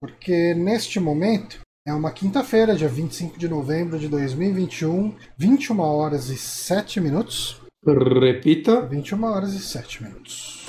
porque 0.00 0.54
neste 0.54 0.98
momento 0.98 1.60
é 1.86 1.92
uma 1.92 2.10
quinta-feira, 2.10 2.74
dia 2.74 2.88
25 2.88 3.38
de 3.38 3.48
novembro 3.48 3.98
de 3.98 4.08
2021, 4.08 5.14
21 5.36 5.80
horas 5.80 6.30
e 6.30 6.38
7 6.38 7.00
minutos. 7.00 7.60
Repita. 7.84 8.80
21 8.82 9.24
horas 9.24 9.54
e 9.54 9.60
7 9.60 10.02
minutos. 10.02 10.66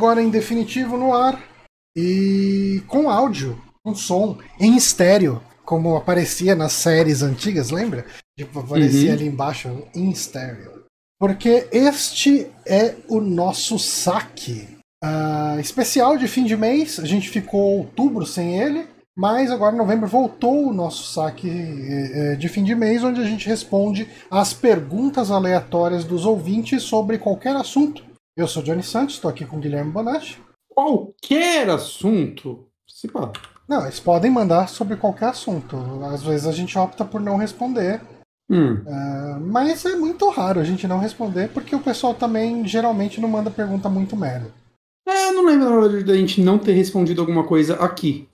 Agora 0.00 0.22
em 0.22 0.30
definitivo 0.30 0.96
no 0.96 1.12
ar. 1.14 1.38
E 1.94 2.82
com 2.86 3.10
áudio, 3.10 3.60
com 3.84 3.94
som, 3.94 4.38
em 4.58 4.74
estéreo, 4.74 5.42
como 5.62 5.94
aparecia 5.94 6.54
nas 6.54 6.72
séries 6.72 7.22
antigas, 7.22 7.70
lembra? 7.70 8.06
Tipo, 8.38 8.60
aparecia 8.60 9.08
Uhum. 9.08 9.14
ali 9.14 9.26
embaixo, 9.26 9.82
em 9.94 10.08
estéreo. 10.10 10.84
Porque 11.18 11.68
este 11.70 12.46
é 12.66 12.94
o 13.08 13.20
nosso 13.20 13.78
saque 13.78 14.66
ah, 15.04 15.56
especial 15.60 16.16
de 16.16 16.26
fim 16.26 16.44
de 16.44 16.56
mês. 16.56 16.98
A 16.98 17.04
gente 17.04 17.28
ficou 17.28 17.78
outubro 17.78 18.24
sem 18.24 18.58
ele, 18.58 18.86
mas 19.14 19.50
agora 19.50 19.74
em 19.74 19.78
novembro 19.78 20.08
voltou 20.08 20.68
o 20.68 20.72
nosso 20.72 21.12
saque 21.12 21.50
eh, 21.50 22.12
eh, 22.14 22.36
de 22.36 22.48
fim 22.48 22.64
de 22.64 22.74
mês, 22.74 23.04
onde 23.04 23.20
a 23.20 23.24
gente 23.24 23.46
responde 23.46 24.08
às 24.30 24.54
perguntas 24.54 25.30
aleatórias 25.30 26.04
dos 26.04 26.24
ouvintes 26.24 26.82
sobre 26.84 27.18
qualquer 27.18 27.54
assunto. 27.54 28.09
Eu 28.40 28.48
sou 28.48 28.62
Johnny 28.62 28.82
Santos, 28.82 29.16
estou 29.16 29.30
aqui 29.30 29.44
com 29.44 29.58
o 29.58 29.60
Guilherme 29.60 29.90
Bonatti. 29.92 30.40
Qualquer 30.70 31.68
assunto. 31.68 32.64
Se 32.88 33.06
pá. 33.06 33.30
Não, 33.68 33.82
eles 33.82 34.00
podem 34.00 34.30
mandar 34.30 34.66
sobre 34.70 34.96
qualquer 34.96 35.26
assunto. 35.28 35.76
Às 36.10 36.22
vezes 36.22 36.46
a 36.46 36.52
gente 36.52 36.78
opta 36.78 37.04
por 37.04 37.20
não 37.20 37.36
responder, 37.36 38.00
Hum. 38.50 38.82
ah, 38.88 39.38
mas 39.42 39.84
é 39.84 39.94
muito 39.94 40.26
raro 40.30 40.58
a 40.58 40.64
gente 40.64 40.88
não 40.88 40.98
responder, 40.98 41.50
porque 41.50 41.76
o 41.76 41.80
pessoal 41.80 42.14
também 42.14 42.66
geralmente 42.66 43.20
não 43.20 43.28
manda 43.28 43.50
pergunta 43.50 43.90
muito 43.90 44.16
merda. 44.16 44.50
É, 45.06 45.28
eu 45.28 45.34
não 45.34 45.44
lembro 45.44 46.02
da 46.02 46.16
gente 46.16 46.40
não 46.40 46.58
ter 46.58 46.72
respondido 46.72 47.20
alguma 47.20 47.44
coisa 47.46 47.74
aqui. 47.74 48.26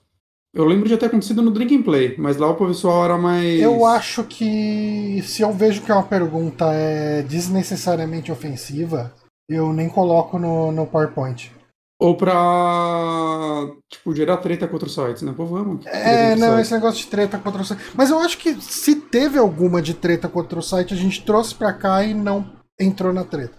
Eu 0.55 0.63
lembro 0.63 0.87
de 0.87 0.95
ter 0.95 1.07
acontecido 1.07 1.41
no 1.41 1.51
Drink 1.51 1.75
and 1.75 1.83
Play, 1.83 2.15
mas 2.17 2.37
lá 2.37 2.49
o 2.49 2.55
pessoal 2.55 3.03
era 3.03 3.17
mais. 3.17 3.59
Eu 3.61 3.85
acho 3.85 4.23
que 4.23 5.21
se 5.23 5.41
eu 5.41 5.51
vejo 5.51 5.81
que 5.81 5.91
uma 5.91 6.01
pergunta 6.03 6.71
é 6.73 7.21
desnecessariamente 7.23 8.31
ofensiva, 8.31 9.13
eu 9.49 9.71
nem 9.73 9.89
coloco 9.89 10.37
no, 10.37 10.71
no 10.71 10.87
PowerPoint. 10.87 11.51
Ou 11.99 12.15
pra. 12.15 13.67
Tipo, 13.89 14.15
gerar 14.15 14.37
treta 14.37 14.67
com 14.67 14.73
outros 14.73 14.93
sites, 14.93 15.23
né? 15.23 15.33
Pô, 15.35 15.45
vamos. 15.45 15.85
É, 15.87 16.35
não, 16.35 16.47
outros 16.49 16.61
esse 16.67 16.73
negócio 16.73 17.03
de 17.03 17.07
treta 17.07 17.39
contra 17.39 17.61
o 17.61 17.65
site. 17.65 17.81
Mas 17.95 18.11
eu 18.11 18.19
acho 18.19 18.37
que 18.37 18.53
se 18.61 18.95
teve 18.95 19.39
alguma 19.39 19.81
de 19.81 19.95
treta 19.95 20.29
contra 20.29 20.59
o 20.59 20.61
site, 20.61 20.93
a 20.93 20.97
gente 20.97 21.23
trouxe 21.23 21.55
pra 21.55 21.73
cá 21.73 22.03
e 22.03 22.13
não 22.13 22.53
entrou 22.79 23.11
na 23.11 23.23
treta. 23.23 23.57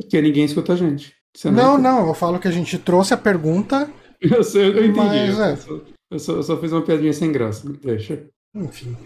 Porque 0.00 0.22
ninguém 0.22 0.44
escuta 0.44 0.74
a 0.74 0.76
gente. 0.76 1.12
Você 1.36 1.50
Não, 1.50 1.74
é- 1.76 1.80
não, 1.80 2.06
eu 2.06 2.14
falo 2.14 2.38
que 2.38 2.46
a 2.46 2.52
gente 2.52 2.78
trouxe 2.78 3.12
a 3.12 3.16
pergunta, 3.16 3.90
Eu, 4.20 4.42
sei, 4.42 4.66
eu 4.70 4.84
entendi. 4.84 4.96
Mas, 4.96 5.38
eu, 5.38 5.44
é. 5.44 5.56
só, 5.56 5.80
eu, 6.10 6.18
só, 6.18 6.32
eu 6.34 6.42
só 6.42 6.56
fiz 6.58 6.72
uma 6.72 6.82
piadinha 6.82 7.12
sem 7.12 7.30
graça. 7.30 7.68
Deixa. 7.82 8.24
enfim. 8.54 8.96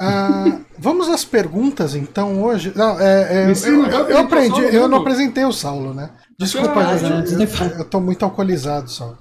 Ah, 0.00 0.58
vamos 0.78 1.08
às 1.08 1.24
perguntas 1.24 1.94
então 1.94 2.42
hoje. 2.42 2.72
Não, 2.74 2.98
é, 2.98 3.44
é, 3.48 3.50
eu, 3.50 3.84
eu- 3.86 4.08
eu 4.08 4.18
aprendi, 4.18 4.60
eu 4.74 4.88
não 4.88 4.98
apresentei 4.98 5.44
o 5.44 5.52
Saulo, 5.52 5.92
né? 5.92 6.10
Desculpa, 6.38 6.96
gente. 6.96 7.34
né? 7.34 7.46
Eu, 7.74 7.78
eu 7.80 7.84
tô 7.84 8.00
muito 8.00 8.24
alcoolizado, 8.24 8.90
Saulo. 8.90 9.18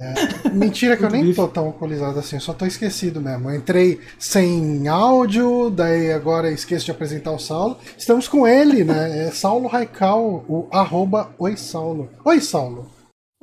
É, 0.00 0.14
mentira 0.54 0.96
que 0.96 1.04
eu 1.04 1.10
nem 1.12 1.32
tô 1.34 1.46
tão 1.46 1.66
alcoolizado 1.66 2.18
assim, 2.18 2.36
eu 2.36 2.40
só 2.40 2.52
tô 2.54 2.64
esquecido 2.64 3.20
mesmo. 3.20 3.50
Eu 3.50 3.56
entrei 3.56 4.00
sem 4.18 4.88
áudio, 4.88 5.68
daí 5.70 6.10
agora 6.12 6.50
esqueço 6.50 6.86
de 6.86 6.90
apresentar 6.90 7.30
o 7.32 7.38
Saulo. 7.38 7.76
Estamos 7.96 8.26
com 8.26 8.48
ele, 8.48 8.84
né? 8.84 9.26
É 9.26 9.30
Saulo 9.30 9.68
Raical, 9.68 10.44
o 10.48 10.66
arroba 10.72 11.30
Oi 11.38 11.56
Saulo. 11.58 12.08
Oi, 12.24 12.40
Saulo. 12.40 12.90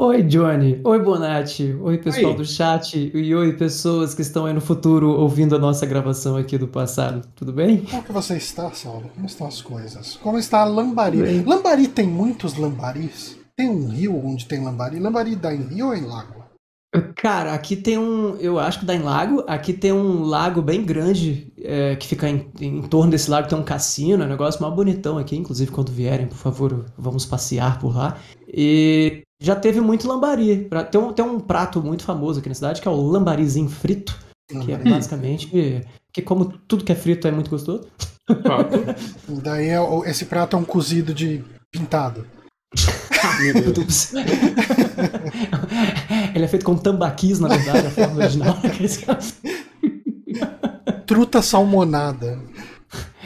Oi, 0.02 0.24
Johnny. 0.24 0.80
Oi, 0.86 1.00
Bonatti. 1.04 1.76
Oi, 1.82 1.98
pessoal 1.98 2.32
Oi. 2.32 2.38
do 2.38 2.46
chat. 2.46 3.12
E 3.14 3.36
oi, 3.36 3.52
pessoas 3.52 4.16
que 4.16 4.22
estão 4.22 4.46
aí 4.46 4.54
no 4.54 4.62
futuro 4.62 5.10
ouvindo 5.10 5.58
a 5.58 5.60
nossa 5.60 5.86
gravação 5.86 6.38
aqui 6.38 6.58
do 6.58 6.70
passado. 6.70 7.28
Tudo 7.36 7.52
bem? 7.52 7.80
Como 7.80 8.04
que 8.04 8.12
você 8.14 8.38
está, 8.38 8.72
Saulo? 8.72 9.12
Como 9.14 9.26
estão 9.26 9.46
as 9.46 9.62
coisas? 9.62 10.16
Como 10.24 10.40
está 10.40 10.62
a 10.62 10.64
Lambari? 10.64 11.22
Bem. 11.22 11.44
Lambari 11.44 11.86
tem 11.90 12.08
muitos 12.08 12.56
lambaris? 12.56 13.38
Tem 13.58 13.70
um 13.70 13.90
rio 13.90 14.26
onde 14.26 14.46
tem 14.46 14.64
lambari? 14.64 15.02
Lambari 15.02 15.36
dá 15.36 15.54
em 15.54 15.64
rio 15.64 15.88
ou 15.88 15.94
em 15.94 16.06
lago? 16.06 16.39
Cara, 17.16 17.54
aqui 17.54 17.76
tem 17.76 17.98
um. 18.00 18.36
Eu 18.38 18.58
acho 18.58 18.80
que 18.80 18.86
dá 18.86 18.96
em 18.96 19.02
lago. 19.04 19.44
Aqui 19.48 19.74
tem 19.74 19.92
um 19.92 20.24
lago 20.24 20.60
bem 20.62 20.84
grande 20.84 21.54
é, 21.62 21.96
que 21.96 22.08
fica 22.08 22.28
em, 22.28 22.50
em 22.60 22.82
torno 22.82 23.12
desse 23.12 23.30
lago. 23.30 23.48
Tem 23.48 23.58
um 23.58 23.64
cassino, 23.64 24.24
é 24.24 24.26
um 24.26 24.30
negócio 24.30 24.60
mais 24.62 24.74
bonitão 24.74 25.18
aqui. 25.20 25.36
Inclusive, 25.36 25.70
quando 25.72 25.92
vierem, 25.92 26.26
por 26.26 26.38
favor, 26.38 26.86
vamos 26.98 27.26
passear 27.28 27.78
por 27.80 27.96
lá. 27.96 28.18
E 28.48 29.22
já 29.40 29.56
teve 29.56 29.80
muito 29.80 30.08
lambari. 30.08 30.66
Pra- 30.68 30.84
Tem 30.84 31.00
um, 31.00 31.14
tem 31.14 31.24
um 31.24 31.40
prato 31.40 31.80
muito 31.82 32.04
famoso 32.04 32.40
aqui 32.40 32.50
na 32.50 32.56
cidade 32.56 32.82
que 32.82 32.88
é 32.88 32.92
o 32.92 32.96
lambarizinho 33.02 33.70
frito. 33.70 34.18
Que 34.50 34.72
é 34.72 34.78
basicamente. 34.78 35.84
Que 36.12 36.24
como 36.24 36.46
tudo 36.68 36.84
que 36.84 36.92
é 36.92 36.96
frito 36.96 37.28
é 37.28 37.32
muito 37.32 37.52
gostoso. 37.52 37.88
Daí 39.44 39.68
é 39.70 39.80
esse 40.10 40.26
prato 40.26 40.56
é 40.56 40.60
um 40.60 40.64
cozido 40.66 41.14
de 41.14 41.44
pintado. 41.72 42.26
Meu 43.40 43.72
Deus. 43.74 44.14
Ele 46.36 46.46
é 46.46 46.48
feito 46.48 46.66
com 46.66 46.76
tambaquis, 46.76 47.40
na 47.40 47.48
verdade, 47.48 47.88
a 47.88 47.92
forma 47.92 48.18
original. 48.18 48.58
Truta 51.06 51.42
salmonada. 51.42 52.40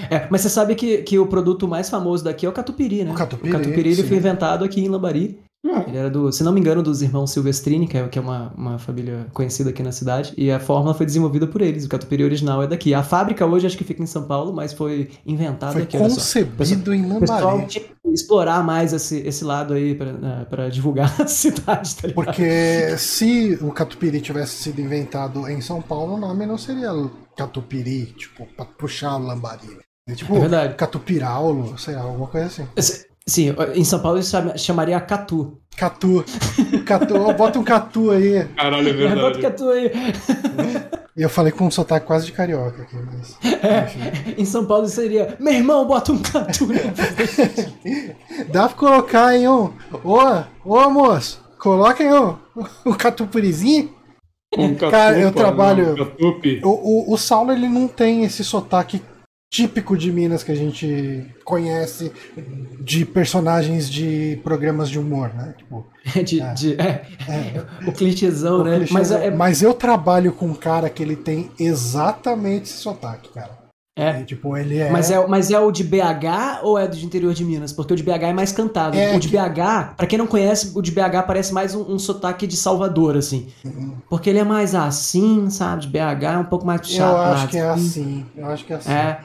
É, 0.09 0.27
mas 0.29 0.41
você 0.41 0.49
sabe 0.49 0.75
que, 0.75 0.97
que 1.03 1.17
o 1.17 1.27
produto 1.27 1.67
mais 1.67 1.89
famoso 1.89 2.23
daqui 2.23 2.45
é 2.45 2.49
o 2.49 2.53
catupiry, 2.53 3.03
né? 3.03 3.11
O 3.11 3.15
catupiry, 3.15 3.49
o 3.49 3.51
catupiry 3.51 3.91
ele 3.91 4.03
foi 4.03 4.17
inventado 4.17 4.63
aqui 4.65 4.81
em 4.81 4.87
Lambari. 4.87 5.39
Ah, 5.65 5.85
Ele 5.87 5.97
era 5.97 6.09
do, 6.09 6.29
se 6.31 6.43
não 6.43 6.51
me 6.51 6.59
engano, 6.59 6.83
dos 6.83 7.01
irmãos 7.01 7.31
Silvestrini, 7.31 7.87
que 7.87 7.97
é, 7.97 8.07
que 8.09 8.19
é 8.19 8.21
uma, 8.21 8.51
uma 8.55 8.77
família 8.77 9.27
conhecida 9.33 9.69
aqui 9.69 9.81
na 9.81 9.93
cidade. 9.93 10.33
E 10.37 10.51
a 10.51 10.59
fórmula 10.59 10.93
foi 10.93 11.05
desenvolvida 11.05 11.47
por 11.47 11.61
eles. 11.61 11.85
O 11.85 11.89
catupiry 11.89 12.23
original 12.23 12.61
é 12.61 12.67
daqui. 12.67 12.93
A 12.93 13.01
fábrica 13.01 13.45
hoje 13.45 13.65
acho 13.65 13.77
que 13.77 13.83
fica 13.85 14.03
em 14.03 14.05
São 14.05 14.23
Paulo, 14.27 14.51
mas 14.53 14.73
foi 14.73 15.09
inventada 15.25 15.73
Foi 15.73 15.83
aqui. 15.83 15.97
só. 15.97 16.03
concebido 16.03 16.93
em 16.93 17.19
pessoal 17.19 17.65
tinha 17.65 17.85
que 17.85 17.93
explorar 18.13 18.61
mais 18.63 18.91
esse, 18.91 19.17
esse 19.19 19.43
lado 19.45 19.73
aí 19.73 19.95
pra, 19.95 20.11
né, 20.11 20.45
divulgar 20.69 21.15
a 21.21 21.27
cidade, 21.27 21.95
tá? 21.95 22.09
Porque 22.13 22.97
se 22.97 23.57
o 23.61 23.71
catupiry 23.71 24.19
tivesse 24.19 24.55
sido 24.63 24.81
inventado 24.81 25.47
em 25.47 25.61
São 25.61 25.81
Paulo, 25.81 26.15
o 26.15 26.19
nome 26.19 26.45
não 26.45 26.57
seria 26.57 26.91
catupiry, 27.37 28.07
tipo, 28.17 28.45
pra 28.55 28.65
puxar 28.65 29.15
o 29.15 29.19
lambari. 29.25 29.77
É 30.09 30.13
tipo 30.13 30.35
É 30.35 30.39
verdade. 30.41 30.75
catupiraulo, 30.75 31.77
sei 31.79 31.95
lá, 31.95 32.01
alguma 32.01 32.27
coisa 32.27 32.47
assim. 32.47 32.67
Esse- 32.75 33.05
Sim, 33.25 33.55
em 33.73 33.83
São 33.85 33.99
Paulo 33.99 34.21
chama- 34.21 34.57
chamaria 34.57 34.99
catu. 34.99 35.59
Catu. 35.77 36.23
Catu, 36.85 37.33
bota 37.33 37.57
um 37.57 37.63
catu 37.63 38.11
aí. 38.11 38.45
caralho, 38.55 38.89
é 38.89 38.93
Bota 38.93 39.07
verdade. 39.15 39.41
catu 39.41 39.69
aí. 39.69 39.91
E 41.15 41.21
eu 41.23 41.29
falei 41.29 41.51
com 41.51 41.65
um 41.65 41.71
sotaque 41.71 42.05
quase 42.05 42.25
de 42.25 42.31
carioca 42.33 42.81
aqui, 42.83 42.95
mas. 42.95 43.37
Enfim. 43.41 44.33
Em 44.41 44.45
São 44.45 44.65
Paulo 44.65 44.87
seria, 44.87 45.35
meu 45.39 45.53
irmão, 45.53 45.85
bota 45.87 46.11
um 46.11 46.17
catu. 46.19 46.67
Dá 48.51 48.67
pra 48.67 48.77
colocar 48.77 49.27
aí 49.27 49.47
um. 49.47 49.71
Ô, 50.03 50.43
ô 50.65 50.89
moço, 50.89 51.41
coloca 51.59 52.03
aí 52.03 52.13
um, 52.13 52.35
um 52.85 52.93
catupirizinho. 52.93 53.93
Um 54.57 54.75
Cara, 54.75 55.17
eu 55.17 55.31
catupa, 55.31 55.39
trabalho- 55.39 55.95
um. 56.19 56.67
O, 56.67 57.09
o, 57.09 57.13
o 57.13 57.17
Saulo 57.17 57.51
ele 57.51 57.67
não 57.67 57.87
tem 57.87 58.23
esse 58.23 58.43
sotaque 58.43 59.01
típico 59.53 59.95
de 59.95 60.11
Minas 60.11 60.41
que 60.43 60.51
a 60.51 60.55
gente 60.55 61.23
conhece 61.45 62.11
de 62.79 63.05
personagens 63.05 63.87
de 63.87 64.39
programas 64.43 64.89
de 64.89 64.97
humor, 64.97 65.31
né? 65.35 65.53
Tipo, 65.55 65.85
de, 66.25 66.39
de- 66.55 66.73
é, 66.81 67.05
o 67.85 67.91
clichêzão, 67.91 68.61
o 68.61 68.63
né? 68.63 68.77
clichê- 68.77 68.93
Mas 68.93 69.11
é, 69.11 69.29
mas 69.29 69.61
eu 69.61 69.71
trabalho 69.75 70.31
com 70.33 70.47
um 70.47 70.55
cara 70.55 70.89
que 70.89 71.03
ele 71.03 71.15
tem 71.15 71.51
exatamente 71.59 72.63
esse 72.63 72.77
sotaque, 72.77 73.29
cara. 73.31 73.62
É, 73.95 74.21
E, 74.21 74.25
tipo, 74.25 74.57
ele 74.57 74.79
é. 74.79 74.89
Mas 74.89 75.11
é, 75.11 75.27
mas 75.27 75.51
é 75.51 75.59
o 75.59 75.71
de 75.71 75.83
BH 75.83 76.61
ou 76.63 76.79
é 76.79 76.87
do 76.87 76.97
interior 76.97 77.31
de 77.33 77.45
Minas? 77.45 77.71
Porque 77.71 77.93
o 77.93 77.95
de 77.95 78.01
BH 78.01 78.23
é 78.29 78.33
mais 78.33 78.51
cantado. 78.51 78.97
É 78.97 79.15
o 79.15 79.19
de 79.19 79.27
que- 79.27 79.37
BH, 79.37 79.93
pra 79.95 80.07
quem 80.07 80.17
não 80.17 80.25
conhece, 80.25 80.71
o 80.75 80.81
de 80.81 80.91
BH 80.91 81.23
parece 81.27 81.53
mais 81.53 81.75
um, 81.75 81.93
um 81.93 81.99
sotaque 81.99 82.47
de 82.47 82.57
Salvador, 82.57 83.15
assim. 83.15 83.47
Porque 84.09 84.29
ele 84.31 84.39
é 84.39 84.43
mais 84.43 84.73
assim, 84.73 85.47
sabe? 85.49 85.83
De 85.83 85.87
BH 85.89 86.23
é 86.23 86.37
um 86.39 86.43
pouco 86.45 86.65
mais 86.65 86.81
Eu 86.81 86.87
chato. 86.87 87.17
acho 87.33 87.47
que 87.49 87.57
é 87.57 87.69
assim. 87.69 88.25
Eu 88.35 88.47
acho 88.47 88.65
que 88.65 88.73
é 88.73 88.75
assim. 88.77 88.91
É. 88.91 89.17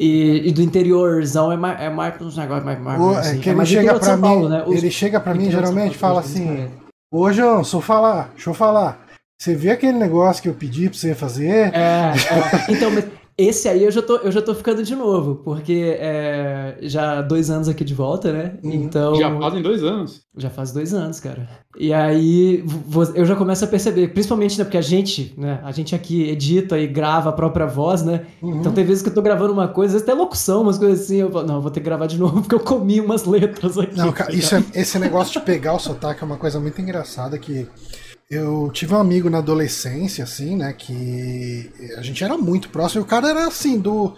E, 0.00 0.48
e 0.48 0.52
do 0.52 0.62
interiorzão 0.62 1.52
é 1.52 1.56
mais, 1.56 1.80
é 1.80 1.90
mais 1.90 2.20
uns 2.20 2.36
negócios 2.36 2.64
mais, 2.64 2.80
mais, 2.80 3.00
O- 3.00 3.10
assim, 3.10 3.38
é 3.38 3.40
que 3.40 3.48
é 3.48 3.52
ele 3.52 3.56
mais 3.56 3.68
chega 3.68 3.98
pra 3.98 4.16
mim, 4.16 4.22
Paulo, 4.22 4.48
né? 4.48 4.64
Os- 4.66 4.76
ele 4.76 4.90
chega 4.90 5.20
pra 5.20 5.34
mim 5.34 5.50
geralmente 5.50 5.94
e 5.94 5.98
fala 5.98 6.20
assim. 6.20 6.68
Ô 7.12 7.30
João, 7.32 7.62
eu 7.70 7.80
falar, 7.80 8.30
deixa 8.34 8.50
eu 8.50 8.54
falar. 8.54 8.98
Você 9.40 9.54
viu 9.54 9.72
aquele 9.72 9.98
negócio 9.98 10.42
que 10.42 10.48
eu 10.48 10.54
pedi 10.54 10.88
pra 10.88 10.98
você 10.98 11.14
fazer? 11.14 11.70
É, 11.74 12.12
é. 12.14 12.72
então, 12.72 12.90
mas 12.90 13.04
esse 13.38 13.68
aí 13.68 13.84
eu 13.84 13.90
já 13.90 14.00
tô, 14.00 14.16
eu 14.16 14.32
já 14.32 14.40
tô 14.40 14.54
ficando 14.54 14.82
de 14.82 14.96
novo, 14.96 15.36
porque 15.36 15.96
é, 15.98 16.78
já 16.82 17.20
dois 17.20 17.50
anos 17.50 17.68
aqui 17.68 17.84
de 17.84 17.92
volta, 17.92 18.32
né? 18.32 18.54
Uhum. 18.62 18.72
Então. 18.72 19.14
Já 19.16 19.38
fazem 19.38 19.62
dois 19.62 19.82
anos. 19.82 20.22
Já 20.36 20.48
faz 20.48 20.72
dois 20.72 20.94
anos, 20.94 21.20
cara. 21.20 21.48
E 21.78 21.92
aí 21.92 22.64
eu 23.14 23.26
já 23.26 23.36
começo 23.36 23.62
a 23.64 23.68
perceber, 23.68 24.08
principalmente, 24.08 24.58
né, 24.58 24.64
porque 24.64 24.78
a 24.78 24.82
gente, 24.82 25.34
né, 25.36 25.60
a 25.62 25.70
gente 25.72 25.94
aqui 25.94 26.22
edita 26.30 26.78
e 26.78 26.86
grava 26.86 27.28
a 27.28 27.32
própria 27.32 27.66
voz, 27.66 28.02
né? 28.02 28.22
Uhum. 28.40 28.60
Então 28.60 28.72
tem 28.72 28.84
vezes 28.84 29.02
que 29.02 29.10
eu 29.10 29.14
tô 29.14 29.20
gravando 29.20 29.52
uma 29.52 29.68
coisa, 29.68 29.96
às 29.96 30.02
vezes 30.02 30.08
até 30.08 30.18
locução, 30.18 30.62
umas 30.62 30.78
coisas 30.78 31.02
assim, 31.02 31.16
eu 31.16 31.30
falo, 31.30 31.46
não, 31.46 31.60
vou 31.60 31.70
ter 31.70 31.80
que 31.80 31.84
gravar 31.84 32.06
de 32.06 32.18
novo 32.18 32.40
porque 32.42 32.54
eu 32.54 32.60
comi 32.60 33.00
umas 33.00 33.24
letras 33.24 33.76
aqui. 33.76 33.96
Não, 33.96 34.12
cara, 34.12 34.34
isso 34.34 34.54
é- 34.54 34.62
esse 34.74 34.98
negócio 34.98 35.38
de 35.38 35.40
pegar 35.44 35.74
o 35.74 35.78
sotaque 35.78 36.22
é 36.22 36.26
uma 36.26 36.38
coisa 36.38 36.58
muito 36.58 36.80
engraçada 36.80 37.38
que 37.38 37.66
eu 38.30 38.70
tive 38.72 38.92
um 38.94 38.98
amigo 38.98 39.30
na 39.30 39.38
adolescência, 39.38 40.24
assim, 40.24 40.56
né, 40.56 40.72
que 40.72 41.70
a 41.96 42.02
gente 42.02 42.24
era 42.24 42.36
muito 42.36 42.68
próximo, 42.70 43.00
e 43.00 43.04
o 43.04 43.06
cara 43.06 43.28
era 43.28 43.46
assim, 43.46 43.78
do, 43.78 44.14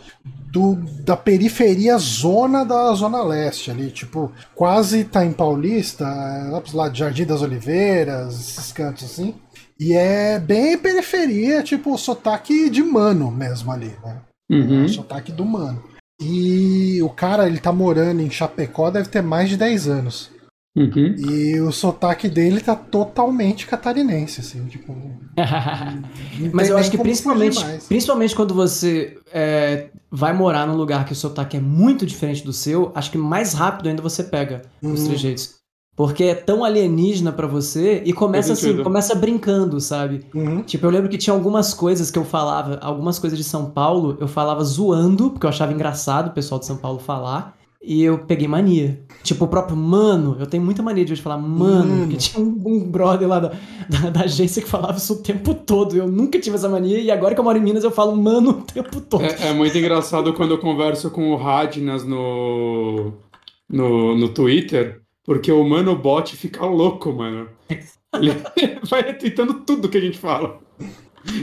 do 0.51 0.77
da 1.05 1.17
periferia 1.17 1.99
zona 1.99 2.65
da 2.65 2.93
Zona 2.95 3.23
Leste 3.23 3.71
ali, 3.71 3.91
tipo, 3.91 4.33
quase 4.55 5.05
tá 5.05 5.25
em 5.25 5.33
Paulista, 5.33 6.07
lá 6.51 6.61
pros 6.61 6.73
lados 6.73 6.95
de 6.95 7.01
Jardim 7.01 7.25
das 7.27 7.43
Oliveiras, 7.43 8.35
esses 8.35 8.73
cantos 8.73 9.05
assim. 9.05 9.35
E 9.79 9.93
é 9.93 10.39
bem 10.39 10.77
periferia, 10.79 11.63
tipo, 11.63 11.97
sotaque 11.97 12.69
de 12.71 12.83
mano 12.83 13.31
mesmo 13.31 13.71
ali, 13.71 13.95
né? 14.03 14.21
Uhum. 14.51 14.85
O 14.87 14.89
sotaque 14.89 15.31
do 15.31 15.45
mano. 15.45 15.85
E 16.21 17.01
o 17.03 17.11
cara, 17.11 17.47
ele 17.47 17.59
tá 17.59 17.71
morando 17.71 18.21
em 18.21 18.31
Chapecó, 18.31 18.91
deve 18.91 19.09
ter 19.09 19.23
mais 19.23 19.49
de 19.49 19.57
10 19.57 19.87
anos. 19.87 20.31
Uhum. 20.77 21.15
E 21.19 21.61
o 21.61 21.73
sotaque 21.73 22.29
dele 22.29 22.61
tá 22.61 22.77
totalmente 22.77 23.67
catarinense, 23.67 24.41
assim, 24.41 24.65
tipo. 24.67 24.95
Mas 26.53 26.69
eu 26.69 26.77
acho 26.79 26.91
que 26.91 26.99
principalmente, 26.99 27.59
principalmente 27.89 28.35
quando 28.35 28.55
você 28.55 29.19
é, 29.33 29.89
vai 30.11 30.33
morar 30.33 30.67
num 30.67 30.77
lugar 30.77 31.05
que 31.05 31.13
o 31.13 31.17
sotaque 31.17 31.57
é 31.57 31.61
muito 31.61 32.07
diferente 32.07 32.45
do 32.45 32.53
seu, 32.53 32.93
acho 32.95 33.11
que 33.11 33.19
mais 33.19 33.55
rápido 33.55 33.89
ainda 33.89 34.03
você 34.03 34.23
pega 34.23 34.63
os 34.83 35.03
Hum. 35.03 35.07
trejeitos. 35.07 35.59
Porque 35.97 36.23
é 36.23 36.35
tão 36.37 36.63
alienígena 36.63 37.33
pra 37.33 37.49
você 37.49 38.05
e 38.07 38.13
começa 38.13 38.53
assim, 38.53 38.81
começa 38.85 39.17
brincando, 39.17 39.81
sabe? 39.81 40.25
Uhum. 40.33 40.63
Tipo, 40.63 40.87
eu 40.87 40.91
lembro 40.91 41.09
que 41.09 41.19
tinha 41.19 41.35
algumas 41.35 41.75
coisas 41.75 42.09
que 42.09 42.17
eu 42.17 42.25
falava, 42.25 42.79
algumas 42.81 43.19
coisas 43.19 43.37
de 43.37 43.43
São 43.43 43.69
Paulo, 43.71 44.17
eu 44.21 44.29
falava 44.29 44.63
zoando, 44.63 45.31
porque 45.31 45.45
eu 45.45 45.51
achava 45.51 45.73
engraçado 45.73 46.29
o 46.29 46.33
pessoal 46.33 46.61
de 46.61 46.67
São 46.67 46.77
Paulo 46.77 47.01
falar, 47.01 47.58
e 47.89 48.05
eu 48.05 48.19
peguei 48.19 48.47
mania. 48.47 49.03
Tipo, 49.23 49.47
o 49.47 49.49
próprio 49.49 49.75
mano, 49.75 50.37
eu 50.39 50.47
tenho 50.47 50.63
muita 50.63 50.83
mania 50.83 51.07
de 51.07 51.15
hoje 51.15 51.23
falar 51.23 51.39
mano, 51.39 51.89
Mano. 51.89 52.01
porque 52.03 52.17
tinha 52.19 52.45
um, 52.45 52.63
um 52.67 52.81
brother 52.81 53.27
lá 53.27 53.41
da, 53.41 53.53
da, 53.89 54.11
da 54.11 54.21
agência 54.25 54.61
que 54.61 54.69
falava 54.69 54.99
isso 54.99 55.15
o 55.15 55.23
tempo 55.23 55.55
todo. 55.55 55.97
Eu 55.97 56.07
nunca 56.07 56.39
tive 56.39 56.55
essa 56.57 56.69
mania, 56.69 57.01
e 57.01 57.11
agora 57.11 57.35
que 57.35 57.41
eu 57.41 57.45
moro 57.45 57.57
em 57.57 57.63
Minas, 57.63 57.85
eu 57.85 57.91
falo 57.91 58.15
mano 58.15 58.51
o 58.51 58.63
tempo 58.63 59.01
todo. 59.01 59.25
É, 59.25 59.49
é 59.49 59.53
muito 59.55 59.77
engraçado 59.79 60.35
quando 60.35 60.51
eu 60.51 60.59
converso 60.59 61.11
com 61.11 61.31
o 61.31 61.37
Radnas 61.37 62.05
no, 62.05 63.15
no, 63.67 64.19
no 64.19 64.29
Twitter, 64.29 65.01
porque 65.25 65.51
o 65.51 65.65
Mano 65.67 65.97
Bot 65.97 66.37
fica 66.37 66.67
louco, 66.67 67.11
mano. 67.11 67.49
Ele 68.21 68.33
vai 68.85 69.01
retweetando 69.01 69.55
tudo 69.65 69.89
que 69.89 69.97
a 69.97 70.03
gente 70.03 70.19
fala. 70.19 70.61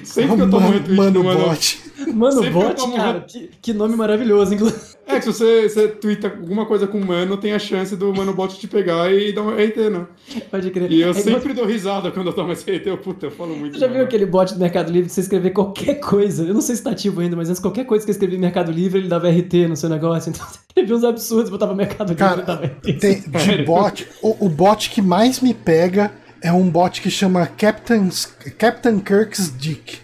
Sempre 0.03 0.35
que 0.35 0.41
eu 0.41 0.49
tomo 0.49 0.61
mano, 0.61 0.73
retweet 0.73 0.97
mano 0.97 1.11
do 1.11 1.23
Mano 1.23 1.39
bot. 1.49 1.85
Mano, 2.13 2.33
Sempre 2.33 2.49
bot, 2.51 2.75
tomo 2.75 2.95
cara, 2.95 3.21
que, 3.21 3.49
que 3.61 3.73
nome 3.73 3.95
maravilhoso, 3.95 4.53
inclusive. 4.53 4.81
É 5.07 5.15
que 5.15 5.21
se 5.21 5.27
você, 5.31 5.69
você 5.69 5.87
twitta 5.87 6.27
alguma 6.27 6.65
coisa 6.65 6.85
com 6.87 6.99
o 6.99 7.05
Mano, 7.05 7.37
tem 7.37 7.53
a 7.53 7.59
chance 7.59 7.95
do 7.95 8.13
Mano 8.13 8.33
Bot 8.33 8.59
te 8.59 8.67
pegar 8.67 9.11
e 9.13 9.31
dar 9.31 9.43
um 9.43 9.51
RT, 9.51 9.89
né? 9.89 10.05
Pode 10.51 10.71
crer. 10.71 10.91
E 10.91 11.01
eu 11.01 11.07
É 11.07 11.11
igual- 11.11 11.23
sempre 11.23 11.53
dou 11.53 11.65
risada 11.65 12.11
quando 12.11 12.27
eu 12.27 12.33
tomo 12.33 12.51
esse 12.51 12.69
RT. 12.69 12.87
Eu, 12.89 12.97
puta, 12.97 13.27
eu 13.27 13.31
falo 13.31 13.55
muito. 13.55 13.73
Você 13.73 13.79
já 13.79 13.87
né, 13.87 13.93
viu 13.93 13.99
mano? 13.99 14.07
aquele 14.09 14.25
bot 14.25 14.53
do 14.53 14.59
Mercado 14.59 14.91
Livre 14.91 15.07
que 15.07 15.13
você 15.15 15.21
escrever 15.21 15.51
qualquer 15.51 15.95
coisa? 15.95 16.43
Eu 16.43 16.53
não 16.53 16.61
sei 16.61 16.75
se 16.75 16.83
tá 16.83 16.89
ativo 16.91 17.21
ainda, 17.21 17.35
mas 17.35 17.49
antes 17.49 17.61
qualquer 17.61 17.85
coisa 17.85 18.03
que 18.03 18.11
eu 18.11 18.13
escrevi 18.13 18.35
no 18.35 18.41
Mercado 18.41 18.71
Livre, 18.71 18.99
ele 18.99 19.07
dava 19.07 19.29
RT 19.29 19.67
no 19.69 19.75
seu 19.77 19.89
negócio. 19.89 20.33
Então 20.35 20.45
você 20.45 20.59
escrevia 20.67 20.95
uns 20.97 21.03
absurdos, 21.05 21.49
botava 21.49 21.73
Mercado 21.73 22.09
Livre 22.09 22.23
Cara, 22.23 22.41
e 22.41 22.45
dava 22.45 22.65
RT. 22.65 22.93
Tem, 22.99 23.21
de 23.21 23.63
bot, 23.63 24.05
o, 24.21 24.45
o 24.45 24.49
bot 24.49 24.89
que 24.89 25.01
mais 25.01 25.39
me 25.39 25.53
pega 25.53 26.11
é 26.45 26.53
um 26.53 26.69
bot 26.69 27.01
que 27.01 27.09
chama 27.09 27.47
Captain's, 27.47 28.27
Captain 28.59 28.99
Kirk's 28.99 29.51
Dick. 29.57 29.97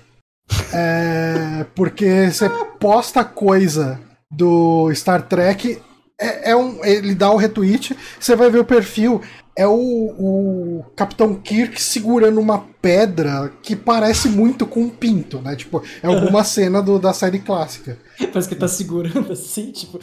É, 0.73 1.67
porque 1.75 2.31
você 2.31 2.49
posta 2.79 3.23
coisa 3.23 3.99
do 4.31 4.91
Star 4.95 5.21
Trek, 5.27 5.79
é, 6.19 6.49
é 6.49 6.55
um, 6.55 6.83
ele 6.83 7.13
dá 7.13 7.29
o 7.31 7.37
retweet, 7.37 7.95
você 8.19 8.35
vai 8.35 8.49
ver 8.49 8.57
o 8.57 8.65
perfil, 8.65 9.21
é 9.55 9.67
o, 9.67 9.75
o 9.77 10.83
Capitão 10.95 11.35
Kirk 11.35 11.79
segurando 11.79 12.39
uma 12.39 12.65
pedra 12.81 13.53
que 13.61 13.75
parece 13.75 14.27
muito 14.27 14.65
com 14.65 14.81
um 14.81 14.89
pinto, 14.89 15.39
né? 15.41 15.55
Tipo, 15.55 15.83
é 16.01 16.07
alguma 16.07 16.41
cena 16.43 16.81
do, 16.81 16.97
da 16.97 17.13
série 17.13 17.37
clássica. 17.37 17.99
Parece 18.17 18.47
que 18.47 18.55
ele 18.55 18.61
tá 18.61 18.67
segurando 18.67 19.31
assim, 19.31 19.71
tipo. 19.71 19.99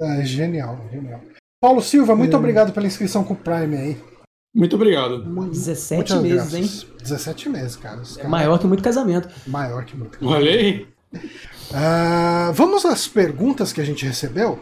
É 0.00 0.24
genial, 0.24 0.80
genial. 0.90 1.20
Paulo 1.60 1.82
Silva, 1.82 2.16
muito 2.16 2.34
obrigado 2.34 2.72
pela 2.72 2.86
inscrição 2.86 3.22
com 3.22 3.34
o 3.34 3.36
Prime 3.36 3.76
aí. 3.76 4.15
Muito 4.56 4.74
obrigado. 4.74 5.22
Mu- 5.24 5.48
17 5.48 6.14
muitas 6.14 6.50
meses, 6.52 6.82
graças. 6.84 6.86
17 7.02 7.48
meses, 7.50 7.76
cara. 7.76 8.00
Os 8.00 8.12
É 8.12 8.16
caras- 8.16 8.30
maior 8.30 8.58
que 8.58 8.66
muito 8.66 8.82
casamento. 8.82 9.28
Maior 9.46 9.84
que 9.84 9.94
muito. 9.96 10.18
Olha 10.26 10.50
aí. 10.50 10.86
Ah, 11.74 12.50
vamos 12.54 12.84
às 12.86 13.06
perguntas 13.06 13.72
que 13.72 13.80
a 13.80 13.84
gente 13.84 14.04
recebeu? 14.06 14.58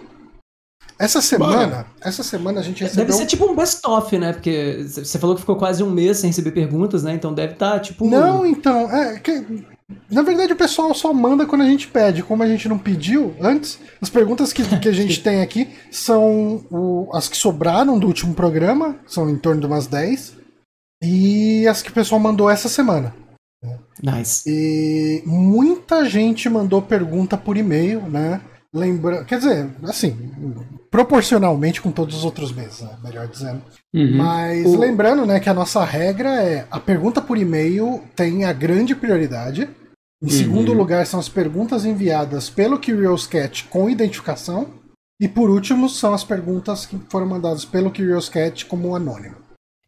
Essa 0.99 1.21
semana, 1.21 1.87
essa 2.01 2.23
semana 2.23 2.61
a 2.61 2.63
gente 2.63 2.83
recebeu. 2.83 3.05
Deve 3.07 3.19
ser 3.19 3.27
tipo 3.27 3.45
um 3.51 3.55
best-of, 3.57 4.17
né? 4.19 4.33
Porque 4.33 4.85
você 4.89 5.19
falou 5.19 5.35
que 5.35 5.41
ficou 5.43 5.57
quase 5.57 5.83
um 5.83 5.91
mês 5.91 6.19
sem 6.19 6.31
receber 6.31 6.53
perguntas, 6.53 7.03
né? 7.03 7.13
Então 7.15 7.33
deve 7.35 7.55
estar, 7.55 7.81
tipo. 7.81 8.09
Não, 8.09 8.47
então, 8.47 8.89
é 8.91 9.19
que 9.19 9.65
na 10.11 10.23
verdade 10.23 10.53
o 10.53 10.57
pessoal 10.57 10.95
só 10.95 11.13
manda 11.13 11.47
quando 11.47 11.63
a 11.63 11.67
gente 11.69 11.89
pede. 11.89 12.23
Como 12.23 12.43
a 12.43 12.47
gente 12.49 12.69
não 12.69 12.79
pediu 12.79 13.35
antes, 13.41 13.79
as 14.01 14.09
perguntas 14.09 14.53
que, 14.53 14.63
que 14.81 14.89
a 14.89 14.93
gente 14.93 15.23
tem 15.23 15.43
aqui 15.43 15.69
são 15.91 16.65
o- 16.71 17.11
as 17.13 17.29
que 17.29 17.37
sobraram 17.37 17.99
do 17.99 18.07
último 18.07 18.35
programa, 18.35 18.99
são 19.07 19.29
em 19.29 19.37
torno 19.37 19.61
de 19.61 19.67
umas 19.67 19.87
10, 19.87 20.37
e 21.03 21.67
as 21.69 21.83
que 21.83 21.91
o 21.91 21.95
pessoal 21.95 22.21
mandou 22.21 22.49
essa 22.51 22.69
semana. 22.69 23.15
Nice. 24.03 24.43
E 24.47 25.23
muita 25.27 26.05
gente 26.05 26.49
mandou 26.49 26.83
pergunta 26.83 27.37
por 27.37 27.57
e-mail, 27.57 28.03
né? 28.03 28.41
Lembra... 28.75 29.25
Quer 29.25 29.39
dizer, 29.39 29.71
assim, 29.85 30.17
proporcionalmente 30.91 31.81
com 31.81 31.91
todos 31.93 32.17
os 32.17 32.25
outros 32.25 32.53
meses, 32.53 32.81
né? 32.81 32.91
melhor 33.03 33.29
dizendo. 33.29 33.63
Uhum. 33.95 34.17
Mas 34.17 34.67
O- 34.67 34.79
lembrando, 34.79 35.25
né, 35.25 35.39
que 35.41 35.49
a 35.49 35.55
nossa 35.55 35.85
regra 35.85 36.43
é 36.43 36.67
a 36.71 36.81
pergunta 36.81 37.21
por 37.21 37.39
e-mail 37.39 38.03
tem 38.17 38.45
a 38.45 38.53
grande 38.53 38.95
prioridade. 38.95 39.69
Em 40.23 40.29
segundo 40.29 40.73
lugar 40.73 41.07
são 41.07 41.21
as 41.21 41.29
perguntas 41.29 41.85
enviadas 41.85 42.49
pelo 42.49 42.79
Curious 42.79 43.27
Cat 43.27 43.65
com 43.65 43.89
identificação. 43.91 44.67
E 45.21 45.29
por 45.29 45.49
último 45.51 45.89
são 45.89 46.13
as 46.13 46.25
perguntas 46.25 46.87
que 46.87 46.99
foram 47.09 47.27
mandadas 47.27 47.65
pelo 47.65 47.91
Curious 47.91 48.29
Cat 48.29 48.67
como 48.67 48.97
anônimo. 48.97 49.37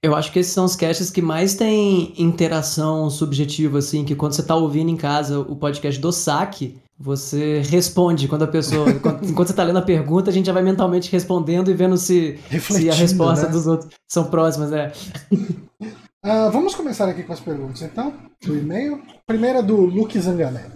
Eu 0.02 0.14
acho 0.14 0.30
que 0.30 0.38
esses 0.38 0.52
são 0.52 0.64
os 0.64 0.76
casts 0.76 1.10
que 1.10 1.22
mais 1.22 1.54
têm 1.54 2.12
interação 2.16 3.10
subjetiva, 3.10 3.78
assim, 3.78 4.04
que 4.04 4.14
quando 4.14 4.34
você 4.34 4.42
tá 4.42 4.54
ouvindo 4.54 4.90
em 4.90 4.96
casa 4.96 5.40
o 5.40 5.56
podcast 5.56 6.00
do 6.00 6.12
saque, 6.12 6.78
você 6.98 7.60
responde 7.60 8.28
quando 8.28 8.42
a 8.42 8.48
pessoa. 8.48 8.88
enquanto 9.22 9.48
você 9.48 9.54
tá 9.54 9.64
lendo 9.64 9.78
a 9.78 9.82
pergunta, 9.82 10.30
a 10.30 10.32
gente 10.32 10.46
já 10.46 10.52
vai 10.52 10.62
mentalmente 10.62 11.10
respondendo 11.10 11.70
e 11.70 11.74
vendo 11.74 11.96
se, 11.96 12.38
se 12.60 12.90
a 12.90 12.94
resposta 12.94 13.46
né? 13.46 13.52
dos 13.52 13.66
outros 13.66 13.90
são 14.08 14.24
próximas, 14.24 14.72
é. 14.72 14.92
Ah, 16.28 16.48
vamos 16.48 16.74
começar 16.74 17.08
aqui 17.08 17.22
com 17.22 17.32
as 17.32 17.38
perguntas, 17.38 17.82
então, 17.82 18.12
do 18.44 18.58
e-mail. 18.58 19.00
Primeira 19.24 19.62
do 19.62 19.76
Luke 19.76 20.18
Zanganelli. 20.18 20.72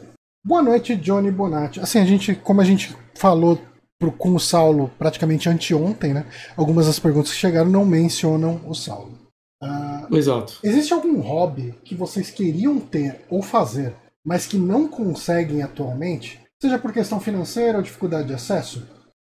Boa 0.46 0.62
noite, 0.62 0.94
Johnny 0.94 1.28
Bonatti. 1.28 1.80
Assim, 1.80 1.98
a 1.98 2.04
gente, 2.04 2.36
como 2.36 2.60
a 2.60 2.64
gente 2.64 2.96
falou 3.16 3.58
pro, 3.98 4.12
com 4.12 4.32
o 4.32 4.38
Saulo 4.38 4.92
praticamente 4.96 5.48
anteontem, 5.48 6.14
né? 6.14 6.24
Algumas 6.56 6.86
das 6.86 7.00
perguntas 7.00 7.32
que 7.32 7.36
chegaram 7.36 7.68
não 7.68 7.84
mencionam 7.84 8.60
o 8.64 8.74
Saulo. 8.74 9.18
Ah, 9.60 10.06
Exato. 10.12 10.58
existe 10.62 10.92
algum 10.94 11.20
hobby 11.20 11.74
que 11.84 11.96
vocês 11.96 12.30
queriam 12.30 12.78
ter 12.78 13.26
ou 13.28 13.42
fazer, 13.42 13.94
mas 14.24 14.46
que 14.46 14.56
não 14.56 14.88
conseguem 14.88 15.62
atualmente? 15.62 16.40
Seja 16.60 16.78
por 16.78 16.92
questão 16.92 17.20
financeira 17.20 17.78
ou 17.78 17.82
dificuldade 17.84 18.28
de 18.28 18.34
acesso? 18.34 18.86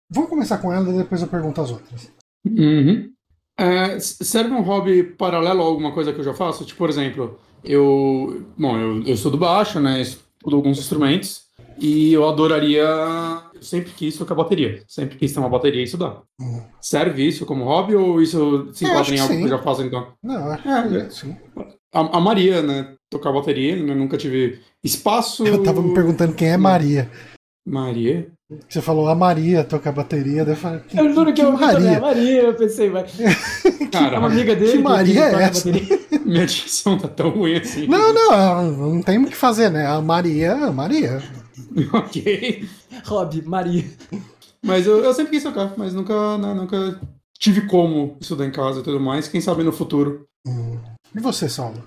Vamos 0.10 0.30
começar 0.30 0.58
com 0.60 0.72
ela 0.72 0.90
e 0.90 0.98
depois 0.98 1.22
eu 1.22 1.28
pergunto 1.28 1.60
as 1.62 1.72
outras. 1.72 2.10
Uhum. 2.46 3.12
É, 3.60 4.00
serve 4.00 4.52
um 4.52 4.62
hobby 4.62 5.04
paralelo 5.04 5.62
a 5.62 5.66
alguma 5.66 5.92
coisa 5.92 6.14
que 6.14 6.20
eu 6.20 6.24
já 6.24 6.34
faço? 6.34 6.64
Tipo, 6.64 6.78
por 6.78 6.90
exemplo, 6.90 7.40
eu. 7.64 8.46
Bom, 8.58 8.78
eu, 8.78 9.04
eu 9.04 9.14
estudo 9.14 9.38
baixo, 9.38 9.80
né? 9.80 10.02
Estudo 10.02 10.56
alguns 10.56 10.78
instrumentos. 10.80 11.48
E 11.80 12.14
eu 12.14 12.28
adoraria. 12.28 12.86
Eu 13.54 13.62
sempre 13.62 13.92
quis 13.92 14.18
tocar 14.18 14.36
bateria. 14.36 14.84
Sempre 14.88 15.18
quis 15.18 15.34
ter 15.34 15.40
uma 15.40 15.50
bateria 15.50 15.82
e 15.82 15.84
estudar. 15.84 16.22
Uhum. 16.40 16.64
Serve 16.80 17.28
isso 17.28 17.46
como 17.46 17.66
hobby 17.66 17.96
ou 17.96 18.22
isso 18.22 18.70
se 18.74 18.86
Eu 18.86 18.92
enquadra 18.92 19.16
em 19.16 19.20
algo 19.20 19.34
sim. 19.34 19.40
que 19.40 19.46
eu 19.46 19.50
já 19.50 19.60
faço 19.60 19.82
então? 19.84 20.14
Não, 20.24 20.52
acho 20.52 20.68
É, 20.70 20.88
que 20.88 20.96
é. 20.98 21.10
sim. 21.10 21.36
A, 21.94 22.18
a 22.18 22.20
Maria, 22.22 22.62
né? 22.62 22.96
Tocar 23.10 23.32
bateria, 23.32 23.78
eu 23.78 23.96
nunca 23.96 24.18
tive 24.18 24.60
espaço. 24.84 25.46
Eu 25.46 25.64
tava 25.64 25.82
me 25.82 25.94
perguntando 25.94 26.34
quem 26.34 26.50
é 26.50 26.58
Maria. 26.58 27.10
Maria? 27.66 28.32
Você 28.70 28.82
falou 28.82 29.10
a 29.10 29.16
Maria 29.16 29.64
tocar 29.64 29.92
bateria, 29.92 30.46
daí 30.46 30.54
eu 30.54 30.58
falei, 30.58 30.80
que, 30.80 30.98
Eu 30.98 31.14
juro 31.14 31.34
que, 31.34 31.42
que 31.42 31.42
eu 31.42 31.52
Maria. 31.52 31.80
Maria? 31.80 32.00
Maria, 32.00 32.42
eu 32.44 32.54
pensei, 32.54 32.90
vai. 32.90 33.06
É 33.88 33.90
Cara, 33.90 34.20
uma 34.20 34.28
amiga 34.28 34.56
dele. 34.56 34.72
que 34.74 34.78
Maria 34.80 35.24
é 35.26 35.44
essa? 35.44 35.70
minha 36.26 36.46
dicção 36.46 36.98
tá 36.98 37.08
tão 37.08 37.30
ruim 37.30 37.56
assim. 37.56 37.88
Não, 37.88 38.14
não, 38.14 38.72
não 38.72 39.02
tem 39.02 39.18
o 39.18 39.26
que 39.26 39.36
fazer, 39.36 39.70
né? 39.70 39.86
A 39.86 40.02
Maria, 40.02 40.54
a 40.54 40.72
Maria. 40.72 41.22
ok. 41.94 42.68
Rob, 43.06 43.42
Maria. 43.44 43.86
Mas 44.64 44.86
eu, 44.86 45.00
eu 45.04 45.14
sempre 45.14 45.32
quis 45.32 45.44
tocar, 45.44 45.74
mas 45.78 45.94
nunca, 45.94 46.38
né, 46.38 46.54
nunca 46.54 47.00
tive 47.40 47.62
como 47.68 48.18
estudar 48.20 48.46
em 48.46 48.52
casa 48.52 48.80
e 48.80 48.84
tudo 48.84 49.00
mais. 49.00 49.28
Quem 49.28 49.42
sabe 49.42 49.64
no 49.64 49.72
futuro. 49.72 50.26
Hum. 50.46 50.78
E 51.16 51.20
você, 51.20 51.48
Saulo? 51.48 51.82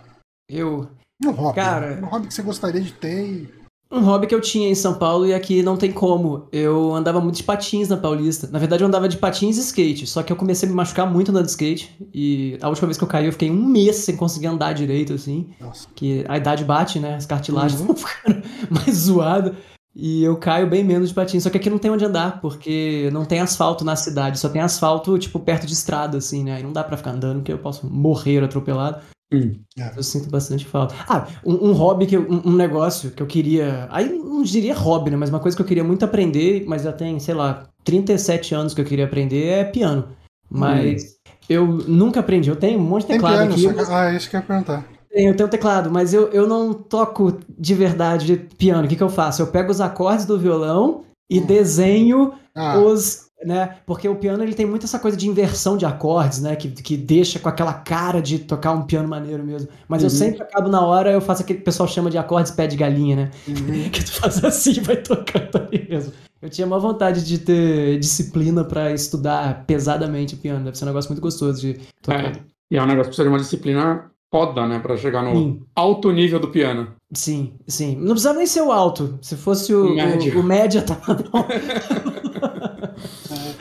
Eu. 0.48 0.88
Um 1.24 1.30
hobby. 1.30 1.54
Cara- 1.56 1.98
Um 2.02 2.06
hobby 2.06 2.26
que 2.28 2.34
você 2.34 2.42
gostaria 2.42 2.80
de 2.80 2.92
ter 2.92 3.24
e... 3.26 3.60
Um 3.92 4.02
hobby 4.04 4.28
que 4.28 4.34
eu 4.34 4.40
tinha 4.40 4.68
em 4.68 4.74
São 4.74 4.94
Paulo 4.94 5.26
e 5.26 5.34
aqui 5.34 5.64
não 5.64 5.76
tem 5.76 5.90
como. 5.90 6.46
Eu 6.52 6.94
andava 6.94 7.20
muito 7.20 7.34
de 7.38 7.42
patins 7.42 7.88
na 7.88 7.96
Paulista. 7.96 8.48
Na 8.52 8.60
verdade, 8.60 8.84
eu 8.84 8.86
andava 8.86 9.08
de 9.08 9.16
patins 9.16 9.56
e 9.56 9.60
skate. 9.62 10.06
Só 10.06 10.22
que 10.22 10.32
eu 10.32 10.36
comecei 10.36 10.68
a 10.68 10.70
me 10.70 10.76
machucar 10.76 11.10
muito 11.10 11.30
andando 11.32 11.46
de 11.46 11.50
skate. 11.50 11.92
E 12.14 12.56
a 12.62 12.68
última 12.68 12.86
vez 12.86 12.96
que 12.96 13.02
eu 13.02 13.08
caí, 13.08 13.26
eu 13.26 13.32
fiquei 13.32 13.50
um 13.50 13.66
mês 13.66 13.96
sem 13.96 14.14
conseguir 14.16 14.46
andar 14.46 14.74
direito, 14.74 15.12
assim. 15.12 15.48
Nossa. 15.60 15.88
Que 15.92 16.24
a 16.28 16.36
idade 16.38 16.64
bate, 16.64 17.00
né? 17.00 17.16
As 17.16 17.26
cartilagens 17.26 17.80
Uhum. 17.80 17.88
vão 17.92 17.96
ficando 17.96 18.42
mais 18.70 18.96
zoadas. 18.96 19.54
E 19.92 20.22
eu 20.22 20.36
caio 20.36 20.70
bem 20.70 20.84
menos 20.84 21.08
de 21.08 21.14
patins. 21.16 21.42
Só 21.42 21.50
que 21.50 21.56
aqui 21.56 21.68
não 21.68 21.78
tem 21.78 21.90
onde 21.90 22.04
andar, 22.04 22.40
porque 22.40 23.10
não 23.12 23.24
tem 23.24 23.40
asfalto 23.40 23.84
na 23.84 23.96
cidade. 23.96 24.38
Só 24.38 24.48
tem 24.48 24.62
asfalto, 24.62 25.18
tipo, 25.18 25.40
perto 25.40 25.66
de 25.66 25.72
estrada, 25.72 26.18
assim, 26.18 26.44
né? 26.44 26.54
Aí 26.54 26.62
não 26.62 26.72
dá 26.72 26.84
pra 26.84 26.96
ficar 26.96 27.10
andando, 27.10 27.38
porque 27.38 27.52
eu 27.52 27.58
posso 27.58 27.88
morrer 27.90 28.44
atropelado. 28.44 29.00
Hum. 29.32 29.52
Eu 29.96 30.02
sinto 30.02 30.28
bastante 30.28 30.64
falta. 30.66 30.94
Ah, 31.08 31.26
um, 31.46 31.68
um 31.70 31.72
hobby, 31.72 32.06
que 32.06 32.16
eu- 32.16 32.26
um, 32.28 32.50
um 32.50 32.56
negócio 32.56 33.10
que 33.12 33.22
eu 33.22 33.26
queria. 33.26 33.86
Aí 33.90 34.08
não 34.18 34.42
diria 34.42 34.74
hobby, 34.74 35.10
né? 35.10 35.16
Mas 35.16 35.30
uma 35.30 35.38
coisa 35.40 35.56
que 35.56 35.62
eu 35.62 35.66
queria 35.66 35.84
muito 35.84 36.04
aprender, 36.04 36.64
mas 36.66 36.82
já 36.82 36.92
tem, 36.92 37.18
sei 37.20 37.34
lá, 37.34 37.68
37 37.84 38.54
anos 38.54 38.74
que 38.74 38.80
eu 38.80 38.84
queria 38.84 39.04
aprender 39.04 39.44
é 39.46 39.64
piano. 39.64 40.08
Mas 40.50 41.16
eu 41.48 41.64
nunca 41.66 42.20
aprendi. 42.20 42.50
Eu 42.50 42.56
tenho 42.56 42.78
um 42.78 42.82
monte 42.82 43.02
de 43.02 43.06
Tem 43.08 43.16
teclado 43.16 43.36
piano, 43.36 43.52
aqui. 43.52 43.62
só 43.62 43.72
mas- 43.72 43.86
que... 43.88 43.94
Ah, 43.94 44.12
isso 44.14 44.28
que 44.30 44.36
eu 44.36 44.40
ia 44.40 44.46
perguntar. 44.46 44.84
tenho, 45.12 45.30
eu 45.30 45.36
tenho 45.36 45.48
teclado, 45.48 45.90
mas 45.90 46.12
eu, 46.12 46.28
eu 46.30 46.46
não 46.48 46.72
toco 46.72 47.38
de 47.58 47.74
verdade 47.74 48.36
piano. 48.58 48.84
O 48.84 48.88
que, 48.88 48.96
que 48.96 49.02
eu 49.02 49.08
faço? 49.08 49.42
Eu 49.42 49.46
pego 49.46 49.70
os 49.70 49.80
acordes 49.80 50.24
do 50.26 50.38
violão 50.38 51.04
e 51.30 51.38
Hum. 51.40 51.46
desenho 51.46 52.32
Ah, 52.54 52.78
os. 52.78 53.29
Né? 53.42 53.76
Porque 53.86 54.06
o 54.06 54.16
piano 54.16 54.42
ele 54.42 54.52
tem 54.54 54.66
muito 54.66 54.84
essa 54.84 54.98
coisa 54.98 55.16
de 55.16 55.26
inversão 55.26 55.74
de 55.76 55.86
acordes, 55.86 56.42
né? 56.42 56.56
Que, 56.56 56.68
que 56.68 56.94
deixa 56.94 57.38
com 57.38 57.48
aquela 57.48 57.72
cara 57.72 58.20
de 58.20 58.38
tocar 58.40 58.72
um 58.72 58.82
piano 58.82 59.08
maneiro 59.08 59.42
mesmo. 59.42 59.66
Mas 59.88 60.02
eu 60.02 60.10
Uhum. 60.10 60.14
sempre 60.14 60.42
acabo 60.42 60.68
na 60.68 60.84
hora, 60.84 61.10
eu 61.10 61.22
faço 61.22 61.40
aquele 61.42 61.58
que 61.58 61.62
o 61.62 61.64
pessoal 61.64 61.88
chama 61.88 62.10
de 62.10 62.18
acordes 62.18 62.52
pé 62.52 62.66
de 62.66 62.76
galinha, 62.76 63.16
né? 63.16 63.30
uhum. 63.48 63.88
Que 63.90 64.04
tu 64.04 64.12
faz 64.12 64.44
assim 64.44 64.72
e 64.72 64.80
vai 64.80 64.96
tocando 64.96 65.56
ali 65.56 65.86
mesmo. 65.88 66.12
Eu 66.42 66.50
tinha 66.50 66.66
uma 66.66 66.78
vontade 66.78 67.24
de 67.24 67.38
ter 67.38 67.98
disciplina 67.98 68.62
pra 68.62 68.92
estudar 68.92 69.64
pesadamente 69.66 70.36
piano. 70.36 70.64
Deve 70.64 70.76
ser 70.76 70.84
um 70.84 70.88
negócio 70.88 71.10
muito 71.10 71.22
gostoso 71.22 71.60
de 71.62 71.80
tocar. 72.02 72.24
É. 72.26 72.32
E 72.70 72.76
é 72.76 72.82
um 72.82 72.86
negócio 72.86 73.04
que 73.10 73.16
precisa 73.16 73.24
de 73.24 73.28
uma 73.30 73.38
disciplina 73.38 74.10
foda, 74.30 74.66
né? 74.66 74.78
Pra 74.78 74.96
chegar 74.96 75.22
no 75.22 75.32
Sim. 75.34 75.62
alto 75.74 76.12
nível 76.12 76.38
do 76.38 76.48
piano. 76.48 76.88
Sim, 77.12 77.54
sim. 77.66 77.96
Não 77.96 78.08
precisava 78.10 78.38
nem 78.38 78.46
ser 78.46 78.60
o 78.62 78.70
alto. 78.70 79.18
Se 79.20 79.34
fosse 79.36 79.74
o, 79.74 79.92
O 79.92 79.94
médio. 79.96 80.36
o, 80.36 80.40
o 80.40 80.42
média, 80.44 80.80
tava 80.86 81.14
bom. 81.14 81.46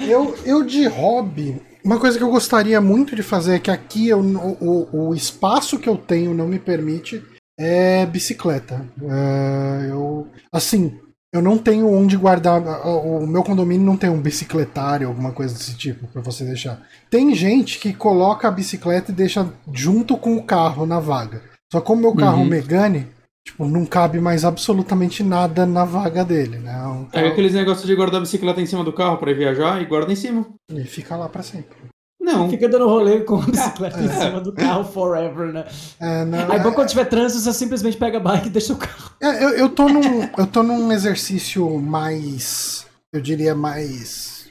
Eu, 0.10 0.36
eu 0.44 0.64
de 0.64 0.88
hobby, 0.88 1.62
uma 1.86 2.00
coisa 2.00 2.18
que 2.18 2.24
eu 2.24 2.32
gostaria 2.32 2.82
muito 2.82 3.16
de 3.16 3.22
fazer 3.22 3.56
é 3.56 3.60
que 3.60 3.70
aqui 3.70 4.10
eu, 4.10 4.20
o, 4.20 5.10
o, 5.10 5.14
espaço 5.14 5.78
que 5.78 5.88
eu 5.88 5.96
tenho 5.96 6.34
não 6.34 6.48
me 6.48 6.58
permite 6.58 7.24
é 7.60 8.08
bicicleta. 8.08 8.84
É, 9.02 9.92
eu, 9.92 10.28
assim, 10.52 11.00
eu 11.32 11.44
não 11.44 11.60
tenho 11.60 11.88
onde 11.88 12.18
guardar. 12.18 12.60
O 12.88 13.28
meu 13.28 13.44
condomínio 13.44 13.86
não 13.86 13.96
tem 13.96 14.10
um 14.10 14.20
bicicletário, 14.20 15.08
alguma 15.08 15.32
coisa 15.32 15.54
desse 15.54 15.76
tipo, 15.76 16.08
pra 16.08 16.24
você 16.24 16.44
deixar. 16.44 16.82
Tem 17.10 17.36
gente 17.36 17.78
que 17.78 17.94
coloca 17.94 18.48
a 18.48 18.52
bicicleta 18.52 19.12
e 19.12 19.16
deixa 19.16 19.48
junto 19.72 20.18
com 20.18 20.36
o 20.36 20.44
carro 20.44 20.88
na 20.88 21.00
vaga. 21.00 21.44
Só 21.72 21.80
como 21.80 22.02
meu 22.02 22.16
carro 22.16 22.42
Uhum. 22.42 22.46
Megane, 22.46 23.08
tipo, 23.52 23.66
não 23.68 23.86
cabe 23.86 24.20
mais 24.20 24.46
absolutamente 24.46 25.24
nada 25.24 25.66
na 25.66 25.86
vaga 25.86 26.24
dele, 26.24 26.58
né? 26.60 26.72
É 26.74 26.88
um 26.88 27.04
É 27.12 27.22
carro- 27.22 27.28
aqueles 27.28 27.54
negócios 27.54 27.86
de 27.88 27.96
guardar 27.96 28.18
a 28.20 28.22
bicicleta 28.24 28.62
em 28.62 28.66
cima 28.66 28.84
do 28.84 28.94
carro 28.94 29.18
pra 29.18 29.32
ir 29.32 29.36
viajar 29.38 29.82
e 29.82 29.86
guarda 29.86 30.12
em 30.12 30.16
cima. 30.16 30.46
E 30.72 30.84
fica 30.84 31.16
lá 31.16 31.28
pra 31.28 31.42
sempre. 31.44 31.78
Não. 32.22 32.48
Fica 32.50 32.70
dando 32.70 32.88
rolê 32.88 33.22
com 33.22 33.38
a 33.42 33.46
bicicleta 33.48 34.00
em 34.00 34.06
É. 34.06 34.10
cima 34.10 34.40
do 34.42 34.54
carro 34.54 34.84
forever, 34.84 35.52
né? 35.52 35.66
É, 36.00 36.26
não, 36.26 36.52
Aí 36.52 36.60
é- 36.60 36.64
bom 36.64 36.72
quando 36.72 36.90
tiver 36.90 37.06
trânsito, 37.06 37.42
você 37.42 37.54
simplesmente 37.54 37.98
pega 37.98 38.18
a 38.18 38.22
bike 38.22 38.48
e 38.48 38.52
deixa 38.52 38.74
o 38.74 38.78
carro. 38.78 39.12
É, 39.22 39.44
eu, 39.44 39.50
eu, 39.52 39.70
tô 39.70 39.90
num, 39.90 40.30
eu 40.38 40.46
tô 40.46 40.62
num 40.62 40.92
exercício 40.92 41.68
mais. 41.80 42.86
Eu 43.14 43.20
diria 43.22 43.56
mais. 43.56 44.48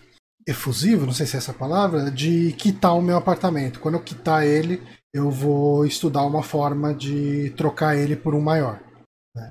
efusivo, 0.46 1.04
não 1.06 1.12
sei 1.12 1.26
se 1.26 1.36
é 1.36 1.38
essa 1.38 1.50
a 1.52 1.54
palavra, 1.54 2.10
de 2.10 2.52
quitar 2.56 2.96
o 2.96 3.02
meu 3.02 3.16
apartamento. 3.18 3.78
Quando 3.80 3.94
eu 3.96 4.00
quitar 4.02 4.44
ele, 4.46 4.82
eu 5.14 5.30
vou 5.30 5.84
estudar 5.84 6.24
uma 6.24 6.42
forma 6.42 6.94
de 6.94 7.52
trocar 7.56 7.94
ele 7.96 8.16
por 8.16 8.34
um 8.34 8.40
maior. 8.40 8.80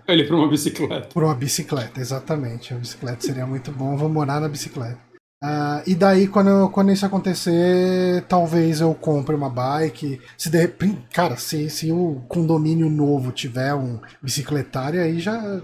Ele 0.08 0.24
pra 0.24 0.36
uma 0.36 0.48
bicicleta. 0.50 1.08
Por 1.14 1.24
uma 1.24 1.36
bicicleta, 1.36 2.00
exatamente. 2.00 2.74
A 2.74 2.78
bicicleta 2.78 3.26
seria 3.26 3.46
muito 3.46 3.72
bom, 3.72 3.96
vou 3.98 4.10
morar 4.10 4.40
na 4.40 4.48
bicicleta. 4.50 4.98
Ah, 5.44 5.84
e 5.86 5.94
daí, 5.94 6.28
quando, 6.28 6.50
eu- 6.50 6.70
quando 6.70 6.92
isso 6.92 7.06
acontecer, 7.06 8.24
talvez 8.28 8.82
eu 8.82 8.94
compre 8.96 9.36
uma 9.36 9.50
bike. 9.50 10.20
Se 10.36 10.50
de 10.50 10.68
cara, 11.14 11.36
se, 11.38 11.70
se 11.70 11.92
o 11.92 12.24
condomínio 12.28 12.90
novo 12.90 13.32
tiver 13.32 13.74
um 13.76 14.00
bicicletário, 14.22 15.00
aí 15.00 15.20
já 15.20 15.62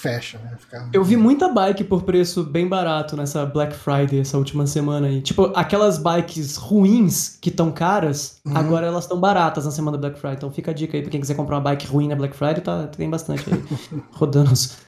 fecha, 0.00 0.38
né? 0.38 0.52
Fica... 0.58 0.88
Eu 0.92 1.04
vi 1.04 1.16
muita 1.16 1.48
bike 1.48 1.84
por 1.84 2.02
preço 2.02 2.42
bem 2.42 2.66
barato 2.66 3.16
nessa 3.16 3.44
Black 3.44 3.74
Friday, 3.74 4.20
essa 4.20 4.38
última 4.38 4.66
semana 4.66 5.06
aí. 5.06 5.20
Tipo, 5.20 5.52
aquelas 5.54 5.98
bikes 5.98 6.56
ruins 6.56 7.36
que 7.40 7.50
estão 7.50 7.70
caras, 7.70 8.40
Uhum. 8.44 8.56
agora 8.56 8.86
elas 8.86 9.04
estão 9.04 9.20
baratas 9.20 9.64
na 9.64 9.70
semana 9.70 9.96
da 9.96 10.08
Black 10.08 10.18
Friday. 10.20 10.36
Então 10.36 10.50
fica 10.50 10.70
a 10.70 10.74
dica 10.74 10.96
aí 10.96 11.02
pra 11.02 11.10
quem 11.10 11.20
quiser 11.20 11.34
comprar 11.34 11.56
uma 11.56 11.62
bike 11.62 11.86
ruim 11.86 12.08
na 12.08 12.16
Black 12.16 12.34
Friday, 12.36 12.60
tá, 12.60 12.86
tem 12.86 13.08
bastante 13.10 13.44
aí. 13.52 13.62
rodando 14.12 14.52
os. 14.52 14.78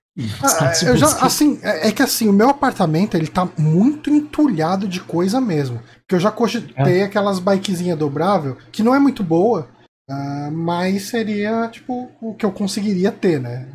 Ah, 0.43 0.49
sites 0.73 0.83
eu 0.83 0.97
já, 0.97 1.07
assim, 1.25 1.59
é, 1.63 1.89
é 1.89 1.93
que 1.93 2.03
assim, 2.03 2.29
o 2.29 2.33
meu 2.33 2.51
apartamento 2.51 3.17
ele 3.17 3.27
tá 3.27 3.49
muito 3.57 4.11
entulhado 4.11 4.87
de 4.89 5.01
coisa 5.01 5.41
mesmo. 5.41 5.81
Porque 6.01 6.15
eu 6.15 6.21
já 6.21 6.31
cogitei 6.31 7.03
aquelas 7.03 7.39
bikezinhas 7.39 7.99
dobrável, 7.99 8.57
que 8.71 8.83
não 8.83 8.95
é 8.95 8.99
muito 8.99 9.23
boa, 9.23 9.69
ah, 10.13 10.51
mas 10.53 11.09
seria, 11.09 11.69
tipo, 11.69 12.11
o 12.21 12.35
que 12.35 12.45
eu 12.45 12.53
conseguiria 12.53 13.11
ter, 13.11 13.41
né? 13.41 13.67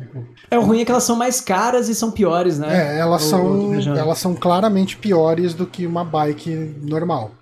É, 0.50 0.56
o 0.56 0.62
ruim 0.62 0.80
é 0.80 0.84
que 0.84 0.90
elas 0.90 1.02
são 1.02 1.16
mais 1.16 1.40
caras 1.40 1.88
e 1.88 1.94
são 1.94 2.12
piores, 2.12 2.58
né? 2.58 2.96
É, 2.96 2.98
elas 2.98 3.22
eu 3.24 3.28
são, 3.28 3.74
elas 3.96 4.18
são 4.18 4.34
claramente 4.36 4.96
piores 4.96 5.52
do 5.52 5.66
que 5.66 5.84
uma 5.84 6.04
bike 6.04 6.76
normal. 6.82 7.32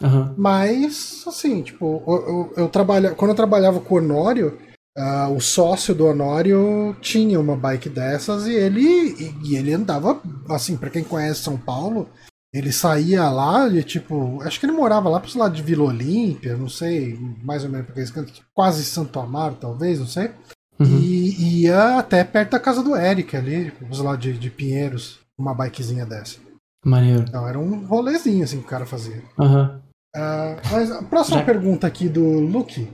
Aham. 0.00 0.34
Mas, 0.38 1.24
assim, 1.26 1.62
tipo, 1.62 2.02
eu, 2.06 2.14
eu, 2.14 2.52
eu 2.64 2.68
trabalha, 2.68 3.10
quando 3.10 3.32
eu 3.32 3.36
trabalhava 3.36 3.80
com 3.80 3.96
o 3.96 3.98
Honório, 3.98 4.56
ah, 4.96 5.28
o 5.28 5.40
sócio 5.40 5.92
do 5.92 6.06
Honório 6.06 6.96
tinha 7.00 7.40
uma 7.40 7.56
bike 7.56 7.88
dessas 7.88 8.46
e 8.46 8.54
ele, 8.54 8.82
e, 8.82 9.34
e 9.50 9.56
ele 9.56 9.72
andava, 9.72 10.20
assim, 10.48 10.76
pra 10.76 10.90
quem 10.90 11.02
conhece 11.02 11.42
São 11.42 11.56
Paulo, 11.56 12.08
ele 12.54 12.72
saía 12.72 13.28
lá 13.28 13.68
e, 13.68 13.82
tipo, 13.82 14.40
acho 14.42 14.60
que 14.60 14.66
ele 14.66 14.72
morava 14.72 15.08
lá 15.08 15.18
pro 15.18 15.38
lado 15.38 15.54
de 15.56 15.62
Vila 15.62 15.84
Olímpia, 15.84 16.56
não 16.56 16.68
sei, 16.68 17.18
mais 17.42 17.64
ou 17.64 17.68
menos 17.70 17.84
pra 17.86 17.92
aqueles 17.92 18.10
cantos, 18.12 18.40
quase 18.54 18.84
Santo 18.84 19.18
Amaro, 19.18 19.56
talvez, 19.60 19.98
não 19.98 20.06
sei. 20.06 20.30
Uhum. 20.78 20.86
E 20.86 21.62
ia 21.62 21.98
até 21.98 22.22
perto 22.24 22.52
da 22.52 22.60
casa 22.60 22.82
do 22.82 22.96
Eric 22.96 23.36
ali, 23.36 23.70
pros 23.72 23.98
lados 23.98 24.22
de, 24.22 24.38
de 24.38 24.50
Pinheiros, 24.50 25.18
uma 25.36 25.52
bikezinha 25.54 26.06
dessa. 26.06 26.38
Maneiro. 26.84 27.24
Então 27.28 27.48
era 27.48 27.58
um 27.58 27.86
rolezinho 27.86 28.44
assim 28.44 28.58
que 28.58 28.64
o 28.66 28.68
cara 28.68 28.86
fazia. 28.86 29.22
Aham. 29.38 29.80
Ah, 30.14 30.56
mas 30.70 30.92
a 30.92 31.02
próxima 31.02 31.38
Já- 31.38 31.44
pergunta 31.44 31.86
aqui 31.86 32.08
do 32.08 32.22
Luke. 32.40 32.88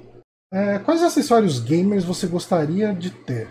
É, 0.53 0.79
quais 0.79 1.03
acessórios 1.03 1.61
gamers 1.61 2.05
você 2.05 2.27
gostaria 2.27 2.95
de 2.95 3.11
ter? 3.11 3.49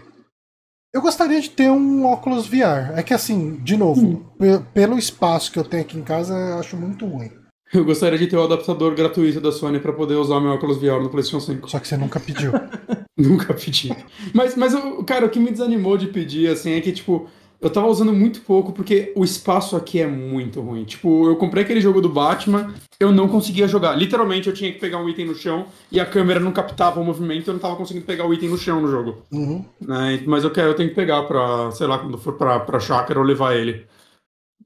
Eu 0.94 1.02
gostaria 1.02 1.40
de 1.40 1.50
ter 1.52 1.70
um 1.70 2.06
óculos 2.06 2.48
VR. 2.48 2.94
É 2.98 3.04
que 3.04 3.14
assim, 3.14 3.58
de 3.64 3.78
novo, 3.78 4.02
Hum. 4.02 4.24
pe- 4.40 4.60
pelo 4.74 4.98
espaço 4.98 5.52
que 5.52 5.60
eu 5.60 5.64
tenho 5.64 5.84
aqui 5.84 5.98
em 5.98 6.04
casa, 6.04 6.34
eu 6.34 6.60
acho 6.60 6.76
muito 6.76 7.06
ruim. 7.06 7.30
Eu 7.72 7.86
gostaria 7.86 8.18
de 8.18 8.26
ter 8.26 8.36
o 8.36 8.44
adaptador 8.44 8.96
gratuito 8.96 9.40
da 9.40 9.52
Sony 9.52 9.80
pra 9.80 9.94
poder 9.94 10.16
usar 10.16 10.40
meu 10.40 10.50
óculos 10.52 10.78
VR 10.78 11.00
no 11.04 11.10
PlayStation 11.10 11.40
5. 11.40 11.70
Só 11.70 11.78
que 11.78 11.88
você 11.88 11.96
nunca 11.96 12.20
pediu. 12.20 12.52
Nunca 13.16 13.54
pedi. 13.54 13.94
Mas, 14.34 14.56
mas 14.56 14.74
o- 14.74 15.04
cara, 15.04 15.26
o 15.26 15.30
que 15.30 15.40
me 15.42 15.52
desanimou 15.52 15.98
de 15.98 16.08
pedir, 16.08 16.50
assim, 16.50 16.72
é 16.72 16.80
que, 16.82 16.92
tipo, 16.94 17.28
eu 17.62 17.70
tava 17.70 17.88
usando 17.88 18.14
muito 18.14 18.42
pouco 18.42 18.72
porque 18.72 19.12
o 19.16 19.24
espaço 19.24 19.76
aqui 19.76 20.00
é 20.00 20.08
muito 20.08 20.62
ruim. 20.62 20.86
Tipo, 20.86 21.28
eu 21.28 21.36
comprei 21.36 21.64
aquele 21.64 21.82
jogo 21.82 22.02
do 22.02 22.10
Batman, 22.10 22.74
eu 23.00 23.12
não 23.12 23.28
conseguia 23.28 23.68
jogar. 23.68 23.96
Literalmente, 23.96 24.48
eu 24.48 24.54
tinha 24.54 24.72
que 24.72 24.80
pegar 24.80 24.98
um 24.98 25.10
item 25.10 25.26
no 25.26 25.36
chão 25.36 25.66
e 25.92 26.00
a 26.00 26.06
câmera 26.06 26.40
não 26.40 26.52
captava 26.52 27.00
o 27.00 27.06
movimento, 27.06 27.50
eu 27.50 27.54
não 27.54 27.62
tava 27.62 27.76
conseguindo 27.76 28.06
pegar 28.06 28.26
o 28.26 28.34
item 28.34 28.50
no 28.50 28.58
chão 28.58 28.82
no 28.82 28.88
jogo. 28.88 29.24
Uhum. 29.32 29.66
né? 29.82 30.24
Mas 30.26 30.44
eu 30.44 30.52
quero, 30.52 30.70
eu 30.70 30.76
tenho 30.76 30.90
que 30.90 30.96
pegar 30.96 31.24
pra, 31.24 31.72
sei 31.72 31.88
lá, 31.88 32.00
quando 32.00 32.18
for 32.18 32.34
pra, 32.34 32.60
pra 32.60 32.80
chácara 32.80 33.20
ou 33.20 33.26
levar 33.26 33.56
ele. 33.56 33.86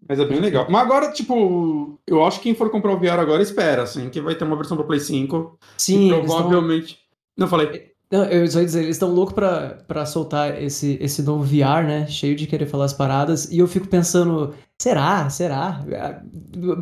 Mas 0.08 0.20
é 0.20 0.26
bem 0.26 0.40
legal. 0.40 0.68
Mas 0.70 0.82
agora, 0.82 1.12
tipo, 1.12 1.98
eu 2.06 2.26
acho 2.26 2.38
que 2.38 2.44
quem 2.44 2.56
for 2.56 2.70
comprar 2.70 2.92
o 2.92 3.00
VR 3.00 3.20
agora 3.20 3.42
espera, 3.42 3.84
assim, 3.84 4.10
que 4.10 4.20
vai 4.20 4.36
ter 4.36 4.44
uma 4.44 4.56
versão 4.56 4.76
pra 4.76 4.86
Play 4.86 5.00
5. 5.00 5.58
Sim, 5.78 6.10
provavelmente. 6.10 7.00
Não 7.38 7.48
falei. 7.48 7.93
Não, 8.14 8.26
eu 8.26 8.48
só 8.48 8.60
ia 8.60 8.66
dizer, 8.66 8.84
eles 8.84 8.96
estão 8.96 9.10
loucos 9.10 9.34
pra, 9.34 9.78
pra 9.88 10.06
soltar 10.06 10.62
esse, 10.62 11.00
esse 11.02 11.24
novo 11.24 11.44
VR, 11.44 11.84
né? 11.84 12.06
Cheio 12.08 12.36
de 12.36 12.46
querer 12.46 12.68
falar 12.68 12.86
as 12.86 12.94
paradas. 12.94 13.52
E 13.52 13.58
eu 13.58 13.68
fico 13.68 13.88
pensando, 13.88 14.54
será? 14.80 15.28
Será? 15.32 15.84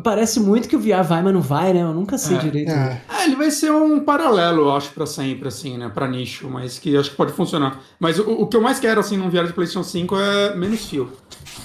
Parece 0.04 0.38
muito 0.40 0.68
que 0.68 0.76
o 0.76 0.78
VR 0.80 1.02
vai, 1.02 1.22
mas 1.22 1.32
não 1.32 1.40
vai, 1.40 1.72
né? 1.72 1.82
Eu 1.82 1.94
nunca 1.94 2.18
sei 2.18 2.36
É, 2.36 2.40
direito. 2.40 2.70
É. 2.70 3.00
É, 3.08 3.24
ele 3.24 3.36
vai 3.36 3.50
ser 3.50 3.72
um 3.72 4.00
paralelo, 4.00 4.62
eu 4.62 4.72
acho, 4.76 4.90
pra 4.92 5.06
sempre, 5.06 5.48
assim, 5.48 5.78
né? 5.78 5.88
Pra 5.88 6.06
nicho, 6.06 6.50
mas 6.50 6.78
que 6.78 6.96
acho 6.96 7.10
que 7.10 7.16
pode 7.16 7.32
funcionar. 7.32 7.80
Mas 7.98 8.18
o, 8.18 8.30
o 8.30 8.46
que 8.46 8.56
eu 8.56 8.60
mais 8.60 8.78
quero, 8.78 9.00
assim, 9.00 9.16
num 9.16 9.30
VR 9.30 9.46
de 9.46 9.54
PlayStation 9.54 9.82
5 9.82 10.14
é 10.18 10.54
menos 10.54 10.84
fio. 10.84 11.10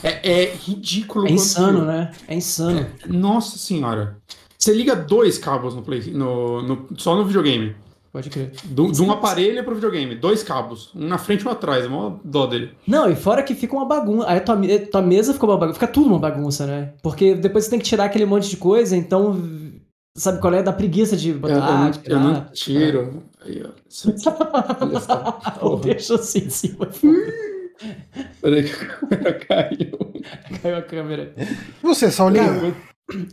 É, 0.01 0.43
é 0.43 0.55
ridículo. 0.55 1.27
É 1.27 1.31
insano, 1.31 1.79
fio. 1.79 1.87
né? 1.87 2.11
É 2.27 2.35
insano. 2.35 2.85
Nossa 3.07 3.57
senhora. 3.57 4.17
Você 4.57 4.73
liga 4.73 4.95
dois 4.95 5.37
cabos 5.37 5.75
no 5.75 5.81
Play, 5.81 6.09
no, 6.11 6.61
no- 6.63 6.87
só 6.97 7.15
no 7.15 7.25
videogame. 7.25 7.75
Pode 8.17 8.31
crer. 8.31 8.51
Do- 8.63 8.91
de 8.91 8.99
um 9.03 9.11
aparelho 9.11 9.63
pro 9.63 9.75
videogame. 9.75 10.15
Dois 10.15 10.41
cabos. 10.41 10.89
Um 10.95 11.07
na 11.07 11.19
frente 11.19 11.41
e 11.41 11.47
um 11.47 11.51
atrás. 11.51 11.85
É 11.85 11.87
mó 11.87 12.15
dó 12.23 12.47
dele. 12.47 12.71
Não, 12.87 13.07
e 13.07 13.15
fora 13.15 13.43
que 13.43 13.53
fica 13.53 13.75
uma 13.75 13.85
bagunça. 13.85 14.27
Aí 14.27 14.37
a 14.37 14.41
tua, 14.41 14.57
tua 14.91 15.01
mesa 15.03 15.33
ficou 15.33 15.47
uma 15.51 15.57
bagunça. 15.57 15.79
Fica 15.79 15.91
tudo 15.91 16.07
uma 16.07 16.17
bagunça, 16.17 16.65
né? 16.65 16.93
Porque 17.03 17.35
depois 17.35 17.65
você 17.65 17.69
tem 17.69 17.77
que 17.77 17.85
tirar 17.85 18.05
aquele 18.05 18.25
monte 18.25 18.49
de 18.49 18.57
coisa, 18.57 18.97
então. 18.97 19.39
Sabe 20.15 20.41
qual 20.41 20.51
é? 20.55 20.63
Da 20.63 20.73
preguiça 20.73 21.15
de 21.15 21.31
botar. 21.31 21.53
eu 21.53 21.59
não, 21.61 21.91
tirar. 21.91 22.15
eu 22.15 22.19
não 22.19 22.45
tiro. 22.51 23.23
Aí, 23.45 23.63
ó. 23.63 23.69
Isso 23.87 24.09
aqui. 24.09 24.23
Olha 24.81 24.99
só. 24.99 25.39
Ou 25.61 25.77
deixa 25.77 26.15
assim 26.15 26.39
em 26.39 26.49
cima. 26.49 26.89
Peraí 28.41 28.63
que 28.63 28.71
a 28.73 28.87
câmera 28.87 29.33
caiu. 29.45 29.97
Caiu 30.61 30.77
a 30.77 30.81
câmera. 30.81 31.33
E 31.37 31.83
você, 31.85 32.09
Saulinho? 32.09 32.75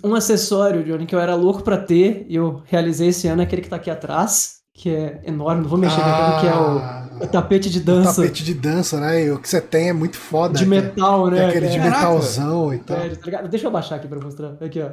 Um 0.05 0.15
acessório, 0.15 0.85
Johnny, 0.85 1.07
que 1.07 1.15
eu 1.15 1.19
era 1.21 1.35
louco 1.35 1.63
pra 1.63 1.77
ter 1.79 2.27
e 2.29 2.37
eu 2.37 2.63
realizei 2.67 3.09
esse 3.09 3.27
ano 3.27 3.41
é 3.41 3.45
aquele 3.45 3.63
que 3.63 3.69
tá 3.69 3.77
aqui 3.77 3.91
atrás, 3.91 4.59
que 4.77 4.91
é 4.91 5.21
enorme, 5.25 5.63
não 5.63 5.69
vou 5.69 5.79
mexer 5.79 5.99
nele, 6.05 6.41
que 6.41 6.47
é 6.49 6.55
o, 6.55 7.25
o 7.25 7.27
tapete 7.29 7.71
de 7.71 7.79
dança 7.81 8.21
tapete 8.23 8.45
de 8.45 8.55
dança, 8.55 8.99
né? 8.99 9.25
E 9.25 9.31
o 9.31 9.39
que 9.39 9.49
você 9.49 9.61
tem 9.61 9.91
é 9.91 9.93
muito 9.93 10.17
foda. 10.17 10.55
de 10.59 10.67
que 10.67 10.75
é- 10.75 10.81
metal, 10.83 11.25
que 11.27 11.31
né? 11.31 11.45
é 11.45 11.49
aquele 11.49 11.69
de 11.69 11.79
É, 11.79 11.85
metalzão 11.85 12.75
e 12.75 12.79
tal. 12.79 12.97
tá? 12.97 13.43
Deixa 13.43 13.67
eu 13.67 13.71
baixar 13.71 13.97
aqui 13.97 14.09
pra 14.09 14.19
mostrar. 14.21 14.55
Aqui, 14.61 14.83
ó. 14.83 14.89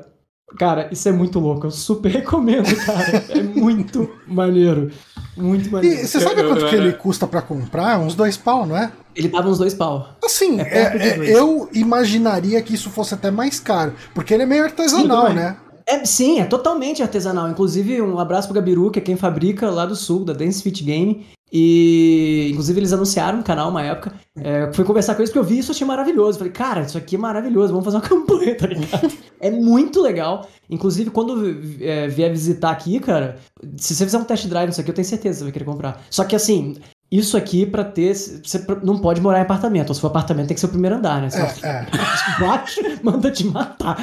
Cara, 0.57 0.89
isso 0.91 1.07
é 1.07 1.11
muito 1.13 1.39
louco. 1.39 1.65
Eu 1.65 1.71
super 1.71 2.11
recomendo, 2.11 2.75
cara. 2.85 3.23
É 3.29 3.41
muito 3.41 4.07
maneiro. 4.27 4.91
Muito 5.35 5.71
maneiro. 5.71 6.01
E 6.01 6.05
você 6.07 6.19
sabe 6.19 6.41
Eu- 6.41 6.49
quanto 6.49 6.61
eu 6.61 6.69
que 6.69 6.75
era- 6.75 6.83
ele 6.85 6.93
custa 6.93 7.25
pra 7.25 7.41
comprar? 7.41 7.97
Uns 7.99 8.13
dois 8.13 8.35
pau, 8.37 8.65
não 8.67 8.77
é? 8.77 8.91
Ele 9.15 9.29
tava 9.29 9.49
uns 9.49 9.57
dois 9.57 9.73
pau. 9.73 10.09
Assim, 10.23 10.59
É 10.59 10.89
de 10.91 11.03
é- 11.03 11.07
é- 11.07 11.15
dois. 11.15 11.29
eu 11.29 11.69
imaginaria 11.73 12.61
que 12.61 12.73
isso 12.75 12.89
fosse 12.91 13.13
até 13.13 13.31
mais 13.31 13.59
caro, 13.59 13.93
porque 14.13 14.33
ele 14.33 14.43
é 14.43 14.45
meio 14.45 14.63
artesanal, 14.63 15.29
Sim, 15.29 15.33
né? 15.35 15.55
É, 15.91 16.05
sim, 16.05 16.39
é 16.39 16.45
totalmente 16.45 17.03
artesanal. 17.03 17.49
Inclusive, 17.49 18.01
um 18.01 18.17
abraço 18.17 18.47
pro 18.47 18.55
Gabiru, 18.55 18.89
que 18.89 18.99
é 18.99 19.01
quem 19.01 19.17
fabrica 19.17 19.69
lá 19.69 19.85
do 19.85 19.95
sul, 19.95 20.23
da 20.23 20.31
Dance 20.31 20.63
Fit 20.63 20.81
Game. 20.83 21.25
E, 21.51 22.47
inclusive, 22.49 22.79
eles 22.79 22.93
anunciaram 22.93 23.39
no 23.39 23.43
canal 23.43 23.69
uma 23.69 23.83
época. 23.83 24.13
É, 24.37 24.71
fui 24.71 24.85
conversar 24.85 25.15
com 25.15 25.21
eles 25.21 25.29
porque 25.29 25.39
eu 25.39 25.43
vi 25.43 25.59
isso 25.59 25.71
achei 25.71 25.85
maravilhoso. 25.85 26.37
Falei, 26.37 26.53
cara, 26.53 26.81
isso 26.83 26.97
aqui 26.97 27.17
é 27.17 27.19
maravilhoso, 27.19 27.73
vamos 27.73 27.83
fazer 27.83 27.97
uma 27.97 28.03
campanha, 28.07 28.55
tá 28.55 28.67
ligado? 28.67 29.11
é 29.41 29.51
muito 29.51 30.01
legal. 30.01 30.47
Inclusive, 30.69 31.09
quando 31.09 31.59
é, 31.81 32.07
vier 32.07 32.31
visitar 32.31 32.71
aqui, 32.71 32.97
cara, 33.01 33.37
se 33.75 33.93
você 33.93 34.05
fizer 34.05 34.17
um 34.17 34.23
test 34.23 34.47
drive 34.47 34.69
nisso 34.69 34.79
aqui, 34.79 34.91
eu 34.91 34.95
tenho 34.95 35.05
certeza 35.05 35.33
que 35.33 35.39
você 35.39 35.43
vai 35.43 35.51
querer 35.51 35.65
comprar. 35.65 36.01
Só 36.09 36.23
que 36.23 36.35
assim. 36.35 36.77
Isso 37.11 37.35
aqui, 37.35 37.65
pra 37.65 37.83
ter. 37.83 38.13
Você 38.15 38.65
não 38.83 38.97
pode 38.97 39.19
morar 39.19 39.39
em 39.39 39.41
apartamento. 39.41 39.89
Ou 39.89 39.95
se 39.95 39.99
for 39.99 40.07
apartamento, 40.07 40.47
tem 40.47 40.55
que 40.55 40.61
ser 40.61 40.67
o 40.67 40.69
primeiro 40.69 40.95
andar, 40.95 41.21
né? 41.21 41.29
Se 41.29 41.41
É, 41.41 41.67
é. 41.67 41.85
baixo, 42.39 42.79
manda 43.03 43.29
te 43.29 43.45
matar. 43.45 43.97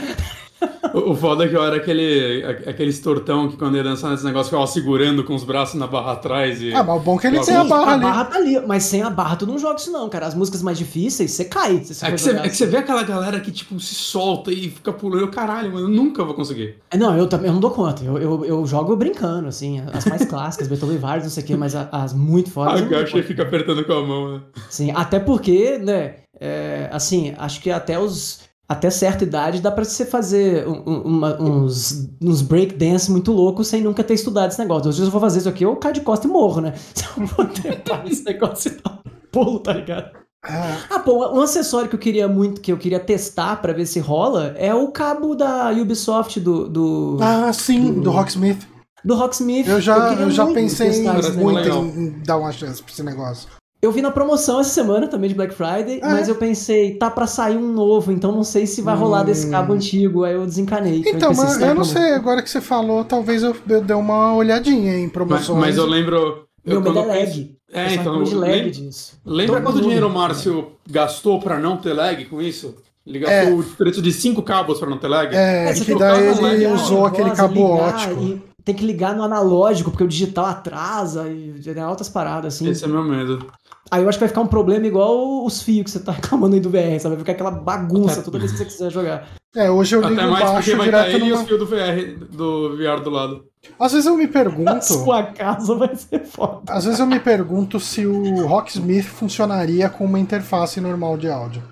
O, 0.95 1.11
o 1.11 1.15
foda 1.15 1.45
é 1.45 1.49
que 1.49 1.55
eu 1.57 1.63
era 1.63 1.77
aquele, 1.77 2.43
a- 2.45 2.71
aquele 2.71 2.93
tortão 2.95 3.49
que 3.49 3.57
quando 3.57 3.77
ia 3.77 3.85
dançar 3.85 4.11
nesse 4.11 4.25
negócio 4.25 4.51
ficava 4.51 4.67
segurando 4.67 5.23
com 5.23 5.35
os 5.35 5.45
braços 5.45 5.75
na 5.79 5.87
barra 5.87 6.13
atrás 6.13 6.61
e. 6.63 6.73
Ah, 6.75 6.83
mas 6.83 6.97
o 6.97 7.01
bom 7.01 7.17
é 7.17 7.21
que 7.21 7.27
ele 7.29 7.41
tem 7.41 7.55
a 7.57 7.65
barra 7.65 7.91
a 7.91 7.93
ali. 7.95 8.03
barra 8.03 8.25
tá 8.25 8.37
ali, 8.37 8.61
mas 8.67 8.83
sem 8.85 9.03
a 9.03 9.11
barra 9.11 9.37
tu 9.37 9.47
não 9.47 9.59
joga 9.59 9.77
isso 9.79 9.93
não, 9.93 10.09
cara. 10.09 10.27
As 10.27 10.35
músicas 10.35 10.63
mais 10.63 10.79
difíceis, 10.79 11.31
você 11.33 11.45
cai. 11.45 11.83
Se 11.85 12.05
É 12.05 12.11
que, 12.11 12.19
você, 12.19 12.31
jogar 12.31 12.47
é 12.47 12.49
que 12.49 12.57
você 12.57 12.67
vê 12.67 12.77
aquela 12.79 13.03
galera 13.03 13.39
que, 13.41 13.51
tipo, 13.53 13.79
se 13.79 13.95
solta 13.95 14.51
e 14.51 14.71
fica 14.71 14.93
pulando. 14.93 15.21
Eu, 15.21 15.29
Caralho, 15.31 15.73
mano, 15.73 15.87
eu 15.87 15.91
nunca 15.91 16.25
vou 16.25 16.35
conseguir. 16.35 16.77
É, 16.91 16.97
Não, 16.97 17.17
eu 17.17 17.27
também 17.29 17.47
eu 17.49 17.53
não 17.53 17.61
dou 17.61 17.71
conta. 17.71 18.03
Eu, 18.03 18.19
eu, 18.19 18.45
eu 18.45 18.67
jogo 18.67 18.97
brincando, 18.97 19.49
assim. 19.49 19.83
As 19.93 20.05
mais 20.07 20.25
clássicas, 20.25 20.67
Beethoven 20.69 20.99
Vars, 20.99 21.23
não 21.23 21.31
sei 21.31 21.43
o 21.45 21.47
quê, 21.47 21.57
mas 21.57 21.75
a- 21.77 21.89
as 21.93 22.13
muito 22.15 22.51
fodas. 22.51 22.75
eu 22.75 22.81
não 22.83 22.89
dou 22.89 22.99
Agacha 22.99 23.11
e 23.11 23.21
conta. 23.21 23.27
fica 23.29 23.43
apertando 23.43 23.85
com 23.85 23.93
a 23.93 24.03
mão, 24.07 24.33
né? 24.35 24.41
Sim, 24.71 24.91
até 24.95 25.21
porque, 25.21 25.79
né, 25.79 26.17
é, 26.41 26.89
assim, 26.93 27.35
acho 27.39 27.61
que 27.61 27.71
até 27.71 27.99
os. 27.99 28.48
Até 28.69 28.91
certa 28.91 29.25
idade 29.25 29.63
dá 29.63 29.71
pra 29.71 29.83
você 29.85 30.05
fazer 30.05 30.69
um- 30.69 30.83
um- 30.87 31.01
uma- 31.03 31.41
uns, 31.43 32.07
uns 32.21 32.43
breakdance 32.43 33.11
muito 33.11 33.33
loucos 33.33 33.67
sem 33.69 33.81
nunca 33.83 34.05
ter 34.05 34.13
estudado 34.15 34.51
esse 34.51 34.59
negócio. 34.59 34.91
Às 34.91 34.97
vezes 34.97 35.07
eu 35.07 35.13
vou 35.13 35.21
fazer 35.21 35.39
isso 35.39 35.49
aqui, 35.49 35.65
eu 35.65 35.75
caio 35.77 35.95
de 35.95 36.03
costa 36.03 36.27
e 36.27 36.31
morro, 36.31 36.61
né? 36.61 36.75
Se 36.95 37.05
eu 37.19 37.27
vou 37.27 37.47
tentar 37.47 38.05
esse 38.07 38.23
negócio 38.25 38.71
e 38.73 38.75
dar 38.83 39.01
um 39.07 39.11
pulo, 39.33 39.59
tá 39.61 39.73
ligado? 39.73 40.11
Ah, 40.45 40.77
Ah, 40.91 40.99
pô, 41.01 41.27
um 41.35 41.41
acessório 41.41 41.89
que 41.89 41.95
eu 41.97 41.99
queria 41.99 42.29
muito, 42.29 42.61
que 42.61 42.71
eu 42.71 42.77
queria 42.77 43.01
testar 43.01 43.57
pra 43.61 43.73
ver 43.73 43.87
se 43.87 43.99
rola, 44.01 44.55
é 44.59 44.75
o 44.75 44.89
cabo 44.89 45.35
da 45.35 45.71
Ubisoft 45.73 46.39
do, 46.39 46.69
do, 46.69 47.19
ah, 47.23 47.51
sim, 47.53 48.01
do 48.01 48.11
Rocksmith. 48.11 48.67
do 49.05 49.15
Rocksmith. 49.15 49.67
Eu 49.67 49.81
já, 49.81 50.11
queria 50.11 50.25
eu 50.27 50.31
já 50.31 50.47
pensei 50.47 51.03
muito 51.35 51.69
em 51.71 52.23
dar 52.23 52.37
uma 52.37 52.53
chance 52.53 52.83
pra 52.83 52.93
esse 52.93 53.03
negócio. 53.03 53.49
Eu 53.81 53.93
vi 53.93 54.03
na 54.03 54.11
promoção 54.11 54.59
essa 54.59 54.71
semana 54.71 55.07
também 55.07 55.29
de 55.31 55.37
Black 55.37 55.55
Friday, 55.55 56.01
Ah, 56.03 56.11
mas 56.11 56.29
é? 56.29 56.33
eu 56.33 56.35
pensei, 56.35 56.95
tá 56.97 57.09
pra 57.09 57.29
sair 57.29 57.57
um 57.57 57.73
novo, 57.73 58.11
então 58.11 58.33
não 58.33 58.43
sei 58.43 58.67
se 58.67 58.83
vai 58.83 58.97
rolar 58.97 59.23
desse 59.23 59.49
cabo 59.51 59.73
antigo, 59.73 60.25
aí 60.25 60.35
eu 60.35 60.45
desencanei. 60.45 61.05
Então, 61.07 61.33
mas 61.33 61.55
eu 61.61 61.67
não 61.69 61.75
como- 61.75 61.85
sei, 61.85 62.13
agora 62.15 62.43
que 62.43 62.51
você 62.51 62.61
falou, 62.61 63.05
talvez 63.05 63.43
eu, 63.45 63.55
eu 63.69 63.81
dê 63.81 63.95
uma 63.95 64.35
olhadinha 64.35 64.99
em 64.99 65.05
Mas, 65.05 65.13
promoções. 65.13 65.59
mas 65.61 65.77
eu 65.77 65.87
lembro. 65.87 66.45
Meu 66.67 66.77
eu, 66.77 66.81
medo 66.83 66.99
é 66.99 67.05
lag. 67.05 67.57
É, 67.73 67.95
então. 67.95 68.23
de 68.25 68.35
lag 68.35 68.51
lem- 68.51 68.71
disso. 68.71 69.13
Lembra 69.25 69.55
Todo 69.57 69.63
quanto 69.65 69.75
mundo 69.77 69.85
dinheiro 69.85 70.09
o. 70.09 70.11
Márcio 70.13 70.73
gastou 70.91 71.39
pra 71.39 71.59
não 71.59 71.77
ter 71.77 71.93
lag 71.93 72.25
com 72.25 72.43
isso? 72.43 72.75
Ele 73.07 73.21
gastou 73.21 73.61
o 73.61 73.63
preço 73.63 74.03
de 74.03 74.13
cinco 74.13 74.43
cabos 74.43 74.79
pra 74.81 74.91
não 74.91 74.99
ter 74.99 75.07
lag? 75.09 75.35
É, 75.35 75.71
É, 75.71 75.73
que 75.75 75.95
daí 75.95 76.27
ele 76.27 76.41
lag, 76.41 76.67
usou 76.75 77.07
aquele 77.07 77.31
cabo 77.31 77.63
ótico. 77.63 78.23
e 78.23 78.43
Tem 78.65 78.75
que 78.75 78.85
ligar 78.85 79.15
no 79.17 79.23
analógico, 79.23 79.91
porque 79.91 80.05
o 80.05 80.09
digital 80.09 80.45
atrasa 80.47 81.27
e 81.31 81.55
tem 81.63 81.81
altas 81.83 82.09
paradas, 82.09 82.55
assim. 82.55 82.69
Esse 82.69 82.85
é 82.85 82.89
meu 82.89 83.03
medo. 83.03 83.47
Aí 83.91 84.03
eu 84.03 84.09
acho 84.09 84.19
que 84.19 84.21
vai 84.21 84.29
ficar 84.29 84.41
um 84.43 84.47
problema 84.47 84.87
igual 84.87 85.45
os 85.45 85.63
fios 85.63 85.85
que 85.85 85.91
você 85.91 86.01
tá 86.01 86.13
reclamando 86.13 86.55
aí 86.55 86.61
do 86.61 86.69
VR, 86.71 86.99
sabe? 87.01 87.15
Vai 87.15 87.19
ficar 87.19 87.33
aquela 87.33 87.51
bagunça 87.51 88.23
toda 88.23 88.39
vez 88.39 88.53
que 88.53 88.59
você 88.59 88.65
quiser 88.67 88.91
jogar. 88.91 89.29
É, 89.57 89.71
hoje 89.71 89.97
eu 89.97 90.03
ligo 90.03 90.13
Até 90.13 90.27
mais 90.27 90.45
porque 90.45 90.53
baixo 90.55 90.77
vai 90.77 90.87
direto 90.87 91.11
e 91.13 91.23
os 91.33 91.39
numa... 91.39 91.45
fios 91.47 91.59
do 91.59 91.67
VR, 91.67 92.27
do 92.31 92.77
VR 92.77 93.03
do 93.03 93.11
lado. 93.11 93.45
Às 93.81 93.93
vezes 93.93 94.07
eu 94.07 94.15
me 94.17 94.25
A 94.27 94.29
pergunto... 94.29 94.85
sua 94.85 95.23
casa 95.25 95.75
vai 95.75 95.97
ser 95.97 96.25
foda. 96.27 96.61
Às 96.73 96.85
vezes 96.85 97.01
eu 97.01 97.07
me 97.07 97.19
pergunto 97.19 97.81
se 97.81 98.07
o 98.07 98.47
Rocksmith 98.47 99.05
funcionaria 99.07 99.89
com 99.89 100.05
uma 100.05 100.19
interface 100.21 100.81
normal 100.81 101.17
de 101.17 101.29
áudio. 101.31 101.63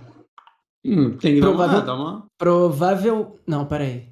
Hum, 0.85 1.17
tem 1.19 1.35
que 1.35 1.41
dar 1.41 1.51
uma, 1.51 1.57
Provável- 1.59 1.85
dar 1.87 1.95
uma... 1.95 2.27
Provável. 2.39 3.37
Não, 3.47 3.67
peraí. 3.67 4.09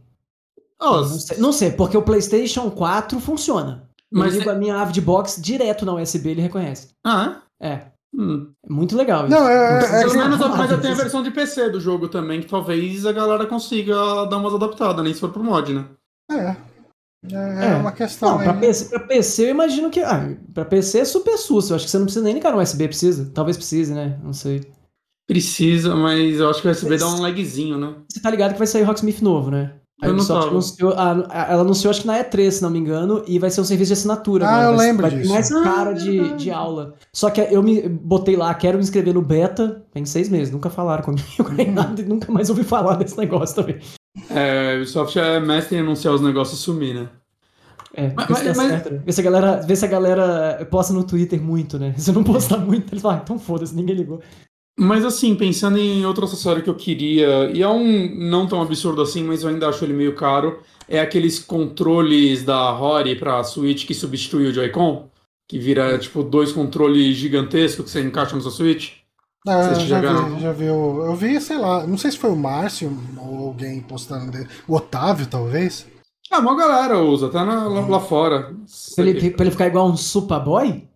Oh, 0.80 0.96
Não 0.98 1.04
sei, 1.04 1.38
não 1.38 1.52
sei, 1.52 1.70
porque 1.70 1.96
o 1.96 2.02
PlayStation 2.02 2.70
4 2.70 3.18
funciona. 3.18 3.88
Mas 4.12 4.34
eu 4.34 4.40
ligo 4.40 4.50
é- 4.50 4.52
a 4.54 4.58
minha 4.58 4.76
ave 4.76 4.92
de 4.92 5.00
box 5.00 5.40
direto 5.40 5.86
na 5.86 5.94
USB, 5.94 6.30
ele 6.30 6.42
reconhece. 6.42 6.88
Ah, 7.04 7.38
É. 7.60 7.68
é? 7.68 7.86
Hum. 8.16 8.52
É 8.64 8.72
muito 8.72 8.96
legal 8.96 9.26
isso. 9.26 9.34
Não, 9.34 9.48
é- 9.48 9.78
é 9.84 9.98
Pelo 10.00 10.12
que- 10.12 10.16
menos, 10.18 10.38
falar 10.38 10.56
mas 10.56 10.70
eu 10.70 10.80
tenho 10.80 10.94
a 10.94 10.96
versão 10.96 11.22
de 11.22 11.30
PC 11.30 11.68
do 11.70 11.80
jogo 11.80 12.08
também, 12.08 12.40
que 12.40 12.46
talvez 12.46 13.04
a 13.04 13.12
galera 13.12 13.46
consiga 13.46 13.94
dar 14.26 14.36
umas 14.38 14.54
adaptadas, 14.54 15.04
nem 15.04 15.12
se 15.12 15.20
for 15.20 15.30
pro 15.30 15.42
mod, 15.42 15.72
né? 15.74 15.84
É. 16.30 16.56
É, 17.32 17.72
É. 17.72 17.74
uma 17.76 17.90
questão 17.90 18.36
Não, 18.36 18.44
pra. 18.44 18.52
PC, 18.54 18.88
pra 18.90 19.00
PC 19.00 19.44
eu 19.46 19.50
imagino 19.50 19.90
que. 19.90 20.00
Ah, 20.00 20.36
pra 20.52 20.64
PC 20.64 20.98
é 21.00 21.04
super 21.06 21.38
sus. 21.38 21.70
Eu 21.70 21.76
acho 21.76 21.86
que 21.86 21.90
você 21.90 21.96
não 21.98 22.04
precisa 22.04 22.24
nem 22.24 22.34
ligar 22.34 22.52
no 22.52 22.60
USB, 22.60 22.86
precisa? 22.86 23.30
Talvez 23.34 23.56
precise, 23.56 23.94
né? 23.94 24.18
Não 24.22 24.32
sei. 24.34 24.60
Precisa, 25.26 25.96
mas 25.96 26.38
eu 26.38 26.50
acho 26.50 26.60
que 26.60 26.68
o 26.68 26.70
USB 26.70 26.98
dá 26.98 27.08
um 27.08 27.20
lagzinho, 27.22 27.78
né? 27.78 27.94
Você 28.10 28.20
tá 28.20 28.30
ligado 28.30 28.52
que 28.52 28.58
vai 28.58 28.66
sair 28.66 28.82
Rocksmith 28.82 29.22
novo, 29.22 29.50
né? 29.50 29.74
A 30.04 30.10
Ubisoft 30.12 30.48
anunciou, 30.48 30.92
a- 30.92 31.26
a- 31.30 31.52
ela 31.52 31.62
anunciou, 31.62 31.90
acho 31.90 32.00
que 32.02 32.06
na 32.06 32.18
E3, 32.18 32.50
se 32.50 32.62
não 32.62 32.70
me 32.70 32.78
engano, 32.78 33.22
e 33.26 33.38
vai 33.38 33.50
ser 33.50 33.60
um 33.60 33.64
serviço 33.64 33.88
de 33.88 33.92
assinatura. 33.94 34.48
Ah, 34.48 34.62
eu 34.64 34.76
vai, 34.76 34.86
lembro 34.86 35.02
vai 35.08 35.16
disso. 35.18 35.32
mais 35.32 35.52
Ah, 35.52 35.62
cara 35.62 35.92
de, 35.92 36.34
de 36.36 36.50
aula. 36.50 36.94
Só 37.12 37.30
que 37.30 37.40
eu 37.40 37.62
me 37.62 37.88
botei 37.88 38.36
lá, 38.36 38.52
quero 38.54 38.76
me 38.78 38.84
inscrever 38.84 39.14
no 39.14 39.22
beta, 39.22 39.84
tem 39.92 40.04
seis 40.04 40.28
meses, 40.28 40.52
nunca 40.52 40.68
falaram 40.70 41.02
comigo 41.04 41.24
nem 41.56 41.70
nada, 41.70 42.00
e 42.00 42.04
nunca 42.04 42.30
mais 42.32 42.50
ouvi 42.50 42.64
falar 42.64 42.96
desse 42.96 43.16
negócio 43.18 43.56
também. 43.56 43.78
É, 44.30 44.74
o 44.74 44.76
Ubisoft 44.78 45.18
é 45.18 45.40
mestre 45.40 45.76
em 45.76 45.80
anunciar 45.80 46.14
os 46.14 46.20
negócios 46.20 46.60
e 46.60 46.62
sumir, 46.62 46.94
né? 46.94 47.08
É, 47.96 48.12
Mas- 48.16 48.26
vê 48.26 48.34
se 48.34 48.44
dá 48.44 48.54
mas- 48.56 48.68
certo, 48.70 48.92
né? 48.92 49.02
Vê 49.06 49.12
se 49.12 49.20
a 49.20 49.24
galera, 49.24 49.60
vê 49.64 49.76
se 49.76 49.84
a 49.84 49.88
galera 49.88 50.68
posta 50.70 50.92
no 50.92 51.04
Twitter 51.04 51.40
muito, 51.40 51.78
né? 51.78 51.94
Se 51.98 52.10
não 52.12 52.24
postar 52.24 52.58
muito, 52.58 52.92
eles 52.92 53.02
falam, 53.02 53.18
ah, 53.18 53.20
então 53.22 53.38
foda-se, 53.38 53.74
ninguém 53.74 53.94
ligou. 53.94 54.20
Mas 54.78 55.04
assim, 55.04 55.34
pensando 55.36 55.78
em 55.78 56.04
outro 56.04 56.24
acessório 56.24 56.62
que 56.62 56.68
eu 56.70 56.74
queria, 56.74 57.50
e 57.52 57.62
é 57.62 57.68
um 57.68 58.12
não 58.28 58.46
tão 58.46 58.60
absurdo 58.60 59.00
assim, 59.02 59.22
mas 59.22 59.42
eu 59.42 59.48
ainda 59.48 59.68
acho 59.68 59.84
ele 59.84 59.92
meio 59.92 60.14
caro, 60.16 60.58
é 60.88 60.98
aqueles 61.00 61.38
controles 61.38 62.42
da 62.44 62.70
Rory 62.72 63.14
pra 63.16 63.44
Switch 63.44 63.86
que 63.86 63.94
substitui 63.94 64.48
o 64.48 64.52
Joy-Con, 64.52 65.08
que 65.48 65.58
vira 65.60 65.96
tipo 65.98 66.22
dois 66.24 66.50
controles 66.50 67.16
gigantescos 67.16 67.84
que 67.84 67.90
você 67.90 68.00
encaixa 68.02 68.34
no 68.34 68.42
seu 68.42 68.50
Switch. 68.50 68.94
Ah, 69.46 69.74
já 69.74 70.00
vi, 70.00 70.40
já 70.40 70.52
vi. 70.52 70.64
Eu, 70.64 71.02
eu 71.06 71.14
vi, 71.14 71.40
sei 71.40 71.58
lá, 71.58 71.86
não 71.86 71.98
sei 71.98 72.10
se 72.10 72.18
foi 72.18 72.30
o 72.30 72.36
Márcio 72.36 72.90
ou 73.18 73.48
alguém 73.48 73.80
postando 73.80 74.32
dele. 74.32 74.48
O 74.66 74.74
Otávio, 74.74 75.26
talvez. 75.26 75.86
Ah, 76.32 76.38
uma 76.40 76.56
galera 76.56 76.98
usa, 77.00 77.26
até 77.26 77.44
na- 77.44 77.68
lá, 77.68 77.86
lá 77.86 78.00
fora. 78.00 78.54
Pra 78.96 79.04
ele, 79.04 79.30
pra 79.30 79.44
ele 79.44 79.50
ficar 79.52 79.66
igual 79.66 79.86
um 79.88 79.96
Superboy? 79.96 80.88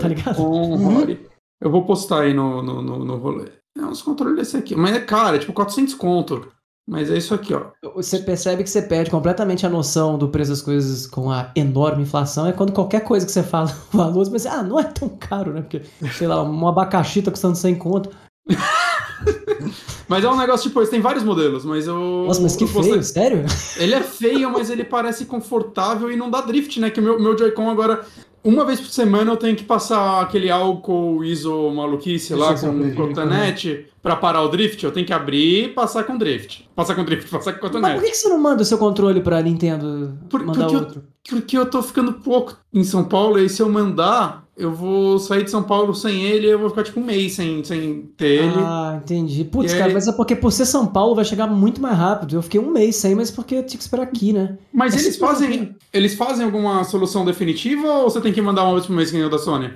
Tá 0.00 0.08
ligado? 0.08 0.38
Uhum. 0.42 1.16
Eu 1.60 1.70
vou 1.70 1.84
postar 1.84 2.22
aí 2.22 2.34
no, 2.34 2.62
no, 2.62 2.82
no, 2.82 3.04
no 3.04 3.16
rolê. 3.16 3.50
É 3.76 3.82
uns 3.82 4.02
controles 4.02 4.36
desse 4.36 4.56
aqui. 4.56 4.74
Mas 4.74 4.94
é 4.94 5.00
caro, 5.00 5.36
é 5.36 5.38
tipo 5.38 5.52
400 5.52 5.94
conto. 5.94 6.48
Mas 6.88 7.10
é 7.10 7.16
isso 7.16 7.34
aqui, 7.34 7.52
ó. 7.52 7.72
Você 7.96 8.20
percebe 8.20 8.62
que 8.62 8.70
você 8.70 8.80
perde 8.80 9.10
completamente 9.10 9.66
a 9.66 9.68
noção 9.68 10.16
do 10.16 10.28
preço 10.28 10.50
das 10.50 10.62
coisas 10.62 11.04
com 11.06 11.30
a 11.32 11.50
enorme 11.56 12.04
inflação. 12.04 12.46
É 12.46 12.52
quando 12.52 12.72
qualquer 12.72 13.00
coisa 13.00 13.26
que 13.26 13.32
você 13.32 13.42
fala 13.42 13.74
o 13.92 13.96
valor, 13.96 14.24
você 14.24 14.30
pensa, 14.30 14.52
ah, 14.52 14.62
não 14.62 14.78
é 14.78 14.84
tão 14.84 15.08
caro, 15.08 15.52
né? 15.52 15.62
Porque, 15.62 15.82
sei 16.16 16.28
lá, 16.28 16.42
um 16.42 16.68
abacaxi 16.68 17.22
tá 17.22 17.32
custando 17.32 17.56
100 17.56 17.74
conto. 17.74 18.10
mas 20.08 20.22
é 20.22 20.30
um 20.30 20.36
negócio, 20.36 20.68
tipo, 20.70 20.86
tem 20.86 21.00
vários 21.00 21.24
modelos, 21.24 21.64
mas 21.64 21.88
eu. 21.88 22.24
Nossa, 22.28 22.40
mas 22.40 22.54
que 22.54 22.62
eu 22.62 22.68
feio, 22.68 23.02
sério? 23.02 23.44
Ele 23.76 23.94
é 23.94 24.02
feio, 24.02 24.48
mas 24.52 24.70
ele 24.70 24.84
parece 24.84 25.26
confortável 25.26 26.08
e 26.12 26.16
não 26.16 26.30
dá 26.30 26.40
drift, 26.40 26.78
né? 26.78 26.88
Que 26.88 27.00
o 27.00 27.02
meu, 27.02 27.20
meu 27.20 27.36
Joy-Con 27.36 27.68
agora 27.68 28.06
uma 28.46 28.64
vez 28.64 28.80
por 28.80 28.88
semana 28.90 29.32
eu 29.32 29.36
tenho 29.36 29.56
que 29.56 29.64
passar 29.64 30.22
aquele 30.22 30.48
álcool 30.48 31.24
ISO 31.24 31.70
maluquice 31.70 32.32
lá 32.32 32.54
com 32.54 32.68
o 32.68 32.94
cotonete 32.94 33.86
pra 34.06 34.14
parar 34.14 34.40
o 34.42 34.48
drift. 34.48 34.84
Eu 34.84 34.92
tenho 34.92 35.04
que 35.04 35.12
abrir 35.12 35.64
e 35.64 35.68
passar 35.68 36.04
com 36.04 36.16
drift. 36.16 36.70
Passar 36.76 36.94
com 36.94 37.04
drift, 37.04 37.26
passar 37.28 37.54
com 37.54 37.58
cotonete. 37.58 37.94
Mas 37.94 38.00
por 38.00 38.08
que 38.08 38.14
você 38.14 38.28
não 38.28 38.38
manda 38.38 38.62
o 38.62 38.64
seu 38.64 38.78
controle 38.78 39.20
pra 39.20 39.42
Nintendo 39.42 40.16
por, 40.30 40.44
mandar 40.44 40.66
porque 40.66 40.76
outro? 40.76 41.02
Eu, 41.28 41.36
porque 41.36 41.58
eu 41.58 41.66
tô 41.66 41.82
ficando 41.82 42.12
pouco 42.12 42.56
em 42.72 42.84
São 42.84 43.02
Paulo 43.02 43.36
e 43.36 43.48
se 43.48 43.60
eu 43.60 43.68
mandar, 43.68 44.44
eu 44.56 44.72
vou 44.72 45.18
sair 45.18 45.42
de 45.42 45.50
São 45.50 45.64
Paulo 45.64 45.92
sem 45.92 46.22
ele 46.22 46.46
e 46.46 46.50
eu 46.50 46.58
vou 46.60 46.68
ficar 46.68 46.84
tipo 46.84 47.00
um 47.00 47.04
mês 47.04 47.32
sem, 47.32 47.64
sem 47.64 48.02
ter 48.16 48.44
ele. 48.44 48.54
Ah, 48.58 49.00
entendi. 49.02 49.42
Putz, 49.42 49.74
cara, 49.74 49.92
mas 49.92 50.06
é 50.06 50.12
porque 50.12 50.36
por 50.36 50.52
ser 50.52 50.66
São 50.66 50.86
Paulo 50.86 51.16
vai 51.16 51.24
chegar 51.24 51.48
muito 51.48 51.82
mais 51.82 51.98
rápido. 51.98 52.36
Eu 52.36 52.42
fiquei 52.42 52.60
um 52.60 52.70
mês 52.70 52.94
sem, 52.94 53.16
mas 53.16 53.32
porque 53.32 53.56
eu 53.56 53.66
tinha 53.66 53.76
que 53.76 53.82
esperar 53.82 54.04
aqui, 54.04 54.32
né? 54.32 54.56
Mas 54.72 54.94
é 54.94 55.00
eles 55.00 55.16
fazem. 55.16 55.74
Eles 55.92 56.14
fazem 56.14 56.44
alguma 56.44 56.84
solução 56.84 57.24
definitiva 57.24 57.88
ou 57.88 58.08
você 58.08 58.20
tem 58.20 58.32
que 58.32 58.40
mandar 58.40 58.62
uma 58.62 58.80
por 58.80 58.92
mês 58.92 59.10
que 59.10 59.16
nem 59.16 59.26
o 59.26 59.30
da 59.30 59.38
Sony? 59.38 59.72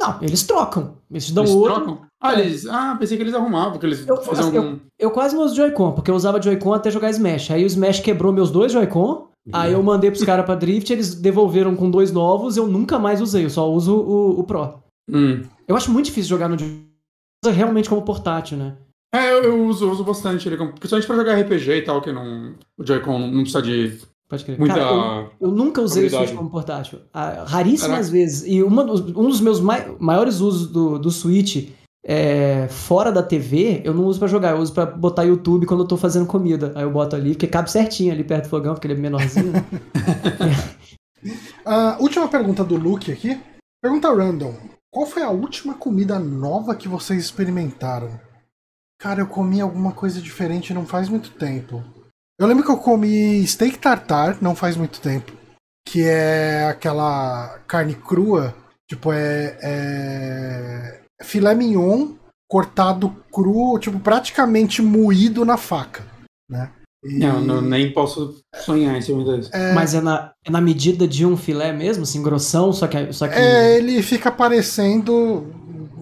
Não, 0.00 0.18
eles 0.22 0.42
trocam. 0.44 0.94
Eles 1.10 1.30
dão 1.30 1.44
eles 1.44 1.54
outro. 1.54 1.74
Trocam? 1.74 1.98
Ah, 2.20 2.34
é. 2.34 2.40
eles. 2.40 2.66
Ah, 2.66 2.96
pensei 2.98 3.16
que 3.18 3.22
eles 3.22 3.34
arrumavam, 3.34 3.78
que 3.78 3.84
eles 3.84 4.08
eu, 4.08 4.16
faziam 4.16 4.48
assim, 4.48 4.56
algum. 4.56 4.70
Eu, 4.70 4.80
eu 4.98 5.10
quase 5.10 5.36
não 5.36 5.44
uso 5.44 5.54
Joy-Con, 5.54 5.92
porque 5.92 6.10
eu 6.10 6.14
usava 6.14 6.40
Joy-Con 6.40 6.72
até 6.72 6.90
jogar 6.90 7.10
Smash. 7.10 7.50
Aí 7.50 7.62
o 7.62 7.66
Smash 7.66 8.00
quebrou 8.00 8.32
meus 8.32 8.50
dois 8.50 8.72
Joy-Con. 8.72 9.28
Aí 9.52 9.72
eu 9.72 9.82
mandei 9.82 10.10
pros 10.10 10.24
caras 10.24 10.44
pra 10.44 10.54
Drift, 10.54 10.92
eles 10.92 11.14
devolveram 11.14 11.74
com 11.74 11.90
dois 11.90 12.12
novos, 12.12 12.56
eu 12.56 12.66
nunca 12.66 12.98
mais 12.98 13.20
usei, 13.20 13.46
eu 13.46 13.50
só 13.50 13.70
uso 13.70 13.96
o, 13.96 14.40
o 14.40 14.44
Pro. 14.44 14.82
Hum. 15.10 15.42
Eu 15.66 15.76
acho 15.76 15.90
muito 15.90 16.06
difícil 16.06 16.28
jogar 16.28 16.48
no 16.48 16.56
usa 16.56 17.52
realmente 17.52 17.88
como 17.88 18.02
portátil, 18.02 18.58
né? 18.58 18.76
É, 19.12 19.32
eu, 19.32 19.42
eu 19.42 19.66
uso, 19.66 19.90
uso 19.90 20.04
bastante 20.04 20.46
ele, 20.46 20.56
principalmente 20.56 21.06
pra 21.06 21.16
jogar 21.16 21.40
RPG 21.40 21.70
e 21.72 21.82
tal, 21.82 22.00
que 22.00 22.12
não, 22.12 22.54
o 22.78 22.86
Joy-Con 22.86 23.18
não 23.18 23.42
precisa 23.42 23.62
de 23.62 23.98
Pode 24.30 24.44
crer. 24.44 24.56
muita 24.60 24.76
Cara, 24.76 25.30
eu, 25.40 25.48
eu, 25.48 25.50
nunca 25.50 25.82
usei 25.82 26.06
o 26.06 26.10
Switch 26.10 26.36
como 26.36 26.48
portátil. 26.48 27.00
Ah, 27.12 27.44
raríssimas 27.48 27.90
Caraca. 27.90 28.12
vezes. 28.12 28.46
E 28.46 28.62
uma, 28.62 28.84
um 28.84 29.28
dos 29.28 29.40
meus 29.40 29.60
mai, 29.60 29.92
maiores 29.98 30.38
usos 30.38 30.68
do, 30.68 31.00
do 31.00 31.10
Switch 31.10 31.68
é, 32.06 32.68
fora 32.68 33.10
da 33.10 33.24
TV, 33.24 33.82
eu 33.84 33.92
não 33.92 34.04
uso 34.04 34.20
para 34.20 34.28
jogar, 34.28 34.52
eu 34.52 34.58
uso 34.58 34.72
para 34.72 34.86
botar 34.86 35.24
YouTube 35.24 35.66
quando 35.66 35.80
eu 35.80 35.88
tô 35.88 35.96
fazendo 35.96 36.26
comida. 36.26 36.72
Aí 36.76 36.84
eu 36.84 36.92
boto 36.92 37.16
ali, 37.16 37.30
porque 37.30 37.48
cabe 37.48 37.68
certinho 37.72 38.12
ali 38.12 38.22
perto 38.22 38.44
do 38.44 38.50
fogão, 38.50 38.72
porque 38.74 38.86
ele 38.86 38.94
é 38.94 38.98
menorzinho. 38.98 39.52
uh, 41.66 41.98
última 42.00 42.28
pergunta 42.28 42.62
do 42.62 42.76
Luke 42.76 43.10
aqui. 43.10 43.36
Pergunta 43.82 44.14
random. 44.14 44.54
Qual 44.92 45.06
foi 45.06 45.24
a 45.24 45.30
última 45.30 45.74
comida 45.74 46.20
nova 46.20 46.76
que 46.76 46.86
vocês 46.86 47.24
experimentaram? 47.24 48.10
Cara, 49.00 49.22
eu 49.22 49.26
comi 49.26 49.60
alguma 49.60 49.90
coisa 49.90 50.20
diferente 50.20 50.72
não 50.72 50.86
faz 50.86 51.08
muito 51.08 51.30
tempo. 51.32 51.82
Eu 52.40 52.46
lembro 52.46 52.64
que 52.64 52.70
eu 52.70 52.78
comi 52.78 53.46
steak 53.46 53.78
tartar 53.78 54.38
não 54.40 54.56
faz 54.56 54.74
muito 54.74 54.98
tempo. 54.98 55.30
Que 55.86 56.04
é 56.04 56.64
aquela 56.70 57.58
carne 57.68 57.94
crua. 57.94 58.54
Tipo, 58.88 59.12
é, 59.12 59.58
é 59.62 61.00
filé 61.22 61.54
mignon 61.54 62.14
cortado 62.48 63.14
cru, 63.32 63.78
tipo, 63.78 64.00
praticamente 64.00 64.82
moído 64.82 65.44
na 65.44 65.56
faca, 65.56 66.02
né? 66.50 66.70
E... 67.04 67.18
Não, 67.18 67.40
não, 67.40 67.60
nem 67.60 67.92
posso 67.92 68.42
sonhar 68.56 68.96
em 68.96 69.00
cima 69.00 69.22
disso. 69.22 69.50
É... 69.52 69.72
Mas 69.72 69.94
é 69.94 70.00
na, 70.00 70.32
é 70.44 70.50
na 70.50 70.60
medida 70.60 71.06
de 71.06 71.24
um 71.24 71.36
filé 71.36 71.72
mesmo, 71.72 72.02
assim, 72.02 72.20
grossão, 72.20 72.72
só 72.72 72.88
que... 72.88 73.12
Só 73.12 73.28
que... 73.28 73.34
É, 73.34 73.76
ele 73.76 74.02
fica 74.02 74.32
parecendo 74.32 75.46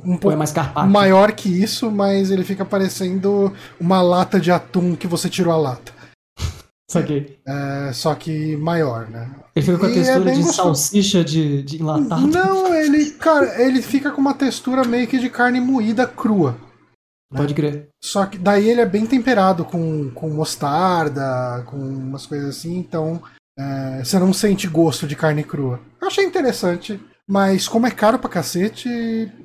um 0.02 0.16
pouco 0.16 0.32
é 0.32 0.36
mais 0.36 0.50
carpaccio. 0.50 0.90
maior 0.90 1.32
que 1.32 1.48
isso, 1.50 1.90
mas 1.90 2.30
ele 2.30 2.44
fica 2.44 2.64
parecendo 2.64 3.52
uma 3.78 4.00
lata 4.00 4.40
de 4.40 4.50
atum 4.50 4.96
que 4.96 5.06
você 5.06 5.28
tirou 5.28 5.52
a 5.52 5.56
lata. 5.56 5.97
Só 6.90 7.02
que... 7.02 7.38
É, 7.46 7.92
só 7.92 8.14
que 8.14 8.56
maior, 8.56 9.08
né? 9.10 9.30
Ele 9.54 9.66
fica 9.66 9.78
com 9.78 9.86
a 9.86 9.88
e 9.88 9.92
é 9.92 9.94
textura 9.96 10.30
é 10.30 10.34
de 10.34 10.42
gostoso. 10.42 10.56
salsicha 10.56 11.24
de, 11.24 11.62
de 11.62 11.80
enlatado. 11.80 12.26
Não, 12.26 12.74
ele, 12.74 13.10
cara, 13.12 13.62
ele 13.62 13.82
fica 13.82 14.10
com 14.10 14.20
uma 14.20 14.34
textura 14.34 14.84
meio 14.84 15.06
que 15.06 15.18
de 15.18 15.28
carne 15.28 15.60
moída 15.60 16.06
crua. 16.06 16.56
Né? 17.30 17.38
Pode 17.38 17.54
crer. 17.54 17.88
Só 18.02 18.24
que 18.24 18.38
daí 18.38 18.68
ele 18.68 18.80
é 18.80 18.86
bem 18.86 19.04
temperado 19.04 19.64
com, 19.64 20.10
com 20.10 20.30
mostarda, 20.30 21.62
com 21.66 21.76
umas 21.76 22.24
coisas 22.24 22.56
assim, 22.56 22.78
então 22.78 23.22
é, 23.58 24.02
você 24.02 24.18
não 24.18 24.32
sente 24.32 24.66
gosto 24.66 25.06
de 25.06 25.14
carne 25.14 25.44
crua. 25.44 25.80
Eu 26.00 26.08
achei 26.08 26.24
interessante, 26.24 26.98
mas 27.28 27.68
como 27.68 27.86
é 27.86 27.90
caro 27.90 28.18
pra 28.18 28.30
cacete, 28.30 28.88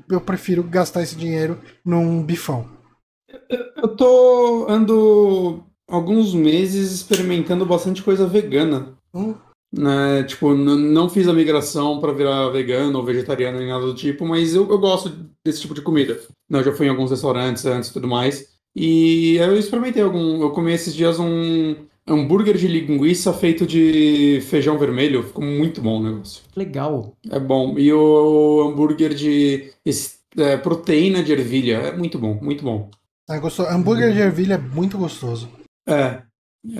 eu 0.10 0.22
prefiro 0.22 0.64
gastar 0.64 1.02
esse 1.02 1.16
dinheiro 1.16 1.60
num 1.84 2.24
bifão. 2.24 2.70
Eu 3.76 3.96
tô 3.98 4.68
ando 4.70 5.64
alguns 5.94 6.34
meses 6.34 6.92
experimentando 6.92 7.66
bastante 7.68 8.02
coisa 8.02 8.26
vegana. 8.26 8.98
Hum. 9.14 9.36
Né? 9.72 10.24
Tipo, 10.24 10.56
não 10.56 11.08
fiz 11.08 11.28
a 11.28 11.34
migração 11.34 12.00
para 12.00 12.12
virar 12.12 12.50
vegano 12.50 12.98
ou 12.98 13.06
vegetariano 13.06 13.60
nem 13.60 13.68
nada 13.68 13.86
do 13.86 13.94
tipo, 13.94 14.26
mas 14.26 14.56
eu, 14.56 14.68
eu 14.70 14.80
gosto 14.80 15.12
desse 15.46 15.62
tipo 15.62 15.76
de 15.76 15.82
comida. 15.82 16.20
Não, 16.50 16.60
eu 16.60 16.66
já 16.66 16.74
fui 16.74 16.88
em 16.88 16.90
alguns 16.90 17.12
restaurantes 17.12 17.66
antes 17.66 17.90
e 17.90 17.94
tudo 17.94 18.08
mais. 18.08 18.54
E 18.76 19.36
eu 19.36 19.56
experimentei 19.56 20.02
algum. 20.02 20.42
Eu 20.42 20.50
comi 20.50 20.74
esses 20.74 20.96
dias 20.96 21.20
um 21.20 21.76
hambúrguer 22.08 22.58
de 22.58 22.68
linguiça 22.68 23.32
feito 23.32 23.68
de 23.68 24.42
feijão 24.50 24.80
vermelho. 24.80 25.24
Ficou 25.24 25.44
muito 25.44 25.80
bom 25.80 26.00
o 26.00 26.04
negócio. 26.04 26.44
Legal. 26.56 27.16
É 27.30 27.40
bom. 27.40 27.78
E 27.78 27.94
o 27.94 28.62
hambúrguer 28.68 29.14
de 29.14 29.72
é, 30.38 30.58
proteína 30.58 31.24
de 31.24 31.32
ervilha. 31.32 31.78
É 31.78 31.96
muito 31.96 32.18
bom, 32.18 32.40
muito 32.42 32.64
bom. 32.64 32.90
Ah, 33.30 33.38
gostou. 33.38 33.68
Hambúrguer 33.68 34.12
de 34.12 34.20
ervilha 34.20 34.56
é 34.56 34.58
muito 34.58 34.98
gostoso. 34.98 35.50
É, 35.88 36.22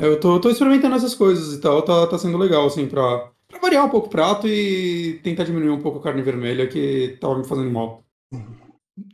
eu 0.02 0.20
tô, 0.20 0.40
tô 0.40 0.50
experimentando 0.50 0.96
essas 0.96 1.14
coisas 1.14 1.54
e 1.54 1.60
tal, 1.60 1.82
tá, 1.82 2.08
tá 2.08 2.18
sendo 2.18 2.38
legal, 2.38 2.66
assim, 2.66 2.88
pra, 2.88 3.30
pra 3.48 3.60
variar 3.60 3.86
um 3.86 3.90
pouco 3.90 4.08
o 4.08 4.10
prato 4.10 4.48
e 4.48 5.20
tentar 5.24 5.44
diminuir 5.44 5.70
um 5.72 5.82
pouco 5.82 6.00
a 6.00 6.04
carne 6.04 6.22
vermelha 6.22 6.68
que 6.68 7.18
tava 7.20 7.38
me 7.38 7.46
fazendo 7.46 7.72
mal. 7.72 8.04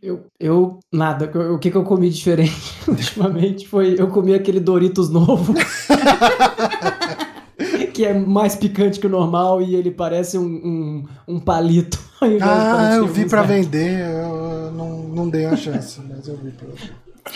Eu, 0.01 0.25
eu 0.39 0.79
nada. 0.91 1.31
O 1.53 1.57
que, 1.57 1.71
que 1.71 1.77
eu 1.77 1.83
comi 1.83 2.09
diferente 2.09 2.53
ultimamente 2.87 3.67
foi 3.67 3.95
eu 3.97 4.09
comi 4.09 4.33
aquele 4.33 4.59
Doritos 4.59 5.09
novo. 5.09 5.53
que 7.93 8.05
é 8.05 8.13
mais 8.13 8.55
picante 8.55 8.99
que 8.99 9.07
o 9.07 9.09
normal 9.09 9.61
e 9.61 9.75
ele 9.75 9.91
parece 9.91 10.37
um, 10.37 10.45
um, 10.45 11.05
um 11.27 11.39
palito. 11.39 11.97
Ah, 12.41 12.95
eu 12.97 13.07
vi 13.07 13.29
para 13.29 13.43
vender, 13.43 14.01
eu 14.01 14.71
não, 14.73 15.07
não 15.07 15.29
dei 15.29 15.45
a 15.45 15.55
chance, 15.55 16.01
mas 16.01 16.27
eu 16.27 16.35
vi 16.35 16.51
pra... 16.51 16.67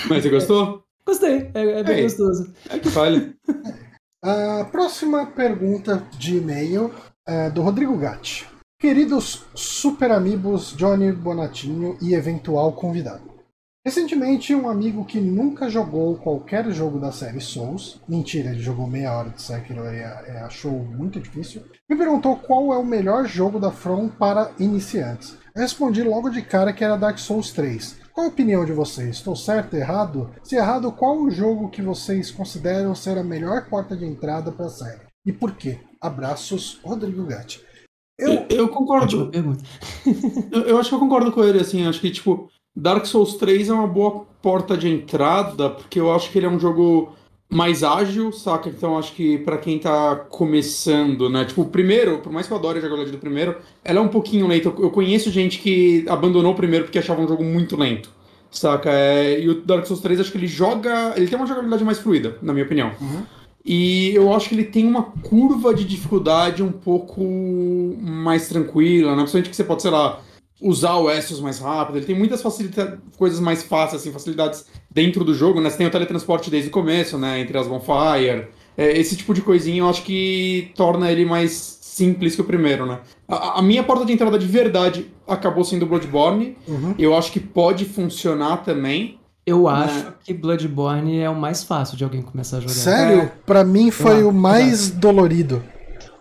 Mas 0.10 0.22
você 0.22 0.30
gostou? 0.30 0.84
Gostei, 1.06 1.52
é, 1.54 1.80
é 1.80 1.84
bem 1.84 1.98
Ei, 1.98 2.04
gostoso. 2.04 2.54
É 2.70 2.80
que 2.80 2.90
falha. 2.90 3.34
A 4.24 4.64
próxima 4.72 5.26
pergunta 5.26 6.08
de 6.18 6.38
e-mail 6.38 6.94
é 7.28 7.50
do 7.50 7.62
Rodrigo 7.62 7.98
Gatti. 7.98 8.48
Queridos 8.80 9.46
super 9.54 10.12
amigos 10.12 10.74
Johnny 10.78 11.12
Bonatinho 11.12 11.98
e 12.02 12.14
eventual 12.14 12.72
convidado. 12.72 13.34
Recentemente, 13.86 14.56
um 14.56 14.70
amigo 14.70 15.04
que 15.04 15.20
nunca 15.20 15.70
jogou 15.70 16.16
qualquer 16.16 16.72
jogo 16.72 17.00
da 17.00 17.12
série 17.12 17.42
Souls, 17.42 18.00
mentira, 18.08 18.52
ele 18.52 18.62
jogou 18.62 18.88
meia 18.88 19.12
hora 19.12 19.30
de 19.30 19.42
Sekiro 19.42 19.84
e 19.94 20.02
achou 20.38 20.72
muito 20.72 21.20
difícil, 21.20 21.64
me 21.90 21.98
perguntou 21.98 22.38
qual 22.38 22.74
é 22.74 22.78
o 22.78 22.86
melhor 22.86 23.26
jogo 23.26 23.60
da 23.60 23.72
From 23.72 24.08
para 24.08 24.52
iniciantes. 24.58 25.38
Eu 25.54 25.64
respondi 25.64 26.02
logo 26.02 26.30
de 26.30 26.42
cara 26.42 26.72
que 26.72 26.82
era 26.82 26.96
Dark 26.96 27.18
Souls 27.18 27.52
3, 27.52 27.98
qual 28.14 28.28
a 28.28 28.30
opinião 28.30 28.64
de 28.64 28.72
vocês? 28.72 29.18
Estou 29.18 29.36
certo, 29.36 29.76
errado? 29.76 30.30
Se 30.44 30.56
errado, 30.56 30.92
qual 30.92 31.18
o 31.18 31.32
jogo 31.32 31.70
que 31.70 31.82
vocês 31.82 32.30
consideram 32.30 32.94
ser 32.94 33.18
a 33.18 33.24
melhor 33.24 33.68
porta 33.68 33.96
de 33.96 34.06
entrada 34.06 34.52
para 34.52 34.68
a 34.68 34.70
série? 34.70 35.02
E 35.26 35.34
por 35.34 35.56
quê? 35.56 35.80
Abraços, 36.00 36.80
Rodrigo 36.84 37.26
Gatti. 37.26 37.62
Eu, 38.20 38.34
eu, 38.34 38.48
eu 38.50 38.70
concordo. 38.70 39.32
eu, 40.52 40.62
eu 40.62 40.78
acho 40.78 40.90
que 40.90 40.96
eu 40.96 41.00
concordo 41.00 41.32
com 41.32 41.44
ele, 41.44 41.60
assim, 41.60 41.88
acho 41.88 42.00
que, 42.00 42.12
tipo, 42.12 42.50
Dark 42.76 43.06
Souls 43.06 43.36
3 43.36 43.70
é 43.70 43.74
uma 43.74 43.88
boa 43.88 44.26
porta 44.42 44.78
de 44.78 44.88
entrada, 44.88 45.72
porque 45.72 46.00
eu 46.00 46.14
acho 46.14 46.32
que 46.32 46.38
ele 46.38 46.46
é 46.46 46.50
um 46.50 46.60
jogo 46.60 47.14
mais 47.54 47.84
ágil, 47.84 48.32
saca? 48.32 48.70
Então 48.70 48.98
acho 48.98 49.14
que 49.14 49.38
para 49.40 49.58
quem 49.58 49.80
tá 49.80 50.16
começando, 50.16 51.30
né? 51.30 51.46
Tipo, 51.46 51.62
o 51.62 51.66
primeiro, 51.66 52.20
por 52.20 52.32
mais 52.32 52.48
que 52.48 52.54
eu 52.54 52.58
adore 52.58 52.80
a 52.80 52.82
jogabilidade 52.82 53.16
do 53.18 53.22
primeiro, 53.22 53.58
ela 53.84 54.00
é 54.00 54.02
um 54.02 54.08
pouquinho 54.08 54.48
lenta. 54.48 54.70
Eu 54.70 54.90
conheço 54.90 55.32
gente 55.32 55.60
que 55.60 56.06
abandonou 56.08 56.52
o 56.52 56.56
primeiro 56.56 56.86
porque 56.86 57.00
achava 57.00 57.22
um 57.22 57.28
jogo 57.28 57.44
muito 57.44 57.78
lento, 57.78 58.10
saca? 58.52 58.90
É, 58.92 59.40
e 59.40 59.50
o 59.50 59.62
Dark 59.62 59.86
Souls 59.86 60.02
3 60.02 60.20
acho 60.20 60.32
que 60.32 60.38
ele 60.38 60.48
joga. 60.48 61.14
Ele 61.16 61.28
tem 61.28 61.38
uma 61.38 61.48
jogabilidade 61.48 61.84
mais 61.84 62.00
fluida, 62.00 62.38
na 62.42 62.54
minha 62.54 62.66
opinião. 62.66 62.92
Uhum. 63.00 63.24
E 63.66 64.14
eu 64.14 64.34
acho 64.34 64.50
que 64.50 64.56
ele 64.56 64.66
tem 64.66 64.86
uma 64.86 65.04
curva 65.04 65.74
de 65.74 65.86
dificuldade 65.86 66.62
um 66.62 66.72
pouco 66.72 67.24
mais 68.02 68.50
tranquila, 68.50 69.12
né? 69.12 69.18
Principalmente 69.18 69.50
que 69.50 69.56
você 69.56 69.64
pode, 69.64 69.82
sei 69.82 69.92
lá, 69.92 70.20
usar 70.64 70.96
o 70.96 71.10
Essos 71.10 71.42
mais 71.42 71.60
rápido, 71.60 71.98
ele 71.98 72.06
tem 72.06 72.16
muitas 72.16 72.42
facilita 72.42 73.00
coisas 73.18 73.40
mais 73.40 73.64
fáceis, 73.64 74.02
assim, 74.02 74.12
facilidades 74.12 74.66
dentro 74.94 75.24
do 75.24 75.34
jogo, 75.34 75.60
né? 75.60 75.70
Você 75.70 75.78
tem 75.78 75.88
o 75.88 75.92
teletransporte 75.92 76.50
desde 76.50 76.70
o 76.70 76.72
começo, 76.72 77.18
né? 77.18 77.40
Entre 77.40 77.58
as 77.58 77.68
Bonfire. 77.68 78.48
É, 78.78 78.98
esse 78.98 79.16
tipo 79.16 79.34
de 79.34 79.42
coisinha 79.42 79.80
eu 79.82 79.90
acho 79.90 80.04
que 80.04 80.72
torna 80.76 81.12
ele 81.12 81.26
mais 81.26 81.80
simples 81.82 82.36
que 82.36 82.42
o 82.42 82.46
primeiro, 82.46 82.86
né? 82.86 83.00
A, 83.28 83.60
a 83.60 83.62
minha 83.62 83.84
porta 83.84 84.06
de 84.06 84.14
entrada 84.14 84.38
de 84.40 84.48
verdade 84.48 85.08
acabou 85.28 85.64
sendo 85.64 85.86
Bloodborne. 85.86 86.58
Uhum. 86.68 86.96
Eu 86.98 87.16
acho 87.16 87.32
que 87.32 87.40
pode 87.40 87.86
funcionar 87.86 88.58
também. 88.64 89.20
Eu 89.46 89.68
acho 89.68 90.14
que 90.24 90.34
Bloodborne 90.34 91.20
é 91.20 91.30
o 91.30 91.36
mais 91.36 91.64
fácil 91.64 91.98
de 91.98 92.04
alguém 92.04 92.22
começar 92.22 92.58
a 92.58 92.60
jogar. 92.62 92.74
Sério? 92.74 93.22
É. 93.24 93.32
Pra 93.46 93.64
mim 93.66 93.92
foi 93.92 94.22
Ah, 94.22 94.28
o 94.28 94.32
mais 94.32 94.90
dolorido. 94.90 95.62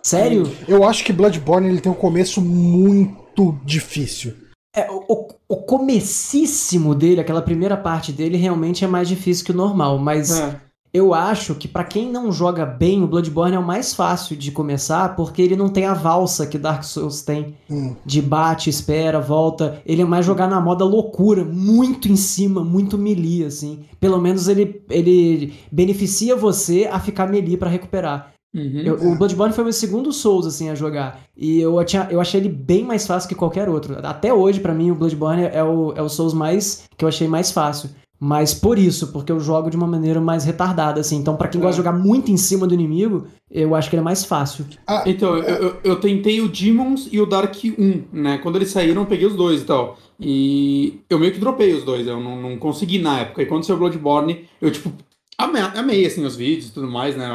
Sério? 0.01 0.51
Eu 0.67 0.83
acho 0.83 1.05
que 1.05 1.13
Bloodborne 1.13 1.69
ele 1.69 1.79
tem 1.79 1.89
um 1.91 1.95
começo 1.95 2.41
muito 2.41 3.57
difícil. 3.63 4.33
É, 4.75 4.89
o, 4.89 5.27
o, 5.47 5.55
comecíssimo 5.57 6.95
dele, 6.95 7.21
aquela 7.21 7.41
primeira 7.41 7.77
parte 7.77 8.11
dele, 8.11 8.37
realmente 8.37 8.83
é 8.83 8.87
mais 8.87 9.07
difícil 9.07 9.45
que 9.45 9.51
o 9.51 9.55
normal, 9.55 9.99
mas 9.99 10.31
É. 10.39 10.59
eu 10.91 11.13
acho 11.13 11.53
que 11.53 11.67
pra 11.67 11.83
quem 11.83 12.11
não 12.11 12.31
joga 12.31 12.65
bem, 12.65 13.03
o 13.03 13.07
Bloodborne 13.07 13.55
é 13.55 13.59
o 13.59 13.63
mais 13.63 13.93
fácil 13.93 14.35
de 14.35 14.51
começar, 14.51 15.15
porque 15.15 15.43
ele 15.43 15.55
não 15.55 15.69
tem 15.69 15.85
a 15.85 15.93
valsa 15.93 16.47
que 16.47 16.57
Dark 16.57 16.83
Souls 16.83 17.21
tem, 17.21 17.55
Hum. 17.69 17.95
de 18.03 18.19
bate, 18.19 18.69
espera, 18.69 19.19
volta. 19.21 19.79
Ele 19.85 20.01
é 20.01 20.05
mais 20.05 20.25
jogar 20.25 20.47
na 20.47 20.59
moda 20.59 20.83
loucura, 20.83 21.43
muito 21.45 22.07
em 22.11 22.15
cima, 22.15 22.63
muito 22.63 22.97
melee, 22.97 23.45
assim. 23.45 23.81
Pelo 23.99 24.19
menos 24.19 24.47
ele, 24.47 24.83
ele 24.89 25.53
beneficia 25.71 26.35
você 26.35 26.89
a 26.91 26.99
ficar 26.99 27.27
melee 27.27 27.57
pra 27.57 27.69
recuperar. 27.69 28.32
Uhum. 28.53 28.81
Eu- 28.85 28.95
o 29.11 29.15
Bloodborne 29.17 29.53
foi 29.53 29.63
o 29.63 29.65
meu 29.65 29.73
segundo 29.73 30.11
Souls, 30.11 30.45
assim, 30.45 30.69
a 30.69 30.75
jogar. 30.75 31.21
E 31.35 31.59
eu, 31.59 31.83
tinha, 31.85 32.07
eu 32.11 32.21
achei 32.21 32.39
ele 32.39 32.49
bem 32.49 32.83
mais 32.83 33.07
fácil 33.07 33.27
que 33.27 33.35
qualquer 33.35 33.67
outro. 33.67 33.97
Até 34.03 34.31
hoje, 34.33 34.59
pra 34.59 34.73
mim, 34.73 34.91
o 34.91 34.95
Bloodborne 34.95 35.43
é 35.43 35.63
o, 35.63 35.93
é 35.95 36.01
o 36.01 36.09
Souls 36.09 36.33
mais 36.33 36.83
que 36.97 37.03
eu 37.03 37.09
achei 37.09 37.27
mais 37.27 37.51
fácil. 37.51 37.89
Mas 38.25 38.53
por 38.53 38.79
isso, 38.79 39.07
porque 39.11 39.31
eu 39.33 39.39
jogo 39.39 39.69
de 39.69 39.75
uma 39.75 39.87
maneira 39.87 40.21
mais 40.21 40.45
retardada, 40.45 41.01
assim. 41.01 41.17
Então, 41.17 41.35
pra 41.35 41.49
quem 41.49 41.59
gosta 41.59 41.73
de 41.81 41.85
jogar 41.85 41.91
muito 41.97 42.31
em 42.31 42.37
cima 42.37 42.65
do 42.65 42.73
inimigo, 42.73 43.25
eu 43.51 43.75
acho 43.75 43.89
que 43.89 43.95
ele 43.97 44.01
é 44.01 44.03
mais 44.03 44.23
fácil. 44.23 44.65
Então, 45.05 45.35
eu, 45.35 45.43
eu, 45.43 45.75
eu 45.83 45.95
tentei 45.99 46.39
o 46.39 46.47
Demons 46.47 47.09
e 47.11 47.19
o 47.19 47.25
Dark 47.25 47.53
1, 47.65 48.03
né? 48.13 48.37
Quando 48.37 48.55
eles 48.55 48.69
saíram, 48.69 49.01
eu 49.01 49.05
peguei 49.07 49.27
os 49.27 49.35
dois 49.35 49.61
e 49.61 49.65
tal. 49.65 49.97
E 50.19 51.01
eu 51.09 51.19
meio 51.19 51.33
que 51.33 51.39
dropei 51.39 51.73
os 51.73 51.83
dois, 51.83 52.07
eu 52.07 52.17
não, 52.19 52.41
não 52.41 52.57
consegui 52.57 52.97
na 52.99 53.19
época. 53.21 53.41
E 53.41 53.45
quando 53.45 53.65
saiu 53.65 53.75
o 53.75 53.79
Bloodborne, 53.79 54.45
eu, 54.61 54.71
tipo, 54.71 54.89
amei, 55.37 55.61
amei, 55.61 56.05
assim, 56.05 56.23
os 56.23 56.37
vídeos 56.37 56.67
e 56.69 56.71
tudo 56.73 56.87
mais, 56.89 57.17
né? 57.17 57.25
A- 57.25 57.29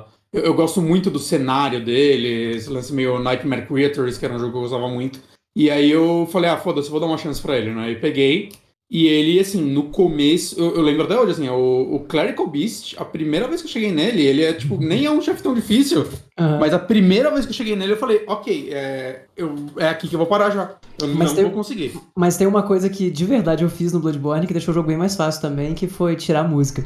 a- 0.00 0.04
eu, 0.34 0.42
eu 0.42 0.54
gosto 0.54 0.82
muito 0.82 1.10
do 1.10 1.18
cenário 1.18 1.84
dele, 1.84 2.56
esse 2.56 2.68
lance 2.68 2.92
meio 2.92 3.18
Nightmare 3.18 3.66
Creators, 3.66 4.18
que 4.18 4.24
era 4.24 4.34
um 4.34 4.38
jogo 4.38 4.52
que 4.52 4.58
eu 4.58 4.62
gostava 4.62 4.88
muito. 4.88 5.20
E 5.56 5.70
aí 5.70 5.90
eu 5.90 6.28
falei, 6.32 6.50
ah, 6.50 6.56
foda-se, 6.56 6.90
vou 6.90 6.98
dar 7.00 7.06
uma 7.06 7.16
chance 7.18 7.40
pra 7.40 7.56
ele, 7.56 7.70
né? 7.72 7.92
E 7.92 7.96
peguei. 7.96 8.50
E 8.90 9.06
ele, 9.06 9.40
assim, 9.40 9.62
no 9.62 9.84
começo, 9.84 10.60
eu, 10.60 10.76
eu 10.76 10.82
lembro 10.82 11.04
até 11.04 11.18
hoje, 11.18 11.32
assim, 11.32 11.48
o, 11.48 11.94
o 11.94 12.00
Clerical 12.00 12.46
Beast, 12.46 12.94
a 12.98 13.04
primeira 13.04 13.48
vez 13.48 13.60
que 13.62 13.66
eu 13.66 13.72
cheguei 13.72 13.90
nele, 13.90 14.22
ele 14.22 14.44
é, 14.44 14.52
tipo, 14.52 14.76
nem 14.76 15.06
é 15.06 15.10
um 15.10 15.22
chefe 15.22 15.42
tão 15.42 15.54
difícil. 15.54 16.06
Aham. 16.38 16.58
Mas 16.60 16.74
a 16.74 16.78
primeira 16.78 17.30
vez 17.30 17.46
que 17.46 17.50
eu 17.50 17.56
cheguei 17.56 17.74
nele, 17.74 17.92
eu 17.92 17.96
falei, 17.96 18.22
ok, 18.26 18.68
é, 18.72 19.24
eu, 19.36 19.54
é 19.78 19.88
aqui 19.88 20.06
que 20.06 20.14
eu 20.14 20.18
vou 20.18 20.26
parar 20.26 20.50
já. 20.50 20.76
Eu 21.00 21.08
Mas 21.08 21.28
não 21.30 21.34
tem- 21.34 21.44
vou 21.44 21.52
conseguir. 21.54 21.98
Mas 22.16 22.36
tem 22.36 22.46
uma 22.46 22.62
coisa 22.62 22.88
que 22.90 23.10
de 23.10 23.24
verdade 23.24 23.64
eu 23.64 23.70
fiz 23.70 23.92
no 23.92 24.00
Bloodborne 24.00 24.46
que 24.46 24.52
deixou 24.52 24.70
o 24.72 24.74
jogo 24.74 24.88
bem 24.88 24.98
mais 24.98 25.16
fácil 25.16 25.40
também, 25.40 25.74
que 25.74 25.88
foi 25.88 26.14
tirar 26.14 26.40
a 26.40 26.48
música. 26.48 26.84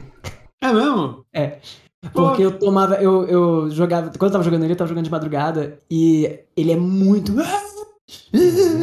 É 0.63 0.73
mesmo? 0.73 1.25
Porque 2.13 2.43
eu 2.43 2.59
tomava, 2.59 2.95
eu, 2.97 3.27
eu 3.27 3.71
jogava, 3.71 4.11
quando 4.11 4.31
eu 4.31 4.33
tava 4.33 4.45
jogando 4.45 4.63
ele, 4.63 4.73
eu 4.73 4.77
tava 4.77 4.89
jogando 4.89 5.05
de 5.05 5.11
madrugada, 5.11 5.79
e 5.91 6.41
ele 6.57 6.73
é 6.73 6.77
muito. 6.77 7.33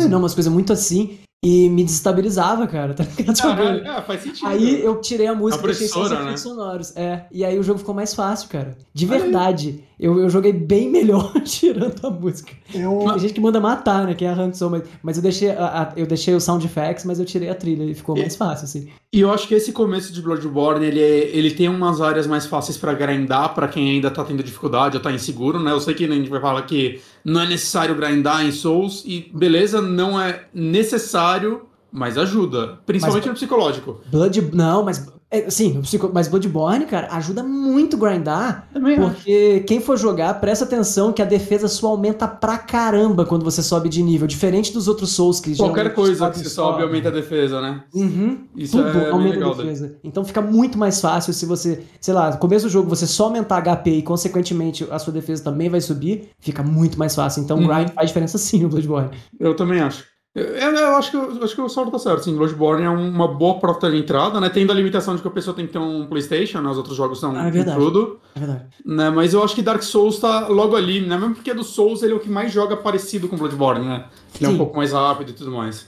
Não, 0.10 0.20
umas 0.20 0.34
coisas 0.34 0.52
muito 0.52 0.74
assim, 0.74 1.18
e 1.48 1.70
me 1.70 1.84
desestabilizava, 1.84 2.66
cara, 2.66 2.94
tá 2.94 3.04
ligado? 3.04 3.38
Caralho, 3.40 3.78
Jogando. 3.80 3.88
é, 3.98 4.02
faz 4.02 4.22
sentido. 4.24 4.48
Aí 4.48 4.84
eu 4.84 5.00
tirei 5.02 5.28
a 5.28 5.36
música 5.36 5.62
A 5.62 5.66
e 5.66 5.68
deixei 5.68 5.88
só 5.88 6.02
os 6.02 6.12
efeitos 6.12 6.32
né? 6.32 6.38
sonoros. 6.38 6.96
É, 6.98 7.26
e 7.32 7.46
aí 7.46 7.60
o 7.60 7.64
jogo 7.64 7.80
ficou 7.80 7.94
mais 7.94 8.14
fácil, 8.16 8.50
cara. 8.50 8.76
De 8.94 9.06
aí. 9.06 9.12
verdade. 9.20 9.84
Eu, 9.98 10.20
eu 10.20 10.30
joguei 10.30 10.52
bem 10.52 10.90
melhor 10.92 11.32
tirando 11.46 12.06
a 12.06 12.10
música. 12.10 12.52
Eu, 12.74 13.06
Tem 13.12 13.20
gente 13.20 13.34
que 13.34 13.40
manda 13.40 13.62
matar, 13.62 14.06
né? 14.06 14.14
Quem 14.14 14.28
arranca 14.28 14.54
o 14.54 14.58
som, 14.58 14.70
mas, 14.70 14.84
mas 15.02 15.16
eu, 15.18 15.24
deixei 15.24 15.52
a- 15.52 15.56
a- 15.84 15.94
eu 15.96 16.06
deixei 16.06 16.34
o 16.36 16.42
sound 16.42 16.66
effects, 16.66 17.06
mas 17.06 17.18
eu 17.18 17.24
tirei 17.26 17.50
a 17.50 17.56
trilha 17.56 17.84
e 17.84 17.94
ficou 17.94 18.18
mais 18.18 18.36
fácil, 18.36 18.66
assim. 18.66 18.90
E 19.14 19.22
eu 19.22 19.32
acho 19.32 19.48
que 19.48 19.54
esse 19.56 19.72
começo 19.72 20.12
de 20.12 20.22
Bloodborne, 20.22 20.86
ele, 20.86 21.00
é- 21.02 21.30
ele 21.38 21.52
tem 21.52 21.70
umas 21.70 22.02
áreas 22.02 22.28
mais 22.28 22.46
fáceis 22.46 22.78
pra 22.78 22.94
grindar 22.94 23.54
pra 23.54 23.70
quem 23.70 23.90
ainda 23.92 24.12
tá 24.12 24.22
tendo 24.26 24.44
dificuldade 24.44 24.98
ou 24.98 25.02
tá 25.02 25.12
inseguro, 25.14 25.60
né? 25.60 25.72
Eu 25.72 25.80
sei 25.80 25.94
que 25.94 26.04
a 26.04 26.08
gente 26.12 26.30
vai 26.30 26.42
falar 26.42 26.64
que 26.64 27.00
não 27.26 27.42
é 27.42 27.48
necessário 27.48 27.96
grindar 27.96 28.46
em 28.46 28.52
Souls, 28.52 29.04
e 29.06 29.32
beleza, 29.34 29.82
não 29.82 30.22
é 30.22 30.46
necessário, 30.54 31.64
mas 31.92 32.18
ajuda. 32.18 32.80
Principalmente 32.86 33.24
Mas- 33.24 33.30
no 33.30 33.34
psicológico. 33.34 34.02
Blood. 34.12 34.52
Não, 34.54 34.84
mas. 34.84 35.12
É, 35.32 35.50
sim, 35.50 35.82
mas 36.14 36.28
Bloodborne, 36.28 36.86
cara, 36.86 37.08
ajuda 37.12 37.44
muito 37.44 37.98
grindar. 37.98 38.68
Também 38.72 38.96
Porque 38.96 39.62
quem 39.62 39.82
for 39.82 39.98
jogar, 39.98 40.34
presta 40.40 40.66
atenção 40.66 41.12
que 41.12 41.22
a 41.22 41.26
defesa 41.26 41.68
sua 41.68 41.90
aumenta 41.90 42.28
pra 42.28 42.58
caramba 42.58 43.26
quando 43.26 43.44
você 43.44 43.62
sobe 43.64 43.90
de 43.90 44.02
nível. 44.04 44.28
Diferente 44.28 44.72
dos 44.72 44.88
outros 44.88 45.12
Souls 45.12 45.40
que 45.40 45.56
Qualquer 45.56 45.94
coisa 45.94 46.30
que 46.30 46.40
você 46.40 46.50
sobe 46.50 46.84
aumenta 46.84 47.10
a 47.10 47.12
defesa, 47.12 47.60
né? 47.60 47.84
Uhum. 47.94 48.46
Isso 48.56 48.78
Tudo 48.78 49.00
é 49.00 49.10
aumenta 49.10 49.36
legal 49.36 49.54
a 49.54 49.56
defesa. 49.56 49.98
Então 50.04 50.24
fica 50.24 50.42
muito 50.42 50.78
mais 50.78 51.02
fácil 51.02 51.34
se 51.34 51.46
você, 51.46 51.84
sei 52.00 52.14
lá, 52.14 52.32
no 52.32 52.38
começo 52.38 52.66
do 52.66 52.72
jogo 52.72 52.88
você 52.88 53.08
só 53.08 53.26
aumentar 53.26 53.62
HP 53.62 53.90
e 53.90 54.02
consequentemente 54.04 54.88
a 54.90 55.00
sua 55.00 55.12
defesa 55.12 55.44
também 55.44 55.70
vai 55.70 55.82
subir, 55.82 56.30
fica 56.40 56.62
muito 56.62 56.98
mais 57.00 57.16
fácil. 57.16 57.42
Então 57.44 57.58
Uhum. 57.58 57.68
grind 57.68 57.90
faz 57.90 58.08
diferença 58.10 58.38
sim 58.38 58.62
no 58.62 58.70
Bloodborne. 58.70 59.10
Eu 59.40 59.56
também 59.56 59.80
acho. 59.82 60.15
Eu, 60.36 60.44
eu- 60.44 60.72
eu 60.76 60.96
acho 60.98 61.12
que, 61.12 61.16
eu 61.18 61.44
acho 61.44 61.56
que 61.56 61.62
o 61.62 61.70
Saulo 61.70 61.90
tá 61.90 61.98
certo. 61.98 62.26
Sim, 62.26 62.36
Bloodborne 62.36 62.84
é 62.84 62.90
uma 62.90 63.26
boa 63.26 63.58
porta 63.58 63.90
de 63.90 63.98
entrada, 63.98 64.38
né? 64.42 64.50
Tendo 64.50 64.70
a 64.72 64.76
limitação 64.76 65.16
de 65.16 65.22
que 65.22 65.28
a 65.30 65.32
pessoa 65.32 65.56
tem 65.56 65.66
que 65.66 65.72
ter 65.72 65.80
um 65.80 66.06
PlayStation, 66.08 66.60
né? 66.60 66.70
Os 66.70 66.78
outros 66.78 66.98
jogos 66.98 67.22
são 67.22 67.34
Ah, 67.34 67.48
é 67.48 67.52
verdade. 67.52 67.80
tudo. 67.80 68.20
É 68.36 68.40
verdade. 68.40 68.66
Né? 68.86 69.10
Mas 69.12 69.34
eu 69.34 69.42
acho 69.42 69.56
que 69.56 69.62
Dark 69.62 69.82
Souls 69.82 70.20
tá 70.20 70.48
logo 70.50 70.76
ali, 70.76 71.00
né? 71.00 71.18
Mesmo 71.18 71.36
porque 71.36 71.54
do 71.54 71.64
Souls 71.64 72.04
ele 72.04 72.12
é 72.12 72.16
o 72.18 72.20
que 72.20 72.30
mais 72.30 72.52
joga 72.52 72.76
parecido 72.76 73.30
com 73.30 73.38
Bloodborne, 73.38 73.86
né? 73.88 74.06
Ele 74.36 74.46
é 74.46 74.50
um 74.50 74.52
Sim. 74.52 74.58
pouco 74.58 74.76
mais 74.76 74.92
rápido 74.92 75.30
e 75.30 75.34
tudo 75.34 75.52
mais. 75.52 75.88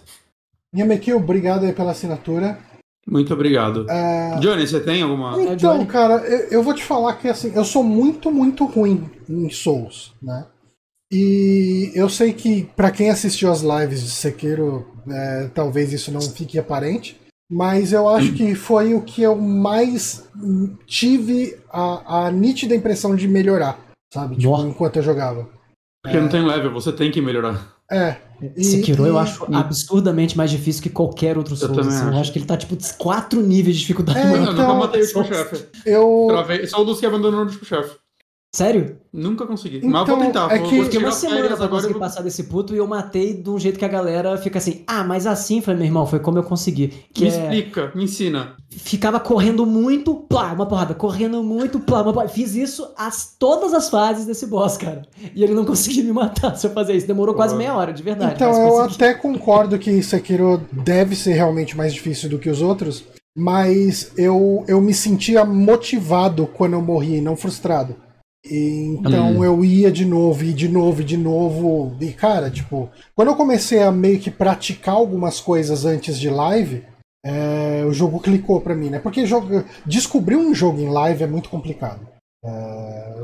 Yameki, 0.76 1.12
obrigado 1.14 1.66
aí 1.66 1.74
pela 1.74 1.92
assinatura. 1.92 2.58
Muito 3.10 3.34
obrigado. 3.34 3.86
É, 3.90 4.36
Johnny, 4.40 4.68
você 4.68 4.80
tem 4.82 5.02
alguma. 5.02 5.38
É, 5.40 5.54
Então, 5.54 5.74
Johnny. 5.74 5.86
cara, 5.86 6.16
eu, 6.26 6.48
eu 6.52 6.64
vou 6.64 6.74
te 6.74 6.84
falar 6.84 7.14
que 7.16 7.28
assim, 7.28 7.52
eu 7.56 7.64
sou 7.66 7.82
muito, 7.84 8.30
muito 8.32 8.66
ruim 8.66 9.10
em 9.30 9.50
Souls, 9.50 10.14
né? 10.22 10.46
E 11.12 11.92
eu 11.96 12.10
sei 12.10 12.34
que 12.34 12.70
pra 12.76 12.92
quem 12.92 13.10
assistiu 13.10 13.50
as 13.52 13.62
lives 13.62 14.02
de 14.04 14.10
Sekiro, 14.12 14.86
é, 15.10 15.50
talvez 15.54 15.94
isso 15.94 16.12
não 16.12 16.20
fique 16.22 16.60
aparente, 16.60 17.18
mas 17.50 17.94
eu 17.94 18.10
acho 18.10 18.34
que 18.34 18.54
foi 18.56 18.94
o 18.94 19.02
que 19.02 19.22
eu 19.24 19.36
mais 19.36 20.28
tive 20.86 21.58
a, 21.72 22.26
a 22.28 22.32
nítida 22.32 22.76
impressão 22.76 23.16
de 23.16 23.26
melhorar, 23.28 23.80
sabe? 24.14 24.36
Tipo, 24.36 24.58
enquanto 24.66 24.98
eu 24.98 25.04
jogava. 25.04 25.48
Porque 26.04 26.20
não 26.20 26.28
tem 26.30 26.46
level, 26.46 26.74
você 26.74 26.92
tem 26.92 27.10
que 27.10 27.22
melhorar. 27.22 27.76
É. 27.90 28.18
E- 28.56 28.64
Sekiro 28.66 29.06
eu 29.06 29.16
e- 29.16 29.18
acho 29.18 29.46
absurdamente 29.56 30.36
mais 30.38 30.52
difícil 30.52 30.84
que 30.84 30.90
qualquer 30.90 31.38
outro 31.38 31.56
Souls. 31.56 31.88
assim. 31.88 32.04
Eu 32.04 32.10
acho. 32.10 32.20
acho 32.20 32.34
que 32.34 32.40
ele 32.40 32.46
tá 32.46 32.58
tipo 32.58 32.76
quatro 32.98 33.42
níveis 33.42 33.76
de 33.78 33.82
dificuldade. 33.82 34.20
É, 34.20 34.24
eu 34.24 34.28
maior. 34.28 34.40
nunca 34.42 34.64
então, 34.64 34.78
matei 34.78 35.02
o 35.02 35.06
último 35.06 35.24
chefe. 35.24 35.66
Eu. 35.86 36.26
Travei. 36.30 36.68
Sou 36.68 36.82
o 36.82 36.86
dos 36.86 37.00
que 37.00 37.06
abandonou 37.06 37.40
o 37.40 37.44
último 37.44 37.64
chefe. 37.66 37.96
Sério? 38.54 38.98
Nunca 39.18 39.48
consegui. 39.48 39.82
Mas 39.84 40.08
eu 40.08 40.16
vou 40.16 40.26
Então, 40.26 40.48
tentar. 40.48 40.56
é 40.56 40.60
que- 40.60 40.84
Fiquei 40.84 41.00
uma 41.00 41.12
semana 41.12 41.46
pra 41.48 41.56
agora. 41.56 41.70
conseguir 41.70 41.94
vou- 41.94 42.00
passar 42.02 42.22
desse 42.22 42.44
puto 42.44 42.76
e 42.76 42.78
eu 42.78 42.86
matei 42.86 43.34
de 43.34 43.50
um 43.50 43.58
jeito 43.60 43.80
que 43.80 43.84
a 43.86 43.88
galera 43.88 44.38
fica 44.38 44.60
assim, 44.60 44.84
ah, 44.86 45.04
mas 45.04 45.26
assim, 45.26 45.60
falei, 45.60 45.80
meu 45.80 45.88
irmão, 45.88 46.06
foi 46.06 46.20
como 46.20 46.38
eu 46.38 46.44
consegui. 46.44 46.94
Que 47.12 47.24
Me 47.24 47.30
é, 47.30 47.32
explica, 47.32 47.92
me 47.96 48.04
ensina. 48.04 48.54
ficava 48.70 49.20
correndo 49.20 49.66
muito, 49.66 50.14
plá, 50.14 50.54
uma 50.54 50.68
porrada, 50.68 50.94
correndo 50.94 51.42
muito, 51.44 51.80
plá, 51.80 52.04
uma 52.04 52.14
porrada. 52.14 52.32
Fiz 52.32 52.54
isso 52.56 52.88
as, 52.96 53.36
todas 53.40 53.74
as 53.74 53.90
fases 53.90 54.26
desse 54.28 54.46
boss, 54.46 54.78
cara. 54.78 55.02
E 55.36 55.44
ele 55.44 55.56
não 55.56 55.66
conseguia 55.66 56.04
me 56.04 56.14
matar 56.14 56.56
se 56.56 56.68
eu 56.68 56.72
fazer 56.72 56.94
isso. 56.96 57.08
Demorou 57.08 57.34
quase 57.34 57.54
Pô. 57.54 57.58
meia 57.58 57.74
hora, 57.76 57.92
de 57.92 58.04
verdade. 58.04 58.36
Então, 58.36 58.50
mas 58.50 58.58
eu 58.60 58.70
consegui. 58.70 58.96
até 58.96 59.14
concordo 59.16 59.80
que 59.80 60.04
Sekiro 60.04 60.62
deve 60.72 61.16
ser 61.16 61.34
realmente 61.34 61.76
mais 61.76 61.92
difícil 61.92 62.30
do 62.30 62.38
que 62.38 62.50
os 62.52 62.62
outros, 62.62 63.04
mas 63.36 64.12
eu, 64.16 64.64
eu 64.68 64.80
me 64.80 64.94
sentia 64.94 65.44
motivado 65.44 66.48
quando 66.48 66.74
eu 66.74 66.82
morri, 66.82 67.20
não 67.20 67.36
frustrado. 67.36 67.96
Então 68.46 69.32
Hum. 69.38 69.44
eu 69.44 69.64
ia 69.66 69.92
de 69.92 70.06
novo, 70.06 70.44
e 70.44 70.54
de 70.54 70.68
novo, 70.70 71.02
e 71.02 71.04
de 71.06 71.18
novo. 71.18 71.96
E 72.00 72.12
cara, 72.14 72.50
tipo, 72.50 72.90
quando 73.16 73.30
eu 73.30 73.36
comecei 73.36 73.82
a 73.82 73.92
meio 73.92 74.20
que 74.20 74.32
praticar 74.32 74.96
algumas 74.96 75.40
coisas 75.40 75.86
antes 75.86 76.18
de 76.20 76.30
live, 76.30 76.84
é, 77.26 77.84
o 77.86 77.92
jogo 77.92 78.20
clicou 78.20 78.62
pra 78.62 78.76
mim, 78.76 78.90
né? 78.90 79.00
Porque 79.00 79.26
jogo, 79.26 79.64
descobrir 79.86 80.36
um 80.38 80.54
jogo 80.56 80.80
em 80.80 80.90
live 80.90 81.24
é 81.24 81.28
muito 81.28 81.50
complicado. 81.50 82.08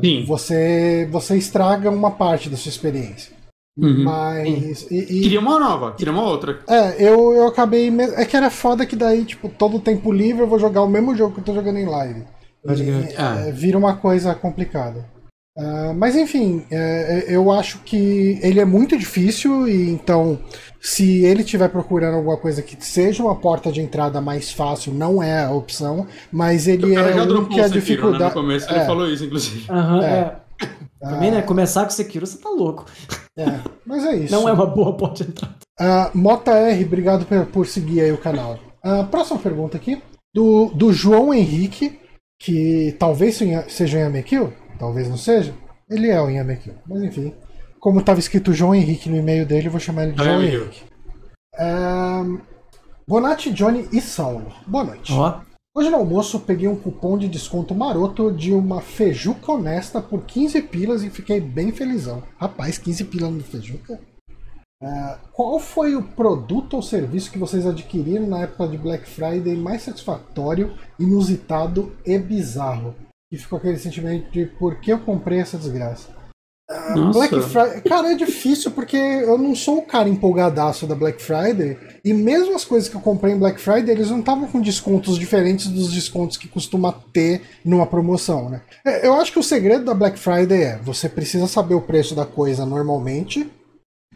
Sim. 0.04 0.26
Você, 0.26 1.08
você 1.10 1.38
estraga 1.38 1.90
uma 1.90 2.12
parte 2.12 2.50
da 2.50 2.58
sua 2.58 2.70
experiência. 2.70 3.32
Uhum. 3.78 4.04
Mas. 4.04 4.86
e- 4.92 4.98
e- 4.98 5.22
Queria 5.22 5.40
uma 5.40 5.58
nova, 5.60 5.94
queria 5.94 6.12
uma 6.14 6.24
outra. 6.26 6.60
é, 6.68 6.96
eu, 7.02 7.34
eu 7.34 7.48
acabei. 7.48 7.90
É 8.18 8.26
que 8.26 8.36
era 8.36 8.50
foda 8.50 8.86
que 8.86 8.96
daí, 8.96 9.24
tipo, 9.24 9.48
todo 9.50 9.80
tempo 9.80 10.12
livre 10.12 10.42
eu 10.42 10.48
vou 10.48 10.60
jogar 10.60 10.82
o 10.84 10.90
mesmo 10.90 11.16
jogo 11.16 11.34
que 11.36 11.40
eu 11.40 11.44
tô 11.46 11.54
jogando 11.56 11.78
em 11.80 11.86
live. 11.86 12.24
Pode 12.66 12.84
E, 12.84 12.86
crer. 12.86 13.16
Ah. 13.18 13.40
é, 13.48 13.52
vira 13.52 13.78
uma 13.78 13.96
coisa 13.96 14.34
complicada. 14.36 15.12
Uh, 15.56 15.94
mas 15.96 16.16
enfim, 16.16 16.66
é, 16.72 17.26
é, 17.28 17.36
eu 17.36 17.52
acho 17.52 17.78
que 17.80 18.40
ele 18.42 18.60
é 18.60 18.66
muito 18.66 18.98
difícil 18.98 19.68
e 19.68 19.88
então 19.88 20.40
se 20.82 21.24
ele 21.24 21.44
estiver 21.44 21.70
procurando 21.70 22.16
alguma 22.16 22.38
coisa 22.38 22.64
que 22.64 22.76
seja 22.84 23.22
uma 23.22 23.36
porta 23.36 23.72
de 23.72 23.80
entrada 23.80 24.20
mais 24.20 24.52
fácil, 24.52 24.92
não 24.92 25.22
é 25.22 25.44
a 25.44 25.52
opção, 25.52 26.08
mas 26.32 26.68
ele 26.68 26.96
é 26.96 27.22
um 27.22 27.46
que 27.46 27.62
a 27.62 27.68
dificuldade. 27.68 28.24
Né? 28.24 28.30
No 28.30 28.34
começo 28.34 28.72
é. 28.72 28.78
ele 28.78 28.86
falou 28.86 29.08
isso, 29.08 29.26
inclusive. 29.26 29.72
Uhum, 29.72 30.02
é. 30.02 30.10
é. 30.10 30.36
Também, 31.00 31.32
né? 31.32 31.42
Começar 31.42 31.84
com 31.84 31.92
Sekiro, 31.92 32.26
você 32.26 32.38
tá 32.38 32.50
louco. 32.50 32.86
É, 33.38 33.60
mas 33.86 34.06
é 34.06 34.16
isso. 34.16 34.34
Não 34.34 34.50
é 34.50 34.54
uma 34.54 34.66
boa 34.66 34.94
porta 34.94 35.24
de 35.24 35.32
entrada. 35.32 35.56
Uh, 35.80 36.18
Mota 36.18 36.52
R, 36.52 36.84
obrigado 36.84 37.26
por, 37.26 37.46
por, 37.48 37.68
seguir 37.68 38.02
aí 38.02 38.12
o 38.12 38.18
canal. 38.18 38.60
Uh, 38.84 39.06
próxima 39.08 39.40
pergunta 39.40 39.78
aqui. 39.78 40.02
Do, 40.34 40.72
do 40.74 40.92
João 40.92 41.34
Henrique, 41.34 42.00
que 42.44 42.96
talvez 43.00 43.40
seja 43.70 43.98
um 43.98 44.02
Yamekil, 44.02 44.54
talvez 44.78 45.08
não 45.08 45.18
seja. 45.18 45.54
Ele 45.90 46.10
é 46.10 46.22
um 46.22 46.30
Yamekil, 46.30 46.74
mas 46.88 47.02
enfim 47.04 47.34
como 47.84 48.00
estava 48.00 48.18
escrito 48.18 48.54
João 48.54 48.74
Henrique 48.74 49.10
no 49.10 49.18
e-mail 49.18 49.46
dele, 49.46 49.68
eu 49.68 49.72
vou 49.72 49.80
chamar 49.80 50.04
ele 50.04 50.14
de 50.14 50.24
João 50.24 50.42
Henrique. 50.42 50.84
Um, 51.60 52.40
Bonatti, 53.06 53.52
Johnny 53.52 53.90
e 53.92 54.00
Saulo. 54.00 54.54
Boa 54.66 54.86
noite. 54.86 55.12
Oh. 55.12 55.34
Hoje 55.76 55.90
no 55.90 55.98
almoço 55.98 56.40
peguei 56.40 56.70
um 56.70 56.78
cupom 56.78 57.18
de 57.18 57.28
desconto 57.28 57.76
maroto 57.76 58.32
de 58.32 58.54
uma 58.54 58.80
feijuca 58.80 59.52
honesta 59.52 60.00
por 60.00 60.22
15 60.22 60.62
pilas 60.62 61.04
e 61.04 61.10
fiquei 61.10 61.42
bem 61.42 61.74
felizão. 61.74 62.24
Rapaz, 62.38 62.78
15 62.78 63.04
pilas 63.04 63.34
no 63.34 63.44
feijuca? 63.44 64.00
Uh, 64.84 65.18
qual 65.32 65.60
foi 65.62 65.96
o 65.96 66.04
produto 66.04 66.74
ou 66.74 66.82
serviço 66.82 67.32
que 67.32 67.38
vocês 67.38 67.66
adquiriram 67.66 68.28
na 68.28 68.42
época 68.42 68.68
de 68.68 68.78
Black 68.78 69.08
Friday 69.08 69.56
mais 69.56 69.84
satisfatório, 69.84 70.74
inusitado 71.00 71.96
e 72.06 72.18
bizarro? 72.20 72.94
E 73.32 73.38
ficou 73.38 73.58
aquele 73.58 73.80
sentimento 73.80 74.30
de 74.30 74.46
por 74.46 74.82
que 74.82 74.92
eu 74.92 75.00
comprei 75.00 75.40
essa 75.40 75.58
desgraça? 75.58 76.10
Nossa. 76.96 77.20
Black 77.20 77.42
Friday. 77.42 77.82
Cara, 77.82 78.12
é 78.12 78.16
difícil 78.16 78.72
porque 78.72 78.98
eu 78.98 79.38
não 79.38 79.56
sou 79.56 79.78
o 79.78 79.86
cara 79.86 80.10
empolgadaço 80.10 80.86
da 80.86 80.96
Black 80.96 81.22
Friday. 81.22 81.78
E 82.04 82.14
mesmo 82.14 82.54
as 82.54 82.66
coisas 82.66 82.90
que 82.90 82.96
eu 82.96 83.02
comprei 83.02 83.34
em 83.34 83.40
Black 83.40 83.62
Friday, 83.62 83.92
eles 83.92 84.10
não 84.10 84.20
estavam 84.20 84.48
com 84.48 84.60
descontos 84.60 85.18
diferentes 85.18 85.68
dos 85.68 85.94
descontos 85.94 86.36
que 86.36 86.48
costuma 86.48 86.92
ter 87.14 87.42
numa 87.64 87.86
promoção, 87.86 88.50
né? 88.50 88.62
É, 88.86 89.08
eu 89.08 89.14
acho 89.14 89.32
que 89.32 89.40
o 89.40 89.44
segredo 89.44 89.86
da 89.86 89.94
Black 89.94 90.20
Friday 90.20 90.62
é 90.62 90.78
você 90.78 91.08
precisa 91.08 91.48
saber 91.48 91.76
o 91.76 91.82
preço 91.82 92.16
da 92.16 92.26
coisa 92.26 92.66
normalmente 92.66 93.50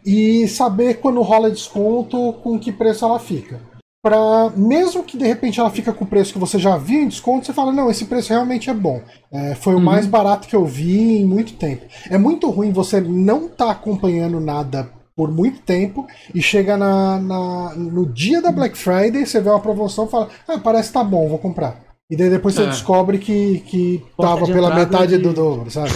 e 0.08 0.48
saber 0.48 1.00
quando 1.00 1.20
rola 1.20 1.50
desconto 1.50 2.32
com 2.42 2.58
que 2.58 2.72
preço 2.72 3.04
ela 3.04 3.18
fica 3.18 3.60
para 4.02 4.50
mesmo 4.56 5.02
que 5.02 5.18
de 5.18 5.26
repente 5.26 5.58
ela 5.58 5.70
fica 5.70 5.92
com 5.92 6.04
o 6.04 6.08
preço 6.08 6.32
que 6.32 6.38
você 6.38 6.58
já 6.58 6.76
viu 6.76 7.02
em 7.02 7.08
desconto, 7.08 7.44
você 7.44 7.52
fala, 7.52 7.72
não, 7.72 7.90
esse 7.90 8.04
preço 8.04 8.32
realmente 8.32 8.70
é 8.70 8.74
bom. 8.74 9.02
É, 9.30 9.54
foi 9.54 9.74
o 9.74 9.76
uhum. 9.76 9.82
mais 9.82 10.06
barato 10.06 10.48
que 10.48 10.56
eu 10.56 10.64
vi 10.64 11.18
em 11.18 11.26
muito 11.26 11.54
tempo. 11.54 11.84
É 12.08 12.16
muito 12.16 12.48
ruim 12.48 12.72
você 12.72 13.00
não 13.00 13.46
estar 13.46 13.66
tá 13.66 13.70
acompanhando 13.72 14.40
nada 14.40 14.88
por 15.16 15.32
muito 15.32 15.60
tempo 15.62 16.06
e 16.32 16.40
chega 16.40 16.76
na, 16.76 17.18
na, 17.18 17.74
no 17.74 18.06
dia 18.06 18.40
da 18.40 18.52
Black 18.52 18.78
Friday, 18.78 19.26
você 19.26 19.40
vê 19.40 19.50
uma 19.50 19.60
promoção 19.60 20.06
e 20.06 20.10
fala, 20.10 20.28
ah, 20.46 20.58
parece 20.58 20.88
que 20.88 20.94
tá 20.94 21.02
bom, 21.02 21.28
vou 21.28 21.38
comprar. 21.38 21.88
E 22.10 22.16
daí 22.16 22.30
depois 22.30 22.54
você 22.54 22.62
é. 22.62 22.66
descobre 22.66 23.18
que, 23.18 23.58
que 23.66 24.02
tava 24.16 24.46
pela 24.46 24.74
metade 24.74 25.18
de... 25.18 25.22
do 25.22 25.34
dobro, 25.34 25.70
sabe? 25.70 25.90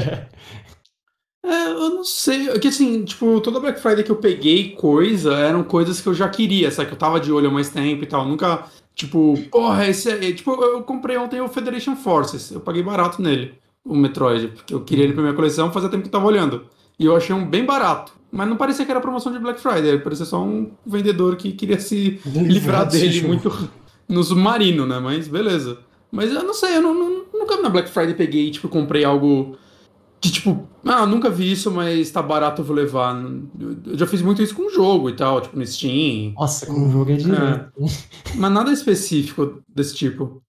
É, 1.50 1.66
eu 1.72 1.90
não 1.90 2.04
sei. 2.04 2.48
É 2.48 2.58
que 2.60 2.68
assim, 2.68 3.04
tipo, 3.04 3.40
toda 3.40 3.58
Black 3.58 3.80
Friday 3.80 4.04
que 4.04 4.10
eu 4.10 4.16
peguei 4.16 4.70
coisa 4.70 5.34
eram 5.34 5.64
coisas 5.64 6.00
que 6.00 6.06
eu 6.06 6.14
já 6.14 6.28
queria, 6.28 6.70
sabe? 6.70 6.88
Que 6.88 6.94
eu 6.94 6.98
tava 6.98 7.18
de 7.18 7.32
olho 7.32 7.48
há 7.48 7.52
mais 7.52 7.68
tempo 7.68 8.04
e 8.04 8.06
tal. 8.06 8.24
Nunca, 8.24 8.66
tipo, 8.94 9.34
porra, 9.50 9.88
esse 9.88 10.08
é. 10.08 10.32
Tipo, 10.32 10.52
eu 10.62 10.82
comprei 10.84 11.16
ontem 11.16 11.40
o 11.40 11.48
Federation 11.48 11.96
Forces. 11.96 12.52
Eu 12.52 12.60
paguei 12.60 12.84
barato 12.84 13.20
nele, 13.20 13.54
o 13.84 13.96
Metroid, 13.96 14.48
porque 14.48 14.72
eu 14.72 14.80
queria 14.82 15.02
ele 15.02 15.12
pra 15.12 15.22
minha 15.22 15.34
coleção, 15.34 15.72
fazia 15.72 15.88
tempo 15.88 16.02
que 16.02 16.08
eu 16.08 16.12
tava 16.12 16.26
olhando. 16.26 16.66
E 16.96 17.04
eu 17.04 17.16
achei 17.16 17.34
um 17.34 17.44
bem 17.44 17.64
barato. 17.64 18.12
Mas 18.30 18.48
não 18.48 18.56
parecia 18.56 18.84
que 18.84 18.90
era 18.92 19.00
promoção 19.00 19.32
de 19.32 19.40
Black 19.40 19.60
Friday, 19.60 19.98
parecia 19.98 20.24
só 20.24 20.40
um 20.40 20.70
vendedor 20.86 21.34
que 21.34 21.50
queria 21.50 21.80
se 21.80 22.20
livrar 22.24 22.88
dele 22.88 23.22
muito 23.22 23.68
no 24.08 24.22
submarino, 24.22 24.86
né? 24.86 25.00
Mas 25.00 25.26
beleza. 25.26 25.78
Mas 26.12 26.32
eu 26.32 26.44
não 26.44 26.54
sei, 26.54 26.76
eu 26.76 26.82
não, 26.82 26.94
não, 26.94 27.24
nunca 27.34 27.60
na 27.60 27.68
Black 27.68 27.90
Friday 27.90 28.14
peguei, 28.14 28.52
tipo, 28.52 28.68
comprei 28.68 29.04
algo 29.04 29.56
que 30.20 30.30
tipo, 30.30 30.68
ah, 30.84 31.06
nunca 31.06 31.30
vi 31.30 31.50
isso, 31.50 31.70
mas 31.70 32.10
tá 32.10 32.20
barato, 32.20 32.60
eu 32.60 32.66
vou 32.66 32.76
levar. 32.76 33.16
Eu 33.86 33.96
já 33.96 34.06
fiz 34.06 34.20
muito 34.20 34.42
isso 34.42 34.54
com 34.54 34.68
jogo 34.68 35.08
e 35.08 35.16
tal, 35.16 35.40
tipo 35.40 35.56
no 35.56 35.66
Steam. 35.66 36.34
Nossa, 36.34 36.66
com 36.66 36.72
um 36.72 36.92
jogo 36.92 37.10
é 37.10 37.16
direto. 37.16 37.72
É. 37.80 38.36
Mas 38.36 38.52
nada 38.52 38.70
específico 38.70 39.62
desse 39.66 39.94
tipo. 39.94 40.42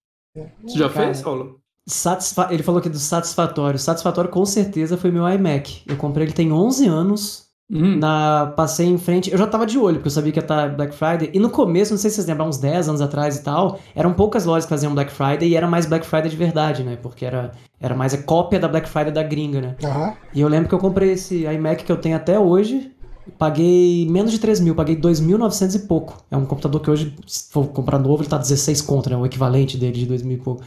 Você 0.64 0.78
já 0.78 0.90
Cara, 0.90 1.06
fez, 1.08 1.22
Paulo? 1.22 1.60
Satisfa 1.88 2.50
ele 2.52 2.64
falou 2.64 2.80
aqui 2.80 2.90
do 2.90 3.00
satisfatório. 3.00 3.80
Satisfatório 3.80 4.30
com 4.30 4.46
certeza 4.46 4.98
foi 4.98 5.12
meu 5.12 5.28
iMac. 5.28 5.84
Eu 5.88 5.98
comprei 5.98 6.28
ele 6.28 6.34
tem 6.34 6.52
11 6.52 6.88
anos. 6.88 7.51
Hum. 7.72 7.98
Na, 7.98 8.52
passei 8.56 8.86
em 8.86 8.98
frente, 8.98 9.32
eu 9.32 9.38
já 9.38 9.48
tava 9.48 9.66
de 9.66 9.80
olho, 9.80 9.96
porque 9.96 10.10
eu 10.10 10.12
sabia 10.12 10.32
que 10.32 10.40
ia 10.40 10.44
estar 10.44 10.76
Black 10.76 10.94
Friday. 10.94 11.30
E 11.34 11.40
no 11.40 11.50
começo, 11.50 11.92
não 11.92 11.98
sei 11.98 12.10
se 12.10 12.18
vocês 12.18 12.28
lembram, 12.28 12.50
uns 12.50 12.58
10 12.58 12.90
anos 12.90 13.02
atrás 13.02 13.38
e 13.38 13.44
tal, 13.44 13.80
eram 13.96 14.14
poucas 14.14 14.44
lojas 14.44 14.66
que 14.66 14.70
faziam 14.70 14.94
Black 14.94 15.12
Friday 15.12 15.48
e 15.48 15.56
era 15.56 15.68
mais 15.68 15.86
Black 15.86 16.06
Friday 16.06 16.30
de 16.30 16.36
verdade, 16.36 16.84
né? 16.84 16.98
Porque 17.02 17.26
era, 17.26 17.52
era 17.80 17.96
mais 17.96 18.14
a 18.14 18.18
cópia 18.18 18.60
da 18.60 18.68
Black 18.68 18.90
Friday 18.90 19.14
da 19.14 19.24
gringa, 19.24 19.62
né? 19.62 19.76
Uhum. 19.82 20.14
E 20.34 20.42
eu 20.42 20.50
lembro 20.50 20.68
que 20.68 20.76
eu 20.76 20.80
comprei 20.80 21.12
esse 21.12 21.46
iMac 21.46 21.86
que 21.86 21.92
eu 21.92 21.98
tenho 21.98 22.18
até 22.18 22.38
hoje. 22.38 22.92
Paguei 23.38 24.08
menos 24.10 24.32
de 24.32 24.40
3 24.40 24.60
mil, 24.60 24.76
paguei 24.76 25.00
2.900 25.00 25.76
e 25.76 25.80
pouco. 25.88 26.18
É 26.30 26.36
um 26.36 26.46
computador 26.46 26.82
que 26.82 26.90
hoje, 26.90 27.16
se 27.26 27.50
for 27.52 27.68
comprar 27.68 28.00
novo, 28.00 28.22
ele 28.22 28.30
tá 28.30 28.38
16 28.38 28.82
conto, 28.82 29.10
né? 29.10 29.16
O 29.16 29.26
equivalente 29.26 29.78
dele 29.78 30.00
de 30.00 30.06
2 30.08 30.24
mil 30.24 30.38
e 30.38 30.42
pouco. 30.42 30.64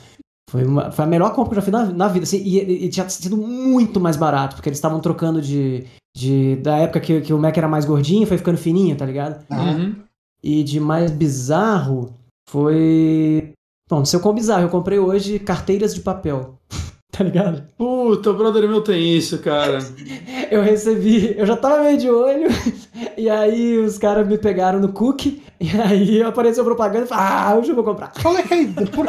Foi, 0.51 0.65
uma, 0.65 0.91
foi 0.91 1.05
a 1.05 1.09
melhor 1.09 1.33
compra 1.35 1.51
que 1.51 1.59
eu 1.59 1.63
já 1.63 1.63
fiz 1.63 1.73
na, 1.73 1.85
na 1.93 2.09
vida, 2.09 2.25
assim, 2.25 2.39
e, 2.39 2.85
e, 2.85 2.89
tinha 2.89 3.09
sido 3.09 3.37
muito 3.37 3.99
mais 4.01 4.17
barato, 4.17 4.57
porque 4.57 4.69
eles 4.69 4.79
estavam 4.79 5.01
trocando 5.01 5.41
de, 5.41 5.85
de. 6.15 6.57
Da 6.57 6.79
época 6.79 7.01
que, 7.01 7.21
que 7.23 7.33
o 7.33 7.39
Mac 7.39 7.57
era 7.57 7.69
mais 7.69 7.85
gordinho, 7.85 8.27
foi 8.27 8.39
ficando 8.39 8.59
fininho, 8.59 8.97
tá 8.97 9.07
ligado? 9.07 9.45
Uhum. 9.51 9.97
E 10.43 10.63
de 10.63 10.79
mais 10.79 11.11
bizarro 11.11 12.15
foi. 12.49 13.53
Bom, 13.89 14.05
se 14.05 14.15
eu 14.15 14.21
com 14.21 14.33
bizarro, 14.33 14.63
eu 14.63 14.69
comprei 14.69 14.99
hoje 14.99 15.39
carteiras 15.39 15.95
de 15.95 16.01
papel. 16.01 16.59
tá 17.11 17.23
ligado? 17.25 17.63
Puta, 17.79 18.31
o 18.31 18.35
brother 18.35 18.69
meu 18.69 18.83
tem 18.83 19.17
isso, 19.17 19.39
cara. 19.39 19.79
eu 20.51 20.63
recebi, 20.63 21.35
eu 21.39 21.47
já 21.47 21.57
tava 21.57 21.83
meio 21.83 21.97
de 21.97 22.11
olho, 22.11 22.49
e 23.17 23.31
aí 23.31 23.79
os 23.79 23.99
caras 23.99 24.27
me 24.27 24.37
pegaram 24.37 24.81
no 24.81 24.93
cookie, 24.93 25.43
e 25.61 25.71
aí 25.81 26.23
apareceu 26.23 26.65
propaganda 26.65 27.05
e 27.05 27.09
falei, 27.09 27.25
ah, 27.25 27.57
hoje 27.57 27.71
eu 27.71 27.75
vou 27.75 27.85
comprar. 27.85 28.13
Qual 28.21 28.37
é 28.37 28.43
que 28.43 28.55
é 28.55 28.87
por, 28.87 29.07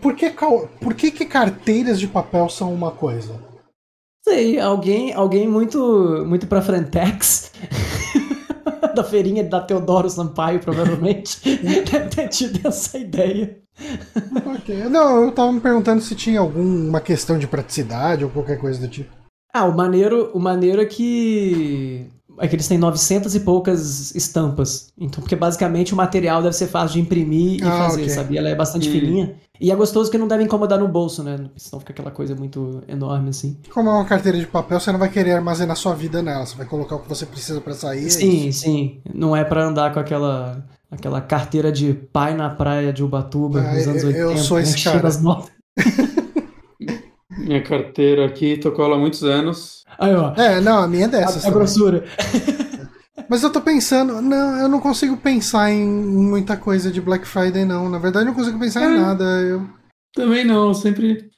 por, 0.00 0.14
que, 0.14 0.32
por 0.80 0.94
que, 0.94 1.10
que 1.10 1.24
carteiras 1.24 1.98
de 2.00 2.06
papel 2.06 2.48
são 2.48 2.72
uma 2.72 2.90
coisa? 2.90 3.38
Sei, 4.24 4.58
alguém, 4.58 5.12
alguém 5.12 5.48
muito, 5.48 6.24
muito 6.26 6.46
pra 6.46 6.62
Frentex. 6.62 7.52
da 8.94 9.04
feirinha 9.04 9.44
da 9.44 9.60
Teodoro 9.60 10.10
Sampaio, 10.10 10.60
provavelmente, 10.60 11.40
deve 11.62 12.08
ter 12.08 12.28
tido 12.28 12.66
essa 12.66 12.98
ideia. 12.98 13.58
Okay. 14.58 14.84
Não, 14.84 15.24
eu 15.24 15.32
tava 15.32 15.52
me 15.52 15.60
perguntando 15.60 16.02
se 16.02 16.14
tinha 16.14 16.40
alguma 16.40 17.00
questão 17.00 17.38
de 17.38 17.46
praticidade 17.46 18.24
ou 18.24 18.30
qualquer 18.30 18.58
coisa 18.58 18.80
do 18.80 18.88
tipo. 18.88 19.10
Ah, 19.54 19.64
o 19.64 19.76
maneiro, 19.76 20.30
o 20.34 20.38
maneiro 20.40 20.82
é 20.82 20.86
que 20.86 22.10
é 22.40 22.46
que 22.46 22.54
eles 22.54 22.68
têm 22.68 22.78
900 22.78 23.34
e 23.34 23.40
poucas 23.40 24.14
estampas. 24.14 24.92
Então, 24.96 25.20
porque 25.20 25.34
basicamente 25.34 25.92
o 25.92 25.96
material 25.96 26.42
deve 26.42 26.54
ser 26.54 26.68
fácil 26.68 26.94
de 26.94 27.00
imprimir 27.00 27.60
e 27.60 27.64
ah, 27.64 27.84
fazer, 27.84 28.02
okay. 28.02 28.10
sabe? 28.10 28.38
Ela 28.38 28.48
é 28.48 28.54
bastante 28.54 28.88
fininha. 28.90 29.34
E 29.60 29.70
é 29.70 29.76
gostoso 29.76 30.10
que 30.10 30.18
não 30.18 30.28
deve 30.28 30.44
incomodar 30.44 30.78
no 30.78 30.86
bolso, 30.86 31.22
né? 31.22 31.36
Senão 31.56 31.80
fica 31.80 31.92
aquela 31.92 32.10
coisa 32.10 32.34
muito 32.34 32.82
enorme 32.86 33.30
assim. 33.30 33.58
Como 33.72 33.88
é 33.88 33.92
uma 33.92 34.04
carteira 34.04 34.38
de 34.38 34.46
papel, 34.46 34.78
você 34.78 34.92
não 34.92 34.98
vai 34.98 35.08
querer 35.08 35.32
armazenar 35.32 35.76
sua 35.76 35.94
vida 35.94 36.22
nela. 36.22 36.46
Você 36.46 36.56
vai 36.56 36.66
colocar 36.66 36.96
o 36.96 37.00
que 37.00 37.08
você 37.08 37.26
precisa 37.26 37.60
para 37.60 37.74
sair. 37.74 38.06
É 38.06 38.10
sim, 38.10 38.48
é 38.48 38.52
sim. 38.52 39.00
Não 39.12 39.34
é 39.34 39.44
para 39.44 39.64
andar 39.64 39.92
com 39.92 39.98
aquela 40.00 40.64
aquela 40.90 41.20
carteira 41.20 41.70
de 41.70 41.92
pai 41.92 42.34
na 42.34 42.48
praia 42.48 42.92
de 42.92 43.02
Ubatuba 43.02 43.60
ah, 43.60 43.74
nos 43.74 43.86
anos 43.86 44.04
80. 44.04 44.18
Eu 44.18 44.36
sou 44.38 44.58
esse 44.58 44.76
né? 44.86 45.00
cara. 45.00 45.08
Minha 47.38 47.62
carteira 47.62 48.26
aqui, 48.26 48.56
tocou 48.56 48.84
ela 48.84 48.96
há 48.96 48.98
muitos 48.98 49.22
anos. 49.22 49.84
Aí, 49.98 50.14
ó. 50.14 50.34
É, 50.34 50.60
não, 50.60 50.78
a 50.78 50.88
minha 50.88 51.06
é 51.06 51.08
dessas. 51.08 51.44
A, 51.44 51.48
a 51.48 51.50
grossura. 51.50 52.04
Mas 53.28 53.42
eu 53.42 53.50
tô 53.50 53.60
pensando, 53.60 54.22
não, 54.22 54.58
eu 54.58 54.68
não 54.68 54.80
consigo 54.80 55.16
pensar 55.16 55.70
em 55.70 55.86
muita 55.86 56.56
coisa 56.56 56.90
de 56.90 57.00
Black 57.00 57.26
Friday, 57.26 57.64
não. 57.64 57.88
Na 57.88 57.98
verdade, 57.98 58.24
eu 58.24 58.28
não 58.28 58.34
consigo 58.34 58.58
pensar 58.58 58.82
é, 58.82 58.86
em 58.86 59.00
nada. 59.00 59.24
Eu... 59.24 59.68
Também 60.14 60.44
não, 60.44 60.72
sempre. 60.72 61.30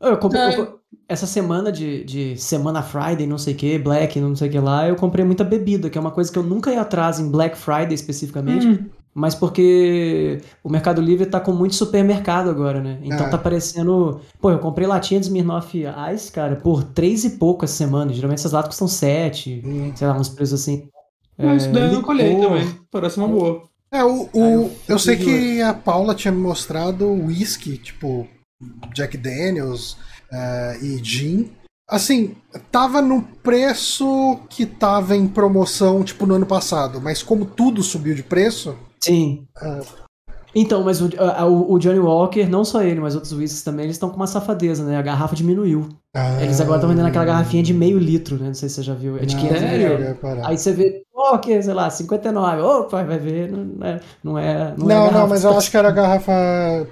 Eu 0.00 0.18
comprei, 0.18 0.42
é. 0.42 0.58
eu, 0.58 0.80
essa 1.08 1.26
semana 1.26 1.72
de, 1.72 2.04
de 2.04 2.36
Semana 2.36 2.82
Friday, 2.82 3.26
não 3.26 3.38
sei 3.38 3.54
o 3.54 3.56
que, 3.56 3.78
Black, 3.78 4.20
não 4.20 4.36
sei 4.36 4.48
o 4.48 4.52
que 4.52 4.58
lá, 4.58 4.88
eu 4.88 4.96
comprei 4.96 5.24
muita 5.24 5.44
bebida, 5.44 5.88
que 5.88 5.96
é 5.96 6.00
uma 6.00 6.10
coisa 6.10 6.30
que 6.30 6.38
eu 6.38 6.42
nunca 6.42 6.70
ia 6.70 6.82
atrás 6.82 7.18
em 7.18 7.30
Black 7.30 7.56
Friday 7.56 7.94
especificamente. 7.94 8.66
Hum 8.66 8.90
mas 9.14 9.32
porque 9.32 10.40
o 10.62 10.68
Mercado 10.68 11.00
Livre 11.00 11.24
tá 11.24 11.38
com 11.38 11.52
muito 11.52 11.76
supermercado 11.76 12.50
agora, 12.50 12.82
né? 12.82 12.98
Então 13.00 13.26
é. 13.26 13.30
tá 13.30 13.38
parecendo. 13.38 14.20
Pô, 14.40 14.50
eu 14.50 14.58
comprei 14.58 14.88
latinha 14.88 15.20
de 15.20 15.26
Smirnoff 15.26 15.80
Ice, 16.12 16.32
cara, 16.32 16.56
por 16.56 16.82
três 16.82 17.24
e 17.24 17.30
poucas 17.30 17.70
semanas. 17.70 18.16
Geralmente 18.16 18.40
essas 18.40 18.50
latas 18.50 18.70
custam 18.70 18.88
sete, 18.88 19.62
hum. 19.64 19.92
sei 19.94 20.08
lá, 20.08 20.18
uns 20.18 20.28
preços 20.28 20.60
assim. 20.60 20.88
Mas 21.36 21.64
é, 21.64 21.70
daí 21.70 21.94
eu 21.94 22.02
colhei 22.02 22.36
também. 22.40 22.78
Parece 22.90 23.18
uma 23.18 23.28
boa. 23.28 23.62
É, 23.92 24.02
o, 24.04 24.28
o 24.32 24.38
eu, 24.40 24.72
eu 24.88 24.98
sei 24.98 25.16
que 25.16 25.60
a 25.62 25.72
Paula 25.74 26.14
tinha 26.14 26.32
me 26.32 26.40
mostrado 26.40 27.08
whisky, 27.10 27.78
tipo 27.78 28.26
Jack 28.92 29.16
Daniels 29.16 29.92
uh, 30.32 30.84
e 30.84 30.98
gin. 31.02 31.50
Assim, 31.88 32.34
tava 32.72 33.02
no 33.02 33.22
preço 33.22 34.38
que 34.48 34.64
tava 34.64 35.14
em 35.14 35.28
promoção, 35.28 36.02
tipo, 36.02 36.26
no 36.26 36.34
ano 36.34 36.46
passado, 36.46 37.00
mas 37.00 37.22
como 37.22 37.44
tudo 37.44 37.82
subiu 37.82 38.14
de 38.14 38.22
preço. 38.22 38.74
Sim. 39.02 39.46
Então, 40.54 40.82
mas 40.82 41.00
o, 41.02 41.10
a- 41.20 41.44
o, 41.46 41.72
o 41.74 41.78
Johnny 41.78 41.98
Walker, 41.98 42.46
não 42.48 42.64
só 42.64 42.82
ele, 42.82 43.00
mas 43.00 43.14
outros 43.14 43.32
whiskies 43.32 43.62
também, 43.62 43.84
eles 43.84 43.96
estão 43.96 44.08
com 44.08 44.16
uma 44.16 44.26
safadeza, 44.26 44.84
né? 44.84 44.96
A 44.96 45.02
garrafa 45.02 45.34
diminuiu. 45.36 45.88
Ah, 46.14 46.40
Eles 46.40 46.60
agora 46.60 46.76
estão 46.76 46.88
vendendo 46.88 47.08
aquela 47.08 47.24
garrafinha 47.24 47.62
de 47.62 47.74
meio 47.74 47.98
litro, 47.98 48.38
né? 48.38 48.46
Não 48.46 48.54
sei 48.54 48.68
se 48.68 48.76
você 48.76 48.82
já 48.84 48.94
viu. 48.94 49.16
É 49.18 49.26
de 49.26 49.34
não, 49.34 49.42
500 49.42 49.60
Sério? 49.60 49.92
ml. 49.96 50.40
Aí 50.44 50.56
você 50.56 50.72
vê, 50.72 51.02
Walker, 51.12 51.60
sei 51.60 51.74
lá, 51.74 51.90
59. 51.90 52.62
Opa, 52.62 53.02
vai 53.02 53.18
ver, 53.18 53.50
não 53.50 53.84
é. 53.84 54.00
Não, 54.22 54.38
é, 54.38 54.54
não, 54.54 54.64
é 54.70 54.74
Não, 54.78 54.86
não, 54.86 55.06
garrafa 55.06 55.26
mas 55.26 55.42
eu 55.42 55.58
acho 55.58 55.68
que 55.70 55.76
era 55.76 55.88
a 55.88 55.92
garrafa. 55.92 56.32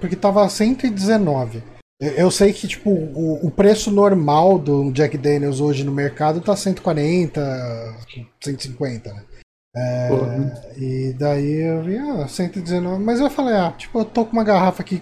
Porque 0.01 0.17
tava 0.17 0.47
119. 0.49 1.63
Eu, 2.01 2.11
eu 2.11 2.31
sei 2.31 2.51
que, 2.51 2.67
tipo, 2.67 2.89
o, 2.89 3.47
o 3.47 3.49
preço 3.49 3.89
normal 3.89 4.59
do 4.59 4.91
Jack 4.91 5.17
Daniels 5.17 5.61
hoje 5.61 5.85
no 5.85 5.91
mercado 5.93 6.41
tá 6.41 6.53
140, 6.53 7.95
150, 8.43 9.13
né? 9.13 9.23
É, 9.75 10.07
Porra. 10.09 10.53
e 10.77 11.15
daí 11.17 11.61
eu 11.61 11.81
vi, 11.81 11.97
ah, 11.97 12.27
119. 12.27 13.01
Mas 13.01 13.21
eu 13.21 13.29
falei, 13.29 13.55
ah, 13.55 13.73
tipo, 13.77 13.99
eu 13.99 14.05
tô 14.05 14.25
com 14.25 14.33
uma 14.33 14.43
garrafa 14.43 14.83
aqui 14.83 15.01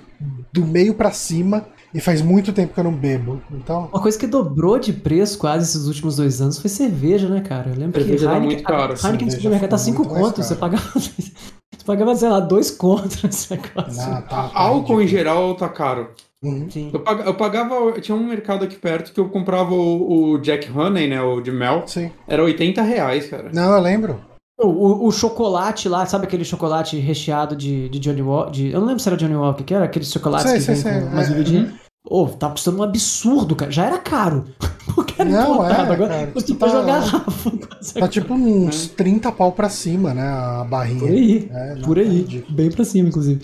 do 0.54 0.64
meio 0.64 0.94
pra 0.94 1.12
cima 1.12 1.66
e 1.94 2.00
faz 2.00 2.22
muito 2.22 2.54
tempo 2.54 2.74
que 2.74 2.80
eu 2.80 2.84
não 2.84 2.94
bebo. 2.94 3.42
Então. 3.52 3.90
Uma 3.92 4.02
coisa 4.02 4.18
que 4.18 4.28
dobrou 4.28 4.80
de 4.80 4.94
preço 4.94 5.38
quase 5.38 5.66
esses 5.66 5.88
últimos 5.88 6.16
dois 6.16 6.42
anos 6.42 6.60
foi 6.60 6.70
cerveja, 6.70 7.28
né, 7.28 7.42
cara? 7.42 7.70
Eu 7.70 7.76
lembro 7.76 8.00
Cerveja 8.00 8.18
que 8.20 8.26
tá 8.26 8.32
Heineken, 8.38 8.56
muito 8.56 8.64
caro, 8.68 8.94
a 8.94 9.08
Heineken 9.08 9.12
no 9.28 9.32
cerveja 9.32 9.38
supermercado 9.38 9.70
tá 9.70 9.78
foi 9.78 9.86
5 9.86 9.98
muito 10.00 10.14
mais 10.14 10.26
contos, 10.26 10.46
você 10.46 10.56
pagava, 10.56 10.84
você 10.96 11.86
pagava, 11.86 12.16
sei 12.16 12.30
lá, 12.30 12.40
dois 12.40 12.72
contos 12.72 13.24
nesse 13.24 13.52
negócio. 13.52 14.02
Ah, 14.02 14.22
tá, 14.22 14.44
tá 14.50 14.52
Álcool 14.54 15.02
em 15.02 15.08
geral 15.08 15.56
tá 15.56 15.68
caro. 15.70 16.10
Uhum. 16.44 16.68
Sim. 16.72 16.90
Eu 16.92 17.00
paga- 17.02 17.24
eu 17.24 17.34
pagava, 17.36 17.92
tinha 18.02 18.16
um 18.18 18.26
mercado 18.28 18.66
aqui 18.66 18.76
perto 18.76 19.14
que 19.14 19.20
eu 19.20 19.30
comprava 19.30 19.74
o, 19.76 20.32
o 20.34 20.38
Jack 20.40 20.72
Honey, 20.76 21.08
né, 21.08 21.22
o 21.22 21.40
de 21.40 21.52
mel, 21.52 21.84
Sim. 21.86 22.12
era 22.28 22.44
80 22.44 22.82
reais, 22.82 23.28
cara. 23.30 23.52
Não, 23.54 23.74
eu 23.76 23.82
lembro. 23.82 24.20
O, 24.64 25.08
o- 25.08 25.12
chocolate 25.12 25.88
lá, 25.90 26.06
sabe 26.06 26.26
aquele 26.26 26.44
chocolate 26.46 26.98
recheado 26.98 27.56
de, 27.56 27.90
de 27.90 28.00
Johnny 28.00 28.22
Walker? 28.22 28.52
De, 28.52 28.72
eu 28.72 28.80
não 28.80 28.88
lembro 28.88 29.02
se 29.02 29.10
era 29.10 29.18
Johnny 29.18 29.36
Walker, 29.36 29.64
que 29.64 29.74
era 29.74 29.86
aquele 29.86 30.06
chocolate 30.06 30.44
que 30.44 30.60
sei, 30.62 30.76
vem 30.76 30.84
sei, 30.84 31.02
com 31.02 31.08
umas 31.08 31.30
é. 31.30 31.72
Ô, 32.04 32.28
tá 32.28 32.50
custando 32.50 32.80
um 32.80 32.84
absurdo, 32.84 33.56
cara. 33.56 33.72
Já 33.72 33.86
era 33.86 33.98
caro. 34.00 34.46
Porque 34.96 35.22
era 35.22 35.30
Não, 35.30 35.54
importado. 35.54 35.92
é, 35.92 35.94
Agora 35.94 36.10
cara, 36.16 36.28
custa 36.28 36.54
tá- 36.54 36.60
pra 36.60 36.68
jogar 36.70 37.02
garrafa. 37.02 37.52
Tá 38.00 38.08
tipo 38.08 38.34
uns 38.34 38.88
30 38.88 39.32
pau 39.32 39.52
pra 39.52 39.70
cima, 39.70 40.14
né? 40.14 40.28
A 40.28 40.66
barrinha. 40.68 41.00
Por 41.00 41.10
aí. 41.10 41.50
É, 41.54 41.76
Por 41.84 42.00
aí. 42.00 42.08
ridículo. 42.22 42.56
Bem 42.56 42.72
pra 42.72 42.84
cima, 42.84 43.10
inclusive. 43.10 43.42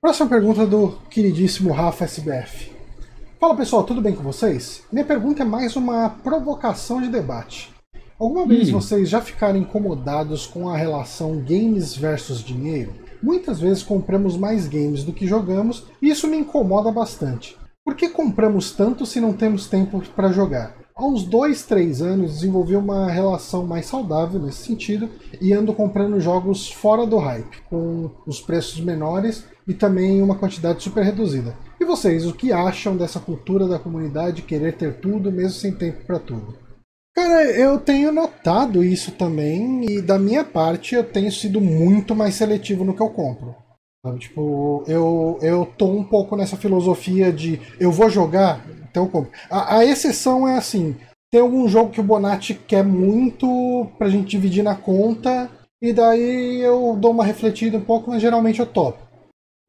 Próxima 0.00 0.28
pergunta 0.28 0.66
do 0.66 0.94
queridíssimo 1.10 1.72
Rafa 1.72 2.04
SBF. 2.04 2.72
Fala 3.38 3.54
pessoal, 3.54 3.84
tudo 3.84 4.00
bem 4.00 4.14
com 4.14 4.22
vocês? 4.22 4.82
Minha 4.90 5.04
pergunta 5.04 5.42
é 5.42 5.46
mais 5.46 5.76
uma 5.76 6.08
provocação 6.08 7.00
de 7.02 7.08
debate. 7.08 7.70
Alguma 8.20 8.46
vez 8.46 8.68
Hum. 8.68 8.72
vocês 8.72 9.08
já 9.08 9.22
ficaram 9.22 9.58
incomodados 9.58 10.46
com 10.46 10.68
a 10.68 10.76
relação 10.76 11.38
games 11.38 11.96
versus 11.96 12.44
dinheiro? 12.44 12.92
Muitas 13.22 13.58
vezes 13.58 13.82
compramos 13.82 14.36
mais 14.36 14.68
games 14.68 15.02
do 15.04 15.12
que 15.12 15.26
jogamos 15.26 15.84
e 16.02 16.10
isso 16.10 16.28
me 16.28 16.36
incomoda 16.36 16.92
bastante. 16.92 17.56
Por 17.82 17.94
que 17.94 18.10
compramos 18.10 18.72
tanto 18.72 19.06
se 19.06 19.20
não 19.20 19.32
temos 19.32 19.66
tempo 19.68 20.02
para 20.14 20.32
jogar? 20.32 20.76
Há 20.94 21.06
uns 21.06 21.24
dois, 21.24 21.62
três 21.64 22.02
anos 22.02 22.34
desenvolvi 22.34 22.76
uma 22.76 23.10
relação 23.10 23.66
mais 23.66 23.86
saudável 23.86 24.38
nesse 24.38 24.64
sentido 24.66 25.08
e 25.40 25.54
ando 25.54 25.72
comprando 25.72 26.20
jogos 26.20 26.70
fora 26.70 27.06
do 27.06 27.16
hype, 27.16 27.62
com 27.70 28.10
os 28.26 28.38
preços 28.38 28.80
menores 28.80 29.44
e 29.66 29.72
também 29.72 30.20
uma 30.20 30.34
quantidade 30.34 30.82
super 30.82 31.02
reduzida. 31.02 31.56
E 31.80 31.86
vocês, 31.86 32.26
o 32.26 32.34
que 32.34 32.52
acham 32.52 32.98
dessa 32.98 33.18
cultura 33.18 33.66
da 33.66 33.78
comunidade 33.78 34.42
querer 34.42 34.74
ter 34.76 35.00
tudo 35.00 35.32
mesmo 35.32 35.52
sem 35.58 35.72
tempo 35.72 36.04
para 36.06 36.18
tudo? 36.18 36.54
Cara, 37.14 37.44
eu 37.50 37.78
tenho 37.78 38.12
notado 38.12 38.84
isso 38.84 39.12
também 39.12 39.84
e 39.84 40.00
da 40.00 40.18
minha 40.18 40.44
parte 40.44 40.94
eu 40.94 41.04
tenho 41.04 41.30
sido 41.30 41.60
muito 41.60 42.14
mais 42.14 42.34
seletivo 42.34 42.84
no 42.84 42.94
que 42.94 43.02
eu 43.02 43.10
compro. 43.10 43.54
Sabe? 44.04 44.18
Tipo, 44.20 44.84
eu, 44.86 45.38
eu 45.42 45.66
tô 45.66 45.86
um 45.86 46.04
pouco 46.04 46.36
nessa 46.36 46.56
filosofia 46.56 47.32
de 47.32 47.60
eu 47.78 47.92
vou 47.92 48.08
jogar, 48.08 48.64
então 48.88 49.04
eu 49.04 49.10
compro. 49.10 49.30
A, 49.50 49.78
a 49.78 49.84
exceção 49.84 50.48
é 50.48 50.56
assim: 50.56 50.96
tem 51.30 51.40
algum 51.40 51.68
jogo 51.68 51.90
que 51.90 52.00
o 52.00 52.04
Bonatti 52.04 52.54
quer 52.54 52.82
muito 52.82 53.86
pra 53.98 54.08
gente 54.08 54.30
dividir 54.30 54.62
na 54.62 54.74
conta, 54.74 55.50
e 55.82 55.92
daí 55.92 56.60
eu 56.60 56.96
dou 56.98 57.10
uma 57.10 57.24
refletida 57.24 57.76
um 57.76 57.82
pouco, 57.82 58.10
mas 58.10 58.22
geralmente 58.22 58.60
eu 58.60 58.66
topo. 58.66 58.98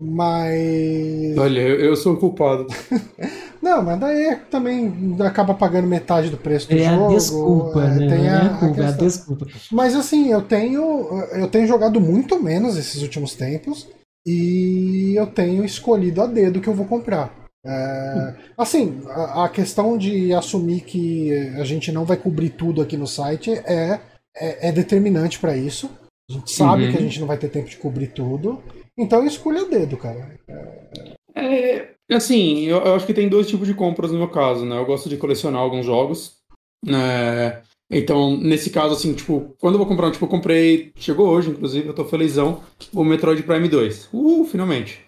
Mas. 0.01 1.37
Olha, 1.37 1.59
eu, 1.59 1.79
eu 1.79 1.95
sou 1.95 2.13
o 2.13 2.17
culpado. 2.17 2.67
Não, 3.61 3.81
mas 3.83 3.99
daí 3.99 4.35
também 4.49 5.15
acaba 5.19 5.53
pagando 5.53 5.87
metade 5.87 6.29
do 6.29 6.37
preço 6.37 6.67
do 6.69 6.75
É 6.77 6.89
jogo. 6.89 7.05
a 7.05 7.15
desculpa, 7.15 7.83
é, 7.83 7.87
né? 7.89 7.97
tem 8.07 8.17
Não 8.19 8.25
é 8.25 8.29
a- 8.29 8.41
a 8.41 8.45
a 8.45 8.57
culpa, 8.57 8.65
é 8.81 8.83
a 8.83 8.87
questão. 8.87 9.05
desculpa. 9.07 9.47
Mas 9.71 9.95
assim, 9.95 10.31
eu 10.31 10.41
tenho 10.41 10.81
eu 11.33 11.47
tenho 11.47 11.67
jogado 11.67 12.01
muito 12.01 12.41
menos 12.41 12.75
esses 12.77 13.01
últimos 13.03 13.35
tempos 13.35 13.87
e 14.25 15.13
eu 15.15 15.27
tenho 15.27 15.63
escolhido 15.63 16.21
a 16.21 16.27
dedo 16.27 16.57
o 16.57 16.61
que 16.61 16.67
eu 16.67 16.73
vou 16.73 16.85
comprar. 16.85 17.33
É, 17.63 18.33
assim, 18.57 19.01
a, 19.09 19.45
a 19.45 19.49
questão 19.49 19.95
de 19.95 20.33
assumir 20.33 20.81
que 20.81 21.31
a 21.59 21.63
gente 21.63 21.91
não 21.91 22.03
vai 22.05 22.17
cobrir 22.17 22.49
tudo 22.49 22.81
aqui 22.81 22.97
no 22.97 23.05
site 23.05 23.51
é, 23.51 23.99
é, 24.35 24.69
é 24.69 24.71
determinante 24.71 25.37
para 25.39 25.55
isso. 25.55 25.89
A 26.29 26.33
gente 26.33 26.51
sabe 26.51 26.85
Uhum. 26.85 26.91
que 26.91 26.97
a 26.97 27.01
gente 27.01 27.19
não 27.19 27.27
vai 27.27 27.37
ter 27.37 27.49
tempo 27.49 27.69
de 27.69 27.77
cobrir 27.77 28.07
tudo. 28.07 28.63
Então 28.97 29.19
eu 29.19 29.27
escolho 29.27 29.65
a 29.65 29.69
dedo, 29.69 29.95
cara. 29.97 30.31
É, 31.35 31.89
assim, 32.15 32.65
eu, 32.65 32.79
eu 32.79 32.95
acho 32.95 33.05
que 33.05 33.13
tem 33.13 33.29
dois 33.29 33.47
tipos 33.47 33.67
de 33.67 33.73
compras 33.73 34.11
no 34.11 34.17
meu 34.17 34.27
caso, 34.27 34.65
né? 34.65 34.77
Eu 34.77 34.85
gosto 34.85 35.09
de 35.09 35.17
colecionar 35.17 35.61
alguns 35.61 35.85
jogos. 35.85 36.37
né? 36.85 37.61
Então, 37.93 38.37
nesse 38.37 38.69
caso, 38.69 38.93
assim, 38.93 39.13
tipo, 39.13 39.53
quando 39.59 39.75
eu 39.75 39.79
vou 39.79 39.87
comprar 39.87 40.07
um, 40.07 40.11
tipo, 40.11 40.23
eu 40.23 40.29
comprei, 40.29 40.93
chegou 40.95 41.27
hoje, 41.27 41.49
inclusive, 41.49 41.87
eu 41.87 41.93
tô 41.93 42.05
felizão, 42.05 42.61
o 42.93 43.03
Metroid 43.03 43.43
Prime 43.43 43.67
2. 43.67 44.09
Uh, 44.13 44.45
finalmente. 44.45 45.01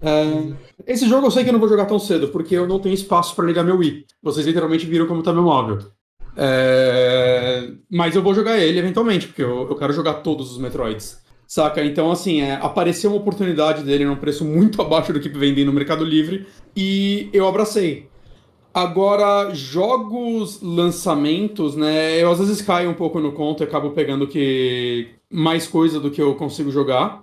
É, 0.00 0.92
esse 0.92 1.06
jogo 1.06 1.26
eu 1.26 1.30
sei 1.30 1.42
que 1.44 1.50
eu 1.50 1.52
não 1.52 1.60
vou 1.60 1.68
jogar 1.68 1.84
tão 1.84 1.98
cedo, 1.98 2.28
porque 2.28 2.54
eu 2.54 2.66
não 2.66 2.78
tenho 2.78 2.94
espaço 2.94 3.36
pra 3.36 3.44
ligar 3.44 3.62
meu 3.62 3.76
Wii. 3.76 4.06
Vocês 4.22 4.46
literalmente 4.46 4.86
viram 4.86 5.06
como 5.06 5.22
tá 5.22 5.32
meu 5.32 5.42
móvel. 5.42 5.78
É, 6.34 7.68
mas 7.90 8.16
eu 8.16 8.22
vou 8.22 8.34
jogar 8.34 8.58
ele 8.58 8.78
eventualmente, 8.78 9.26
porque 9.26 9.42
eu, 9.42 9.68
eu 9.68 9.76
quero 9.76 9.92
jogar 9.92 10.14
todos 10.14 10.52
os 10.52 10.58
Metroids. 10.58 11.22
Saca? 11.52 11.84
Então, 11.84 12.10
assim, 12.10 12.40
é, 12.40 12.54
apareceu 12.54 13.10
uma 13.10 13.18
oportunidade 13.18 13.82
dele 13.82 14.06
num 14.06 14.16
preço 14.16 14.42
muito 14.42 14.80
abaixo 14.80 15.12
do 15.12 15.20
que 15.20 15.28
vendem 15.28 15.66
no 15.66 15.72
Mercado 15.74 16.02
Livre 16.02 16.46
e 16.74 17.28
eu 17.30 17.46
abracei. 17.46 18.08
Agora, 18.72 19.52
jogos, 19.52 20.62
lançamentos, 20.62 21.76
né? 21.76 22.22
Eu 22.22 22.30
às 22.30 22.38
vezes 22.38 22.62
caio 22.62 22.88
um 22.88 22.94
pouco 22.94 23.20
no 23.20 23.32
conto 23.32 23.62
e 23.62 23.64
acabo 23.64 23.90
pegando 23.90 24.26
que 24.26 25.10
mais 25.30 25.66
coisa 25.66 26.00
do 26.00 26.10
que 26.10 26.22
eu 26.22 26.34
consigo 26.36 26.70
jogar. 26.70 27.22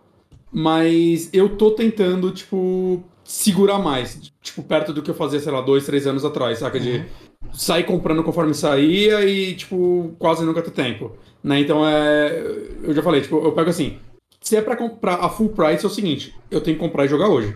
Mas 0.53 1.31
eu 1.33 1.57
tô 1.57 1.71
tentando, 1.71 2.29
tipo, 2.29 3.03
segurar 3.23 3.79
mais. 3.79 4.31
Tipo, 4.43 4.61
perto 4.61 4.93
do 4.93 5.01
que 5.01 5.09
eu 5.09 5.15
fazia, 5.15 5.39
sei 5.39 5.51
lá, 5.51 5.61
dois, 5.61 5.87
três 5.87 6.05
anos 6.05 6.23
atrás, 6.23 6.59
saca? 6.59 6.79
De 6.79 7.03
sair 7.51 7.83
comprando 7.83 8.23
conforme 8.23 8.53
saía 8.53 9.25
e, 9.25 9.55
tipo, 9.55 10.13
quase 10.19 10.45
nunca 10.45 10.61
ter 10.61 10.69
tempo. 10.69 11.13
Né? 11.43 11.61
Então 11.61 11.83
é. 11.83 12.43
Eu 12.83 12.93
já 12.93 13.01
falei, 13.01 13.21
tipo, 13.21 13.37
eu 13.37 13.53
pego 13.53 13.71
assim. 13.71 13.97
Se 14.41 14.55
é 14.55 14.61
pra 14.61 14.75
comprar 14.75 15.15
a 15.15 15.29
full 15.29 15.49
price, 15.49 15.83
é 15.83 15.87
o 15.87 15.91
seguinte: 15.91 16.35
eu 16.49 16.61
tenho 16.61 16.77
que 16.77 16.83
comprar 16.83 17.05
e 17.05 17.09
jogar 17.09 17.29
hoje. 17.29 17.55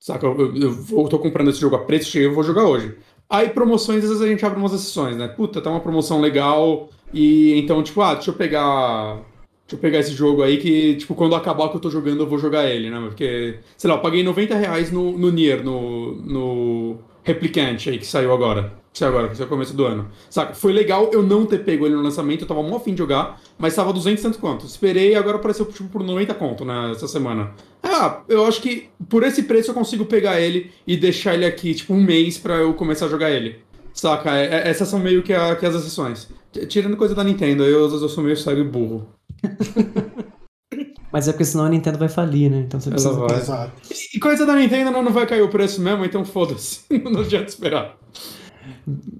Saca? 0.00 0.26
Eu, 0.26 0.54
eu, 0.56 0.86
eu 0.90 1.08
tô 1.08 1.18
comprando 1.18 1.50
esse 1.50 1.60
jogo 1.60 1.76
a 1.76 1.84
preço 1.84 2.10
cheio, 2.10 2.26
eu 2.26 2.34
vou 2.34 2.44
jogar 2.44 2.64
hoje. 2.64 2.96
Aí 3.28 3.48
promoções, 3.48 4.04
às 4.04 4.10
vezes 4.10 4.22
a 4.22 4.28
gente 4.28 4.44
abre 4.44 4.58
umas 4.58 4.72
exceções, 4.72 5.16
né? 5.16 5.26
Puta, 5.26 5.60
tá 5.60 5.70
uma 5.70 5.80
promoção 5.80 6.20
legal. 6.20 6.90
E 7.12 7.58
então, 7.58 7.82
tipo, 7.82 8.00
ah, 8.00 8.14
deixa 8.14 8.30
eu 8.30 8.34
pegar. 8.34 9.16
Deixa 9.64 9.74
eu 9.74 9.78
pegar 9.78 9.98
esse 9.98 10.12
jogo 10.12 10.44
aí 10.44 10.58
que, 10.58 10.94
tipo, 10.94 11.14
quando 11.16 11.34
acabar 11.34 11.64
o 11.64 11.70
que 11.70 11.76
eu 11.76 11.80
tô 11.80 11.90
jogando, 11.90 12.20
eu 12.20 12.28
vou 12.28 12.38
jogar 12.38 12.70
ele, 12.70 12.88
né? 12.88 13.00
Porque, 13.00 13.58
sei 13.76 13.90
lá, 13.90 13.96
eu 13.96 14.00
paguei 14.00 14.22
90 14.22 14.54
reais 14.54 14.92
no, 14.92 15.18
no 15.18 15.32
Nier, 15.32 15.64
no, 15.64 16.14
no 16.22 16.98
Replicante 17.24 17.90
aí 17.90 17.98
que 17.98 18.06
saiu 18.06 18.32
agora. 18.32 18.72
Que 18.96 19.00
saiu 19.00 19.10
agora, 19.10 19.28
que 19.28 19.36
saiu 19.36 19.44
no 19.44 19.50
começo 19.50 19.76
do 19.76 19.84
ano. 19.84 20.08
Saca? 20.30 20.54
Foi 20.54 20.72
legal 20.72 21.10
eu 21.12 21.22
não 21.22 21.44
ter 21.44 21.62
pego 21.62 21.84
ele 21.84 21.94
no 21.94 22.00
lançamento, 22.00 22.40
eu 22.40 22.48
tava 22.48 22.62
mó 22.62 22.76
afim 22.78 22.92
de 22.92 22.98
jogar, 22.98 23.38
mas 23.58 23.74
tava 23.74 23.92
200 23.92 24.18
e 24.18 24.22
tanto 24.26 24.38
quanto. 24.38 24.64
Esperei 24.64 25.12
e 25.12 25.14
agora 25.14 25.36
apareceu 25.36 25.66
tipo, 25.66 25.86
por 25.90 26.02
90 26.02 26.32
conto 26.32 26.64
né, 26.64 26.92
essa 26.92 27.06
semana. 27.06 27.50
Ah, 27.82 28.22
eu 28.26 28.46
acho 28.46 28.62
que 28.62 28.88
por 29.06 29.22
esse 29.22 29.42
preço 29.42 29.70
eu 29.70 29.74
consigo 29.74 30.06
pegar 30.06 30.40
ele 30.40 30.70
e 30.86 30.96
deixar 30.96 31.34
ele 31.34 31.44
aqui, 31.44 31.74
tipo, 31.74 31.92
um 31.92 32.02
mês 32.02 32.38
pra 32.38 32.54
eu 32.54 32.72
começar 32.72 33.04
a 33.04 33.08
jogar 33.10 33.30
ele. 33.30 33.58
Saca? 33.92 34.34
É- 34.34 34.46
é- 34.62 34.68
essas 34.70 34.88
são 34.88 34.98
meio 34.98 35.22
que, 35.22 35.34
a- 35.34 35.54
que 35.56 35.66
as 35.66 35.74
exceções. 35.74 36.30
Tirando 36.66 36.96
coisa 36.96 37.14
da 37.14 37.22
Nintendo, 37.22 37.64
eu, 37.64 37.80
às 37.84 37.88
vezes 37.90 38.02
eu 38.02 38.08
sou 38.08 38.24
meio 38.24 38.34
cego 38.38 38.62
e 38.62 38.64
burro. 38.64 39.06
Mas 41.12 41.28
é 41.28 41.32
porque 41.32 41.44
senão 41.44 41.64
a 41.66 41.68
Nintendo 41.68 41.98
vai 41.98 42.08
falir, 42.08 42.50
né? 42.50 42.64
Então 42.66 42.80
você 42.80 42.88
Ela 42.88 42.96
precisa. 42.98 43.20
vai. 43.20 43.36
Exato. 43.38 43.72
E 44.14 44.18
coisa 44.18 44.46
da 44.46 44.54
Nintendo 44.54 44.90
não, 44.90 45.02
não 45.02 45.12
vai 45.12 45.26
cair 45.26 45.42
o 45.42 45.48
preço 45.48 45.82
mesmo, 45.82 46.02
então 46.02 46.24
foda-se. 46.24 46.80
não 47.10 47.20
adianta 47.20 47.48
esperar. 47.50 47.96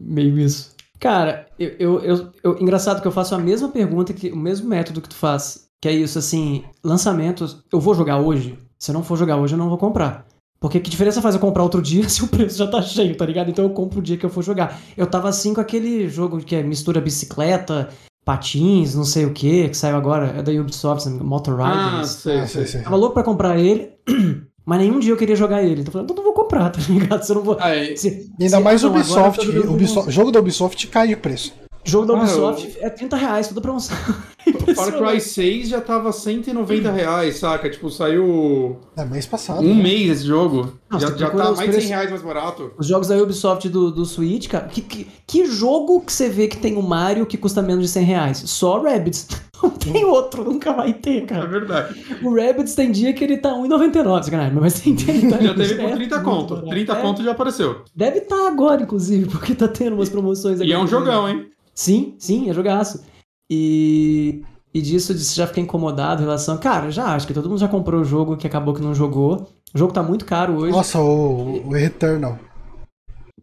Meio 0.00 0.38
isso. 0.38 0.74
Cara, 0.98 1.46
eu, 1.58 1.70
eu, 1.78 2.00
eu, 2.00 2.28
eu- 2.42 2.58
engraçado 2.60 3.02
que 3.02 3.06
eu 3.08 3.12
faço 3.12 3.34
a 3.34 3.38
mesma 3.38 3.68
pergunta, 3.68 4.12
que 4.14 4.30
o 4.30 4.36
mesmo 4.36 4.68
método 4.68 5.00
que 5.00 5.08
tu 5.08 5.16
faz. 5.16 5.66
Que 5.80 5.88
é 5.88 5.92
isso, 5.92 6.18
assim, 6.18 6.64
lançamentos, 6.82 7.62
eu 7.70 7.78
vou 7.78 7.94
jogar 7.94 8.18
hoje? 8.18 8.58
Se 8.78 8.90
eu 8.90 8.94
não 8.94 9.02
for 9.04 9.16
jogar 9.18 9.36
hoje, 9.36 9.54
eu 9.54 9.58
não 9.58 9.68
vou 9.68 9.76
comprar. 9.78 10.26
Porque 10.58 10.80
que 10.80 10.88
diferença 10.88 11.20
faz 11.20 11.34
eu 11.34 11.40
comprar 11.40 11.62
outro 11.62 11.82
dia 11.82 12.08
se 12.08 12.24
o 12.24 12.28
preço 12.28 12.56
já 12.56 12.66
tá 12.66 12.80
cheio, 12.80 13.14
tá 13.16 13.26
ligado? 13.26 13.50
Então 13.50 13.64
eu 13.64 13.70
compro 13.70 13.98
o 13.98 14.02
dia 14.02 14.16
que 14.16 14.24
eu 14.24 14.30
for 14.30 14.42
jogar. 14.42 14.80
Eu 14.96 15.06
tava 15.06 15.28
assim 15.28 15.52
com 15.52 15.60
aquele 15.60 16.08
jogo 16.08 16.38
que 16.38 16.56
é 16.56 16.62
mistura 16.62 16.98
bicicleta, 17.00 17.90
patins, 18.24 18.94
não 18.94 19.04
sei 19.04 19.26
o 19.26 19.32
que, 19.34 19.68
que 19.68 19.76
saiu 19.76 19.96
agora, 19.96 20.28
é 20.38 20.42
da 20.42 20.50
Ubisoft, 20.52 21.08
Motor 21.10 21.60
Ah, 21.60 21.90
Riders. 21.92 22.08
sei, 22.10 22.38
Ah, 22.38 22.46
sei. 22.46 22.62
sei, 22.62 22.72
sei. 22.72 22.82
Tava 22.82 22.96
louco 22.96 23.12
pra 23.14 23.22
comprar 23.22 23.58
ele, 23.58 23.92
mas 24.66 24.78
nenhum 24.80 24.98
dia 24.98 25.12
eu 25.12 25.16
queria 25.16 25.36
jogar 25.36 25.62
ele. 25.62 25.80
Então 25.80 25.86
eu 25.86 25.92
falei, 25.92 26.04
então 26.04 26.16
não 26.16 26.24
vou 26.24 26.32
comprar, 26.34 26.68
tá 26.70 26.80
ligado? 26.88 27.22
Se 27.22 27.30
eu 27.32 27.36
não 27.36 27.42
vou. 27.42 27.56
E- 27.60 27.96
se- 27.96 28.30
ainda 28.38 28.56
se- 28.58 28.62
mais 28.62 28.84
agora 28.84 29.00
Ubisoft, 29.00 29.46
jogando 29.46 29.72
Ubisoft. 29.72 30.10
Jogo 30.10 30.30
da 30.32 30.40
Ubisoft 30.40 30.86
cai 30.88 31.08
de 31.08 31.16
preço. 31.16 31.54
Jogo 31.86 32.06
da 32.06 32.14
Ah, 32.14 32.16
Ubisoft 32.18 32.76
é 32.80 32.90
30 32.90 33.16
reais, 33.16 33.48
tudo 33.48 33.60
promoção. 33.60 33.96
Far 34.74 34.92
Cry 34.98 35.20
6 35.20 35.68
já 35.68 35.80
tava 35.80 36.12
190 36.12 36.90
reais, 36.90 37.36
saca? 37.38 37.68
Tipo, 37.70 37.90
saiu 37.90 38.76
É 38.96 39.04
mês 39.04 39.26
passado. 39.26 39.60
um 39.60 39.74
né? 39.74 39.82
mês 39.82 40.10
esse 40.18 40.26
jogo. 40.26 40.72
Não, 40.90 40.98
já 41.00 41.16
já 41.16 41.30
tá 41.30 41.36
mais 41.36 41.50
de 41.52 41.56
100 41.58 41.68
preços- 41.70 41.88
reais 41.90 42.10
mais 42.10 42.22
barato. 42.22 42.72
Os 42.78 42.86
jogos 42.86 43.08
da 43.08 43.16
Ubisoft 43.16 43.68
do, 43.68 43.90
do 43.90 44.04
Switch, 44.04 44.48
cara, 44.48 44.66
que, 44.66 44.80
que, 44.80 45.06
que 45.26 45.46
jogo 45.46 46.00
que 46.00 46.12
você 46.12 46.28
vê 46.28 46.46
que 46.48 46.56
tem 46.56 46.76
o 46.76 46.82
Mario 46.82 47.26
que 47.26 47.36
custa 47.36 47.62
menos 47.62 47.84
de 47.84 47.90
100 47.90 48.04
reais? 48.04 48.42
Só 48.46 48.80
Rabbids. 48.80 49.28
Não 49.62 49.70
tem 49.70 50.04
outro, 50.04 50.44
nunca 50.44 50.70
vai 50.74 50.92
ter, 50.92 51.22
É 51.22 51.26
cara. 51.26 51.46
verdade. 51.46 51.98
O 52.22 52.34
Rabbids 52.36 52.74
tem 52.74 52.92
dia 52.92 53.12
que 53.14 53.24
ele 53.24 53.38
tá 53.38 53.50
1,99, 53.54 54.22
sacanagem, 54.24 54.52
mas 54.60 54.80
tem 54.80 54.94
dia 54.94 55.06
que 55.14 55.26
ele 55.26 55.30
tá 55.30 55.38
Já 55.42 55.54
teve 55.54 55.74
é 55.82 55.88
por 55.88 55.96
30 55.96 56.16
muito 56.16 56.22
conto. 56.22 56.48
barato. 56.56 56.70
30 56.70 56.92
É, 56.92 57.02
conto 57.02 57.22
já 57.24 57.30
apareceu. 57.32 57.76
Deve 57.94 58.18
estar 58.18 58.46
agora, 58.48 58.82
inclusive, 58.82 59.26
porque 59.30 59.54
tá 59.54 59.66
tendo 59.66 59.94
umas 59.94 60.10
promoções 60.10 60.60
E 60.60 60.70
é 60.72 60.78
um 60.78 60.86
jogão, 60.86 61.26
hein? 61.28 61.46
Sim, 61.76 62.16
sim, 62.18 62.48
é 62.50 62.54
jogaço. 62.54 63.04
E, 63.50 64.42
e 64.74 64.80
disso 64.80 65.14
de 65.14 65.22
já 65.22 65.46
ficar 65.46 65.60
incomodado 65.60 66.22
em 66.22 66.24
relação. 66.24 66.56
Cara, 66.58 66.90
já 66.90 67.14
acho 67.14 67.26
que 67.26 67.34
todo 67.34 67.48
mundo 67.48 67.58
já 67.60 67.68
comprou 67.68 68.00
o 68.00 68.04
jogo 68.04 68.36
que 68.36 68.46
acabou 68.46 68.74
que 68.74 68.80
não 68.80 68.94
jogou. 68.94 69.46
O 69.74 69.78
jogo 69.78 69.92
tá 69.92 70.02
muito 70.02 70.24
caro 70.24 70.54
hoje. 70.56 70.72
Nossa, 70.72 70.98
o, 71.00 71.68
o 71.68 71.72
Returnal. 71.72 72.38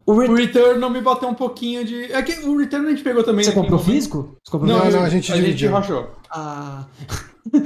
o 0.05 0.17
Re- 0.19 0.27
O 0.29 0.33
Return 0.35 0.79
não 0.79 0.89
me 0.89 0.99
bateu 0.99 1.29
um 1.29 1.33
pouquinho 1.35 1.85
de. 1.85 2.11
É 2.11 2.21
que 2.23 2.33
o 2.45 2.57
Return 2.57 2.87
a 2.87 2.89
gente 2.89 3.03
pegou 3.03 3.23
também. 3.23 3.45
Você 3.45 3.51
comprou 3.51 3.77
físico? 3.79 4.35
Você 4.43 4.51
comprou 4.51 4.67
Não, 4.67 4.77
Não, 4.79 4.85
físico? 4.85 4.99
não, 4.99 5.07
a 5.07 5.09
gente 5.09 5.31
a 5.31 5.35
gente 5.35 5.45
dividiu. 5.45 5.71
rachou. 5.71 6.09
Ah. 6.31 6.85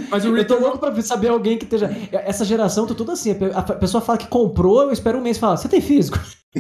Mas 0.10 0.24
o 0.26 0.28
Eu 0.28 0.32
tô 0.32 0.38
Return. 0.38 0.64
louco 0.64 0.78
pra 0.80 1.02
saber 1.02 1.30
alguém 1.30 1.58
que 1.58 1.64
esteja. 1.66 1.90
Essa 2.12 2.44
geração 2.44 2.88
tá 2.88 2.94
tudo 2.96 3.12
assim. 3.12 3.36
A 3.54 3.62
pessoa 3.62 4.02
fala 4.02 4.18
que 4.18 4.28
comprou, 4.28 4.84
eu 4.84 4.92
espero 4.92 5.18
um 5.20 5.22
mês 5.22 5.38
e 5.38 5.40
fala: 5.40 5.56
Você 5.58 5.68
tem 5.70 5.82
físico? 5.82 6.20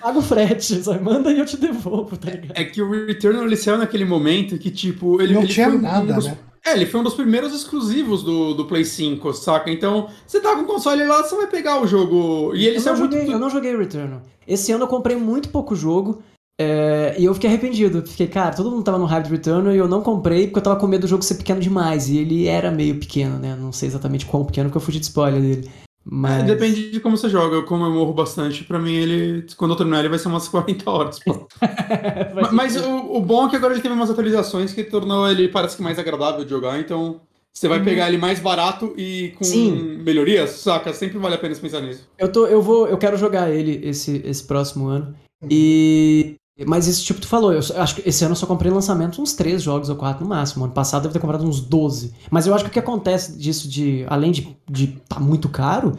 Paga 0.00 0.18
o 0.18 0.22
frete, 0.22 0.82
só 0.82 0.98
manda 1.00 1.32
e 1.32 1.38
eu 1.38 1.44
te 1.46 1.56
devolvo, 1.56 2.16
tá 2.16 2.30
ligado? 2.30 2.52
É 2.54 2.64
que 2.64 2.80
o 2.80 3.06
Returnal 3.06 3.44
ele 3.44 3.56
saiu 3.56 3.78
naquele 3.78 4.04
momento 4.04 4.56
que, 4.58 4.70
tipo, 4.70 5.20
ele. 5.20 5.34
Não 5.34 5.42
ele 5.42 5.52
tinha 5.52 5.68
foi 5.68 5.76
um 5.78 5.80
nada, 5.82 6.12
dos- 6.14 6.26
né? 6.26 6.38
É, 6.64 6.74
ele 6.74 6.84
foi 6.84 7.00
um 7.00 7.02
dos 7.02 7.14
primeiros 7.14 7.54
exclusivos 7.54 8.22
do, 8.22 8.52
do 8.52 8.66
Play 8.66 8.84
5, 8.84 9.32
saca? 9.32 9.70
Então, 9.70 10.08
você 10.26 10.40
tá 10.40 10.54
com 10.54 10.60
o 10.62 10.66
console 10.66 11.02
lá, 11.06 11.22
você 11.22 11.34
vai 11.34 11.46
pegar 11.46 11.80
o 11.82 11.86
jogo. 11.86 12.54
E 12.54 12.66
ele 12.66 12.76
Eu 12.76 12.80
não, 12.80 12.82
saiu 12.82 12.96
muito. 12.98 13.16
joguei, 13.16 13.34
eu 13.34 13.38
não 13.38 13.50
joguei 13.50 13.76
Returnal. 13.76 14.20
Esse 14.46 14.70
ano 14.70 14.84
eu 14.84 14.88
comprei 14.88 15.16
muito 15.16 15.48
pouco 15.48 15.74
jogo. 15.74 16.22
É, 16.62 17.14
e 17.18 17.24
eu 17.24 17.32
fiquei 17.34 17.48
arrependido. 17.48 18.06
Fiquei, 18.06 18.26
cara, 18.26 18.54
todo 18.54 18.70
mundo 18.70 18.82
tava 18.84 18.98
no 18.98 19.06
hype 19.06 19.24
de 19.24 19.30
Returnal 19.30 19.74
e 19.74 19.78
eu 19.78 19.88
não 19.88 20.02
comprei 20.02 20.46
porque 20.46 20.58
eu 20.58 20.62
tava 20.62 20.78
com 20.78 20.86
medo 20.86 21.02
do 21.02 21.08
jogo 21.08 21.22
ser 21.22 21.36
pequeno 21.36 21.60
demais. 21.60 22.08
E 22.08 22.18
ele 22.18 22.46
era 22.46 22.70
meio 22.70 22.96
pequeno, 23.00 23.38
né? 23.38 23.56
Não 23.58 23.72
sei 23.72 23.88
exatamente 23.88 24.26
quão 24.26 24.44
pequeno 24.44 24.68
porque 24.68 24.76
eu 24.76 24.82
fugi 24.82 24.98
de 24.98 25.06
spoiler 25.06 25.40
dele. 25.40 25.70
Mas. 26.04 26.42
É, 26.42 26.46
Depende 26.46 26.90
de 26.90 27.00
como 27.00 27.16
você 27.16 27.28
joga. 27.28 27.62
Como 27.62 27.84
eu 27.84 27.90
morro 27.90 28.12
bastante, 28.12 28.64
pra 28.64 28.78
mim 28.78 28.92
ele. 28.94 29.46
Quando 29.56 29.72
eu 29.72 29.76
terminar, 29.76 30.00
ele 30.00 30.08
vai 30.10 30.18
ser 30.18 30.28
umas 30.28 30.46
40 30.48 30.90
horas. 30.90 31.18
Mas 32.52 32.72
ser- 32.72 32.84
o, 32.84 33.16
o 33.16 33.20
bom 33.20 33.46
é 33.46 33.50
que 33.50 33.56
agora 33.56 33.72
ele 33.72 33.82
teve 33.82 33.94
umas 33.94 34.10
atualizações 34.10 34.72
que 34.72 34.84
tornou 34.84 35.28
ele 35.30 35.48
parece 35.48 35.76
que 35.76 35.82
mais 35.82 35.98
agradável 35.98 36.44
de 36.44 36.50
jogar, 36.50 36.78
então. 36.80 37.20
Você 37.52 37.66
vai 37.66 37.82
pegar 37.82 38.06
ele 38.08 38.16
mais 38.16 38.38
barato 38.38 38.94
e 38.96 39.32
com 39.36 39.44
Uhum. 39.44 39.50
Sim. 39.50 39.98
melhorias, 40.04 40.50
saca? 40.50 40.92
Sempre 40.94 41.18
vale 41.18 41.34
a 41.34 41.38
pena 41.38 41.54
pensar 41.56 41.80
nisso. 41.80 42.08
Eu, 42.16 42.30
tô, 42.30 42.46
eu 42.46 42.62
vou, 42.62 42.86
eu 42.86 42.96
quero 42.96 43.16
jogar 43.16 43.50
ele 43.50 43.80
esse, 43.86 44.22
esse 44.24 44.44
próximo 44.44 44.86
ano. 44.86 45.14
E. 45.50 46.36
Mas 46.66 46.86
esse 46.88 47.02
tipo 47.02 47.20
tu 47.20 47.26
falou, 47.26 47.52
eu 47.52 47.60
acho 47.76 47.94
que 47.94 48.08
esse 48.08 48.24
ano 48.24 48.32
eu 48.32 48.36
só 48.36 48.46
comprei 48.46 48.70
lançamento 48.70 49.20
uns 49.22 49.32
três 49.32 49.62
jogos 49.62 49.88
ou 49.88 49.96
quatro 49.96 50.22
no 50.24 50.28
máximo. 50.30 50.64
Ano 50.64 50.72
passado 50.74 51.00
eu 51.00 51.02
devo 51.04 51.12
ter 51.14 51.18
comprado 51.20 51.44
uns 51.44 51.60
12. 51.60 52.12
Mas 52.30 52.46
eu 52.46 52.54
acho 52.54 52.64
que 52.64 52.70
o 52.70 52.72
que 52.72 52.78
acontece 52.78 53.36
disso 53.38 53.68
de. 53.68 54.04
Além 54.08 54.30
de 54.32 54.56
de 54.70 54.86
tá 55.08 55.18
muito 55.20 55.48
caro, 55.48 55.98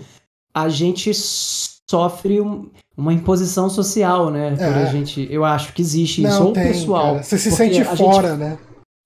a 0.54 0.70
gente 0.70 1.12
sofre 1.90 2.40
um- 2.42 2.70
uma 2.98 3.14
imposição 3.14 3.70
social, 3.70 4.30
né? 4.30 4.52
Por 4.56 4.64
É. 4.64 4.84
a 4.84 4.86
gente. 4.86 5.28
Eu 5.32 5.44
acho 5.44 5.74
que 5.74 5.82
existe 5.82 6.24
isso. 6.24 6.40
Não 6.40 6.48
Ou 6.48 6.54
tem, 6.54 6.68
pessoal. 6.68 7.14
cara. 7.14 7.24
Você 7.24 7.38
se 7.38 7.52
sente 7.52 7.82
a 7.82 7.84
gente- 7.84 7.98
fora, 7.98 8.36
né? 8.36 8.58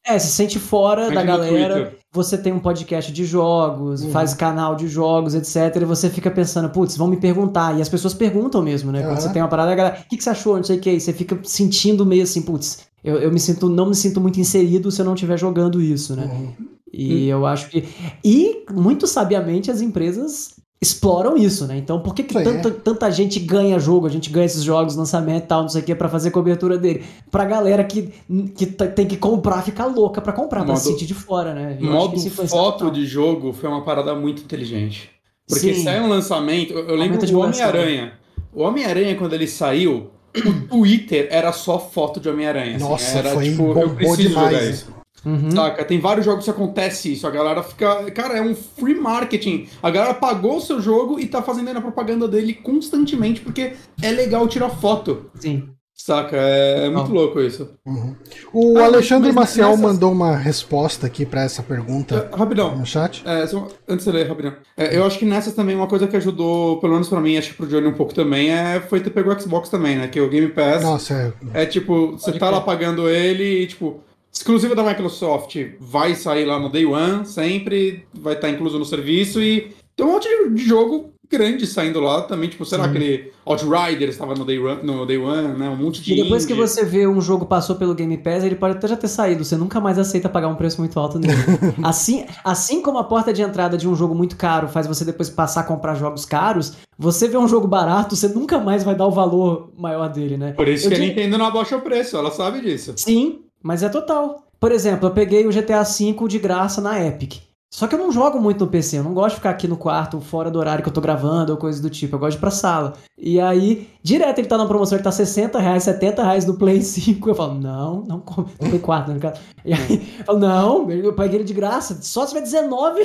É, 0.06 0.20
se 0.20 0.28
sente 0.32 0.60
fora 0.60 1.06
Mas 1.08 1.16
da 1.16 1.24
galera. 1.24 1.74
Twitter. 1.74 1.98
Você 2.16 2.38
tem 2.38 2.52
um 2.54 2.60
podcast 2.60 3.12
de 3.12 3.26
jogos, 3.26 4.02
Uhum. 4.02 4.12
faz 4.12 4.34
canal 4.34 4.76
de 4.76 4.88
jogos, 4.88 5.36
etc. 5.36 5.76
E 5.82 5.86
você 5.86 6.10
fica 6.10 6.32
pensando, 6.32 6.70
putz, 6.70 6.96
vão 6.98 7.08
me 7.08 7.18
perguntar. 7.18 7.78
E 7.78 7.82
as 7.82 7.90
pessoas 7.90 8.14
perguntam 8.14 8.62
mesmo, 8.62 8.92
né? 8.92 9.02
Quando 9.02 9.12
Aham. 9.12 9.22
você 9.22 9.30
tem 9.34 9.42
uma 9.42 9.48
parada, 9.48 9.72
a 9.72 9.76
galera, 9.76 10.00
o 10.04 10.10
que, 10.10 10.18
que 10.18 10.24
você 10.24 10.30
achou? 10.30 10.56
Não 10.56 10.64
sei 10.64 10.78
o 10.78 10.80
que. 10.80 10.90
E 10.92 11.00
você 11.00 11.14
fica 11.14 11.38
sentindo 11.44 12.06
meio 12.06 12.24
assim, 12.24 12.42
putz, 12.42 12.80
eu, 13.04 13.18
eu 13.18 13.32
me 13.32 13.40
sinto, 13.40 13.70
não 13.70 13.88
me 13.90 13.96
sinto 13.96 14.20
muito 14.22 14.40
inserido 14.40 14.90
se 14.92 15.02
eu 15.02 15.06
não 15.06 15.14
estiver 15.14 15.38
jogando 15.38 15.82
isso, 15.82 16.16
né? 16.16 16.26
Uhum. 16.32 16.66
E 16.92 17.28
eu 17.28 17.46
acho 17.46 17.70
que. 17.70 17.84
E, 18.24 18.64
muito 18.72 19.06
sabiamente, 19.06 19.70
as 19.70 19.82
empresas 19.82 20.55
exploram 20.86 21.36
isso, 21.38 21.66
né? 21.66 21.78
Então, 21.78 22.00
por 22.00 22.14
que, 22.14 22.24
que 22.24 22.38
aí, 22.38 22.44
tanta, 22.44 22.72
tanta 22.72 23.12
gente 23.12 23.40
ganha 23.40 23.80
jogo, 23.80 24.06
a 24.08 24.10
gente 24.10 24.30
ganha 24.30 24.46
esses 24.46 24.64
jogos, 24.64 24.96
lançamento 24.96 25.44
e 25.44 25.48
tal, 25.48 25.62
não 25.64 25.70
sei 25.70 25.82
o 25.82 25.84
que, 25.84 25.96
pra 25.96 26.08
fazer 26.10 26.32
cobertura 26.32 26.78
dele? 26.78 27.04
Pra 27.32 27.46
galera 27.46 27.84
que, 27.84 28.10
que 28.56 28.66
tem 28.68 29.06
que 29.08 29.18
comprar, 29.18 29.62
ficar 29.64 29.86
louca 29.88 30.22
pra 30.22 30.32
comprar, 30.34 30.64
pra 30.64 30.74
Modo- 30.74 30.80
se 30.82 30.90
sentir 30.92 31.06
de 31.06 31.14
fora, 31.14 31.54
né? 31.54 31.78
Eu 31.80 31.92
acho 31.98 32.10
que 32.12 32.20
modo 32.30 32.48
foto 32.48 32.78
total. 32.80 32.92
de 32.92 33.06
jogo 33.06 33.52
foi 33.54 33.70
uma 33.70 33.84
parada 33.84 34.14
muito 34.16 34.42
inteligente. 34.44 35.10
Porque 35.48 35.74
Sim. 35.74 35.84
saiu 35.84 36.04
um 36.04 36.08
lançamento. 36.10 36.74
Eu 36.74 36.88
eu 36.90 36.96
lembro 36.96 37.18
do. 37.20 37.40
Homem-Aranha. 37.40 38.14
O 38.54 38.64
Homem-Aranha, 38.64 39.16
quando 39.16 39.34
ele 39.34 39.48
saiu, 39.48 40.10
o 40.36 40.68
Twitter 40.68 41.28
era 41.30 41.52
só 41.52 41.78
foto 41.78 42.20
de 42.20 42.28
Homem-Aranha. 42.30 42.78
assim, 42.78 42.86
Nossa, 42.86 43.18
era 43.20 43.30
foi 43.32 43.50
tipo, 43.50 43.78
eu 43.80 43.90
preciso 43.92 44.30
demais, 44.30 44.52
jogar 44.56 44.70
isso. 44.70 44.88
Uhum. 45.26 45.52
Saca? 45.52 45.84
Tem 45.84 46.00
vários 46.00 46.26
jogos 46.26 46.46
que 46.46 46.52
acontece 46.52 47.12
isso. 47.14 47.26
A 47.26 47.32
galera 47.32 47.64
fica. 47.64 48.12
Cara, 48.12 48.38
é 48.38 48.42
um 48.42 48.54
free 48.56 48.96
marketing. 48.96 49.68
A 49.82 49.90
galera 49.90 50.14
pagou 50.14 50.58
o 50.58 50.62
seu 50.62 50.80
jogo 50.82 51.20
e 51.20 51.26
tá 51.28 51.42
fazendo 51.42 51.70
a 51.76 51.82
propaganda 51.82 52.28
dele 52.28 52.54
constantemente 52.54 53.42
porque 53.42 53.74
é 54.02 54.12
legal 54.12 54.48
tirar 54.48 54.70
foto. 54.70 55.30
Sim. 55.40 55.70
Saca? 55.98 56.36
É, 56.36 56.88
é 56.88 56.90
muito 56.90 57.12
louco 57.14 57.40
isso. 57.40 57.70
Uhum. 57.86 58.14
O 58.54 58.78
Ah, 58.78 58.84
Alexandre 58.84 59.32
Maciel 59.32 59.70
nessas- 59.70 59.82
mandou 59.82 60.12
uma 60.12 60.36
resposta 60.36 61.08
aqui 61.08 61.26
pra 61.26 61.44
essa 61.44 61.64
pergunta 61.64 62.30
É, 62.32 62.36
rapidão. 62.36 62.76
no 62.78 62.86
chat. 62.86 63.24
É, 63.26 63.48
só- 63.48 63.70
antes 63.88 64.06
de 64.06 64.12
ler, 64.12 64.28
rapidão. 64.28 64.54
É, 64.76 64.96
eu 64.98 65.06
acho 65.06 65.18
que 65.18 65.24
nessas 65.24 65.54
também 65.54 65.74
uma 65.74 65.88
coisa 65.88 66.06
que 66.06 66.18
ajudou, 66.18 66.82
pelo 66.82 66.94
menos 66.94 67.08
pra 67.08 67.22
mim, 67.22 67.38
acho 67.38 67.52
que 67.52 67.56
pro 67.56 67.66
Johnny 67.68 67.88
um 67.88 67.94
pouco 67.94 68.14
também, 68.14 68.52
é, 68.52 68.82
foi 68.82 69.00
ter 69.00 69.10
pego 69.10 69.32
o 69.34 69.40
Xbox 69.40 69.70
também, 69.70 69.96
né? 69.98 70.08
Que 70.10 70.20
o 70.20 70.30
Game 70.30 70.50
Pass 70.50 70.84
Nossa, 70.84 71.34
é, 71.54 71.62
é 71.64 71.66
tipo, 71.66 72.12
você 72.12 72.26
Pode 72.26 72.40
tá 72.40 72.50
lá 72.50 72.60
pagando 72.60 73.10
ele 73.10 73.62
e, 73.64 73.68
tipo, 73.68 74.02
exclusivo 74.36 74.76
da 74.76 74.84
Microsoft, 74.84 75.56
vai 75.80 76.14
sair 76.14 76.46
lá 76.46 76.60
no 76.60 76.70
Day 76.70 76.86
One, 76.86 77.26
sempre, 77.26 78.06
vai 78.14 78.34
estar 78.34 78.50
incluso 78.50 78.78
no 78.78 78.86
serviço 78.86 79.42
e 79.42 79.72
tem 79.96 80.06
um 80.06 80.12
monte 80.12 80.28
de 80.52 80.64
jogo 80.64 81.12
grande 81.32 81.66
saindo 81.66 82.00
lá 82.00 82.22
também, 82.22 82.48
tipo, 82.50 82.64
sei 82.66 82.78
lá, 82.78 82.84
Sim. 82.84 82.90
aquele 82.92 83.32
Outriders 83.46 84.12
estava 84.14 84.36
no 84.36 84.46
Day 84.46 84.60
One, 84.60 84.84
no 84.84 85.06
Day 85.08 85.18
One, 85.18 85.58
né? 85.58 85.70
Um 85.70 85.76
monte 85.76 86.02
de 86.02 86.14
E 86.14 86.22
depois 86.22 86.46
que 86.46 86.54
indie. 86.54 86.62
você 86.62 86.86
vê 86.86 87.08
um 87.08 87.20
jogo 87.20 87.46
passou 87.48 87.76
pelo 87.78 87.96
Game 87.96 88.16
Pass, 88.18 88.44
ele 88.44 88.56
pode 88.56 88.78
até 88.78 88.88
já 88.88 88.96
ter 88.96 89.08
saído. 89.08 89.44
Você 89.44 89.56
nunca 89.58 89.80
mais 89.82 89.98
aceita 89.98 90.30
pagar 90.30 90.50
um 90.50 90.56
preço 90.56 90.80
muito 90.80 91.00
alto 91.00 91.18
nele. 91.18 91.34
assim, 91.84 92.26
assim 92.44 92.82
como 92.82 93.00
a 93.00 93.04
porta 93.04 93.34
de 93.34 93.42
entrada 93.42 93.76
de 93.78 93.88
um 93.88 93.96
jogo 93.96 94.14
muito 94.14 94.36
caro 94.38 94.68
faz 94.68 94.86
você 94.86 95.04
depois 95.04 95.30
passar 95.30 95.62
a 95.62 95.64
comprar 95.64 95.96
jogos 95.96 96.26
caros, 96.26 96.74
você 96.98 97.28
vê 97.28 97.38
um 97.38 97.48
jogo 97.48 97.68
barato, 97.68 98.16
você 98.16 98.28
nunca 98.28 98.60
mais 98.60 98.84
vai 98.84 98.94
dar 98.96 99.08
o 99.08 99.12
valor 99.12 99.72
maior 99.78 100.08
dele, 100.10 100.38
né? 100.38 100.52
Por 100.54 100.68
isso 100.68 100.86
Eu 100.86 100.90
que 100.90 100.96
a 100.96 101.00
diria- 101.00 101.16
Nintendo 101.16 101.38
não 101.40 101.46
abaixa 101.48 101.76
o 101.76 101.82
preço, 101.82 102.16
ela 102.18 102.30
sabe 102.32 102.62
disso. 102.62 102.94
Sim, 102.98 103.40
mas 103.66 103.82
é 103.82 103.90
total. 103.90 104.44
Por 104.60 104.72
exemplo, 104.72 105.08
eu 105.10 105.12
peguei 105.14 105.46
o 105.48 105.52
GTA 105.52 105.82
V 105.84 106.28
de 106.28 106.38
graça 106.38 106.80
na 106.80 107.04
Epic. 107.04 107.42
Só 107.74 107.88
que 107.88 107.96
eu 107.96 108.00
não 108.00 108.12
jogo 108.12 108.40
muito 108.40 108.64
no 108.64 108.72
PC, 108.72 109.00
eu 109.00 109.04
não 109.04 109.14
gosto 109.14 109.32
de 109.32 109.36
ficar 109.38 109.50
aqui 109.50 109.68
no 109.68 109.76
quarto, 109.76 110.22
fora 110.22 110.50
do 110.50 110.58
horário 110.60 110.82
que 110.82 110.88
eu 110.88 110.94
tô 110.94 111.02
gravando 111.02 111.52
ou 111.52 111.58
coisa 111.58 111.82
do 111.82 111.90
tipo, 111.90 112.16
eu 112.16 112.20
gosto 112.20 112.32
de 112.34 112.38
ir 112.38 112.40
pra 112.40 112.52
sala. 112.52 112.94
E 113.18 113.38
aí, 113.38 113.90
direto 114.02 114.38
ele 114.40 114.48
tá 114.48 114.58
na 114.58 114.66
promoção, 114.66 114.96
ele 114.98 115.04
tá 115.04 115.12
60 115.12 115.60
reais, 115.60 115.84
70 115.84 116.24
reais 116.24 116.46
no 116.46 116.54
Play 116.58 116.82
5. 116.82 117.28
Eu 117.30 117.36
falo, 117.36 117.56
não, 117.56 118.04
não 118.08 118.20
compre. 118.22 118.54
No 118.62 118.70
Play 118.70 118.80
4, 118.80 119.14
né, 119.14 119.20
caso. 119.20 119.42
E 119.66 119.74
aí, 119.74 120.14
eu 120.20 120.26
falo, 120.26 120.40
não, 120.40 120.90
eu 120.90 121.12
peguei 121.14 121.40
ele 121.40 121.44
de 121.44 121.54
graça, 121.54 121.98
só 122.02 122.22
se 122.26 122.34
tiver 122.34 122.44
19. 122.44 123.02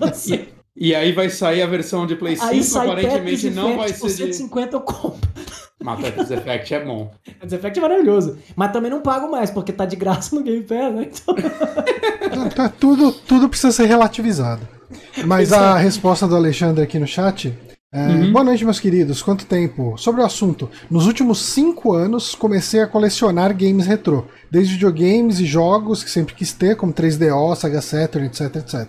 Você- 0.00 0.48
E 0.76 0.94
aí 0.94 1.12
vai 1.12 1.28
sair 1.28 1.60
a 1.62 1.66
versão 1.66 2.06
de 2.06 2.16
Play 2.16 2.36
5, 2.36 2.48
aí 2.48 2.62
sai 2.64 2.86
aparentemente 2.88 3.50
não 3.50 3.76
vai 3.76 3.88
ser 3.92 4.06
de... 4.06 4.12
150 4.34 4.76
eu 4.76 4.80
compro. 4.80 5.29
Mas 5.82 6.00
Tetris 6.00 6.30
Effect 6.30 6.74
é 6.74 6.84
bom. 6.84 7.10
Tetris 7.24 7.52
Effect 7.52 7.78
é 7.78 7.82
maravilhoso. 7.82 8.38
Mas 8.54 8.72
também 8.72 8.90
não 8.90 9.00
pago 9.00 9.30
mais, 9.30 9.50
porque 9.50 9.72
tá 9.72 9.86
de 9.86 9.96
graça 9.96 10.34
no 10.36 10.42
Game 10.42 10.62
Pass, 10.62 10.94
né? 10.94 11.08
Então... 11.10 11.34
tá- 12.44 12.50
tá 12.54 12.68
tudo, 12.68 13.12
tudo 13.12 13.48
precisa 13.48 13.72
ser 13.72 13.86
relativizado. 13.86 14.66
Mas 15.26 15.52
a 15.52 15.76
resposta 15.76 16.26
do 16.26 16.36
Alexandre 16.36 16.82
aqui 16.84 16.98
no 16.98 17.06
chat. 17.06 17.56
é, 17.92 18.06
Uhum. 18.08 18.32
Boa 18.32 18.44
noite, 18.44 18.64
meus 18.64 18.78
queridos. 18.80 19.22
Quanto 19.22 19.46
tempo? 19.46 19.94
Sobre 19.96 20.20
o 20.20 20.24
assunto. 20.24 20.68
Nos 20.90 21.06
últimos 21.06 21.40
cinco 21.40 21.92
anos, 21.92 22.34
comecei 22.34 22.80
a 22.80 22.86
colecionar 22.86 23.54
games 23.56 23.86
retrô. 23.86 24.24
Desde 24.50 24.74
videogames 24.74 25.40
e 25.40 25.44
jogos 25.46 26.02
que 26.04 26.10
sempre 26.10 26.34
quis 26.34 26.52
ter, 26.52 26.76
como 26.76 26.92
3DO, 26.92 27.56
Sega 27.56 27.80
Saturn, 27.80 28.26
etc, 28.26 28.56
etc. 28.56 28.88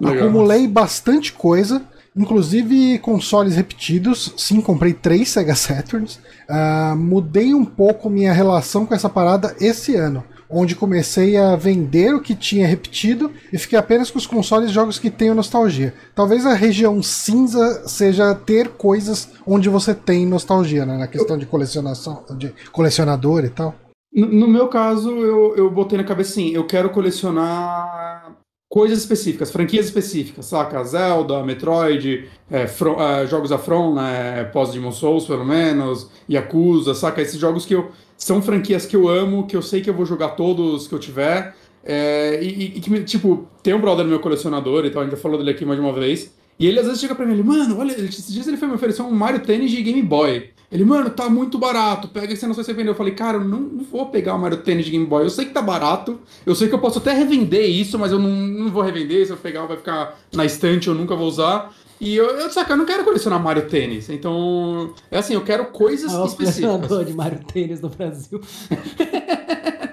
Legal. 0.00 0.24
Acumulei 0.24 0.66
bastante 0.66 1.32
coisa 1.32 1.82
inclusive 2.16 2.98
consoles 2.98 3.56
repetidos. 3.56 4.34
Sim, 4.36 4.60
comprei 4.60 4.92
três 4.92 5.28
Sega 5.28 5.54
Saturns. 5.54 6.16
Uh, 6.48 6.96
mudei 6.96 7.54
um 7.54 7.64
pouco 7.64 8.10
minha 8.10 8.32
relação 8.32 8.86
com 8.86 8.94
essa 8.94 9.08
parada 9.08 9.56
esse 9.60 9.96
ano 9.96 10.24
onde 10.52 10.76
comecei 10.76 11.36
a 11.36 11.56
vender 11.56 12.14
o 12.14 12.20
que 12.20 12.34
tinha 12.34 12.66
repetido 12.66 13.32
e 13.50 13.56
fiquei 13.56 13.78
apenas 13.78 14.10
com 14.10 14.18
os 14.18 14.26
consoles 14.26 14.70
e 14.70 14.72
jogos 14.72 14.98
que 14.98 15.10
tenho 15.10 15.34
nostalgia. 15.34 15.94
Talvez 16.14 16.44
a 16.44 16.52
região 16.52 17.02
cinza 17.02 17.88
seja 17.88 18.34
ter 18.34 18.68
coisas 18.68 19.30
onde 19.46 19.70
você 19.70 19.94
tem 19.94 20.26
nostalgia, 20.26 20.84
né? 20.84 20.98
Na 20.98 21.06
questão 21.06 21.38
de 21.38 21.46
colecionação, 21.46 22.22
de 22.36 22.52
colecionador 22.70 23.44
e 23.44 23.48
tal. 23.48 23.74
No, 24.14 24.46
meu 24.46 24.68
caso, 24.68 25.10
eu, 25.10 25.56
eu 25.56 25.70
botei 25.70 25.96
na 25.96 26.04
cabeça 26.04 26.32
assim, 26.32 26.50
eu 26.50 26.66
quero 26.66 26.90
colecionar 26.90 28.31
coisas 28.72 29.00
específicas, 29.00 29.50
franquias 29.50 29.84
específicas, 29.84 30.46
saca? 30.46 30.82
Zelda, 30.82 31.42
Metroid, 31.44 32.26
é, 32.50 32.66
From, 32.66 32.98
é, 32.98 33.26
jogos 33.26 33.50
da 33.50 33.58
From, 33.58 33.92
né? 33.92 34.44
Pós-Demon 34.44 34.92
Souls, 34.92 35.26
pelo 35.26 35.44
menos, 35.44 36.08
Yakuza, 36.26 36.94
saca? 36.94 37.20
Esses 37.20 37.38
jogos 37.38 37.66
que 37.66 37.74
eu 37.74 37.90
são 38.16 38.40
franquias 38.40 38.86
que 38.86 38.96
eu 38.96 39.10
amo, 39.10 39.46
que 39.46 39.54
eu 39.54 39.60
sei 39.60 39.82
que 39.82 39.90
eu 39.90 39.94
vou 39.94 40.06
jogar 40.06 40.30
todos 40.30 40.88
que 40.88 40.94
eu 40.94 40.98
tiver. 40.98 41.54
É, 41.84 42.42
e, 42.42 42.78
e, 42.78 42.80
que, 42.80 43.04
tipo, 43.04 43.46
tem 43.62 43.74
um 43.74 43.80
brother 43.80 44.06
meu 44.06 44.20
colecionador 44.20 44.86
e 44.86 44.90
tal, 44.90 45.02
a 45.02 45.04
gente 45.04 45.16
já 45.16 45.20
falou 45.20 45.36
dele 45.36 45.50
aqui 45.50 45.66
mais 45.66 45.78
de 45.78 45.84
uma 45.84 45.92
vez. 45.92 46.34
E 46.58 46.66
ele 46.66 46.80
às 46.80 46.86
vezes 46.86 46.98
chega 46.98 47.14
pra 47.14 47.26
mim, 47.26 47.34
ele, 47.34 47.42
mano, 47.42 47.78
olha, 47.78 47.92
esses 47.92 48.32
dias 48.32 48.48
ele 48.48 48.56
foi 48.56 48.68
me 48.68 48.74
oferecer 48.74 49.02
um 49.02 49.10
Mario 49.10 49.40
Tennis 49.40 49.70
de 49.70 49.82
Game 49.82 50.00
Boy. 50.00 50.48
Ele, 50.72 50.86
mano, 50.86 51.10
tá 51.10 51.28
muito 51.28 51.58
barato, 51.58 52.08
pega 52.08 52.32
esse 52.32 52.46
não 52.46 52.54
sei 52.54 52.64
se 52.64 52.70
você 52.70 52.74
vendeu. 52.74 52.92
Eu 52.92 52.96
falei, 52.96 53.12
cara, 53.12 53.36
eu 53.36 53.44
não, 53.44 53.60
não 53.60 53.84
vou 53.84 54.06
pegar 54.06 54.34
o 54.34 54.38
Mario 54.38 54.56
Tennis 54.58 54.86
de 54.86 54.90
Game 54.90 55.04
Boy. 55.04 55.22
Eu 55.22 55.30
sei 55.30 55.44
que 55.44 55.52
tá 55.52 55.60
barato, 55.60 56.18
eu 56.46 56.54
sei 56.54 56.66
que 56.66 56.74
eu 56.74 56.78
posso 56.78 56.98
até 56.98 57.12
revender 57.12 57.68
isso, 57.68 57.98
mas 57.98 58.10
eu 58.10 58.18
não, 58.18 58.30
não 58.30 58.70
vou 58.70 58.82
revender. 58.82 59.26
Se 59.26 59.32
eu 59.32 59.36
pegar, 59.36 59.66
vai 59.66 59.76
ficar 59.76 60.18
na 60.32 60.46
estante, 60.46 60.88
eu 60.88 60.94
nunca 60.94 61.14
vou 61.14 61.28
usar. 61.28 61.74
E 62.00 62.16
eu, 62.16 62.24
eu, 62.24 62.50
saca, 62.50 62.72
eu 62.72 62.76
não 62.78 62.86
quero 62.86 63.04
colecionar 63.04 63.40
Mario 63.40 63.68
Tênis. 63.68 64.08
Então, 64.08 64.94
é 65.10 65.18
assim, 65.18 65.34
eu 65.34 65.44
quero 65.44 65.66
coisas 65.66 66.12
é 66.12 66.24
específicas. 66.24 67.06
de 67.06 67.12
Mario 67.12 67.40
Tênis 67.44 67.80
no 67.82 67.90
Brasil. 67.90 68.40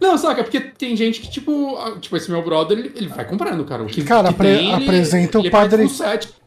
Não, 0.00 0.16
saca? 0.16 0.44
Porque 0.44 0.60
tem 0.60 0.96
gente 0.96 1.20
que, 1.20 1.30
tipo, 1.30 1.76
tipo, 2.00 2.16
esse 2.16 2.30
meu 2.30 2.42
brother, 2.42 2.78
ele, 2.78 2.92
ele 2.94 3.08
vai 3.08 3.24
comprando, 3.24 3.64
cara. 3.64 3.82
O 3.82 3.86
que, 3.86 4.04
cara, 4.04 4.28
que 4.28 4.34
apre 4.34 4.56
tem, 4.56 4.74
apresenta 4.74 5.38
ele, 5.38 5.48
o 5.48 5.50
padre. 5.50 5.86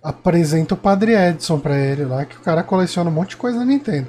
Apresenta 0.01 0.73
o 0.73 0.77
padre 0.77 1.13
Edson 1.13 1.59
pra 1.59 1.77
ele 1.77 2.05
lá, 2.05 2.25
que 2.25 2.37
o 2.37 2.41
cara 2.41 2.63
coleciona 2.63 3.09
um 3.09 3.13
monte 3.13 3.31
de 3.31 3.37
coisa 3.37 3.59
na 3.59 3.65
Nintendo. 3.65 4.07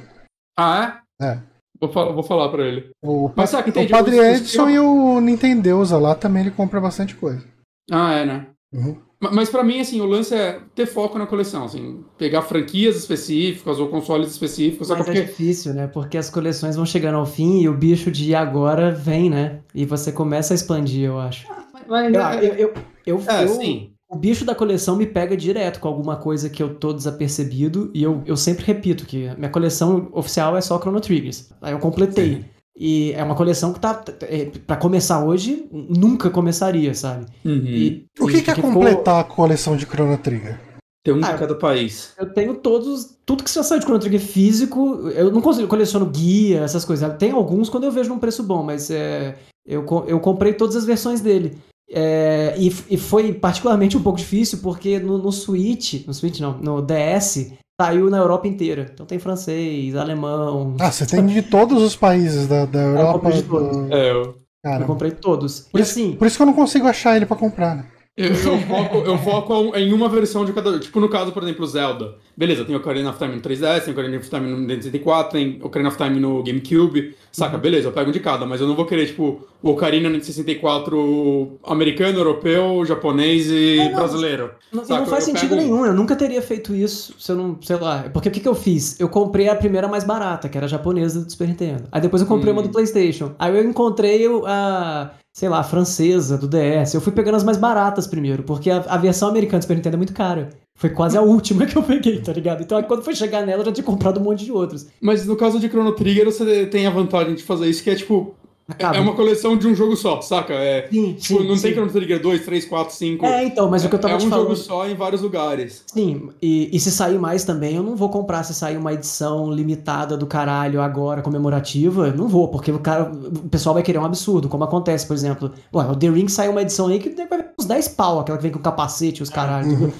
Ah, 0.56 1.02
é? 1.20 1.26
É. 1.26 1.38
Vou, 1.80 1.90
falar, 1.90 2.12
vou 2.12 2.22
falar 2.22 2.48
pra 2.50 2.64
ele. 2.64 2.90
O, 3.02 3.30
Mas, 3.34 3.50
saca, 3.50 3.68
o 3.68 3.88
padre 3.88 4.18
Edson 4.18 4.70
e 4.70 4.78
o 4.78 5.20
Nintendeusa 5.20 5.98
lá 5.98 6.14
também 6.14 6.42
ele 6.42 6.50
compra 6.52 6.80
bastante 6.80 7.16
coisa. 7.16 7.44
Ah, 7.90 8.12
é, 8.12 8.24
né? 8.24 8.46
Uhum. 8.72 8.96
Mas 9.30 9.48
para 9.48 9.62
mim, 9.62 9.80
assim, 9.80 10.00
o 10.00 10.06
lance 10.06 10.34
é 10.34 10.60
ter 10.74 10.86
foco 10.86 11.16
na 11.16 11.26
coleção, 11.26 11.64
assim, 11.64 12.02
pegar 12.18 12.42
franquias 12.42 12.96
específicas 12.96 13.78
ou 13.78 13.88
consoles 13.88 14.30
específicos. 14.32 14.88
Mas 14.88 14.98
porque... 14.98 15.18
é 15.18 15.22
difícil, 15.22 15.74
né? 15.74 15.86
Porque 15.86 16.18
as 16.18 16.28
coleções 16.28 16.74
vão 16.74 16.84
chegando 16.84 17.18
ao 17.18 17.26
fim 17.26 17.60
e 17.60 17.68
o 17.68 17.74
bicho 17.74 18.10
de 18.10 18.34
agora 18.34 18.90
vem, 18.90 19.30
né? 19.30 19.60
E 19.72 19.84
você 19.84 20.10
começa 20.10 20.52
a 20.52 20.56
expandir, 20.56 21.04
eu 21.04 21.18
acho. 21.20 21.46
Mas, 21.88 22.12
eu, 22.12 22.20
é- 22.20 22.44
eu, 22.44 22.54
eu, 22.54 22.74
eu, 23.06 23.22
é, 23.28 23.44
eu 23.44 23.48
sim. 23.48 23.92
O 24.08 24.16
bicho 24.16 24.44
da 24.44 24.54
coleção 24.54 24.96
me 24.96 25.06
pega 25.06 25.36
direto 25.36 25.80
com 25.80 25.88
alguma 25.88 26.16
coisa 26.16 26.50
que 26.50 26.62
eu 26.62 26.74
tô 26.74 26.92
desapercebido 26.92 27.90
e 27.94 28.02
eu, 28.02 28.22
eu 28.26 28.36
sempre 28.36 28.64
repito 28.66 29.06
que 29.06 29.34
minha 29.38 29.48
coleção 29.48 30.10
oficial 30.12 30.56
é 30.56 30.60
só 30.60 30.78
Chrono 30.78 31.00
Triggers. 31.00 31.50
Aí 31.62 31.72
eu 31.72 31.78
completei. 31.78 32.34
Sim. 32.34 32.44
E 32.76 33.12
é 33.12 33.22
uma 33.22 33.34
coleção 33.34 33.72
que 33.72 33.80
tá. 33.80 34.02
É, 34.22 34.46
para 34.66 34.76
começar 34.76 35.24
hoje, 35.24 35.66
nunca 35.70 36.30
começaria, 36.30 36.94
sabe? 36.94 37.26
Uhum. 37.44 37.64
E, 37.66 38.06
o 38.18 38.26
que, 38.26 38.42
que 38.42 38.50
é 38.50 38.54
completar 38.54 39.22
ficou... 39.24 39.34
a 39.34 39.36
coleção 39.36 39.76
de 39.76 39.84
Chrono 39.84 40.16
Trigger? 40.16 40.58
Tem 41.04 41.12
um 41.12 41.18
de 41.18 41.24
ah, 41.24 41.36
cada 41.36 41.54
país. 41.54 42.12
Eu 42.16 42.32
tenho 42.32 42.54
todos. 42.54 43.16
Tudo 43.26 43.42
que 43.42 43.52
já 43.52 43.62
saiu 43.62 43.80
de 43.80 43.84
Chrono 43.84 44.00
Trigger 44.00 44.20
físico. 44.20 45.10
Eu 45.10 45.30
não 45.30 45.40
consigo, 45.40 45.68
coleciono 45.68 46.06
guia, 46.06 46.60
essas 46.60 46.84
coisas. 46.84 47.16
Tem 47.18 47.32
alguns 47.32 47.68
quando 47.68 47.84
eu 47.84 47.92
vejo 47.92 48.08
num 48.08 48.18
preço 48.18 48.42
bom, 48.42 48.62
mas 48.62 48.90
é, 48.90 49.36
eu, 49.66 49.84
eu 50.06 50.20
comprei 50.20 50.54
todas 50.54 50.76
as 50.76 50.84
versões 50.84 51.20
dele. 51.20 51.58
É, 51.94 52.54
e, 52.56 52.68
e 52.88 52.96
foi 52.96 53.34
particularmente 53.34 53.98
um 53.98 54.02
pouco 54.02 54.18
difícil 54.18 54.60
porque 54.62 54.98
no, 54.98 55.18
no 55.18 55.30
Switch, 55.30 56.06
no 56.06 56.14
Switch 56.14 56.40
não, 56.40 56.56
no 56.56 56.80
DS, 56.80 57.52
saiu 57.80 58.10
na 58.10 58.18
Europa 58.18 58.46
inteira. 58.48 58.90
Então 58.92 59.06
tem 59.06 59.18
francês, 59.18 59.94
alemão. 59.96 60.76
Ah, 60.80 60.90
você 60.90 61.06
tem 61.06 61.26
de 61.26 61.42
todos 61.42 61.82
os 61.82 61.96
países 61.96 62.46
da, 62.46 62.64
da 62.64 62.80
Europa. 62.80 63.08
Eu 63.08 63.12
comprei 63.12 63.42
de 63.42 63.42
todos. 63.42 63.90
É, 63.90 64.10
eu... 64.10 64.36
eu 64.64 64.86
comprei 64.86 65.10
todos. 65.12 65.60
Por, 65.60 65.78
e, 65.78 65.82
isso, 65.82 65.92
assim, 65.92 66.12
por 66.16 66.26
isso 66.26 66.36
que 66.36 66.42
eu 66.42 66.46
não 66.46 66.54
consigo 66.54 66.86
achar 66.86 67.16
ele 67.16 67.26
para 67.26 67.36
comprar, 67.36 67.76
né? 67.76 67.86
Eu, 68.14 68.26
eu, 68.26 68.34
foco, 68.34 68.98
eu 68.98 69.18
foco 69.18 69.76
em 69.76 69.90
uma 69.90 70.06
versão 70.06 70.44
de 70.44 70.52
cada. 70.52 70.78
Tipo, 70.78 71.00
no 71.00 71.08
caso, 71.08 71.32
por 71.32 71.42
exemplo, 71.42 71.66
Zelda. 71.66 72.14
Beleza, 72.36 72.62
tem 72.62 72.76
Ocarina 72.76 73.08
of 73.08 73.18
Time 73.18 73.36
no 73.36 73.40
3DS, 73.40 73.84
tem 73.84 73.94
Ocarina 73.94 74.18
of 74.18 74.28
Time 74.28 74.50
no 74.50 74.58
Nintendo 74.58 74.82
64, 74.82 75.32
tem 75.32 75.58
Ocarina 75.62 75.88
of 75.88 75.96
Time 75.96 76.20
no 76.20 76.42
GameCube. 76.42 77.14
Saca, 77.30 77.56
uhum. 77.56 77.62
beleza, 77.62 77.88
eu 77.88 77.92
pego 77.92 78.10
um 78.10 78.12
de 78.12 78.20
cada, 78.20 78.44
mas 78.44 78.60
eu 78.60 78.66
não 78.66 78.76
vou 78.76 78.84
querer, 78.84 79.06
tipo, 79.06 79.46
o 79.62 79.70
Ocarina 79.70 80.10
no 80.10 80.22
64 80.22 81.58
americano, 81.64 82.18
europeu, 82.18 82.84
japonês 82.84 83.46
e 83.50 83.78
é, 83.78 83.88
não, 83.88 83.96
brasileiro. 83.96 84.50
Não, 84.70 84.84
não 84.84 85.06
faz 85.06 85.26
eu 85.26 85.34
sentido 85.34 85.56
pego... 85.56 85.62
nenhum, 85.62 85.86
eu 85.86 85.94
nunca 85.94 86.14
teria 86.14 86.42
feito 86.42 86.74
isso 86.74 87.14
se 87.18 87.32
eu 87.32 87.36
não, 87.36 87.58
sei 87.62 87.76
lá. 87.76 88.10
Porque 88.12 88.28
o 88.28 88.32
que, 88.32 88.40
que 88.40 88.48
eu 88.48 88.54
fiz? 88.54 89.00
Eu 89.00 89.08
comprei 89.08 89.48
a 89.48 89.56
primeira 89.56 89.88
mais 89.88 90.04
barata, 90.04 90.50
que 90.50 90.58
era 90.58 90.66
a 90.66 90.68
japonesa 90.68 91.24
do 91.24 91.30
Super 91.30 91.48
Nintendo. 91.48 91.84
Aí 91.90 92.02
depois 92.02 92.20
eu 92.20 92.28
comprei 92.28 92.52
hum. 92.52 92.56
uma 92.56 92.62
do 92.62 92.68
PlayStation. 92.68 93.34
Aí 93.38 93.56
eu 93.56 93.64
encontrei 93.64 94.26
a 94.46 95.12
sei 95.32 95.48
lá, 95.48 95.62
francesa, 95.62 96.36
do 96.36 96.46
DS. 96.46 96.94
Eu 96.94 97.00
fui 97.00 97.12
pegando 97.12 97.36
as 97.36 97.44
mais 97.44 97.56
baratas 97.56 98.06
primeiro, 98.06 98.42
porque 98.42 98.70
a, 98.70 98.78
a 98.78 98.96
versão 98.98 99.28
americana 99.28 99.58
do 99.58 99.62
Super 99.62 99.76
Nintendo 99.76 99.96
é 99.96 99.98
muito 99.98 100.12
cara. 100.12 100.50
Foi 100.74 100.90
quase 100.90 101.16
a 101.16 101.22
última 101.22 101.64
que 101.66 101.76
eu 101.76 101.82
peguei, 101.82 102.20
tá 102.20 102.32
ligado? 102.32 102.62
Então 102.62 102.82
quando 102.82 103.02
foi 103.02 103.14
chegar 103.14 103.46
nela, 103.46 103.62
eu 103.62 103.66
já 103.66 103.72
tinha 103.72 103.84
comprado 103.84 104.20
um 104.20 104.24
monte 104.24 104.44
de 104.44 104.52
outros. 104.52 104.86
Mas 105.00 105.26
no 105.26 105.36
caso 105.36 105.58
de 105.58 105.68
Chrono 105.68 105.92
Trigger, 105.92 106.26
você 106.26 106.66
tem 106.66 106.86
a 106.86 106.90
vantagem 106.90 107.34
de 107.34 107.42
fazer 107.42 107.68
isso, 107.68 107.82
que 107.82 107.90
é 107.90 107.94
tipo, 107.94 108.34
Acaba. 108.72 108.96
É 108.96 109.00
uma 109.00 109.14
coleção 109.14 109.56
de 109.56 109.68
um 109.68 109.74
jogo 109.74 109.94
só, 109.96 110.20
saca? 110.22 110.54
É, 110.54 110.88
sim, 110.90 111.12
tipo, 111.12 111.40
sim, 111.42 111.48
não 111.48 111.56
sim. 111.56 111.62
tem 111.62 111.72
Chrono 111.72 111.90
Trigger 111.90 112.20
2, 112.20 112.44
3, 112.44 112.64
4, 112.64 112.94
5. 112.94 113.26
É, 113.26 113.44
então, 113.44 113.70
mas 113.70 113.82
é, 113.82 113.86
o 113.86 113.90
que 113.90 113.96
eu 113.96 114.00
tava 114.00 114.14
é 114.14 114.16
te 114.16 114.26
um 114.26 114.30
falando... 114.30 114.48
jogo 114.48 114.56
só 114.56 114.88
em 114.88 114.94
vários 114.94 115.20
lugares. 115.20 115.84
Sim, 115.86 116.30
e, 116.40 116.74
e 116.74 116.80
se 116.80 116.90
sair 116.90 117.18
mais 117.18 117.44
também, 117.44 117.76
eu 117.76 117.82
não 117.82 117.94
vou 117.94 118.08
comprar 118.08 118.42
se 118.42 118.54
sair 118.54 118.76
uma 118.76 118.92
edição 118.92 119.52
limitada 119.52 120.16
do 120.16 120.26
caralho 120.26 120.80
agora, 120.80 121.20
comemorativa. 121.20 122.10
Não 122.12 122.26
vou, 122.28 122.48
porque 122.48 122.72
o, 122.72 122.78
cara, 122.78 123.12
o 123.12 123.48
pessoal 123.48 123.74
vai 123.74 123.82
querer 123.82 123.98
um 123.98 124.04
absurdo, 124.04 124.48
como 124.48 124.64
acontece, 124.64 125.06
por 125.06 125.14
exemplo. 125.14 125.52
Ué, 125.74 125.84
o 125.84 125.94
The 125.94 126.08
Ring 126.08 126.28
saiu 126.28 126.52
uma 126.52 126.62
edição 126.62 126.86
aí 126.86 126.98
que 126.98 127.10
vai 127.26 127.44
uns 127.58 127.66
10 127.66 127.88
pau, 127.88 128.20
aquela 128.20 128.38
que 128.38 128.42
vem 128.42 128.52
com 128.52 128.58
capacete, 128.58 129.22
os 129.22 129.28
caralho. 129.28 129.68
Uhum. 129.68 129.92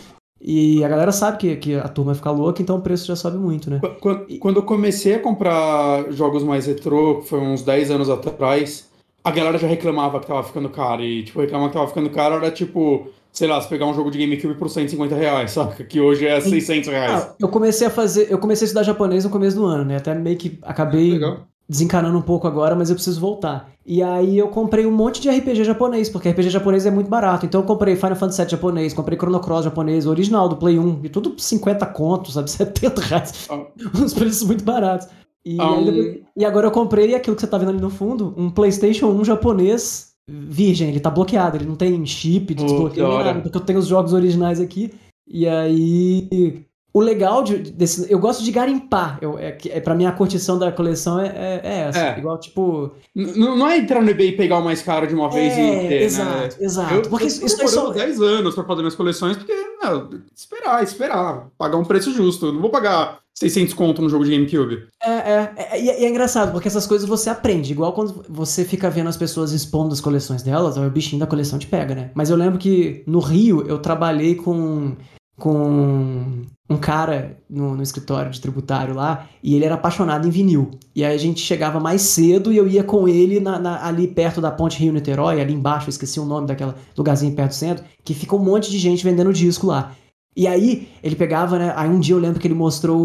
E 0.45 0.83
a 0.83 0.89
galera 0.89 1.13
sabe 1.13 1.39
que, 1.39 1.57
que 1.57 1.75
a 1.77 1.87
turma 1.87 2.13
vai 2.13 2.17
ficar 2.17 2.33
louca, 2.33 2.61
então 2.61 2.77
o 2.77 2.81
preço 2.81 3.07
já 3.07 3.15
sobe 3.15 3.39
muito, 3.39 3.71
né? 3.71 3.81
Quando, 4.01 4.39
quando 4.41 4.57
eu 4.57 4.63
comecei 4.65 5.15
a 5.15 5.19
comprar 5.21 6.11
jogos 6.11 6.43
mais 6.43 6.67
retrô, 6.67 7.23
foi 7.23 7.39
uns 7.39 7.63
10 7.63 7.93
anos 7.93 8.11
atrás, 8.11 8.89
a 9.23 9.31
galera 9.31 9.57
já 9.57 9.69
reclamava 9.69 10.19
que 10.19 10.27
tava 10.27 10.43
ficando 10.43 10.69
caro. 10.69 11.03
E, 11.03 11.23
tipo, 11.23 11.41
reclamar 11.41 11.69
que 11.69 11.75
tava 11.75 11.87
ficando 11.87 12.11
caro 12.11 12.35
era 12.35 12.51
tipo, 12.51 13.07
sei 13.33 13.47
lá, 13.47 13.61
se 13.61 13.69
pegar 13.69 13.87
um 13.87 13.95
jogo 13.95 14.11
de 14.11 14.19
GameCube 14.19 14.55
por 14.55 14.69
150 14.69 15.15
reais, 15.15 15.53
saca? 15.53 15.85
Que 15.85 16.01
hoje 16.01 16.27
é 16.27 16.41
600 16.41 16.89
reais. 16.89 17.23
Ah, 17.23 17.35
eu 17.39 17.49
comecei 17.49 17.87
a 17.87 17.91
fazer, 17.91 18.27
eu 18.29 18.39
comecei 18.39 18.65
a 18.65 18.67
estudar 18.67 18.83
japonês 18.83 19.25
no 19.25 19.31
começo 19.31 19.57
do 19.57 19.65
ano, 19.65 19.85
né? 19.85 19.99
Até 19.99 20.13
meio 20.13 20.37
que 20.37 20.59
acabei 20.63 21.13
Legal. 21.13 21.47
Desencanando 21.73 22.19
um 22.19 22.23
pouco 22.23 22.47
agora, 22.47 22.77
mas 22.77 22.91
eu 22.91 22.95
preciso 22.95 23.19
voltar. 23.19 23.73
E 23.85 24.03
aí 24.03 24.37
eu 24.37 24.49
comprei 24.49 24.85
um 24.85 24.91
monte 24.91 25.23
de 25.23 25.31
RPG 25.31 25.65
japonês, 25.65 26.11
porque 26.11 26.29
RPG 26.29 26.51
japonês 26.51 26.85
é 26.85 26.91
muito 26.91 27.09
barato. 27.09 27.47
Então 27.47 27.63
eu 27.63 27.67
comprei 27.67 27.97
Final 27.97 28.15
Fantasy 28.15 28.43
VII 28.43 28.51
japonês, 28.51 28.93
comprei 28.93 29.19
Chrono 29.19 29.41
Cross 29.41 29.65
japonês, 29.65 30.07
original 30.07 30.51
do 30.51 30.57
Play 30.57 30.79
1, 30.79 31.01
e 31.03 31.09
tudo 31.09 31.35
50 31.37 31.87
contos, 31.87 32.35
sabe? 32.35 32.51
70 32.53 33.01
reais. 33.01 33.49
Oh. 33.49 33.65
Uns 33.99 34.13
preços 34.13 34.47
muito 34.47 34.63
baratos. 34.63 35.09
E, 35.45 35.61
um... 35.61 35.85
depois, 35.85 36.19
e, 36.37 36.45
agora 36.45 36.67
eu 36.67 36.71
comprei 36.71 37.15
aquilo 37.15 37.35
que 37.35 37.41
você 37.41 37.49
tá 37.49 37.57
vendo 37.57 37.71
ali 37.71 37.81
no 37.81 37.91
fundo, 37.91 38.35
um 38.37 38.51
PlayStation 38.51 39.07
1 39.09 39.25
japonês 39.25 40.13
virgem, 40.29 40.91
ele 40.91 41.01
tá 41.01 41.11
bloqueado, 41.11 41.57
ele 41.57 41.67
não 41.67 41.75
tem 41.75 42.05
chip 42.07 42.55
de 42.55 42.63
desbloqueio 42.63 43.09
nem 43.09 43.25
nada, 43.25 43.41
porque 43.41 43.57
eu 43.57 43.61
tenho 43.63 43.79
os 43.79 43.87
jogos 43.87 44.13
originais 44.13 44.61
aqui. 44.61 44.93
E 45.27 45.49
aí 45.49 46.65
o 46.95 47.01
legal 47.01 47.43
de, 47.43 47.59
desse. 47.59 48.11
Eu 48.13 48.19
gosto 48.19 48.45
de 48.45 48.51
garimpar. 48.51 49.19
Eu, 49.21 49.39
é, 49.39 49.57
é, 49.67 49.81
pra 49.81 49.95
mim, 49.95 50.05
a 50.05 50.13
curtição 50.13 50.59
da 50.59 50.71
coleção 50.71 51.19
é, 51.19 51.27
é, 51.29 51.61
é 51.65 51.79
essa. 51.89 52.07
É. 52.07 52.19
Igual, 52.19 52.39
tipo. 52.39 52.93
N 53.15 53.33
não 53.39 53.67
é 53.69 53.79
entrar 53.79 54.03
no 54.03 54.11
eBay 54.11 54.29
e 54.29 54.37
pegar 54.37 54.59
o 54.59 54.65
mais 54.65 54.83
caro 54.83 55.07
de 55.07 55.15
uma 55.15 55.31
vez 55.31 55.53
é, 55.55 55.85
e 55.85 55.89
ter, 55.89 56.03
exato, 56.03 56.31
né? 56.31 56.49
Exato, 56.61 56.95
eu, 56.95 57.03
Porque 57.03 57.25
eu 57.25 57.29
isso, 57.29 57.63
é 57.63 57.67
só. 57.67 57.91
10 57.91 58.21
anos 58.21 58.55
pra 58.55 58.65
fazer 58.65 58.81
minhas 58.81 58.95
coleções, 58.95 59.37
porque, 59.37 59.55
não, 59.83 60.11
esperar, 60.37 60.83
esperar. 60.83 61.49
Pagar 61.57 61.79
um 61.79 61.85
preço 61.85 62.13
justo. 62.13 62.47
Eu 62.47 62.53
não 62.53 62.61
vou 62.61 62.71
pagar 62.71 63.21
600 63.35 63.73
conto 63.73 64.03
no 64.03 64.11
jogo 64.11 64.25
de 64.25 64.33
GameCube. 64.33 64.87
É, 65.03 65.11
é, 65.11 65.53
é, 65.57 65.83
e 65.83 65.89
é, 65.89 66.05
é, 66.05 66.09
engraçado, 66.09 66.53
porque 66.53 66.69
essas 66.69 66.87
coisas 66.87 67.09
você 67.09 67.31
aprende. 67.31 67.73
Igual 67.73 67.93
quando 67.95 68.23
você 68.29 68.65
fica 68.65 68.91
vendo 68.91 69.09
as 69.09 69.17
pessoas 69.17 69.53
expondo 69.53 69.95
as 69.95 70.01
coleções 70.01 70.43
delas, 70.43 70.77
o 70.77 70.91
bichinho 70.91 71.21
da 71.21 71.27
coleção 71.27 71.59
te 71.59 71.67
pega, 71.67 71.95
né? 71.95 72.11
Mas 72.15 72.29
eu 72.29 72.37
lembro 72.37 72.59
que 72.59 73.03
no 73.07 73.19
Rio 73.19 73.67
eu 73.67 73.79
trabalhei 73.79 74.35
com 74.35 74.95
com 75.43 76.45
um 76.71 76.77
cara 76.77 77.37
no, 77.51 77.75
no, 77.75 77.83
escritório 77.83 78.31
de 78.31 78.41
tributário 78.41 78.95
lá 78.95 79.27
e 79.43 79.57
ele 79.57 79.65
era 79.65 79.75
apaixonado 79.75 80.25
em 80.25 80.31
vinil. 80.31 80.71
E 80.95 81.05
aí 81.05 81.13
a 81.13 81.19
gente 81.19 81.41
chegava 81.41 81.81
mais 81.81 82.01
cedo 82.03 82.53
e 82.53 82.57
eu 82.57 82.69
ia 82.69 82.85
com 82.85 83.09
ele 83.09 83.41
na, 83.41 83.59
na, 83.59 83.85
ali 83.85 84.07
perto 84.07 84.41
da 84.41 84.53
Ponte 84.53 84.79
Rio-Niterói, 84.79 85.41
ali 85.41 85.53
embaixo, 85.53 85.91
esqueci 85.91 86.21
o 86.21 86.25
nome 86.25 86.47
daquela 86.47 86.77
lugarzinho 86.97 87.35
perto 87.35 87.51
do 87.51 87.55
centro, 87.57 87.85
que 88.05 88.15
fica 88.15 88.37
um 88.37 88.39
monte 88.39 88.71
de 88.71 88.79
gente 88.79 89.03
vendendo 89.03 89.33
disco 89.33 89.67
lá. 89.67 89.97
E 90.37 90.47
aí, 90.47 90.89
ele 91.03 91.17
pegava, 91.17 91.59
né? 91.59 91.73
Aí 91.75 91.91
um 91.91 91.99
dia 91.99 92.15
eu 92.15 92.21
lembro 92.21 92.39
que 92.39 92.47
ele 92.47 92.55
mostrou 92.55 92.97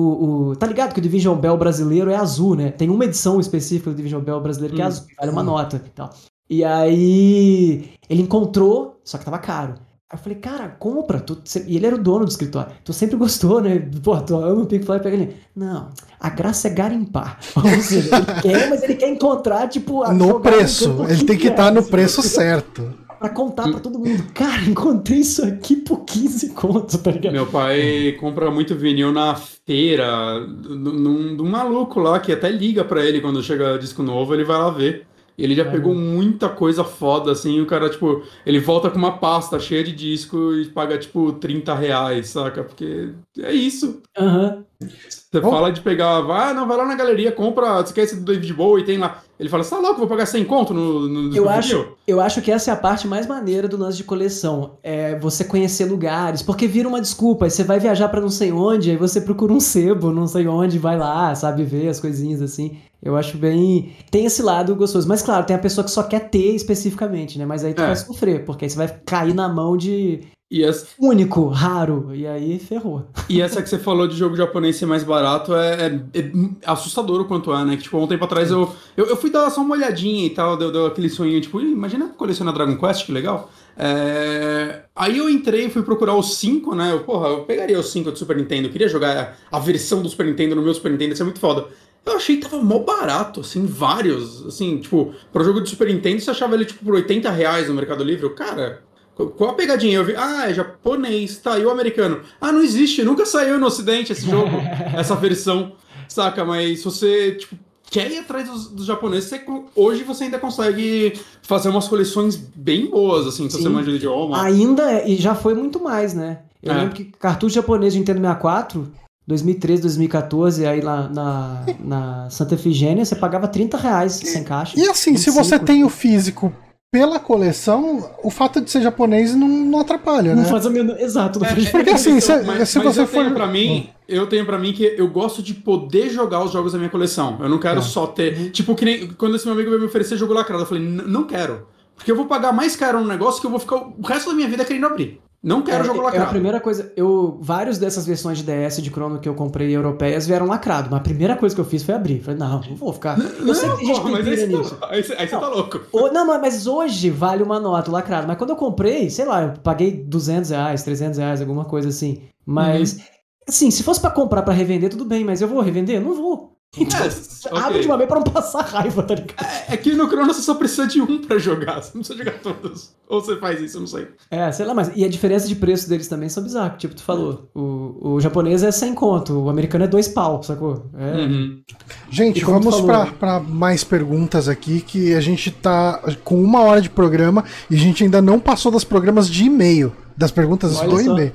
o. 0.51 0.55
tá 0.55 0.67
ligado 0.67 0.93
que 0.93 0.99
o 0.99 1.01
Division 1.01 1.35
Bell 1.35 1.57
brasileiro 1.57 2.11
é 2.11 2.15
azul, 2.15 2.55
né? 2.55 2.69
Tem 2.69 2.87
uma 2.87 3.03
edição 3.03 3.39
específica 3.39 3.89
do 3.89 3.95
Division 3.95 4.21
Bell 4.21 4.39
brasileiro 4.39 4.75
que 4.75 4.81
é 4.81 4.85
Hum. 4.85 4.89
azul, 4.89 5.07
vale 5.19 5.31
uma 5.31 5.43
nota 5.43 5.81
e 5.83 5.89
tal. 5.89 6.11
E 6.47 6.63
aí, 6.63 7.89
ele 8.07 8.21
encontrou, 8.21 9.01
só 9.03 9.17
que 9.17 9.25
tava 9.25 9.39
caro. 9.39 9.86
Aí 10.09 10.17
eu 10.17 10.23
falei, 10.23 10.37
cara, 10.37 10.69
compra. 10.69 11.19
Tu... 11.19 11.37
E 11.65 11.75
ele 11.75 11.85
era 11.85 11.95
o 11.95 12.01
dono 12.01 12.23
do 12.23 12.31
escritório. 12.31 12.71
Tu 12.81 12.93
sempre 12.93 13.17
gostou, 13.17 13.59
né? 13.59 13.77
Pô, 14.01 14.15
tu 14.21 14.37
ama 14.37 14.61
o 14.61 14.65
Pink 14.65 14.85
Floyd, 14.85 15.03
pega 15.03 15.17
ele. 15.17 15.35
Não, 15.53 15.89
a 16.17 16.29
graça 16.29 16.69
é 16.69 16.71
garimpar. 16.71 17.37
Ou 17.53 17.81
seja, 17.81 18.15
ele 18.15 18.41
quer, 18.41 18.69
mas 18.69 18.83
ele 18.83 18.95
quer 18.95 19.09
encontrar, 19.09 19.67
tipo, 19.67 20.03
a 20.03 20.13
No 20.13 20.39
preço. 20.39 20.95
canto 20.95 21.11
Ele 21.11 21.25
tem 21.25 21.37
que 21.37 21.49
estar 21.49 21.73
no 21.73 21.79
assim, 21.79 21.91
preço 21.91 22.21
certo. 22.21 22.93
Pra 23.19 23.29
contar 23.29 23.69
pra 23.69 23.81
todo 23.81 23.99
mundo. 23.99 24.23
Cara, 24.33 24.61
encontrei 24.61 25.19
isso 25.19 25.43
aqui 25.43 25.75
por 25.75 26.05
15 26.05 26.51
contos, 26.51 26.95
tá 27.01 27.11
ligado? 27.11 27.33
Meu 27.33 27.47
pai 27.47 28.15
compra 28.17 28.49
muito 28.49 28.75
vinil 28.75 29.11
na 29.11 29.35
feira, 29.35 30.39
num 30.39 31.49
maluco 31.49 31.99
lá 31.99 32.19
que 32.19 32.31
até 32.31 32.49
liga 32.49 32.85
pra 32.85 33.03
ele 33.03 33.19
quando 33.19 33.43
chega 33.43 33.77
disco 33.77 34.03
novo, 34.03 34.33
ele 34.33 34.45
vai 34.45 34.57
lá 34.57 34.69
ver. 34.69 35.05
E 35.37 35.43
ele 35.43 35.55
já 35.55 35.63
É. 35.63 35.69
pegou 35.71 35.93
muita 35.93 36.49
coisa 36.49 36.83
foda, 36.83 37.31
assim, 37.31 37.61
o 37.61 37.65
cara, 37.67 37.89
tipo, 37.89 38.23
ele 38.45 38.59
volta 38.59 38.89
com 38.89 38.97
uma 38.97 39.17
pasta 39.19 39.59
cheia 39.59 39.83
de 39.83 39.91
disco 39.93 40.53
e 40.55 40.65
paga, 40.69 40.97
tipo, 40.97 41.33
30 41.33 41.75
reais, 41.75 42.29
saca? 42.29 42.63
Porque 42.63 43.13
é 43.39 43.51
isso. 43.53 44.01
Aham. 44.17 44.65
Você 44.79 45.41
Bom. 45.41 45.49
fala 45.51 45.71
de 45.71 45.81
pegar, 45.81 46.21
vai, 46.21 46.53
não, 46.53 46.67
vai 46.67 46.77
lá 46.77 46.85
na 46.85 46.95
galeria, 46.95 47.31
compra, 47.31 47.81
você 47.81 47.93
quer 47.93 48.03
esse 48.03 48.15
do 48.15 48.23
David 48.31 48.53
Bowie, 48.53 48.85
tem 48.85 48.97
lá. 48.97 49.21
Ele 49.39 49.49
fala, 49.49 49.63
tá 49.63 49.77
louco, 49.79 49.97
vou 49.99 50.07
pagar 50.07 50.25
100 50.25 50.45
conto 50.45 50.73
no, 50.73 51.07
no 51.07 51.35
Eu 51.35 51.49
acho, 51.49 51.69
vinil?" 51.77 51.97
eu 52.07 52.21
acho 52.21 52.41
que 52.41 52.51
essa 52.51 52.71
é 52.71 52.73
a 52.73 52.77
parte 52.77 53.07
mais 53.07 53.27
maneira 53.27 53.67
do 53.67 53.75
lance 53.77 53.97
de 53.97 54.03
coleção. 54.03 54.77
É 54.83 55.17
você 55.19 55.43
conhecer 55.43 55.85
lugares, 55.85 56.41
porque 56.41 56.67
vira 56.67 56.87
uma 56.87 57.01
desculpa. 57.01 57.45
Aí 57.45 57.51
você 57.51 57.63
vai 57.63 57.79
viajar 57.79 58.07
pra 58.09 58.21
não 58.21 58.29
sei 58.29 58.51
onde, 58.51 58.89
aí 58.91 58.97
você 58.97 59.19
procura 59.21 59.51
um 59.53 59.59
sebo, 59.59 60.11
não 60.11 60.27
sei 60.27 60.47
onde, 60.47 60.79
vai 60.79 60.97
lá, 60.97 61.33
sabe, 61.35 61.63
ver 61.63 61.89
as 61.89 61.99
coisinhas 61.99 62.41
assim. 62.41 62.77
Eu 63.01 63.15
acho 63.15 63.37
bem. 63.37 63.95
Tem 64.09 64.25
esse 64.25 64.41
lado 64.41 64.75
gostoso. 64.75 65.07
Mas 65.07 65.21
claro, 65.21 65.45
tem 65.45 65.55
a 65.55 65.59
pessoa 65.59 65.85
que 65.85 65.91
só 65.91 66.01
quer 66.03 66.29
ter 66.29 66.55
especificamente, 66.55 67.37
né? 67.37 67.45
Mas 67.45 67.63
aí 67.63 67.73
tu 67.73 67.81
É. 67.81 67.87
vai 67.87 67.95
sofrer, 67.95 68.43
porque 68.45 68.65
aí 68.65 68.69
você 68.71 68.77
vai 68.77 68.87
cair 69.05 69.33
na 69.35 69.47
mão 69.47 69.77
de 69.77 70.21
E 70.49 70.63
essa, 70.63 70.87
único, 70.97 71.47
raro, 71.49 72.11
e 72.15 72.25
aí 72.25 72.57
ferrou. 72.57 73.05
E 73.27 73.41
essa 73.41 73.61
que 73.61 73.67
você 73.67 73.77
falou 73.77 74.07
de 74.07 74.15
jogo 74.15 74.33
japonês 74.35 74.77
ser 74.77 74.85
mais 74.85 75.03
barato 75.03 75.53
é, 75.53 75.87
é- 75.87 76.19
é 76.19 76.31
assustador 76.65 77.19
o 77.19 77.25
quanto 77.25 77.53
é, 77.53 77.65
né? 77.65 77.75
Que, 77.75 77.83
tipo, 77.83 77.97
um 77.97 78.07
tempo 78.07 78.23
atrás 78.23 78.49
eu, 78.49 78.71
eu, 78.95 79.07
eu 79.07 79.17
fui 79.17 79.29
dar 79.29 79.49
só 79.49 79.59
uma 79.59 79.75
olhadinha 79.75 80.25
e 80.25 80.29
tal, 80.29 80.55
deu, 80.55 80.71
deu 80.71 80.85
aquele 80.85 81.09
sonho, 81.09 81.39
tipo, 81.41 81.59
"Ih, 81.59 81.71
imagina 81.73 82.07
colecionar 82.17 82.53
Dragon 82.53 82.77
Quest, 82.77 83.05
que 83.05 83.11
legal. 83.11 83.51
É, 83.75 84.83
Aí 84.95 85.17
eu 85.17 85.29
entrei 85.29 85.65
e 85.65 85.69
fui 85.69 85.83
procurar 85.83 86.15
os 86.15 86.35
5, 86.37 86.73
né? 86.73 86.91
Eu, 86.93 87.01
porra, 87.01 87.27
eu 87.27 87.43
pegaria 87.43 87.77
os 87.79 87.91
5 87.91 88.09
do 88.11 88.17
Super 88.17 88.37
Nintendo, 88.37 88.67
eu 88.67 88.71
queria 88.71 88.87
jogar 88.87 89.37
a 89.51 89.59
versão 89.59 90.01
do 90.01 90.07
Super 90.09 90.25
Nintendo 90.25 90.55
no 90.55 90.61
meu 90.61 90.73
Super 90.73 90.91
Nintendo, 90.91 91.13
isso 91.13 91.21
é 91.23 91.25
muito 91.25 91.39
foda. 91.39 91.65
Eu 92.05 92.15
achei 92.15 92.37
que 92.37 92.43
tava 92.49 92.63
mó 92.63 92.79
barato, 92.79 93.41
assim, 93.41 93.65
vários. 93.65 94.45
Assim, 94.45 94.77
tipo, 94.77 95.13
pro 95.33 95.43
jogo 95.43 95.59
de 95.61 95.69
Super 95.69 95.87
Nintendo 95.93 96.21
você 96.21 96.31
achava 96.31 96.55
ele, 96.55 96.63
tipo, 96.63 96.85
por 96.85 96.95
80 96.95 97.29
reais 97.29 97.67
no 97.67 97.73
Mercado 97.75 98.01
Livre. 98.01 98.23
Eu, 98.23 98.33
cara, 98.33 98.81
qual- 99.25 99.49
a 99.49 99.53
pegadinha? 99.53 99.97
Eu 99.97 100.05
vi, 100.05 100.15
ah, 100.15 100.49
é 100.49 100.53
japonês, 100.53 101.37
tá, 101.37 101.57
e 101.57 101.65
o 101.65 101.69
americano? 101.71 102.21
Ah, 102.39 102.51
não 102.51 102.61
existe, 102.61 103.03
nunca 103.03 103.25
saiu 103.25 103.59
no 103.59 103.65
ocidente 103.67 104.11
esse 104.11 104.29
jogo, 104.29 104.49
essa 104.97 105.15
versão, 105.15 105.73
saca? 106.07 106.45
Mas 106.45 106.79
se 106.79 106.85
você, 106.85 107.31
tipo, 107.33 107.55
quer 107.89 108.11
ir 108.11 108.19
atrás 108.19 108.47
dos, 108.49 108.67
dos 108.69 108.85
japoneses, 108.85 109.29
você 109.29 109.41
hoje 109.75 110.03
você 110.03 110.25
ainda 110.25 110.37
consegue 110.39 111.13
fazer 111.41 111.69
umas 111.69 111.87
coleções 111.87 112.35
bem 112.35 112.89
boas, 112.89 113.25
assim, 113.27 113.49
se 113.49 113.57
você 113.57 113.63
Sim. 113.63 113.69
manja 113.69 113.89
o 113.91 113.95
idioma. 113.95 114.41
Ainda, 114.43 114.91
é- 114.91 115.09
e 115.09 115.15
já 115.15 115.33
foi 115.35 115.53
muito 115.53 115.81
mais, 115.81 116.13
né? 116.13 116.39
Eu 116.61 116.73
É. 116.73 116.77
lembro 116.79 116.93
que 116.95 117.05
cartucho 117.05 117.55
japonês 117.55 117.93
de 117.93 117.99
Nintendo 117.99 118.19
64, 118.19 118.91
2013, 119.27 119.81
2014, 119.83 120.65
aí 120.65 120.81
lá 120.81 121.07
na, 121.09 121.65
na 121.79 122.29
Santa 122.29 122.55
Efigênia, 122.55 123.03
você 123.05 123.15
pagava 123.15 123.47
30 123.47 123.77
reais 123.77 124.13
sem 124.13 124.43
caixa. 124.43 124.77
E 124.79 124.83
assim, 124.89 125.15
se 125.17 125.29
25. 125.31 125.43
você 125.43 125.59
tem 125.59 125.83
o 125.83 125.89
físico 125.89 126.51
pela 126.91 127.19
coleção, 127.19 128.09
o 128.23 128.29
fato 128.29 128.61
de 128.61 128.71
ser 128.71 128.81
japonês 128.81 129.35
não, 129.35 129.47
não 129.47 129.79
atrapalha, 129.79 130.33
Não 130.33 130.43
né? 130.43 130.49
faz 130.49 130.65
o 130.65 130.69
menor... 130.71 130.99
Exato, 130.99 131.39
não 131.39 131.45
É, 131.45 131.49
faz 131.49 131.65
é, 131.67 131.71
Porque 131.71 131.89
é 131.89 131.93
assim, 131.93 132.15
questão, 132.15 132.39
se- 132.39 132.45
mas, 132.45 132.69
se 132.69 132.77
mas 132.79 132.87
você 132.95 133.01
eu 133.01 133.07
tenho 133.07 133.25
for- 133.25 133.33
pra 133.33 133.47
mim, 133.47 133.89
eu 134.07 134.27
tenho 134.27 134.45
para 134.45 134.57
mim 134.57 134.71
que 134.73 134.83
eu 134.97 135.07
gosto 135.09 135.43
de 135.43 135.53
poder 135.53 136.09
jogar 136.09 136.43
os 136.43 136.51
jogos 136.51 136.71
da 136.71 136.77
minha 136.77 136.89
coleção. 136.89 137.37
Eu 137.41 137.49
não 137.49 137.59
quero 137.59 137.81
Tá. 137.81 137.85
só 137.87 138.07
ter, 138.07 138.51
tipo 138.51 138.73
que 138.73 138.85
nem 138.85 139.07
quando 139.09 139.35
esse 139.35 139.45
meu 139.45 139.53
amigo 139.53 139.69
veio 139.69 139.81
me 139.81 139.87
oferecer 139.87 140.15
jogo 140.17 140.33
lacrado, 140.33 140.63
eu 140.63 140.67
falei, 140.67 140.83
"N- 140.83 141.03
não 141.05 141.25
quero, 141.25 141.67
porque 141.95 142.09
eu 142.11 142.15
vou 142.15 142.25
pagar 142.25 142.53
mais 142.53 142.75
caro 142.75 142.99
num 143.01 143.07
negócio 143.07 143.41
que 143.41 143.47
eu 143.47 143.51
vou 143.51 143.59
ficar 143.59 143.75
o 143.75 144.01
resto 144.05 144.29
da 144.29 144.35
minha 144.35 144.47
vida 144.47 144.63
querendo 144.63 144.85
abrir. 144.85 145.19
Não 145.47 145.61
quero 145.61 145.83
É, 145.83 145.87
jogo 145.87 145.99
é 145.99 146.01
a 146.01 146.05
lacrado. 146.05 146.29
primeira 146.29 146.59
coisa, 146.59 146.91
eu 146.97 147.37
vários 147.41 147.77
dessas 147.77 148.05
versões 148.05 148.39
de 148.39 148.43
DS 148.43 148.81
de 148.81 148.89
Chrono 148.89 149.19
que 149.19 149.29
eu 149.29 149.33
comprei 149.33 149.73
europeias 149.75 150.27
vieram 150.27 150.45
lacrado, 150.45 150.89
mas 150.91 150.99
a 150.99 151.03
primeira 151.03 151.35
coisa 151.37 151.55
que 151.55 151.61
eu 151.61 151.65
fiz 151.65 151.83
foi 151.83 151.95
abrir. 151.95 152.19
Falei, 152.21 152.37
não, 152.39 152.59
não 152.61 152.75
vou 152.75 152.91
ficar. 152.91 153.17
Eu 153.17 153.55
sei 153.55 153.69
que 153.69 153.77
tem 153.77 153.85
gente 153.85 153.95
porra, 154.01 154.09
que 154.09 154.17
mas 154.17 154.27
aí 154.27 154.37
você, 154.37 154.47
nisso. 154.47 154.75
tá, 154.75 154.87
aí, 154.89 154.97
aí 154.97 155.27
você 155.27 155.37
tá 155.37 155.47
louco. 155.47 155.79
Ou- 155.93 156.11
não, 156.11 156.25
mas- 156.25 156.67
hoje 156.67 157.09
vale 157.09 157.41
uma 157.43 157.59
nota, 157.59 157.89
o 157.89 157.93
lacrado. 157.93 158.27
Mas 158.27 158.37
quando 158.37 158.49
eu 158.49 158.55
comprei, 158.57 159.09
sei 159.09 159.23
lá, 159.25 159.41
eu 159.43 159.53
paguei 159.63 159.91
200 160.03 160.49
reais, 160.49 160.83
300 160.83 161.17
reais, 161.17 161.39
alguma 161.39 161.63
coisa 161.63 161.87
assim. 161.89 162.21
Mas, 162.45 162.93
Uhum. 162.97 162.99
assim, 163.47 163.71
se 163.71 163.83
fosse 163.83 164.01
pra 164.01 164.09
comprar 164.11 164.41
pra 164.41 164.53
revender, 164.53 164.89
tudo 164.89 165.05
bem, 165.05 165.23
mas 165.23 165.41
eu 165.41 165.47
vou 165.47 165.61
revender? 165.61 166.01
Não 166.01 166.13
vou. 166.13 166.56
Então, 166.79 166.99
É, 166.99 167.59
abre 167.59 167.79
de 167.81 167.87
uma 167.87 167.97
vez 167.97 168.09
pra 168.09 168.19
não 168.19 168.23
passar 168.23 168.61
raiva, 168.61 169.03
tá 169.03 169.15
ligado? 169.15 169.47
É 169.69 169.77
que 169.77 169.93
no 169.93 170.07
Chrono 170.07 170.33
você 170.33 170.41
só 170.41 170.53
precisa 170.55 170.87
de 170.87 171.01
um 171.01 171.21
pra 171.21 171.37
jogar, 171.37 171.81
você 171.81 171.91
não 171.93 172.03
precisa 172.03 172.17
jogar 172.17 172.39
todos. 172.39 172.95
Ou 173.07 173.21
você 173.21 173.37
faz 173.37 173.61
isso, 173.61 173.77
eu 173.77 173.81
não 173.81 173.87
sei. 173.87 174.07
É, 174.29 174.51
sei 174.51 174.65
lá, 174.65 174.73
mas. 174.73 174.91
E 174.95 175.05
a 175.05 175.09
diferença 175.09 175.47
de 175.47 175.55
preço 175.55 175.87
deles 175.87 176.07
também 176.07 176.27
são 176.29 176.43
bizarros. 176.43 176.77
Tipo, 176.77 176.93
tu 176.93 177.03
falou, 177.03 177.49
o, 177.55 178.15
o 178.15 178.19
japonês 178.19 178.63
é 178.63 178.71
100 178.71 178.93
conto, 178.95 179.33
o 179.39 179.49
americano 179.49 179.85
é 179.85 179.87
2 179.87 180.09
pau, 180.09 180.43
sacou? 180.43 180.89
É. 180.97 181.21
Uhum. 181.21 181.61
Gente, 182.09 182.43
vamos 182.43 182.81
pra 182.81 183.05
né? 183.05 183.13
pra 183.17 183.39
mais 183.39 183.83
perguntas 183.83 184.49
aqui, 184.49 184.81
que 184.81 185.13
a 185.13 185.21
gente 185.21 185.51
tá 185.51 186.01
com 186.23 186.41
uma 186.41 186.61
hora 186.61 186.81
de 186.81 186.89
programa 186.89 187.43
e 187.69 187.75
a 187.75 187.79
gente 187.79 188.03
ainda 188.03 188.21
não 188.21 188.39
passou 188.39 188.71
das 188.71 188.83
programas 188.83 189.29
de 189.29 189.45
e-mail. 189.45 189.93
Das 190.17 190.31
perguntas 190.31 190.75
Olha 190.77 190.89
do 190.89 190.95
só. 190.95 191.11
e-mail. 191.11 191.33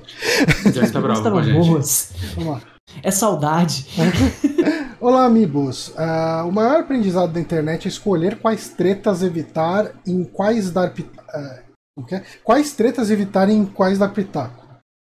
Já 0.75 0.91
tá 0.91 1.01
bravo 1.01 1.23
boas. 1.53 2.13
Vamos 2.35 2.55
lá. 2.55 2.61
É 3.03 3.11
saudade. 3.11 3.87
Olá, 5.03 5.25
amigos. 5.25 5.93
Ah, 5.99 6.45
o 6.47 6.53
maior 6.53 6.79
aprendizado 6.81 7.33
da 7.33 7.41
internet 7.41 7.87
é 7.87 7.89
escolher 7.89 8.39
quais 8.39 8.69
tretas 8.69 9.21
evitar 9.25 9.91
e 10.07 10.13
em 10.13 10.23
quais 10.23 10.71
dar 10.71 10.91
pitaco. 10.95 11.29
o 11.97 12.05
quê? 12.05 12.23
Quais 12.45 12.73
tretas 12.73 13.11
evitar 13.11 13.49
em 13.49 13.65
quais 13.65 13.99
dar 13.99 14.11
pitaco. 14.11 14.63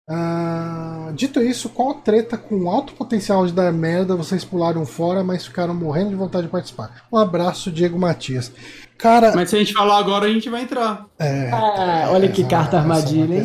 Ah, 0.08 1.10
dito 1.14 1.40
isso, 1.42 1.70
qual 1.70 1.94
treta 1.94 2.36
com 2.36 2.68
alto 2.70 2.92
potencial 2.92 3.46
de 3.46 3.54
dar 3.54 3.72
merda 3.72 4.14
vocês 4.14 4.44
pularam 4.44 4.84
fora, 4.84 5.24
mas 5.24 5.46
ficaram 5.46 5.74
morrendo 5.74 6.10
de 6.10 6.14
vontade 6.14 6.44
de 6.44 6.52
participar? 6.52 7.04
Um 7.10 7.16
abraço, 7.16 7.72
Diego 7.72 7.98
Matias. 7.98 8.52
Cara, 8.98 9.32
Mas 9.34 9.48
se 9.48 9.56
a 9.56 9.58
gente 9.60 9.72
falar 9.72 9.98
agora, 9.98 10.26
a 10.26 10.32
gente 10.32 10.50
vai 10.50 10.62
entrar. 10.62 11.06
é, 11.18 11.50
Ah, 11.50 12.08
olha 12.10 12.28
que 12.30 12.42
essa- 12.42 12.50
carta 12.50 12.76
é 12.76 12.80
armadilha, 12.80 13.34
hein? 13.34 13.44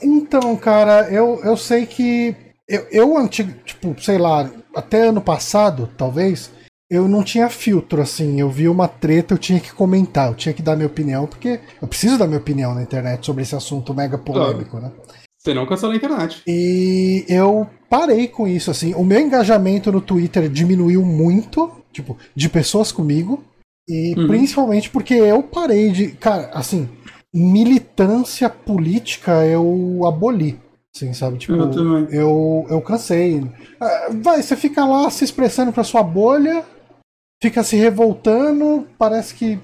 Então, 0.00 0.56
cara, 0.56 1.10
eu, 1.10 1.40
eu 1.44 1.56
sei 1.56 1.84
que 1.84 2.34
eu, 2.68 2.86
eu 2.90 3.18
antigo, 3.18 3.52
tipo, 3.64 3.94
sei 4.00 4.18
lá, 4.18 4.48
até 4.76 5.08
ano 5.08 5.20
passado, 5.20 5.88
talvez, 5.96 6.50
eu 6.90 7.08
não 7.08 7.22
tinha 7.24 7.48
filtro, 7.48 8.00
assim. 8.00 8.40
Eu 8.40 8.48
vi 8.50 8.68
uma 8.68 8.86
treta, 8.86 9.34
eu 9.34 9.38
tinha 9.38 9.58
que 9.58 9.72
comentar, 9.72 10.28
eu 10.28 10.34
tinha 10.34 10.52
que 10.52 10.62
dar 10.62 10.76
minha 10.76 10.86
opinião, 10.86 11.26
porque 11.26 11.58
eu 11.82 11.88
preciso 11.88 12.18
dar 12.18 12.26
minha 12.26 12.38
opinião 12.38 12.74
na 12.74 12.82
internet 12.82 13.24
sobre 13.26 13.42
esse 13.42 13.54
assunto 13.56 13.92
mega 13.94 14.16
polêmico, 14.18 14.78
né? 14.78 14.92
Você 15.38 15.54
não 15.54 15.66
cancela 15.66 15.92
a 15.92 15.96
internet. 15.96 16.42
E 16.46 17.24
eu 17.28 17.68
parei 17.88 18.26
com 18.28 18.48
isso, 18.48 18.70
assim. 18.70 18.94
O 18.94 19.04
meu 19.04 19.20
engajamento 19.20 19.92
no 19.92 20.00
Twitter 20.00 20.48
diminuiu 20.48 21.04
muito, 21.04 21.70
tipo, 21.92 22.16
de 22.34 22.48
pessoas 22.48 22.90
comigo. 22.92 23.42
E 23.88 24.14
Uhum. 24.18 24.26
principalmente 24.26 24.90
porque 24.90 25.14
eu 25.14 25.42
parei 25.44 25.92
de. 25.92 26.08
Cara, 26.08 26.50
assim, 26.52 26.88
militância 27.32 28.48
política 28.50 29.44
eu 29.46 30.00
aboli. 30.06 30.58
Assim, 30.96 31.12
sabe? 31.12 31.36
Tipo, 31.36 31.52
Eu 31.52 31.70
também. 31.70 32.06
eu, 32.10 32.66
eu 32.70 32.80
cansei. 32.80 33.44
Ah, 33.78 34.08
Vai, 34.22 34.42
você 34.42 34.56
fica 34.56 34.82
lá 34.86 35.10
se 35.10 35.24
expressando 35.24 35.70
pra 35.70 35.84
sua 35.84 36.02
bolha, 36.02 36.64
fica 37.42 37.62
se 37.62 37.76
revoltando, 37.76 38.86
parece 38.98 39.34
que. 39.34 39.60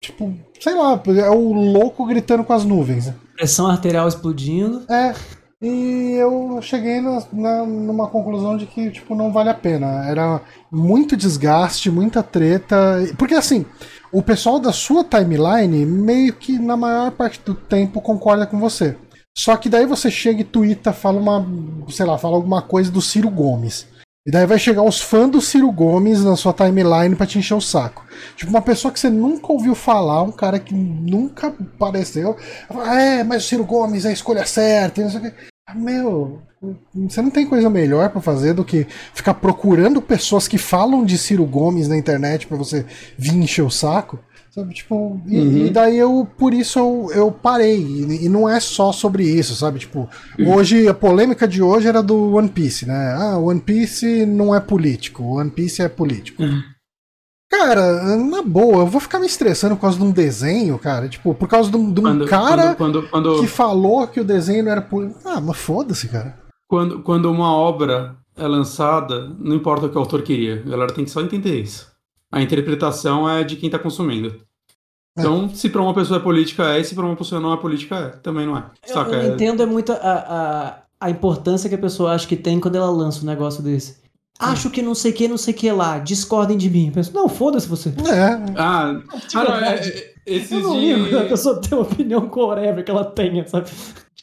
Tipo, 0.00 0.32
sei 0.58 0.74
lá, 0.74 1.00
é 1.24 1.30
o 1.30 1.52
louco 1.52 2.06
gritando 2.06 2.42
com 2.42 2.52
as 2.54 2.64
nuvens. 2.64 3.06
né? 3.06 3.14
Pressão 3.36 3.66
arterial 3.66 4.08
explodindo. 4.08 4.82
É, 4.90 5.14
e 5.62 6.14
eu 6.18 6.58
cheguei 6.62 7.00
na, 7.00 7.22
na- 7.32 7.66
numa 7.66 8.08
conclusão 8.08 8.56
de 8.56 8.66
que, 8.66 8.90
tipo, 8.90 9.14
não 9.14 9.30
vale 9.30 9.50
a 9.50 9.54
pena. 9.54 10.04
Era 10.08 10.40
muito 10.72 11.16
desgaste, 11.16 11.90
muita 11.90 12.22
treta. 12.22 12.76
Porque, 13.16 13.34
assim, 13.34 13.64
o 14.10 14.22
pessoal 14.22 14.58
da 14.58 14.72
sua 14.72 15.04
timeline 15.04 15.84
meio 15.86 16.32
que, 16.32 16.58
na 16.58 16.76
maior 16.76 17.12
parte 17.12 17.40
do 17.44 17.54
tempo, 17.54 18.00
concorda 18.00 18.44
com 18.46 18.58
você. 18.58 18.96
Só 19.36 19.56
que 19.56 19.68
daí 19.68 19.86
você 19.86 20.10
chega 20.10 20.42
e 20.42 20.44
twitta, 20.44 20.92
fala 20.92 21.18
uma, 21.20 21.46
sei 21.88 22.04
lá, 22.06 22.18
fala 22.18 22.36
alguma 22.36 22.62
coisa 22.62 22.90
do 22.90 23.00
Ciro 23.00 23.30
Gomes. 23.30 23.86
E 24.26 24.30
daí 24.30 24.46
vai 24.46 24.58
chegar 24.58 24.82
os 24.82 25.00
fãs 25.00 25.30
do 25.30 25.40
Ciro 25.40 25.70
Gomes 25.72 26.22
na 26.22 26.36
sua 26.36 26.52
timeline 26.52 27.16
pra 27.16 27.26
te 27.26 27.38
encher 27.38 27.54
o 27.54 27.60
saco. 27.60 28.04
Tipo, 28.36 28.50
uma 28.50 28.62
pessoa 28.62 28.92
que 28.92 29.00
você 29.00 29.10
nunca 29.10 29.52
ouviu 29.52 29.74
falar, 29.74 30.22
um 30.22 30.30
cara 30.30 30.60
que 30.60 30.72
nunca 30.74 31.48
apareceu. 31.48 32.36
fala, 32.68 33.00
É, 33.02 33.24
mas 33.24 33.44
o 33.44 33.48
Ciro 33.48 33.64
Gomes 33.64 34.04
é 34.04 34.10
a 34.10 34.12
escolha 34.12 34.46
certa. 34.46 35.00
e 35.00 35.04
não 35.04 35.10
sei 35.10 35.20
o 35.20 35.22
quê. 35.24 35.32
Meu, 35.74 36.42
você 36.94 37.22
não 37.22 37.30
tem 37.30 37.46
coisa 37.46 37.68
melhor 37.70 38.10
para 38.10 38.20
fazer 38.20 38.52
do 38.52 38.64
que 38.64 38.86
ficar 39.14 39.34
procurando 39.34 40.00
pessoas 40.02 40.46
que 40.46 40.58
falam 40.58 41.04
de 41.04 41.18
Ciro 41.18 41.44
Gomes 41.46 41.88
na 41.88 41.96
internet 41.96 42.46
para 42.46 42.56
você 42.56 42.84
vir 43.18 43.34
encher 43.34 43.62
o 43.62 43.70
saco? 43.70 44.20
Sabe, 44.54 44.74
tipo, 44.74 45.18
e, 45.26 45.40
uhum. 45.40 45.66
e, 45.66 45.70
daí 45.70 45.96
eu, 45.96 46.28
por 46.36 46.52
isso 46.52 46.78
eu, 46.78 47.08
eu 47.14 47.32
parei. 47.32 47.78
E, 47.78 48.26
e, 48.26 48.28
não 48.28 48.46
é 48.46 48.60
só 48.60 48.92
sobre 48.92 49.24
isso, 49.24 49.54
sabe? 49.56 49.78
Tipo, 49.78 50.06
uhum. 50.38 50.54
hoje, 50.54 50.86
a 50.86 50.92
polêmica 50.92 51.48
de 51.48 51.62
hoje 51.62 51.88
era 51.88 52.02
do 52.02 52.34
One 52.34 52.50
Piece, 52.50 52.84
né? 52.84 53.16
Ah, 53.18 53.38
One 53.38 53.60
Piece 53.60 54.26
não 54.26 54.54
é 54.54 54.60
político, 54.60 55.24
One 55.24 55.48
Piece 55.48 55.80
é 55.80 55.88
político. 55.88 56.42
Uhum. 56.42 56.62
Cara, 57.50 58.14
na 58.18 58.42
boa, 58.42 58.82
eu 58.82 58.86
vou 58.86 59.00
ficar 59.00 59.20
me 59.20 59.26
estressando 59.26 59.74
por 59.74 59.82
causa 59.82 59.96
de 59.96 60.04
um 60.04 60.10
desenho, 60.10 60.78
cara. 60.78 61.08
Tipo, 61.08 61.34
por 61.34 61.48
causa 61.48 61.70
de 61.70 61.76
um, 61.78 61.90
de 61.90 62.00
um 62.00 62.04
quando, 62.04 62.26
cara 62.26 62.74
quando, 62.74 63.08
quando, 63.08 63.40
que 63.40 63.46
falou 63.46 64.06
que 64.06 64.20
o 64.20 64.24
desenho 64.24 64.64
não 64.64 64.72
era 64.72 64.82
político. 64.82 65.20
Ah, 65.24 65.40
mas 65.40 65.56
foda-se, 65.56 66.08
cara. 66.08 66.36
Quando, 66.68 67.02
quando 67.02 67.30
uma 67.30 67.56
obra 67.56 68.16
é 68.36 68.46
lançada, 68.46 69.28
não 69.38 69.56
importa 69.56 69.86
o 69.86 69.88
que 69.88 69.96
o 69.96 70.00
autor 70.00 70.20
queria, 70.20 70.62
a 70.66 70.68
galera 70.68 70.92
tem 70.92 71.06
que 71.06 71.10
só 71.10 71.22
entender 71.22 71.58
isso 71.58 71.91
a 72.32 72.40
interpretação 72.40 73.28
é 73.28 73.44
de 73.44 73.56
quem 73.56 73.68
está 73.68 73.78
consumindo. 73.78 74.40
É. 75.16 75.20
Então, 75.20 75.44
é. 75.44 75.54
se 75.54 75.68
para 75.68 75.82
uma 75.82 75.92
pessoa 75.92 76.18
é 76.18 76.22
política 76.22 76.74
é, 76.74 76.80
e 76.80 76.84
se 76.84 76.94
para 76.94 77.04
uma 77.04 77.14
pessoa 77.14 77.40
não 77.40 77.52
é 77.52 77.56
política 77.58 77.96
é, 77.96 78.08
também 78.18 78.46
não 78.46 78.56
é. 78.56 78.64
Saca? 78.86 79.12
Eu, 79.12 79.22
eu 79.22 79.34
entendo 79.34 79.62
é 79.62 79.66
muito 79.66 79.92
a, 79.92 79.96
a, 79.96 80.82
a 80.98 81.10
importância 81.10 81.68
que 81.68 81.74
a 81.74 81.78
pessoa 81.78 82.14
acha 82.14 82.26
que 82.26 82.36
tem 82.36 82.58
quando 82.58 82.76
ela 82.76 82.90
lança 82.90 83.22
um 83.22 83.26
negócio 83.26 83.62
desse. 83.62 84.00
Acho 84.38 84.70
que 84.70 84.82
não 84.82 84.94
sei 84.94 85.12
que, 85.12 85.28
não 85.28 85.36
sei 85.36 85.54
que 85.54 85.70
lá, 85.70 85.98
discordem 85.98 86.56
de 86.56 86.68
mim. 86.68 86.86
Eu 86.86 86.92
penso, 86.92 87.14
não, 87.14 87.28
foda-se 87.28 87.68
você. 87.68 87.90
É. 87.90 88.22
Ah, 88.56 89.00
ah 89.34 89.44
não, 89.44 89.56
é, 89.56 89.74
é, 89.76 90.14
esses 90.26 90.50
eu 90.50 90.62
não 90.62 90.80
de... 90.80 91.16
a 91.16 91.24
pessoa 91.26 91.60
tem 91.60 91.78
uma 91.78 91.86
opinião 91.86 92.28
com 92.28 92.46
whatever 92.46 92.84
que 92.84 92.90
ela 92.90 93.04
tenha, 93.04 93.46
sabe? 93.46 93.70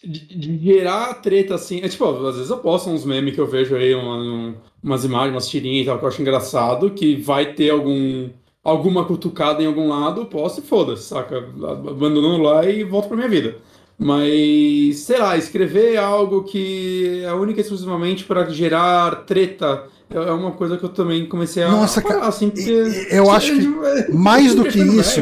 De, 0.03 0.37
de, 0.37 0.57
gerar 0.63 1.15
treta 1.15 1.55
assim. 1.55 1.81
É 1.81 1.89
tipo, 1.89 2.05
às 2.05 2.35
vezes 2.35 2.49
eu 2.49 2.57
posto 2.57 2.89
uns 2.89 3.03
memes 3.03 3.33
que 3.33 3.41
eu 3.41 3.47
vejo 3.47 3.75
aí, 3.75 3.93
uma, 3.93 4.15
um, 4.15 4.55
umas 4.81 5.03
imagens, 5.03 5.33
umas 5.33 5.47
tirinhas 5.49 5.83
e 5.83 5.85
tal, 5.85 5.97
que 5.97 6.05
eu 6.05 6.09
acho 6.09 6.21
engraçado, 6.21 6.91
que 6.91 7.15
vai 7.17 7.53
ter 7.53 7.69
algum 7.69 8.29
alguma 8.63 9.05
cutucada 9.05 9.63
em 9.63 9.65
algum 9.65 9.87
lado, 9.87 10.25
posso 10.25 10.59
e 10.59 10.63
foda-se, 10.63 11.03
saca? 11.03 11.37
Abandonando 11.37 12.41
lá 12.41 12.65
e 12.65 12.83
volto 12.83 13.07
pra 13.07 13.17
minha 13.17 13.29
vida. 13.29 13.57
Mas, 13.97 14.99
sei 14.99 15.17
lá, 15.17 15.37
escrever 15.37 15.97
algo 15.97 16.43
que 16.43 17.21
é 17.23 17.33
única 17.33 17.59
e 17.59 17.63
exclusivamente 17.63 18.23
para 18.23 18.49
gerar 18.49 19.25
treta 19.25 19.83
é 20.09 20.31
uma 20.31 20.51
coisa 20.51 20.75
que 20.77 20.83
eu 20.83 20.89
também 20.89 21.25
comecei 21.27 21.61
a 21.61 21.69
Nossa, 21.69 22.01
falar, 22.01 22.27
assim, 22.27 22.49
porque 22.49 23.07
eu 23.11 23.29
acho 23.29 23.53
que 23.53 23.67
mais 24.11 24.55
do 24.55 24.63
que 24.63 24.79
isso, 24.79 25.21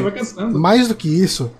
mais 0.52 0.88
do 0.88 0.94
que 0.94 1.08
isso, 1.08 1.50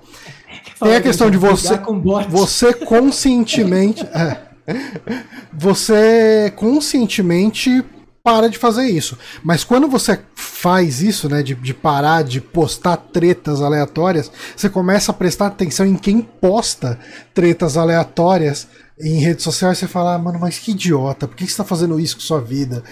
tem 0.80 0.96
a 0.96 1.00
questão 1.00 1.30
de 1.30 1.36
você 1.36 1.80
você 2.28 2.72
conscientemente, 2.72 4.04
é, 4.06 4.48
você 5.52 6.52
conscientemente 6.56 7.84
para 8.22 8.48
de 8.48 8.58
fazer 8.58 8.86
isso. 8.86 9.16
Mas 9.42 9.64
quando 9.64 9.88
você 9.88 10.20
faz 10.34 11.00
isso, 11.00 11.28
né, 11.28 11.42
de, 11.42 11.54
de 11.54 11.72
parar 11.72 12.22
de 12.22 12.40
postar 12.40 12.96
tretas 12.96 13.62
aleatórias, 13.62 14.30
você 14.54 14.68
começa 14.68 15.10
a 15.10 15.14
prestar 15.14 15.46
atenção 15.46 15.86
em 15.86 15.96
quem 15.96 16.20
posta 16.20 16.98
tretas 17.32 17.76
aleatórias 17.76 18.68
em 19.00 19.20
rede 19.20 19.42
social 19.42 19.72
e 19.72 19.76
você 19.76 19.86
fala, 19.86 20.14
ah, 20.14 20.18
mano, 20.18 20.38
mas 20.40 20.58
que 20.58 20.72
idiota, 20.72 21.26
por 21.28 21.36
que 21.36 21.44
você 21.44 21.50
está 21.50 21.64
fazendo 21.64 21.98
isso 21.98 22.16
com 22.16 22.22
sua 22.22 22.40
vida? 22.40 22.82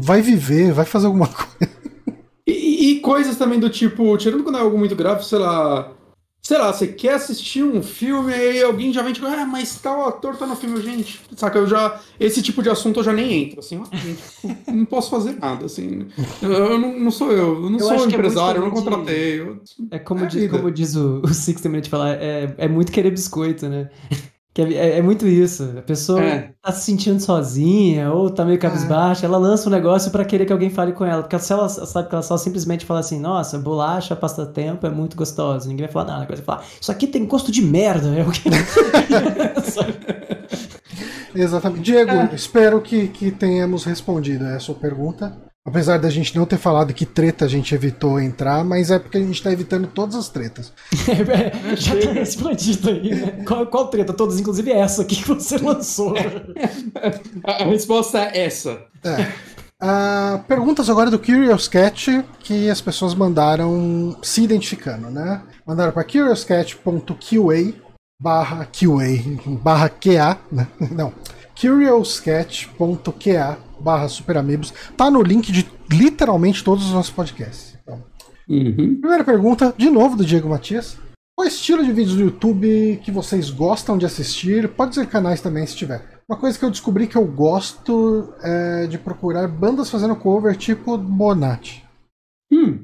Vai 0.00 0.22
viver, 0.22 0.72
vai 0.72 0.86
fazer 0.86 1.06
alguma 1.06 1.28
coisa. 1.28 1.72
E, 2.46 2.92
e 2.92 3.00
coisas 3.00 3.36
também 3.36 3.60
do 3.60 3.68
tipo, 3.68 4.16
tirando 4.16 4.42
quando 4.42 4.58
é 4.58 4.60
algo 4.62 4.78
muito 4.78 4.96
grave, 4.96 5.24
sei 5.24 5.38
lá, 5.38 5.92
sei 6.42 6.58
lá, 6.58 6.72
você 6.72 6.86
quer 6.86 7.14
assistir 7.14 7.62
um 7.62 7.82
filme 7.82 8.32
e 8.34 8.62
alguém 8.62 8.92
já 8.92 9.02
vem 9.02 9.12
tipo, 9.12 9.26
ah, 9.26 9.44
mas 9.44 9.78
tal 9.80 10.08
ator 10.08 10.36
tá 10.36 10.46
no 10.46 10.56
filme, 10.56 10.80
gente. 10.80 11.20
Saca, 11.36 11.58
eu 11.58 11.66
já. 11.66 12.00
Esse 12.18 12.40
tipo 12.42 12.62
de 12.62 12.70
assunto 12.70 13.00
eu 13.00 13.04
já 13.04 13.12
nem 13.12 13.44
entro. 13.44 13.60
Assim, 13.60 13.82
ah, 13.82 13.96
gente, 13.96 14.22
não 14.72 14.84
posso 14.84 15.10
fazer 15.10 15.38
nada, 15.38 15.66
assim. 15.66 16.06
Eu, 16.40 16.50
eu 16.50 16.78
não, 16.78 16.98
não, 16.98 17.10
sou 17.10 17.32
eu, 17.32 17.64
eu 17.64 17.70
não 17.70 17.78
eu 17.78 17.86
sou 17.86 18.04
é 18.04 18.08
empresário, 18.08 18.60
é 18.60 18.62
eu 18.62 18.64
não 18.66 18.70
contratei. 18.70 19.44
De... 19.44 19.88
É 19.90 19.98
como, 19.98 20.24
é 20.24 20.26
diz, 20.26 20.50
como 20.50 20.70
diz 20.70 20.96
o, 20.96 21.20
o 21.22 21.28
Six 21.28 21.60
também 21.60 21.80
de 21.80 21.90
falar, 21.90 22.14
é, 22.14 22.54
é 22.56 22.68
muito 22.68 22.92
querer 22.92 23.10
biscoito, 23.10 23.68
né? 23.68 23.90
Que 24.54 24.62
é, 24.62 24.72
é, 24.72 24.98
é, 24.98 25.02
muito 25.02 25.26
isso. 25.26 25.74
A 25.78 25.82
pessoa 25.82 26.20
é. 26.22 26.52
tá 26.60 26.72
se 26.72 26.84
sentindo 26.84 27.20
sozinha 27.20 28.10
ou 28.12 28.30
tá 28.30 28.44
meio 28.44 28.58
cabisbaixa, 28.58 29.24
ela 29.24 29.38
lança 29.38 29.68
um 29.68 29.72
negócio 29.72 30.10
para 30.10 30.24
querer 30.24 30.46
que 30.46 30.52
alguém 30.52 30.70
fale 30.70 30.92
com 30.92 31.04
ela. 31.04 31.22
Porque 31.22 31.38
se 31.38 31.52
ela 31.52 31.68
sabe 31.68 32.08
que 32.08 32.14
ela 32.14 32.22
só 32.22 32.36
simplesmente 32.36 32.84
fala 32.84 33.00
assim, 33.00 33.20
nossa, 33.20 33.58
bolacha, 33.58 34.16
pasta-tempo 34.16 34.86
é 34.86 34.90
muito 34.90 35.16
gostosa. 35.16 35.68
Ninguém 35.68 35.86
vai 35.86 35.92
falar 35.92 36.06
nada. 36.06 36.26
Vai 36.26 36.36
falar, 36.38 36.64
isso 36.80 36.90
aqui 36.90 37.06
tem 37.06 37.24
gosto 37.26 37.52
de 37.52 37.62
merda. 37.62 38.08
É 38.08 38.22
o 38.22 38.30
que... 38.30 38.48
Exatamente. 41.34 41.82
Diego, 41.82 42.10
é. 42.10 42.30
espero 42.34 42.80
que, 42.80 43.08
que 43.08 43.30
tenhamos 43.30 43.84
respondido 43.84 44.44
a 44.44 44.58
sua 44.58 44.74
pergunta. 44.74 45.47
Apesar 45.68 45.98
da 45.98 46.08
gente 46.08 46.34
não 46.34 46.46
ter 46.46 46.56
falado 46.56 46.94
que 46.94 47.04
treta 47.04 47.44
a 47.44 47.48
gente 47.48 47.74
evitou 47.74 48.18
entrar, 48.18 48.64
mas 48.64 48.90
é 48.90 48.98
porque 48.98 49.18
a 49.18 49.20
gente 49.20 49.42
tá 49.42 49.52
evitando 49.52 49.86
todas 49.86 50.14
as 50.14 50.30
tretas. 50.30 50.72
É, 51.28 51.76
já 51.76 51.94
tá 52.00 52.12
respondido 52.12 52.88
aí, 52.90 53.14
né? 53.14 53.44
Qual, 53.46 53.66
qual, 53.66 53.88
treta? 53.88 54.12
Todas, 54.12 54.40
inclusive 54.40 54.70
essa 54.70 55.02
aqui 55.02 55.16
que 55.16 55.28
você 55.28 55.58
lançou. 55.58 56.14
a, 57.44 57.64
resposta 57.64 58.18
é 58.18 58.46
essa. 58.46 58.80
É. 59.04 59.22
Uh, 59.82 60.38
perguntas 60.46 60.88
agora 60.88 61.10
do 61.10 61.18
Curious 61.18 61.68
Cat 61.68 62.24
que 62.40 62.70
as 62.70 62.80
pessoas 62.80 63.14
mandaram 63.14 64.16
se 64.22 64.42
identificando, 64.42 65.10
né? 65.10 65.42
Mandaram 65.66 65.92
para 65.92 66.04
curiouscat.qa 66.04 67.74
barra 68.20 68.66
QA 68.66 69.60
barra 69.62 69.88
QA, 69.88 70.38
né? 70.50 70.66
Não, 70.90 71.12
curiouscat.qa 71.60 73.58
barra 73.80 74.08
superamigos. 74.08 74.72
Tá 74.96 75.10
no 75.10 75.22
link 75.22 75.50
de 75.52 75.68
literalmente 75.90 76.64
todos 76.64 76.84
os 76.86 76.92
nossos 76.92 77.12
podcasts. 77.12 77.78
Então. 77.82 78.02
Uhum. 78.48 78.98
Primeira 79.00 79.24
pergunta, 79.24 79.74
de 79.76 79.90
novo, 79.90 80.16
do 80.16 80.24
Diego 80.24 80.48
Matias. 80.48 80.96
Qual 81.36 81.46
estilo 81.46 81.84
de 81.84 81.92
vídeos 81.92 82.16
do 82.16 82.22
YouTube 82.22 83.00
que 83.04 83.12
vocês 83.12 83.48
gostam 83.48 83.96
de 83.96 84.04
assistir? 84.04 84.68
Pode 84.68 84.94
ser 84.94 85.06
canais 85.06 85.40
também, 85.40 85.64
se 85.64 85.76
tiver. 85.76 86.18
Uma 86.28 86.36
coisa 86.36 86.58
que 86.58 86.64
eu 86.64 86.70
descobri 86.70 87.06
que 87.06 87.16
eu 87.16 87.24
gosto 87.24 88.34
é 88.42 88.86
de 88.86 88.98
procurar 88.98 89.46
bandas 89.46 89.88
fazendo 89.88 90.16
cover 90.16 90.56
tipo 90.56 90.98
Bonatti. 90.98 91.84
Hum. 92.52 92.82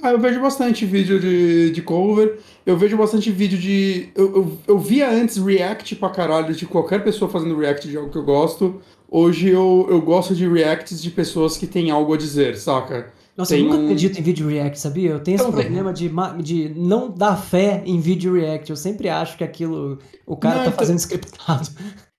Ah, 0.00 0.12
eu 0.12 0.18
vejo 0.18 0.40
bastante 0.40 0.86
vídeo 0.86 1.18
de, 1.18 1.70
de 1.70 1.82
cover. 1.82 2.38
Eu 2.64 2.76
vejo 2.76 2.96
bastante 2.96 3.32
vídeo 3.32 3.58
de. 3.58 4.10
Eu, 4.14 4.36
eu, 4.36 4.58
eu 4.68 4.78
via 4.78 5.10
antes 5.10 5.36
react 5.36 5.96
pra 5.96 6.10
caralho 6.10 6.54
de 6.54 6.66
qualquer 6.66 7.02
pessoa 7.02 7.30
fazendo 7.30 7.58
react 7.58 7.88
de 7.88 7.96
algo 7.96 8.10
que 8.10 8.18
eu 8.18 8.24
gosto. 8.24 8.80
Hoje 9.10 9.48
eu, 9.48 9.86
eu 9.88 10.02
gosto 10.02 10.34
de 10.34 10.46
reacts 10.46 11.00
de 11.00 11.10
pessoas 11.10 11.56
que 11.56 11.66
têm 11.66 11.90
algo 11.90 12.12
a 12.12 12.16
dizer, 12.16 12.56
saca? 12.56 13.10
Nossa, 13.38 13.54
Tem 13.54 13.62
eu 13.62 13.70
nunca 13.70 13.82
um... 13.82 13.84
acredito 13.84 14.18
em 14.18 14.22
vídeo 14.22 14.48
react, 14.48 14.80
sabia? 14.80 15.10
Eu 15.10 15.20
tenho 15.20 15.36
esse 15.36 15.44
problema 15.44 15.92
de, 15.92 16.10
de 16.42 16.68
não 16.76 17.08
dar 17.08 17.36
fé 17.36 17.82
em 17.86 18.00
vídeo 18.00 18.34
react. 18.34 18.68
Eu 18.68 18.76
sempre 18.76 19.08
acho 19.08 19.38
que 19.38 19.44
aquilo. 19.44 19.98
O 20.26 20.36
cara 20.36 20.56
não, 20.56 20.64
tá 20.64 20.70
então... 20.70 20.78
fazendo 20.78 20.98
scriptado. 20.98 21.68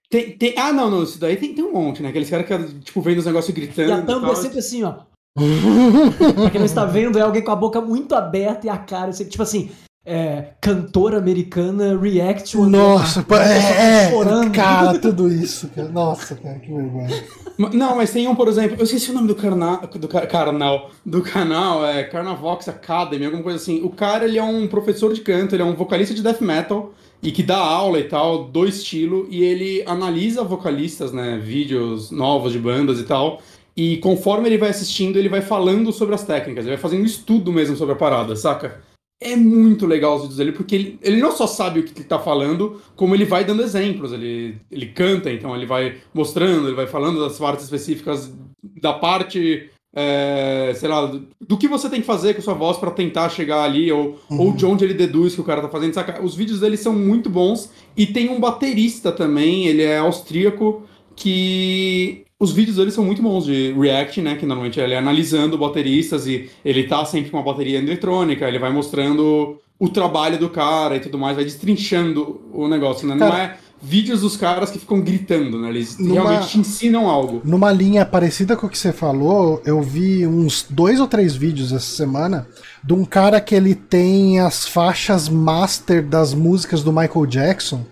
Tem, 0.10 0.32
tem, 0.38 0.56
ah, 0.58 0.72
não, 0.72 0.90
não, 0.90 1.04
isso 1.04 1.20
daí 1.20 1.36
tem, 1.36 1.54
tem 1.54 1.64
um 1.64 1.74
monte, 1.74 2.02
né? 2.02 2.10
Aqueles 2.10 2.30
caras 2.30 2.48
que, 2.48 2.80
tipo, 2.80 3.02
vendo 3.02 3.20
os 3.20 3.26
negócios 3.26 3.54
gritando. 3.54 3.90
E 3.90 3.92
a 3.92 4.02
thumb 4.02 4.32
é 4.32 4.36
sempre 4.36 4.60
assim, 4.60 4.84
ó. 4.84 5.02
quem 6.52 6.60
não 6.60 6.66
está 6.66 6.86
vendo, 6.86 7.20
é 7.20 7.22
alguém 7.22 7.44
com 7.44 7.52
a 7.52 7.56
boca 7.56 7.80
muito 7.80 8.16
aberta 8.16 8.66
e 8.66 8.70
a 8.70 8.78
cara, 8.78 9.12
tipo 9.12 9.44
assim, 9.44 9.70
é, 10.10 10.54
cantora 10.60 11.20
americana 11.20 11.96
react 11.96 12.52
to 12.52 12.68
Nossa, 12.68 13.24
é, 13.32 14.06
é 14.08 14.10
chorando. 14.10 14.52
cara, 14.52 14.98
tudo 14.98 15.32
isso, 15.32 15.68
cara. 15.70 15.88
Nossa, 15.88 16.36
cara, 16.36 16.58
que 16.58 16.74
vergonha. 16.74 17.24
Não, 17.58 17.96
mas 17.96 18.12
tem 18.12 18.28
um, 18.28 18.34
por 18.34 18.48
exemplo, 18.48 18.78
eu 18.80 18.84
esqueci 18.84 19.12
o 19.12 19.14
nome 19.14 19.28
do, 19.28 19.36
carna, 19.36 19.78
do 19.78 20.08
canal, 20.08 20.90
do 21.06 21.22
canal, 21.22 21.86
é 21.86 22.04
Carnavox 22.04 22.68
Academy, 22.70 23.26
alguma 23.26 23.44
coisa 23.44 23.58
assim. 23.58 23.82
O 23.84 23.90
cara, 23.90 24.26
ele 24.26 24.40
é 24.40 24.44
um 24.44 24.68
professor 24.68 25.14
de 25.14 25.22
canto, 25.22 25.56
ele 25.56 25.62
é 25.62 25.66
um 25.66 25.76
vocalista 25.76 26.16
de 26.16 26.24
death 26.24 26.42
metal 26.42 26.94
e 27.22 27.32
que 27.32 27.44
dá 27.44 27.58
aula 27.58 28.00
e 28.00 28.06
tal, 28.06 28.46
do 28.46 28.66
estilo, 28.66 29.28
e 29.30 29.44
ele 29.44 29.84
analisa 29.86 30.44
vocalistas, 30.44 31.12
né, 31.12 31.40
vídeos 31.44 32.12
novos 32.12 32.54
de 32.54 32.60
bandas 32.60 33.00
e 33.00 33.04
tal, 33.04 33.42
e 33.76 33.98
conforme 33.98 34.48
ele 34.48 34.58
vai 34.58 34.70
assistindo, 34.70 35.18
ele 35.18 35.30
vai 35.30 35.42
falando 35.42 35.92
sobre 35.92 36.16
as 36.16 36.24
técnicas, 36.24 36.66
ele 36.66 36.76
vai 36.76 36.82
fazendo 36.82 37.06
estudo 37.06 37.52
mesmo 37.52 37.76
sobre 37.76 37.94
a 37.94 37.98
parada, 37.98 38.36
saca? 38.36 38.82
É 39.22 39.36
muito 39.36 39.86
legal 39.86 40.16
os 40.16 40.22
vídeos 40.22 40.38
dele, 40.38 40.52
porque 40.54 40.76
ele, 40.76 41.00
ele 41.02 41.18
não 41.18 41.32
só 41.32 41.46
sabe 41.46 41.82
o 41.82 41.84
que 41.84 41.98
ele 41.98 42.08
tá 42.08 42.18
falando, 42.18 42.82
como 42.96 43.14
ele 43.14 43.26
vai 43.26 43.44
dando 43.44 43.62
exemplos. 43.62 44.14
Ele, 44.14 44.58
ele 44.72 44.88
canta, 44.88 45.32
então 45.32 45.56
ele 45.56 45.66
vai 45.66 45.98
mostrando, 46.14 46.68
ele 46.68 46.76
vai 46.76 46.88
falando 46.88 47.20
das 47.20 47.38
partes 47.38 47.66
específicas 47.66 48.34
da 48.82 48.94
parte, 48.94 49.70
é, 49.94 50.72
sei 50.76 50.88
lá, 50.88 51.20
do 51.42 51.58
que 51.58 51.68
você 51.68 51.90
tem 51.90 52.00
que 52.00 52.08
fazer 52.08 52.34
com 52.34 52.42
sua 52.42 52.54
voz 52.54 52.78
para 52.78 52.92
tentar 52.92 53.28
chegar 53.28 53.64
ali, 53.64 53.92
ou, 53.92 54.18
uhum. 54.30 54.40
ou 54.40 54.54
de 54.54 54.66
onde 54.66 54.86
ele 54.86 54.94
deduz 54.94 55.36
que 55.36 55.42
o 55.42 55.46
cara 55.46 55.62
tá 55.62 55.68
fazendo. 55.68 55.94
Saca? 55.94 56.24
Os 56.24 56.34
vídeos 56.34 56.62
dele 56.62 56.78
são 56.78 56.94
muito 56.94 57.30
bons. 57.30 57.70
E 57.98 58.06
tem 58.06 58.30
um 58.30 58.40
baterista 58.40 59.12
também, 59.12 59.68
ele 59.68 59.84
é 59.84 59.98
austríaco, 59.98 60.84
que 61.14 62.24
os 62.40 62.52
vídeos 62.52 62.78
dele 62.78 62.92
são 62.92 63.04
muito 63.04 63.22
bons 63.22 63.46
de 63.46 63.74
React, 63.74 64.22
né? 64.22 64.36
Que 64.36 64.46
normalmente 64.46 64.80
ele 64.80 64.94
é 64.94 64.98
analisando 64.98 65.58
bateristas 65.58 66.26
e 66.26 66.50
ele 66.64 66.84
tá 66.84 67.04
sempre 67.04 67.30
com 67.30 67.38
uma 67.38 67.44
bateria 67.44 67.78
eletrônica, 67.78 68.48
ele 68.48 68.58
vai 68.60 68.72
mostrando 68.72 69.58
o 69.78 69.90
trabalho 69.90 70.38
do 70.38 70.50
cara 70.50 70.96
e 70.96 71.00
tudo 71.00 71.18
mais, 71.18 71.36
vai 71.36 71.46
destrinchando 71.46 72.42
o 72.54 72.68
negócio, 72.68 73.08
né? 73.08 73.18
Cara, 73.18 73.32
não 73.32 73.38
é 73.40 73.58
vídeos 73.82 74.22
dos 74.22 74.36
caras 74.36 74.70
que 74.72 74.80
ficam 74.80 75.00
gritando, 75.02 75.58
né? 75.60 75.70
Eles 75.70 75.98
Numa- 75.98 76.14
realmente 76.14 76.50
te 76.50 76.60
ensinam 76.60 77.10
algo. 77.10 77.42
Numa 77.46 77.72
linha 77.72 78.06
parecida 78.06 78.56
com 78.58 78.68
o 78.68 78.70
que 78.70 78.78
você 78.78 78.92
falou, 78.92 79.62
eu 79.66 79.82
vi 79.82 80.28
uns 80.28 80.66
dois 80.70 81.00
ou 81.00 81.08
três 81.08 81.34
vídeos 81.36 81.72
essa 81.72 81.96
semana 81.96 82.48
de 82.84 82.94
um 82.94 83.06
cara 83.06 83.40
que 83.40 83.56
ele 83.56 83.76
tem 83.76 84.40
as 84.40 84.68
faixas 84.68 85.30
master 85.30 86.06
das 86.06 86.34
músicas 86.34 86.84
do 86.84 86.92
Michael 86.92 87.26
Jackson. 87.26 87.86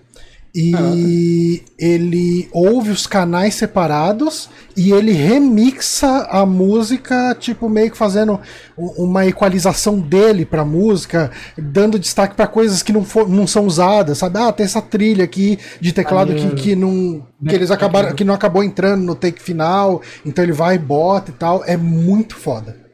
E 0.59 1.63
ele 1.77 2.49
ouve 2.51 2.89
os 2.89 3.05
canais 3.05 3.53
separados 3.53 4.49
e 4.75 4.91
ele 4.91 5.11
remixa 5.11 6.27
a 6.31 6.47
música, 6.47 7.35
tipo, 7.39 7.69
meio 7.69 7.91
que 7.91 7.97
fazendo 7.97 8.39
uma 8.75 9.27
equalização 9.27 9.99
dele 9.99 10.45
pra 10.45 10.65
música, 10.65 11.29
dando 11.55 11.99
destaque 11.99 12.35
pra 12.35 12.47
coisas 12.47 12.81
que 12.81 12.91
não, 12.91 13.03
for, 13.03 13.29
não 13.29 13.45
são 13.45 13.67
usadas, 13.67 14.17
sabe? 14.17 14.39
Ah, 14.39 14.51
tem 14.51 14.65
essa 14.65 14.81
trilha 14.81 15.23
aqui 15.23 15.59
de 15.79 15.93
teclado 15.93 16.33
que, 16.33 16.49
que 16.55 16.75
não. 16.75 17.23
que 17.47 17.53
eles 17.53 17.69
acabaram. 17.69 18.15
que 18.15 18.23
não 18.23 18.33
acabou 18.33 18.63
entrando 18.63 19.03
no 19.03 19.13
take 19.13 19.41
final, 19.41 20.01
então 20.25 20.43
ele 20.43 20.53
vai 20.53 20.75
e 20.75 20.79
bota 20.79 21.29
e 21.29 21.35
tal. 21.35 21.63
É 21.65 21.77
muito 21.77 22.35
foda. 22.35 22.86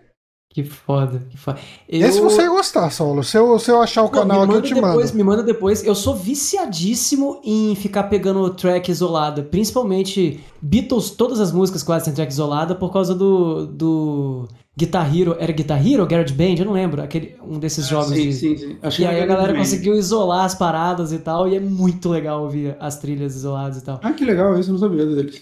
Que 0.54 0.64
foda, 0.64 1.20
que 1.32 1.36
foda. 1.36 1.60
Eu... 1.89 2.08
Esse 2.08 2.22
você 2.22 2.43
ia 2.43 2.49
gostar, 2.49 2.88
Saulo. 2.91 3.24
Se 3.24 3.36
eu, 3.36 3.58
se 3.58 3.72
eu 3.72 3.82
achar 3.82 4.04
o 4.04 4.10
Pô, 4.10 4.20
canal 4.20 4.43
aqui, 4.43 4.54
eu 4.54 4.62
te 4.62 4.74
depois, 4.76 5.12
mando. 5.12 5.18
Me 5.18 5.24
manda 5.24 5.41
depois. 5.41 5.84
Eu 5.84 5.95
sou 5.95 6.16
viciadíssimo 6.16 7.41
em 7.43 7.74
ficar 7.76 8.04
pegando 8.04 8.47
track 8.51 8.91
isolada. 8.91 9.41
Principalmente 9.41 10.39
Beatles, 10.62 11.10
todas 11.10 11.39
as 11.39 11.51
músicas 11.51 11.82
quase 11.82 12.06
têm 12.06 12.14
track 12.14 12.32
isolada 12.32 12.76
por 12.76 12.93
causa 12.93 13.16
do, 13.16 13.66
do 13.66 14.47
Guitar 14.78 15.12
Hero. 15.18 15.36
Era 15.39 15.51
Guitar 15.51 15.84
Hero 15.86 16.04
ou 16.04 16.08
Garage 16.08 16.34
Band? 16.36 16.56
Eu 16.60 16.66
não 16.66 16.74
lembro. 16.74 17.01
Aquele, 17.01 17.36
um 17.43 17.58
desses 17.58 17.88
jogos. 17.88 18.10
sim, 18.10 18.30
de- 18.30 18.34
sim, 18.34 18.56
sim. 18.56 18.78
Acho 18.84 19.01
E 19.01 19.06
que 19.06 19.10
aí 19.10 19.22
a 19.22 19.26
galera 19.26 19.56
conseguiu 19.56 19.95
isolar 19.95 20.45
as 20.45 20.54
paradas 20.54 21.12
e 21.12 21.18
tal. 21.18 21.47
E 21.47 21.56
é 21.56 21.60
muito 21.60 22.10
legal 22.10 22.43
ouvir 22.43 22.78
as 22.80 22.97
trilhas 22.99 23.36
isoladas 23.36 23.78
e 23.80 23.84
tal. 23.84 23.99
Ah, 24.04 24.12
que 24.14 24.24
legal, 24.24 24.58
isso 24.60 24.70
eu 24.70 24.74
não 24.74 24.80
sabia 24.80 25.04
deles. 25.06 25.41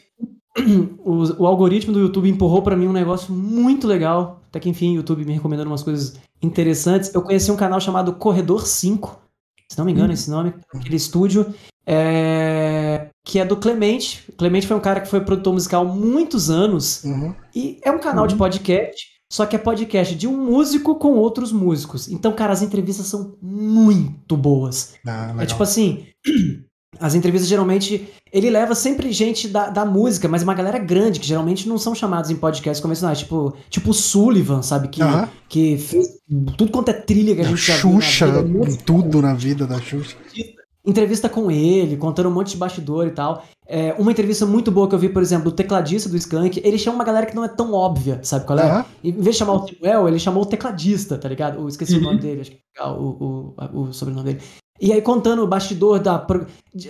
O, 1.04 1.44
o 1.44 1.48
algoritmo 1.48 1.94
do 1.94 2.00
YouTube 2.02 2.30
empurrou 2.30 2.62
pra 2.62 2.76
mim 2.76 2.86
um 2.88 2.92
negócio 2.94 3.34
muito 3.34 3.88
legal. 3.88 4.41
Até 4.52 4.60
que 4.60 4.70
enfim, 4.70 4.92
o 4.92 4.96
YouTube 4.98 5.26
me 5.26 5.34
recomendando 5.34 5.70
umas 5.72 5.82
coisas 5.82 6.14
interessantes. 6.44 7.12
Eu 7.14 7.22
conheci 7.24 7.50
um 7.52 7.56
canal 7.56 7.80
chamado 7.80 8.14
Corredor 8.14 8.68
5, 8.68 9.18
se 9.72 9.78
não 9.78 9.86
me 9.86 9.94
engano, 9.94 10.12
esse 10.12 10.30
nome, 10.30 10.54
aquele 10.76 10.98
estúdio, 10.98 11.54
é, 11.88 13.08
que 13.26 13.40
é 13.40 13.46
do 13.46 13.56
Clemente. 13.56 14.26
Clemente 14.38 14.68
foi 14.68 14.76
um 14.76 14.82
cara 14.82 15.00
que 15.00 15.08
foi 15.10 15.22
produtor 15.22 15.54
musical 15.54 15.88
há 15.88 15.94
muitos 15.94 16.50
anos 16.50 17.04
Uhum. 17.06 17.34
e 17.56 17.80
é 17.84 17.92
um 17.92 18.00
canal 18.00 18.28
de 18.28 18.36
podcast, 18.36 19.08
só 19.32 19.46
que 19.46 19.56
é 19.56 19.60
podcast 19.60 20.14
de 20.16 20.28
um 20.28 20.36
músico 20.46 20.96
com 20.96 21.14
outros 21.14 21.52
músicos. 21.54 22.10
Então, 22.10 22.34
cara, 22.34 22.52
as 22.52 22.62
entrevistas 22.62 23.08
são 23.08 23.38
muito 23.42 24.36
boas. 24.36 24.96
Ah, 25.08 25.34
É 25.40 25.46
tipo 25.46 25.64
assim. 25.64 26.08
As 27.02 27.16
entrevistas 27.16 27.50
geralmente. 27.50 28.08
Ele 28.32 28.50
leva 28.50 28.74
sempre 28.74 29.12
gente 29.12 29.48
da, 29.50 29.70
da 29.70 29.84
música, 29.86 30.28
mas 30.30 30.42
uma 30.42 30.54
galera 30.54 30.78
grande, 30.78 31.20
que 31.20 31.28
geralmente 31.28 31.68
não 31.68 31.78
são 31.78 31.94
chamados 31.94 32.30
em 32.30 32.36
podcasts 32.38 32.80
convencionais. 32.82 33.20
Tipo, 33.20 33.54
tipo 33.70 33.90
o 33.90 33.94
Sullivan, 33.94 34.62
sabe? 34.62 34.88
Que, 34.88 35.02
que 35.50 35.78
fez 35.78 36.08
tudo 36.58 36.72
quanto 36.72 36.90
é 36.90 36.94
trilha 36.94 37.36
que 37.36 37.42
a 37.42 37.44
gente 37.44 37.58
já 37.58 37.76
viu 37.76 37.92
na 37.94 38.00
Xuxa, 38.02 38.26
vida, 38.28 38.44
música, 38.44 38.84
tudo 38.86 39.22
na 39.22 39.34
vida 39.34 39.68
da 39.68 39.82
Xuxa. 39.82 40.16
entrevista 40.86 41.28
com 41.30 41.52
ele, 41.52 41.98
contando 41.98 42.30
um 42.30 42.34
monte 42.34 42.52
de 42.52 42.58
bastidor 42.58 43.08
e 43.08 43.12
tal. 43.12 43.44
É, 43.68 43.94
uma 44.00 44.12
entrevista 44.12 44.46
muito 44.46 44.72
boa 44.72 44.88
que 44.88 44.96
eu 44.96 45.00
vi, 45.00 45.10
por 45.10 45.22
exemplo, 45.22 45.46
do 45.46 45.56
tecladista 45.56 46.10
do 46.10 46.18
Skank, 46.18 46.62
ele 46.64 46.78
chama 46.78 46.96
uma 46.96 47.04
galera 47.06 47.26
que 47.26 47.36
não 47.36 47.44
é 47.46 47.48
tão 47.48 47.74
óbvia, 47.74 48.20
sabe 48.24 48.46
qual 48.46 48.60
é? 48.60 48.64
Aham. 48.64 48.86
Em 49.04 49.12
vez 49.12 49.36
de 49.36 49.40
chamar 49.40 49.54
o 49.54 49.68
Samuel, 49.68 50.08
ele 50.08 50.20
chamou 50.20 50.44
o 50.44 50.46
tecladista, 50.46 51.18
tá 51.18 51.30
ligado? 51.30 51.60
Eu 51.60 51.68
esqueci 51.68 51.94
o 51.94 51.98
Uhum. 51.98 52.04
nome 52.04 52.20
dele, 52.20 52.42
acho 52.42 52.52
que 52.52 52.58
é 52.58 52.82
legal, 52.82 53.00
o, 53.02 53.56
o, 53.74 53.82
o 53.82 53.94
sobrenome 53.94 54.26
dele. 54.26 54.42
E 54.82 54.92
aí 54.92 55.00
contando 55.00 55.44
o 55.44 55.48
bastidor 55.48 56.00
da, 56.00 56.26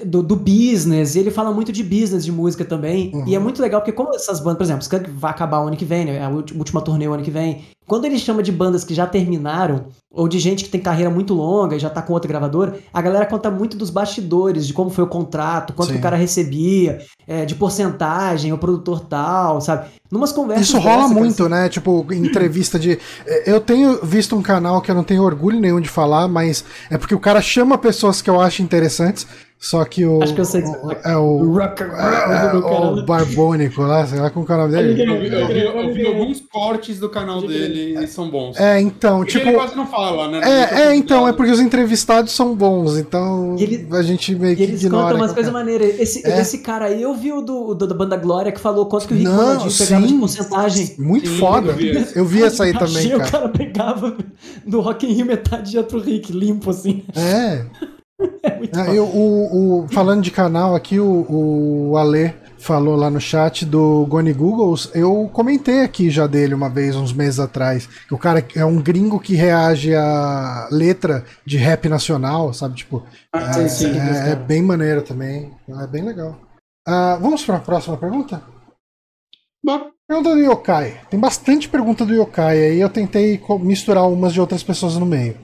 do, 0.06 0.24
do 0.24 0.36
business, 0.38 1.18
ele 1.18 1.30
fala 1.30 1.52
muito 1.52 1.74
de 1.74 1.84
business 1.84 2.24
de 2.24 2.32
música 2.32 2.64
também. 2.64 3.12
Uhum. 3.14 3.28
E 3.28 3.36
é 3.36 3.40
muito 3.40 3.62
legal, 3.62 3.82
porque 3.82 3.92
como 3.92 4.16
essas 4.16 4.40
bandas, 4.40 4.58
por 4.58 4.64
exemplo, 4.64 4.82
Skank 4.82 5.10
vai 5.12 5.32
acabar 5.32 5.62
o 5.62 5.68
ano 5.68 5.76
que 5.76 5.84
vem, 5.84 6.06
né? 6.06 6.16
É 6.16 6.24
a 6.24 6.30
última 6.30 6.82
turnê 6.82 7.06
o 7.06 7.14
ano 7.14 7.22
que 7.22 7.30
vem. 7.30 7.66
Quando 7.88 8.06
ele 8.06 8.18
chama 8.18 8.42
de 8.42 8.52
bandas 8.52 8.84
que 8.84 8.94
já 8.94 9.06
terminaram, 9.06 9.88
ou 10.10 10.28
de 10.28 10.40
gente 10.40 10.64
que 10.64 10.70
tem 10.70 10.80
carreira 10.80 11.10
muito 11.10 11.34
longa 11.34 11.76
e 11.76 11.80
já 11.80 11.90
tá 11.90 12.02
com 12.02 12.14
outra 12.14 12.28
gravadora, 12.28 12.80
a 12.94 13.02
galera 13.02 13.26
conta 13.26 13.50
muito 13.50 13.76
dos 13.76 13.90
bastidores, 13.90 14.68
de 14.68 14.74
como 14.74 14.90
foi 14.90 15.04
o 15.04 15.08
contrato, 15.08 15.74
quanto 15.74 15.92
Sim. 15.92 15.98
o 15.98 16.02
cara 16.02 16.16
recebia, 16.16 17.00
é, 17.28 17.46
de 17.46 17.56
porcentagem, 17.56 18.54
o 18.54 18.58
produtor 18.58 19.02
tal, 19.02 19.60
sabe? 19.62 19.90
Numas 20.12 20.32
conversas. 20.32 20.68
Isso 20.68 20.80
rola 20.80 21.08
muito, 21.08 21.48
né? 21.50 21.70
Tipo, 21.70 22.06
entrevista 22.14 22.78
de. 22.78 23.00
Eu 23.46 23.60
tenho 23.60 24.04
visto 24.04 24.36
um 24.36 24.42
canal 24.42 24.82
que 24.82 24.92
eu 24.92 24.96
não 24.96 25.04
tenho 25.04 25.24
orgulho 25.24 25.60
nenhum 25.60 25.80
de 25.80 25.90
falar, 25.90 26.28
mas 26.28 26.64
é 26.90 26.98
porque 26.98 27.16
o 27.16 27.20
cara 27.20 27.42
chama 27.42 27.78
pessoas 27.78 28.22
que 28.22 28.30
eu 28.30 28.40
acho 28.40 28.62
interessantes, 28.62 29.26
só 29.64 29.86
que 29.86 30.04
o. 30.04 30.24
Acho 30.24 30.34
que 30.34 30.42
eu 30.42 30.46
sei 30.46 30.64
que 30.64 30.70
o- 30.70 30.74
tá- 30.90 31.12
É 31.12 31.16
o. 31.16 31.54
Rock, 31.54 31.84
É, 31.84 31.86
cara, 31.88 32.58
o? 32.58 33.06
Barbônico 33.06 33.84
lá, 33.84 34.08
sei 34.08 34.20
lá 34.20 34.32
como 34.32 34.44
é 34.50 34.54
o 34.54 34.58
nome 34.58 34.74
Eu 34.74 34.82
dele. 34.82 34.94
vi, 34.96 35.36
eu 35.36 35.48
vi- 35.48 35.60
eu 35.66 35.94
vi 35.94 36.08
alguns 36.08 36.42
cortes 36.52 36.98
do 37.00 37.08
canal 37.10 37.42
dele 37.42 37.96
e 38.04 38.08
são 38.08 38.28
bons. 38.30 38.60
É, 38.60 38.82
então, 38.82 39.20
Porque 39.20 39.34
tipo. 39.34 39.48
ele 39.50 39.56
quase 39.58 39.76
não 39.76 39.86
fala, 39.86 40.28
né? 40.30 40.42
É, 40.44 40.82
é, 40.88 40.96
então, 40.96 41.28
é 41.28 41.32
porque 41.34 41.52
os 41.52 41.60
entrevistados 41.60 42.32
são 42.32 42.56
bons, 42.56 42.98
então 42.98 43.56
E 43.60 43.64
ele- 43.64 43.88
a 43.92 44.02
gente 44.02 44.34
meio 44.34 44.56
que 44.56 44.64
eles 44.64 44.84
ignora. 44.84 45.04
contam 45.04 45.18
umas 45.18 45.32
coisas 45.32 45.54
maneiras. 45.54 46.00
Esse, 46.00 46.26
É. 46.28 46.42
esse 46.42 46.58
cara 46.58 46.86
aí, 46.86 47.00
eu 47.00 47.14
vi 47.14 47.32
o 47.32 47.42
do, 47.42 47.76
do- 47.76 47.86
da 47.86 47.94
banda 47.94 48.18
Glória 48.18 48.52
que 48.52 48.60
falou 48.60 48.88
quanto 48.88 49.08
que 49.08 49.14
o 49.14 49.18
Rick 49.18 49.30
Não, 49.30 49.38
Bonadio 49.38 49.78
pegava 49.78 50.02
de 50.02 50.08
sim. 50.14 50.20
porcentagem. 50.20 50.96
Muito 50.98 51.30
Sim, 51.30 51.38
foda. 51.38 51.70
eu 51.70 52.26
vi. 52.26 52.42
Eu 52.42 52.46
essa 52.46 52.64
aí 52.64 52.74
também, 52.74 52.98
Achei, 52.98 53.14
O 53.16 53.20
cara. 53.20 53.30
cara 53.32 53.50
pegava 53.50 54.18
do 54.66 54.82
Rock 54.82 55.06
in 55.06 55.14
Rio 55.14 55.26
metade 55.28 55.76
ia 55.76 55.84
pro 55.84 56.00
Rick, 56.00 56.32
limpo 56.32 56.72
assim. 56.72 57.04
É. 57.16 57.64
É 58.44 58.56
muito 58.58 58.80
Ah, 58.80 58.94
eu- 58.94 59.06
o, 59.06 59.84
o- 59.84 59.88
falando 59.90 60.22
de 60.22 60.32
canal 60.32 60.76
aqui, 60.76 61.00
o, 61.00 61.26
o 61.92 61.98
Ale 61.98 62.34
falou 62.60 62.96
lá 62.96 63.10
no 63.10 63.20
chat 63.20 63.66
do 63.66 64.06
Goni 64.08 64.34
Googles. 64.34 64.92
Eu 64.94 65.30
comentei 65.34 65.82
aqui 65.82 66.10
já 66.12 66.28
dele 66.28 66.54
uma 66.54 66.70
vez, 66.70 66.96
uns 66.96 67.12
meses 67.12 67.40
atrás. 67.40 67.88
Que 68.08 68.14
o 68.14 68.18
cara 68.20 68.46
é 68.56 68.64
um 68.64 68.80
gringo 68.82 69.20
que 69.20 69.34
reage 69.36 69.96
a 69.96 70.68
letra 70.72 71.26
de 71.46 71.58
rap 71.58 71.90
nacional, 71.90 72.54
sabe? 72.54 72.76
Tipo, 72.76 73.04
Ah, 73.34 73.54
sim, 73.54 73.68
sim. 73.68 74.00
é, 74.00 74.32
é 74.32 74.36
bem 74.36 74.62
maneiro 74.62 75.02
também. 75.02 75.52
É 75.68 75.88
bem 75.88 76.04
legal. 76.04 76.38
Ah, 76.88 77.18
vamos 77.20 77.44
para 77.44 77.56
a 77.58 77.60
próxima 77.62 77.98
pergunta? 77.98 78.42
Bom, 79.64 79.90
Pergunta 80.08 80.32
do 80.36 80.40
Yokai. 80.42 81.00
Tem 81.10 81.20
bastante 81.20 81.70
pergunta 81.70 82.06
do 82.06 82.14
Yokai 82.14 82.58
aí. 82.64 82.80
Eu 82.82 82.90
tentei 82.90 83.42
misturar 83.62 84.08
umas 84.10 84.34
de 84.34 84.42
outras 84.42 84.62
pessoas 84.62 84.98
no 84.98 85.06
meio. 85.06 85.38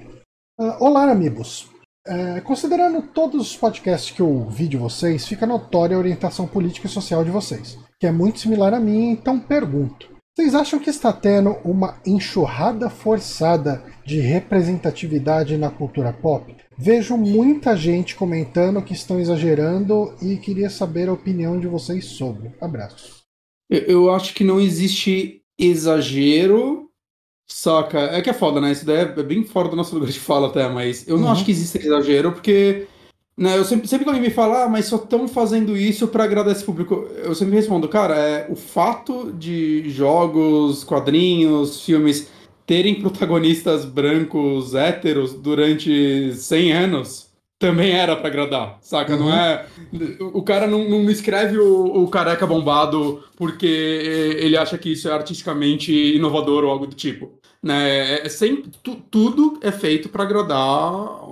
Ah, 0.59 0.77
Olá, 0.79 1.09
amigos. 1.09 1.67
É, 2.07 2.41
considerando 2.41 3.01
todos 3.01 3.51
os 3.51 3.57
podcasts 3.57 4.11
que 4.11 4.21
eu 4.21 4.29
ouvi 4.29 4.67
de 4.67 4.77
vocês, 4.77 5.27
fica 5.27 5.45
notória 5.45 5.95
a 5.95 5.99
orientação 5.99 6.47
política 6.47 6.87
e 6.87 6.89
social 6.89 7.23
de 7.23 7.31
vocês, 7.31 7.77
que 7.99 8.07
é 8.07 8.11
muito 8.11 8.39
similar 8.39 8.73
à 8.73 8.79
minha, 8.79 9.11
então 9.11 9.39
pergunto. 9.39 10.15
Vocês 10.37 10.53
acham 10.53 10.79
que 10.79 10.89
está 10.89 11.11
tendo 11.11 11.57
uma 11.65 11.99
enxurrada 12.05 12.89
forçada 12.89 13.83
de 14.05 14.19
representatividade 14.19 15.57
na 15.57 15.71
cultura 15.71 16.13
pop? 16.13 16.55
Vejo 16.77 17.17
muita 17.17 17.75
gente 17.75 18.15
comentando 18.15 18.83
que 18.83 18.93
estão 18.93 19.19
exagerando 19.19 20.13
e 20.21 20.37
queria 20.37 20.69
saber 20.69 21.09
a 21.09 21.13
opinião 21.13 21.59
de 21.59 21.65
vocês 21.65 22.05
sobre. 22.05 22.51
Abraços. 22.61 23.23
Eu, 23.67 23.81
eu 23.81 24.11
acho 24.11 24.35
que 24.35 24.43
não 24.43 24.61
existe 24.61 25.41
exagero, 25.59 26.86
saca? 27.47 27.99
É 27.99 28.21
que 28.21 28.29
é 28.29 28.33
foda, 28.33 28.59
né? 28.61 28.71
Isso 28.71 28.85
daí 28.85 28.97
é 28.97 29.05
bem 29.23 29.43
fora 29.43 29.69
do 29.69 29.75
nosso 29.75 29.95
lugar 29.95 30.09
de 30.11 30.19
fala 30.19 30.47
até, 30.47 30.67
mas 30.69 31.07
eu 31.07 31.17
não 31.17 31.25
Uhum. 31.25 31.31
acho 31.31 31.45
que 31.45 31.51
existe 31.51 31.77
exagero, 31.79 32.31
porque 32.31 32.87
né, 33.37 33.57
eu 33.57 33.63
sempre, 33.63 33.87
sempre 33.87 34.03
que 34.05 34.09
alguém 34.09 34.23
me 34.23 34.31
fala, 34.33 34.63
ah, 34.63 34.69
mas 34.69 34.85
só 34.85 34.95
estão 34.97 35.27
fazendo 35.27 35.77
isso 35.77 36.07
pra 36.07 36.23
agradar 36.23 36.51
esse 36.53 36.63
público, 36.63 37.07
eu 37.23 37.35
sempre 37.35 37.55
respondo, 37.55 37.87
cara, 37.87 38.15
é 38.15 38.47
o 38.51 38.55
fato 38.55 39.31
de 39.31 39.89
jogos, 39.89 40.83
quadrinhos, 40.83 41.83
filmes 41.85 42.29
terem 42.65 42.95
protagonistas 42.99 43.85
brancos, 43.85 44.75
héteros 44.75 45.33
durante 45.33 46.33
100 46.33 46.73
anos. 46.73 47.27
Também 47.59 47.91
era 47.91 48.15
pra 48.15 48.27
agradar, 48.27 48.77
saca? 48.81 49.15
Não 49.17 49.27
Uhum. 49.27 49.33
é. 49.33 49.65
O 50.33 50.43
cara 50.43 50.67
não, 50.67 50.87
não 50.87 51.09
escreve 51.09 51.57
o, 51.57 52.03
o 52.03 52.07
careca 52.07 52.45
bombado 52.45 53.23
porque 53.35 53.65
ele 53.65 54.55
acha 54.55 54.77
que 54.77 54.91
isso 54.91 55.07
é 55.09 55.11
artisticamente 55.13 55.91
inovador 56.15 56.63
ou 56.63 56.69
algo 56.69 56.85
do 56.85 56.95
tipo. 56.95 57.31
Né? 57.61 58.25
É 58.25 58.29
sempre, 58.29 58.69
tu- 58.83 59.01
tudo 59.09 59.57
é 59.61 59.71
feito 59.71 60.09
pra 60.09 60.23
agradar 60.23 61.27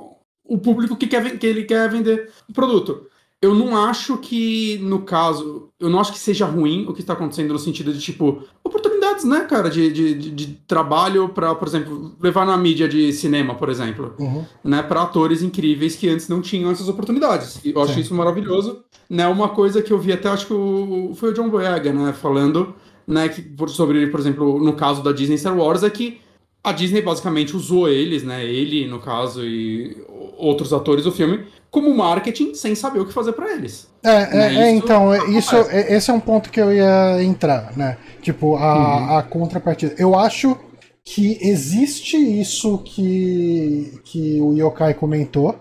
o 0.48 0.58
público 0.58 0.96
que, 0.96 1.08
quer, 1.08 1.38
que 1.38 1.46
ele 1.48 1.64
quer 1.64 1.90
vender 1.90 2.30
o 2.50 2.54
produto. 2.54 3.08
Eu 3.42 3.54
não 3.54 3.78
acho 3.78 4.18
que, 4.18 4.78
no 4.80 5.02
caso, 5.02 5.70
eu 5.80 5.90
não 5.90 6.00
acho 6.00 6.12
que 6.12 6.18
seja 6.20 6.46
ruim 6.46 6.86
o 6.88 6.94
que 6.94 7.02
está 7.02 7.14
acontecendo 7.14 7.52
no 7.54 7.60
sentido 7.60 7.94
de, 7.94 8.00
tipo, 8.00 8.42
oportunidades, 8.64 9.24
né, 9.24 9.42
cara, 9.42 9.70
de, 9.70 9.92
de, 9.92 10.14
de- 10.32 10.48
trabalho 10.68 11.30
para, 11.30 11.54
por 11.54 11.68
exemplo, 11.68 12.16
levar 12.20 12.46
na 12.46 12.58
mídia 12.58 12.88
de 12.88 13.14
cinema, 13.14 13.54
por 13.54 13.70
exemplo 13.70 14.16
Uhum. 14.18 14.44
né, 14.64 14.82
para 14.82 15.04
atores 15.04 15.44
incríveis 15.44 15.96
que 15.96 16.10
antes 16.10 16.28
não 16.28 16.42
tinham 16.42 16.72
essas 16.72 16.88
oportunidades. 16.90 17.60
Eu 17.64 17.80
acho 17.84 18.00
isso 18.00 18.16
maravilhoso. 18.16 18.84
Né, 19.08 19.28
uma 19.28 19.50
coisa 19.50 19.82
que 19.84 19.94
eu 19.94 20.00
vi 20.00 20.12
até, 20.14 20.30
acho 20.30 20.48
que 20.48 20.54
o, 20.54 21.14
foi 21.16 21.30
o 21.30 21.34
John 21.34 21.50
Boyega, 21.50 21.94
né, 21.94 22.14
falando, 22.14 22.74
né, 23.08 23.30
que, 23.30 23.42
por- 23.42 23.70
sobre, 23.70 24.08
por 24.08 24.20
exemplo, 24.20 24.64
no 24.64 24.74
caso 24.74 25.04
da 25.04 25.12
Disney 25.12 25.38
Star 25.38 25.58
Wars, 25.58 25.84
é 25.84 25.90
que 25.90 26.20
a 26.64 26.72
Disney 26.72 27.02
basicamente 27.02 27.56
usou 27.56 27.88
eles, 27.88 28.24
né, 28.24 28.44
ele, 28.44 28.88
no 28.88 29.00
caso, 29.00 29.44
e 29.46 29.96
outros 30.38 30.74
atores 30.74 31.04
do 31.04 31.12
filme 31.12 31.46
como 31.70 31.94
marketing 31.96 32.54
sem 32.54 32.74
saber 32.74 33.00
o 33.02 33.06
que 33.06 33.14
fazer 33.14 33.34
para 33.34 33.52
eles. 33.54 33.88
É, 34.04 34.10
é, 34.24 34.28
Né, 34.36 34.56
é, 34.56 34.72
então, 34.72 35.14
é, 35.14 35.18
acontece. 35.18 35.38
isso, 35.40 35.56
é- 35.56 35.94
esse 35.96 36.10
é 36.10 36.14
um 36.14 36.20
ponto 36.22 36.50
que 36.50 36.60
eu 36.60 36.72
ia 36.74 37.22
entrar, 37.22 37.76
né? 37.78 37.98
Tipo, 38.22 38.56
a, 38.56 39.20
a 39.20 39.24
contrapartida. 39.24 39.94
Eu 39.98 40.18
acho 40.18 40.58
que 41.04 41.38
existe 41.42 42.16
isso 42.18 42.80
que, 42.80 44.00
que 44.06 44.40
o 44.42 44.54
Yokai 44.58 44.94
comentou, 44.94 45.56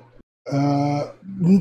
ah, 0.49 1.13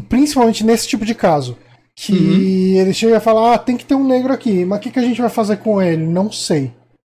principalmente 0.07 0.63
nesse 0.63 0.87
tipo 0.87 1.03
de 1.05 1.15
caso. 1.15 1.57
Que 1.95 2.75
ele 2.77 2.93
chega 2.93 3.17
e 3.17 3.19
fala, 3.19 3.53
ah, 3.53 3.57
tem 3.57 3.77
que 3.77 3.85
ter 3.85 3.95
um 3.95 4.03
negro 4.07 4.33
aqui, 4.33 4.65
mas 4.65 4.79
o 4.79 4.81
que, 4.81 4.91
que 4.91 4.99
a 4.99 5.03
gente 5.03 5.21
vai 5.21 5.29
fazer 5.29 5.57
com 5.57 5.81
ele? 5.81 6.05
Não 6.05 6.31
sei. 6.31 6.71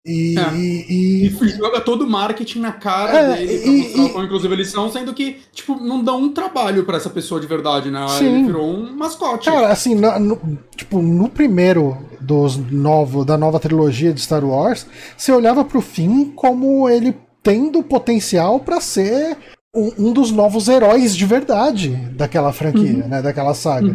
E, 0.06 0.36
É. 0.40 0.56
e- 0.56 1.26
E 1.28 1.48
joga 1.50 1.82
todo 1.82 2.04
o 2.06 2.10
marketing 2.10 2.60
na 2.60 2.72
cara 2.72 3.18
É, 3.18 3.36
dele 3.38 3.58
pra 3.60 3.70
e- 3.72 3.78
mostrar 3.82 4.02
e- 4.02 4.06
o 4.06 4.10
quão 4.14 4.24
inclusive 4.26 4.54
eles 4.54 4.70
são, 4.70 4.90
sendo 4.90 5.14
que, 5.14 5.38
tipo, 5.54 5.76
não 5.76 6.02
dão 6.02 6.22
um 6.22 6.32
trabalho 6.32 6.86
pra 6.86 6.96
essa 6.96 7.10
pessoa 7.10 7.42
de 7.42 7.48
verdade, 7.48 7.92
né? 7.92 8.06
Sim. 8.08 8.26
Ele 8.28 8.44
virou 8.46 8.70
um 8.70 8.96
mascote. 8.96 9.50
Cara, 9.50 9.68
assim, 9.68 9.96
na- 9.96 10.18
no, 10.18 10.40
tipo, 10.78 11.02
no 11.02 11.28
primeiro 11.28 11.98
dos 12.22 12.56
novo, 12.56 13.26
da 13.26 13.38
nova 13.38 13.60
trilogia 13.60 14.14
de 14.14 14.22
Star 14.22 14.46
Wars, 14.46 14.86
você 15.18 15.32
olhava 15.34 15.66
pro 15.66 15.82
fim 15.82 16.32
como 16.36 16.88
ele 16.88 17.14
tendo 17.44 17.84
potencial 17.84 18.62
pra 18.62 18.80
ser 18.80 19.36
um, 19.76 19.92
um 20.08 20.14
dos 20.14 20.32
novos 20.32 20.70
heróis 20.70 21.16
de 21.16 21.26
verdade 21.26 21.90
daquela 22.16 22.54
franquia, 22.54 23.06
né? 23.08 23.22
Daquela 23.22 23.54
saga. 23.54 23.94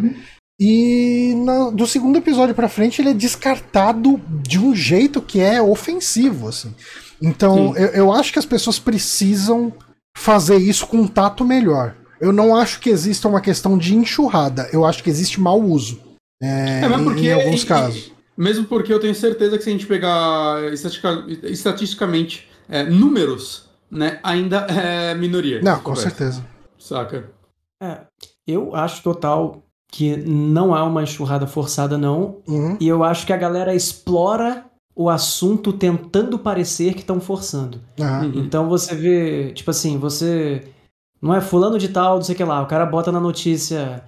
E 0.59 1.33
na- 1.43 1.71
do 1.71 1.85
segundo 1.87 2.17
episódio 2.17 2.53
pra 2.55 2.69
frente 2.69 3.01
ele 3.01 3.09
é 3.09 3.13
descartado 3.13 4.21
de 4.41 4.59
um 4.59 4.75
jeito 4.75 5.21
que 5.21 5.39
é 5.39 5.61
ofensivo, 5.61 6.47
assim. 6.47 6.73
Então 7.21 7.75
eu, 7.75 7.87
eu 7.89 8.11
acho 8.13 8.31
que 8.31 8.39
as 8.39 8.45
pessoas 8.45 8.77
precisam 8.79 9.73
fazer 10.15 10.57
isso 10.57 10.85
com 10.87 10.97
um 10.97 11.07
tato 11.07 11.43
melhor. 11.43 11.95
Eu 12.21 12.31
não 12.31 12.55
acho 12.55 12.79
que 12.79 12.89
exista 12.89 13.27
uma 13.27 13.41
questão 13.41 13.77
de 13.77 13.95
enxurrada, 13.95 14.69
eu 14.71 14.85
acho 14.85 15.03
que 15.03 15.09
existe 15.09 15.41
mau 15.41 15.59
uso. 15.61 15.99
É, 16.41 16.81
É, 16.83 16.89
porque- 17.03 17.27
em 17.27 17.33
alguns 17.33 17.63
e- 17.63 17.65
casos. 17.65 18.11
Mesmo 18.37 18.65
porque 18.65 18.91
eu 18.91 18.99
tenho 18.99 19.13
certeza 19.13 19.57
que 19.57 19.63
se 19.63 19.69
a 19.69 19.73
gente 19.73 19.85
pegar 19.85 20.71
estatica- 20.73 21.23
estatisticamente 21.43 22.47
é, 22.69 22.83
números, 22.83 23.69
né, 23.91 24.19
ainda 24.23 24.59
é 24.69 25.13
minoria. 25.13 25.61
Não, 25.61 25.75
com 25.77 25.91
conversa, 25.91 26.09
certeza. 26.09 26.45
Saca? 26.79 27.29
É, 27.81 28.01
eu 28.47 28.73
acho 28.75 29.03
total 29.03 29.62
que 29.93 30.17
não 30.17 30.73
há 30.73 30.83
uma 30.83 31.03
enxurrada 31.03 31.45
forçada, 31.45 31.99
não. 31.99 32.37
Uhum. 32.47 32.75
E 32.79 32.87
eu 32.87 33.03
acho 33.03 33.27
que 33.27 33.31
a 33.31 33.37
galera 33.37 33.75
explora 33.75 34.65
o 34.95 35.07
assunto 35.07 35.71
tentando 35.71 36.39
parecer 36.39 36.95
que 36.95 37.01
estão 37.01 37.21
forçando. 37.21 37.79
Uhum. 37.99 38.31
Então 38.33 38.67
você 38.67 38.95
vê, 38.95 39.51
tipo 39.53 39.69
assim, 39.69 39.99
você. 39.99 40.67
Não 41.21 41.35
é 41.35 41.39
fulano 41.39 41.77
de 41.77 41.89
tal, 41.89 42.15
não 42.15 42.23
sei 42.23 42.33
o 42.33 42.37
que 42.37 42.43
lá. 42.43 42.63
O 42.63 42.65
cara 42.65 42.87
bota 42.87 43.11
na 43.11 43.19
notícia. 43.19 44.03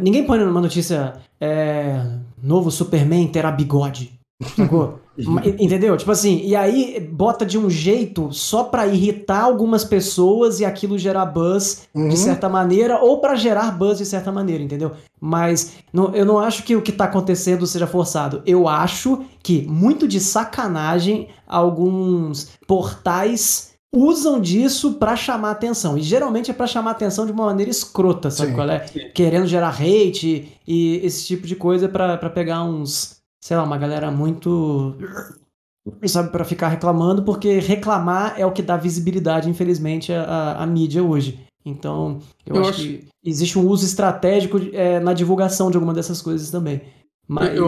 Ninguém 0.00 0.26
põe 0.26 0.40
numa 0.40 0.60
notícia. 0.60 1.12
É, 1.40 2.04
novo 2.42 2.68
Superman 2.72 3.28
terá 3.28 3.52
bigode. 3.52 4.18
Sacou? 4.56 4.98
Ma- 5.18 5.42
Entendeu? 5.46 5.96
Tipo 5.96 6.10
assim, 6.10 6.40
e 6.44 6.56
aí 6.56 6.98
bota 7.12 7.46
de 7.46 7.56
um 7.56 7.70
jeito 7.70 8.32
só 8.32 8.64
pra 8.64 8.86
irritar 8.86 9.42
algumas 9.44 9.84
pessoas 9.84 10.58
e 10.60 10.64
aquilo 10.64 10.98
gerar 10.98 11.26
buzz 11.26 11.82
Uhum. 11.94 12.08
de 12.08 12.16
certa 12.16 12.48
maneira, 12.48 12.98
ou 13.00 13.20
pra 13.20 13.34
gerar 13.36 13.70
buzz 13.78 13.98
de 13.98 14.06
certa 14.06 14.32
maneira, 14.32 14.62
entendeu? 14.62 14.90
Mas 15.20 15.74
não- 15.92 16.14
eu 16.14 16.24
não 16.26 16.38
acho 16.38 16.64
que 16.64 16.74
o 16.74 16.82
que 16.82 16.90
tá 16.92 17.04
acontecendo 17.04 17.66
seja 17.66 17.86
forçado. 17.86 18.42
Eu 18.44 18.66
acho 18.68 19.24
que, 19.42 19.62
muito 19.62 20.08
de 20.08 20.18
sacanagem, 20.20 21.28
alguns 21.46 22.48
portais 22.66 23.72
usam 23.94 24.40
disso 24.40 24.94
pra 24.94 25.14
chamar 25.14 25.52
atenção. 25.52 25.96
E 25.96 26.02
geralmente 26.02 26.50
é 26.50 26.54
pra 26.54 26.66
chamar 26.66 26.90
atenção 26.92 27.24
de 27.26 27.30
uma 27.32 27.44
maneira 27.46 27.70
escrota, 27.70 28.28
sabe 28.30 28.50
Sim. 28.50 28.54
qual 28.56 28.68
é? 28.68 28.80
Querendo 29.14 29.46
gerar 29.46 29.68
hate 29.80 30.48
e 30.66 30.96
esse 31.04 31.24
tipo 31.26 31.46
de 31.46 31.54
coisa 31.54 31.88
pra 31.88 32.18
pegar 32.30 32.64
uns, 32.64 33.18
sei 33.44 33.58
lá, 33.58 33.62
uma 33.62 33.76
galera 33.76 34.10
muito 34.10 34.96
sabe, 36.06 36.30
para 36.30 36.46
ficar 36.46 36.68
reclamando, 36.68 37.22
porque 37.24 37.58
reclamar 37.58 38.40
é 38.40 38.46
o 38.46 38.52
que 38.52 38.62
dá 38.62 38.74
visibilidade, 38.78 39.50
infelizmente, 39.50 40.10
à, 40.14 40.62
à- 40.62 40.66
mídia 40.66 41.02
hoje. 41.02 41.38
Então, 41.62 42.20
eu, 42.46 42.56
Eu 42.56 42.62
acho, 42.62 42.70
acho- 42.70 42.80
que 42.82 43.08
existe 43.22 43.58
um 43.58 43.66
uso 43.68 43.84
estratégico 43.84 44.58
é, 44.72 44.98
na 44.98 45.12
divulgação 45.12 45.70
de 45.70 45.76
alguma 45.76 45.92
dessas 45.92 46.22
coisas 46.22 46.50
também. 46.50 46.80
Mas, 47.28 47.54
Eu- 47.54 47.66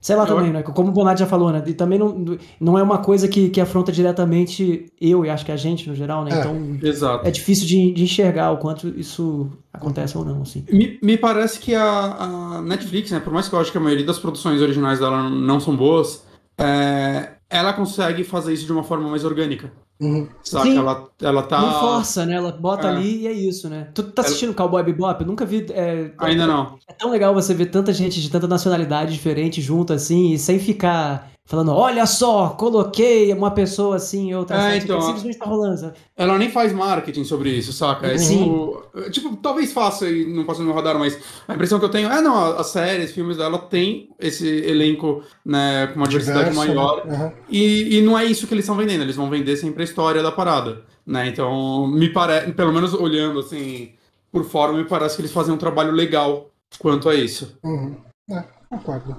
sei 0.00 0.16
lá 0.16 0.22
eu- 0.22 0.26
também, 0.26 0.52
né? 0.52 0.62
Como 0.62 0.90
o 0.90 0.92
Bonatti 0.92 1.20
já 1.20 1.26
falou, 1.26 1.50
né? 1.52 1.62
E 1.66 1.74
também 1.74 1.98
não, 1.98 2.38
não 2.60 2.78
é 2.78 2.82
uma 2.82 2.98
coisa 2.98 3.26
que, 3.28 3.50
que 3.50 3.60
afronta 3.60 3.90
diretamente 3.90 4.86
eu 5.00 5.24
e 5.24 5.30
acho 5.30 5.44
que 5.44 5.52
a 5.52 5.56
gente 5.56 5.88
no 5.88 5.94
geral, 5.94 6.24
né? 6.24 6.36
É. 6.36 6.38
Então, 6.40 6.78
Exato. 6.82 7.26
é 7.26 7.30
difícil 7.30 7.66
de, 7.66 7.92
de 7.92 8.04
enxergar 8.04 8.50
o 8.52 8.58
quanto 8.58 8.88
isso 8.88 9.50
acontece 9.72 10.16
ou 10.16 10.24
não, 10.24 10.42
assim. 10.42 10.64
Me, 10.70 10.98
me 11.02 11.16
parece 11.16 11.58
que 11.58 11.74
a, 11.74 12.58
a 12.58 12.62
Netflix, 12.62 13.10
né, 13.10 13.20
por 13.20 13.32
mais 13.32 13.48
que 13.48 13.54
eu 13.54 13.60
acho 13.60 13.72
que 13.72 13.78
a 13.78 13.80
maioria 13.80 14.06
das 14.06 14.18
produções 14.18 14.60
originais 14.60 14.98
dela 14.98 15.28
não 15.28 15.58
são 15.58 15.76
boas, 15.76 16.24
é, 16.58 17.32
ela 17.50 17.72
consegue 17.72 18.24
fazer 18.24 18.52
isso 18.52 18.66
de 18.66 18.72
uma 18.72 18.84
forma 18.84 19.08
mais 19.08 19.24
orgânica. 19.24 19.72
Uhum. 20.00 20.28
Saca? 20.44 20.64
Sim. 20.64 20.78
Ela, 20.78 21.08
ela 21.20 21.42
tá. 21.42 21.60
Não 21.60 21.80
força, 21.80 22.24
né? 22.24 22.34
Ela 22.34 22.52
bota 22.52 22.86
É. 22.86 22.90
ali 22.90 23.22
e 23.22 23.26
é 23.26 23.32
isso, 23.32 23.68
né? 23.68 23.88
Tu 23.94 24.02
tá 24.04 24.22
Ela- 24.22 24.26
assistindo 24.28 24.54
Cowboy 24.54 24.82
Bebop? 24.84 25.20
Eu 25.20 25.26
nunca 25.26 25.44
vi... 25.44 25.66
é, 25.70 26.12
Ainda 26.18 26.46
não. 26.46 26.78
É 26.86 26.92
tão 26.92 27.10
legal 27.10 27.34
você 27.34 27.52
ver 27.52 27.66
tanta 27.66 27.92
gente 27.92 28.20
de 28.20 28.30
tanta 28.30 28.46
nacionalidade 28.46 29.12
diferente 29.12 29.60
junto 29.60 29.92
assim 29.92 30.32
e 30.32 30.38
sem 30.38 30.58
ficar 30.60 31.30
falando, 31.48 31.72
olha 31.72 32.04
só, 32.04 32.50
coloquei 32.50 33.32
uma 33.32 33.50
pessoa 33.50 33.96
assim 33.96 34.28
e 34.28 34.34
outra 34.34 34.54
É, 34.56 34.76
assim. 34.76 34.84
então, 34.84 34.96
Tipo, 34.98 35.06
simplesmente 35.06 35.38
tá 35.38 35.46
rolando. 35.46 35.78
sabe? 35.78 35.94
Ela 36.14 36.36
nem 36.36 36.50
faz 36.50 36.74
marketing 36.74 37.24
sobre 37.24 37.48
isso, 37.48 37.72
saca? 37.72 38.06
É 38.06 38.18
Sim. 38.18 38.42
tipo, 38.44 38.82
tipo, 39.10 39.36
talvez 39.38 39.72
faça 39.72 40.06
e 40.10 40.26
não 40.26 40.44
passa 40.44 40.60
no 40.60 40.66
meu 40.66 40.74
radar, 40.74 40.98
mas 40.98 41.18
a 41.48 41.54
impressão 41.54 41.78
que 41.78 41.86
eu 41.86 41.88
tenho 41.88 42.12
é, 42.12 42.20
não, 42.20 42.36
as 42.58 42.66
séries, 42.66 43.12
filmes 43.12 43.38
dela 43.38 43.58
tem 43.58 44.10
esse 44.20 44.46
elenco, 44.46 45.22
né, 45.42 45.86
com 45.86 45.96
uma 46.00 46.06
diversidade 46.06 46.50
Diverso, 46.50 46.74
maior. 46.74 47.06
né? 47.06 47.14
Aham. 47.16 47.32
E, 47.48 47.96
e 47.96 48.02
não 48.02 48.18
é 48.18 48.26
isso 48.26 48.46
que 48.46 48.52
eles 48.52 48.64
estão 48.64 48.76
vendendo, 48.76 49.00
eles 49.00 49.16
vão 49.16 49.30
vender 49.30 49.56
sempre 49.56 49.80
a 49.80 49.84
história 49.84 50.22
da 50.22 50.30
parada, 50.30 50.82
né? 51.06 51.28
Então, 51.28 51.86
me 51.86 52.10
parece, 52.10 52.52
pelo 52.52 52.74
menos 52.74 52.92
olhando 52.92 53.38
assim 53.40 53.92
por 54.30 54.44
fora, 54.44 54.74
me 54.74 54.84
parece 54.84 55.16
que 55.16 55.22
eles 55.22 55.32
fazem 55.32 55.54
um 55.54 55.58
trabalho 55.58 55.92
legal 55.92 56.50
quanto 56.78 57.08
a 57.08 57.14
isso. 57.14 57.58
Uhum. 57.64 57.96
É, 58.30 58.44
concordo. 58.68 59.16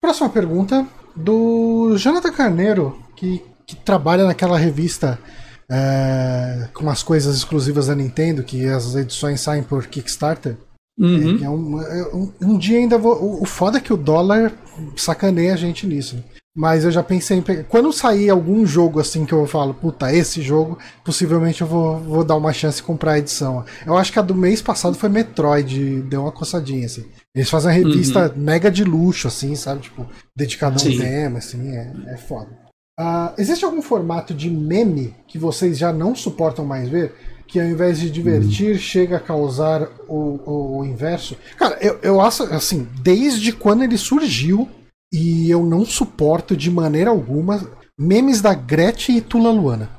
Próxima 0.00 0.30
pergunta 0.30 0.86
do 1.18 1.96
Jonathan 1.96 2.32
Carneiro, 2.32 2.98
que, 3.16 3.42
que 3.66 3.76
trabalha 3.76 4.24
naquela 4.24 4.58
revista 4.58 5.18
é, 5.70 6.68
com 6.72 6.82
umas 6.82 7.02
coisas 7.02 7.36
exclusivas 7.36 7.88
da 7.88 7.94
Nintendo, 7.94 8.42
que 8.42 8.66
as 8.66 8.94
edições 8.94 9.40
saem 9.40 9.62
por 9.62 9.86
Kickstarter. 9.86 10.56
Uhum. 10.98 11.38
É, 11.40 11.44
é 11.44 11.50
um, 11.50 11.82
é 11.82 12.14
um, 12.14 12.32
um 12.42 12.58
dia 12.58 12.78
ainda 12.78 12.98
vou. 12.98 13.14
O, 13.22 13.42
o 13.42 13.44
foda 13.44 13.78
é 13.78 13.80
que 13.80 13.92
o 13.92 13.96
dólar 13.96 14.52
sacaneia 14.96 15.54
a 15.54 15.56
gente 15.56 15.86
nisso. 15.86 16.22
Mas 16.58 16.84
eu 16.84 16.90
já 16.90 17.04
pensei 17.04 17.38
em 17.38 17.42
pegar. 17.42 17.62
Quando 17.62 17.92
sair 17.92 18.28
algum 18.30 18.66
jogo 18.66 18.98
assim 18.98 19.24
que 19.24 19.32
eu 19.32 19.46
falo, 19.46 19.72
puta, 19.72 20.12
esse 20.12 20.42
jogo, 20.42 20.76
possivelmente 21.04 21.60
eu 21.60 21.68
vou, 21.68 22.00
vou 22.00 22.24
dar 22.24 22.34
uma 22.34 22.52
chance 22.52 22.78
de 22.78 22.82
comprar 22.82 23.12
a 23.12 23.18
edição. 23.20 23.64
Eu 23.86 23.96
acho 23.96 24.12
que 24.12 24.18
a 24.18 24.22
do 24.22 24.34
mês 24.34 24.60
passado 24.60 24.96
foi 24.96 25.08
Metroid, 25.08 26.02
deu 26.02 26.22
uma 26.22 26.32
coçadinha, 26.32 26.86
assim. 26.86 27.06
Eles 27.32 27.48
fazem 27.48 27.70
uma 27.70 27.76
revista 27.76 28.34
mega 28.36 28.72
de 28.72 28.82
luxo, 28.82 29.28
assim, 29.28 29.54
sabe? 29.54 29.82
Tipo, 29.82 30.04
dedicada 30.36 30.74
a 30.74 30.82
um 30.82 30.90
Sim. 30.90 30.98
tema, 30.98 31.38
assim, 31.38 31.76
é, 31.76 31.92
é 32.08 32.16
foda. 32.16 32.48
Ah, 32.98 33.32
existe 33.38 33.64
algum 33.64 33.80
formato 33.80 34.34
de 34.34 34.50
meme 34.50 35.14
que 35.28 35.38
vocês 35.38 35.78
já 35.78 35.92
não 35.92 36.16
suportam 36.16 36.64
mais 36.64 36.88
ver? 36.88 37.14
Que 37.46 37.60
ao 37.60 37.66
invés 37.66 38.00
de 38.00 38.10
divertir, 38.10 38.76
chega 38.78 39.18
a 39.18 39.20
causar 39.20 39.88
o, 40.08 40.40
o, 40.44 40.78
o 40.78 40.84
inverso? 40.84 41.36
Cara, 41.56 41.78
eu, 41.80 42.00
eu 42.02 42.20
acho, 42.20 42.42
assim, 42.52 42.88
desde 43.00 43.52
quando 43.52 43.84
ele 43.84 43.96
surgiu, 43.96 44.68
e 45.12 45.50
eu 45.50 45.64
não 45.64 45.84
suporto 45.84 46.56
de 46.56 46.70
maneira 46.70 47.10
alguma 47.10 47.60
memes 47.98 48.40
da 48.40 48.54
Gretchen 48.54 49.16
e 49.16 49.20
Tula 49.20 49.50
Luana. 49.50 49.90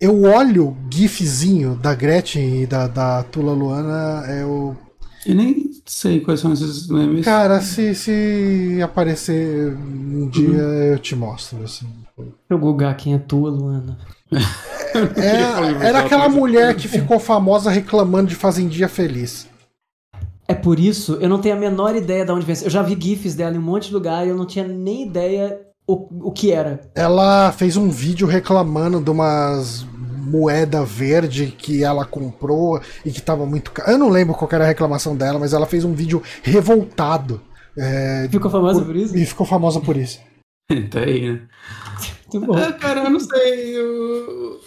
Eu 0.00 0.22
olho 0.24 0.68
o 0.68 0.76
gifzinho 0.92 1.74
da 1.74 1.94
Gretchen 1.94 2.62
e 2.62 2.66
da, 2.66 2.86
da 2.86 3.22
Tula 3.24 3.52
Luana, 3.52 4.24
eu. 4.30 4.76
Eu 5.24 5.34
nem 5.34 5.70
sei 5.84 6.20
quais 6.20 6.40
são 6.40 6.52
esses 6.52 6.86
memes. 6.88 7.24
Cara, 7.24 7.60
se, 7.60 7.94
se 7.94 8.78
aparecer 8.82 9.74
um 9.74 10.28
dia 10.28 10.60
eu 10.60 10.98
te 10.98 11.16
mostro, 11.16 11.64
assim. 11.64 11.86
Deixa 12.16 12.34
eu 12.50 12.58
googar 12.58 12.96
quem 12.96 13.14
é 13.14 13.18
tua, 13.18 13.50
Luana. 13.50 13.98
É, 15.16 15.86
era 15.86 16.00
aquela 16.00 16.28
mulher 16.28 16.74
que 16.74 16.88
ficou 16.88 17.18
famosa 17.18 17.70
reclamando 17.70 18.28
de 18.28 18.34
Fazendinha 18.34 18.88
Feliz. 18.88 19.46
É 20.48 20.54
por 20.54 20.78
isso, 20.78 21.14
eu 21.20 21.28
não 21.28 21.40
tenho 21.40 21.56
a 21.56 21.58
menor 21.58 21.96
ideia 21.96 22.24
de 22.24 22.30
onde 22.32 22.46
vem. 22.46 22.56
Eu 22.62 22.70
já 22.70 22.82
vi 22.82 22.96
GIFs 23.00 23.34
dela 23.34 23.54
em 23.56 23.58
um 23.58 23.62
monte 23.62 23.88
de 23.88 23.94
lugar 23.94 24.24
e 24.26 24.30
eu 24.30 24.36
não 24.36 24.46
tinha 24.46 24.66
nem 24.66 25.06
ideia 25.08 25.60
o, 25.88 26.28
o 26.28 26.30
que 26.32 26.52
era. 26.52 26.80
Ela 26.94 27.50
fez 27.52 27.76
um 27.76 27.90
vídeo 27.90 28.26
reclamando 28.26 29.00
de 29.00 29.10
umas 29.10 29.84
moeda 30.26 30.84
verde 30.84 31.54
que 31.56 31.84
ela 31.84 32.04
comprou 32.04 32.80
e 33.04 33.10
que 33.12 33.22
tava 33.22 33.46
muito 33.46 33.70
caro. 33.70 33.90
Eu 33.92 33.98
não 33.98 34.08
lembro 34.08 34.34
qual 34.34 34.48
era 34.52 34.64
a 34.64 34.66
reclamação 34.66 35.16
dela, 35.16 35.38
mas 35.38 35.52
ela 35.52 35.66
fez 35.66 35.84
um 35.84 35.94
vídeo 35.94 36.20
revoltado. 36.42 37.40
é, 37.78 38.28
Ficou 38.30 38.50
famosa 38.50 38.84
por 38.84 38.96
isso? 38.96 39.16
E 39.16 39.24
ficou 39.24 39.46
famosa 39.46 39.80
por 39.80 39.96
isso. 39.96 40.18
tá 40.90 41.00
aí, 41.00 41.32
né? 41.32 41.40
Muito 42.32 42.46
bom. 42.46 42.58
É, 42.58 42.72
cara, 42.72 43.04
eu 43.04 43.10
não 43.10 43.20
sei. 43.20 43.76
eu- 43.78 44.58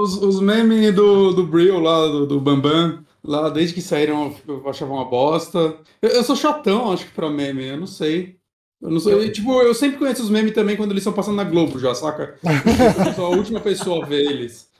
os, 0.00 0.16
os 0.22 0.40
memes 0.40 0.94
do, 0.94 1.32
do 1.32 1.44
Brill 1.46 1.80
lá, 1.80 2.06
do, 2.06 2.26
do 2.26 2.40
Bambam, 2.40 3.00
lá, 3.22 3.48
desde 3.48 3.74
que 3.74 3.82
saíram, 3.82 4.34
eu 4.46 4.68
achava 4.68 4.92
uma 4.92 5.04
bosta. 5.04 5.76
Eu, 6.00 6.10
eu 6.10 6.24
sou 6.24 6.36
chatão, 6.36 6.92
acho 6.92 7.06
que, 7.06 7.12
pra 7.12 7.30
meme, 7.30 7.66
eu 7.66 7.76
não 7.76 7.86
sei. 7.86 8.40
Eu 8.80 8.90
não 8.90 9.00
sei. 9.00 9.30
Tipo, 9.30 9.60
eu 9.60 9.74
sempre 9.74 9.98
conheço 9.98 10.22
os 10.22 10.30
memes 10.30 10.54
também 10.54 10.76
quando 10.76 10.92
eles 10.92 11.02
estão 11.02 11.12
passando 11.12 11.36
na 11.36 11.44
Globo 11.44 11.78
já, 11.78 11.94
saca? 11.94 12.36
Eu 13.06 13.12
sou 13.12 13.26
a 13.26 13.36
última 13.36 13.60
pessoa 13.60 14.02
a 14.02 14.08
ver 14.08 14.24
eles. 14.24 14.70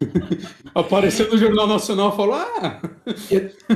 Apareceu 0.74 1.28
no 1.30 1.36
Jornal 1.36 1.66
Nacional 1.66 2.12
e 2.12 2.16
falou: 2.16 2.34
Ah! 2.34 2.80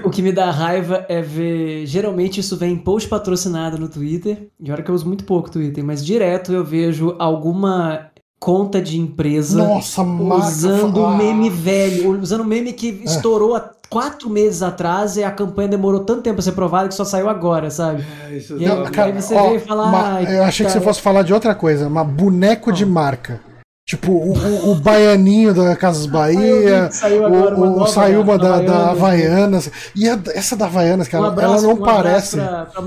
O 0.05 0.11
que 0.11 0.23
me 0.23 0.33
dá 0.33 0.51
raiva 0.51 1.05
é 1.09 1.21
ver. 1.21 1.87
Geralmente 1.87 2.41
isso 2.41 2.57
vem 2.57 2.75
em 2.75 2.79
post 2.79 3.09
patrocinado 3.09 3.77
no 3.77 3.89
Twitter. 3.89 4.49
E 4.61 4.71
olha 4.71 4.83
que 4.83 4.91
eu 4.91 4.95
uso 4.95 5.07
muito 5.07 5.25
pouco 5.25 5.51
Twitter, 5.51 5.85
mas 5.85 6.05
direto 6.05 6.53
eu 6.53 6.65
vejo 6.65 7.17
alguma 7.19 8.11
conta 8.45 8.79
de 8.83 8.99
empresa 9.01 9.57
Nossa, 9.67 10.05
marca. 10.05 10.47
usando 10.49 11.03
ah, 11.03 11.17
meme 11.17 11.49
velho, 11.49 12.21
usando 12.21 12.45
meme 12.45 12.75
que 12.75 13.01
estourou 13.03 13.57
há 13.57 13.71
quatro 13.89 14.29
meses 14.29 14.61
atrás 14.63 15.17
e 15.17 15.25
a 15.25 15.31
campanha 15.31 15.69
demorou 15.69 16.01
tanto 16.01 16.21
tempo 16.21 16.41
a 16.41 16.43
ser 16.43 16.53
provada 16.53 16.87
que 16.89 16.95
só 16.95 17.07
saiu 17.07 17.27
agora, 17.31 17.71
sabe? 17.71 18.05
É, 18.29 18.37
isso 18.37 18.59
E 18.59 18.67
aí, 18.67 18.71
tá- 18.77 18.83
aí 18.83 18.91
Cara, 18.91 19.13
você 19.23 19.35
ó, 19.35 19.51
vê 19.51 19.59
fala. 19.61 19.87
ma- 19.91 20.13
"Ai, 20.17 20.39
eu 20.39 20.45
achei 20.45 20.67
que 20.67 20.71
você 20.73 20.81
fosse 20.81 21.01
falar 21.01 21.23
de 21.23 21.33
outra 21.33 21.55
coisa, 21.55 21.89
mas 21.89 22.07
boneco 22.07 22.71
de 22.71 22.85
marca. 22.85 23.41
Tipo, 23.87 24.13
o, 24.13 24.33
o- 24.33 24.71
o 24.71 24.75
baianinho 24.77 25.53
da 25.53 25.77
Casas 25.77 26.07
Bahia, 26.07 26.91
Saiu 26.91 27.27
agora 27.27 27.55
o, 27.55 27.61
o, 27.61 27.67
nova 27.67 27.87
saiu 27.87 28.23
uma 28.23 28.39
da, 28.39 28.59
da 28.61 28.91
Havaianas. 28.93 29.69
Havaianas. 29.69 29.71
E 29.95 30.09
a- 30.09 30.19
essa 30.35 30.57
da 30.57 30.65
Havaianas, 30.65 31.07
Um 31.07 31.11
cara, 31.11 31.27
abraço, 31.27 31.53
ela 31.53 31.63
não 31.63 31.73
um 31.75 31.85
parece. 31.85 32.37
Pra, 32.37 32.65
pra. 32.65 32.83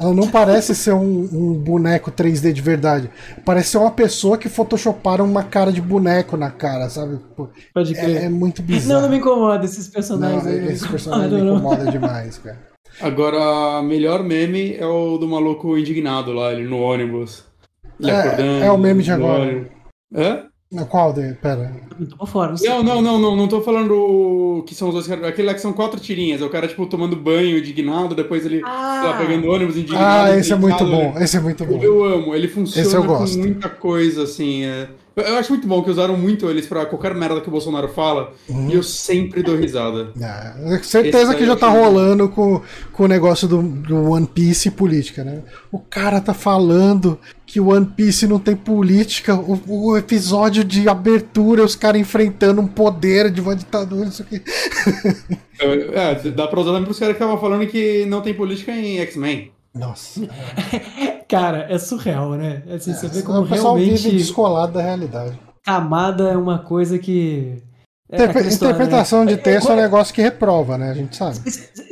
Ela 0.00 0.12
não 0.14 0.26
parece 0.28 0.74
ser 0.74 0.94
um, 0.94 1.28
um 1.32 1.54
boneco 1.54 2.10
3D 2.10 2.52
de 2.52 2.60
verdade. 2.60 3.08
Parece 3.44 3.68
ser 3.70 3.78
uma 3.78 3.92
pessoa 3.92 4.36
que 4.36 4.48
photoshoparam 4.48 5.24
uma 5.24 5.44
cara 5.44 5.70
de 5.72 5.80
boneco 5.80 6.36
na 6.36 6.50
cara, 6.50 6.90
sabe? 6.90 7.20
Pô, 7.36 7.48
Pode 7.72 7.94
crer. 7.94 8.16
É, 8.22 8.24
é 8.24 8.28
muito 8.28 8.62
Não, 8.62 8.66
bizarro. 8.66 9.02
não 9.02 9.08
me 9.08 9.18
incomoda 9.18 9.64
esses 9.64 9.86
personagens 9.86 10.42
Não, 10.42 10.50
aí. 10.50 10.58
não 10.58 10.66
me 10.66 10.72
esse 10.72 10.88
personagem 10.90 11.30
me 11.30 11.36
incomodam, 11.36 11.54
não. 11.62 11.70
incomoda 11.76 11.92
demais, 11.92 12.38
cara. 12.38 12.58
Agora, 13.00 13.80
melhor 13.80 14.24
meme 14.24 14.74
é 14.74 14.86
o 14.86 15.18
do 15.18 15.28
maluco 15.28 15.78
indignado 15.78 16.32
lá, 16.32 16.52
ele 16.52 16.66
no 16.68 16.80
ônibus. 16.80 17.44
Ele 18.00 18.10
É, 18.10 18.20
acordando. 18.20 18.64
é 18.64 18.72
o 18.72 18.76
meme 18.78 19.04
de 19.04 19.12
agora. 19.12 19.75
Hã? 20.16 20.44
Qual 20.88 21.12
dele? 21.12 21.34
Pera. 21.40 21.72
Tô 22.18 22.26
fora, 22.26 22.50
não 22.50 22.56
sei. 22.56 22.68
Não, 22.68 22.82
não, 22.82 23.00
não, 23.00 23.18
não, 23.20 23.36
não 23.36 23.46
tô 23.48 23.60
falando 23.62 24.64
que 24.66 24.74
são 24.74 24.88
os 24.88 24.94
dois 24.94 25.06
caras. 25.06 25.24
Aquele 25.24 25.46
lá 25.46 25.54
que 25.54 25.60
são 25.60 25.72
quatro 25.72 26.00
tirinhas. 26.00 26.42
É 26.42 26.44
o 26.44 26.50
cara, 26.50 26.66
tipo, 26.66 26.84
tomando 26.86 27.14
banho 27.14 27.56
indignado, 27.56 28.14
depois 28.16 28.44
ele 28.44 28.62
Ah! 28.64 29.00
tá 29.04 29.18
pegando 29.18 29.48
ônibus 29.48 29.76
indignado. 29.76 30.30
Ah, 30.32 30.36
esse 30.36 30.52
é 30.52 30.56
muito 30.56 30.84
deitado, 30.84 30.90
bom. 30.90 31.18
Esse 31.20 31.36
é 31.36 31.40
muito 31.40 31.64
bom. 31.64 31.78
Eu 31.80 32.04
amo, 32.04 32.34
ele 32.34 32.48
funciona 32.48 32.84
Esse 32.86 32.96
eu 32.96 33.04
com 33.04 33.24
muita 33.38 33.68
coisa, 33.68 34.24
assim. 34.24 34.64
é. 34.64 34.88
Eu, 35.14 35.36
acho 35.38 35.50
muito 35.50 35.66
bom 35.66 35.82
que 35.82 35.90
usaram 35.90 36.14
muito 36.14 36.46
eles 36.50 36.66
pra 36.66 36.84
qualquer 36.84 37.14
merda 37.14 37.40
que 37.40 37.48
o 37.48 37.50
Bolsonaro 37.50 37.88
fala, 37.88 38.32
Uhum. 38.50 38.68
e 38.68 38.74
eu 38.74 38.82
sempre 38.82 39.42
dou 39.42 39.56
risada. 39.56 40.08
É, 40.20 40.78
certeza 40.82 41.34
que 41.34 41.46
já 41.46 41.56
tá 41.56 41.68
rolando 41.68 42.28
com, 42.28 42.60
com 42.92 43.04
o 43.04 43.08
negócio 43.08 43.48
do, 43.48 43.62
do 43.62 44.10
One 44.10 44.26
Piece 44.26 44.68
e 44.68 44.70
política, 44.70 45.24
né? 45.24 45.42
O 45.72 45.78
cara 45.78 46.20
tá 46.20 46.34
falando 46.34 47.18
que 47.46 47.60
o 47.60 47.68
One 47.68 47.86
Piece 47.86 48.26
não 48.26 48.40
tem 48.40 48.56
política. 48.56 49.34
O, 49.34 49.60
o 49.66 49.96
episódio 49.96 50.64
de 50.64 50.88
abertura, 50.88 51.64
os 51.64 51.76
caras 51.76 52.00
enfrentando 52.00 52.60
um 52.60 52.66
poder 52.66 53.30
de 53.30 53.40
uma 53.40 53.54
ditadura, 53.54 54.08
isso 54.08 54.22
aqui. 54.22 54.42
É, 55.58 56.14
dá 56.32 56.46
pra 56.46 56.60
usar 56.60 56.72
também 56.72 56.84
pros 56.84 56.98
caras 56.98 57.16
que 57.16 57.22
estavam 57.22 57.40
falando 57.40 57.66
que 57.66 58.04
não 58.04 58.20
tem 58.20 58.34
política 58.34 58.72
em 58.72 58.98
X-Men. 58.98 59.50
Nossa. 59.74 60.20
Cara, 61.26 61.66
é 61.70 61.78
surreal, 61.78 62.32
né? 62.32 62.62
Assim, 62.70 62.92
você 62.92 63.08
vê 63.08 63.22
como 63.22 63.40
o 63.40 63.48
pessoal 63.48 63.74
realmente 63.74 64.02
vive 64.02 64.18
descolado 64.18 64.74
da 64.74 64.82
realidade. 64.82 65.38
camada 65.64 66.28
é 66.28 66.36
uma 66.36 66.58
coisa 66.58 66.98
que. 66.98 67.62
É 68.08 68.16
Interpre- 68.22 68.46
história, 68.46 68.74
interpretação 68.74 69.24
né? 69.24 69.34
de 69.34 69.38
texto 69.42 69.68
é 69.68 69.72
um 69.72 69.76
negócio 69.76 70.14
que 70.14 70.22
reprova, 70.22 70.78
né? 70.78 70.90
A 70.90 70.94
gente 70.94 71.16
sabe. 71.16 71.40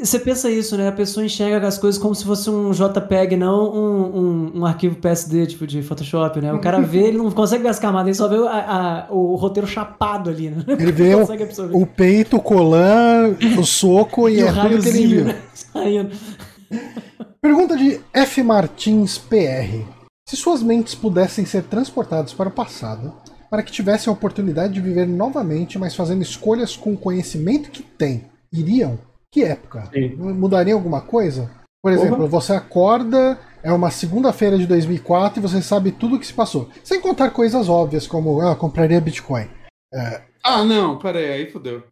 Você 0.00 0.18
pensa 0.20 0.48
isso, 0.48 0.76
né? 0.76 0.86
A 0.86 0.92
pessoa 0.92 1.26
enxerga 1.26 1.66
as 1.66 1.76
coisas 1.76 2.00
como 2.00 2.14
se 2.14 2.24
fosse 2.24 2.48
um 2.48 2.70
JPEG, 2.70 3.36
não 3.36 3.72
um, 3.74 4.16
um, 4.16 4.60
um 4.60 4.64
arquivo 4.66 4.94
PSD, 4.94 5.44
tipo 5.46 5.66
de 5.66 5.82
Photoshop, 5.82 6.40
né? 6.40 6.52
O 6.52 6.60
cara 6.60 6.80
vê, 6.80 7.08
ele 7.08 7.18
não 7.18 7.32
consegue 7.32 7.64
ver 7.64 7.70
as 7.70 7.80
camadas, 7.80 8.06
ele 8.06 8.14
só 8.14 8.28
vê 8.28 8.36
a- 8.46 9.06
a- 9.08 9.12
o 9.12 9.34
roteiro 9.34 9.66
chapado 9.66 10.30
ali, 10.30 10.50
né? 10.50 10.62
Ele 10.68 10.92
vê 10.92 11.10
Não 11.10 11.16
o, 11.18 11.20
consegue 11.22 11.42
absorver. 11.42 11.76
o 11.76 11.84
peito, 11.84 12.36
o 12.36 12.40
colan, 12.40 13.34
o 13.58 13.64
soco 13.64 14.28
e, 14.28 14.38
E 14.38 14.44
o 14.44 14.48
é 14.48 14.52
tudo 14.52 14.82
que 14.82 14.88
ele 14.90 15.06
viu. 15.08 15.24
né? 15.24 15.36
Saindo. 15.52 16.10
Pergunta 17.42 17.76
de 17.76 18.00
F. 18.12 18.40
Martins 18.42 19.18
PR. 19.18 19.84
Se 20.28 20.36
suas 20.36 20.62
mentes 20.62 20.94
pudessem 20.94 21.44
ser 21.44 21.64
transportadas 21.64 22.32
para 22.32 22.48
o 22.48 22.52
passado, 22.52 23.12
para 23.50 23.62
que 23.62 23.72
tivessem 23.72 24.10
a 24.10 24.14
oportunidade 24.14 24.74
de 24.74 24.80
viver 24.80 25.06
novamente, 25.06 25.78
mas 25.78 25.94
fazendo 25.94 26.22
escolhas 26.22 26.76
com 26.76 26.92
o 26.92 26.98
conhecimento 26.98 27.70
que 27.70 27.82
têm, 27.82 28.24
iriam? 28.52 28.98
Que 29.32 29.44
época? 29.44 29.88
Sim. 29.92 30.14
Mudaria 30.16 30.74
alguma 30.74 31.00
coisa? 31.00 31.50
Por 31.82 31.92
exemplo, 31.92 32.26
você 32.26 32.52
acorda, 32.52 33.38
é 33.62 33.70
uma 33.72 33.90
segunda-feira 33.90 34.56
de 34.56 34.66
2004 34.66 35.38
e 35.38 35.42
você 35.42 35.60
sabe 35.60 35.92
tudo 35.92 36.16
o 36.16 36.18
que 36.18 36.26
se 36.26 36.32
passou. 36.32 36.70
Sem 36.82 37.00
contar 37.00 37.30
coisas 37.30 37.68
óbvias 37.68 38.06
como, 38.06 38.40
ah, 38.40 38.56
compraria 38.56 39.00
Bitcoin. 39.00 39.48
Ah, 40.44 40.62
não, 40.62 40.98
pera 40.98 41.18
aí, 41.18 41.50
fodeu. 41.50 41.82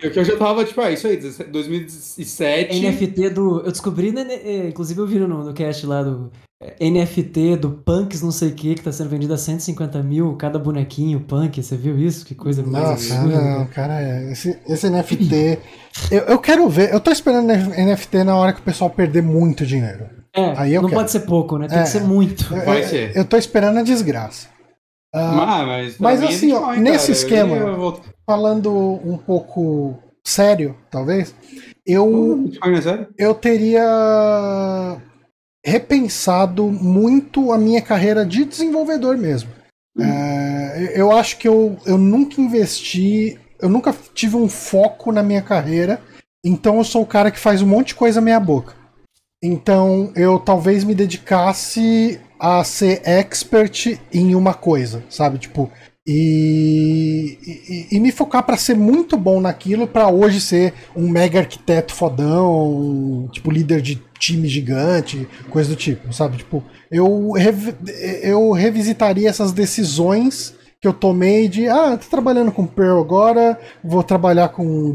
eu 0.00 0.10
que 0.10 0.18
eu 0.18 0.24
já 0.24 0.38
tava, 0.38 0.64
tipo, 0.64 0.80
ah, 0.80 0.90
isso 0.90 1.06
aí, 1.06 1.16
17 1.16 1.50
2007. 1.50 2.80
NFT 2.80 3.30
do. 3.30 3.60
Eu 3.60 3.70
descobri, 3.70 4.10
né, 4.10 4.24
né, 4.24 4.34
é, 4.34 4.68
inclusive 4.68 4.98
eu 4.98 5.06
vi 5.06 5.18
no, 5.18 5.44
no 5.44 5.52
cast 5.52 5.84
lá 5.86 6.02
do. 6.02 6.32
É, 6.62 6.88
NFT 6.90 7.56
do 7.56 7.70
Punks 7.70 8.22
não 8.22 8.30
sei 8.30 8.48
o 8.48 8.54
que, 8.54 8.74
que 8.76 8.82
tá 8.82 8.90
sendo 8.90 9.10
vendido 9.10 9.34
a 9.34 9.36
150 9.38 10.02
mil 10.02 10.36
cada 10.36 10.58
bonequinho 10.58 11.20
punk. 11.20 11.62
Você 11.62 11.76
viu 11.76 11.98
isso? 11.98 12.24
Que 12.24 12.34
coisa 12.34 12.62
mais 12.62 12.84
Nossa, 12.84 13.14
absurda. 13.14 13.40
não, 13.42 13.66
cara, 13.66 14.00
é, 14.00 14.32
esse, 14.32 14.58
esse 14.66 14.88
NFT. 14.88 15.58
eu, 16.10 16.20
eu 16.22 16.38
quero 16.38 16.68
ver, 16.68 16.92
eu 16.92 17.00
tô 17.00 17.10
esperando 17.10 17.46
NFT 17.52 18.24
na 18.24 18.36
hora 18.36 18.52
que 18.52 18.60
o 18.60 18.64
pessoal 18.64 18.88
perder 18.90 19.22
muito 19.22 19.66
dinheiro. 19.66 20.08
É, 20.34 20.52
Aí 20.58 20.74
eu 20.74 20.82
não 20.82 20.88
quero. 20.88 21.00
pode 21.00 21.10
ser 21.10 21.20
pouco, 21.20 21.56
né? 21.58 21.66
Tem 21.68 21.78
É. 21.78 21.82
que 21.82 21.88
ser 21.88 22.02
muito. 22.02 22.54
Eu- 22.54 22.64
Vai 22.64 22.82
eu, 22.82 22.88
ser. 22.88 23.16
eu 23.16 23.24
tô 23.24 23.36
esperando 23.36 23.78
a 23.78 23.82
desgraça. 23.82 24.48
Ah, 25.14 25.64
mas, 25.66 25.98
mas 25.98 26.22
é 26.22 26.26
assim, 26.26 26.52
ó, 26.52 26.74
nesse 26.74 27.06
cara. 27.06 27.12
esquema- 27.12 27.56
Eu 27.56 27.76
voltar- 27.76 28.02
falando 28.26 28.70
um 28.70 29.16
pouco 29.16 29.96
sério, 30.26 30.76
talvez, 30.90 31.34
eu, 31.86 32.50
eu 33.16 33.32
teria 33.34 34.96
repensado 35.66 36.70
muito 36.70 37.52
a 37.52 37.58
minha 37.58 37.82
carreira 37.82 38.24
de 38.24 38.44
desenvolvedor 38.44 39.18
mesmo. 39.18 39.50
É, 39.98 40.92
eu 40.94 41.10
acho 41.10 41.38
que 41.38 41.48
eu, 41.48 41.76
eu 41.84 41.98
nunca 41.98 42.40
investi, 42.40 43.36
eu 43.60 43.68
nunca 43.68 43.92
tive 44.14 44.36
um 44.36 44.48
foco 44.48 45.10
na 45.10 45.24
minha 45.24 45.42
carreira, 45.42 46.00
então 46.44 46.78
eu 46.78 46.84
sou 46.84 47.02
o 47.02 47.06
cara 47.06 47.32
que 47.32 47.38
faz 47.38 47.62
um 47.62 47.66
monte 47.66 47.88
de 47.88 47.94
coisa 47.96 48.20
meia 48.20 48.38
boca. 48.38 48.74
Então 49.42 50.12
eu 50.14 50.38
talvez 50.38 50.84
me 50.84 50.94
dedicasse 50.94 52.20
a 52.38 52.62
ser 52.62 53.02
expert 53.04 53.98
em 54.12 54.36
uma 54.36 54.54
coisa, 54.54 55.02
sabe? 55.10 55.38
Tipo, 55.38 55.70
e, 56.06 57.38
e, 57.90 57.96
e 57.96 58.00
me 58.00 58.12
focar 58.12 58.42
para 58.44 58.56
ser 58.56 58.76
muito 58.76 59.16
bom 59.16 59.40
naquilo, 59.40 59.86
para 59.86 60.08
hoje 60.08 60.40
ser 60.40 60.72
um 60.94 61.08
mega 61.08 61.40
arquiteto 61.40 61.94
fodão, 61.94 63.28
tipo 63.32 63.50
líder 63.50 63.80
de 63.80 64.00
time 64.18 64.48
gigante, 64.48 65.26
coisa 65.50 65.70
do 65.70 65.76
tipo, 65.76 66.12
sabe? 66.12 66.38
Tipo, 66.38 66.62
eu, 66.90 67.32
revi- 67.32 67.74
eu 68.22 68.50
revisitaria 68.52 69.28
essas 69.28 69.52
decisões 69.52 70.54
que 70.80 70.86
eu 70.86 70.92
tomei 70.92 71.48
de, 71.48 71.68
ah, 71.68 71.96
tô 71.96 72.08
trabalhando 72.10 72.52
com 72.52 72.66
Perl 72.66 73.00
agora, 73.00 73.58
vou 73.82 74.02
trabalhar 74.02 74.50
com 74.50 74.92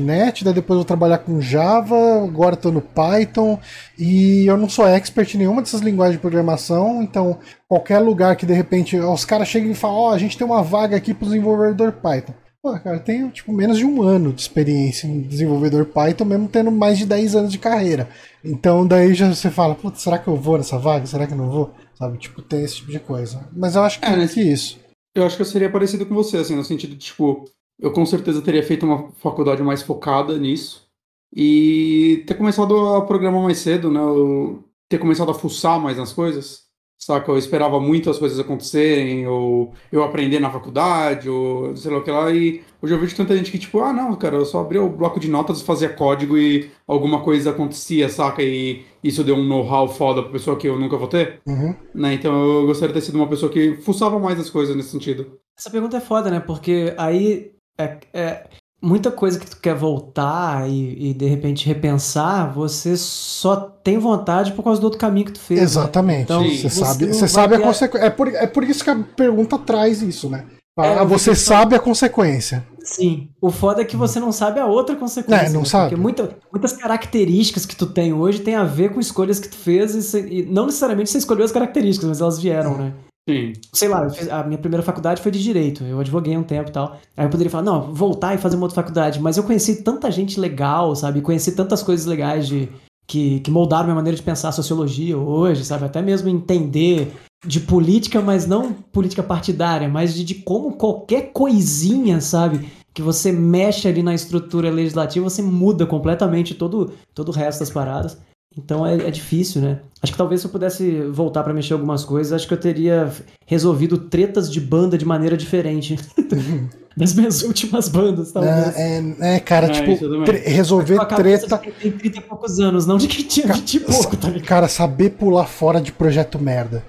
.NET, 0.00 0.44
daí 0.44 0.52
depois 0.52 0.76
vou 0.76 0.84
trabalhar 0.84 1.18
com 1.18 1.40
Java, 1.40 2.24
agora 2.24 2.56
tô 2.56 2.72
no 2.72 2.80
Python, 2.80 3.58
e 3.98 4.44
eu 4.46 4.56
não 4.56 4.68
sou 4.68 4.86
expert 4.86 5.34
em 5.34 5.38
nenhuma 5.38 5.62
dessas 5.62 5.80
linguagens 5.80 6.16
de 6.16 6.20
programação, 6.20 7.02
então 7.02 7.38
qualquer 7.68 8.00
lugar 8.00 8.34
que 8.34 8.44
de 8.44 8.52
repente 8.52 8.96
os 8.98 9.24
caras 9.24 9.48
chegam 9.48 9.70
e 9.70 9.74
falam, 9.74 9.96
ó, 9.96 10.12
a 10.12 10.18
gente 10.18 10.36
tem 10.36 10.46
uma 10.46 10.62
vaga 10.62 10.96
aqui 10.96 11.14
pro 11.14 11.26
desenvolvedor 11.26 11.92
Python. 11.92 12.34
Pô, 12.60 12.78
cara, 12.78 12.96
eu 12.96 13.00
tenho 13.00 13.28
tipo 13.30 13.52
menos 13.52 13.78
de 13.78 13.84
um 13.84 14.02
ano 14.02 14.32
de 14.32 14.40
experiência 14.40 15.08
em 15.08 15.20
desenvolvedor 15.22 15.84
Python, 15.86 16.24
mesmo 16.24 16.46
tendo 16.46 16.70
mais 16.70 16.96
de 16.96 17.06
10 17.06 17.34
anos 17.34 17.50
de 17.50 17.58
carreira. 17.58 18.08
Então 18.44 18.86
daí 18.86 19.14
já 19.14 19.28
você 19.28 19.50
fala, 19.50 19.74
putz, 19.74 20.00
será 20.02 20.16
que 20.16 20.28
eu 20.28 20.36
vou 20.36 20.58
nessa 20.58 20.78
vaga? 20.78 21.04
Será 21.06 21.26
que 21.26 21.32
eu 21.32 21.38
não 21.38 21.50
vou? 21.50 21.74
Sabe, 21.94 22.18
tipo, 22.18 22.40
tem 22.40 22.62
esse 22.62 22.76
tipo 22.76 22.92
de 22.92 23.00
coisa. 23.00 23.48
Mas 23.52 23.74
eu 23.74 23.82
acho 23.82 23.98
que, 23.98 24.06
É, 24.06 24.16
né? 24.16 24.28
que 24.28 24.40
isso. 24.40 24.78
Eu 25.14 25.24
acho 25.26 25.36
que 25.36 25.42
eu 25.42 25.46
seria 25.46 25.70
parecido 25.70 26.06
com 26.06 26.14
você, 26.14 26.38
assim, 26.38 26.56
no 26.56 26.64
sentido 26.64 26.92
de, 26.96 26.98
tipo, 27.06 27.44
eu 27.78 27.92
com 27.92 28.04
certeza 28.06 28.42
teria 28.42 28.62
feito 28.62 28.86
uma 28.86 29.10
faculdade 29.12 29.62
mais 29.62 29.82
focada 29.82 30.38
nisso 30.38 30.88
e 31.34 32.24
ter 32.26 32.34
começado 32.34 32.76
a 32.94 33.04
programar 33.06 33.42
mais 33.42 33.58
cedo, 33.58 33.90
né? 33.90 34.00
eu 34.00 34.64
ter 34.88 34.98
começado 34.98 35.30
a 35.30 35.34
fuçar 35.34 35.80
mais 35.80 35.96
nas 35.96 36.12
coisas, 36.12 36.66
saca? 37.04 37.30
Eu 37.30 37.38
esperava 37.38 37.80
muito 37.80 38.08
as 38.10 38.18
coisas 38.18 38.38
acontecerem, 38.38 39.26
ou 39.26 39.72
eu 39.90 40.02
aprender 40.04 40.38
na 40.40 40.50
faculdade, 40.50 41.28
ou 41.28 41.76
sei 41.76 41.90
lá 41.90 41.98
o 41.98 42.02
que 42.04 42.10
lá, 42.10 42.30
e 42.30 42.62
hoje 42.80 42.94
eu 42.94 42.98
vejo 42.98 43.16
tanta 43.16 43.36
gente 43.36 43.50
que, 43.50 43.58
tipo, 43.58 43.80
ah, 43.80 43.92
não, 43.92 44.14
cara, 44.16 44.36
eu 44.36 44.44
só 44.44 44.60
abria 44.60 44.82
o 44.82 44.88
bloco 44.88 45.18
de 45.20 45.28
notas, 45.28 45.62
fazia 45.62 45.88
código 45.88 46.36
e 46.38 46.70
alguma 46.86 47.20
coisa 47.22 47.50
acontecia, 47.50 48.08
saca? 48.08 48.42
E 48.42 48.84
isso 49.02 49.24
deu 49.24 49.34
um 49.36 49.44
know-how 49.46 49.88
foda 49.88 50.22
pra 50.22 50.32
pessoa 50.32 50.56
que 50.56 50.68
eu 50.68 50.78
nunca 50.78 50.96
vou 50.96 51.08
ter, 51.08 51.40
Uhum. 51.46 51.74
né? 51.94 52.14
Então 52.14 52.32
eu 52.60 52.66
gostaria 52.66 52.94
de 52.94 53.00
ter 53.00 53.06
sido 53.06 53.16
uma 53.16 53.28
pessoa 53.28 53.50
que 53.50 53.76
fuçava 53.78 54.18
mais 54.18 54.38
as 54.38 54.48
coisas 54.50 54.74
nesse 54.76 54.90
sentido. 54.90 55.38
Essa 55.58 55.70
pergunta 55.70 55.96
é 55.96 56.00
foda, 56.00 56.30
né? 56.30 56.40
Porque 56.40 56.94
aí 56.96 57.52
é, 57.78 57.98
é 58.12 58.44
muita 58.82 59.10
coisa 59.10 59.38
que 59.38 59.46
tu 59.46 59.56
quer 59.58 59.74
voltar 59.74 60.68
e, 60.68 61.10
e, 61.10 61.14
de 61.14 61.26
repente 61.26 61.66
repensar, 61.66 62.52
você 62.52 62.96
só 62.96 63.56
tem 63.56 63.96
vontade 63.98 64.52
por 64.52 64.62
causa 64.62 64.80
do 64.80 64.84
outro 64.84 64.98
caminho 64.98 65.26
que 65.26 65.32
tu 65.32 65.40
fez. 65.40 65.60
né? 65.60 65.64
Exatamente. 65.64 66.22
Então, 66.24 66.42
você, 66.42 66.68
você 66.68 66.70
sabe, 66.70 67.06
você 67.06 67.28
sabe 67.28 67.54
a 67.54 67.58
ter- 67.58 67.64
consequência. 67.64 68.06
É 68.06 68.10
por, 68.10 68.28
é 68.28 68.46
por 68.46 68.64
isso 68.64 68.82
que 68.84 68.90
a 68.90 68.96
pergunta 69.16 69.56
traz 69.58 70.02
isso, 70.02 70.28
né? 70.28 70.44
É, 70.78 70.94
Ah, 70.94 71.04
você 71.04 71.34
sabe 71.34 71.76
a 71.76 71.78
consequência. 71.78 72.66
Sim. 72.82 73.28
O 73.42 73.50
foda 73.50 73.82
é 73.82 73.84
que 73.84 73.94
você 73.96 74.18
não 74.18 74.32
sabe 74.32 74.58
a 74.58 74.66
outra 74.66 74.96
consequência. 74.96 75.46
É, 75.46 75.50
não 75.50 75.60
né? 75.60 75.66
sabe. 75.66 75.90
Porque 75.90 76.00
muita- 76.02 76.30
muitas 76.50 76.72
características 76.72 77.66
que 77.66 77.76
tu 77.76 77.86
tem 77.86 78.12
hoje 78.12 78.40
tem 78.40 78.54
a 78.56 78.64
ver 78.64 78.92
com 78.92 78.98
escolhas 78.98 79.38
que 79.38 79.48
tu 79.48 79.56
fez 79.56 79.94
e, 79.94 80.02
se- 80.02 80.26
e 80.28 80.42
não 80.46 80.64
necessariamente 80.66 81.10
você 81.10 81.18
escolheu 81.18 81.44
as 81.44 81.52
características, 81.52 82.08
mas 82.08 82.20
elas 82.22 82.38
vieram, 82.38 82.76
né? 82.78 82.92
Sim. 83.28 83.52
sei 83.72 83.88
lá, 83.88 84.08
fiz- 84.10 84.28
a 84.28 84.42
minha 84.42 84.58
primeira 84.58 84.82
faculdade 84.82 85.22
foi 85.22 85.30
de 85.30 85.40
direito, 85.42 85.84
eu 85.84 86.00
advoguei 86.00 86.36
um 86.36 86.42
tempo 86.42 86.70
e 86.70 86.72
tal. 86.72 86.98
Aí 87.16 87.24
eu 87.24 87.30
poderia 87.30 87.50
falar, 87.50 87.62
não, 87.62 87.94
voltar 87.94 88.34
e 88.34 88.38
fazer 88.38 88.56
uma 88.56 88.64
outra 88.64 88.74
faculdade, 88.82 89.20
mas 89.20 89.36
eu 89.36 89.44
conheci 89.44 89.82
tanta 89.82 90.10
gente 90.10 90.40
legal, 90.40 90.94
sabe? 90.96 91.20
Conheci 91.20 91.52
tantas 91.52 91.82
coisas 91.84 92.04
legais 92.04 92.48
de 92.48 92.68
que, 93.06 93.38
que 93.40 93.50
moldaram 93.50 93.84
minha 93.84 93.94
maneira 93.94 94.16
de 94.16 94.22
pensar 94.22 94.48
a 94.48 94.52
sociologia 94.52 95.16
hoje, 95.16 95.64
sabe? 95.64 95.84
Até 95.84 96.02
mesmo 96.02 96.28
entender 96.28 97.12
de 97.46 97.60
política, 97.60 98.20
mas 98.20 98.46
não 98.46 98.72
política 98.72 99.22
partidária, 99.22 99.88
mas 99.88 100.14
de, 100.14 100.24
de 100.24 100.34
como 100.36 100.72
qualquer 100.72 101.32
coisinha, 101.32 102.20
sabe? 102.20 102.68
Que 102.94 103.02
você 103.02 103.30
mexe 103.32 103.86
ali 103.88 104.02
na 104.02 104.14
estrutura 104.14 104.68
legislativa, 104.70 105.28
você 105.28 105.42
muda 105.42 105.86
completamente 105.86 106.54
todo, 106.54 106.92
todo 107.14 107.28
o 107.28 107.32
resto 107.32 107.60
das 107.60 107.70
paradas. 107.70 108.18
Então 108.56 108.86
é, 108.86 108.94
é 108.96 109.10
difícil, 109.10 109.62
né? 109.62 109.78
Acho 110.02 110.12
que 110.12 110.18
talvez 110.18 110.40
se 110.40 110.46
eu 110.46 110.50
pudesse 110.50 111.00
voltar 111.10 111.42
pra 111.42 111.54
mexer 111.54 111.72
algumas 111.72 112.04
coisas, 112.04 112.32
acho 112.32 112.46
que 112.46 112.52
eu 112.52 112.58
teria 112.60 113.10
resolvido 113.46 113.96
tretas 113.96 114.50
de 114.50 114.60
banda 114.60 114.98
de 114.98 115.04
maneira 115.04 115.36
diferente 115.36 115.96
das 116.96 117.14
minhas 117.14 117.42
últimas 117.42 117.88
bandas, 117.88 118.32
talvez. 118.32 118.76
É, 118.76 118.98
é, 119.20 119.34
é, 119.36 119.40
cara, 119.40 119.66
É, 119.68 119.70
tipo, 119.70 120.24
tre- 120.24 120.38
resolver 120.38 120.98
cabeça 121.06 121.46
treta. 121.58 121.70
de 121.70 121.72
tem 121.82 121.92
30 121.92 122.18
e 122.18 122.20
poucos 122.20 122.58
anos, 122.60 122.84
não 122.86 122.96
de 122.98 123.06
quem 123.08 123.24
tinha 123.24 123.46
20 123.54 123.74
e 123.74 123.80
pouco, 123.80 124.16
tá 124.16 124.28
ligado? 124.28 124.44
Cara, 124.46 124.68
saber 124.68 125.10
pular 125.10 125.46
fora 125.46 125.80
de 125.80 125.92
projeto 125.92 126.38
merda. 126.38 126.84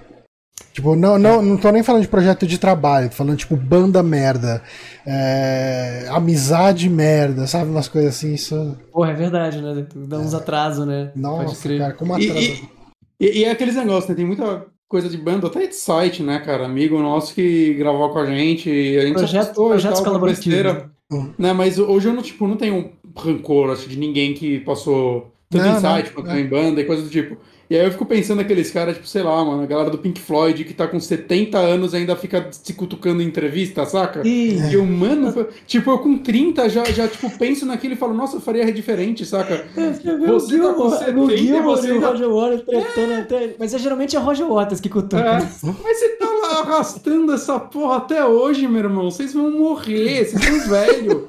Tipo, 0.74 0.96
não, 0.96 1.16
não, 1.16 1.40
não 1.40 1.56
tô 1.56 1.70
nem 1.70 1.84
falando 1.84 2.02
de 2.02 2.08
projeto 2.08 2.48
de 2.48 2.58
trabalho, 2.58 3.08
tô 3.08 3.14
falando, 3.14 3.36
tipo, 3.36 3.54
banda 3.54 4.02
merda. 4.02 4.60
é, 5.06 6.04
amizade 6.10 6.90
merda, 6.90 7.46
sabe? 7.46 7.70
Umas 7.70 7.86
coisas 7.86 8.16
assim, 8.16 8.34
isso. 8.34 8.76
Porra, 8.90 9.12
é 9.12 9.14
verdade, 9.14 9.62
né? 9.62 9.86
Dá 9.94 10.18
uns 10.18 10.34
atrasos, 10.34 10.84
né? 10.84 11.12
Pode 11.14 11.20
Nossa, 11.20 11.62
crer. 11.62 11.78
cara, 11.78 11.92
como 11.92 12.12
atrasa. 12.12 12.40
e, 12.40 12.68
e, 13.20 13.38
e 13.38 13.44
é 13.44 13.52
aqueles 13.52 13.76
negócios, 13.76 14.08
né? 14.08 14.16
Tem 14.16 14.24
muita 14.24 14.66
coisa 14.88 15.08
de 15.08 15.16
banda, 15.16 15.46
até 15.46 15.64
de 15.64 15.76
site, 15.76 16.24
né, 16.24 16.40
cara? 16.40 16.66
Amigo 16.66 16.98
nosso 16.98 17.32
que 17.36 17.74
gravou 17.74 18.10
com 18.10 18.18
a 18.18 18.26
gente, 18.26 18.68
a 18.68 19.02
gente 19.02 19.14
Projeto, 19.14 19.52
e 19.52 19.54
projetos 19.54 20.00
tal, 20.00 20.18
besteira. 20.18 20.90
Hum. 21.12 21.30
Né, 21.38 21.52
mas 21.52 21.78
hoje 21.78 22.08
eu 22.08 22.14
não, 22.14 22.22
tipo, 22.22 22.48
não 22.48 22.56
tenho 22.56 22.90
rancor, 23.16 23.70
acho, 23.70 23.88
de 23.88 23.96
ninguém 23.96 24.34
que 24.34 24.58
passou 24.58 25.32
tanto 25.48 25.66
Não, 25.66 25.76
em 25.76 25.80
site 25.80 26.06
não, 26.06 26.14
quanto 26.14 26.30
é. 26.30 26.40
em 26.40 26.48
banda 26.48 26.80
e 26.80 26.84
coisa 26.84 27.02
do 27.02 27.08
tipo. 27.08 27.36
E 27.70 27.76
aí 27.76 27.84
eu 27.84 27.90
fico 27.90 28.04
pensando 28.04 28.38
naqueles 28.38 28.70
caras, 28.70 28.96
tipo, 28.96 29.06
sei 29.08 29.22
lá, 29.22 29.42
mano, 29.44 29.62
a 29.62 29.66
galera 29.66 29.88
do 29.90 29.96
Pink 29.98 30.20
Floyd 30.20 30.64
que 30.64 30.74
tá 30.74 30.86
com 30.86 31.00
70 31.00 31.56
anos 31.58 31.94
e 31.94 31.96
ainda 31.96 32.14
fica 32.14 32.48
se 32.50 32.74
cutucando 32.74 33.22
em 33.22 33.26
entrevista, 33.26 33.86
saca? 33.86 34.20
Ih, 34.26 34.58
E 34.70 34.74
eu, 34.74 34.84
mano, 34.84 35.32
tipo, 35.66 35.90
eu 35.90 35.98
com 35.98 36.18
30 36.18 36.68
já, 36.68 36.84
já 36.84 37.08
tipo, 37.08 37.30
penso 37.38 37.64
naquilo 37.64 37.94
e 37.94 37.96
falo, 37.96 38.12
nossa, 38.12 38.36
eu 38.36 38.40
faria 38.40 38.70
diferente, 38.72 39.24
saca? 39.24 39.64
Você 39.74 40.58
tá 40.58 40.74
com 40.74 40.90
70 40.90 41.18
o 41.20 41.30
e 41.30 41.36
Gilmore 41.38 41.62
você 41.64 41.88
e 41.88 41.90
o 41.90 41.94
ainda- 41.94 42.08
Roger 42.08 42.28
Waters 42.30 42.62
tretando 42.62 43.14
até. 43.14 43.54
Mas 43.58 43.74
é, 43.74 43.78
geralmente 43.78 44.16
é 44.16 44.20
o 44.20 44.22
Roger 44.22 44.46
Waters 44.46 44.80
que 44.80 44.88
cutuca. 44.88 45.22
É, 45.22 45.32
mas 45.62 45.98
você 45.98 46.08
tá 46.16 46.26
lá 46.26 46.60
arrastando 46.60 47.32
essa 47.32 47.58
porra 47.58 47.96
até 47.96 48.24
hoje, 48.24 48.68
meu 48.68 48.80
irmão. 48.82 49.10
Vocês 49.10 49.32
vão 49.32 49.50
morrer, 49.50 50.24
vocês 50.26 50.44
são 50.44 50.68
velhos. 50.68 51.22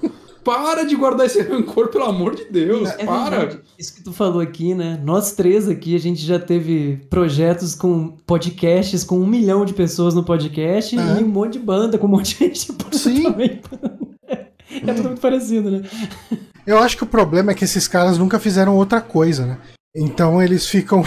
Para 0.46 0.86
de 0.86 0.96
guardar 0.96 1.26
esse 1.26 1.42
rancor, 1.44 1.90
pelo 1.90 2.06
amor 2.06 2.36
de 2.36 2.46
Deus. 2.46 2.88
É 2.92 3.04
para. 3.06 3.38
verdade. 3.40 3.60
Isso 3.78 3.96
que 3.96 4.04
tu 4.04 4.14
falou 4.14 4.40
aqui, 4.40 4.74
né? 4.76 4.98
Nós 5.04 5.32
três 5.34 5.68
aqui, 5.68 5.96
a 5.96 6.00
gente 6.00 6.22
já 6.24 6.40
teve 6.40 7.02
projetos 7.10 7.74
com 7.76 8.16
podcasts 8.26 9.04
com 9.04 9.20
um 9.20 9.26
milhão 9.26 9.66
de 9.66 9.74
pessoas 9.74 10.14
no 10.14 10.24
podcast 10.24 10.96
É. 10.98 11.20
e 11.20 11.24
um 11.24 11.28
monte 11.28 11.54
de 11.54 11.60
banda 11.60 11.98
com 11.98 12.06
um 12.06 12.12
monte 12.12 12.38
de 12.38 12.46
gente 12.46 12.72
Sim. 12.94 13.24
também. 13.24 13.60
É 14.30 14.94
tudo 14.94 15.10
muito 15.10 15.22
parecido, 15.22 15.72
né? 15.72 15.82
Eu 16.66 16.78
acho 16.80 16.96
que 16.98 17.04
o 17.04 17.08
problema 17.08 17.52
é 17.52 17.56
que 17.56 17.64
esses 17.64 17.88
caras 17.88 18.18
nunca 18.18 18.40
fizeram 18.40 18.76
outra 18.76 19.02
coisa, 19.02 19.46
né? 19.46 19.58
Então 19.96 20.42
eles 20.42 20.68
ficam 20.68 21.04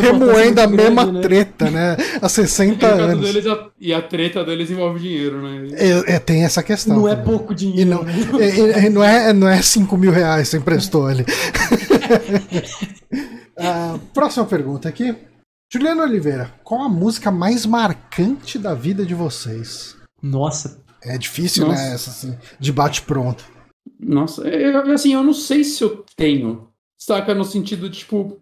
remoendo 0.00 0.60
a 0.60 0.66
mesma 0.66 1.02
grande, 1.04 1.12
né? 1.18 1.22
treta, 1.22 1.70
né? 1.70 1.96
Há 2.20 2.28
60 2.28 2.72
E, 2.72 2.74
no 2.74 2.80
caso 2.80 3.02
anos. 3.02 3.46
a- 3.46 3.70
e 3.80 3.92
a 3.94 4.02
treta 4.02 4.44
deles 4.44 4.70
envolve 4.70 5.00
dinheiro, 5.00 5.40
né? 5.42 5.68
É, 5.72 6.14
é, 6.14 6.18
tem 6.18 6.44
essa 6.44 6.62
questão. 6.62 6.96
Não 6.96 7.08
é 7.08 7.16
também. 7.16 7.24
pouco 7.30 7.52
E 7.52 7.56
dinheiro. 7.56 7.90
não, 7.90 8.02
né? 8.02 8.12
e- 8.14 8.86
e- 8.86 8.90
não, 8.90 9.02
é, 9.04 9.32
não 9.32 9.48
é 9.48 9.60
5 9.62 9.96
mil 9.96 10.10
reais 10.12 10.44
que 10.48 10.50
você 10.52 10.56
emprestou 10.58 11.06
ali. 11.06 11.24
Ah, 13.58 13.98
próxima 14.12 14.44
pergunta 14.44 14.88
aqui. 14.88 15.14
Juliano 15.72 16.02
Oliveira, 16.02 16.52
qual 16.62 16.82
a 16.82 16.88
música 16.88 17.30
mais 17.30 17.64
marcante 17.66 18.58
da 18.58 18.74
vida 18.74 19.04
de 19.04 19.14
vocês? 19.14 19.96
Nossa, 20.22 20.84
É 21.02 21.16
difícil, 21.16 21.66
Nossa. 21.66 21.82
né? 21.82 21.94
Essa 21.94 22.10
assim, 22.10 22.36
de 22.58 22.72
bate 22.72 23.02
pronto. 23.02 23.44
Nossa, 23.98 24.42
eu, 24.48 24.92
assim, 24.92 25.14
eu 25.14 25.22
não 25.22 25.32
sei 25.32 25.62
se 25.64 25.82
eu 25.82 26.04
tenho. 26.16 26.68
Saca? 26.98 27.34
No 27.34 27.44
sentido 27.44 27.88
de, 27.88 27.98
tipo. 27.98 28.38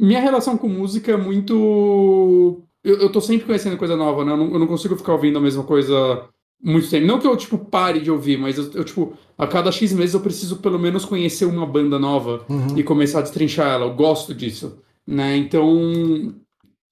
Minha 0.00 0.20
relação 0.20 0.56
com 0.56 0.68
música 0.68 1.12
é 1.12 1.16
muito. 1.16 2.62
Eu, 2.82 2.96
eu 3.00 3.12
tô 3.12 3.20
sempre 3.20 3.44
conhecendo 3.46 3.76
coisa 3.76 3.94
nova, 3.96 4.24
né? 4.24 4.32
Eu 4.32 4.36
não, 4.36 4.52
eu 4.54 4.58
não 4.58 4.66
consigo 4.66 4.96
ficar 4.96 5.12
ouvindo 5.12 5.36
a 5.38 5.42
mesma 5.42 5.62
coisa 5.64 6.24
muito 6.62 6.88
tempo. 6.88 7.06
Não 7.06 7.18
que 7.18 7.26
eu, 7.26 7.36
tipo, 7.36 7.58
pare 7.58 8.00
de 8.00 8.10
ouvir, 8.10 8.38
mas 8.38 8.56
eu, 8.56 8.70
eu, 8.74 8.84
tipo, 8.84 9.12
a 9.36 9.46
cada 9.46 9.70
X 9.70 9.92
meses 9.92 10.14
eu 10.14 10.20
preciso 10.20 10.56
pelo 10.56 10.78
menos 10.78 11.04
conhecer 11.04 11.44
uma 11.44 11.66
banda 11.66 11.98
nova 11.98 12.44
Uhum. 12.48 12.78
e 12.78 12.82
começar 12.82 13.18
a 13.18 13.22
destrinchar 13.22 13.68
ela. 13.74 13.86
Eu 13.86 13.94
gosto 13.94 14.34
disso, 14.34 14.78
né? 15.06 15.36
Então. 15.36 16.34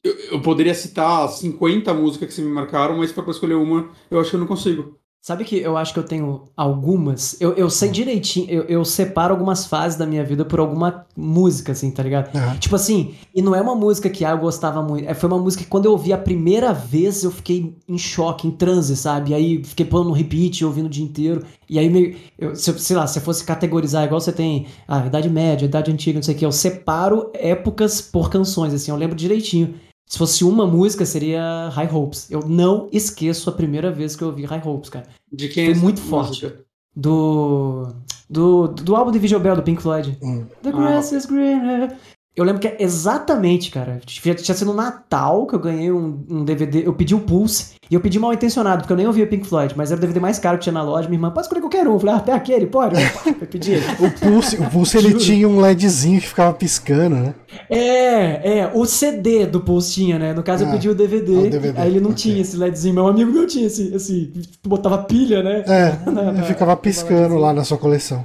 Eu, 0.04 0.14
eu 0.32 0.40
poderia 0.42 0.74
citar 0.74 1.28
50 1.28 1.92
músicas 1.92 2.28
que 2.28 2.34
se 2.34 2.40
me 2.42 2.50
marcaram, 2.50 2.96
mas 2.98 3.10
pra 3.10 3.24
escolher 3.30 3.54
uma, 3.54 3.88
eu 4.10 4.20
acho 4.20 4.30
que 4.30 4.36
eu 4.36 4.40
não 4.40 4.46
consigo. 4.46 4.96
Sabe 5.20 5.44
que 5.44 5.56
eu 5.58 5.76
acho 5.76 5.92
que 5.92 5.98
eu 5.98 6.04
tenho 6.04 6.44
algumas. 6.56 7.38
Eu, 7.40 7.52
eu 7.54 7.68
sei 7.68 7.90
direitinho, 7.90 8.48
eu, 8.48 8.62
eu 8.62 8.84
separo 8.84 9.34
algumas 9.34 9.66
fases 9.66 9.98
da 9.98 10.06
minha 10.06 10.24
vida 10.24 10.44
por 10.44 10.58
alguma 10.58 11.04
música, 11.14 11.72
assim, 11.72 11.90
tá 11.90 12.02
ligado? 12.02 12.34
Aham. 12.34 12.56
Tipo 12.58 12.76
assim, 12.76 13.14
e 13.34 13.42
não 13.42 13.54
é 13.54 13.60
uma 13.60 13.74
música 13.74 14.08
que 14.08 14.24
ah, 14.24 14.30
eu 14.30 14.38
gostava 14.38 14.80
muito. 14.80 15.06
É, 15.06 15.12
foi 15.12 15.28
uma 15.28 15.38
música 15.38 15.64
que 15.64 15.68
quando 15.68 15.84
eu 15.84 15.90
ouvi 15.92 16.12
a 16.12 16.18
primeira 16.18 16.72
vez 16.72 17.24
eu 17.24 17.30
fiquei 17.30 17.74
em 17.86 17.98
choque, 17.98 18.46
em 18.46 18.52
transe, 18.52 18.96
sabe? 18.96 19.32
E 19.32 19.34
aí 19.34 19.64
fiquei 19.64 19.84
pondo 19.84 20.08
no 20.08 20.14
repeat, 20.14 20.64
ouvindo 20.64 20.86
o 20.86 20.90
dia 20.90 21.04
inteiro. 21.04 21.44
E 21.68 21.78
aí, 21.78 21.90
meio, 21.90 22.16
eu, 22.38 22.54
se, 22.56 22.70
eu- 22.70 22.78
sei 22.78 22.96
lá, 22.96 23.06
se 23.06 23.18
eu 23.18 23.22
fosse 23.22 23.44
categorizar, 23.44 24.04
igual 24.04 24.20
você 24.20 24.32
tem 24.32 24.66
a 24.86 25.04
Idade 25.04 25.28
Média, 25.28 25.66
Idade 25.66 25.90
Antiga, 25.90 26.16
não 26.18 26.22
sei 26.22 26.34
o 26.34 26.38
que, 26.38 26.46
eu 26.46 26.52
separo 26.52 27.30
épocas 27.34 28.00
por 28.00 28.30
canções, 28.30 28.72
assim, 28.72 28.90
eu 28.90 28.96
lembro 28.96 29.16
direitinho. 29.16 29.74
Se 30.08 30.16
fosse 30.16 30.42
uma 30.42 30.66
música, 30.66 31.04
seria 31.04 31.68
High 31.68 31.94
Hopes. 31.94 32.30
Eu 32.30 32.40
não 32.48 32.88
esqueço 32.90 33.50
a 33.50 33.52
primeira 33.52 33.92
vez 33.92 34.16
que 34.16 34.24
eu 34.24 34.28
ouvi 34.28 34.44
High 34.44 34.62
Hopes, 34.64 34.88
cara. 34.88 35.06
De 35.30 35.48
quem 35.48 35.66
Foi 35.66 35.74
é 35.74 35.76
muito 35.76 36.00
música? 36.00 36.64
Do. 36.96 37.94
Do, 38.30 38.68
do 38.68 38.94
álbum 38.94 39.10
de 39.10 39.18
Vigil 39.18 39.40
Bell, 39.40 39.56
do 39.56 39.62
Pink 39.62 39.80
Floyd. 39.80 40.18
Hum. 40.22 40.46
The 40.62 40.70
grass 40.70 41.12
is 41.12 41.24
greener. 41.24 41.96
Eu 42.38 42.44
lembro 42.44 42.60
que 42.60 42.68
é 42.68 42.76
exatamente, 42.78 43.70
cara. 43.70 44.00
Tinha, 44.06 44.34
tinha 44.34 44.54
sido 44.54 44.68
no 44.68 44.74
Natal 44.74 45.46
que 45.46 45.54
eu 45.54 45.58
ganhei 45.58 45.90
um, 45.90 46.24
um 46.30 46.44
DVD. 46.44 46.86
Eu 46.86 46.92
pedi 46.94 47.14
o 47.14 47.20
Pulse. 47.20 47.76
E 47.90 47.94
eu 47.94 48.00
pedi 48.00 48.18
mal 48.18 48.34
intencionado, 48.34 48.82
porque 48.82 48.92
eu 48.92 48.96
nem 48.98 49.06
ouvia 49.06 49.26
Pink 49.26 49.46
Floyd. 49.46 49.72
Mas 49.74 49.90
era 49.90 49.96
o 49.96 50.00
DVD 50.00 50.20
mais 50.20 50.38
caro 50.38 50.58
que 50.58 50.64
tinha 50.64 50.72
na 50.74 50.82
loja. 50.82 51.08
Minha 51.08 51.16
irmã, 51.16 51.30
pode 51.30 51.46
escolher 51.46 51.62
qualquer 51.62 51.88
um. 51.88 51.94
Eu 51.94 51.98
falei, 51.98 52.14
ah, 52.14 52.18
até 52.18 52.32
aquele, 52.32 52.66
pode. 52.66 52.94
Eu 53.26 53.46
pedi. 53.46 53.76
O 53.98 54.10
Pulse, 54.20 54.56
o 54.56 54.70
Pulse 54.70 54.98
ele 54.98 55.14
tinha 55.14 55.48
um 55.48 55.58
LEDzinho 55.58 56.20
que 56.20 56.28
ficava 56.28 56.52
piscando, 56.52 57.16
né? 57.16 57.34
É, 57.70 58.58
é. 58.58 58.70
O 58.74 58.84
CD 58.84 59.46
do 59.46 59.60
Pulse 59.60 59.92
tinha, 59.94 60.18
né? 60.18 60.32
No 60.34 60.42
caso, 60.42 60.64
eu 60.64 60.68
Ah, 60.68 60.72
pedi 60.72 60.88
o 60.88 60.94
DVD. 60.94 61.32
o 61.32 61.50
DVD, 61.50 61.80
aí 61.80 61.88
ele 61.88 62.00
não 62.00 62.10
ok. 62.10 62.22
tinha 62.22 62.40
esse 62.42 62.56
LEDzinho. 62.56 62.94
Meu 62.94 63.06
amigo 63.08 63.32
meu 63.32 63.46
tinha 63.46 63.66
esse. 63.66 63.94
esse 63.94 64.32
botava 64.66 64.98
pilha, 64.98 65.42
né? 65.42 65.64
É, 65.66 65.98
Na- 66.10 66.32
na- 66.32 66.42
ficava 66.42 66.76
piscando 66.76 67.36
lá 67.36 67.52
na 67.52 67.64
sua 67.64 67.78
coleção. 67.78 68.24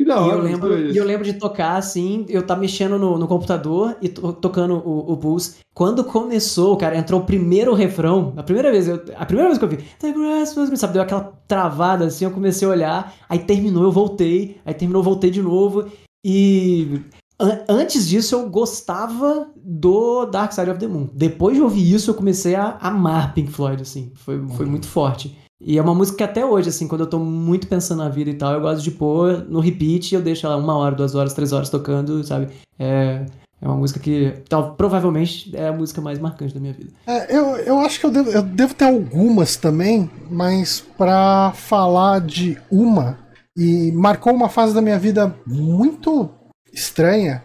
Que 0.00 0.04
da 0.06 0.14
E 0.14 0.18
hora, 0.18 0.32
eu, 0.38 0.42
lembro, 0.42 0.78
e 0.90 0.96
eu 0.96 1.04
lembro 1.04 1.24
de 1.26 1.34
tocar 1.34 1.76
assim, 1.76 2.24
eu 2.30 2.42
tá 2.42 2.56
mexendo 2.56 2.98
no, 2.98 3.18
no 3.18 3.28
computador 3.28 3.94
e 4.00 4.08
to- 4.08 4.32
tocando 4.32 4.76
o, 4.76 5.12
o 5.12 5.16
Pulse. 5.18 5.56
Quando 5.74 6.02
começou, 6.04 6.74
cara, 6.78 6.96
entrou 6.96 7.20
o 7.20 7.24
primeiro 7.26 7.74
refrão, 7.74 8.32
a 8.34 8.42
primeira 8.42 8.72
vez, 8.72 8.88
eu, 8.88 8.94
a 9.14 9.26
primeira 9.26 9.50
vez 9.50 9.58
que 9.58 9.64
eu 9.66 9.68
vi, 9.68 9.76
The 9.98 10.10
grass 10.12 10.56
was 10.56 10.68
green", 10.70 10.76
sabe, 10.78 10.94
deu 10.94 11.02
aquela 11.02 11.34
travada 11.46 12.06
assim, 12.06 12.24
eu 12.24 12.30
comecei 12.30 12.66
a 12.66 12.70
olhar, 12.70 13.14
aí 13.28 13.40
terminou, 13.40 13.82
eu 13.82 13.92
voltei, 13.92 14.56
aí 14.64 14.72
terminou, 14.72 15.00
eu 15.00 15.04
voltei 15.04 15.30
de 15.30 15.42
novo 15.42 15.84
e 16.24 17.02
an 17.38 17.58
antes 17.68 18.08
disso 18.08 18.34
eu 18.36 18.48
gostava 18.48 19.48
do 19.54 20.24
Dark 20.24 20.52
Side 20.52 20.70
of 20.70 20.80
the 20.80 20.86
Moon. 20.88 21.10
Depois 21.12 21.56
de 21.56 21.62
ouvir 21.62 21.92
isso, 21.92 22.10
eu 22.10 22.14
comecei 22.14 22.54
a 22.54 22.78
amar 22.80 23.34
Pink 23.34 23.52
Floyd, 23.52 23.82
assim. 23.82 24.12
Foi, 24.14 24.40
foi 24.56 24.64
muito 24.64 24.86
forte. 24.86 25.36
E 25.60 25.76
é 25.76 25.82
uma 25.82 25.94
música 25.94 26.18
que 26.18 26.24
até 26.24 26.44
hoje, 26.44 26.70
assim, 26.70 26.88
quando 26.88 27.02
eu 27.02 27.06
tô 27.06 27.18
muito 27.18 27.66
pensando 27.66 27.98
na 27.98 28.08
vida 28.08 28.30
e 28.30 28.34
tal, 28.34 28.54
eu 28.54 28.60
gosto 28.60 28.82
de 28.82 28.90
pôr 28.90 29.44
no 29.48 29.60
repeat 29.60 30.10
e 30.10 30.14
eu 30.14 30.22
deixo 30.22 30.46
ela 30.46 30.56
uma 30.56 30.74
hora, 30.76 30.94
duas 30.94 31.14
horas, 31.14 31.34
três 31.34 31.52
horas 31.52 31.68
tocando, 31.68 32.24
sabe? 32.24 32.48
É, 32.78 33.26
é 33.60 33.68
uma 33.68 33.76
música 33.76 34.00
que 34.00 34.42
tal, 34.48 34.74
provavelmente 34.74 35.54
é 35.54 35.68
a 35.68 35.72
música 35.72 36.00
mais 36.00 36.18
marcante 36.18 36.54
da 36.54 36.60
minha 36.60 36.72
vida. 36.72 36.90
É, 37.06 37.36
eu, 37.36 37.56
eu 37.56 37.78
acho 37.80 38.00
que 38.00 38.06
eu 38.06 38.10
devo, 38.10 38.30
eu 38.30 38.42
devo 38.42 38.74
ter 38.74 38.86
algumas 38.86 39.56
também, 39.56 40.10
mas 40.30 40.82
para 40.96 41.52
falar 41.52 42.20
de 42.20 42.56
uma, 42.70 43.18
e 43.54 43.92
marcou 43.92 44.32
uma 44.32 44.48
fase 44.48 44.74
da 44.74 44.80
minha 44.80 44.98
vida 44.98 45.34
muito 45.46 46.30
estranha, 46.72 47.44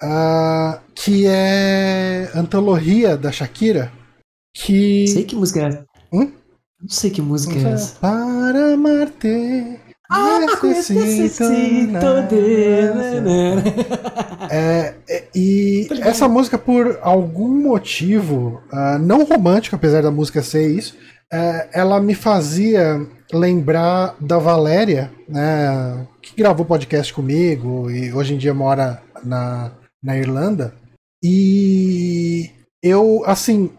uh, 0.00 0.78
que 0.94 1.26
é 1.26 2.30
Antologia 2.34 3.16
da 3.16 3.32
Shakira. 3.32 3.92
Que. 4.54 5.08
Sei 5.08 5.24
que 5.24 5.34
música 5.34 5.60
é 5.60 5.66
essa. 5.66 5.86
Hum? 6.12 6.37
Não 6.80 6.88
sei 6.88 7.10
que 7.10 7.20
música 7.20 7.54
é 7.58 7.72
essa. 7.72 7.98
Para 7.98 8.74
amar-te. 8.74 9.80
Ah, 10.10 10.38
necessito 10.40 11.44
de... 12.28 12.54
é, 14.50 14.94
é, 15.06 15.24
e 15.34 15.86
essa 16.00 16.26
música, 16.26 16.56
por 16.56 16.98
algum 17.02 17.48
motivo, 17.48 18.62
uh, 18.72 18.98
não 18.98 19.24
romântico, 19.24 19.76
apesar 19.76 20.02
da 20.02 20.10
música 20.10 20.40
ser 20.40 20.66
isso, 20.70 20.96
uh, 21.30 21.68
ela 21.72 22.00
me 22.00 22.14
fazia 22.14 23.06
lembrar 23.30 24.16
da 24.18 24.38
Valéria, 24.38 25.12
né, 25.28 26.06
que 26.22 26.34
gravou 26.34 26.64
podcast 26.64 27.12
comigo 27.12 27.90
e 27.90 28.10
hoje 28.10 28.32
em 28.32 28.38
dia 28.38 28.54
mora 28.54 29.02
na, 29.22 29.72
na 30.02 30.16
Irlanda. 30.16 30.74
E 31.22 32.50
eu, 32.82 33.22
assim, 33.26 33.70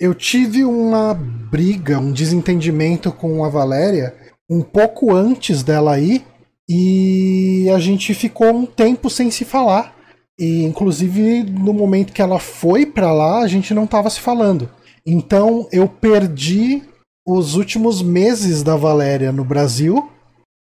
eu 0.00 0.14
tive 0.14 0.64
uma 0.64 1.12
briga, 1.12 1.98
um 1.98 2.10
desentendimento 2.10 3.12
com 3.12 3.44
a 3.44 3.50
Valéria 3.50 4.14
um 4.48 4.62
pouco 4.62 5.14
antes 5.14 5.62
dela 5.62 6.00
ir 6.00 6.24
e 6.66 7.68
a 7.74 7.78
gente 7.78 8.14
ficou 8.14 8.48
um 8.48 8.64
tempo 8.64 9.10
sem 9.10 9.30
se 9.30 9.44
falar. 9.44 9.94
E 10.38 10.64
inclusive 10.64 11.42
no 11.42 11.74
momento 11.74 12.14
que 12.14 12.22
ela 12.22 12.38
foi 12.38 12.86
para 12.86 13.12
lá, 13.12 13.40
a 13.40 13.46
gente 13.46 13.74
não 13.74 13.84
estava 13.84 14.08
se 14.08 14.20
falando. 14.20 14.70
Então 15.04 15.68
eu 15.70 15.86
perdi 15.86 16.82
os 17.26 17.54
últimos 17.54 18.00
meses 18.00 18.62
da 18.62 18.76
Valéria 18.76 19.30
no 19.30 19.44
Brasil 19.44 20.10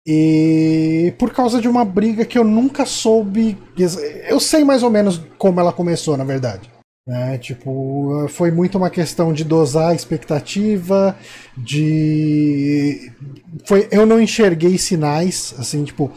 e 0.07 1.15
por 1.19 1.33
causa 1.33 1.63
de 1.63 1.69
uma 1.69 1.83
briga 1.83 2.27
que 2.27 2.37
eu 2.37 2.45
nunca 2.45 2.85
soube. 2.85 3.57
Eu 4.29 4.39
sei 4.39 4.65
mais 4.65 4.83
ou 4.83 4.91
menos 4.91 5.19
como 5.39 5.61
ela 5.61 5.73
começou, 5.73 6.15
na 6.15 6.25
verdade. 6.25 6.74
Né? 7.07 7.37
Tipo, 7.37 8.27
foi 8.29 8.51
muito 8.51 8.79
uma 8.79 8.89
questão 8.89 9.33
de 9.33 9.45
dosar 9.45 9.91
a 9.91 9.95
expectativa, 9.95 11.17
de. 11.57 13.13
Foi, 13.67 13.87
eu 13.91 14.07
não 14.07 14.21
enxerguei 14.21 14.79
sinais, 14.79 15.55
assim, 15.59 15.85
tipo, 15.85 16.11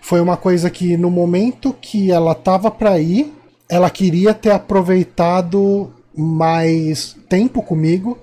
foi 0.00 0.20
uma 0.20 0.38
coisa 0.38 0.70
que 0.70 0.96
no 0.96 1.10
momento 1.10 1.76
que 1.78 2.10
ela 2.10 2.34
tava 2.34 2.70
para 2.70 2.98
ir, 2.98 3.32
ela 3.68 3.90
queria 3.90 4.32
ter 4.32 4.50
aproveitado 4.50 5.92
mais 6.16 7.16
tempo 7.28 7.62
comigo 7.62 8.18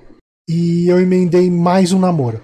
e 0.50 0.88
eu 0.88 1.00
emendei 1.00 1.52
mais 1.52 1.92
um 1.92 2.00
namoro. 2.00 2.42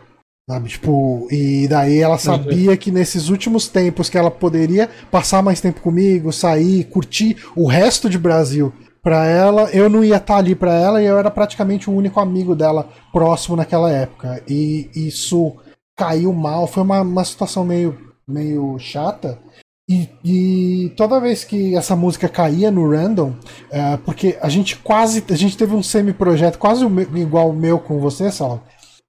Sabe, 0.48 0.70
tipo, 0.70 1.26
e 1.32 1.70
daí 1.70 2.00
ela 2.00 2.18
sabia 2.18 2.76
que 2.76 2.91
nesses 2.91 3.30
últimos 3.30 3.70
tempos 3.70 4.10
que 4.10 4.18
ela 4.18 4.30
poderia 4.30 4.90
passar 5.10 5.41
mais 5.41 5.62
tempo 5.62 5.80
comigo, 5.80 6.34
sair, 6.34 6.84
curtir 6.84 7.38
o 7.56 7.66
resto 7.66 8.10
de 8.10 8.20
Brasil 8.20 8.74
para 9.04 9.26
ela, 9.26 9.70
eu 9.72 9.90
não 9.90 10.02
ia 10.04 10.16
estar 10.16 10.36
tá 10.36 10.40
ali 10.40 10.56
para 10.56 10.74
ela 10.74 11.02
e 11.02 11.06
eu 11.06 11.20
era 11.20 11.30
praticamente 11.30 11.90
o 11.90 11.94
único 11.94 12.22
amigo 12.22 12.56
dela 12.56 12.88
próximo 13.12 13.58
naquela 13.58 13.92
época. 13.92 14.42
E 14.48 14.90
isso 14.96 15.58
caiu 15.96 16.32
mal, 16.32 16.66
foi 16.66 16.84
uma, 16.84 17.02
uma 17.02 17.26
situação 17.26 17.66
meio, 17.66 18.14
meio 18.26 18.80
chata. 18.80 19.38
E, 19.90 20.10
e, 20.24 20.90
toda 20.96 21.20
vez 21.20 21.44
que 21.44 21.76
essa 21.76 21.94
música 21.94 22.30
caía 22.30 22.72
no 22.72 22.90
random, 22.90 23.34
é, 23.70 23.98
porque 23.98 24.38
a 24.42 24.48
gente 24.48 24.78
quase. 24.78 25.22
A 25.30 25.36
gente 25.36 25.58
teve 25.58 25.76
um 25.76 25.84
semi-projeto 25.84 26.58
quase 26.58 26.86
igual 27.16 27.50
o 27.50 27.54
meu 27.54 27.78
com 27.78 28.00
você, 28.00 28.32
Sal. 28.32 28.64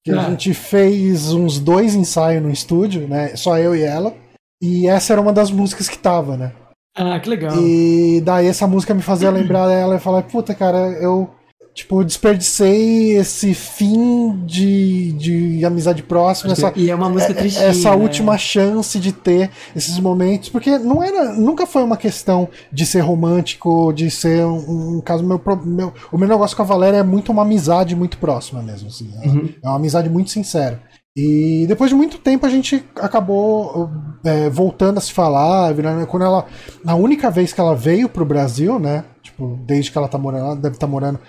Que 0.04 0.10
a 0.10 0.20
é. 0.20 0.30
gente 0.30 0.52
fez 0.52 1.32
uns 1.32 1.60
dois 1.60 1.94
ensaios 1.94 2.42
no 2.42 2.50
estúdio, 2.50 3.06
né? 3.06 3.36
Só 3.36 3.56
eu 3.56 3.76
e 3.76 3.82
ela. 3.82 4.12
E 4.60 4.88
essa 4.88 5.12
era 5.12 5.22
uma 5.22 5.32
das 5.32 5.52
músicas 5.52 5.88
que 5.88 5.96
tava, 5.96 6.36
né? 6.36 6.52
Ah, 6.94 7.18
que 7.18 7.28
legal. 7.28 7.56
E 7.58 8.20
daí 8.24 8.46
essa 8.46 8.66
música 8.66 8.94
me 8.94 9.02
fazia 9.02 9.30
lembrar 9.30 9.66
dela 9.66 9.96
e 9.96 10.00
falar, 10.00 10.22
puta, 10.22 10.54
cara, 10.54 10.78
eu 11.00 11.28
tipo, 11.74 12.04
desperdicei 12.04 13.16
esse 13.16 13.52
fim 13.52 14.44
de, 14.46 15.12
de 15.12 15.64
amizade 15.64 16.04
próxima. 16.04 16.52
Essa, 16.52 16.72
e 16.76 16.88
é 16.88 16.94
uma 16.94 17.08
música 17.08 17.32
é, 17.32 17.34
tristinha, 17.34 17.66
Essa 17.66 17.90
né? 17.90 17.96
última 17.96 18.38
chance 18.38 18.98
de 18.98 19.12
ter 19.12 19.50
esses 19.74 19.98
momentos. 19.98 20.48
Porque 20.48 20.78
não 20.78 21.02
era, 21.02 21.32
nunca 21.32 21.66
foi 21.66 21.82
uma 21.82 21.96
questão 21.96 22.48
de 22.72 22.86
ser 22.86 23.00
romântico, 23.00 23.92
de 23.92 24.08
ser 24.08 24.44
um, 24.44 24.98
um 24.98 25.00
caso. 25.00 25.24
Meu, 25.24 25.40
meu, 25.64 25.92
o 26.12 26.16
meu 26.16 26.28
negócio 26.28 26.56
com 26.56 26.62
a 26.62 26.66
Valéria 26.66 26.98
é 26.98 27.02
muito 27.02 27.32
uma 27.32 27.42
amizade 27.42 27.96
muito 27.96 28.18
próxima 28.18 28.62
mesmo. 28.62 28.88
Assim, 28.88 29.12
é, 29.20 29.26
uhum. 29.26 29.48
é 29.62 29.68
uma 29.68 29.76
amizade 29.76 30.08
muito 30.08 30.30
sincera. 30.30 30.80
E 31.16 31.64
depois 31.68 31.90
de 31.90 31.96
muito 31.96 32.18
tempo 32.18 32.44
a 32.44 32.50
gente 32.50 32.84
acabou 32.96 33.88
é, 34.24 34.50
voltando 34.50 34.98
a 34.98 35.00
se 35.00 35.12
falar, 35.12 35.72
virando, 35.72 36.04
quando 36.08 36.24
ela. 36.24 36.46
A 36.84 36.96
única 36.96 37.30
vez 37.30 37.52
que 37.52 37.60
ela 37.60 37.76
veio 37.76 38.08
pro 38.08 38.24
Brasil, 38.24 38.80
né? 38.80 39.04
Tipo, 39.22 39.56
desde 39.64 39.92
que 39.92 39.98
ela 39.98 40.08
tá 40.08 40.18
morando, 40.18 40.44
ela 40.44 40.56
deve 40.56 40.74
estar 40.74 40.86
tá 40.86 40.90
morando 40.90 41.20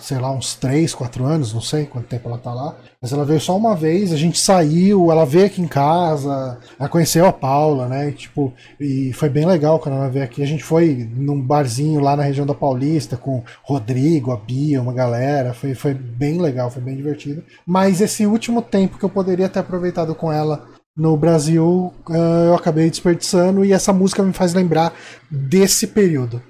sei 0.00 0.18
lá, 0.18 0.32
uns 0.32 0.54
3, 0.56 0.92
4 0.94 1.24
anos, 1.24 1.54
não 1.54 1.60
sei 1.60 1.86
quanto 1.86 2.08
tempo 2.08 2.28
ela 2.28 2.38
tá 2.38 2.52
lá. 2.52 2.74
Mas 3.00 3.12
ela 3.12 3.24
veio 3.24 3.40
só 3.40 3.56
uma 3.56 3.76
vez, 3.76 4.12
a 4.12 4.16
gente 4.16 4.38
saiu, 4.38 5.10
ela 5.12 5.24
veio 5.24 5.46
aqui 5.46 5.62
em 5.62 5.68
casa, 5.68 6.58
ela 6.78 6.88
conheceu 6.88 7.26
a 7.26 7.32
Paula, 7.32 7.86
né? 7.86 8.08
E, 8.08 8.12
tipo, 8.12 8.52
e 8.80 9.12
foi 9.12 9.28
bem 9.28 9.46
legal 9.46 9.78
quando 9.78 9.96
ela 9.96 10.08
veio 10.08 10.24
aqui. 10.24 10.42
A 10.42 10.46
gente 10.46 10.64
foi 10.64 11.08
num 11.14 11.40
barzinho 11.40 12.00
lá 12.00 12.16
na 12.16 12.24
região 12.24 12.46
da 12.46 12.54
Paulista 12.54 13.16
com 13.16 13.38
o 13.38 13.44
Rodrigo, 13.62 14.32
a 14.32 14.36
Bia, 14.36 14.82
uma 14.82 14.92
galera. 14.92 15.54
Foi, 15.54 15.74
foi 15.74 15.94
bem 15.94 16.40
legal, 16.40 16.70
foi 16.70 16.82
bem 16.82 16.96
divertido. 16.96 17.44
Mas 17.64 18.00
esse 18.00 18.26
último 18.26 18.60
tempo 18.60 18.98
que 18.98 19.04
eu 19.04 19.10
poderia 19.10 19.48
ter 19.48 19.60
aproveitado 19.60 20.14
com 20.14 20.32
ela 20.32 20.66
no 20.96 21.16
Brasil, 21.16 21.92
uh, 22.08 22.14
eu 22.46 22.54
acabei 22.54 22.88
desperdiçando 22.88 23.64
e 23.64 23.72
essa 23.72 23.92
música 23.92 24.22
me 24.22 24.32
faz 24.32 24.54
lembrar 24.54 24.92
desse 25.30 25.88
período. 25.88 26.40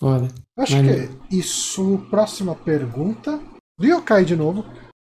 Foda. 0.00 0.28
Acho 0.56 0.80
que 0.80 0.90
é 0.90 1.08
isso. 1.30 1.98
Próxima 2.08 2.54
pergunta. 2.54 3.40
Ryokai 3.80 4.24
de 4.24 4.36
novo. 4.36 4.64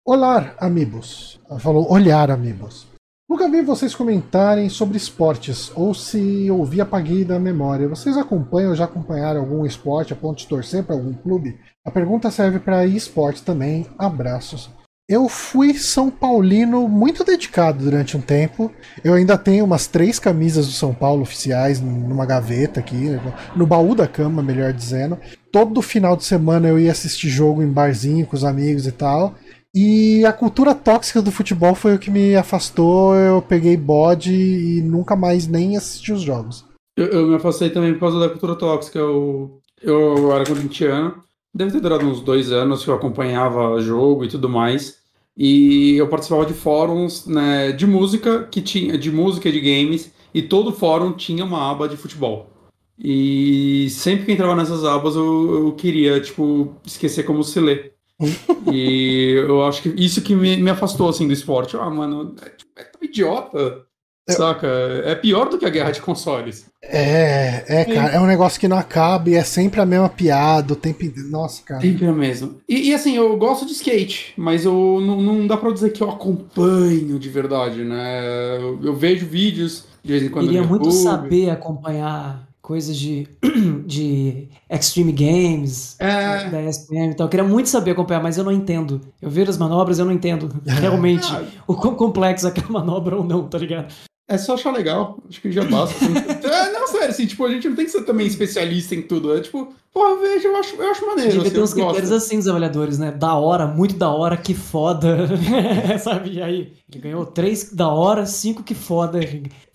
Olá, 0.07 0.55
amigos. 0.59 1.41
Ela 1.49 1.59
falou 1.59 1.91
olhar, 1.91 2.31
amigos. 2.31 2.87
Nunca 3.27 3.49
vi 3.49 3.63
vocês 3.63 3.95
comentarem 3.95 4.69
sobre 4.69 4.99
esportes, 4.99 5.73
ou 5.75 5.95
se 5.95 6.51
ouvi 6.51 6.83
apaguei 6.83 7.25
da 7.25 7.41
memória. 7.41 7.89
Vocês 7.89 8.19
acompanham 8.19 8.71
ou 8.71 8.77
já 8.77 8.85
acompanharam 8.85 9.41
algum 9.41 9.65
esporte 9.65 10.13
a 10.13 10.17
ponto 10.17 10.39
de 10.39 10.47
torcer 10.47 10.85
para 10.85 10.95
algum 10.95 11.15
clube? 11.15 11.59
A 11.83 11.91
pergunta 11.91 12.31
serve 12.31 12.59
para 12.59 12.87
esporte 12.87 13.43
também. 13.43 13.87
Abraços. 13.99 14.69
Eu 15.07 15.29
fui 15.29 15.75
São 15.75 16.11
Paulino 16.11 16.89
muito 16.89 17.25
dedicado 17.25 17.85
durante 17.85 18.17
um 18.17 18.23
tempo. 18.23 18.73
Eu 19.05 19.13
ainda 19.13 19.37
tenho 19.37 19.67
umas 19.67 19.87
três 19.87 20.19
camisas 20.19 20.67
do 20.67 20.73
São 20.73 20.95
Paulo 20.95 21.21
oficiais 21.21 21.79
numa 21.79 22.25
gaveta 22.25 22.81
aqui, 22.81 23.11
no 23.55 23.67
baú 23.67 23.95
da 23.95 24.07
cama, 24.07 24.43
melhor 24.43 24.73
dizendo. 24.73 25.19
Todo 25.53 25.83
final 25.83 26.17
de 26.17 26.25
semana 26.25 26.69
eu 26.69 26.79
ia 26.79 26.91
assistir 26.91 27.29
jogo 27.29 27.63
em 27.63 27.71
barzinho 27.71 28.27
com 28.27 28.35
os 28.35 28.45
amigos 28.45 28.87
e 28.87 28.93
tal. 28.93 29.35
E 29.75 30.25
a 30.25 30.33
cultura 30.33 30.75
tóxica 30.75 31.21
do 31.21 31.31
futebol 31.31 31.75
foi 31.75 31.95
o 31.95 31.99
que 31.99 32.11
me 32.11 32.35
afastou. 32.35 33.15
Eu 33.15 33.43
peguei 33.43 33.77
bode 33.77 34.33
e 34.33 34.81
nunca 34.81 35.15
mais 35.15 35.47
nem 35.47 35.77
assisti 35.77 36.15
os 36.15 36.23
jogos. 36.23 36.65
Eu, 36.97 37.07
eu 37.09 37.27
me 37.27 37.35
afastei 37.35 37.69
também 37.69 37.93
por 37.93 38.01
causa 38.01 38.21
da 38.21 38.31
cultura 38.31 38.57
tóxica. 38.57 38.99
Eu, 38.99 39.61
eu 39.83 40.33
era 40.33 40.47
corintiano 40.47 41.23
Deve 41.55 41.71
ter 41.71 41.81
durado 41.81 42.05
uns 42.05 42.21
dois 42.21 42.51
anos 42.51 42.83
que 42.83 42.91
eu 42.91 42.95
acompanhava 42.95 43.81
jogo 43.81 44.25
e 44.25 44.29
tudo 44.29 44.49
mais. 44.49 44.99
E 45.37 45.97
eu 45.97 46.09
participava 46.09 46.45
de 46.47 46.53
fóruns 46.53 47.27
né, 47.27 47.73
de 47.73 47.87
música 47.87 48.45
que 48.45 48.61
tinha 48.61 48.99
de 48.99 49.11
música 49.11 49.49
e 49.49 49.53
de 49.53 49.61
games 49.61 50.13
e 50.33 50.43
todo 50.43 50.73
fórum 50.73 51.13
tinha 51.13 51.45
uma 51.45 51.71
aba 51.71 51.89
de 51.89 51.97
futebol. 51.97 52.51
E 52.99 53.89
sempre 53.91 54.27
que 54.27 54.33
entrava 54.33 54.55
nessas 54.55 54.85
abas 54.85 55.17
eu, 55.17 55.67
eu 55.67 55.73
queria 55.73 56.21
tipo 56.21 56.75
esquecer 56.85 57.25
como 57.25 57.43
se 57.43 57.61
lê. 57.61 57.93
e 58.73 59.33
eu 59.37 59.65
acho 59.65 59.83
que 59.83 59.89
isso 59.91 60.23
que 60.23 60.35
me, 60.35 60.57
me 60.57 60.71
afastou 60.71 61.09
assim 61.09 61.27
do 61.27 61.33
esporte. 61.33 61.77
Ah, 61.77 61.91
mano, 61.91 62.35
é, 62.43 62.81
é 62.81 62.85
tão 62.85 63.03
idiota. 63.03 63.85
Saca? 64.29 64.67
É 65.05 65.15
pior 65.15 65.49
do 65.49 65.59
que 65.59 65.67
a 65.67 65.71
guerra 65.71 65.91
de 65.91 66.01
consoles. 66.01 66.67
É, 66.83 67.65
é, 67.67 67.85
cara, 67.85 68.13
é 68.13 68.21
um 68.21 68.27
negócio 68.27 68.59
que 68.59 68.67
não 68.69 68.79
acaba 68.79 69.29
e 69.29 69.35
é 69.35 69.45
sempre 69.45 69.81
a 69.81 69.87
mesma 69.87 70.09
piada, 70.09 70.73
o 70.73 70.77
tempo 70.77 71.05
Nossa, 71.31 71.63
cara. 71.63 71.81
Sempre 71.81 72.07
a 72.07 72.13
mesma. 72.13 72.53
E, 72.69 72.91
e, 72.91 72.95
assim, 72.95 73.17
eu 73.17 73.37
gosto 73.37 73.67
de 73.67 73.73
skate, 73.73 74.33
mas 74.37 74.65
eu 74.65 74.99
não, 75.01 75.21
não 75.21 75.47
dá 75.47 75.57
pra 75.57 75.71
dizer 75.71 75.91
que 75.91 76.03
eu 76.03 76.11
acompanho 76.11 77.19
de 77.19 77.29
verdade, 77.29 77.85
né? 77.85 78.57
Eu, 78.59 78.79
eu 78.83 78.95
vejo 78.97 79.27
vídeos 79.27 79.85
de 80.03 80.13
vez 80.13 80.23
em 80.23 80.29
quando. 80.29 80.47
Queria 80.47 80.63
muito 80.63 80.91
saber 80.91 81.51
acompanhar 81.51 82.47
coisas 82.63 82.97
de, 82.97 83.29
de 83.85 84.49
Extreme 84.71 85.13
Games, 85.13 85.97
É. 86.01 86.49
da 86.49 86.63
ESPN 86.63 87.11
e 87.11 87.15
tal. 87.15 87.27
Eu 87.27 87.31
queria 87.31 87.45
muito 87.47 87.69
saber 87.69 87.91
acompanhar, 87.91 88.23
mas 88.23 88.39
eu 88.39 88.45
não 88.45 88.53
entendo. 88.53 89.03
Eu 89.21 89.29
vejo 89.29 89.51
as 89.51 89.59
manobras, 89.59 89.99
eu 89.99 90.07
não 90.07 90.13
entendo 90.13 90.51
realmente 90.67 91.27
Ah. 91.31 91.45
o 91.67 91.75
quão 91.75 91.95
complexo 91.95 92.47
é 92.47 92.51
aquela 92.51 92.71
manobra 92.71 93.17
ou 93.17 93.25
não, 93.25 93.47
tá 93.47 93.59
ligado? 93.59 93.93
É 94.27 94.39
só 94.39 94.55
achar 94.55 94.73
legal. 94.73 95.19
Acho 95.29 95.41
que 95.41 95.53
já 95.53 95.65
basta. 95.65 95.97
assim. 96.03 96.15
é, 96.49 96.73
não, 96.73 96.87
sério, 96.87 97.09
assim, 97.11 97.27
tipo, 97.27 97.45
a 97.45 97.51
gente 97.51 97.69
não 97.69 97.77
tem 97.77 97.85
que 97.85 97.91
ser 97.91 98.05
também 98.05 98.27
especialista 98.27 98.95
em 98.95 99.03
tudo. 99.03 99.37
É 99.37 99.41
tipo, 99.41 99.75
porra, 99.93 100.21
veja, 100.21 100.49
eu 100.49 100.57
acho, 100.57 100.77
eu 100.77 100.91
acho 100.91 101.07
maneiro. 101.07 101.31
Devia 101.31 101.43
assim, 101.43 101.55
ter 101.55 101.61
uns 101.63 101.71
eu 101.73 101.77
gosto. 101.77 101.89
critérios 101.97 102.13
assim 102.13 102.39
dos 102.39 102.49
avaliadores, 102.49 102.99
né? 102.99 103.13
Da 103.13 103.35
hora, 103.35 103.67
muito 103.67 103.97
da 103.97 104.11
hora, 104.11 104.37
que 104.37 104.55
foda. 104.55 105.29
Sabe? 106.03 106.31
E 106.31 106.43
aí, 106.43 106.73
ele 106.91 107.03
ganhou 107.03 107.27
três 107.27 107.71
da 107.73 107.89
hora, 107.89 108.25
cinco 108.25 108.63
que 108.63 108.75
foda. 108.75 109.21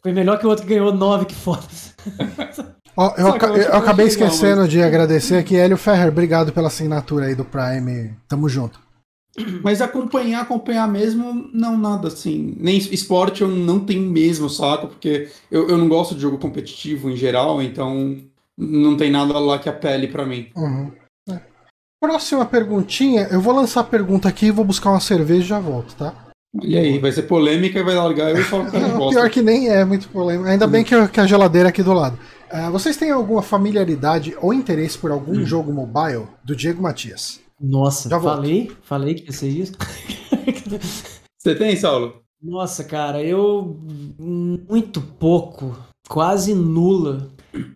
Foi 0.02 0.12
melhor 0.12 0.40
que 0.40 0.48
o 0.48 0.50
outro 0.50 0.66
que 0.66 0.74
ganhou 0.74 0.92
nove 0.94 1.26
que 1.26 1.36
foda. 1.36 1.64
Ó, 2.98 3.14
eu, 3.18 3.28
eu 3.28 3.28
eu 3.28 3.76
acabei 3.76 4.08
acho 4.08 4.16
legal, 4.16 4.28
esquecendo 4.28 4.68
de 4.68 4.82
agradecer 4.82 5.38
aqui, 5.38 5.56
Hélio 5.56 5.78
Ferrer, 5.78 6.10
obrigado 6.10 6.52
pela 6.52 6.68
assinatura 6.68 7.28
aí 7.28 7.36
do 7.36 7.46
Prime. 7.46 8.14
Tamo 8.28 8.50
junto. 8.50 8.89
Mas 9.64 9.82
acompanhar, 9.82 10.41
acompanhar 10.41 10.88
mesmo, 10.88 11.49
não, 11.53 11.78
nada 11.78 12.07
assim. 12.07 12.56
Nem 12.60 12.78
esporte 12.78 13.41
eu 13.41 13.48
não 13.48 13.80
tenho 13.80 14.02
mesmo 14.10 14.49
saco, 14.49 14.88
porque 14.88 15.30
eu, 15.52 15.70
eu 15.70 15.78
não 15.78 15.88
gosto 15.88 16.16
de 16.16 16.22
jogo 16.22 16.38
competitivo 16.38 17.10
em 17.10 17.16
geral, 17.16 17.61
então 17.61 18.18
não 18.57 18.98
tem 18.98 19.10
nada 19.11 19.38
lá 19.40 19.57
que 19.60 19.70
apele 19.70 20.07
pra 20.07 20.26
mim. 20.26 20.48
Uhum. 20.56 20.91
É. 21.30 21.40
Próxima 22.02 22.45
perguntinha, 22.45 23.28
eu 23.32 23.41
vou 23.41 23.53
lançar 23.53 23.82
a 23.82 23.84
pergunta 23.86 24.28
aqui, 24.30 24.52
vou 24.52 24.66
buscar 24.66 24.90
uma 24.91 24.99
cerveja 24.99 25.41
e 25.44 25.48
já 25.48 25.60
volto, 25.60 25.95
tá? 25.95 26.14
E 26.64 26.76
aí, 26.78 26.98
vai 26.98 27.11
ser 27.11 27.24
polêmica 27.24 27.78
e 27.78 27.84
vai 27.84 27.94
largar 27.95 28.32
eu 28.32 28.40
e 28.41 28.44
falo 28.44 28.70
que 28.72 28.76
eu 28.76 28.90
gosto. 28.98 29.16
pior 29.18 29.30
que 29.30 29.41
nem 29.41 29.70
é 29.70 29.86
muito 29.86 30.10
polêmico. 30.10 30.49
Ainda 30.49 30.66
bem 30.66 30.84
que, 30.84 30.95
eu- 30.95 31.07
que 31.07 31.20
a 31.20 31.28
geladeira 31.28 31.70
aqui 31.70 31.84
do 31.84 31.94
lado. 31.94 32.18
Ah, 32.49 32.72
vocês 32.72 32.98
têm 32.98 33.11
alguma 33.11 33.44
familiaridade 33.44 34.36
ou 34.41 34.52
interesse 34.52 34.98
por 34.98 35.11
algum 35.11 35.45
jogo 35.45 35.72
mobile 35.72 36.26
do 36.44 36.56
Diego 36.56 36.82
Matias? 36.82 37.40
Nossa, 37.60 38.10
Já 38.10 38.18
volto. 38.18 38.36
falei, 38.36 38.72
falei 38.84 39.14
que 39.15 39.26
ia 39.26 39.31
ser 39.31 39.49
isso. 39.49 39.73
Você 41.38 41.56
tem, 41.56 41.76
Saulo? 41.76 42.22
Nossa, 42.41 42.84
cara, 42.84 43.22
eu 43.23 43.77
muito 44.18 45.02
pouco, 45.02 45.76
quase 46.07 46.53
nula. 46.53 47.30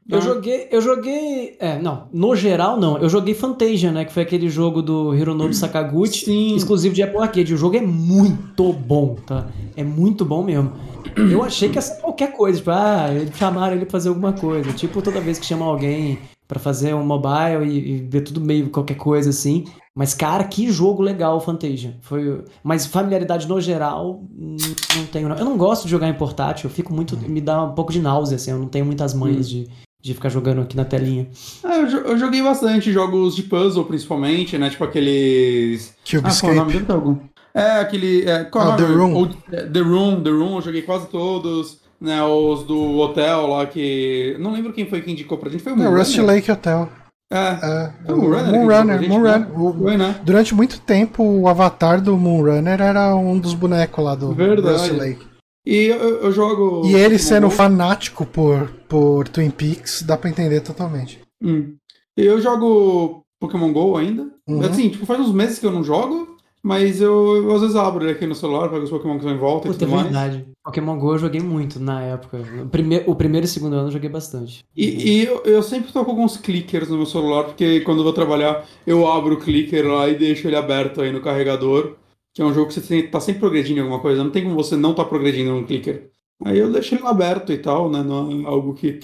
Eu 0.08 0.20
Ah. 0.20 0.22
joguei, 0.22 0.68
eu 0.72 0.80
joguei, 0.82 1.58
é, 1.60 1.80
não, 1.82 2.08
no 2.14 2.36
geral 2.36 2.80
não. 2.80 2.98
Eu 2.98 3.10
joguei 3.10 3.34
Fantasia, 3.34 3.92
né, 3.92 4.06
que 4.06 4.14
foi 4.14 4.24
aquele 4.24 4.48
jogo 4.48 4.82
do 4.82 5.14
Hironobu 5.16 5.54
Sakaguchi, 5.54 6.26
Sim. 6.26 6.56
exclusivo 6.56 6.94
de 6.94 7.02
Apple 7.04 7.20
Arcade. 7.20 7.54
O 7.54 7.58
jogo 7.58 7.76
é 7.76 7.82
muito 7.82 8.72
bom, 8.72 9.16
tá? 9.16 9.48
É 9.76 9.84
muito 9.84 10.24
bom 10.24 10.44
mesmo. 10.44 10.72
Eu 11.18 11.44
achei 11.44 11.70
que 11.70 11.76
ia 11.76 11.82
ser 11.82 12.00
qualquer 12.02 12.32
coisa, 12.34 12.60
tipo, 12.60 12.72
ah, 12.72 13.08
chamaram 13.36 13.76
ele 13.76 13.86
pra 13.86 13.92
fazer 13.92 14.10
alguma 14.10 14.32
coisa. 14.34 14.72
Tipo, 14.74 15.02
toda 15.02 15.20
vez 15.20 15.38
que 15.40 15.46
chama 15.46 15.66
alguém 15.66 16.20
pra 16.54 16.60
fazer 16.60 16.94
um 16.94 17.04
mobile 17.04 17.66
e, 17.66 17.96
e 17.96 17.98
ver 18.08 18.22
tudo 18.22 18.40
meio 18.40 18.70
qualquer 18.70 18.96
coisa 18.96 19.32
assim. 19.32 19.66
Mas, 19.96 20.14
cara, 20.14 20.44
que 20.44 20.72
jogo 20.72 21.02
legal 21.04 21.38
o 21.38 21.40
Fantasia. 21.40 21.98
Foi... 22.02 22.44
Mas 22.64 22.86
familiaridade 22.86 23.48
no 23.48 23.60
geral, 23.60 24.24
hum, 24.36 24.56
não 24.96 25.06
tenho. 25.08 25.30
Não. 25.30 25.36
Eu 25.38 25.46
não 25.46 25.58
gosto 25.58 25.86
de 25.86 25.90
jogar 25.92 26.08
em 26.08 26.14
portátil, 26.14 26.68
eu 26.70 26.74
fico 26.74 26.94
muito. 26.94 27.18
Me 27.18 27.42
dá 27.42 27.64
um 27.64 27.74
pouco 27.74 27.92
de 27.92 28.00
náusea, 28.00 28.36
assim. 28.36 28.52
Eu 28.52 28.60
não 28.60 28.68
tenho 28.68 28.86
muitas 28.86 29.14
manhas 29.14 29.48
de, 29.50 29.68
de 30.02 30.14
ficar 30.14 30.30
jogando 30.30 30.62
aqui 30.62 30.76
na 30.76 30.86
telinha. 30.86 31.28
Ah, 31.64 31.78
eu, 31.78 31.88
eu 31.88 32.18
joguei 32.18 32.42
bastante 32.42 32.92
jogos 32.92 33.36
de 33.36 33.44
puzzle, 33.44 33.86
principalmente, 33.86 34.58
né? 34.58 34.70
Tipo 34.70 34.84
aqueles. 34.84 35.94
Ah, 36.24 36.32
qual 36.40 36.52
é 36.52 36.56
o 36.56 36.60
nome 36.60 36.74
dele? 36.74 36.86
Tem 36.86 36.96
algum? 36.96 37.18
É, 37.54 37.80
aquele. 37.80 38.24
É, 38.28 38.44
qual 38.46 38.66
é 38.66 38.68
o 38.70 38.72
Ah, 38.72 38.78
nome? 38.78 38.88
The 38.88 39.00
Room. 39.00 39.24
O- 39.24 39.56
é, 39.56 39.66
The 39.68 39.80
Room, 39.80 40.24
The 40.24 40.30
Room, 40.32 40.56
eu 40.56 40.62
joguei 40.62 40.82
quase 40.82 41.08
todos. 41.08 41.83
Né, 42.04 42.22
os 42.22 42.64
do 42.66 42.98
hotel 42.98 43.48
lá 43.48 43.66
que. 43.66 44.36
Não 44.38 44.52
lembro 44.52 44.74
quem 44.74 44.86
foi 44.86 45.02
que 45.02 45.10
indicou 45.10 45.38
pra 45.38 45.50
gente. 45.50 45.64
Foi 45.64 45.72
o 45.72 45.76
Não, 45.76 45.84
Moonrunner? 45.86 46.06
Rusty 46.06 46.22
Lake 46.22 46.52
Hotel. 46.52 46.90
É. 47.32 47.38
É, 47.38 47.94
Foi 48.06 48.14
o 48.16 48.18
Moonrunner? 48.22 48.52
Moonrunner, 48.52 49.00
gente, 49.00 49.10
Moonrunner. 49.10 49.40
né? 49.40 49.56
O- 49.58 49.74
Foi, 49.74 49.98
né? 49.98 50.20
Durante 50.24 50.54
muito 50.54 50.82
tempo, 50.82 51.24
o 51.24 51.48
avatar 51.48 52.02
do 52.02 52.18
Moonrunner 52.18 52.82
era 52.82 53.16
um 53.16 53.40
dos 53.40 53.54
bonecos 53.54 54.04
lá 54.04 54.16
do 54.16 54.34
Verdade. 54.34 54.78
Rusty 54.80 54.92
Lake. 54.92 55.28
E 55.66 55.86
eu, 55.86 56.24
eu 56.24 56.32
jogo. 56.34 56.86
E 56.86 56.94
ele 56.94 57.18
sendo 57.18 57.48
Go. 57.48 57.54
fanático 57.54 58.26
por, 58.26 58.70
por 58.90 59.30
Twin 59.30 59.50
Peaks, 59.50 60.04
dá 60.04 60.18
pra 60.18 60.30
entender 60.30 60.60
totalmente. 60.60 61.22
Hum. 61.42 61.76
Eu 62.18 62.42
jogo 62.42 63.24
Pokémon 63.40 63.72
GO 63.72 63.96
ainda. 63.96 64.28
Uhum. 64.48 64.62
Assim, 64.62 64.90
tipo, 64.90 65.06
faz 65.06 65.22
uns 65.22 65.32
meses 65.34 65.58
que 65.58 65.66
eu 65.66 65.72
não 65.72 65.84
jogo, 65.86 66.33
mas 66.64 67.02
eu, 67.02 67.44
eu 67.44 67.54
às 67.54 67.62
vezes 67.62 67.76
abro 67.76 68.06
ele 68.06 68.14
aqui 68.14 68.26
no 68.26 68.34
celular, 68.34 68.70
pego 68.70 68.86
os 68.86 68.90
Pokémon 68.90 69.16
que 69.16 69.26
estão 69.26 69.36
em 69.36 69.40
volta 69.40 69.68
e 69.68 69.72
Puta, 69.72 69.84
é 69.84 69.88
tudo 69.88 69.96
mais. 69.96 70.04
verdade. 70.08 70.46
Pokémon 70.64 70.98
GO 70.98 71.14
eu 71.14 71.20
joguei 71.20 71.42
muito 71.42 71.78
na 71.78 72.02
época. 72.02 72.38
O 72.64 72.70
primeiro, 72.70 73.12
o 73.12 73.16
primeiro 73.16 73.46
e 73.46 73.50
segundo 73.50 73.74
ano 73.74 73.90
eu 73.90 73.92
joguei 73.92 74.10
bastante. 74.10 74.64
E, 74.74 74.86
e 74.86 75.26
eu, 75.26 75.44
eu 75.44 75.62
sempre 75.62 75.92
tô 75.92 76.06
com 76.06 76.12
alguns 76.12 76.38
clickers 76.38 76.88
no 76.88 76.96
meu 76.96 77.06
celular, 77.06 77.44
porque 77.44 77.82
quando 77.82 77.98
eu 77.98 78.06
vou 78.06 78.14
trabalhar, 78.14 78.66
eu 78.88 79.06
abro 79.06 79.36
o 79.36 79.40
clicker 79.40 79.86
lá 79.86 80.08
e 80.08 80.16
deixo 80.16 80.48
ele 80.48 80.56
aberto 80.56 81.02
aí 81.02 81.12
no 81.12 81.20
carregador, 81.20 81.96
que 82.34 82.42
é 82.42 82.46
um 82.46 82.54
jogo 82.54 82.68
que 82.68 82.76
você 82.76 82.82
tem, 82.82 83.08
tá 83.10 83.20
sempre 83.20 83.42
progredindo 83.42 83.80
em 83.80 83.84
alguma 83.84 84.00
coisa, 84.00 84.24
não 84.24 84.32
tem 84.32 84.44
como 84.44 84.56
você 84.56 84.78
não 84.78 84.94
tá 84.94 85.04
progredindo 85.04 85.52
no 85.52 85.66
clicker. 85.66 86.12
Aí 86.46 86.58
eu 86.58 86.72
deixo 86.72 86.96
ele 86.96 87.06
aberto 87.06 87.52
e 87.52 87.58
tal, 87.58 87.90
né? 87.92 88.02
Não 88.02 88.32
é 88.32 88.46
algo 88.46 88.74
que. 88.74 89.02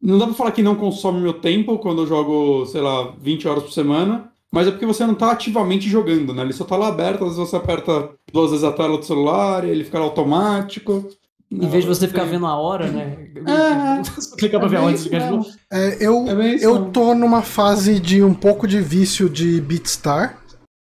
Não 0.00 0.18
dá 0.18 0.26
pra 0.26 0.34
falar 0.34 0.52
que 0.52 0.62
não 0.62 0.74
consome 0.74 1.20
meu 1.20 1.34
tempo 1.34 1.78
quando 1.78 2.02
eu 2.02 2.06
jogo, 2.06 2.64
sei 2.66 2.80
lá, 2.80 3.14
20 3.20 3.46
horas 3.48 3.62
por 3.64 3.72
semana. 3.72 4.31
Mas 4.52 4.66
é 4.66 4.70
porque 4.70 4.84
você 4.84 5.06
não 5.06 5.14
tá 5.14 5.32
ativamente 5.32 5.88
jogando, 5.88 6.34
né? 6.34 6.42
Ele 6.42 6.52
só 6.52 6.64
tá 6.64 6.76
lá 6.76 6.88
aberto, 6.88 7.24
às 7.24 7.36
vezes 7.36 7.50
você 7.50 7.56
aperta 7.56 8.10
duas 8.30 8.50
vezes 8.50 8.64
a 8.64 8.72
tela 8.72 8.98
do 8.98 9.04
celular, 9.04 9.64
e 9.64 9.70
ele 9.70 9.84
fica 9.84 9.98
automático. 9.98 11.08
Em 11.50 11.68
vez 11.68 11.84
de 11.84 11.88
você 11.88 12.08
ficar 12.08 12.24
vendo 12.24 12.46
a 12.46 12.56
hora, 12.56 12.90
né? 12.90 13.28
É. 13.46 14.02
Você 14.16 14.34
clicar 14.36 14.58
pra 14.58 14.68
ver 14.70 14.76
a 14.78 14.82
hora 14.82 15.30
novo. 15.30 15.46
É, 15.70 15.98
eu, 16.00 16.26
É 16.26 16.64
eu 16.64 16.86
tô 16.86 17.14
numa 17.14 17.42
fase 17.42 18.00
de 18.00 18.22
um 18.22 18.32
pouco 18.32 18.66
de 18.66 18.80
vício 18.80 19.28
de 19.28 19.60
Beatstar. 19.60 20.38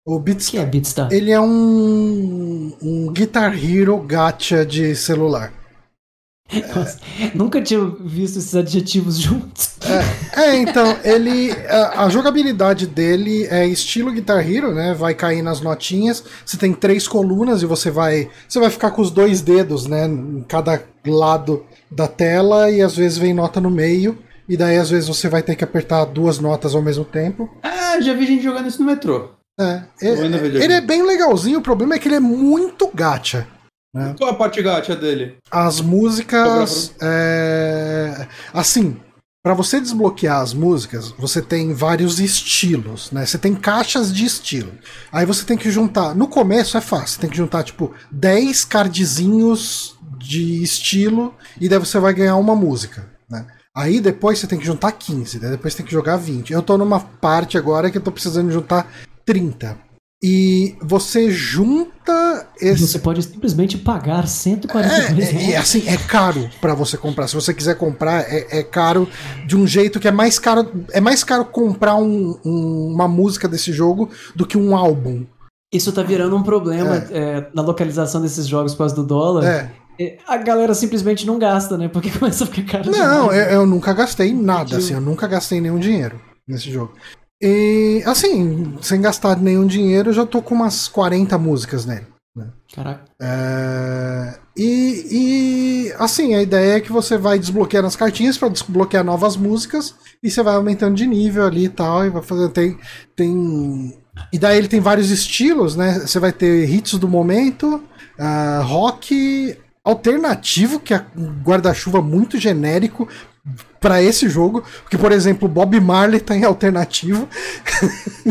O 0.05 0.17
O 0.17 0.19
que 0.19 0.25
Beatstar, 0.25 0.63
é 0.63 0.67
Beatstar? 0.67 1.13
ele 1.13 1.31
é 1.31 1.41
um, 1.41 2.73
um 2.83 3.13
Guitar 3.13 3.55
Hero 3.55 3.99
gacha 3.99 4.67
de 4.67 4.97
celular. 4.97 5.53
Nossa, 6.75 6.99
nunca 7.35 7.61
tinha 7.61 7.85
visto 8.01 8.39
esses 8.39 8.55
adjetivos 8.55 9.19
juntos. 9.21 9.77
É, 10.35 10.57
então, 10.57 10.97
ele. 11.05 11.53
A, 11.69 12.05
a 12.05 12.09
jogabilidade 12.09 12.87
dele 12.87 13.47
é 13.51 13.67
estilo 13.67 14.13
Guitar 14.13 14.49
Hero, 14.49 14.75
né? 14.75 14.95
Vai 14.95 15.15
cair 15.15 15.43
nas 15.43 15.61
notinhas. 15.61 16.25
Você 16.45 16.57
tem 16.57 16.73
três 16.73 17.07
colunas 17.07 17.63
e 17.63 17.67
você 17.67 17.91
vai. 17.91 18.31
Você 18.49 18.59
vai 18.59 18.71
ficar 18.71 18.91
com 18.93 19.03
os 19.03 19.11
dois 19.11 19.43
dedos, 19.43 19.87
né? 19.87 20.07
Em 20.07 20.45
cada 20.49 20.83
lado 21.07 21.65
da 21.91 22.09
tela, 22.09 22.71
e 22.71 22.81
às 22.81 22.97
vezes 22.97 23.19
vem 23.19 23.35
nota 23.35 23.61
no 23.61 23.71
meio. 23.71 24.19
E 24.49 24.57
daí, 24.57 24.79
às 24.79 24.89
vezes, 24.89 25.09
você 25.09 25.29
vai 25.29 25.43
ter 25.43 25.55
que 25.55 25.65
apertar 25.65 26.07
duas 26.07 26.39
notas 26.39 26.75
ao 26.75 26.81
mesmo 26.81 27.05
tempo. 27.05 27.51
Ah, 27.63 28.01
já 28.01 28.15
vi 28.15 28.27
gente 28.27 28.43
jogando 28.43 28.69
isso 28.69 28.81
no 28.81 28.87
metrô. 28.87 29.31
É, 29.61 29.83
vejo 30.01 30.23
ele 30.25 30.65
aqui. 30.65 30.73
é 30.73 30.81
bem 30.81 31.03
legalzinho, 31.03 31.59
o 31.59 31.63
problema 31.63 31.95
é 31.95 31.99
que 31.99 32.07
ele 32.07 32.15
é 32.15 32.21
muito 32.21 32.89
gacha. 32.95 33.47
Qual 34.17 34.31
a 34.31 34.35
parte 34.35 34.63
gacha 34.63 34.95
dele? 34.95 35.37
As 35.51 35.81
músicas. 35.81 36.95
é, 37.01 38.27
Assim, 38.53 38.97
para 39.43 39.55
você 39.55 39.81
desbloquear 39.81 40.41
as 40.41 40.53
músicas, 40.53 41.11
você 41.19 41.41
tem 41.41 41.73
vários 41.73 42.21
estilos, 42.21 43.11
né? 43.13 43.25
Você 43.25 43.39
tem 43.39 43.55
caixas 43.55 44.13
de 44.13 44.25
estilo. 44.25 44.73
Aí 45.11 45.25
você 45.25 45.45
tem 45.45 45.57
que 45.57 45.71
juntar. 45.71 46.15
No 46.15 46.29
começo 46.29 46.77
é 46.77 46.81
fácil, 46.81 47.09
você 47.15 47.21
tem 47.21 47.31
que 47.31 47.37
juntar 47.37 47.63
tipo 47.63 47.95
10 48.11 48.65
cardzinhos 48.67 49.97
de 50.19 50.63
estilo 50.63 51.35
e 51.61 51.69
daí 51.69 51.79
você 51.79 51.99
vai 51.99 52.13
ganhar 52.13 52.37
uma 52.37 52.55
música, 52.55 53.09
né? 53.31 53.47
Aí 53.75 54.01
depois 54.01 54.39
você 54.39 54.47
tem 54.49 54.59
que 54.59 54.67
juntar 54.67 54.91
15, 54.93 55.39
daí 55.39 55.53
depois 55.53 55.73
você 55.73 55.79
tem 55.79 55.87
que 55.87 55.93
jogar 55.93 56.17
20. 56.17 56.53
Eu 56.53 56.63
tô 56.63 56.77
numa 56.77 56.99
parte 56.99 57.57
agora 57.57 57.91
que 57.91 57.97
eu 57.99 58.03
tô 58.03 58.11
precisando 58.11 58.51
juntar 58.51 58.91
30. 59.25 59.79
E 60.23 60.77
você 60.83 61.31
junta 61.31 62.49
esse. 62.61 62.87
Você 62.87 62.99
pode 62.99 63.23
simplesmente 63.23 63.79
pagar 63.79 64.27
142 64.27 64.93
É, 65.29 65.31
é, 65.31 65.33
reais. 65.33 65.55
é, 65.55 65.57
assim, 65.59 65.89
é 65.89 65.97
caro 65.97 66.51
pra 66.61 66.75
você 66.75 66.97
comprar. 66.97 67.29
Se 67.29 67.37
você 67.37 67.55
quiser 67.55 67.77
comprar, 67.77 68.23
é, 68.23 68.59
é 68.59 68.63
caro 68.65 69.09
de 69.47 69.57
um 69.57 69.65
jeito 69.67 70.01
que 70.01 70.09
é 70.09 70.11
mais 70.11 70.39
caro. 70.39 70.69
É 70.93 71.01
mais 71.01 71.23
caro 71.23 71.45
comprar 71.45 71.95
um- 71.95 72.37
um- 72.45 72.93
uma 72.95 73.07
música 73.07 73.47
desse 73.47 73.73
jogo 73.73 74.11
do 74.35 74.45
que 74.45 74.59
um 74.59 74.77
álbum. 74.77 75.25
Isso 75.73 75.93
tá 75.93 76.03
virando 76.03 76.35
um 76.35 76.43
problema 76.43 76.97
é, 77.11 77.47
na 77.55 77.63
localização 77.63 78.21
desses 78.21 78.47
jogos 78.49 78.73
por 78.73 78.79
causa 78.79 78.95
do 78.97 79.05
dólar. 79.05 79.45
É. 79.45 79.71
É, 80.01 80.17
A 80.27 80.37
galera 80.37 80.75
simplesmente 80.75 81.27
não 81.27 81.39
gasta, 81.39 81.77
né? 81.77 81.89
Porque 81.89 82.11
começa 82.19 82.43
a 82.43 82.47
ficar 82.47 82.79
caro 82.83 82.91
Não, 82.91 83.33
eu, 83.33 83.51
eu 83.51 83.67
nunca 83.67 83.93
gastei 83.93 84.33
nada, 84.33 84.77
assim, 84.79 84.95
eu 84.95 85.01
nunca 85.01 85.27
gastei 85.29 85.61
nenhum 85.61 85.79
dinheiro 85.79 86.21
nesse 86.47 86.71
jogo. 86.73 86.93
E, 87.41 88.03
assim, 88.05 88.77
sem 88.81 89.01
gastar 89.01 89.37
nenhum 89.37 89.67
dinheiro, 89.67 90.11
eu 90.11 90.15
já 90.15 90.27
tô 90.27 90.43
com 90.43 90.55
umas 90.55 90.89
40 90.89 91.39
músicas 91.39 91.87
nele. 91.87 92.07
Caraca. 92.75 93.05
É, 93.21 94.39
e, 94.57 95.07
e, 95.11 95.93
assim, 95.99 96.35
a 96.35 96.43
ideia 96.43 96.77
é 96.77 96.81
que 96.81 96.93
você 96.93 97.17
vai 97.17 97.39
desbloqueando 97.39 97.87
as 97.87 97.97
cartinhas 97.97 98.37
para 98.37 98.49
desbloquear 98.49 99.03
novas 99.03 99.37
músicas 99.37 99.95
e 100.23 100.31
você 100.31 100.43
vai 100.43 100.55
aumentando 100.55 100.95
de 100.95 101.07
nível 101.07 101.47
ali 101.47 101.65
e 101.65 101.69
tal, 101.69 102.05
e 102.05 102.11
vai 102.11 102.23
fazendo. 102.23 102.51
Tem. 102.51 102.79
tem 103.17 103.99
e 104.33 104.39
daí 104.39 104.59
ele 104.59 104.69
tem 104.69 104.81
vários 104.81 105.11
estilos, 105.11 105.77
né? 105.77 106.01
Você 106.01 106.19
vai 106.19 106.33
ter 106.33 106.69
hits 106.69 106.95
do 106.99 107.09
momento, 107.09 107.83
ah, 108.19 108.61
rock 108.65 109.57
alternativo, 109.83 110.81
que 110.81 110.93
é 110.93 111.05
um 111.17 111.43
guarda-chuva 111.43 112.03
muito 112.03 112.37
genérico, 112.37 113.09
pra 113.81 114.03
esse 114.03 114.29
jogo, 114.29 114.63
porque, 114.83 114.99
por 114.99 115.13
exemplo, 115.13 115.49
Bob 115.49 115.79
Marley 115.81 116.21
tá 116.21 116.37
em 116.37 116.45
alternativo. 116.45 117.29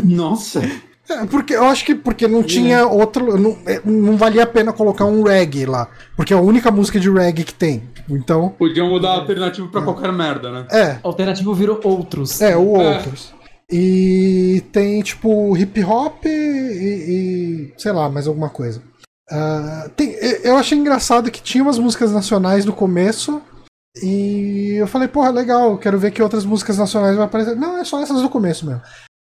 Nossa! 0.04 0.62
É, 1.10 1.26
porque 1.26 1.56
eu 1.56 1.64
acho 1.64 1.86
que 1.86 1.96
porque 1.96 2.28
não 2.28 2.44
tinha 2.44 2.86
outro. 2.86 3.38
Não, 3.38 3.58
é, 3.66 3.80
não 3.86 4.18
valia 4.18 4.44
a 4.44 4.48
pena 4.48 4.74
colocar 4.74 5.06
um 5.06 5.24
reggae 5.24 5.66
lá. 5.66 5.88
Porque 6.18 6.34
é 6.34 6.38
a 6.38 6.42
única 6.42 6.70
música 6.70 7.00
de 7.00 7.10
reggae 7.10 7.46
que 7.46 7.54
tem. 7.54 7.84
Então. 8.10 8.50
Podiam 8.60 8.90
mudar 8.90 9.12
a 9.12 9.16
alternativa 9.16 9.66
pra 9.70 9.82
qualquer 9.82 10.12
merda, 10.12 10.52
né? 10.52 10.68
É, 10.70 10.98
Alternativo 11.02 11.54
virou 11.54 11.80
outros. 11.84 12.42
é, 12.42 12.58
o 12.58 12.76
É. 12.82 12.96
outros. 12.98 13.34
E 13.72 14.64
tem, 14.72 15.02
tipo, 15.02 15.56
hip 15.58 15.82
hop 15.84 16.26
e, 16.26 16.30
e- 16.30 17.74
sei 17.78 17.92
lá, 17.94 18.10
mais 18.10 18.28
alguma 18.28 18.50
coisa. 18.50 18.82
Ah, 19.32 19.90
tem- 19.96 20.12
eu- 20.22 20.40
eu 20.44 20.58
achei 20.58 20.78
engraçado 20.78 21.32
que 21.32 21.42
tinha 21.42 21.64
umas 21.64 21.78
músicas 21.80 22.12
nacionais 22.12 22.66
no 22.66 22.74
começo. 22.74 23.42
E 24.04 24.76
eu 24.78 24.88
falei, 24.88 25.08
porra, 25.08 25.30
legal, 25.32 25.78
quero 25.78 25.98
ver 26.00 26.12
que 26.12 26.22
outras 26.22 26.46
músicas 26.46 26.78
nacionais 26.78 27.16
vão 27.16 27.26
aparecer. 27.26 27.56
Não, 27.56 27.78
é 27.78 27.84
só 27.84 28.02
essas 28.02 28.22
do 28.22 28.30
começo 28.30 28.66
mesmo. 28.66 28.82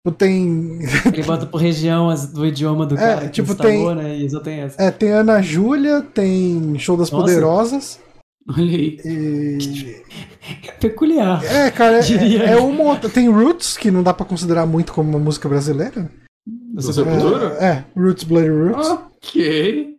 Tipo, 0.07 0.17
Tem. 0.17 0.79
Ele 1.13 1.23
bota 1.23 1.45
por 1.47 1.61
região 1.61 2.09
as- 2.09 2.33
do 2.33 2.47
idioma 2.47 2.87
do 2.87 2.95
É, 2.97 2.99
cara 2.99 3.21
que 3.27 3.31
tipo, 3.31 3.51
instalou, 3.53 3.73
tem- 3.73 3.95
né? 3.97 4.17
E 4.17 4.31
só 4.31 4.41
tem 4.41 4.61
essa. 4.61 4.81
É, 4.83 4.91
tem 4.91 5.11
Ana 5.11 5.43
Júlia, 5.43 6.01
tem 6.03 6.79
Show 6.79 6.97
das 6.97 7.11
Nossa. 7.11 7.25
Poderosas. 7.25 8.01
Olha 8.49 8.65
aí. 8.77 8.99
E. 9.05 10.03
Peculiar. 10.81 11.45
É, 11.45 11.71
cara, 11.71 11.99
é, 12.01 12.53
é 12.53 12.57
uma 12.57 12.83
outra. 12.85 13.11
Tem 13.11 13.29
Roots, 13.29 13.77
que 13.77 13.91
não 13.91 14.03
dá 14.03 14.15
pra 14.15 14.25
considerar 14.25 14.67
muito 14.67 14.93
como 14.93 15.11
uma 15.11 15.19
música 15.19 15.49
brasileira. 15.49 16.11
Do 16.47 16.93
Sepultura? 16.93 17.57
É, 17.61 17.67
é, 17.67 17.85
Roots, 17.97 18.25
Bloody 18.25 18.49
Roots. 18.49 18.89
Ok. 18.89 19.98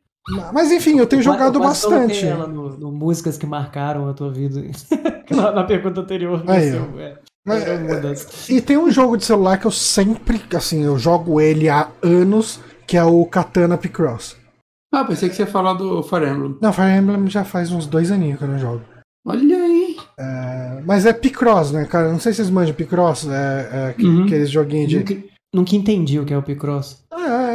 Mas 0.53 0.71
enfim, 0.71 0.97
eu 0.97 1.07
tenho 1.07 1.21
jogado 1.21 1.57
Eu 1.57 1.61
bastante. 1.63 2.25
ela 2.25 2.47
no, 2.47 2.77
no 2.77 2.91
músicas 2.91 3.37
que 3.37 3.45
marcaram 3.45 4.09
a 4.09 4.13
tua 4.13 4.31
vida. 4.31 4.61
na, 5.31 5.51
na 5.51 5.63
pergunta 5.63 6.01
anterior. 6.01 6.43
Aí, 6.47 6.71
Seu, 6.71 6.99
é, 6.99 7.17
Mas, 7.45 7.63
uma 7.67 7.95
das- 7.95 8.49
E 8.49 8.61
tem 8.61 8.77
um 8.77 8.91
jogo 8.91 9.17
de 9.17 9.25
celular 9.25 9.57
que 9.57 9.65
eu 9.67 9.71
sempre, 9.71 10.41
assim, 10.55 10.83
eu 10.83 10.97
jogo 10.97 11.39
ele 11.41 11.67
há 11.69 11.89
anos, 12.01 12.59
que 12.87 12.95
é 12.97 13.03
o 13.03 13.25
Katana 13.25 13.77
Picross. 13.77 14.35
Ah, 14.93 15.03
pensei 15.05 15.29
que 15.29 15.35
você 15.35 15.43
ia 15.43 15.47
falar 15.47 15.73
do 15.73 16.01
Fire 16.03 16.27
Emblem. 16.27 16.57
Não, 16.61 16.73
Fire 16.73 16.97
Emblem 16.97 17.27
já 17.29 17.43
faz 17.45 17.71
uns 17.71 17.85
dois 17.85 18.11
aninhos 18.11 18.39
que 18.39 18.43
eu 18.43 18.47
não 18.49 18.57
jogo. 18.57 18.81
Olha 19.27 19.55
aí. 19.57 19.97
É, 20.19 20.81
mas 20.85 21.05
é 21.05 21.13
Picross, 21.13 21.71
né, 21.71 21.85
cara? 21.85 22.11
Não 22.11 22.19
sei 22.19 22.33
se 22.33 22.37
vocês 22.37 22.49
manjam 22.49 22.73
Picross, 22.73 23.27
é, 23.27 23.89
é 23.89 23.93
que- 23.93 24.05
Uhum. 24.05 24.23
aqueles 24.25 24.49
joguinhos 24.49 24.89
de... 24.89 24.97
Nunca, 24.97 25.15
nunca 25.53 25.75
entendi 25.75 26.19
o 26.19 26.25
que 26.25 26.33
é 26.33 26.37
o 26.37 26.41
Picross. 26.41 27.03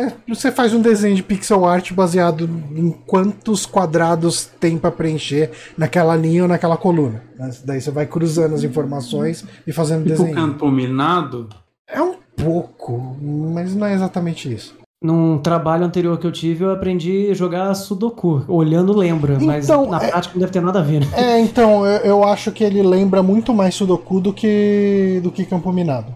É, 0.06 0.12
você 0.35 0.51
faz 0.51 0.72
um 0.74 0.81
desenho 0.81 1.14
de 1.16 1.22
pixel 1.22 1.64
art 1.64 1.93
baseado 1.93 2.44
em 2.74 2.90
quantos 2.90 3.64
quadrados 3.66 4.47
tem 4.60 4.76
pra 4.78 4.90
preencher 4.90 5.51
naquela 5.76 6.14
linha 6.16 6.43
ou 6.43 6.48
naquela 6.48 6.76
coluna. 6.76 7.22
Daí 7.64 7.81
você 7.81 7.90
vai 7.90 8.06
cruzando 8.06 8.55
as 8.55 8.62
informações 8.64 9.44
e 9.66 9.72
fazendo 9.72 10.05
Tipo 10.05 10.18
desenho. 10.18 10.35
campo 10.35 10.70
minado. 10.70 11.48
É 11.89 12.01
um 12.02 12.14
pouco, 12.36 13.16
mas 13.22 13.74
não 13.74 13.86
é 13.86 13.94
exatamente 13.94 14.52
isso. 14.52 14.74
Num 15.02 15.36
trabalho 15.39 15.85
anterior 15.85 16.16
que 16.18 16.26
eu 16.26 16.32
tive, 16.32 16.64
eu 16.64 16.70
aprendi 16.72 17.28
a 17.31 17.35
jogar 17.35 17.74
Sudoku. 17.74 18.43
Olhando 18.48 18.97
lembra, 18.97 19.39
mas 19.39 19.64
Então, 19.66 19.90
na 19.90 20.02
é- 20.02 20.09
prática 20.09 20.32
não 20.35 20.40
deve 20.40 20.52
ter 20.52 20.62
nada 20.62 20.78
a 20.81 20.82
ver, 20.82 21.01
né? 21.01 21.06
É, 21.12 21.39
então, 21.40 21.85
eu, 21.85 21.98
eu 22.05 22.24
acho 22.24 22.51
que 22.51 22.64
ele 22.64 22.82
lembra 22.82 23.22
muito 23.22 23.52
mais 23.52 23.74
Sudoku 23.74 24.18
do 24.18 24.32
que, 24.32 25.20
do 25.22 25.31
que 25.31 25.44
Campo 25.44 25.70
Minado. 25.70 26.14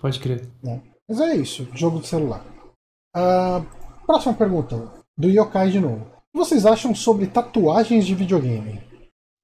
Pode 0.00 0.20
crer. 0.20 0.48
Mas 1.08 1.20
é 1.20 1.34
isso, 1.34 1.66
jogo 1.74 1.98
de 1.98 2.06
celular. 2.06 2.44
Ah, 3.14 3.62
próxima 4.06 4.34
pergunta, 4.34 4.90
do 5.16 5.28
Yokai 5.28 5.70
de 5.70 5.80
novo. 5.80 6.06
O 6.34 6.38
que 6.38 6.46
vocês 6.46 6.64
acham 6.64 6.94
sobre 6.94 7.26
tatuagens 7.26 8.06
de 8.06 8.14
videogame? 8.14 8.80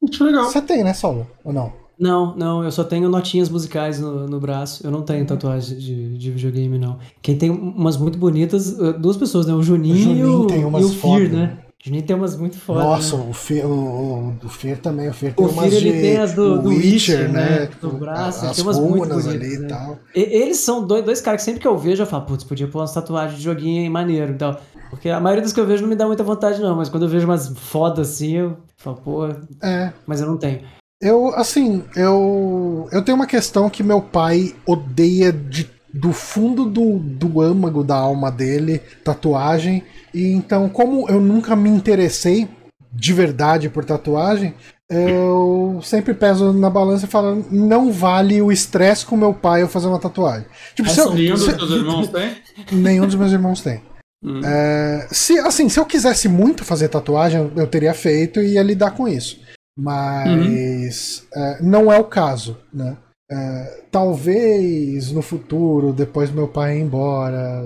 Muito 0.01 0.25
legal. 0.25 0.45
Você 0.45 0.63
tem, 0.63 0.83
né, 0.83 0.95
Saulo? 0.95 1.27
Ou 1.45 1.53
não? 1.53 1.73
Não, 1.99 2.37
não, 2.37 2.63
eu 2.63 2.71
só 2.71 2.85
tenho 2.85 3.09
notinhas 3.09 3.49
musicais 3.49 3.99
no, 3.99 4.27
no 4.29 4.39
braço. 4.39 4.87
Eu 4.87 4.91
não 4.91 5.03
tenho 5.03 5.27
tatuagem 5.27 5.77
de, 5.77 6.17
de 6.17 6.31
videogame, 6.31 6.79
não. 6.79 6.99
Quem 7.21 7.37
tem 7.37 7.51
umas 7.51 7.97
muito 7.97 8.17
bonitas, 8.17 8.77
duas 9.01 9.17
pessoas, 9.17 9.47
né? 9.47 9.53
O 9.53 9.63
Juninho, 9.63 9.97
O 9.97 9.99
Juninho 9.99 10.27
e, 10.27 10.37
o, 10.37 10.47
tem 10.47 10.65
umas 10.65 10.83
e 10.83 10.87
o 10.87 10.91
Fear, 10.91 11.23
né? 11.23 11.29
né? 11.29 11.59
Juninho 11.85 12.03
tem 12.05 12.17
umas 12.17 12.37
muito 12.37 12.59
fodas. 12.59 12.83
Nossa, 12.85 13.17
né? 13.17 13.25
o, 13.29 13.33
Fer, 13.33 13.65
o, 13.65 14.37
o, 14.45 14.49
Fer 14.49 14.79
também. 14.79 15.09
O 15.09 15.13
Fer 15.15 15.33
tem 15.35 15.47
O 15.47 15.49
umas 15.49 15.71
Fer, 15.71 15.77
ele 15.77 15.93
de 15.93 16.01
tem 16.01 16.17
as 16.19 16.35
do- 16.35 16.61
do 16.61 16.69
Witcher, 16.71 17.31
né? 17.31 17.67
Tipo, 17.69 17.87
No 17.87 17.99
braço, 17.99 18.41
ele 18.45 18.51
as 18.51 18.57
tem 18.57 18.65
umas 18.65 18.79
muito 18.81 19.09
bonitas, 19.09 19.29
ali 19.29 19.55
e 19.55 19.59
né? 19.61 19.69
tal. 19.69 19.99
E- 20.15 20.21
Eles 20.43 20.57
são 20.59 20.85
dois, 20.85 21.05
dois 21.05 21.21
caras 21.21 21.41
que 21.41 21.45
sempre 21.45 21.61
que 21.61 21.69
eu 21.69 21.79
vejo 21.79 22.03
eu 22.03 22.07
falo, 22.07 22.27
putz, 22.27 22.43
podia 22.43 22.67
pôr 22.67 22.81
umas 22.81 22.93
tatuagens 22.93 23.39
de 23.39 23.45
joguinho 23.45 23.91
maneiro 23.93 24.33
e 24.33 24.37
tal. 24.37 24.61
Porque 24.91 25.09
a 25.09 25.21
maioria 25.21 25.43
das 25.45 25.53
que 25.53 25.61
eu 25.61 25.67
vejo 25.67 25.83
não 25.83 25.89
me 25.89 25.95
dá 25.97 26.07
muita 26.07 26.25
vontade, 26.25 26.61
não. 26.61 26.75
Mas 26.75 26.89
quando 26.89 27.05
eu 27.05 27.09
vejo 27.09 27.27
umas 27.27 27.47
fodas 27.57 28.09
assim, 28.11 28.33
eu 28.39 28.57
falo, 28.77 28.97
pô, 28.97 29.27
É, 29.63 29.93
mas 30.07 30.21
eu 30.21 30.27
não 30.27 30.37
tenho. 30.37 30.63
eu, 31.01 31.29
assim, 31.37 31.85
eu, 31.95 32.89
eu 32.91 33.05
tenho 33.05 33.15
uma 33.17 33.27
questão 33.27 33.71
que 33.71 33.83
meu 33.85 34.01
pai 34.03 34.55
odeia 34.67 35.31
de, 35.33 35.71
do 35.93 36.13
fundo 36.13 36.65
do, 36.65 36.99
do 36.99 37.41
âmago 37.41 37.83
da 37.83 37.97
alma 37.97 38.31
dele, 38.31 38.81
tatuagem. 39.05 39.83
E 40.13 40.33
então, 40.33 40.69
como 40.69 41.09
eu 41.09 41.21
nunca 41.21 41.57
me 41.57 41.71
interessei 41.71 42.49
de 42.93 43.13
verdade 43.13 43.69
por 43.69 43.85
tatuagem, 43.85 44.55
eu 44.91 45.81
sempre 45.83 46.15
peso 46.15 46.53
na 46.53 46.71
balança 46.71 47.05
e 47.05 47.09
falo, 47.09 47.45
não 47.51 47.93
vale 47.93 48.41
o 48.41 48.51
estresse 48.51 49.05
com 49.05 49.17
meu 49.17 49.35
pai 49.35 49.63
eu 49.63 49.69
fazer 49.69 49.87
uma 49.87 49.99
tatuagem. 49.99 50.47
Tipo, 50.75 50.89
eu, 50.89 51.15
Nenhum 51.15 51.35
dos 51.35 51.45
seus 51.45 51.71
irmãos 51.71 52.09
tem? 52.09 52.37
nenhum 52.73 53.07
dos 53.07 53.15
meus 53.15 53.33
irmãos 53.33 53.61
tem. 53.61 53.83
Hum. 54.25 54.41
É, 54.45 55.07
se, 55.11 55.39
assim, 55.39 55.69
se 55.69 55.79
eu 55.79 55.85
quisesse 55.85 56.29
muito 56.29 56.65
fazer 56.65 56.89
tatuagem, 56.89 57.53
eu 57.55 57.67
teria 57.67 57.95
feito 57.95 58.41
e 58.41 58.55
ia 58.55 58.63
lidar 58.63 58.93
com 58.93 59.07
isso. 59.07 59.41
Mas 59.79 61.27
é, 61.37 61.63
não 61.63 61.93
é 61.93 61.99
o 61.99 62.05
caso, 62.05 62.59
né? 62.73 62.97
É, 63.31 63.83
talvez 63.91 65.13
no 65.13 65.21
futuro, 65.21 65.93
depois 65.93 66.31
meu 66.31 66.49
pai 66.49 66.79
ir 66.79 66.83
embora, 66.83 67.63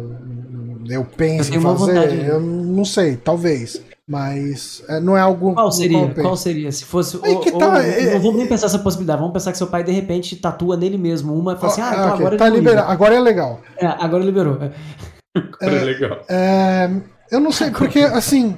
eu 0.88 1.04
pense 1.04 1.52
Eu 1.52 1.58
em 1.58 1.62
fazer. 1.62 1.94
vontade. 1.94 2.26
Eu 2.26 2.40
não 2.40 2.84
sei, 2.84 3.16
talvez. 3.16 3.80
Mas 4.08 4.82
é, 4.88 4.98
não 4.98 5.16
é 5.16 5.20
algo. 5.20 5.54
Qual 5.54 5.70
seria? 5.70 6.08
penso. 6.08 6.20
Qual 6.22 6.36
seria? 6.36 6.72
Se 6.72 6.84
fosse. 6.84 7.18
Aí 7.22 7.34
ou- 7.34 7.40
que 7.40 7.50
ou- 7.52 7.58
tá, 7.58 7.80
é- 7.82 8.12
não 8.14 8.20
vamos 8.20 8.36
nem 8.38 8.46
pensar 8.48 8.66
essa 8.66 8.78
possibilidade. 8.80 9.20
Vamos 9.20 9.32
pensar 9.32 9.52
que 9.52 9.58
seu 9.58 9.68
pai 9.68 9.84
de 9.84 9.92
repente 9.92 10.34
tatua 10.36 10.76
nele 10.76 10.98
mesmo 10.98 11.32
uma 11.32 11.52
e 11.52 11.56
fala 11.56 11.72
assim: 11.72 11.80
ah, 11.80 11.90
então 11.92 12.02
Ah, 12.02 12.06
ok, 12.08 12.20
agora 12.20 12.36
tá 12.36 12.48
liberado. 12.48 12.90
Agora 12.90 13.14
é 13.14 13.20
legal. 13.20 13.60
É, 13.78 13.86
agora 13.86 14.24
liberou. 14.24 14.58
É. 14.60 14.72
Cara, 15.60 15.72
é 15.76 15.84
legal. 15.84 16.18
É, 16.28 16.90
eu 17.30 17.38
não 17.40 17.52
sei, 17.52 17.70
porque 17.70 18.00
assim, 18.00 18.56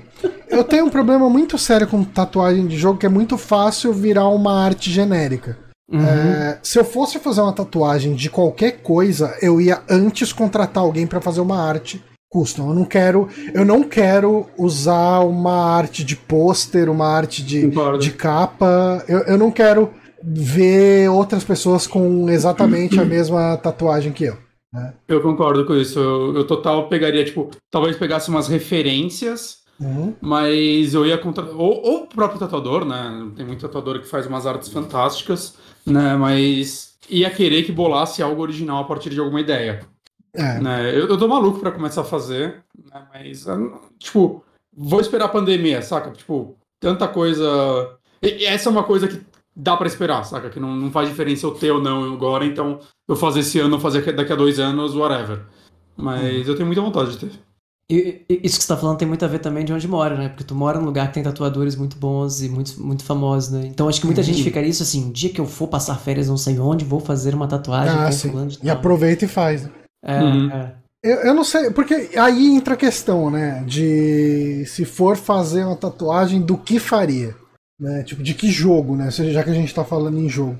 eu 0.48 0.64
tenho 0.64 0.86
um 0.86 0.90
problema 0.90 1.28
muito 1.28 1.58
sério 1.58 1.86
com 1.86 2.02
tatuagem 2.02 2.66
de 2.66 2.76
jogo 2.78 2.98
que 2.98 3.06
é 3.06 3.10
muito 3.10 3.36
fácil 3.36 3.92
virar 3.92 4.28
uma 4.28 4.64
arte 4.64 4.90
genérica. 4.90 5.58
Uhum. 5.90 6.00
É, 6.00 6.58
se 6.62 6.78
eu 6.78 6.84
fosse 6.84 7.18
fazer 7.18 7.40
uma 7.40 7.52
tatuagem 7.52 8.14
de 8.14 8.30
qualquer 8.30 8.82
coisa, 8.82 9.36
eu 9.42 9.60
ia 9.60 9.82
antes 9.88 10.32
contratar 10.32 10.82
alguém 10.82 11.06
pra 11.06 11.20
fazer 11.20 11.40
uma 11.40 11.60
arte 11.60 12.02
custom. 12.30 12.70
Eu 12.70 12.74
não 12.74 12.84
quero, 12.84 13.28
eu 13.52 13.64
não 13.64 13.82
quero 13.84 14.46
usar 14.58 15.20
uma 15.20 15.76
arte 15.76 16.02
de 16.02 16.16
pôster, 16.16 16.90
uma 16.90 17.06
arte 17.06 17.44
de, 17.44 17.70
de 18.00 18.10
capa. 18.10 19.04
Eu, 19.06 19.20
eu 19.20 19.38
não 19.38 19.50
quero 19.50 19.90
ver 20.22 21.08
outras 21.10 21.44
pessoas 21.44 21.86
com 21.86 22.28
exatamente 22.28 22.98
a 22.98 23.04
mesma 23.06 23.56
tatuagem 23.58 24.12
que 24.12 24.24
eu. 24.24 24.36
Eu 25.06 25.20
concordo 25.20 25.64
com 25.64 25.74
isso. 25.76 26.00
Eu, 26.00 26.34
eu 26.34 26.46
total 26.46 26.88
pegaria, 26.88 27.24
tipo, 27.24 27.50
talvez 27.70 27.96
pegasse 27.96 28.28
umas 28.28 28.48
referências, 28.48 29.58
Uhum. 29.80 30.14
mas 30.20 30.94
eu 30.94 31.04
ia 31.04 31.18
contra. 31.18 31.44
Ou, 31.44 31.82
ou 31.82 32.02
o 32.04 32.06
próprio 32.06 32.38
tatuador, 32.38 32.84
né? 32.84 33.30
Tem 33.36 33.44
muito 33.44 33.60
tatuador 33.60 33.98
que 34.00 34.06
faz 34.06 34.26
umas 34.26 34.46
artes 34.46 34.68
fantásticas, 34.68 35.56
né? 35.84 36.16
Mas 36.16 36.96
ia 37.08 37.28
querer 37.30 37.64
que 37.64 37.72
bolasse 37.72 38.22
algo 38.22 38.40
original 38.40 38.82
a 38.82 38.86
partir 38.86 39.10
de 39.10 39.20
alguma 39.20 39.40
ideia. 39.40 39.80
É. 40.32 40.60
Né? 40.60 40.90
Eu, 40.90 41.08
eu 41.08 41.18
tô 41.18 41.28
maluco 41.28 41.60
pra 41.60 41.70
começar 41.72 42.00
a 42.00 42.04
fazer, 42.04 42.64
né? 42.90 43.06
mas, 43.12 43.46
tipo, 43.98 44.44
vou 44.76 45.00
esperar 45.00 45.26
a 45.26 45.28
pandemia, 45.28 45.80
saca? 45.82 46.10
Tipo, 46.10 46.56
tanta 46.80 47.06
coisa. 47.06 47.44
E- 48.22 48.44
essa 48.44 48.68
é 48.68 48.72
uma 48.72 48.82
coisa 48.82 49.06
que 49.06 49.20
dá 49.54 49.76
pra 49.76 49.86
esperar, 49.86 50.24
saca? 50.24 50.50
Que 50.50 50.58
não, 50.58 50.74
não 50.74 50.90
faz 50.90 51.08
diferença 51.08 51.46
eu 51.46 51.52
ter 51.52 51.70
ou 51.70 51.80
não 51.80 52.12
agora, 52.12 52.44
então 52.44 52.80
eu 53.06 53.14
fazer 53.14 53.40
esse 53.40 53.60
ano 53.60 53.74
ou 53.74 53.80
fazer 53.80 54.12
daqui 54.12 54.32
a 54.32 54.36
dois 54.36 54.58
anos, 54.58 54.96
whatever. 54.96 55.44
Mas 55.96 56.48
eu 56.48 56.56
tenho 56.56 56.66
muita 56.66 56.82
vontade 56.82 57.12
de 57.12 57.18
ter. 57.18 57.30
E, 57.90 58.22
e- 58.28 58.40
isso 58.44 58.56
que 58.58 58.62
você 58.64 58.68
tá 58.68 58.76
falando 58.76 58.96
tem 58.98 59.06
muito 59.06 59.24
a 59.24 59.28
ver 59.28 59.40
também 59.40 59.64
de 59.64 59.72
onde 59.72 59.86
mora, 59.86 60.16
né? 60.16 60.28
Porque 60.30 60.44
tu 60.44 60.54
mora 60.54 60.78
num 60.78 60.86
lugar 60.86 61.08
que 61.08 61.14
tem 61.14 61.22
tatuadores 61.22 61.76
muito 61.76 61.96
bons 61.98 62.42
e 62.42 62.48
muito, 62.48 62.80
muito 62.82 63.04
famosos, 63.04 63.50
né? 63.50 63.66
Então 63.66 63.88
acho 63.88 64.00
que 64.00 64.06
muita 64.06 64.22
gente 64.22 64.42
ficaria 64.42 64.70
isso 64.70 64.82
assim, 64.82 65.04
um 65.06 65.10
dia 65.12 65.30
que 65.30 65.40
eu 65.40 65.46
for 65.46 65.68
passar 65.68 65.96
férias 65.98 66.28
não 66.28 66.36
sei 66.38 66.58
onde, 66.58 66.84
vou 66.84 66.98
fazer 67.00 67.34
uma 67.34 67.46
tatuagem 67.46 67.94
Ah, 67.98 68.10
sim. 68.10 68.32
E 68.62 68.70
aproveita 68.70 69.26
e 69.26 69.28
faz. 69.28 69.64
né? 69.64 69.70
É, 70.04 70.22
Uhum. 70.22 70.50
é. 70.50 70.74
Eu, 71.02 71.16
eu 71.18 71.34
não 71.34 71.44
sei, 71.44 71.70
porque 71.70 72.10
aí 72.16 72.46
entra 72.56 72.72
a 72.72 72.78
questão, 72.78 73.30
né? 73.30 73.62
De 73.66 74.64
se 74.66 74.86
for 74.86 75.16
fazer 75.18 75.64
uma 75.64 75.76
tatuagem, 75.76 76.40
do 76.40 76.56
que 76.56 76.78
faria? 76.78 77.36
Né? 77.78 78.02
Tipo, 78.04 78.22
de 78.22 78.32
que 78.32 78.50
jogo, 78.50 78.96
né? 78.96 79.10
Já 79.10 79.42
que 79.44 79.50
a 79.50 79.54
gente 79.54 79.74
tá 79.74 79.84
falando 79.84 80.18
em 80.18 80.28
jogo. 80.30 80.58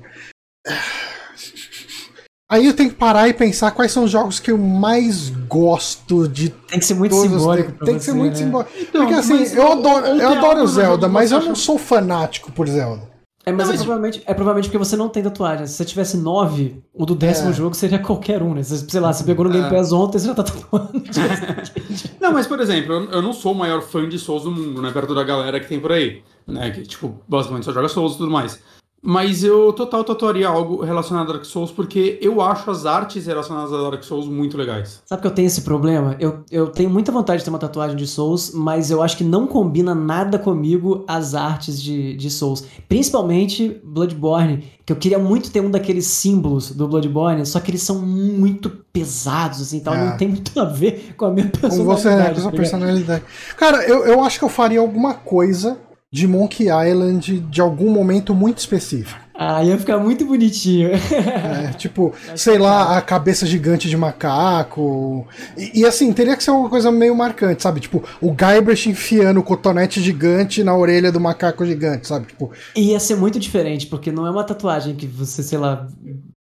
Aí 2.55 2.65
eu 2.67 2.73
tenho 2.73 2.89
que 2.89 2.95
parar 2.95 3.27
e 3.27 3.33
pensar 3.33 3.71
quais 3.71 3.91
são 3.91 4.05
os 4.05 4.11
jogos 4.11 4.39
que 4.39 4.49
eu 4.49 4.57
mais 4.57 5.29
gosto 5.29 6.27
de 6.27 6.49
Tem 6.49 6.79
que 6.79 6.85
ser 6.85 6.93
muito 6.93 7.13
os 7.15 7.21
simbólico 7.21 7.85
Tem 7.85 7.97
que 7.97 8.03
ser 8.03 8.11
você, 8.11 8.17
muito 8.17 8.33
né? 8.33 8.45
simbólico. 8.45 8.71
Então, 8.79 9.01
Porque 9.01 9.13
assim, 9.19 9.43
eu 9.55 9.71
adoro, 9.73 10.05
eu 10.05 10.17
tem 10.17 10.37
adoro 10.37 10.59
no 10.61 10.67
Zelda, 10.67 11.07
mas 11.09 11.31
eu 11.31 11.39
acha- 11.39 11.47
não 11.47 11.55
sou 11.55 11.77
fanático 11.77 12.51
por 12.51 12.67
Zelda. 12.67 13.13
É, 13.47 13.51
mas 13.51 13.67
Não, 13.67 13.73
é, 13.73 13.77
mas- 13.77 13.83
provavelmente, 13.85 14.23
é 14.25 14.33
provavelmente 14.33 14.69
porque 14.69 14.77
você 14.77 14.95
não 14.95 15.07
tem 15.07 15.21
tatuagem. 15.21 15.67
Se 15.67 15.73
você 15.73 15.85
tivesse 15.85 16.17
nove, 16.17 16.81
o 16.93 17.05
do 17.05 17.13
décimo 17.13 17.49
É. 17.51 17.53
jogo 17.53 17.75
seria 17.75 17.99
qualquer 17.99 18.41
um, 18.41 18.55
né? 18.55 18.63
Você, 18.63 18.77
sei 18.89 18.99
lá, 18.99 19.13
você 19.13 19.23
pegou 19.23 19.45
no 19.45 19.51
Game 19.51 19.67
É. 19.67 19.69
Pass 19.69 19.91
ontem, 19.91 20.17
você 20.17 20.25
já 20.27 20.33
tá 20.33 20.41
tatuando. 20.43 21.03
Não, 22.19 22.31
mas 22.31 22.47
por 22.47 22.59
exemplo, 22.59 22.93
eu, 22.93 23.03
eu 23.11 23.21
não 23.21 23.33
sou 23.33 23.51
o 23.51 23.55
maior 23.55 23.81
fã 23.81 24.07
de 24.09 24.17
Souls 24.17 24.43
do 24.43 24.51
mundo, 24.51 24.81
né? 24.81 24.91
Perto 24.91 25.13
da 25.13 25.23
galera 25.23 25.59
que 25.59 25.67
tem 25.67 25.79
por 25.79 25.91
aí. 25.91 26.23
Né? 26.47 26.71
Que, 26.71 26.81
tipo, 26.83 27.19
basicamente 27.27 27.65
só 27.65 27.71
joga 27.73 27.87
Souls 27.89 28.13
e 28.15 28.17
tudo 28.17 28.31
mais. 28.31 28.59
Mas 29.07 29.43
eu 29.43 29.71
total 29.71 30.03
tatuaria 30.03 30.47
algo 30.47 30.83
relacionado 30.83 31.29
a 31.29 31.33
Dark 31.33 31.45
Souls, 31.45 31.71
porque 31.71 32.17
eu 32.23 32.41
acho 32.41 32.71
as 32.71 32.87
artes 32.87 33.27
relacionadas 33.27 33.71
a 33.71 33.89
Dark 33.89 34.03
Souls 34.03 34.27
muito 34.27 34.57
legais. 34.57 35.03
Sabe 35.05 35.21
que 35.21 35.27
eu 35.27 35.31
tenho 35.31 35.45
esse 35.45 35.61
problema? 35.61 36.15
Eu, 36.19 36.43
eu 36.49 36.67
tenho 36.69 36.89
muita 36.89 37.11
vontade 37.11 37.37
de 37.39 37.43
ter 37.45 37.51
uma 37.51 37.59
tatuagem 37.59 37.95
de 37.95 38.07
Souls, 38.07 38.51
mas 38.55 38.89
eu 38.89 39.03
acho 39.03 39.15
que 39.15 39.23
não 39.23 39.45
combina 39.45 39.93
nada 39.93 40.39
comigo 40.39 41.05
as 41.07 41.35
artes 41.35 41.79
de, 41.79 42.15
de 42.15 42.31
Souls. 42.31 42.65
Principalmente 42.89 43.79
Bloodborne, 43.83 44.63
que 44.83 44.91
eu 44.91 44.97
queria 44.97 45.19
muito 45.19 45.51
ter 45.51 45.61
um 45.61 45.69
daqueles 45.69 46.07
símbolos 46.07 46.71
do 46.71 46.87
Bloodborne, 46.87 47.45
só 47.45 47.59
que 47.59 47.69
eles 47.69 47.83
são 47.83 47.99
muito 48.01 48.71
pesados, 48.91 49.61
assim, 49.61 49.81
tal. 49.81 49.93
É. 49.93 50.03
Não 50.03 50.17
tem 50.17 50.29
muito 50.29 50.59
a 50.59 50.65
ver 50.65 51.13
com 51.15 51.25
a 51.25 51.31
minha 51.31 51.45
Com 51.45 51.59
personalidade. 51.59 52.01
você, 52.01 52.09
né? 52.09 52.15
Com 52.15 52.23
tá 52.23 52.31
a 52.31 52.33
sua 52.33 52.51
ligado? 52.51 52.55
personalidade. 52.57 53.23
Cara, 53.55 53.83
eu, 53.87 54.03
eu 54.07 54.23
acho 54.23 54.39
que 54.39 54.45
eu 54.45 54.49
faria 54.49 54.79
alguma 54.79 55.13
coisa 55.13 55.77
de 56.15 56.29
Monkey 56.29 56.67
Island 56.69 57.39
de 57.41 57.59
algum 57.59 57.91
momento 57.91 58.33
muito 58.33 58.59
específico. 58.59 59.19
Ah, 59.33 59.61
ia 59.61 59.77
ficar 59.77 59.97
muito 59.97 60.25
bonitinho. 60.25 60.91
É, 60.93 61.73
tipo, 61.77 62.13
sei 62.37 62.57
lá, 62.57 62.97
a 62.97 63.01
cabeça 63.01 63.45
gigante 63.45 63.89
de 63.89 63.97
macaco. 63.97 65.27
E, 65.57 65.81
e, 65.81 65.85
assim, 65.85 66.13
teria 66.13 66.37
que 66.37 66.41
ser 66.41 66.51
uma 66.51 66.69
coisa 66.69 66.89
meio 66.89 67.13
marcante, 67.13 67.61
sabe? 67.61 67.81
Tipo, 67.81 68.01
o 68.21 68.31
Guybrush 68.31 68.87
enfiando 68.87 69.41
o 69.41 69.43
cotonete 69.43 70.01
gigante 70.01 70.63
na 70.63 70.73
orelha 70.73 71.11
do 71.11 71.19
macaco 71.19 71.65
gigante, 71.65 72.07
sabe? 72.07 72.27
Tipo, 72.27 72.49
E 72.73 72.91
ia 72.91 72.99
ser 73.01 73.17
muito 73.17 73.37
diferente, 73.37 73.85
porque 73.85 74.09
não 74.09 74.25
é 74.25 74.31
uma 74.31 74.45
tatuagem 74.45 74.95
que 74.95 75.05
você, 75.05 75.43
sei 75.43 75.57
lá, 75.57 75.85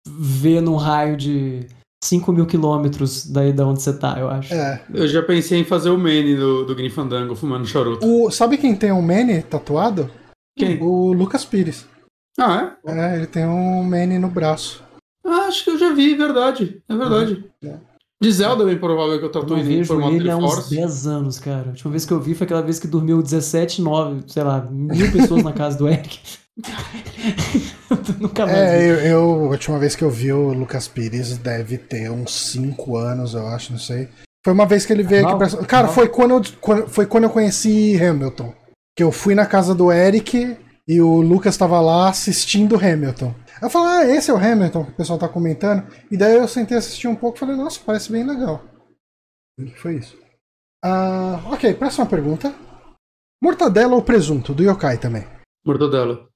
vê 0.06 0.60
num 0.60 0.76
raio 0.76 1.16
de 1.16 1.66
5 2.04 2.32
mil 2.34 2.46
quilômetros 2.46 3.26
daí 3.28 3.54
da 3.54 3.66
onde 3.66 3.82
você 3.82 3.94
tá, 3.98 4.18
eu 4.20 4.30
acho. 4.30 4.54
é. 4.54 4.84
Eu 4.94 5.08
já 5.08 5.22
pensei 5.22 5.60
em 5.60 5.64
fazer 5.64 5.90
o 5.90 5.98
Manny 5.98 6.36
do, 6.36 6.66
do 6.66 6.76
Green 6.76 6.90
Fandango 6.90 7.36
fumando 7.36 7.68
charuto. 7.68 8.06
O, 8.06 8.32
sabe 8.32 8.58
quem 8.58 8.76
tem 8.76 8.92
um 8.92 9.02
Manny 9.02 9.42
tatuado? 9.44 10.10
Quem? 10.58 10.82
O 10.82 11.14
Lucas 11.14 11.46
Pires. 11.46 11.86
Ah, 12.40 12.74
é? 12.86 12.92
É, 12.92 13.16
ele 13.18 13.28
tem 13.28 13.46
um 13.46 13.84
Manny 13.84 14.18
no 14.18 14.30
braço. 14.30 14.84
Ah, 15.24 15.46
acho 15.48 15.64
que 15.64 15.70
eu 15.70 15.78
já 15.78 15.94
vi, 15.94 16.16
verdade. 16.16 16.82
É 16.90 16.96
verdade. 16.96 17.46
É. 17.64 17.76
De 18.22 18.32
Zelda 18.32 18.64
é 18.64 18.68
bem 18.68 18.78
provável 18.78 19.18
que 19.18 19.26
eu 19.26 19.32
tatuei 19.32 19.64
não 19.64 19.72
em 19.72 19.78
vejo 19.78 19.88
formato 19.88 20.14
ele 20.14 20.30
há 20.30 20.38
uns 20.38 20.54
Force. 20.54 20.76
10 20.76 21.08
anos, 21.08 21.40
cara. 21.40 21.64
A 21.66 21.70
última 21.70 21.90
vez 21.92 22.06
que 22.06 22.14
eu 22.14 22.20
vi 22.22 22.36
foi 22.36 22.46
aquela 22.46 22.62
vez 22.62 22.78
que 22.80 22.86
dormiu 22.88 23.22
17, 23.22 23.82
9, 23.82 24.24
sei 24.28 24.44
lá, 24.44 24.62
mil 24.70 25.12
pessoas 25.12 25.44
na 25.44 25.52
casa 25.52 25.76
do 25.78 25.88
Eric. 25.88 26.20
Nunca 28.20 28.46
mais 28.46 28.58
vi. 28.58 28.64
É, 28.64 28.88
eu, 28.88 28.96
eu, 29.00 29.22
a 29.46 29.50
última 29.50 29.80
vez 29.80 29.96
que 29.96 30.04
eu 30.04 30.10
vi 30.10 30.32
o 30.32 30.54
Lucas 30.54 30.88
Pires 30.88 31.38
deve 31.38 31.78
ter 31.78 32.12
uns 32.12 32.32
5 32.52 32.96
anos, 32.96 33.34
eu 33.34 33.48
acho, 33.48 33.72
não 33.72 33.80
sei. 33.80 34.08
Foi 34.44 34.54
uma 34.54 34.66
vez 34.66 34.86
que 34.86 34.94
ele 34.94 35.04
veio 35.04 35.24
aqui 35.28 35.32
Normal, 35.34 35.58
pra. 35.58 35.66
Cara, 35.66 35.88
foi 35.88 36.08
quando, 36.08 36.32
eu, 36.36 36.42
quando- 36.60 36.88
foi 36.88 37.06
quando 37.06 37.24
eu 37.26 37.30
conheci 37.30 37.96
Hamilton. 38.04 38.54
Que 38.96 39.04
eu 39.04 39.12
fui 39.12 39.34
na 39.34 39.46
casa 39.46 39.74
do 39.74 39.92
Eric 39.92 40.58
e 40.88 41.02
o 41.02 41.22
Lucas 41.22 41.56
tava 41.58 41.80
lá 41.80 42.10
assistindo 42.10 42.76
Hamilton. 42.76 43.34
Eu 43.62 43.70
falei, 43.70 44.12
ah, 44.12 44.16
esse 44.16 44.32
é 44.32 44.34
o 44.34 44.38
Hamilton 44.38 44.86
que 44.86 44.92
o 44.92 44.96
pessoal 44.96 45.20
tá 45.20 45.30
comentando. 45.30 45.88
E 46.10 46.18
daí 46.18 46.36
eu 46.36 46.48
sentei 46.48 46.78
assistir 46.78 47.08
um 47.08 47.16
pouco 47.16 47.38
e 47.38 47.40
falei, 47.40 47.56
nossa, 47.56 47.80
parece 47.86 48.12
bem 48.12 48.26
legal. 48.26 48.64
E 49.60 49.68
foi 49.72 49.98
isso. 49.98 50.18
Ah, 50.84 51.40
ok, 51.52 51.74
próxima 51.76 52.06
pergunta. 52.08 52.54
Mortadela 53.44 53.96
ou 53.96 54.02
presunto? 54.02 54.54
Do 54.54 54.64
Yokai 54.64 54.98
também. 54.98 55.28
Mortadela. 55.66 56.28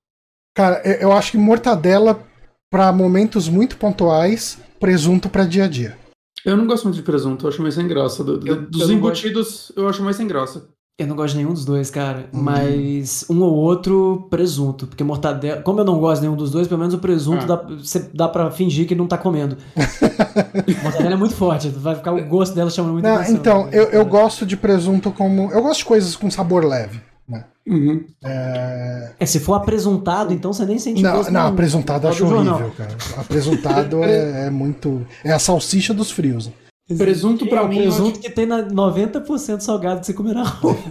Cara, 0.56 0.82
eu 1.02 1.12
acho 1.12 1.32
que 1.32 1.38
mortadela 1.38 2.24
pra 2.72 2.92
momentos 2.92 3.50
muito 3.50 3.78
pontuais, 3.78 4.60
presunto 4.80 5.30
pra 5.30 5.46
dia 5.46 5.66
a 5.66 5.68
dia. 5.68 5.98
Eu 6.46 6.56
não 6.56 6.68
gosto 6.68 6.84
muito 6.84 6.96
de 6.98 7.02
presunto, 7.04 7.46
eu 7.46 7.50
acho 7.50 7.62
mais 7.62 7.74
sem 7.74 7.88
graça. 7.88 8.24
Do- 8.24 8.48
Eu- 8.48 8.70
dos 8.70 8.84
eu 8.90 8.96
embutidos, 8.96 9.72
eu 9.76 9.88
acho 9.90 10.04
mais 10.04 10.16
sem 10.16 10.28
graça. 10.28 10.70
Eu 10.98 11.08
não 11.08 11.16
gosto 11.16 11.34
de 11.34 11.40
nenhum 11.40 11.54
dos 11.54 11.66
dois, 11.66 11.92
cara. 11.92 12.30
Hum. 12.34 12.42
Mas 12.42 13.26
um 13.30 13.42
ou 13.42 13.54
outro, 13.54 14.28
presunto. 14.30 14.88
Porque 14.88 15.04
mortadela. 15.04 15.62
Como 15.62 15.82
eu 15.82 15.84
não 15.86 16.00
gosto 16.00 16.22
de 16.22 16.28
nenhum 16.28 16.38
dos 16.38 16.52
dois, 16.52 16.70
pelo 16.70 16.80
menos 16.80 16.94
o 16.94 17.00
presunto 17.00 17.44
Ah. 17.44 17.46
dá, 17.58 17.68
dá 18.14 18.28
pra 18.30 18.50
fingir 18.50 18.88
que 18.88 18.96
não 18.96 19.06
tá 19.06 19.18
comendo. 19.18 19.58
mortadela 20.84 21.16
é 21.16 21.18
muito 21.18 21.36
forte, 21.36 21.68
vai 21.68 21.96
ficar 21.96 22.14
o 22.14 22.26
gosto 22.26 22.56
dela 22.56 22.70
chamando 22.70 22.94
muito 22.94 23.06
Não, 23.06 23.16
atenção. 23.16 23.36
então, 23.36 23.70
eu, 23.72 23.86
eu 23.90 24.06
gosto 24.06 24.46
de 24.46 24.56
presunto 24.56 25.12
como. 25.12 25.52
Eu 25.52 25.62
gosto 25.62 25.80
de 25.80 25.86
coisas 25.86 26.16
com 26.16 26.32
sabor 26.32 26.64
leve. 26.64 27.02
Né? 27.28 27.44
Uhum. 27.68 28.06
É, 28.24 29.26
se 29.26 29.40
for 29.40 29.56
apresuntado, 29.56 30.32
então 30.34 30.54
você 30.54 30.66
nem 30.66 30.78
sente 30.80 31.02
Não, 31.02 31.24
não, 31.24 31.48
apresentado 31.48 32.06
eu 32.06 32.12
acho 32.12 32.26
horrível, 32.26 32.72
cara. 32.78 32.96
Apresentado 33.18 34.02
é, 34.02 34.46
é 34.46 34.50
muito. 34.50 35.06
É 35.26 35.32
a 35.34 35.40
salsicha 35.40 35.94
dos 35.94 36.10
frios. 36.10 36.50
Presunto 36.88 37.48
pra 37.48 37.62
é 37.62 37.64
o 37.64 37.68
mim, 37.68 37.78
presunto 37.78 38.20
que 38.20 38.30
tem 38.30 38.46
na 38.46 38.62
90% 38.62 39.60
salgado 39.62 40.02
que 40.02 40.06
você 40.06 40.14
comer 40.14 40.36
na 40.36 40.44
rua. 40.44 40.76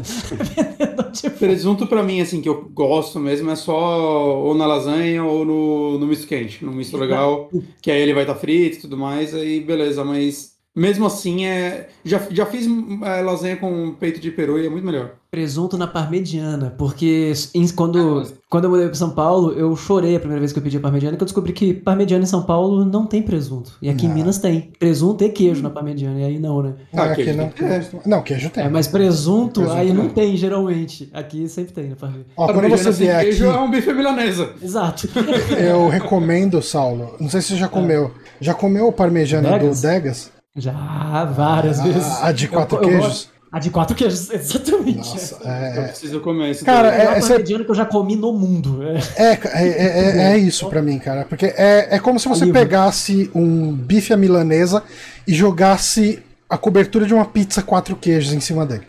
Tipo, 1.14 1.38
Presunto 1.38 1.86
pra 1.86 2.02
mim, 2.02 2.20
assim, 2.20 2.40
que 2.40 2.48
eu 2.48 2.68
gosto 2.70 3.20
mesmo, 3.20 3.48
é 3.48 3.54
só 3.54 4.40
ou 4.40 4.52
na 4.52 4.66
lasanha 4.66 5.22
ou 5.22 5.44
no, 5.44 5.98
no 5.98 6.06
misto 6.08 6.26
quente. 6.26 6.64
No 6.64 6.72
misto 6.72 6.96
legal, 6.96 7.48
que 7.80 7.88
aí 7.88 8.02
ele 8.02 8.12
vai 8.12 8.24
estar 8.24 8.34
frito 8.34 8.78
e 8.78 8.80
tudo 8.80 8.96
mais, 8.98 9.32
aí 9.32 9.60
beleza, 9.60 10.04
mas 10.04 10.53
mesmo 10.74 11.06
assim 11.06 11.46
é. 11.46 11.88
Já, 12.04 12.20
já 12.30 12.44
fiz 12.46 12.66
é, 12.66 13.22
lasanha 13.22 13.56
com 13.56 13.94
peito 13.98 14.20
de 14.20 14.30
peru 14.30 14.58
e 14.58 14.66
é 14.66 14.70
muito 14.70 14.84
melhor. 14.84 15.10
presunto 15.30 15.76
na 15.76 15.86
parmegiana, 15.88 16.72
porque 16.78 17.32
em- 17.54 17.66
quando, 17.68 18.24
quando 18.48 18.64
eu 18.64 18.70
mudei 18.70 18.86
para 18.86 18.94
São 18.94 19.10
Paulo, 19.10 19.52
eu 19.52 19.74
chorei 19.74 20.14
a 20.14 20.20
primeira 20.20 20.38
vez 20.38 20.52
que 20.52 20.58
eu 20.60 20.62
pedi 20.62 20.76
a 20.76 20.80
parmegiana, 20.80 21.16
que 21.16 21.22
eu 21.22 21.26
descobri 21.26 21.52
que 21.52 21.74
parmegiana 21.74 22.22
em 22.22 22.26
São 22.26 22.42
Paulo 22.44 22.84
não 22.84 23.04
tem 23.06 23.20
presunto. 23.22 23.72
E 23.82 23.88
aqui 23.88 24.04
em 24.06 24.08
Não. 24.10 24.14
Minas 24.14 24.38
tem. 24.38 24.70
Presunto 24.78 25.24
e 25.24 25.28
queijo 25.30 25.60
na 25.62 25.70
parmegiana, 25.70 26.20
e 26.20 26.24
aí 26.24 26.38
não, 26.38 26.62
né? 26.62 26.74
Ah, 26.92 27.04
aqui 27.04 27.24
queijo 27.24 27.36
não, 27.38 27.48
tem. 27.48 27.68
não, 28.06 28.22
queijo 28.22 28.50
tem. 28.50 28.64
É, 28.64 28.68
mas 28.68 28.86
presunto, 28.86 29.60
Presunto 29.62 29.80
aí 29.80 29.92
não 29.92 30.08
tem, 30.08 30.36
geralmente. 30.36 31.08
Aqui 31.12 31.48
sempre 31.48 31.72
tem 31.72 31.88
na 31.90 31.96
parmegiana. 31.96 32.28
Ó, 32.36 32.52
quando 32.52 32.68
você 32.68 32.90
vier 32.92 33.16
aqui, 33.16 33.24
queijo 33.30 33.46
é 33.46 33.58
um 33.58 33.70
bife 33.70 33.92
milanesa. 33.92 34.50
Exato. 34.62 35.08
eu 35.58 35.88
recomendo, 35.88 36.62
Saulo. 36.62 37.16
Não 37.18 37.28
sei 37.28 37.40
se 37.40 37.48
você 37.48 37.56
já 37.56 37.68
comeu. 37.68 38.12
Já 38.40 38.54
comeu 38.54 38.86
o 38.86 38.92
parmegiana 38.92 39.50
Degas? 39.58 39.80
do 39.80 39.86
Degas? 39.88 40.33
Já, 40.56 41.24
várias 41.24 41.80
vezes. 41.82 42.22
A, 42.22 42.30
de 42.32 42.48
quatro 42.48 42.78
Eu- 42.78 42.82
eu 42.82 42.88
queijos? 42.88 43.06
gosto- 43.06 43.34
A 43.50 43.58
de 43.60 43.70
quatro 43.70 43.94
queijos, 43.96 44.30
exatamente. 44.34 44.96
Nossa, 44.98 45.36
Eu 45.44 45.82
é. 45.82 45.88
preciso 45.88 46.20
comer 46.20 46.50
esse 46.50 46.64
Cara, 46.64 46.90
daí. 46.90 47.00
É 47.00 47.04
é- 47.04 47.20
cê- 47.20 47.28
parmegiana 47.34 47.64
que 47.64 47.70
eu 47.70 47.74
já 47.74 47.86
comi 47.86 48.16
no 48.16 48.32
mundo. 48.32 48.80
É. 48.82 48.98
É, 49.16 49.32
é, 49.32 49.68
é, 49.68 50.10
é- 50.30 50.32
é 50.32 50.38
isso 50.38 50.68
pra 50.68 50.82
mim, 50.82 50.98
cara. 50.98 51.24
Porque 51.24 51.46
é, 51.46 51.88
é 51.96 51.98
como 52.00 52.18
se 52.18 52.28
você 52.28 52.46
pegasse 52.46 53.30
um 53.34 53.72
bife 53.72 54.12
à 54.12 54.16
milanesa 54.16 54.82
e 55.26 55.32
jogasse 55.34 56.20
a 56.48 56.58
cobertura 56.58 57.06
de 57.06 57.14
uma 57.14 57.24
pizza 57.24 57.62
quatro 57.62 57.94
queijos 57.96 58.32
em 58.32 58.40
cima 58.40 58.66
dele. 58.66 58.84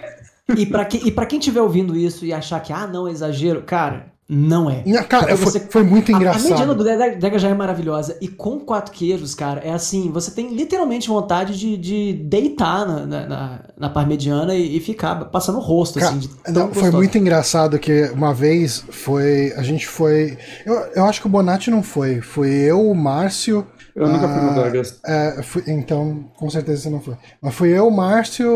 E 0.56 0.66
pra, 0.66 0.86
que, 0.86 0.98
e 0.98 1.12
pra 1.12 1.26
quem 1.26 1.40
estiver 1.40 1.62
ouvindo 1.62 1.96
isso 1.96 2.26
e 2.26 2.32
achar 2.34 2.60
que, 2.60 2.72
ah, 2.74 2.86
não, 2.88 3.08
é 3.08 3.12
exagero, 3.12 3.62
cara, 3.64 4.08
não 4.28 4.70
é. 4.70 4.82
E, 4.86 4.94
Cara, 5.04 5.38
foi, 5.38 5.46
você- 5.46 5.60
foi 5.60 5.84
muito 5.84 6.12
A, 6.12 6.16
a 6.16 6.20
mediana 6.20 6.48
engraçado. 6.48 6.76
do 6.76 6.84
Dega, 6.84 7.38
já 7.38 7.50
é 7.50 7.54
maravilhosa. 7.54 8.18
E 8.20 8.28
com 8.28 8.60
quatro 8.60 8.92
queijos, 8.92 9.36
cara, 9.36 9.62
é 9.62 9.72
assim: 9.72 10.12
você 10.12 10.32
tem 10.32 10.54
literalmente 10.54 11.08
vontade 11.08 11.58
de, 11.58 11.78
de 11.78 12.14
deitar 12.14 12.88
na, 12.88 13.06
na, 13.06 13.28
na, 13.28 13.60
na 13.78 13.90
parmegiana 13.90 14.56
e, 14.56 14.78
e 14.78 14.80
ficar 14.80 15.26
passando 15.26 15.60
o 15.60 15.62
rosto, 15.62 16.00
Cara, 16.00 16.16
assim. 16.16 16.30
Não, 16.48 16.74
foi 16.74 16.90
muito 16.90 17.18
engraçado 17.18 17.78
que 17.78 18.10
uma 18.14 18.34
vez 18.34 18.84
foi. 18.90 19.54
A 19.56 19.62
gente 19.62 19.88
foi. 19.88 20.38
Eu, 20.66 20.74
eu 20.96 21.06
acho 21.06 21.22
que 21.22 21.28
o 21.28 21.30
Bonatti 21.30 21.70
não 21.70 21.84
foi. 21.84 22.20
Foi 22.22 22.50
eu, 22.50 22.82
o 22.90 22.96
Márcio. 22.96 23.66
Eu 23.96 24.10
nunca 24.10 24.28
fui 24.28 24.42
no 24.42 24.50
ah, 24.50 24.64
Vegas. 24.64 25.00
é, 25.06 25.42
fui- 25.42 25.64
então, 25.68 26.26
com 26.36 26.50
certeza 26.50 26.82
você 26.82 26.90
não 26.90 27.00
foi. 27.00 27.16
Mas 27.42 27.54
fui 27.56 27.70
eu, 27.70 27.88
o 27.88 27.92
Márcio 27.96 28.52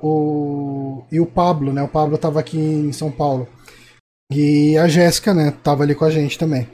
o, 0.00 1.02
e 1.10 1.18
o 1.18 1.26
Pablo, 1.26 1.72
né? 1.72 1.82
O 1.82 1.88
Pablo 1.88 2.16
tava 2.16 2.38
aqui 2.40 2.58
em 2.58 2.92
São 2.92 3.10
Paulo. 3.10 3.48
E 4.30 4.76
a 4.76 4.86
Jéssica, 4.88 5.32
né? 5.32 5.52
Tava 5.62 5.82
ali 5.82 5.94
com 5.94 6.04
a 6.04 6.10
gente 6.10 6.38
também. 6.38 6.68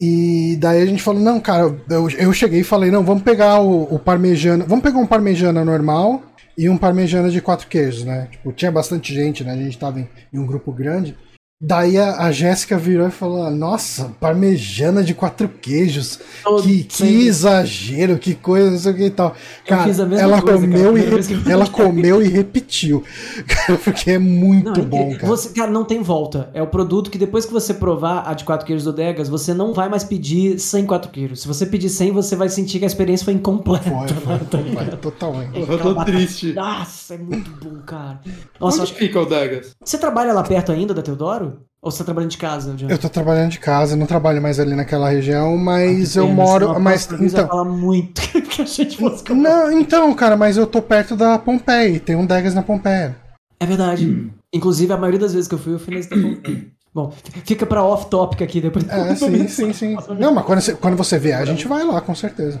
E 0.00 0.56
daí 0.60 0.82
a 0.82 0.86
gente 0.86 1.02
falou, 1.02 1.20
não, 1.20 1.40
cara, 1.40 1.74
eu, 1.90 2.08
eu 2.10 2.32
cheguei 2.32 2.60
e 2.60 2.64
falei, 2.64 2.90
não, 2.90 3.02
vamos 3.02 3.22
pegar 3.22 3.60
o, 3.60 3.82
o 3.94 3.98
parmejana, 3.98 4.64
vamos 4.64 4.82
pegar 4.84 4.98
um 4.98 5.06
parmejana 5.06 5.64
normal 5.64 6.22
e 6.56 6.68
um 6.68 6.76
parmejana 6.76 7.30
de 7.30 7.40
quatro 7.40 7.66
queijos, 7.66 8.04
né? 8.04 8.28
Tipo, 8.30 8.52
tinha 8.52 8.70
bastante 8.70 9.12
gente, 9.12 9.42
né? 9.42 9.52
A 9.52 9.56
gente 9.56 9.78
tava 9.78 10.00
em, 10.00 10.08
em 10.32 10.38
um 10.38 10.46
grupo 10.46 10.70
grande. 10.70 11.16
Daí 11.60 11.98
a, 11.98 12.18
a 12.20 12.30
Jéssica 12.30 12.78
virou 12.78 13.08
e 13.08 13.10
falou, 13.10 13.50
nossa, 13.50 14.12
parmejana 14.20 15.02
de 15.02 15.12
quatro 15.12 15.48
queijos, 15.48 16.20
Eu 16.46 16.56
que, 16.62 16.84
que 16.84 17.26
exagero, 17.26 18.16
que 18.16 18.32
coisa, 18.36 18.70
não 18.70 18.78
sei 18.78 18.92
o 18.92 18.94
que 18.96 19.04
e 19.06 19.10
tal. 19.10 19.34
Cara, 19.66 19.82
fiz 19.82 19.98
a 19.98 20.06
mesma 20.06 20.22
ela 20.22 20.40
coisa, 20.40 20.58
cara, 20.60 20.70
comeu 20.70 20.94
a 20.94 20.98
e 21.00 21.04
eu 21.04 21.16
re- 21.20 21.50
ela 21.52 21.66
comeu 21.66 22.22
e 22.22 22.28
repetiu. 22.28 23.02
Cara, 23.48 23.76
porque 23.76 24.12
é 24.12 24.18
muito 24.20 24.70
Não, 24.70 24.76
é 24.76 24.86
bom, 24.86 25.14
cara. 25.16 25.26
Você, 25.26 25.48
cara, 25.48 25.68
não 25.68 25.84
tem 25.84 26.00
volta. 26.00 26.48
É 26.54 26.62
o 26.62 26.66
produto 26.68 27.10
que 27.10 27.18
depois 27.18 27.44
que 27.44 27.52
você 27.52 27.74
provar 27.74 28.22
a 28.28 28.34
de 28.34 28.44
quatro 28.44 28.64
queijos 28.64 28.84
do 28.84 28.92
Degas, 28.92 29.28
você 29.28 29.52
não 29.52 29.74
vai 29.74 29.88
mais 29.88 30.04
pedir 30.04 30.60
sem 30.60 30.86
quatro 30.86 31.10
queijos. 31.10 31.40
Se 31.42 31.48
você 31.48 31.66
pedir 31.66 31.88
100, 31.88 32.12
você 32.12 32.36
vai 32.36 32.48
sentir 32.48 32.78
que 32.78 32.84
a 32.84 32.86
experiência 32.86 33.24
foi 33.24 33.34
incompleta. 33.34 33.90
Foi, 33.90 34.06
foi, 34.08 34.38
tá 34.46 34.58
foi, 34.58 34.62
ligado? 34.62 34.96
totalmente. 34.98 35.56
Eu 35.56 35.64
Aquela 35.64 35.78
tô 35.82 35.94
batata- 35.94 36.12
triste. 36.16 36.52
Nossa, 36.52 37.14
é 37.14 37.18
muito 37.18 37.50
bom, 37.50 37.80
cara. 37.84 38.20
Nossa, 38.60 38.76
Onde 38.82 38.92
acho 38.92 38.94
fica 38.94 39.20
o 39.20 39.26
Degas? 39.26 39.72
Você 39.84 39.98
trabalha 39.98 40.32
lá 40.32 40.44
perto 40.44 40.70
ainda 40.70 40.94
da 40.94 41.02
Teodoro? 41.02 41.47
Ou 41.80 41.90
você 41.90 41.98
tá 41.98 42.04
trabalhando 42.06 42.30
de 42.32 42.38
casa, 42.38 42.74
John? 42.74 42.88
Eu 42.88 42.98
tô 42.98 43.08
trabalhando 43.08 43.50
de 43.52 43.60
casa, 43.60 43.94
não 43.94 44.06
trabalho 44.06 44.42
mais 44.42 44.58
ali 44.58 44.74
naquela 44.74 45.08
região, 45.08 45.56
mas 45.56 46.16
Ah, 46.16 46.20
eu 46.20 46.24
pena, 46.26 46.34
moro. 46.36 46.80
Mas 46.80 47.08
então. 47.12 47.46
falar 47.46 47.64
muito 47.64 48.20
que 48.50 48.62
a 48.62 48.64
gente 48.64 48.96
fosse 48.96 49.32
Não, 49.32 49.70
então, 49.70 50.12
cara, 50.14 50.36
mas 50.36 50.56
eu 50.56 50.66
tô 50.66 50.82
perto 50.82 51.14
da 51.14 51.38
Pompeia. 51.38 52.00
Tem 52.00 52.16
um 52.16 52.26
Degas 52.26 52.54
na 52.54 52.62
Pompeia. 52.62 53.16
É 53.60 53.66
verdade. 53.66 54.28
Inclusive, 54.52 54.92
a 54.92 54.96
maioria 54.96 55.20
das 55.20 55.34
vezes 55.34 55.46
que 55.46 55.54
eu 55.54 55.58
fui, 55.58 55.74
eu 55.74 55.78
fui 55.78 55.94
nesse 55.94 56.10
da 56.10 56.16
Pompeia. 56.16 56.66
Bom, 56.94 57.12
fica 57.44 57.64
pra 57.66 57.84
off-topic 57.84 58.42
aqui 58.42 58.60
depois. 58.60 58.88
É, 58.88 59.14
sim, 59.16 59.46
sim, 59.46 59.72
sim. 59.72 59.96
Não, 60.18 60.32
mas 60.34 60.44
quando 60.44 60.60
você, 60.60 60.74
quando 60.74 60.96
você 60.96 61.18
vier, 61.18 61.40
a 61.40 61.44
gente 61.44 61.68
vai 61.68 61.84
lá, 61.84 62.00
com 62.00 62.14
certeza. 62.14 62.60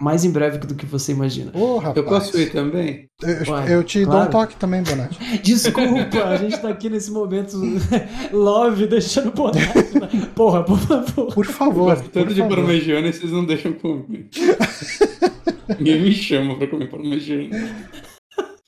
Mais 0.00 0.24
em 0.24 0.30
breve 0.30 0.58
do 0.58 0.74
que 0.74 0.86
você 0.86 1.12
imagina. 1.12 1.50
Ô, 1.54 1.76
rapaz. 1.78 1.96
Eu 1.96 2.04
posso 2.04 2.38
ir 2.40 2.50
também? 2.50 3.08
Eu, 3.22 3.52
Uai, 3.52 3.74
eu 3.74 3.84
te 3.84 4.00
dou 4.02 4.12
claro. 4.12 4.28
um 4.28 4.30
toque 4.32 4.56
também, 4.56 4.82
Bonatti. 4.82 5.18
Desculpa, 5.42 6.24
a 6.24 6.36
gente 6.36 6.58
tá 6.58 6.68
aqui 6.68 6.88
nesse 6.90 7.10
momento 7.10 7.56
love, 8.32 8.86
deixando 8.86 9.30
Bonatti. 9.32 9.98
na- 9.98 10.26
Porra, 10.34 10.64
por 10.64 10.78
favor. 10.78 11.34
Por 11.34 11.46
Eu 11.46 11.52
favor. 11.52 11.84
gosto 11.90 12.08
tanto 12.10 12.26
por 12.26 12.34
de 12.34 12.42
parmegiana 12.42 13.06
e 13.08 13.12
vocês 13.12 13.30
não 13.32 13.44
deixam 13.44 13.72
comer. 13.72 14.28
Ninguém 15.78 16.00
me 16.02 16.12
chama 16.12 16.56
pra 16.56 16.66
comer 16.66 16.90
parmegiana. 16.90 17.68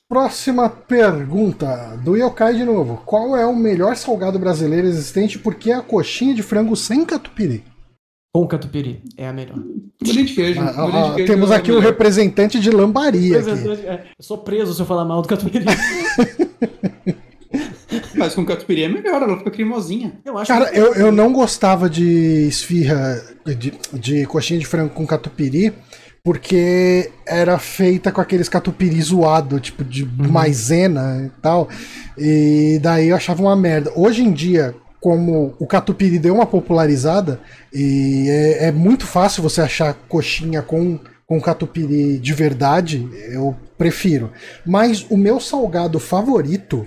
Próxima 0.09 0.67
pergunta, 0.67 1.95
do 2.03 2.15
Yokai 2.17 2.55
de 2.55 2.63
novo. 2.63 2.99
Qual 3.05 3.37
é 3.37 3.45
o 3.45 3.55
melhor 3.55 3.95
salgado 3.95 4.39
brasileiro 4.39 4.87
existente? 4.87 5.37
Por 5.37 5.53
que 5.53 5.71
a 5.71 5.83
coxinha 5.83 6.33
de 6.33 6.41
frango 6.41 6.75
sem 6.75 7.05
catupiry? 7.05 7.63
Com 8.33 8.47
catupiry, 8.47 9.03
é 9.15 9.27
a 9.27 9.33
melhor. 9.33 9.59
Bolinho 10.01 10.25
de 10.25 10.33
queijo. 10.33 10.59
Ah, 10.61 10.73
bolinho 10.73 10.91
de 10.91 10.97
ah, 10.97 11.13
queijo 11.13 11.31
temos 11.31 11.51
é 11.51 11.55
aqui 11.55 11.71
o 11.71 11.75
melhor. 11.75 11.91
representante 11.91 12.59
de 12.59 12.71
lambaria. 12.71 13.37
Aqui. 13.39 13.49
É, 13.85 14.05
Eu 14.17 14.23
sou 14.23 14.39
preso 14.39 14.73
se 14.73 14.81
eu 14.81 14.85
falar 14.87 15.05
mal 15.05 15.21
do 15.21 15.27
catupiry. 15.27 15.65
Mas 18.15 18.33
com 18.33 18.43
catupiry 18.43 18.83
é 18.83 18.89
melhor, 18.89 19.21
ela 19.21 19.37
fica 19.37 19.51
cremosinha. 19.51 20.19
Eu 20.25 20.37
acho 20.39 20.51
Cara, 20.51 20.71
que... 20.71 20.77
eu, 20.79 20.93
eu 20.95 21.11
não 21.11 21.31
gostava 21.31 21.87
de 21.87 22.47
esfirra, 22.47 23.21
de, 23.45 23.73
de 23.93 24.25
coxinha 24.25 24.59
de 24.59 24.65
frango 24.65 24.89
com 24.93 25.05
catupiry, 25.05 25.71
porque 26.23 27.11
era 27.25 27.57
feita 27.57 28.11
com 28.11 28.21
aqueles 28.21 28.49
catupiry 28.49 29.01
zoado, 29.01 29.59
tipo 29.59 29.83
de 29.83 30.05
maisena 30.05 31.23
e 31.25 31.41
tal. 31.41 31.69
E 32.17 32.79
daí 32.81 33.09
eu 33.09 33.15
achava 33.15 33.41
uma 33.41 33.55
merda. 33.55 33.91
Hoje 33.95 34.23
em 34.23 34.31
dia, 34.31 34.75
como 34.99 35.55
o 35.59 35.65
catupiry 35.65 36.19
deu 36.19 36.35
uma 36.35 36.45
popularizada, 36.45 37.39
e 37.73 38.27
é, 38.29 38.67
é 38.67 38.71
muito 38.71 39.05
fácil 39.05 39.41
você 39.41 39.61
achar 39.61 39.93
coxinha 40.07 40.61
com, 40.61 40.99
com 41.25 41.41
catupiry 41.41 42.19
de 42.19 42.33
verdade, 42.33 43.07
eu 43.31 43.55
prefiro. 43.77 44.31
Mas 44.65 45.05
o 45.09 45.17
meu 45.17 45.39
salgado 45.39 45.99
favorito 45.99 46.85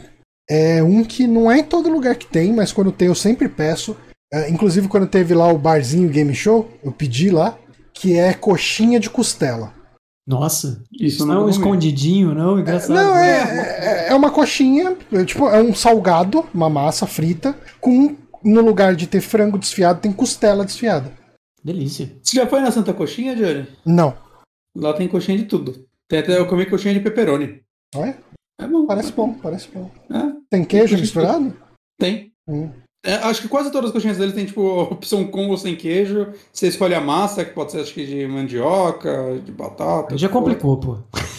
é 0.48 0.82
um 0.82 1.02
que 1.02 1.26
não 1.26 1.50
é 1.50 1.60
em 1.60 1.64
todo 1.64 1.90
lugar 1.90 2.16
que 2.16 2.26
tem, 2.26 2.52
mas 2.52 2.72
quando 2.72 2.92
tem 2.92 3.08
eu 3.08 3.14
sempre 3.14 3.48
peço. 3.48 3.96
É, 4.32 4.48
inclusive 4.48 4.88
quando 4.88 5.06
teve 5.06 5.34
lá 5.34 5.50
o 5.52 5.58
barzinho 5.58 6.08
Game 6.08 6.34
Show, 6.34 6.70
eu 6.82 6.90
pedi 6.90 7.30
lá, 7.30 7.58
que 8.02 8.18
é 8.18 8.34
coxinha 8.34 8.98
de 8.98 9.08
costela. 9.08 9.72
Nossa, 10.26 10.82
Isso 10.92 11.24
não 11.24 11.34
é 11.34 11.44
um 11.44 11.48
escondidinho, 11.48 12.34
não? 12.34 12.58
Engraçado. 12.58 12.94
Não, 12.94 13.16
é, 13.16 14.06
é, 14.06 14.08
é 14.08 14.14
uma 14.14 14.28
coxinha, 14.30 14.96
é, 15.12 15.24
tipo, 15.24 15.48
é 15.48 15.62
um 15.62 15.72
salgado, 15.72 16.44
uma 16.52 16.68
massa 16.68 17.06
frita, 17.06 17.56
com 17.80 18.16
no 18.44 18.60
lugar 18.60 18.96
de 18.96 19.06
ter 19.06 19.20
frango 19.20 19.56
desfiado, 19.56 20.00
tem 20.00 20.12
costela 20.12 20.64
desfiada. 20.64 21.12
Delícia. 21.62 22.10
Você 22.20 22.36
já 22.36 22.46
foi 22.46 22.60
na 22.60 22.72
Santa 22.72 22.92
Coxinha, 22.92 23.36
Johnny? 23.36 23.68
Não. 23.86 24.16
Lá 24.76 24.92
tem 24.94 25.06
coxinha 25.06 25.38
de 25.38 25.44
tudo. 25.44 25.86
Tem 26.08 26.18
até, 26.18 26.36
eu 26.36 26.48
comi 26.48 26.66
coxinha 26.66 26.92
de 26.94 26.98
pepperoni. 27.00 27.62
Olha, 27.94 28.18
É 28.60 28.66
bom. 28.66 28.84
parece 28.84 29.12
bom, 29.12 29.32
parece 29.34 29.68
bom. 29.72 29.88
É, 30.10 30.32
Tem 30.50 30.64
queijo 30.64 30.98
misturado? 30.98 31.56
tem. 32.00 32.32
Hum. 32.48 32.68
É, 33.04 33.14
acho 33.14 33.42
que 33.42 33.48
quase 33.48 33.72
todas 33.72 33.88
as 33.88 33.92
coxinhas 33.92 34.16
deles 34.16 34.34
tem, 34.34 34.46
tipo, 34.46 34.62
opção 34.92 35.24
com 35.24 35.48
ou 35.48 35.56
sem 35.56 35.74
queijo. 35.74 36.28
Você 36.52 36.68
escolhe 36.68 36.94
a 36.94 37.00
massa, 37.00 37.44
que 37.44 37.52
pode 37.52 37.72
ser, 37.72 37.80
acho 37.80 37.92
que, 37.92 38.06
de 38.06 38.26
mandioca, 38.28 39.40
de 39.44 39.50
batata. 39.50 40.16
Já 40.16 40.28
complicou, 40.28 40.76
pô. 40.76 40.98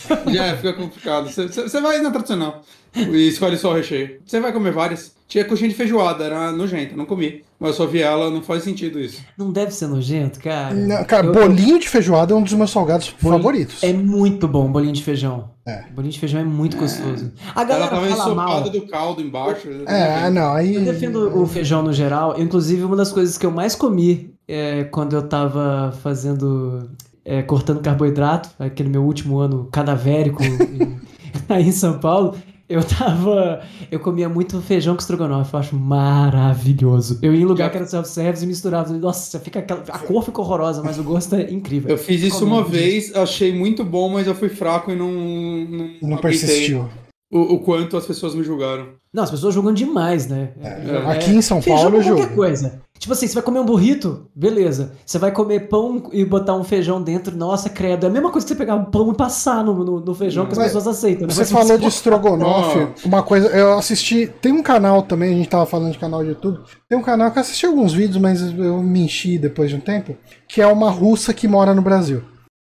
Já 0.34 0.56
fica 0.58 0.74
complicado. 0.74 1.30
Você- 1.30 1.82
vai 1.82 2.00
na 2.00 2.12
tradicional 2.12 2.62
e 2.96 3.28
escolhe 3.28 3.58
só 3.58 3.72
o 3.72 3.76
recheio. 3.76 4.20
Você 4.26 4.40
vai 4.40 4.52
comer 4.54 4.72
várias. 4.72 5.14
Tinha 5.28 5.44
coxinha 5.46 5.70
de 5.70 5.76
feijoada, 5.76 6.24
era 6.26 6.52
nojenta, 6.52 6.96
não 6.96 7.06
comi. 7.06 7.44
Mas 7.60 7.72
eu 7.72 7.76
só 7.78 7.86
vi 7.88 8.02
ela, 8.02 8.30
não 8.30 8.42
faz 8.44 8.62
sentido 8.64 9.00
isso. 9.00 9.22
Não 9.38 9.52
deve 9.52 9.72
ser 9.72 9.88
nojento, 9.88 10.40
cara. 10.40 10.74
Não, 10.76 11.04
cara, 11.06 11.26
Eu- 11.26 11.32
bolinho 11.34 11.80
de 11.80 11.90
feijoada 11.90 12.34
é 12.34 12.36
um 12.36 12.44
dos 12.44 12.54
meus 12.54 12.70
salgados 12.70 13.08
favoritos. 13.08 13.82
É 13.84 13.92
muito 13.94 14.48
bom 14.48 14.72
bolinho 14.72 14.94
de 14.94 15.04
feijão. 15.04 15.50
É. 15.66 15.86
Bolinho 15.92 16.12
de 16.14 16.20
feijão 16.20 16.42
é 16.42 16.44
muito 16.44 16.78
gostoso. 16.78 17.32
A 17.56 17.62
Ela 17.62 17.64
galera 17.70 17.88
tava 17.90 18.08
fala 18.10 18.36
mal. 18.36 18.46
ensopada 18.60 18.70
do 18.70 18.88
caldo 18.88 19.22
embaixo. 19.22 19.68
É, 19.88 20.30
não, 20.30 20.54
aí. 20.54 20.76
Eu 20.76 20.82
defendo 20.84 21.42
o 21.42 21.48
feijão 21.48 21.82
no 21.82 21.94
geral. 21.94 22.36
Inclusive, 22.40 22.84
uma 22.84 22.96
das 22.98 23.12
coisas 23.12 23.38
que 23.38 23.46
eu 23.46 23.52
mais 23.52 23.74
comi 23.76 24.36
é, 24.48 24.84
quando 24.84 25.14
eu 25.16 25.24
tava 25.28 25.98
fazendo. 26.04 26.90
É, 27.26 27.42
cortando 27.42 27.82
carboidrato, 27.82 28.50
aquele 28.60 28.90
meu 28.90 29.04
último 29.04 29.40
ano 29.40 29.68
cadavérico 29.72 30.44
em- 30.44 30.98
aí 31.50 31.68
em 31.68 31.72
São 31.72 32.00
Paulo. 32.00 32.36
Eu 32.70 32.82
tava. 32.84 33.62
Eu 33.92 34.00
comia 34.00 34.28
muito 34.30 34.60
feijão 34.62 34.96
com 34.96 35.02
estrogonofe, 35.02 35.54
eu 35.54 35.60
acho 35.60 35.76
maravilhoso. 35.76 37.20
Eu 37.22 37.34
ia 37.34 37.42
em 37.42 37.46
lugar 37.46 37.70
que 37.70 37.78
era 37.78 37.86
self-service 37.86 38.44
e 38.44 38.48
misturava. 38.48 38.92
Nossa, 38.94 39.40
fica 39.40 39.60
aquela, 39.60 39.84
a 39.90 40.00
cor 40.00 40.24
fica 40.24 40.42
horrorosa, 40.42 40.82
mas 40.84 40.98
o 40.98 41.04
gosto 41.04 41.36
é 41.36 41.52
incrível. 41.52 41.90
Eu 41.90 41.98
fiz 41.98 42.22
isso 42.22 42.40
Comendo 42.40 42.56
uma 42.56 42.64
disso. 42.64 42.74
vez, 42.74 43.16
achei 43.16 43.54
muito 43.54 43.84
bom, 43.84 44.10
mas 44.10 44.28
eu 44.28 44.34
fui 44.34 44.50
fraco 44.50 44.92
e 44.92 44.96
não. 44.96 45.12
Não, 45.12 46.10
Não 46.12 46.18
persistiu. 46.18 46.90
O, 47.32 47.56
o 47.56 47.60
quanto 47.60 47.98
as 47.98 48.06
pessoas 48.06 48.34
me 48.36 48.44
julgaram. 48.44 48.90
Não, 49.14 49.24
as 49.24 49.32
pessoas 49.32 49.54
jogam 49.54 49.74
demais, 49.74 50.28
né? 50.28 50.50
É. 50.62 51.12
Aqui 51.12 51.32
em 51.32 51.42
São 51.42 51.62
Paulo 51.62 51.98
eu 51.98 52.02
jogo. 52.04 52.18
qualquer 52.22 52.36
coisa. 52.36 52.82
Tipo 53.04 53.12
assim, 53.12 53.28
você 53.28 53.34
vai 53.34 53.44
comer 53.44 53.60
um 53.60 53.66
burrito, 53.66 54.28
beleza. 54.34 54.94
Você 55.06 55.20
vai 55.20 55.30
comer 55.30 55.68
pão 55.68 56.10
e 56.14 56.24
botar 56.24 56.56
um 56.56 56.64
feijão 56.64 57.04
dentro, 57.04 57.36
nossa, 57.36 57.70
credo. 57.70 58.06
É 58.06 58.10
a 58.10 58.10
mesma 58.10 58.32
coisa 58.32 58.48
que 58.48 58.54
você 58.54 58.58
pegar 58.58 58.76
um 58.76 58.86
pão 58.86 59.12
e 59.12 59.14
passar 59.14 59.62
no, 59.62 59.74
no, 59.84 60.00
no 60.00 60.16
feijão 60.16 60.46
que 60.46 60.54
as 60.54 60.58
Mas 60.58 60.68
pessoas 60.68 60.88
aceitam. 60.88 61.28
né? 61.28 61.34
Você 61.34 61.44
falou 61.44 61.78
de 61.78 61.86
estrogonofe, 61.86 62.88
uma 63.06 63.22
coisa, 63.22 63.50
eu 63.50 63.78
assisti, 63.78 64.32
tem 64.42 64.54
um 64.54 64.64
canal 64.64 65.04
também, 65.04 65.34
a 65.34 65.36
gente 65.36 65.50
tava 65.50 65.66
falando 65.66 65.92
de 65.92 65.98
canal 65.98 66.24
de 66.24 66.30
YouTube, 66.30 66.62
tem 66.88 66.98
um 66.98 67.02
canal 67.02 67.30
que 67.30 67.38
eu 67.38 67.42
assisti 67.42 67.66
alguns 67.66 67.92
vídeos, 67.92 68.22
mas 68.22 68.42
eu 68.42 68.82
me 68.82 69.02
enchi 69.02 69.38
depois 69.38 69.70
de 69.70 69.76
um 69.76 69.82
tempo, 69.82 70.16
que 70.48 70.62
é 70.62 70.68
uma 70.68 70.90
russa 70.90 71.34
que 71.34 71.46
mora 71.46 71.74
no 71.74 71.82
Brasil. 71.82 72.22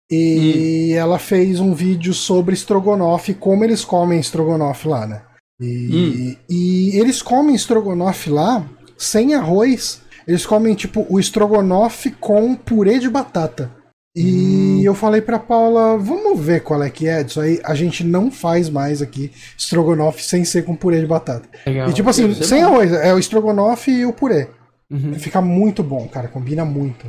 E 0.09 0.93
ela 0.93 1.19
fez 1.19 1.59
um 1.59 1.73
vídeo 1.73 2.13
sobre 2.13 2.53
estrogonofe, 2.53 3.33
como 3.33 3.65
eles 3.65 3.83
comem 3.83 4.21
estrogonofe 4.21 4.87
lá, 4.87 5.05
né? 5.05 5.21
E, 5.59 6.37
e 6.49 6.97
eles 6.97 7.21
comem 7.21 7.53
estrogonofe 7.53 8.29
lá 8.29 8.65
sem 8.97 9.33
arroz. 9.33 10.07
Eles 10.29 10.45
comem, 10.45 10.75
tipo, 10.75 11.07
o 11.09 11.19
estrogonofe 11.19 12.11
com 12.11 12.53
purê 12.53 12.99
de 12.99 13.09
batata. 13.09 13.71
E 14.15 14.83
eu 14.85 14.93
falei 14.93 15.21
pra 15.21 15.39
Paula, 15.39 15.97
vamos 15.97 16.39
ver 16.39 16.61
qual 16.61 16.83
é 16.83 16.89
que 16.91 17.07
é 17.07 17.23
disso 17.23 17.41
aí. 17.41 17.59
A 17.63 17.73
gente 17.73 18.03
não 18.03 18.29
faz 18.29 18.69
mais 18.69 19.01
aqui 19.01 19.31
estrogonofe 19.57 20.23
sem 20.23 20.45
ser 20.45 20.65
com 20.65 20.75
purê 20.75 20.99
de 20.99 21.07
batata. 21.07 21.49
Legal. 21.65 21.89
E 21.89 21.93
tipo 21.93 22.07
assim, 22.11 22.31
ser 22.35 22.43
sem 22.43 22.61
bom. 22.63 22.67
arroz, 22.75 22.91
é 22.93 23.11
o 23.11 23.17
estrogonofe 23.17 23.89
e 23.89 24.05
o 24.05 24.13
purê. 24.13 24.49
Uhum. 24.91 25.15
Fica 25.15 25.41
muito 25.41 25.81
bom, 25.81 26.07
cara, 26.07 26.27
combina 26.27 26.63
muito. 26.63 27.07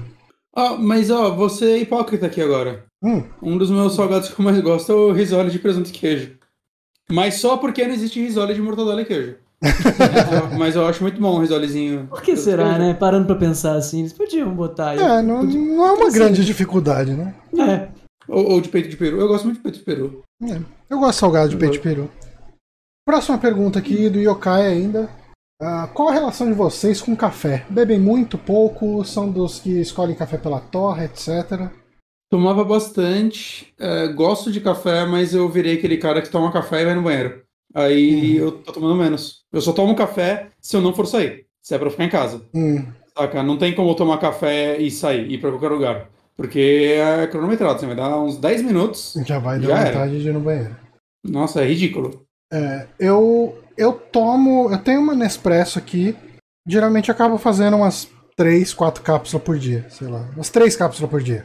Ah, 0.56 0.76
mas 0.78 1.10
ó, 1.10 1.36
você 1.36 1.72
é 1.72 1.78
hipócrita 1.78 2.24
aqui 2.24 2.40
agora. 2.40 2.84
Hum, 3.02 3.22
Um 3.42 3.58
dos 3.58 3.70
meus 3.70 3.94
salgados 3.94 4.30
que 4.30 4.40
eu 4.40 4.44
mais 4.46 4.58
gosto 4.62 4.92
é 4.92 4.94
o 4.94 5.12
risole 5.12 5.50
de 5.50 5.58
presunto 5.58 5.90
e 5.90 5.92
queijo. 5.92 6.38
Mas 7.10 7.34
só 7.34 7.58
porque 7.58 7.86
não 7.86 7.92
existe 7.92 8.18
risole 8.18 8.54
de 8.54 8.62
mortadela 8.62 9.02
e 9.02 9.04
queijo. 9.04 9.36
Mas 10.58 10.74
eu 10.74 10.86
acho 10.86 11.02
muito 11.02 11.20
bom 11.20 11.36
o 11.36 11.40
risolezinho. 11.40 12.06
Por 12.08 12.22
que 12.22 12.36
será, 12.36 12.78
né? 12.78 12.94
Parando 12.94 13.26
pra 13.26 13.34
pensar 13.36 13.74
assim, 13.74 14.00
eles 14.00 14.12
podiam 14.12 14.54
botar 14.54 14.90
aí. 14.90 14.98
é, 14.98 15.22
não, 15.22 15.42
não 15.42 15.86
é 15.86 15.92
uma 15.92 16.06
Assim. 16.08 16.18
grande 16.18 16.44
dificuldade, 16.44 17.12
né? 17.12 17.34
É. 17.58 17.88
Ou, 18.28 18.52
ou 18.52 18.60
de 18.60 18.68
peito 18.68 18.88
de 18.88 18.96
peru. 18.96 19.20
Eu 19.20 19.28
gosto 19.28 19.44
muito 19.44 19.56
de 19.58 19.62
peito 19.62 19.78
de 19.78 19.84
peru. 19.84 20.22
É, 20.42 20.58
Eu 20.88 20.98
gosto 20.98 21.12
de 21.12 21.16
salgado 21.16 21.48
de 21.50 21.56
peito 21.56 21.72
de 21.72 21.80
peru. 21.80 22.10
Próxima 23.06 23.38
pergunta 23.38 23.78
aqui 23.78 24.08
do 24.08 24.18
Yokai 24.20 24.66
ainda. 24.66 25.10
Ah, 25.60 25.88
qual 25.92 26.08
a 26.08 26.12
relação 26.12 26.46
de 26.46 26.54
vocês 26.54 27.02
com 27.02 27.14
café? 27.14 27.66
Bebem 27.68 27.98
muito, 28.00 28.38
pouco? 28.38 29.04
São 29.04 29.30
dos 29.30 29.58
que 29.58 29.80
escolhem 29.80 30.14
café 30.16 30.38
pela 30.38 30.60
torre, 30.60 31.04
etc. 31.04 31.68
Tomava 32.32 32.64
bastante. 32.64 33.74
é, 33.78 34.08
gosto 34.08 34.50
de 34.50 34.60
café, 34.60 35.04
mas 35.04 35.34
eu 35.34 35.48
virei 35.50 35.74
aquele 35.76 35.98
cara 35.98 36.22
que 36.22 36.30
toma 36.30 36.52
café 36.52 36.80
e 36.80 36.84
vai 36.86 36.94
no 36.94 37.02
banheiro. 37.02 37.42
Aí 37.74 38.36
eu 38.36 38.52
tô 38.52 38.72
tomando 38.72 38.96
menos. 38.96 39.40
Eu 39.52 39.60
só 39.60 39.72
tomo 39.72 39.94
café 39.94 40.48
se 40.60 40.76
eu 40.76 40.80
não 40.80 40.92
for 40.92 41.06
sair. 41.06 41.46
Se 41.62 41.74
é 41.74 41.78
pra 41.78 41.90
ficar 41.90 42.04
em 42.04 42.08
casa. 42.10 42.42
Hum, 42.54 42.84
Saca? 43.16 43.42
Não 43.42 43.58
tem 43.58 43.74
como 43.74 43.90
eu 43.90 43.94
tomar 43.94 44.18
café 44.18 44.78
e 44.78 44.90
sair, 44.90 45.30
ir 45.30 45.38
pra 45.40 45.50
qualquer 45.50 45.68
lugar. 45.68 46.08
Porque 46.36 46.96
é 46.98 47.26
cronometrado. 47.26 47.78
Você 47.78 47.86
vai 47.86 47.94
dar 47.96 48.18
uns 48.18 48.38
10 48.38 48.62
minutos. 48.62 49.14
já 49.26 49.38
vai 49.38 49.58
dar 49.60 49.68
Já 49.68 49.78
era. 49.78 50.08
de 50.08 50.28
ir 50.28 50.32
no 50.32 50.40
banheiro. 50.40 50.74
Nossa, 51.24 51.62
é 51.62 51.66
ridículo. 51.66 52.24
É, 52.52 52.86
eu, 52.98 53.58
eu 53.76 53.92
tomo. 53.92 54.70
Eu 54.70 54.78
tenho 54.78 55.00
uma 55.00 55.14
Nespresso 55.14 55.78
aqui. 55.78 56.16
Geralmente 56.66 57.08
eu 57.08 57.14
acabo 57.14 57.36
fazendo 57.36 57.76
umas 57.76 58.08
3, 58.36 58.72
4 58.72 59.02
cápsulas 59.02 59.44
por 59.44 59.58
dia. 59.58 59.86
Sei 59.90 60.08
lá. 60.08 60.28
Umas 60.34 60.48
3 60.48 60.74
cápsulas 60.76 61.10
por 61.10 61.22
dia. 61.22 61.44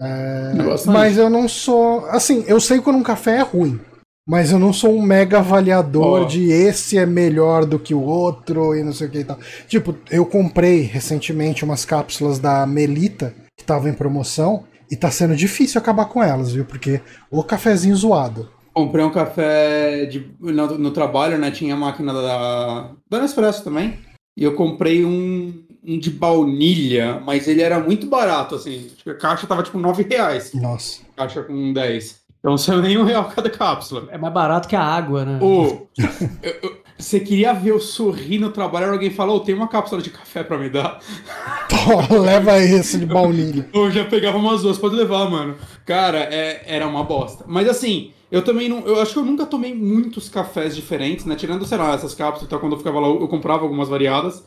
É, 0.00 0.52
mas 0.86 1.16
eu 1.18 1.28
não 1.28 1.48
sou. 1.48 2.06
Assim, 2.06 2.44
eu 2.46 2.60
sei 2.60 2.80
quando 2.80 2.96
um 2.96 3.02
café 3.02 3.38
é 3.38 3.42
ruim. 3.42 3.80
Mas 4.26 4.50
eu 4.50 4.58
não 4.58 4.72
sou 4.72 4.92
um 4.92 5.02
mega 5.02 5.38
avaliador 5.38 6.22
Ó. 6.22 6.24
de 6.24 6.50
esse 6.50 6.98
é 6.98 7.06
melhor 7.06 7.64
do 7.64 7.78
que 7.78 7.94
o 7.94 8.02
outro 8.02 8.74
e 8.74 8.82
não 8.82 8.92
sei 8.92 9.06
o 9.06 9.10
que 9.10 9.18
e 9.18 9.24
tal. 9.24 9.38
Tipo, 9.68 9.96
eu 10.10 10.26
comprei 10.26 10.80
recentemente 10.80 11.64
umas 11.64 11.84
cápsulas 11.84 12.40
da 12.40 12.66
Melita 12.66 13.32
que 13.56 13.62
estavam 13.62 13.88
em 13.88 13.94
promoção 13.94 14.64
e 14.90 14.96
tá 14.96 15.12
sendo 15.12 15.36
difícil 15.36 15.80
acabar 15.80 16.06
com 16.06 16.20
elas, 16.20 16.52
viu? 16.52 16.64
Porque 16.64 17.00
o 17.30 17.42
cafezinho 17.44 17.94
zoado. 17.94 18.50
Comprei 18.74 19.04
um 19.04 19.12
café 19.12 20.06
de, 20.06 20.28
no, 20.40 20.76
no 20.76 20.90
trabalho, 20.90 21.38
né? 21.38 21.52
Tinha 21.52 21.74
a 21.74 21.78
máquina 21.78 22.12
da, 22.12 22.90
da 23.08 23.20
Nespresso 23.20 23.62
também. 23.62 23.98
E 24.36 24.42
eu 24.42 24.54
comprei 24.54 25.04
um, 25.04 25.64
um 25.84 25.98
de 25.98 26.10
baunilha, 26.10 27.20
mas 27.24 27.46
ele 27.46 27.62
era 27.62 27.78
muito 27.78 28.06
barato, 28.06 28.56
assim. 28.56 28.90
A 29.06 29.14
caixa 29.14 29.46
tava 29.46 29.62
tipo 29.62 29.78
9 29.78 30.02
reais. 30.02 30.52
Nossa. 30.52 31.00
Caixa 31.16 31.42
com 31.42 31.72
10. 31.72 32.25
Então 32.38 32.50
não 32.52 32.58
saiu 32.58 32.80
nem 32.82 32.96
um 32.98 33.04
real 33.04 33.24
cada 33.34 33.50
cápsula. 33.50 34.04
É 34.10 34.18
mais 34.18 34.32
barato 34.32 34.68
que 34.68 34.76
a 34.76 34.82
água, 34.82 35.24
né? 35.24 35.38
Eu- 36.42 36.86
você 36.98 37.20
queria 37.20 37.52
ver 37.52 37.72
eu 37.72 37.78
sorrir 37.80 38.38
no 38.38 38.50
trabalho, 38.50 38.90
alguém 38.90 39.10
falou, 39.10 39.40
tem 39.40 39.54
uma 39.54 39.68
cápsula 39.68 40.00
de 40.00 40.08
café 40.08 40.42
pra 40.42 40.56
me 40.56 40.70
dar. 40.70 40.98
Tó, 41.68 42.16
leva 42.16 42.56
esse 42.58 42.98
de 42.98 43.04
baunilha. 43.04 43.68
Eu 43.74 43.90
já 43.90 44.02
pegava 44.06 44.38
umas 44.38 44.62
duas, 44.62 44.78
pode 44.78 44.94
levar, 44.94 45.28
mano. 45.28 45.56
Cara, 45.84 46.18
é- 46.20 46.62
era 46.66 46.86
uma 46.86 47.04
bosta. 47.04 47.44
Mas 47.46 47.68
assim, 47.68 48.12
eu 48.32 48.40
também 48.42 48.68
não. 48.68 48.80
Eu 48.86 49.00
acho 49.02 49.12
que 49.12 49.18
eu 49.18 49.24
nunca 49.24 49.44
tomei 49.44 49.74
muitos 49.74 50.30
cafés 50.30 50.74
diferentes, 50.74 51.26
né? 51.26 51.34
Tirando, 51.36 51.66
sei 51.66 51.76
lá, 51.76 51.92
essas 51.92 52.14
cápsulas, 52.14 52.46
então 52.46 52.58
quando 52.58 52.72
eu 52.72 52.78
ficava 52.78 52.98
lá, 52.98 53.08
eu 53.08 53.28
comprava 53.28 53.62
algumas 53.64 53.88
variadas. 53.90 54.42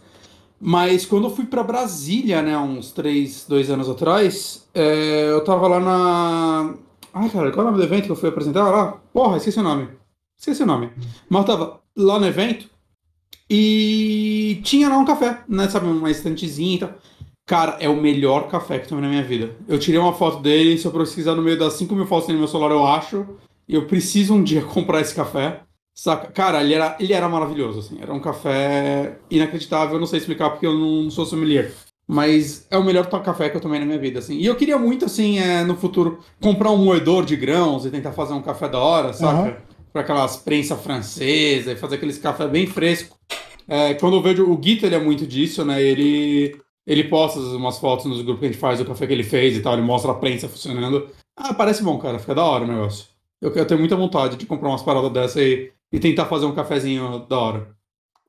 Mas 0.60 1.06
quando 1.06 1.26
eu 1.26 1.30
fui 1.36 1.46
pra 1.46 1.62
Brasília, 1.64 2.42
né, 2.42 2.58
uns 2.58 2.92
3, 2.92 3.46
2 3.48 3.70
anos 3.70 3.88
atrás, 3.90 4.68
é, 4.74 5.28
eu 5.30 5.44
tava 5.44 5.68
lá 5.68 5.80
na. 5.80 6.74
Ai, 7.14 7.30
cara, 7.30 7.52
qual 7.52 7.66
é 7.66 7.70
o 7.70 7.72
nome 7.72 7.84
do 7.84 7.84
evento 7.84 8.06
que 8.06 8.12
eu 8.12 8.16
fui 8.16 8.30
apresentar 8.30 8.70
lá? 8.70 8.94
Porra, 9.14 9.38
esqueci 9.38 9.60
o 9.60 9.64
nome. 9.64 9.90
Esqueci 10.38 10.64
o 10.64 10.66
nome. 10.66 10.92
Mas 11.30 11.46
tava 11.46 11.82
lá 11.96 12.20
no 12.20 12.28
evento 12.28 12.70
e 13.50 14.62
tinha 14.64 14.88
lá 14.90 14.98
um 14.98 15.06
café, 15.06 15.44
né? 15.48 15.68
Sabe, 15.68 15.88
uma 15.88 16.12
estantezinha 16.12 16.76
e 16.76 16.80
tal. 16.80 16.94
Cara, 17.46 17.78
é 17.80 17.90
o 17.90 18.00
melhor 18.00 18.48
café 18.48 18.78
que 18.78 18.88
tomei 18.88 19.04
na 19.04 19.10
minha 19.10 19.24
vida. 19.24 19.56
Eu 19.68 19.80
tirei 19.80 20.00
uma 20.00 20.14
foto 20.14 20.40
dele, 20.40 20.78
se 20.78 20.86
eu 20.86 20.92
pesquisar 20.92 21.34
no 21.34 21.42
meio 21.42 21.58
das 21.58 21.74
5 21.74 21.96
mil 21.96 22.06
fotos 22.06 22.30
no 22.30 22.38
meu 22.38 22.48
celular, 22.48 22.72
eu 22.72 22.86
acho. 22.86 23.26
E 23.68 23.74
eu 23.74 23.88
preciso 23.88 24.36
um 24.36 24.44
dia 24.44 24.62
comprar 24.66 25.02
esse 25.02 25.16
café. 25.16 25.62
Saca? 25.96 26.32
Cara, 26.32 26.62
ele 26.64 26.76
era, 26.76 26.96
ele 27.00 27.12
era 27.12 27.28
maravilhoso, 27.28 27.80
assim. 27.80 27.98
Era 28.00 28.14
um 28.14 28.20
café 28.20 29.18
inacreditável, 29.32 29.96
eu 29.96 30.00
não 30.00 30.08
sei 30.08 30.20
explicar 30.20 30.52
porque 30.52 30.66
eu 30.66 30.78
não 30.78 31.10
sou 31.10 31.26
sommelier. 31.26 31.74
Mas 32.12 32.66
é 32.72 32.78
o 32.78 32.84
melhor 32.84 33.06
café 33.06 33.52
que 33.52 33.58
eu 33.58 33.62
tomei 33.62 33.80
na 33.80 33.86
minha 33.86 34.00
vida, 34.00 34.18
assim. 34.18 34.36
E 34.36 34.44
eu 34.44 34.56
queria 34.56 34.80
muito, 34.80 35.06
assim, 35.06 35.38
é, 35.38 35.64
no 35.64 35.76
futuro, 35.76 36.18
comprar 36.42 36.72
um 36.72 36.84
moedor 36.84 37.24
de 37.24 37.36
grãos 37.36 37.86
e 37.86 37.92
tentar 37.92 38.14
fazer 38.14 38.34
um 38.34 38.42
café 38.42 38.68
da 38.68 38.80
hora, 38.80 39.14
saca? 39.14 39.42
Aham. 39.42 39.58
Pra 39.94 40.02
aquelas 40.02 40.36
prensa 40.38 40.76
francesa 40.76 41.72
e 41.72 41.76
fazer 41.76 41.98
aqueles 41.98 42.18
café 42.18 42.48
bem 42.48 42.66
fresco. 42.66 43.16
É, 43.68 43.94
quando 43.94 44.16
eu 44.16 44.24
vejo 44.24 44.44
o 44.44 44.58
Guito, 44.58 44.88
ele 44.88 44.96
é 44.96 45.00
muito 45.00 45.28
disso, 45.28 45.64
né? 45.64 45.80
Ele, 45.84 46.60
ele 46.88 47.04
posta 47.04 47.40
umas 47.40 47.78
fotos 47.78 48.08
nos 48.08 48.24
grupos 48.24 48.40
que 48.40 48.46
a 48.48 48.50
gente 48.50 48.60
faz 48.60 48.80
do 48.80 48.86
café 48.86 49.06
que 49.06 49.14
ele 49.14 49.24
fez 49.24 49.56
e 49.56 49.62
tal. 49.62 49.74
Ele 49.74 49.84
mostra 49.84 50.12
a 50.12 50.16
prensa 50.16 50.50
funcionando. 50.50 51.10
Ah, 51.38 51.54
parece 51.54 51.84
bom, 51.84 52.00
cara. 52.00 52.18
Fica 52.18 52.34
da 52.34 52.44
hora 52.44 52.64
o 52.64 52.68
negócio. 52.68 53.06
Eu, 53.40 53.52
eu 53.54 53.68
tenho 53.68 53.80
muita 53.80 53.96
vontade 53.96 54.36
de 54.36 54.48
comprar 54.48 54.70
umas 54.70 54.82
paradas 54.82 55.12
dessa 55.12 55.44
e, 55.44 55.72
e 55.92 56.00
tentar 56.00 56.26
fazer 56.26 56.48
um 56.48 56.56
cafezinho 56.56 57.20
da 57.30 57.38
hora. 57.38 57.79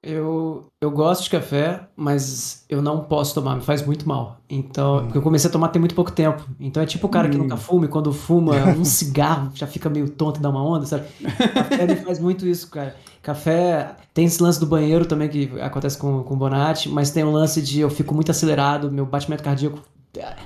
Eu, 0.02 0.68
eu 0.80 0.90
gosto 0.90 1.24
de 1.24 1.30
café, 1.30 1.86
mas 1.94 2.64
eu 2.70 2.80
não 2.80 3.00
posso 3.00 3.34
tomar, 3.34 3.56
me 3.56 3.62
faz 3.62 3.84
muito 3.84 4.08
mal. 4.08 4.40
Então, 4.48 5.02
porque 5.02 5.18
eu 5.18 5.22
comecei 5.22 5.50
a 5.50 5.52
tomar 5.52 5.68
tem 5.68 5.78
muito 5.78 5.94
pouco 5.94 6.10
tempo. 6.10 6.42
Então 6.58 6.82
é 6.82 6.86
tipo 6.86 7.06
o 7.06 7.10
cara 7.10 7.28
que 7.28 7.36
nunca 7.36 7.56
fuma 7.58 7.84
e 7.84 7.88
quando 7.88 8.10
fuma 8.10 8.56
um 8.78 8.84
cigarro 8.84 9.50
já 9.54 9.66
fica 9.66 9.90
meio 9.90 10.08
tonto 10.08 10.38
e 10.38 10.42
dá 10.42 10.48
uma 10.48 10.64
onda, 10.64 10.86
sabe? 10.86 11.04
Café 11.54 11.86
me 11.86 11.96
faz 11.96 12.18
muito 12.18 12.46
isso, 12.46 12.70
cara. 12.70 12.96
Café. 13.22 13.94
Tem 14.14 14.24
esse 14.24 14.42
lance 14.42 14.58
do 14.58 14.66
banheiro 14.66 15.04
também 15.04 15.28
que 15.28 15.60
acontece 15.60 15.98
com, 15.98 16.22
com 16.22 16.34
o 16.34 16.36
Bonatti, 16.36 16.88
mas 16.88 17.10
tem 17.10 17.22
um 17.22 17.30
lance 17.30 17.60
de 17.60 17.80
eu 17.80 17.90
fico 17.90 18.14
muito 18.14 18.30
acelerado, 18.30 18.90
meu 18.90 19.04
batimento 19.04 19.42
cardíaco 19.42 19.80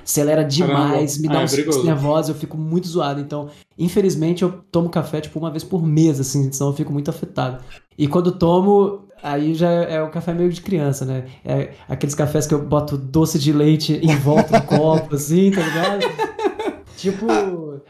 acelera 0.03 0.43
demais, 0.43 1.17
me 1.17 1.27
dá 1.27 1.39
Ah, 1.39 1.41
é 1.41 1.45
uns 1.45 1.83
nervosos, 1.83 2.29
eu 2.29 2.35
fico 2.35 2.57
muito 2.57 2.87
zoado. 2.87 3.19
Então, 3.19 3.49
infelizmente, 3.77 4.43
eu 4.43 4.63
tomo 4.71 4.89
café 4.89 5.21
tipo 5.21 5.39
uma 5.39 5.49
vez 5.49 5.63
por 5.63 5.83
mês, 5.83 6.19
assim, 6.19 6.51
senão 6.51 6.69
eu 6.71 6.75
fico 6.75 6.91
muito 6.91 7.09
afetado. 7.09 7.63
E 7.97 8.07
quando 8.07 8.31
tomo, 8.31 9.04
aí 9.25 9.53
já 9.53 9.69
é 9.69 10.01
o 10.01 10.09
café 10.09 10.33
meio 10.33 10.51
de 10.51 10.61
criança, 10.61 11.03
né? 11.05 11.25
É 11.43 11.69
aqueles 11.89 12.15
cafés 12.15 12.45
que 12.47 12.53
eu 12.53 12.61
boto 12.65 12.97
doce 12.97 13.37
de 13.39 13.51
leite 13.51 13.93
em 14.01 14.15
volta 14.17 14.59
do 14.59 14.65
copo, 14.67 15.15
assim, 15.15 15.51
tá 15.51 15.61
ligado? 15.61 15.99
Tipo, 16.97 17.27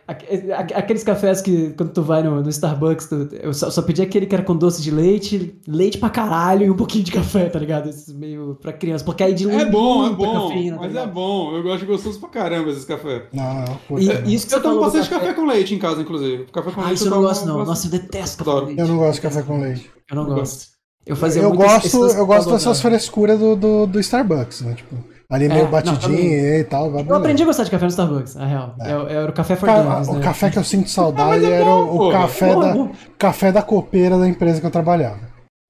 aque- 0.08 0.52
aque- 0.52 0.74
aqueles 0.74 1.04
cafés 1.04 1.40
que 1.40 1.70
quando 1.78 1.92
tu 1.92 2.02
vai 2.02 2.24
no, 2.24 2.42
no 2.42 2.50
Starbucks, 2.50 3.06
tu- 3.06 3.30
eu 3.40 3.54
só, 3.54 3.70
só 3.70 3.82
pedi 3.84 4.02
aquele 4.02 4.26
que 4.26 4.34
era 4.34 4.44
com 4.44 4.56
doce 4.56 4.82
de 4.82 4.90
leite, 4.90 5.56
leite 5.68 6.00
pra 6.00 6.10
caralho 6.10 6.66
e 6.66 6.70
um 6.72 6.76
pouquinho 6.76 7.04
de 7.04 7.12
café, 7.12 7.46
tá 7.48 7.60
ligado? 7.60 7.88
Esses 7.88 8.12
meio 8.14 8.58
pra 8.60 8.74
criança, 8.74 9.06
porque 9.06 9.24
aí 9.24 9.34
dilui 9.34 9.56
É 9.62 9.66
bom, 9.66 10.08
é 10.08 10.10
bom. 10.10 10.48
cafeína, 10.50 10.78
tá 10.78 10.82
mas 10.88 10.96
é 10.96 11.06
bom. 11.08 11.56
Eu 11.56 11.62
gosto 11.62 11.86
gostoso 11.86 12.20
pra 12.20 12.30
caramba 12.30 12.72
esses 12.72 12.84
café. 12.84 13.28
Não, 13.32 13.64
pô, 13.88 14.00
E 14.00 14.10
é. 14.10 14.24
isso 14.26 14.46
que 14.48 14.52
você 14.52 14.56
Eu 14.58 14.62
tomo 14.64 14.82
bastante 14.82 15.08
café 15.10 15.34
com 15.34 15.46
leite 15.46 15.76
em 15.76 15.80
casa, 15.80 16.02
inclusive. 16.02 16.46
Café 16.52 16.72
com 16.72 16.82
Ah, 16.82 16.86
leite 16.86 16.98
isso 16.98 17.06
eu 17.08 17.12
não 17.12 17.22
gosto, 17.22 17.46
não. 17.46 17.58
bastante. 17.60 17.68
Nossa, 17.70 17.88
eu 17.88 17.92
detesto 17.92 18.44
café 18.44 18.60
com 18.60 18.66
leite. 18.66 18.80
Eu 18.82 18.88
não 18.88 18.98
gosto 18.98 19.16
de 19.16 19.22
café 19.22 19.42
com 19.44 19.62
leite. 19.62 19.92
Eu 20.10 20.16
não 20.16 20.28
Eu 20.30 20.36
gosto. 20.36 20.75
Eu 21.06 21.16
fazia 21.16 21.42
Eu 21.42 21.54
gosto, 21.54 21.96
eu 21.96 22.26
gosto 22.26 22.52
dessas 22.52 22.80
agora. 22.80 22.96
frescuras 22.98 23.40
do, 23.40 23.56
do, 23.56 23.86
do 23.88 24.00
Starbucks, 24.00 24.62
né? 24.62 24.74
Tipo, 24.76 24.96
ali 25.30 25.46
É, 25.46 25.50
meio 25.50 25.64
não, 25.66 25.72
batidinho 25.72 26.00
também. 26.00 26.60
e 26.60 26.64
tal. 26.64 26.90
vai 26.92 27.02
Eu 27.02 27.06
beleza. 27.06 27.20
aprendi 27.20 27.44
a 27.44 27.46
gostar 27.46 27.64
de 27.64 27.72
café 27.72 27.84
no 27.86 27.90
Starbucks, 27.90 28.36
na 28.36 28.46
real. 28.48 28.76
É. 28.82 28.92
Era 29.14 29.30
o 29.30 29.34
café 29.34 29.56
for 29.56 29.66
Cara, 29.68 29.84
dummies, 29.84 30.08
o 30.08 30.14
né? 30.14 30.20
café 30.22 30.50
que 30.50 30.58
eu 30.58 30.64
sinto 30.64 30.90
saudade 30.92 31.30
mas 31.30 31.44
é 31.44 31.52
era 31.52 31.66
bom, 31.66 31.84
o, 31.84 31.98
pô. 31.98 32.12
café, 32.12 32.56
da, 32.56 32.88
café 33.20 33.52
da 33.52 33.62
copeira 33.62 34.18
da 34.18 34.28
empresa 34.28 34.60
que 34.60 34.66
eu 34.66 34.72
trabalhava. 34.72 35.20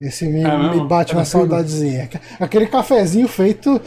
Esse 0.01 0.27
me, 0.27 0.43
É 0.43 0.57
me 0.57 0.87
bate 0.87 1.11
Era 1.11 1.19
uma 1.19 1.25
saudadezinha. 1.25 2.09
Aquele 2.39 2.67
cafezinho 2.67 3.27
feito 3.27 3.79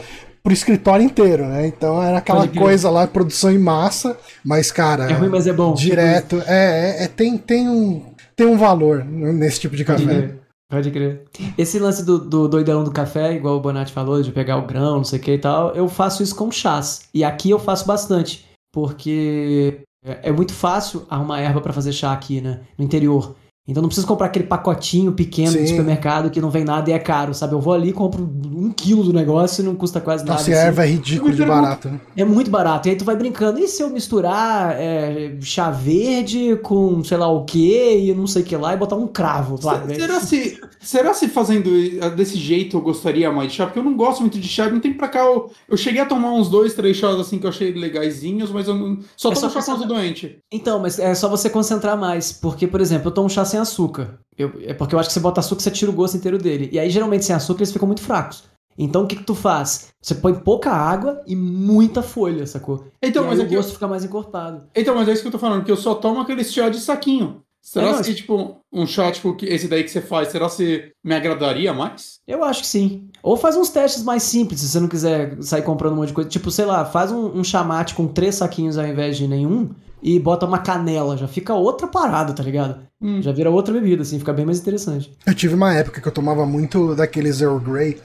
pro 0.43 0.53
escritório 0.53 1.03
inteiro, 1.05 1.45
né? 1.45 1.67
Então 1.67 2.01
era 2.01 2.17
aquela 2.17 2.47
coisa 2.47 2.89
lá, 2.89 3.05
produção 3.05 3.51
em 3.51 3.59
massa, 3.59 4.17
mas, 4.43 4.71
cara. 4.71 5.09
É 5.09 5.13
ruim, 5.13 5.29
mas 5.29 5.45
é 5.47 5.53
bom. 5.53 5.73
Direto. 5.73 6.41
É, 6.47 6.97
é, 7.01 7.03
é- 7.03 7.07
tem, 7.07 7.37
tem, 7.37 7.69
um, 7.69 8.03
tem 8.35 8.47
um 8.47 8.57
valor 8.57 9.03
nesse 9.05 9.59
tipo 9.59 9.75
de 9.75 9.85
café. 9.85 10.31
Pode 10.69 10.91
crer. 10.91 11.25
Esse 11.57 11.79
lance 11.79 12.05
do, 12.05 12.19
do 12.19 12.47
doidão 12.47 12.83
do 12.83 12.91
café, 12.91 13.33
igual 13.33 13.57
o 13.57 13.59
Bonatti 13.59 13.91
falou, 13.91 14.21
de 14.21 14.31
pegar 14.31 14.57
o 14.57 14.67
grão, 14.67 14.97
não 14.97 15.03
sei 15.03 15.17
o 15.17 15.21
que 15.21 15.33
e 15.33 15.39
tal, 15.39 15.75
eu 15.75 15.89
faço 15.89 16.21
isso 16.21 16.35
com 16.35 16.51
chás. 16.51 17.09
E 17.11 17.23
aqui 17.23 17.49
eu 17.49 17.57
faço 17.57 17.87
bastante, 17.87 18.45
porque 18.71 19.81
é 20.05 20.29
é 20.29 20.31
muito 20.31 20.53
fácil 20.53 21.05
arrumar 21.09 21.41
erva 21.41 21.59
pra 21.59 21.73
fazer 21.73 21.91
chá 21.91 22.13
aqui, 22.13 22.39
né? 22.39 22.61
No 22.77 22.85
interior. 22.85 23.35
Então 23.69 23.81
não 23.81 23.87
preciso 23.89 24.07
comprar 24.07 24.27
aquele 24.27 24.45
pacotinho 24.45 25.11
pequeno 25.11 25.51
Sim. 25.51 25.63
do 25.63 25.69
supermercado 25.69 26.29
que 26.29 26.41
não 26.41 26.49
vem 26.49 26.63
nada 26.63 26.89
e 26.89 26.93
é 26.93 26.99
caro, 26.99 27.33
sabe? 27.33 27.53
Eu 27.53 27.61
vou 27.61 27.73
ali, 27.73 27.93
compro 27.93 28.23
um 28.23 28.71
quilo 28.71 29.03
do 29.03 29.13
negócio 29.13 29.61
e 29.61 29.65
não 29.65 29.75
custa 29.75 30.01
quase 30.01 30.23
nada. 30.23 30.39
Nossa, 30.39 30.51
assim. 30.51 30.59
erva 30.59 30.85
é 30.85 30.89
ridículo 30.89 31.31
de 31.33 31.45
barato, 31.45 31.89
né? 31.89 31.99
É 32.17 32.25
muito 32.25 32.49
barato. 32.51 32.87
E 32.87 32.91
aí 32.91 32.97
tu 32.97 33.05
vai 33.05 33.15
brincando. 33.15 33.59
E 33.59 33.67
se 33.67 33.81
eu 33.81 33.89
misturar 33.89 34.75
é, 34.77 35.35
chá 35.41 35.69
verde 35.71 36.57
com 36.63 37.03
sei 37.03 37.17
lá 37.17 37.27
o 37.27 37.45
que 37.45 37.97
e 38.09 38.13
não 38.13 38.27
sei 38.27 38.41
o 38.41 38.45
que 38.45 38.55
lá 38.55 38.73
e 38.73 38.77
botar 38.77 38.95
um 38.95 39.07
cravo 39.07 39.59
lá? 39.63 39.83
Se- 39.87 39.95
Será 39.95 40.19
se, 40.19 40.59
será 40.79 41.13
se 41.13 41.27
fazendo 41.27 41.69
desse 42.15 42.37
jeito 42.37 42.77
eu 42.77 42.81
gostaria 42.81 43.31
mais 43.31 43.51
de 43.51 43.57
chá? 43.57 43.65
Porque 43.65 43.79
eu 43.79 43.83
não 43.83 43.95
gosto 43.95 44.21
muito 44.21 44.39
de 44.39 44.47
chá. 44.47 44.67
Um 44.67 44.79
tempo 44.79 44.97
pra 44.97 45.07
cá 45.07 45.19
eu, 45.23 45.51
eu 45.69 45.77
cheguei 45.77 46.01
a 46.01 46.05
tomar 46.05 46.31
uns 46.33 46.49
dois, 46.49 46.73
três 46.73 46.97
chás 46.97 47.19
assim 47.19 47.37
que 47.39 47.45
eu 47.45 47.49
achei 47.49 47.71
legaisinhos, 47.73 48.51
mas 48.51 48.67
eu 48.67 48.75
não, 48.75 48.97
só 49.15 49.31
É 49.31 49.35
tomo 49.35 49.49
só 49.49 49.61
chá 49.61 49.65
quando 49.65 49.87
doente. 49.87 50.37
Então, 50.51 50.79
mas 50.79 50.99
é 50.99 51.13
só 51.15 51.27
você 51.29 51.49
concentrar 51.49 51.97
mais. 51.97 52.31
Porque, 52.31 52.67
por 52.67 52.81
exemplo, 52.81 53.07
eu 53.09 53.11
tomo 53.11 53.29
chá 53.29 53.43
sem 53.45 53.58
açúcar. 53.59 54.19
Eu- 54.37 54.53
é 54.63 54.73
porque 54.73 54.95
eu 54.95 54.99
acho 54.99 55.09
que 55.09 55.13
você 55.13 55.19
bota 55.19 55.39
açúcar, 55.39 55.61
você 55.61 55.71
tira 55.71 55.91
o 55.91 55.93
gosto 55.93 56.15
inteiro 56.17 56.37
dele. 56.37 56.69
E 56.71 56.79
aí, 56.79 56.89
geralmente, 56.89 57.25
sem 57.25 57.35
açúcar, 57.35 57.59
eles 57.61 57.71
ficam 57.73 57.87
muito 57.87 58.01
fracos. 58.01 58.43
Então, 58.77 59.03
o 59.03 59.07
que, 59.07 59.17
que 59.17 59.23
tu 59.25 59.35
faz? 59.35 59.89
Você 60.01 60.15
põe 60.15 60.33
pouca 60.33 60.71
água 60.71 61.21
e 61.27 61.35
muita 61.35 62.01
folha, 62.01 62.47
sacou? 62.47 62.85
Então, 63.03 63.25
e 63.25 63.27
mas 63.27 63.39
aí 63.39 63.45
o 63.45 63.49
eu- 63.51 63.55
gosto 63.57 63.73
fica 63.73 63.87
mais 63.87 64.05
encorpado. 64.05 64.63
Então, 64.73 64.95
mas 64.95 65.09
é 65.09 65.11
isso 65.13 65.21
que 65.21 65.27
eu 65.27 65.31
tô 65.33 65.39
falando, 65.39 65.65
que 65.65 65.71
eu 65.71 65.75
só 65.75 65.95
tomo 65.95 66.21
aquele 66.21 66.43
chá 66.45 66.69
de 66.69 66.79
saquinho. 66.79 67.41
Será 67.61 67.87
É, 67.87 67.91
não, 67.91 68.01
se, 68.03 68.15
tipo, 68.15 68.55
um 68.71 68.87
chá, 68.87 69.11
tipo, 69.11 69.35
que 69.35 69.45
esse 69.45 69.67
daí 69.67 69.83
que 69.83 69.91
você 69.91 69.99
faz, 69.99 70.29
será 70.29 70.47
se 70.47 70.93
me 71.03 71.13
agradaria 71.13 71.73
mais? 71.73 72.19
Eu 72.25 72.41
acho 72.41 72.61
que 72.61 72.67
sim. 72.67 73.09
Ou 73.21 73.35
faz 73.35 73.57
uns 73.57 73.67
testes 73.69 74.01
mais 74.01 74.23
simples, 74.23 74.61
se 74.61 74.69
você 74.69 74.79
não 74.79 74.87
quiser 74.87 75.35
sair 75.43 75.61
comprando 75.61 75.91
um 75.91 75.95
monte 75.97 76.07
de 76.07 76.13
coisa. 76.13 76.29
Tipo, 76.29 76.49
sei 76.49 76.63
lá, 76.63 76.85
faz 76.85 77.11
um, 77.11 77.37
um 77.37 77.43
chamate 77.43 77.93
com 77.93 78.07
três 78.07 78.35
saquinhos 78.35 78.77
ao 78.77 78.87
invés 78.87 79.17
de 79.17 79.27
nenhum 79.27 79.71
e 80.01 80.19
bota 80.19 80.45
uma 80.45 80.59
canela. 80.59 81.17
Já 81.17 81.27
fica 81.27 81.53
outra 81.53 81.87
parada, 81.87 82.33
tá 82.33 82.43
ligado? 82.43 82.79
Hum. 83.01 83.21
Já 83.21 83.31
vira 83.31 83.49
outra 83.49 83.73
bebida, 83.73 84.01
assim, 84.01 84.19
fica 84.19 84.33
bem 84.33 84.45
mais 84.45 84.59
interessante. 84.59 85.11
Eu 85.25 85.33
tive 85.33 85.55
uma 85.55 85.73
época 85.73 86.01
que 86.01 86.07
eu 86.07 86.11
tomava 86.11 86.45
muito 86.45 86.95
daqueles 86.95 87.41
Earl 87.41 87.59
Grey 87.59 87.97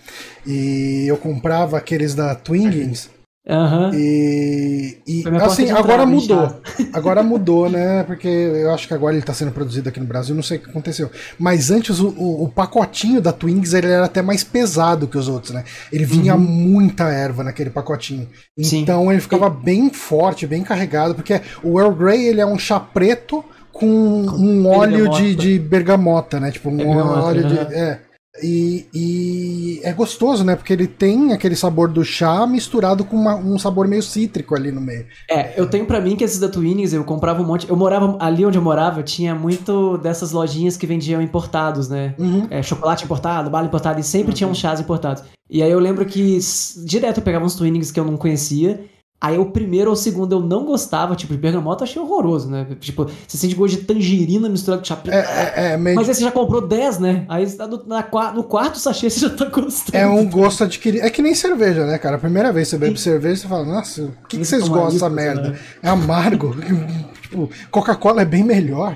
e 0.46 1.04
eu 1.08 1.16
comprava 1.16 1.76
aqueles 1.76 2.14
da 2.14 2.34
Twinings 2.34 3.10
Aham. 3.46 3.90
e, 3.94 4.96
e 5.06 5.22
assim, 5.42 5.66
de 5.66 5.70
agora 5.72 6.06
mudou. 6.06 6.62
Agora 6.94 7.22
mudou, 7.22 7.68
né? 7.68 8.02
Porque 8.04 8.26
eu 8.26 8.72
acho 8.72 8.88
que 8.88 8.94
agora 8.94 9.14
ele 9.14 9.24
tá 9.24 9.34
sendo 9.34 9.52
produzido 9.52 9.88
aqui 9.88 10.00
no 10.00 10.06
Brasil, 10.06 10.34
não 10.34 10.42
sei 10.42 10.56
o 10.56 10.60
que 10.60 10.70
aconteceu. 10.70 11.10
Mas 11.38 11.70
antes 11.70 12.00
o, 12.00 12.08
o- 12.08 12.44
o 12.44 12.48
pacotinho 12.48 13.20
da 13.20 13.32
Twinings 13.32 13.74
ele 13.74 13.88
era 13.88 14.06
até 14.06 14.22
mais 14.22 14.42
pesado 14.42 15.06
que 15.06 15.18
os 15.18 15.28
outros, 15.28 15.52
né? 15.52 15.62
Ele 15.92 16.04
vinha 16.06 16.36
muita 16.36 17.04
erva 17.10 17.44
naquele 17.44 17.68
pacotinho. 17.68 18.26
Sim. 18.60 18.80
Então 18.80 19.12
ele 19.12 19.20
ficava 19.20 19.50
bem 19.50 19.90
forte, 19.90 20.46
bem 20.46 20.62
carregado, 20.62 21.14
porque 21.14 21.40
o 21.62 21.78
Earl 21.78 21.92
Grey 21.94 22.26
ele 22.28 22.40
é 22.40 22.46
um 22.46 22.58
chá 22.58 22.80
preto 22.80 23.44
com 23.72 23.86
um 23.86 24.66
óleo 24.68 25.08
de, 25.10 25.20
bergamota. 25.20 25.34
de 25.42 25.58
bergamota, 25.58 26.40
né? 26.40 26.50
Tipo, 26.52 26.70
um 26.70 26.76
Bergamota, 26.76 27.20
óleo 27.26 27.44
de. 27.48 27.58
aham. 27.58 27.72
É. 27.72 28.00
E, 28.42 28.86
e 28.92 29.80
é 29.84 29.92
gostoso, 29.92 30.42
né? 30.44 30.56
Porque 30.56 30.72
ele 30.72 30.88
tem 30.88 31.32
aquele 31.32 31.54
sabor 31.54 31.88
do 31.88 32.04
chá 32.04 32.46
misturado 32.46 33.04
com 33.04 33.16
uma- 33.16 33.36
um 33.36 33.58
sabor 33.58 33.86
meio 33.86 34.02
cítrico 34.02 34.56
ali 34.56 34.72
no 34.72 34.80
meio. 34.80 35.06
É, 35.30 35.58
eu 35.58 35.68
tenho 35.70 35.86
pra 35.86 36.00
mim 36.00 36.16
que 36.16 36.24
esses 36.24 36.40
da 36.40 36.48
Twinings 36.48 36.92
eu 36.92 37.04
comprava 37.04 37.40
um 37.40 37.46
monte. 37.46 37.68
Eu 37.68 37.76
morava 37.76 38.16
ali 38.20 38.44
onde 38.44 38.58
eu 38.58 38.62
morava, 38.62 39.02
tinha 39.04 39.34
muito 39.34 39.98
dessas 39.98 40.32
lojinhas 40.32 40.76
que 40.76 40.86
vendiam 40.86 41.22
importados, 41.22 41.88
né? 41.88 42.14
Uhum. 42.18 42.46
É, 42.50 42.60
chocolate 42.62 43.04
importado, 43.04 43.48
bala 43.50 43.66
importada, 43.66 44.00
e 44.00 44.02
sempre 44.02 44.32
tinha 44.32 44.48
uns 44.48 44.58
chás 44.58 44.80
importados. 44.80 45.22
E 45.48 45.62
aí 45.62 45.70
eu 45.70 45.78
lembro 45.78 46.04
que 46.04 46.38
direto 46.84 47.18
eu 47.18 47.22
pegava 47.22 47.44
uns 47.44 47.54
Twinings 47.54 47.92
que 47.92 48.00
eu 48.00 48.04
não 48.04 48.16
conhecia. 48.16 48.84
Aí 49.24 49.38
o 49.38 49.46
primeiro 49.46 49.88
ou 49.88 49.94
o 49.94 49.96
segundo 49.96 50.34
eu 50.34 50.40
não 50.40 50.66
gostava, 50.66 51.16
tipo, 51.16 51.32
de 51.32 51.38
bergamota 51.38 51.82
eu 51.82 51.88
achei 51.88 52.02
horroroso, 52.02 52.50
né? 52.50 52.66
Tipo, 52.78 53.06
você 53.26 53.38
sente 53.38 53.54
gosto 53.54 53.78
de 53.78 53.84
tangerina 53.84 54.50
misturado 54.50 54.82
com 54.82 54.86
chá 54.86 54.96
preto. 54.96 55.14
É, 55.14 55.54
é, 55.56 55.72
é 55.72 55.76
meio. 55.78 55.96
Mas 55.96 56.10
aí 56.10 56.14
você 56.14 56.20
já 56.20 56.30
comprou 56.30 56.60
10, 56.60 56.98
né? 56.98 57.24
Aí 57.26 57.48
você 57.48 57.56
tá 57.56 57.66
no, 57.66 57.82
na 57.86 58.06
no 58.34 58.44
quarto 58.44 58.78
sachê 58.78 59.08
você 59.08 59.20
já 59.20 59.30
tá 59.30 59.46
gostando. 59.46 59.96
É 59.96 60.06
um 60.06 60.28
gosto 60.28 60.64
adquirido. 60.64 61.02
É 61.02 61.08
que 61.08 61.22
nem 61.22 61.34
cerveja, 61.34 61.86
né, 61.86 61.96
cara? 61.96 62.16
A 62.16 62.18
primeira 62.18 62.52
vez 62.52 62.68
que 62.68 62.72
você 62.72 62.78
bebe 62.78 63.00
cerveja, 63.00 63.40
você 63.40 63.48
fala, 63.48 63.64
nossa, 63.64 64.02
o 64.02 64.28
que, 64.28 64.36
que 64.36 64.44
vocês 64.44 64.62
tomam 64.64 64.82
gostam 64.82 64.92
dessa 64.92 65.08
merda? 65.08 65.48
né? 65.52 65.58
É 65.82 65.88
amargo. 65.88 66.54
tipo, 67.22 67.48
Coca-Cola 67.70 68.20
é 68.20 68.26
bem 68.26 68.44
melhor. 68.44 68.94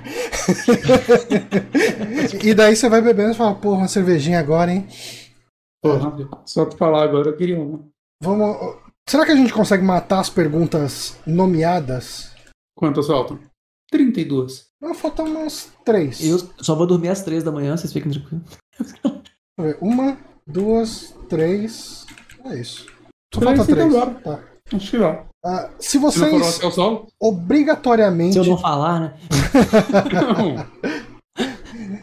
e 2.44 2.52
daí 2.52 2.76
você 2.76 2.86
vai 2.90 3.00
bebendo 3.00 3.30
e 3.30 3.34
fala, 3.34 3.54
porra, 3.54 3.78
uma 3.78 3.88
cervejinha 3.88 4.40
agora, 4.40 4.70
hein? 4.70 4.86
Porra, 5.82 6.12
só 6.44 6.66
pra 6.66 6.76
falar 6.76 7.04
agora, 7.04 7.30
eu 7.30 7.36
queria 7.38 7.58
uma. 7.58 7.80
Vamos. 8.22 8.87
Será 9.08 9.24
que 9.24 9.32
a 9.32 9.36
gente 9.36 9.54
consegue 9.54 9.82
matar 9.82 10.20
as 10.20 10.28
perguntas 10.28 11.16
nomeadas? 11.26 12.30
Quantas 12.76 13.06
faltam? 13.06 13.38
32. 13.90 14.66
Não, 14.80 14.94
faltam 14.94 15.24
umas 15.24 15.70
três. 15.82 16.22
Eu 16.22 16.38
só 16.60 16.74
vou 16.74 16.86
dormir 16.86 17.08
às 17.08 17.22
3 17.22 17.42
da 17.42 17.50
manhã, 17.50 17.74
vocês 17.74 17.90
fiquem 17.90 18.12
tranquilos. 18.12 18.44
Deixa 18.78 18.98
eu 19.56 19.64
ver. 19.64 19.78
Uma, 19.80 20.18
duas, 20.46 21.14
três. 21.26 22.04
É 22.44 22.60
isso. 22.60 22.86
Só 23.34 23.40
Três, 23.40 23.56
falta 23.56 23.72
três. 23.72 23.88
então 23.94 24.14
Tá. 24.16 24.40
Acho 24.74 24.90
que 24.90 24.98
vai. 24.98 25.24
Ah, 25.42 25.70
se 25.78 25.92
Se 25.92 25.98
não 25.98 26.10
for 26.12 26.30
vocês 26.30 26.56
até 26.58 26.66
o 26.66 26.70
sol? 26.70 27.06
obrigatoriamente. 27.18 28.34
Se 28.34 28.38
eu 28.40 28.44
não 28.44 28.58
falar, 28.58 29.00
né? 29.00 29.14
Não. 30.12 30.98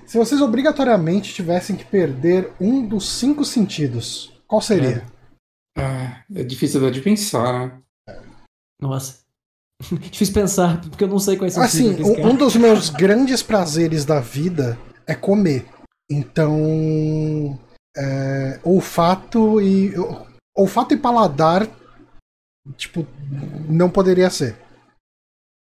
Se 0.07 0.17
vocês 0.17 0.41
obrigatoriamente 0.41 1.33
tivessem 1.33 1.75
que 1.75 1.85
perder 1.85 2.51
um 2.59 2.85
dos 2.87 3.07
cinco 3.09 3.43
sentidos, 3.45 4.33
qual 4.47 4.61
seria? 4.61 5.05
Ah, 5.77 6.23
é 6.33 6.43
difícil 6.43 6.79
até 6.79 6.91
de 6.91 7.01
pensar, 7.01 7.53
né? 7.53 7.81
Nossa. 8.81 9.25
Difícil 10.09 10.33
pensar, 10.33 10.79
porque 10.81 11.03
eu 11.03 11.07
não 11.07 11.19
sei 11.19 11.35
quais 11.35 11.53
são 11.53 11.61
os 11.61 11.69
Assim, 11.69 12.01
um, 12.01 12.29
um 12.29 12.35
dos 12.35 12.55
meus 12.55 12.89
grandes 12.89 13.43
prazeres 13.43 14.05
da 14.05 14.21
vida 14.21 14.79
é 15.05 15.13
comer. 15.13 15.65
Então, 16.09 17.59
é, 17.97 18.59
olfato 18.63 19.59
e 19.61 19.93
olfato 20.55 20.93
e 20.93 20.97
paladar, 20.97 21.67
tipo, 22.77 23.05
não 23.67 23.89
poderia 23.89 24.29
ser. 24.29 24.57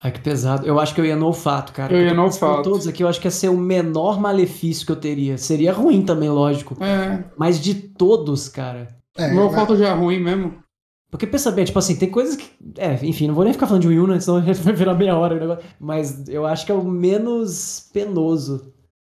Ai, 0.02 0.10
que 0.10 0.20
pesado. 0.20 0.66
Eu 0.66 0.80
acho 0.80 0.94
que 0.94 1.00
eu 1.00 1.04
ia 1.04 1.14
no 1.14 1.26
olfato, 1.26 1.72
cara. 1.72 1.94
Eu 1.94 2.02
ia 2.02 2.14
no 2.14 2.22
olfato. 2.22 2.62
Todos 2.62 2.88
aqui, 2.88 3.02
eu 3.02 3.08
acho 3.08 3.20
que 3.20 3.26
ia 3.26 3.30
ser 3.30 3.50
o 3.50 3.56
menor 3.56 4.18
malefício 4.18 4.86
que 4.86 4.92
eu 4.92 4.96
teria. 4.96 5.36
Seria 5.36 5.72
ruim 5.72 6.02
também, 6.04 6.30
lógico. 6.30 6.82
É, 6.82 7.22
Mas 7.36 7.60
de 7.60 7.74
todos, 7.74 8.48
cara. 8.48 8.88
É, 9.20 9.28
o 9.28 9.34
meu 9.34 9.44
olfato 9.44 9.76
já 9.76 9.88
é 9.88 9.92
ruim 9.92 10.20
mesmo. 10.20 10.62
Porque 11.10 11.26
pensa 11.26 11.50
bem, 11.50 11.64
tipo 11.64 11.78
assim, 11.78 11.96
tem 11.96 12.08
coisas 12.10 12.36
que. 12.36 12.48
É, 12.78 12.94
enfim, 13.04 13.26
não 13.26 13.34
vou 13.34 13.42
nem 13.44 13.52
ficar 13.52 13.66
falando 13.66 13.82
de 13.82 13.88
Wii 13.88 13.98
U, 14.00 14.06
né? 14.06 14.20
Senão 14.20 14.40
vai 14.62 14.74
virar 14.74 14.94
meia 14.94 15.16
hora 15.16 15.34
o 15.36 15.40
negócio. 15.40 15.64
Mas 15.80 16.28
eu 16.28 16.46
acho 16.46 16.64
que 16.64 16.70
é 16.72 16.74
o 16.74 16.84
menos 16.84 17.88
penoso. 17.92 18.72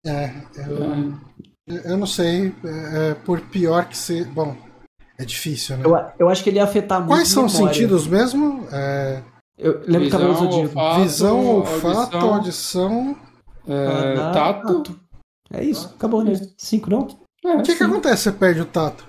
é, 0.07 0.31
eu, 0.57 0.83
É. 1.77 1.93
eu 1.93 1.97
não 1.99 2.07
sei, 2.07 2.55
é, 2.65 3.11
é, 3.11 3.15
por 3.15 3.41
pior 3.43 3.85
que 3.87 3.97
seja. 3.97 4.29
Bom, 4.33 4.57
é 5.19 5.25
difícil, 5.25 5.77
né? 5.77 5.85
Eu, 5.85 5.95
eu 6.19 6.29
acho 6.31 6.43
que 6.43 6.49
ele 6.51 6.57
ia 6.57 6.65
afetar 6.65 6.99
muito. 7.01 7.11
Quais 7.13 7.29
são 7.29 7.45
os 7.45 7.53
sentidos 7.53 8.07
mesmo? 8.07 8.67
É, 8.73 9.23
Eu 9.59 9.83
lembro 9.87 10.05
que 10.07 10.11
Cavaleiro 10.11 10.39
Visão, 10.39 10.51
Zodíaco. 10.51 10.79
olfato, 10.79 11.03
visão, 11.03 11.47
olfato, 11.47 12.17
audição, 12.17 12.35
audição. 12.35 13.17
é, 13.69 14.15
paladar, 14.17 14.33
tato. 14.63 15.01
É 15.53 15.63
isso, 15.63 15.93
acabou, 15.95 16.25
né? 16.25 16.33
Cinco, 16.57 16.89
não? 16.89 17.07
É, 17.45 17.57
O 17.57 17.63
que, 17.63 17.77
que 17.77 17.83
acontece 17.85 18.17
se 18.23 18.31
você 18.31 18.33
perde 18.33 18.63
o 18.63 18.65
tato? 18.65 19.05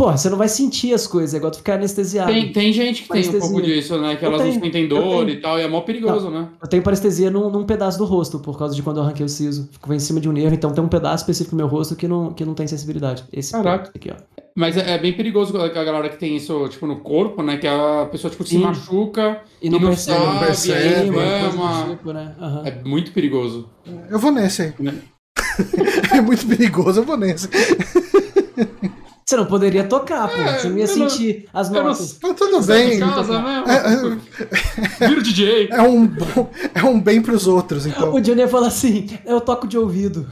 Porra, 0.00 0.16
você 0.16 0.30
não 0.30 0.38
vai 0.38 0.48
sentir 0.48 0.94
as 0.94 1.06
coisas, 1.06 1.34
é 1.34 1.36
igual 1.36 1.50
tu 1.52 1.58
ficar 1.58 1.74
anestesiado. 1.74 2.32
Tem, 2.32 2.50
tem 2.50 2.72
gente 2.72 3.02
que 3.02 3.08
tem 3.10 3.28
um 3.28 3.38
pouco 3.38 3.60
disso, 3.60 4.00
né? 4.00 4.16
Que 4.16 4.24
Eu 4.24 4.32
elas 4.32 4.46
não 4.46 4.52
sentem 4.54 4.88
dor 4.88 5.28
e 5.28 5.36
tal, 5.42 5.58
e 5.58 5.62
é 5.62 5.68
mó 5.68 5.82
perigoso, 5.82 6.30
né? 6.30 6.48
Eu 6.62 6.66
tenho 6.66 6.82
parestesia 6.82 7.30
num, 7.30 7.50
num 7.50 7.66
pedaço 7.66 7.98
do 7.98 8.06
rosto, 8.06 8.38
por 8.38 8.58
causa 8.58 8.74
de 8.74 8.82
quando 8.82 8.96
eu 8.96 9.02
arranquei 9.02 9.26
o 9.26 9.28
siso. 9.28 9.68
Ficou 9.70 9.94
em 9.94 9.98
cima 9.98 10.18
de 10.18 10.26
um 10.26 10.32
nervo, 10.32 10.54
então 10.54 10.72
tem 10.72 10.82
um 10.82 10.88
pedaço 10.88 11.24
específico 11.24 11.54
no 11.54 11.58
meu 11.58 11.66
rosto 11.66 11.94
que 11.94 12.08
não, 12.08 12.32
que 12.32 12.46
não 12.46 12.54
tem 12.54 12.66
sensibilidade. 12.66 13.24
Esse 13.30 13.52
Caraca. 13.52 13.90
aqui, 13.94 14.10
ó. 14.10 14.16
Mas 14.56 14.78
é, 14.78 14.94
é 14.94 14.98
bem 14.98 15.12
perigoso 15.12 15.54
a 15.60 15.68
galera 15.68 16.08
que 16.08 16.16
tem 16.16 16.34
isso, 16.34 16.66
tipo, 16.68 16.86
no 16.86 17.00
corpo, 17.00 17.42
né? 17.42 17.58
Que 17.58 17.66
a 17.66 18.08
pessoa, 18.10 18.30
tipo, 18.30 18.42
se 18.42 18.52
Sim. 18.52 18.60
machuca 18.60 19.42
E 19.60 19.68
não, 19.68 19.76
E 19.76 19.82
não 19.82 19.88
percebe, 19.90 20.18
sabe, 20.18 20.32
não 20.32 20.38
percebe, 20.38 20.78
aí, 20.82 20.94
é 20.94 21.48
do 21.50 21.56
uma- 21.56 21.86
tipo, 21.90 22.12
né? 22.14 22.34
Aham. 22.40 22.62
É 22.64 22.88
muito 22.88 23.12
perigoso. 23.12 23.68
Eu 24.08 24.18
vou 24.18 24.32
nesse 24.32 24.62
aí. 24.62 24.72
Né? 24.78 24.94
é 26.16 26.22
muito 26.22 26.46
perigoso, 26.46 27.00
eu 27.00 27.04
vou 27.04 27.18
nesse. 27.18 27.50
Você 29.30 29.36
não 29.36 29.46
poderia 29.46 29.84
tocar, 29.84 30.26
pô. 30.28 30.34
É, 30.34 30.58
você 30.58 30.68
não 30.68 30.76
ia 30.76 30.84
eu 30.86 30.96
não- 30.96 31.08
sentir 31.08 31.48
as 31.54 31.68
eu 31.68 31.74
não- 31.74 31.82
notas. 31.84 32.18
Mas 32.20 32.34
tudo 32.36 32.62
Sai 32.64 32.78
bem. 32.82 32.90
de 32.94 32.98
casa 32.98 33.40
mesmo. 33.40 33.70
É, 33.70 35.06
Vira 35.08 35.20
o 35.20 35.22
DJ. 35.22 35.68
É 35.70 35.82
um, 35.82 36.04
bom- 36.04 36.50
é 36.74 36.82
um 36.82 37.00
bem 37.00 37.22
pros 37.22 37.46
outros, 37.46 37.86
então. 37.86 38.12
O 38.12 38.20
Johnny 38.20 38.40
ia 38.40 38.48
falar 38.48 38.66
assim: 38.66 39.06
eu 39.24 39.40
toco 39.40 39.68
de 39.68 39.78
ouvido. 39.78 40.28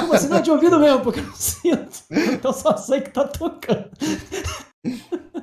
Como 0.00 0.12
assim? 0.12 0.28
Não 0.28 0.36
é 0.36 0.42
de 0.42 0.50
ouvido 0.50 0.78
mesmo, 0.78 1.00
porque 1.00 1.20
eu 1.20 1.24
não 1.24 1.34
sinto. 1.34 1.88
Então 2.10 2.52
só 2.52 2.76
sei 2.76 3.00
que 3.00 3.08
tá 3.10 3.24
tocando. 3.24 3.88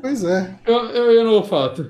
Pois 0.02 0.24
é. 0.24 0.56
Eu, 0.68 0.76
eu 0.92 1.12
ia 1.14 1.24
no 1.24 1.32
olfato. 1.34 1.90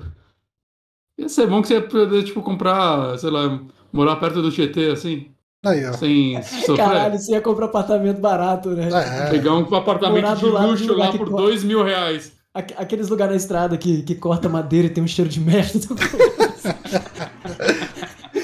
Ia 1.18 1.28
ser 1.28 1.46
bom 1.46 1.60
que 1.60 1.68
você 1.68 1.74
ia 1.74 1.82
poder, 1.86 2.22
tipo, 2.24 2.40
comprar, 2.40 3.18
sei 3.18 3.28
lá, 3.30 3.60
morar 3.92 4.16
perto 4.16 4.40
do 4.40 4.50
Tietê, 4.50 4.86
assim, 4.90 5.30
Aí, 5.64 5.84
ó. 5.86 5.92
sem 5.92 6.42
sofrer. 6.42 6.76
Caralho, 6.76 7.18
você 7.18 7.32
ia 7.32 7.40
comprar 7.40 7.66
apartamento 7.66 8.20
barato, 8.20 8.70
né? 8.70 8.88
É, 9.26 9.30
Pegar 9.30 9.54
um 9.56 9.74
apartamento 9.74 10.22
Morar 10.22 10.36
de 10.36 10.44
luxo 10.46 10.94
lá 10.94 11.10
que 11.12 11.18
por 11.18 11.28
dois 11.30 11.62
mil 11.62 11.84
reais. 11.84 12.32
Aqu- 12.54 12.74
Aqueles 12.78 13.08
lugares 13.08 13.32
na 13.32 13.36
estrada 13.36 13.76
que, 13.76 14.02
que 14.02 14.14
corta 14.14 14.48
madeira 14.48 14.86
e 14.86 14.90
tem 14.90 15.04
um 15.04 15.06
cheiro 15.06 15.30
de 15.30 15.38
merda. 15.40 15.78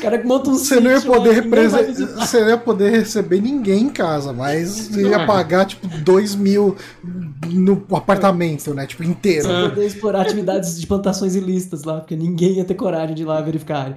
o 0.06 0.10
cara 0.10 0.18
que 0.22 0.26
monta 0.28 0.50
um 0.50 0.54
Você 0.54 0.80
não 0.80 0.90
ia 0.90 1.00
poder 1.00 1.42
ninguém 1.44 1.50
vai 1.68 1.82
represen- 1.82 1.86
visitar. 2.04 2.26
Você 2.26 2.40
não 2.40 2.48
ia 2.48 2.58
poder 2.58 2.90
receber 2.90 3.40
ninguém 3.40 3.82
em 3.84 3.90
casa, 3.90 4.32
mas 4.32 4.88
Não 4.90 5.00
ia 5.10 5.16
é. 5.16 5.26
pagar, 5.26 5.64
tipo, 5.66 5.86
dois 5.98 6.34
mil 6.34 6.76
no 7.50 7.84
apartamento, 7.94 8.72
né? 8.74 8.86
Tipo, 8.86 9.04
inteiro. 9.04 9.50
É. 9.50 9.68
poder 9.68 9.86
explorar 9.86 10.22
atividades 10.22 10.80
de 10.80 10.86
plantações 10.86 11.34
ilícitas 11.34 11.84
lá, 11.84 11.98
porque 12.00 12.16
ninguém 12.16 12.54
ia 12.54 12.64
ter 12.64 12.74
coragem 12.74 13.14
de 13.14 13.22
ir 13.22 13.26
lá 13.26 13.40
verificar. 13.40 13.76
a 13.76 13.82
área. 13.84 13.96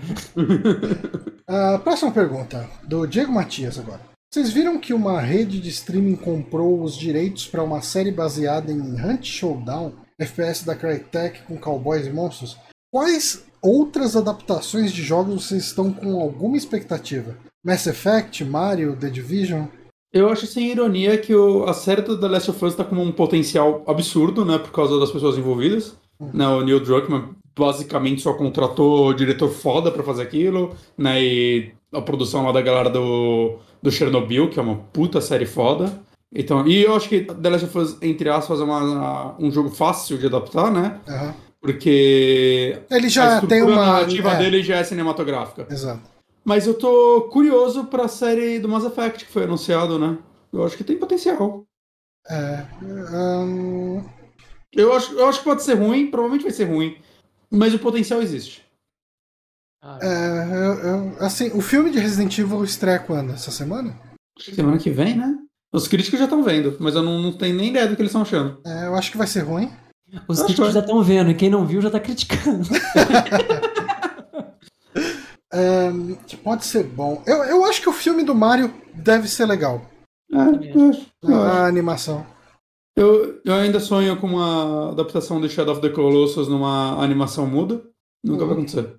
A 1.48 1.80
próxima 1.84 2.12
pergunta, 2.12 2.68
do 2.88 3.06
Diego 3.06 3.32
Matias 3.32 3.78
agora. 3.80 4.02
Vocês 4.32 4.52
viram 4.52 4.78
que 4.80 4.94
uma 4.94 5.20
rede 5.20 5.60
de 5.60 5.70
streaming 5.70 6.16
comprou 6.16 6.84
os 6.84 6.96
direitos 6.96 7.48
para 7.48 7.64
uma 7.64 7.82
série 7.82 8.12
baseada 8.12 8.72
em 8.72 8.80
Hunt 8.80 9.24
Showdown, 9.26 9.94
FPS 10.20 10.64
da 10.64 10.76
Crytek 10.76 11.42
com 11.48 11.58
cowboys 11.58 12.06
e 12.06 12.12
monstros? 12.12 12.56
Quais 12.92 13.44
outras 13.62 14.16
adaptações 14.16 14.92
de 14.92 15.04
jogos 15.04 15.48
vocês 15.48 15.66
estão 15.66 15.92
com 15.92 16.20
alguma 16.20 16.58
expectativa? 16.58 17.36
Mass 17.64 17.88
Effect, 17.88 18.44
Mario, 18.46 18.96
The 18.96 19.10
Division? 19.10 19.66
Eu 20.12 20.30
acho 20.30 20.48
sem 20.48 20.72
ironia 20.72 21.18
que 21.18 21.36
o, 21.36 21.66
a 21.66 21.74
série 21.74 22.02
do 22.02 22.20
The 22.20 22.28
Last 22.28 22.50
of 22.50 22.66
Us 22.66 22.76
tá 22.76 22.84
com 22.84 22.96
um 22.96 23.12
potencial 23.12 23.84
absurdo, 23.86 24.44
né? 24.44 24.58
Por 24.58 24.72
causa 24.72 25.00
das 25.00 25.12
pessoas 25.12 25.38
envolvidas. 25.38 25.96
Né, 26.34 26.46
o 26.46 26.62
Neil 26.62 26.82
Druckmann 26.82 27.30
basicamente 27.58 28.22
só 28.22 28.34
contratou 28.34 29.14
diretor 29.14 29.50
foda 29.50 29.90
pra 29.90 30.04
fazer 30.04 30.24
aquilo, 30.24 30.76
né? 30.98 31.24
E 31.24 31.72
a 31.94 32.02
produção 32.02 32.46
lá 32.46 32.52
da 32.52 32.62
galera 32.62 32.90
do, 32.90 33.58
do 33.82 33.92
Chernobyl, 33.92 34.50
que 34.50 34.60
é 34.60 34.64
uma 34.64 34.76
puta 34.76 35.22
série 35.22 35.46
foda. 35.46 36.02
Então, 36.34 36.68
e 36.68 36.84
eu 36.84 36.96
acho 36.96 37.10
que 37.10 37.22
The 37.22 37.50
Last 37.50 37.66
of 37.66 37.78
Us, 37.78 37.98
entre 38.02 38.30
aspas, 38.30 38.60
é 38.60 38.64
uma, 38.64 39.36
um 39.40 39.52
jogo 39.52 39.70
fácil 39.70 40.18
de 40.18 40.28
adaptar, 40.28 40.72
né? 40.72 41.00
Aham. 41.08 41.34
Porque 41.62 42.82
Ele 42.90 43.06
a 43.08 43.10
já 43.10 43.26
estrutura 43.36 43.48
tem 43.50 43.62
uma. 43.62 43.76
narrativa 43.86 44.32
é, 44.32 44.38
dele 44.38 44.64
já 44.64 44.78
é 44.78 44.84
cinematográfica. 44.84 45.68
Exato. 45.70 46.02
Mas 46.46 46.66
eu 46.66 46.74
tô 46.74 47.24
curioso 47.32 47.86
pra 47.86 48.08
série 48.08 48.60
do 48.60 48.70
Mass 48.70 48.86
Effect 48.86 49.26
que 49.26 49.32
foi 49.32 49.44
anunciado, 49.44 50.00
né? 50.00 50.18
Eu 50.54 50.64
acho 50.66 50.78
que 50.78 50.84
tem 50.84 50.98
potencial. 50.98 51.66
É, 52.30 52.66
hum, 52.82 54.04
Eu 54.74 54.94
acho, 54.94 55.14
eu 55.14 55.28
acho 55.28 55.40
que 55.40 55.46
pode 55.46 55.64
ser 55.64 55.74
ruim, 55.76 56.10
provavelmente 56.10 56.44
vai 56.44 56.52
ser 56.52 56.66
ruim. 56.66 56.98
Mas 57.52 57.74
o 57.74 57.80
potencial 57.80 58.22
existe. 58.22 58.64
é, 60.02 60.46
eu- 60.52 60.90
eu- 60.90 61.16
assim, 61.20 61.52
o 61.54 61.62
filme 61.62 61.90
de 61.90 62.00
Resident 62.00 62.38
Evil 62.38 62.64
estreia 62.64 63.00
quando? 63.00 63.32
Essa 63.34 63.50
semana? 63.52 63.98
Semana 64.38 64.78
que 64.78 64.90
vem, 64.90 65.16
né? 65.18 65.38
Os 65.74 65.88
críticos 65.88 66.20
já 66.20 66.26
estão 66.26 66.44
vendo, 66.44 66.76
mas 66.80 66.96
eu 66.96 67.02
não, 67.04 67.20
não 67.20 67.32
tenho 67.38 67.56
nem 67.56 67.70
ideia 67.70 67.88
do 67.88 67.96
que 67.96 68.02
eles 68.02 68.10
estão 68.10 68.22
achando. 68.24 68.60
É, 68.66 68.88
eu 68.88 68.96
acho 68.96 69.12
que 69.12 69.18
vai 69.18 69.28
ser 69.28 69.42
ruim. 69.42 69.72
Os 70.28 70.42
críticos 70.44 70.68
que- 70.70 70.74
já 70.74 70.80
estão 70.80 71.04
vendo, 71.04 71.30
e 71.32 71.36
quem 71.36 71.50
não 71.50 71.66
viu 71.66 71.82
já 71.82 71.90
tá 71.90 72.00
criticando. 72.00 72.68
que 76.28 76.38
pode 76.44 76.66
ser 76.66 76.84
bom. 76.84 77.22
Eu, 77.26 77.38
eu 77.44 77.66
acho 77.66 77.82
que 77.82 77.90
o 77.90 77.94
filme 77.94 78.24
do 78.24 78.36
Mario 78.36 78.74
deve 78.94 79.28
ser 79.28 79.46
legal. 79.46 79.82
É, 80.32 80.40
acho. 80.90 81.08
A 81.34 81.66
animação. 81.66 82.26
Eu, 82.96 83.40
eu 83.46 83.54
ainda 83.56 83.80
sonho 83.80 84.18
com 84.20 84.28
uma 84.28 84.92
adaptação 84.92 85.40
de 85.40 85.50
Shadow 85.50 85.74
of 85.74 85.82
the 85.82 85.90
Colossus 85.90 86.48
numa 86.48 87.02
animação 87.04 87.48
muda. 87.48 87.82
Nunca 88.24 88.46
vai 88.46 88.54
acontecer. 88.56 88.96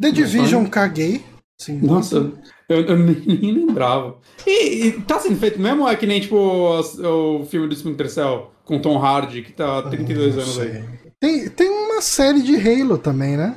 The 0.00 0.10
Division 0.12 0.66
caguei. 0.66 1.24
Sim, 1.60 1.80
Nossa, 1.80 2.32
eu, 2.68 2.80
eu 2.82 2.96
nem, 2.98 3.52
lembrava. 3.52 4.16
E, 4.46 4.86
e 4.88 4.92
tá 5.02 5.18
sendo 5.18 5.36
feito 5.36 5.60
mesmo? 5.60 5.88
É 5.88 5.96
que 5.96 6.06
nem 6.06 6.20
tipo 6.20 6.72
as- 6.74 6.98
o 6.98 7.44
filme 7.46 7.66
do 7.68 7.74
Splinter 7.74 8.10
Cell 8.10 8.50
com 8.64 8.78
Tom 8.80 8.98
Hardy, 8.98 9.42
que 9.42 9.52
tá 9.52 9.78
há 9.78 9.82
32 9.82 10.34
Não 10.36 10.42
anos 10.42 10.54
sei. 10.54 10.70
aí. 10.70 10.84
Tem, 11.20 11.48
tem 11.48 11.68
uma 11.68 12.00
série 12.00 12.42
de 12.42 12.54
Halo 12.56 12.96
também, 12.98 13.36
né? 13.36 13.54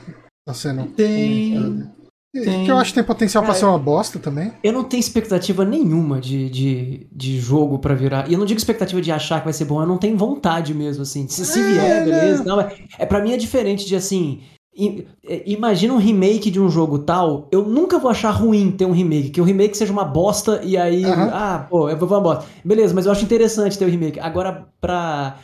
Tá 0.48 0.54
sendo. 0.54 0.86
Tem. 0.88 1.90
Que 2.34 2.42
tem. 2.46 2.66
eu 2.68 2.78
acho 2.78 2.92
que 2.92 2.96
tem 2.96 3.04
potencial 3.04 3.44
pra 3.44 3.50
Cara, 3.50 3.60
ser 3.60 3.66
uma 3.66 3.78
bosta 3.78 4.18
também. 4.18 4.54
Eu 4.64 4.72
não 4.72 4.86
tenho 4.86 5.02
expectativa 5.02 5.66
nenhuma 5.66 6.20
de, 6.22 6.50
de, 6.50 7.08
de 7.12 7.38
jogo 7.40 7.78
pra 7.78 7.94
virar. 7.94 8.30
E 8.30 8.34
eu 8.34 8.40
não 8.40 8.46
digo 8.46 8.58
expectativa 8.58 9.02
de 9.02 9.12
achar 9.12 9.40
que 9.40 9.46
vai 9.46 9.54
ser 9.54 9.66
bom, 9.66 9.82
eu 9.82 9.86
não 9.88 9.98
tenho 9.98 10.18
vontade 10.18 10.74
mesmo, 10.74 11.04
assim. 11.04 11.28
Se, 11.28 11.46
se 11.46 11.60
É, 11.60 11.64
vier, 11.64 12.06
né? 12.06 12.06
beleza. 12.06 12.44
Não, 12.46 12.62
é, 12.62 12.74
é, 12.98 13.06
pra 13.06 13.22
mim 13.22 13.34
é 13.34 13.38
diferente 13.38 13.86
de 13.86 13.96
assim. 13.98 14.42
É, 15.28 15.44
Imagina 15.50 15.94
um 15.94 15.98
remake 15.98 16.50
de 16.50 16.60
um 16.60 16.70
jogo 16.70 17.00
tal, 17.00 17.48
eu 17.52 17.64
nunca 17.68 18.00
vou 18.00 18.10
achar 18.10 18.32
ruim 18.32 18.72
ter 18.72 18.86
um 18.86 18.92
remake, 18.92 19.30
que 19.30 19.42
o 19.42 19.44
remake 19.44 19.78
seja 19.78 19.92
uma 19.92 20.06
bosta 20.06 20.62
e 20.64 20.78
aí, 20.78 21.04
Aham. 21.06 21.30
ah, 21.34 21.68
pô, 21.70 21.90
eu 21.90 21.98
vou 21.98 22.08
uma 22.10 22.22
bosta. 22.22 22.46
Beleza, 22.64 22.94
mas 22.94 23.06
eu 23.06 23.12
acho 23.12 23.24
interessante 23.26 23.78
ter 23.78 23.86
o 23.86 23.90
remake. 23.90 24.20
Agora, 24.20 24.68
pra 24.80 25.38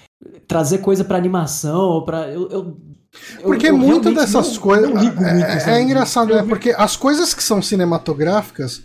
trazer 0.47 0.77
coisa 0.79 1.03
pra 1.03 1.17
animação, 1.17 1.79
ou 1.79 2.05
pra. 2.05 2.27
Eu, 2.29 2.49
eu, 2.49 2.77
eu- 3.39 3.41
Porque 3.43 3.67
eu 3.69 3.77
muitas 3.77 4.13
realmente 4.13 4.19
dessas 4.33 4.57
coisas. 4.57 4.89
é, 4.91 5.55
é 5.55 5.59
sabe? 5.59 5.81
engraçado, 5.81 6.31
Eu 6.31 6.35
né? 6.37 6.43
Porque 6.47 6.73
as 6.77 6.95
coisas 6.95 7.33
que 7.33 7.43
são 7.43 7.61
cinematográficas, 7.61 8.81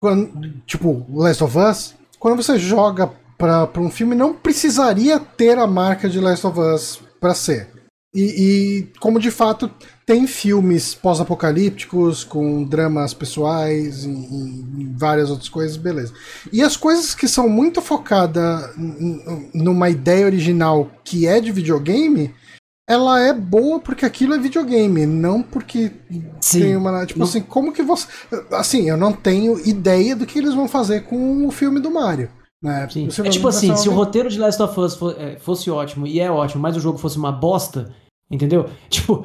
quando- 0.00 0.30
tipo 0.66 1.04
Last 1.12 1.42
of 1.44 1.58
Us, 1.58 1.94
quando 2.18 2.36
você 2.42 2.58
joga 2.58 3.10
pra, 3.36 3.66
pra 3.66 3.82
um 3.82 3.90
filme, 3.90 4.14
não 4.14 4.32
precisaria 4.34 5.18
ter 5.18 5.58
a 5.58 5.66
marca 5.66 6.08
de 6.08 6.20
Last 6.20 6.46
of 6.46 6.58
Us 6.60 7.00
pra 7.20 7.34
ser. 7.34 7.71
E, 8.14 8.22
e 8.22 8.98
como 9.00 9.18
de 9.18 9.30
fato 9.30 9.70
tem 10.04 10.26
filmes 10.26 10.94
pós-apocalípticos 10.94 12.24
com 12.24 12.62
dramas 12.62 13.14
pessoais 13.14 14.04
e, 14.04 14.10
e 14.10 14.92
várias 14.94 15.30
outras 15.30 15.48
coisas, 15.48 15.78
beleza. 15.78 16.12
E 16.52 16.62
as 16.62 16.76
coisas 16.76 17.14
que 17.14 17.26
são 17.26 17.48
muito 17.48 17.80
focadas 17.80 18.70
numa 19.54 19.88
ideia 19.88 20.26
original 20.26 20.90
que 21.02 21.26
é 21.26 21.40
de 21.40 21.50
videogame, 21.50 22.34
ela 22.86 23.18
é 23.20 23.32
boa 23.32 23.80
porque 23.80 24.04
aquilo 24.04 24.34
é 24.34 24.38
videogame, 24.38 25.06
não 25.06 25.42
porque 25.42 25.92
Sim. 26.40 26.60
tem 26.60 26.76
uma. 26.76 27.06
Tipo 27.06 27.24
assim, 27.24 27.40
como 27.40 27.72
que 27.72 27.82
você. 27.82 28.06
Assim, 28.50 28.90
eu 28.90 28.96
não 28.98 29.12
tenho 29.12 29.58
ideia 29.66 30.14
do 30.14 30.26
que 30.26 30.38
eles 30.38 30.52
vão 30.52 30.68
fazer 30.68 31.04
com 31.04 31.46
o 31.46 31.50
filme 31.50 31.80
do 31.80 31.90
Mario. 31.90 32.28
Né? 32.62 32.88
Sim. 32.90 33.02
É 33.02 33.06
Possivelmente 33.06 33.36
tipo 33.38 33.48
assim, 33.48 33.74
se 33.76 33.88
o 33.88 33.92
roteiro 33.92 34.28
de 34.28 34.38
Last 34.38 34.62
of 34.62 34.78
Us 34.80 34.98
é, 35.18 35.36
fosse 35.36 35.70
ótimo, 35.70 36.06
e 36.06 36.20
é 36.20 36.30
ótimo, 36.30 36.62
mas 36.62 36.76
o 36.76 36.80
jogo 36.80 36.96
fosse 36.98 37.18
uma 37.18 37.32
bosta, 37.32 37.92
entendeu? 38.30 38.66
Tipo, 38.88 39.24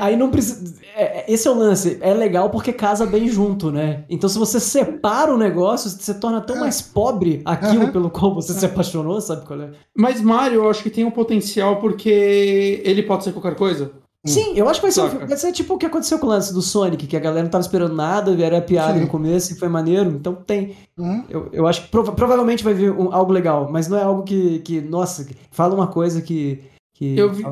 aí 0.00 0.16
não 0.16 0.30
precisa. 0.30 0.74
é- 0.96 1.20
é- 1.20 1.24
esse 1.28 1.46
é 1.46 1.50
o 1.50 1.54
lance. 1.54 1.98
É 2.00 2.12
legal 2.12 2.50
porque 2.50 2.72
casa 2.72 3.06
bem 3.06 3.28
junto, 3.28 3.70
né? 3.70 4.04
Então 4.10 4.28
se 4.28 4.38
você 4.38 4.58
separa 4.58 5.32
o 5.32 5.38
negócio, 5.38 5.88
você 5.88 6.12
torna 6.14 6.40
tão 6.40 6.56
É. 6.56 6.60
mais 6.60 6.82
pobre 6.82 7.42
aquilo 7.44 7.84
Aham. 7.84 7.92
pelo 7.92 8.10
qual 8.10 8.34
você 8.34 8.52
se 8.52 8.66
apaixonou, 8.66 9.20
sabe 9.20 9.46
qual 9.46 9.60
é? 9.60 9.70
Mas 9.96 10.20
Mario, 10.20 10.62
eu 10.64 10.70
acho 10.70 10.82
que 10.82 10.90
tem 10.90 11.04
um 11.04 11.10
potencial 11.12 11.76
porque 11.76 12.82
ele 12.84 13.02
pode 13.04 13.22
ser 13.24 13.32
qualquer 13.32 13.54
coisa. 13.54 13.92
Sim, 14.28 14.52
eu 14.54 14.68
acho 14.68 14.80
que 14.80 14.86
vai 14.86 14.92
ser, 14.92 15.00
um 15.02 15.26
vai 15.26 15.36
ser 15.36 15.52
tipo 15.52 15.74
o 15.74 15.78
que 15.78 15.86
aconteceu 15.86 16.18
com 16.18 16.26
o 16.26 16.30
lance 16.30 16.52
do 16.52 16.62
Sonic, 16.62 17.06
que 17.06 17.16
a 17.16 17.20
galera 17.20 17.42
não 17.42 17.50
tava 17.50 17.62
esperando 17.62 17.94
nada, 17.94 18.30
era 18.42 18.60
piada 18.60 18.94
Sim. 18.94 19.00
no 19.00 19.06
começo 19.08 19.52
e 19.52 19.56
foi 19.58 19.68
maneiro. 19.68 20.10
Então 20.10 20.34
tem. 20.34 20.76
Hum? 20.98 21.24
Eu, 21.28 21.48
eu 21.52 21.66
acho 21.66 21.82
que 21.82 21.88
prova- 21.88 22.12
provavelmente 22.12 22.62
vai 22.64 22.74
vir 22.74 22.90
um- 22.92 23.12
algo 23.12 23.32
legal, 23.32 23.68
mas 23.70 23.88
não 23.88 23.98
é 23.98 24.02
algo 24.02 24.22
que, 24.22 24.60
que 24.60 24.80
nossa, 24.80 25.24
que 25.24 25.34
fala 25.50 25.74
uma 25.74 25.86
coisa 25.88 26.20
que. 26.22 26.62
que 26.94 27.18
Eu 27.18 27.32
vi- 27.32 27.44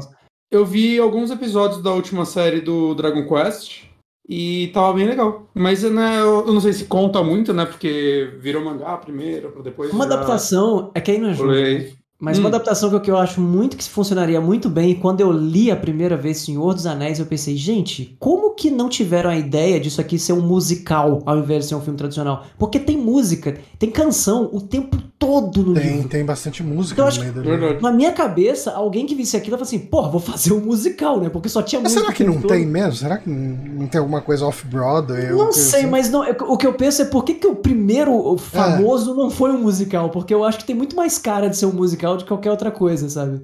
Eu 0.51 0.65
vi 0.65 0.99
alguns 0.99 1.31
episódios 1.31 1.83
da 1.83 1.93
última 1.93 2.25
série 2.25 2.61
do 2.61 2.95
Dragon 2.95 3.27
Quest 3.27 3.83
e 4.29 4.69
tava 4.73 4.93
bem 4.93 5.07
legal. 5.07 5.47
Mas 5.55 5.83
né, 5.83 6.21
eu 6.21 6.47
eu 6.47 6.53
não 6.53 6.61
sei 6.61 6.73
se 6.73 6.85
conta 6.85 7.23
muito, 7.23 7.53
né? 7.53 7.65
Porque 7.67 8.33
virou 8.41 8.65
mangá 8.65 8.97
primeiro, 8.97 9.51
pra 9.51 9.63
depois. 9.63 9.91
Uma 9.93 10.05
virar 10.05 10.17
adaptação, 10.17 10.91
é 10.95 11.01
que 11.01 11.11
aí 11.11 11.19
não 11.19 11.31
é 11.31 11.35
jogo. 11.35 11.51
play. 11.51 11.95
Mas 12.19 12.39
Hum. 12.39 12.41
uma 12.43 12.49
adaptação 12.49 12.89
que 12.89 12.97
eu, 12.97 13.01
que 13.01 13.11
eu 13.11 13.17
acho 13.19 13.41
muito 13.43 13.77
que 13.77 13.85
funcionaria 13.89 14.41
muito 14.41 14.71
bem, 14.71 14.91
e 14.93 14.95
quando 14.95 15.21
eu 15.21 15.31
li 15.31 15.71
a 15.71 15.77
primeira 15.77 16.17
vez 16.17 16.39
Senhor 16.39 16.73
dos 16.73 16.87
Anéis, 16.87 17.19
eu 17.19 17.27
pensei, 17.27 17.57
gente, 17.57 18.17
como 18.19 18.55
que 18.55 18.71
não 18.71 18.89
tiveram 18.89 19.29
a 19.29 19.37
ideia 19.37 19.79
disso 19.79 20.01
aqui 20.01 20.19
ser 20.19 20.33
um 20.33 20.41
musical 20.41 21.23
ao 21.27 21.39
invés 21.39 21.65
de 21.65 21.69
ser 21.71 21.75
um 21.75 21.81
filme 21.83 21.99
tradicional? 21.99 22.45
Porque 22.59 22.79
tem 22.79 22.97
música, 22.97 23.59
tem 23.79 23.91
canção 23.91 24.49
o 24.51 24.61
tempo 24.63 24.97
todo 25.19 25.63
no 25.63 25.75
Tem, 25.75 25.93
livro. 25.97 26.09
tem 26.09 26.25
bastante 26.25 26.63
música 26.63 26.95
Então, 26.95 27.05
no 27.05 27.09
acho 27.09 27.21
meio 27.21 27.33
do 27.33 27.43
Verdade. 27.43 27.73
livro. 27.75 27.83
Na 27.83 27.93
minha 27.93 28.13
cabeça, 28.13 28.73
alguém 28.73 29.05
que 29.07 29.15
visse 29.15 29.37
aquilo 29.37 29.57
falou 29.57 29.67
assim, 29.67 29.79
porra, 29.79 30.11
vou 30.11 30.21
fazer 30.21 30.53
um 30.55 30.61
musical, 30.61 31.21
né? 31.21 31.29
Porque 31.29 31.49
só 31.51 31.63
tinha 31.63 31.81
Mas 31.83 31.93
música. 31.93 32.07
será 32.07 32.17
que 32.17 32.25
não 32.25 32.35
tempo 32.35 32.49
tem 32.49 32.63
todo. 32.65 32.73
mesmo? 32.73 32.93
Será 32.95 33.19
que 33.19 33.29
não 33.29 33.87
tem 33.87 33.99
alguma 33.99 34.21
coisa 34.23 34.45
off-Broadway? 34.47 35.31
Não 35.31 35.53
sei, 35.53 35.87
mas 35.87 36.11
não, 36.11 36.25
eu- 36.25 36.35
o 36.49 36.57
que 36.57 36.67
eu 36.67 36.75
penso 36.75 37.03
é 37.03 37.05
por 37.07 37.25
que, 37.25 37.35
que 37.35 37.47
o 37.47 37.55
primeiro 37.57 38.11
É. 38.11 38.15
o 38.15 38.37
famoso 38.39 39.15
não 39.15 39.31
foi 39.31 39.51
um 39.53 39.59
musical? 39.63 40.11
Porque 40.11 40.33
eu 40.33 40.45
acho 40.45 40.59
que 40.59 40.65
tem 40.65 40.77
muito 40.77 40.95
mais 40.97 41.19
cara 41.19 41.49
de 41.49 41.57
ser 41.57 41.67
um 41.67 41.73
musical 41.73 42.06
de 42.15 42.27
qualquer 42.27 42.51
outra 42.51 42.71
coisa, 42.71 43.09
sabe? 43.09 43.41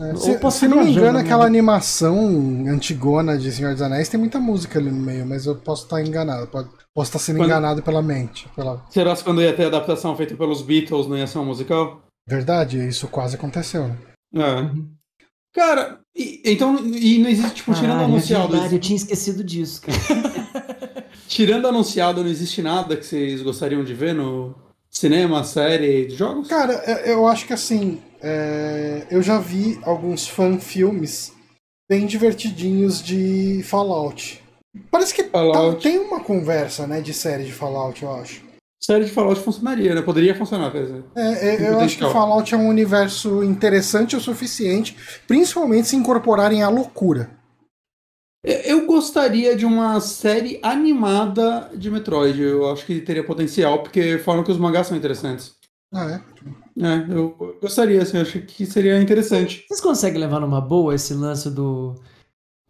É, 0.00 0.14
se, 0.16 0.38
posso 0.38 0.58
se 0.60 0.66
não 0.68 0.82
me 0.82 0.90
engano, 0.90 1.18
aquela 1.18 1.44
animação 1.46 2.18
antigona 2.66 3.38
de 3.38 3.52
Senhor 3.52 3.72
dos 3.72 3.82
Anéis 3.82 4.08
tem 4.08 4.18
muita 4.18 4.40
música 4.40 4.78
ali 4.78 4.90
no 4.90 4.98
meio, 4.98 5.24
mas 5.26 5.46
eu 5.46 5.54
posso 5.54 5.84
estar 5.84 6.02
enganado. 6.02 6.46
pode- 6.48 6.68
Posso 6.94 7.08
estar 7.08 7.18
sendo 7.20 7.36
Quando- 7.36 7.46
enganado 7.48 7.82
pela 7.82 8.02
mente. 8.02 8.46
Pela 8.56 8.84
Será 8.90 9.14
que 9.16 9.22
quando 9.24 9.40
ia 9.40 9.54
ter 9.54 9.66
adaptação 9.66 10.14
feita 10.16 10.34
pelos 10.34 10.60
Beatles 10.60 11.06
não 11.06 11.16
ia 11.16 11.26
ser 11.26 11.38
um 11.38 11.44
musical? 11.44 12.02
verdade, 12.28 12.86
isso 12.86 13.06
quase 13.08 13.36
aconteceu. 13.36 13.88
né? 13.88 13.96
É. 14.34 14.70
Cara, 15.54 16.00
e- 16.16 16.40
então, 16.44 16.78
e 16.84 17.18
não 17.18 17.28
existe, 17.28 17.56
tipo, 17.56 17.74
tirando 17.74 18.00
é 18.00 18.04
anunciado. 18.04 18.48
verdade, 18.52 18.74
eu 18.76 18.80
tinha 18.80 18.96
esquecido 18.96 19.44
disso, 19.44 19.82
cara. 19.82 19.98
Tirando 21.28 21.66
anunciado, 21.68 22.22
não 22.22 22.30
existe 22.30 22.60
nada 22.62 22.96
que 22.96 23.04
vocês 23.06 23.42
gostariam 23.42 23.82
de 23.84 23.94
ver 23.94 24.14
no 24.14 24.54
cinema, 24.92 25.42
série, 25.42 26.10
jogos? 26.10 26.48
Cara, 26.48 26.74
eu 27.06 27.26
acho 27.26 27.46
que 27.46 27.52
assim, 27.52 28.00
é, 28.22 29.06
eu 29.10 29.22
já 29.22 29.38
vi 29.38 29.80
alguns 29.82 30.28
fan-filmes 30.28 31.32
bem 31.90 32.06
divertidinhos 32.06 33.02
de 33.02 33.62
Fallout. 33.64 34.40
Parece 34.90 35.14
que 35.14 35.24
tá- 35.24 35.38
Fallout. 35.38 35.82
tem 35.82 35.98
uma 35.98 36.20
conversa, 36.20 36.86
né, 36.86 37.00
de 37.00 37.12
série 37.12 37.44
de 37.44 37.52
Fallout, 37.52 38.02
eu 38.02 38.12
acho. 38.14 38.42
Série 38.80 39.04
de 39.04 39.10
Fallout 39.12 39.40
funcionaria, 39.40 39.94
né? 39.94 40.02
Poderia 40.02 40.34
funcionar, 40.34 40.72
quer 40.72 40.82
dizer. 40.82 41.04
É, 41.14 41.48
é, 41.54 41.68
eu 41.70 41.78
acho 41.78 41.96
que. 41.98 42.10
Fallout 42.12 42.52
é 42.52 42.56
um 42.58 42.66
universo 42.66 43.44
interessante 43.44 44.16
o 44.16 44.20
suficiente, 44.20 44.96
principalmente 45.28 45.86
se 45.86 45.94
incorporarem 45.94 46.64
à 46.64 46.68
loucura. 46.68 47.30
Eu 48.44 48.86
gostaria 48.86 49.56
de 49.56 49.64
uma 49.64 50.00
série 50.00 50.58
animada 50.62 51.70
de 51.74 51.90
Metroid. 51.90 52.40
Eu 52.40 52.70
acho 52.72 52.84
que 52.84 53.00
teria 53.00 53.24
potencial, 53.24 53.82
porque 53.82 54.18
falam 54.18 54.42
que 54.42 54.50
os 54.50 54.58
mangás 54.58 54.88
são 54.88 54.96
interessantes. 54.96 55.54
Ah, 55.94 56.10
é? 56.10 56.84
É, 56.84 57.06
eu 57.14 57.36
gostaria, 57.60 58.02
assim, 58.02 58.16
eu 58.16 58.22
acho 58.22 58.40
que 58.40 58.66
seria 58.66 59.00
interessante. 59.00 59.64
Vocês 59.68 59.80
conseguem 59.80 60.20
levar 60.20 60.40
numa 60.40 60.60
boa 60.60 60.94
esse 60.94 61.14
lance 61.14 61.50
do. 61.50 61.94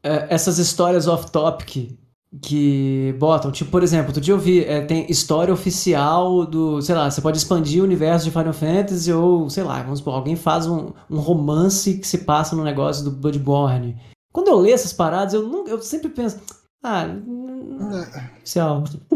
é, 0.03 0.27
essas 0.29 0.59
histórias 0.59 1.07
off-topic 1.07 1.97
que 2.43 3.15
botam? 3.19 3.53
Tipo, 3.53 3.71
por 3.71 3.83
exemplo, 3.83 4.09
outro 4.09 4.21
dia 4.21 4.35
eu 4.35 4.39
vi, 4.39 4.65
é, 4.65 4.81
tem 4.83 5.11
história 5.11 5.55
oficial 5.55 6.45
do. 6.45 6.83
Sei 6.83 6.95
lá, 6.95 7.11
você 7.11 7.21
pode 7.23 7.39
expandir 7.39 7.81
o 7.81 7.85
universo 7.85 8.25
de 8.25 8.31
Final 8.31 8.53
Fantasy 8.53 9.13
ou, 9.13 9.49
sei 9.49 9.63
lá, 9.63 9.83
vamos 9.83 10.01
supor, 10.01 10.15
alguém 10.15 10.37
faz 10.37 10.67
um, 10.67 10.93
um 11.09 11.19
romance 11.19 11.99
que 11.99 12.07
se 12.07 12.19
passa 12.19 12.57
no 12.57 12.65
negócio 12.65 13.05
do 13.05 13.11
Bloodborne. 13.11 13.97
Quando 14.33 14.49
eu 14.49 14.59
leio 14.59 14.75
essas 14.75 14.93
paradas, 14.93 15.35
eu, 15.35 15.43
não, 15.49 15.67
eu 15.67 15.81
sempre 15.83 16.09
penso. 16.09 16.39
Ah, 16.83 17.07
É. 17.07 18.23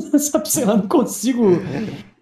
Sabe, 0.19 0.49
sei 0.49 0.65
lá, 0.65 0.77
não 0.77 0.87
consigo. 0.87 1.61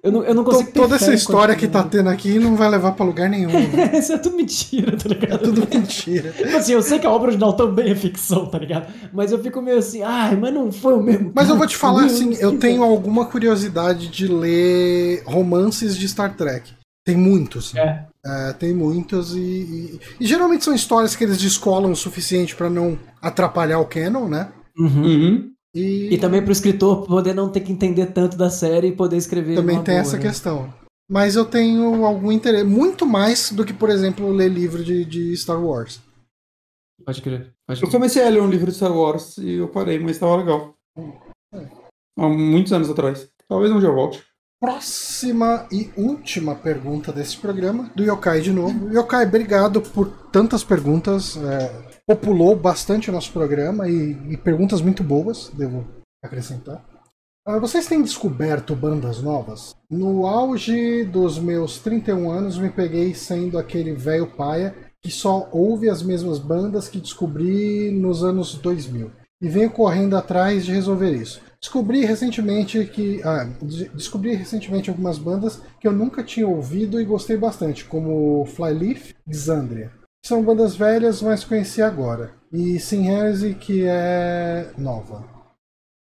Eu 0.03 0.12
não, 0.12 0.23
eu 0.23 0.35
não 0.35 0.45
consigo. 0.45 0.71
Toda 0.73 0.97
essa 0.97 1.15
história 1.15 1.57
que 1.57 1.66
tá 1.66 1.83
tendo 1.83 2.09
aqui 2.11 2.39
não 2.39 2.57
vai 2.57 2.69
levar 2.69 2.93
pra 2.93 3.07
lugar 3.07 3.29
nenhum. 3.29 3.51
né? 3.51 3.93
Isso 3.99 4.12
é 4.12 4.19
tudo 4.19 4.37
mentira, 4.37 4.97
tá 4.97 5.09
ligado? 5.09 5.35
É 5.35 5.39
tudo 5.39 5.66
mentira. 5.66 6.31
Tipo 6.33 6.57
assim, 6.57 6.73
eu 6.73 6.83
sei 6.83 6.99
que 6.99 7.07
a 7.07 7.11
obra 7.11 7.29
original 7.29 7.55
também 7.55 7.91
é 7.91 7.95
ficção, 7.95 8.47
tá 8.47 8.59
ligado? 8.59 8.93
Mas 9.12 9.33
eu 9.33 9.39
fico 9.43 9.62
meio 9.62 9.79
assim, 9.79 10.03
ai, 10.03 10.37
mas 10.37 10.53
não 10.53 10.71
foi 10.71 10.95
o 10.95 11.03
mesmo. 11.03 11.33
Mas 11.35 11.49
eu 11.49 11.57
vou 11.57 11.66
te 11.66 11.77
falar 11.77 12.05
assim, 12.05 12.35
eu 12.39 12.59
tenho 12.59 12.83
alguma 12.83 13.25
curiosidade 13.27 14.09
de 14.09 14.29
ler 14.29 15.23
romances 15.27 15.97
de 15.97 16.07
Star 16.07 16.37
Trek. 16.37 16.73
Tem 17.05 17.16
muitos. 17.16 17.74
É. 17.74 18.06
É, 18.24 18.52
tem 18.55 18.72
muitos 18.74 19.35
e, 19.36 19.40
e- 19.40 20.01
e 20.20 20.26
geralmente 20.26 20.64
são 20.64 20.74
histórias 20.74 21.14
que 21.14 21.22
eles 21.24 21.36
descolam 21.39 21.93
o 21.93 21.97
suficiente 21.97 22.56
pra 22.56 22.70
não 22.70 22.98
atrapalhar 23.20 23.78
o 23.81 23.86
canon, 23.86 24.26
né? 24.28 24.51
Uhum. 24.78 25.05
Uhum. 25.05 25.52
E, 25.74 26.14
E 26.14 26.18
também 26.18 26.40
pro 26.43 26.52
escritor 26.52 27.06
poder 27.06 27.35
não 27.35 27.51
ter 27.51 27.60
que 27.60 27.72
entender 27.72 28.06
tanto 28.06 28.36
da 28.36 28.48
série 28.48 28.89
e 28.89 28.97
poder 28.97 29.16
escrever. 29.18 29.56
também 29.56 29.82
tem 29.82 29.94
boa, 29.97 30.01
essa 30.01 30.16
né? 30.16 30.22
questão. 30.22 30.72
Mas 31.10 31.36
eu 31.36 31.44
tenho 31.44 32.06
algum 32.06 32.32
interesse, 32.32 32.64
muito 32.64 33.05
mais 33.05 33.52
do 33.52 33.64
que, 33.64 33.74
por 33.74 33.90
exemplo, 33.90 34.31
ler 34.32 34.48
livro 34.48 34.82
de, 34.82 35.05
de 35.05 35.36
Star 35.36 35.62
Wars. 35.62 36.01
Pode 37.05 37.20
crer. 37.20 37.52
Pode 37.66 37.82
Eu 37.82 37.89
crer. 37.89 37.93
comecei 37.93 38.24
a 38.26 38.31
ler 38.31 38.40
um 38.40 38.48
livro 38.48 38.70
de 38.70 38.76
Star 38.76 38.97
Wars 38.97 39.36
e 39.36 39.55
eu 39.56 39.68
parei, 39.68 39.98
mas 39.98 40.16
tava 40.18 40.36
legal. 40.36 40.74
há 42.18 42.28
muitos 42.28 42.72
anos 42.72 42.89
atrás. 42.89 43.28
Talvez 43.48 43.70
um 43.70 43.78
dia 43.78 43.89
eu 43.89 43.94
volte. 43.94 44.24
Próxima 44.60 45.66
e 45.70 45.90
última 45.97 46.55
pergunta 46.55 47.12
desse 47.12 47.36
programa, 47.36 47.90
do 47.94 48.02
Yokai 48.02 48.40
de 48.40 48.52
novo. 48.52 48.89
Yokai, 48.90 49.26
obrigado 49.26 49.82
por 49.82 50.09
tantas 50.31 50.64
perguntas. 50.64 51.36
É, 51.36 52.01
populou 52.06 52.56
bastante 52.56 53.10
o 53.10 53.12
nosso 53.12 53.32
programa 53.32 53.89
e, 53.89 54.12
e 54.31 54.36
perguntas 54.36 54.81
muito 54.81 55.02
boas, 55.02 55.51
devo 55.52 55.86
acrescentar. 56.22 56.85
Uh, 57.47 57.60
vocês 57.60 57.86
têm 57.86 58.01
descoberto 58.02 58.74
bandas 58.74 59.20
novas? 59.20 59.76
No 59.90 60.26
auge 60.26 61.05
dos 61.05 61.39
meus 61.39 61.78
31 61.78 62.31
anos, 62.31 62.56
me 62.56 62.70
peguei 62.70 63.14
sendo 63.14 63.59
aquele 63.59 63.93
velho 63.93 64.26
paia 64.35 64.74
que 65.02 65.10
só 65.10 65.47
ouve 65.52 65.90
as 65.90 66.02
mesmas 66.02 66.39
bandas 66.39 66.89
que 66.89 66.98
descobri 66.98 67.90
nos 67.90 68.24
anos 68.24 68.55
2000. 68.55 69.10
E 69.43 69.48
venho 69.48 69.70
correndo 69.70 70.16
atrás 70.16 70.64
de 70.64 70.72
resolver 70.72 71.12
isso. 71.12 71.43
Descobri 71.65 72.05
recentemente 72.05 72.85
que. 72.85 73.23
Ah, 73.24 73.49
descobri 73.95 74.35
recentemente 74.35 74.91
algumas 74.91 75.16
bandas 75.16 75.62
que 75.81 75.89
eu 75.89 75.93
nunca 75.93 76.23
tinha 76.23 76.47
ouvido 76.47 77.01
e 77.01 77.07
gostei 77.07 77.39
bastante, 77.39 77.86
como 77.86 78.45
Flyleaf 78.45 79.15
e 79.27 79.35
Xandria. 79.35 79.91
São 80.27 80.43
bandas 80.43 80.77
velhas, 80.77 81.23
mas 81.23 81.43
conheci 81.43 81.81
agora. 81.81 82.35
E 82.53 82.78
Sin 82.78 83.09
Heresy, 83.09 83.55
que 83.55 83.82
é 83.86 84.73
nova. 84.77 85.24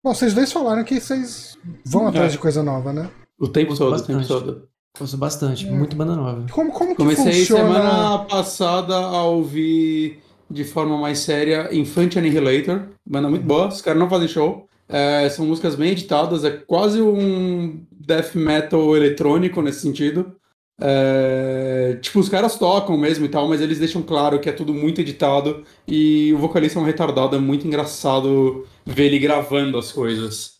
Bom, 0.01 0.13
vocês 0.13 0.33
dois 0.33 0.53
falaram 0.53 0.85
que 0.85 1.01
vocês 1.01 1.57
vão 1.85 2.07
atrás 2.07 2.27
é. 2.27 2.31
de 2.31 2.37
coisa 2.37 2.63
nova, 2.63 2.93
né? 2.93 3.11
O 3.37 3.49
tempo 3.49 3.75
todo, 3.75 3.93
o 3.93 4.01
tempo 4.01 4.25
todo. 4.25 4.69
Gosto 4.97 5.17
bastante, 5.17 5.67
é. 5.67 5.69
muito 5.69 5.97
banda 5.97 6.15
nova. 6.15 6.45
Como, 6.49 6.71
como 6.71 6.91
que 6.91 6.95
Comecei 6.95 7.41
funciona... 7.41 7.73
semana 7.73 8.19
passada 8.19 8.95
a 8.95 9.23
ouvir 9.25 10.23
de 10.49 10.63
forma 10.63 10.97
mais 10.97 11.19
séria 11.19 11.67
Infant 11.75 12.15
Annihilator, 12.15 12.87
banda 13.05 13.29
muito 13.29 13.45
boa, 13.45 13.67
os 13.67 13.81
caras 13.81 13.99
não 13.99 14.09
fazem 14.09 14.29
show. 14.29 14.70
É, 14.91 15.29
são 15.29 15.45
músicas 15.45 15.75
bem 15.75 15.91
editadas, 15.91 16.43
é 16.43 16.51
quase 16.51 17.01
um 17.01 17.85
death 17.91 18.35
metal 18.35 18.95
eletrônico 18.95 19.61
nesse 19.61 19.79
sentido. 19.79 20.35
É, 20.83 21.97
tipo, 22.01 22.19
os 22.19 22.27
caras 22.27 22.57
tocam 22.57 22.97
mesmo 22.97 23.25
e 23.25 23.29
tal, 23.29 23.47
mas 23.47 23.61
eles 23.61 23.79
deixam 23.79 24.01
claro 24.01 24.39
que 24.39 24.49
é 24.49 24.51
tudo 24.51 24.73
muito 24.73 24.99
editado 24.99 25.63
e 25.87 26.33
o 26.33 26.39
vocalista 26.39 26.79
é 26.79 26.81
um 26.81 26.85
retardado, 26.85 27.35
é 27.35 27.39
muito 27.39 27.67
engraçado 27.67 28.65
ver 28.85 29.05
ele 29.05 29.19
gravando 29.19 29.77
as 29.77 29.91
coisas. 29.91 30.57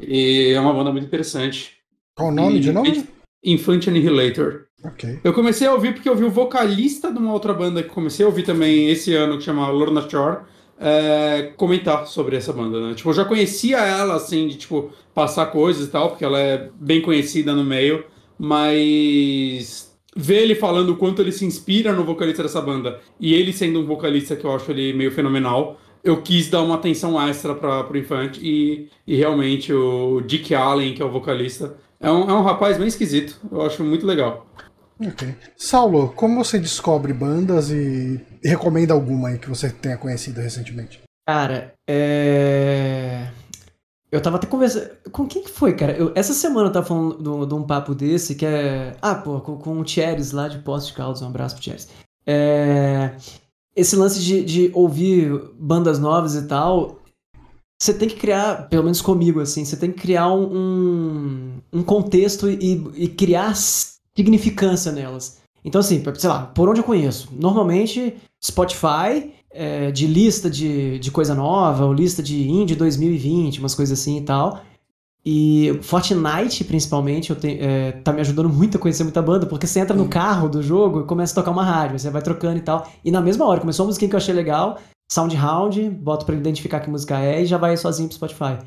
E 0.00 0.52
é 0.52 0.60
uma 0.60 0.72
banda 0.72 0.92
muito 0.92 1.06
interessante. 1.06 1.72
Qual 2.16 2.28
o 2.28 2.32
nome 2.32 2.56
e, 2.56 2.60
de 2.60 2.72
novo? 2.72 2.90
Infant 3.44 3.88
Annihilator. 3.88 4.66
Okay. 4.82 5.18
Eu 5.24 5.32
comecei 5.32 5.66
a 5.66 5.72
ouvir 5.72 5.94
porque 5.94 6.08
eu 6.08 6.16
vi 6.16 6.24
o 6.24 6.30
vocalista 6.30 7.10
de 7.10 7.18
uma 7.18 7.32
outra 7.32 7.52
banda 7.52 7.82
que 7.82 7.88
comecei 7.88 8.24
a 8.24 8.28
ouvir 8.28 8.44
também 8.44 8.90
esse 8.90 9.14
ano, 9.14 9.38
que 9.38 9.44
chama 9.44 9.68
Lorna 9.68 10.08
Shore 10.08 10.44
é, 10.78 11.52
comentar 11.56 12.06
sobre 12.06 12.36
essa 12.36 12.52
banda, 12.52 12.80
né? 12.80 12.94
Tipo, 12.94 13.10
eu 13.10 13.14
já 13.14 13.24
conhecia 13.24 13.78
ela, 13.78 14.14
assim, 14.14 14.48
de, 14.48 14.56
tipo, 14.56 14.90
passar 15.14 15.46
coisas 15.46 15.86
e 15.86 15.90
tal, 15.90 16.10
porque 16.10 16.24
ela 16.24 16.38
é 16.38 16.68
bem 16.74 17.00
conhecida 17.00 17.54
no 17.54 17.64
meio, 17.64 18.04
mas 18.38 19.92
ver 20.16 20.42
ele 20.42 20.54
falando 20.54 20.90
o 20.90 20.96
quanto 20.96 21.22
ele 21.22 21.32
se 21.32 21.44
inspira 21.44 21.92
no 21.92 22.04
vocalista 22.04 22.42
dessa 22.42 22.60
banda, 22.60 23.00
e 23.18 23.34
ele 23.34 23.52
sendo 23.52 23.80
um 23.80 23.86
vocalista 23.86 24.36
que 24.36 24.44
eu 24.44 24.54
acho 24.54 24.70
ele 24.70 24.92
meio 24.92 25.10
fenomenal, 25.10 25.78
eu 26.02 26.20
quis 26.20 26.50
dar 26.50 26.62
uma 26.62 26.74
atenção 26.74 27.20
extra 27.20 27.54
para 27.54 27.90
o 27.90 27.96
Infante, 27.96 28.40
e, 28.42 28.88
e 29.06 29.16
realmente 29.16 29.72
o 29.72 30.20
Dick 30.20 30.54
Allen, 30.54 30.94
que 30.94 31.02
é 31.02 31.04
o 31.04 31.10
vocalista, 31.10 31.76
é 32.00 32.10
um, 32.10 32.28
é 32.28 32.32
um 32.34 32.42
rapaz 32.42 32.76
bem 32.76 32.86
esquisito, 32.86 33.40
eu 33.50 33.62
acho 33.62 33.82
muito 33.82 34.06
legal. 34.06 34.46
Ok. 35.00 35.34
Saulo, 35.56 36.12
como 36.14 36.42
você 36.44 36.58
descobre 36.58 37.12
bandas 37.12 37.70
e 37.70 38.20
recomenda 38.42 38.94
alguma 38.94 39.28
aí 39.28 39.38
que 39.38 39.48
você 39.48 39.70
tenha 39.70 39.96
conhecido 39.96 40.40
recentemente? 40.40 41.02
Cara, 41.26 41.74
é. 41.88 43.28
Eu 44.12 44.20
tava 44.20 44.36
até 44.36 44.46
conversando. 44.46 44.90
Com 45.10 45.26
quem 45.26 45.42
que 45.42 45.50
foi, 45.50 45.74
cara? 45.74 45.92
Eu, 45.92 46.12
essa 46.14 46.32
semana 46.32 46.68
eu 46.68 46.72
tava 46.72 46.86
falando 46.86 47.46
de 47.46 47.54
um 47.54 47.66
papo 47.66 47.94
desse 47.94 48.34
que 48.34 48.46
é. 48.46 48.96
Ah, 49.02 49.14
pô, 49.16 49.40
com, 49.40 49.56
com 49.56 49.80
o 49.80 49.84
Thieres 49.84 50.30
lá 50.32 50.46
de 50.48 50.58
Poste 50.58 50.92
Caldas. 50.92 51.22
Um 51.22 51.26
abraço 51.26 51.56
pro 51.56 51.64
Thieres. 51.64 51.88
É... 52.26 53.16
Esse 53.74 53.96
lance 53.96 54.22
de, 54.22 54.44
de 54.44 54.70
ouvir 54.72 55.32
bandas 55.58 55.98
novas 55.98 56.36
e 56.36 56.46
tal. 56.46 57.00
Você 57.82 57.92
tem 57.92 58.08
que 58.08 58.14
criar, 58.16 58.68
pelo 58.68 58.84
menos 58.84 59.02
comigo, 59.02 59.40
assim, 59.40 59.64
você 59.64 59.76
tem 59.76 59.90
que 59.90 60.00
criar 60.00 60.32
um, 60.32 61.58
um 61.72 61.82
contexto 61.82 62.48
e, 62.48 62.82
e 62.94 63.08
criar 63.08 63.52
significância 64.16 64.92
nelas. 64.92 65.38
Então, 65.64 65.80
assim, 65.80 66.02
sei 66.16 66.28
lá, 66.28 66.46
por 66.46 66.68
onde 66.68 66.80
eu 66.80 66.84
conheço? 66.84 67.28
Normalmente, 67.32 68.16
Spotify, 68.44 69.32
é, 69.50 69.90
de 69.90 70.06
lista 70.06 70.50
de, 70.50 70.98
de 70.98 71.10
coisa 71.10 71.34
nova, 71.34 71.86
ou 71.86 71.92
lista 71.92 72.22
de 72.22 72.48
indie 72.48 72.74
2020, 72.74 73.60
umas 73.60 73.74
coisas 73.74 73.98
assim 73.98 74.18
e 74.18 74.22
tal. 74.22 74.60
E 75.24 75.78
Fortnite, 75.80 76.64
principalmente, 76.64 77.30
eu 77.30 77.36
tenho, 77.36 77.58
é, 77.62 77.92
tá 77.92 78.12
me 78.12 78.20
ajudando 78.20 78.50
muito 78.50 78.76
a 78.76 78.80
conhecer 78.80 79.04
muita 79.04 79.22
banda, 79.22 79.46
porque 79.46 79.66
você 79.66 79.80
entra 79.80 79.96
no 79.96 80.06
carro 80.06 80.50
do 80.50 80.62
jogo 80.62 81.00
e 81.00 81.04
começa 81.04 81.32
a 81.32 81.36
tocar 81.36 81.50
uma 81.50 81.64
rádio, 81.64 81.98
você 81.98 82.10
vai 82.10 82.20
trocando 82.20 82.58
e 82.58 82.60
tal. 82.60 82.86
E 83.02 83.10
na 83.10 83.22
mesma 83.22 83.46
hora, 83.46 83.60
começou 83.60 83.84
uma 83.84 83.88
musiquinha 83.88 84.10
que 84.10 84.14
eu 84.14 84.18
achei 84.18 84.34
legal, 84.34 84.78
SoundHound, 85.10 85.88
boto 85.90 86.26
pra 86.26 86.34
identificar 86.34 86.80
que 86.80 86.90
música 86.90 87.18
é 87.18 87.42
e 87.42 87.46
já 87.46 87.56
vai 87.56 87.74
sozinho 87.74 88.08
pro 88.08 88.16
Spotify. 88.16 88.58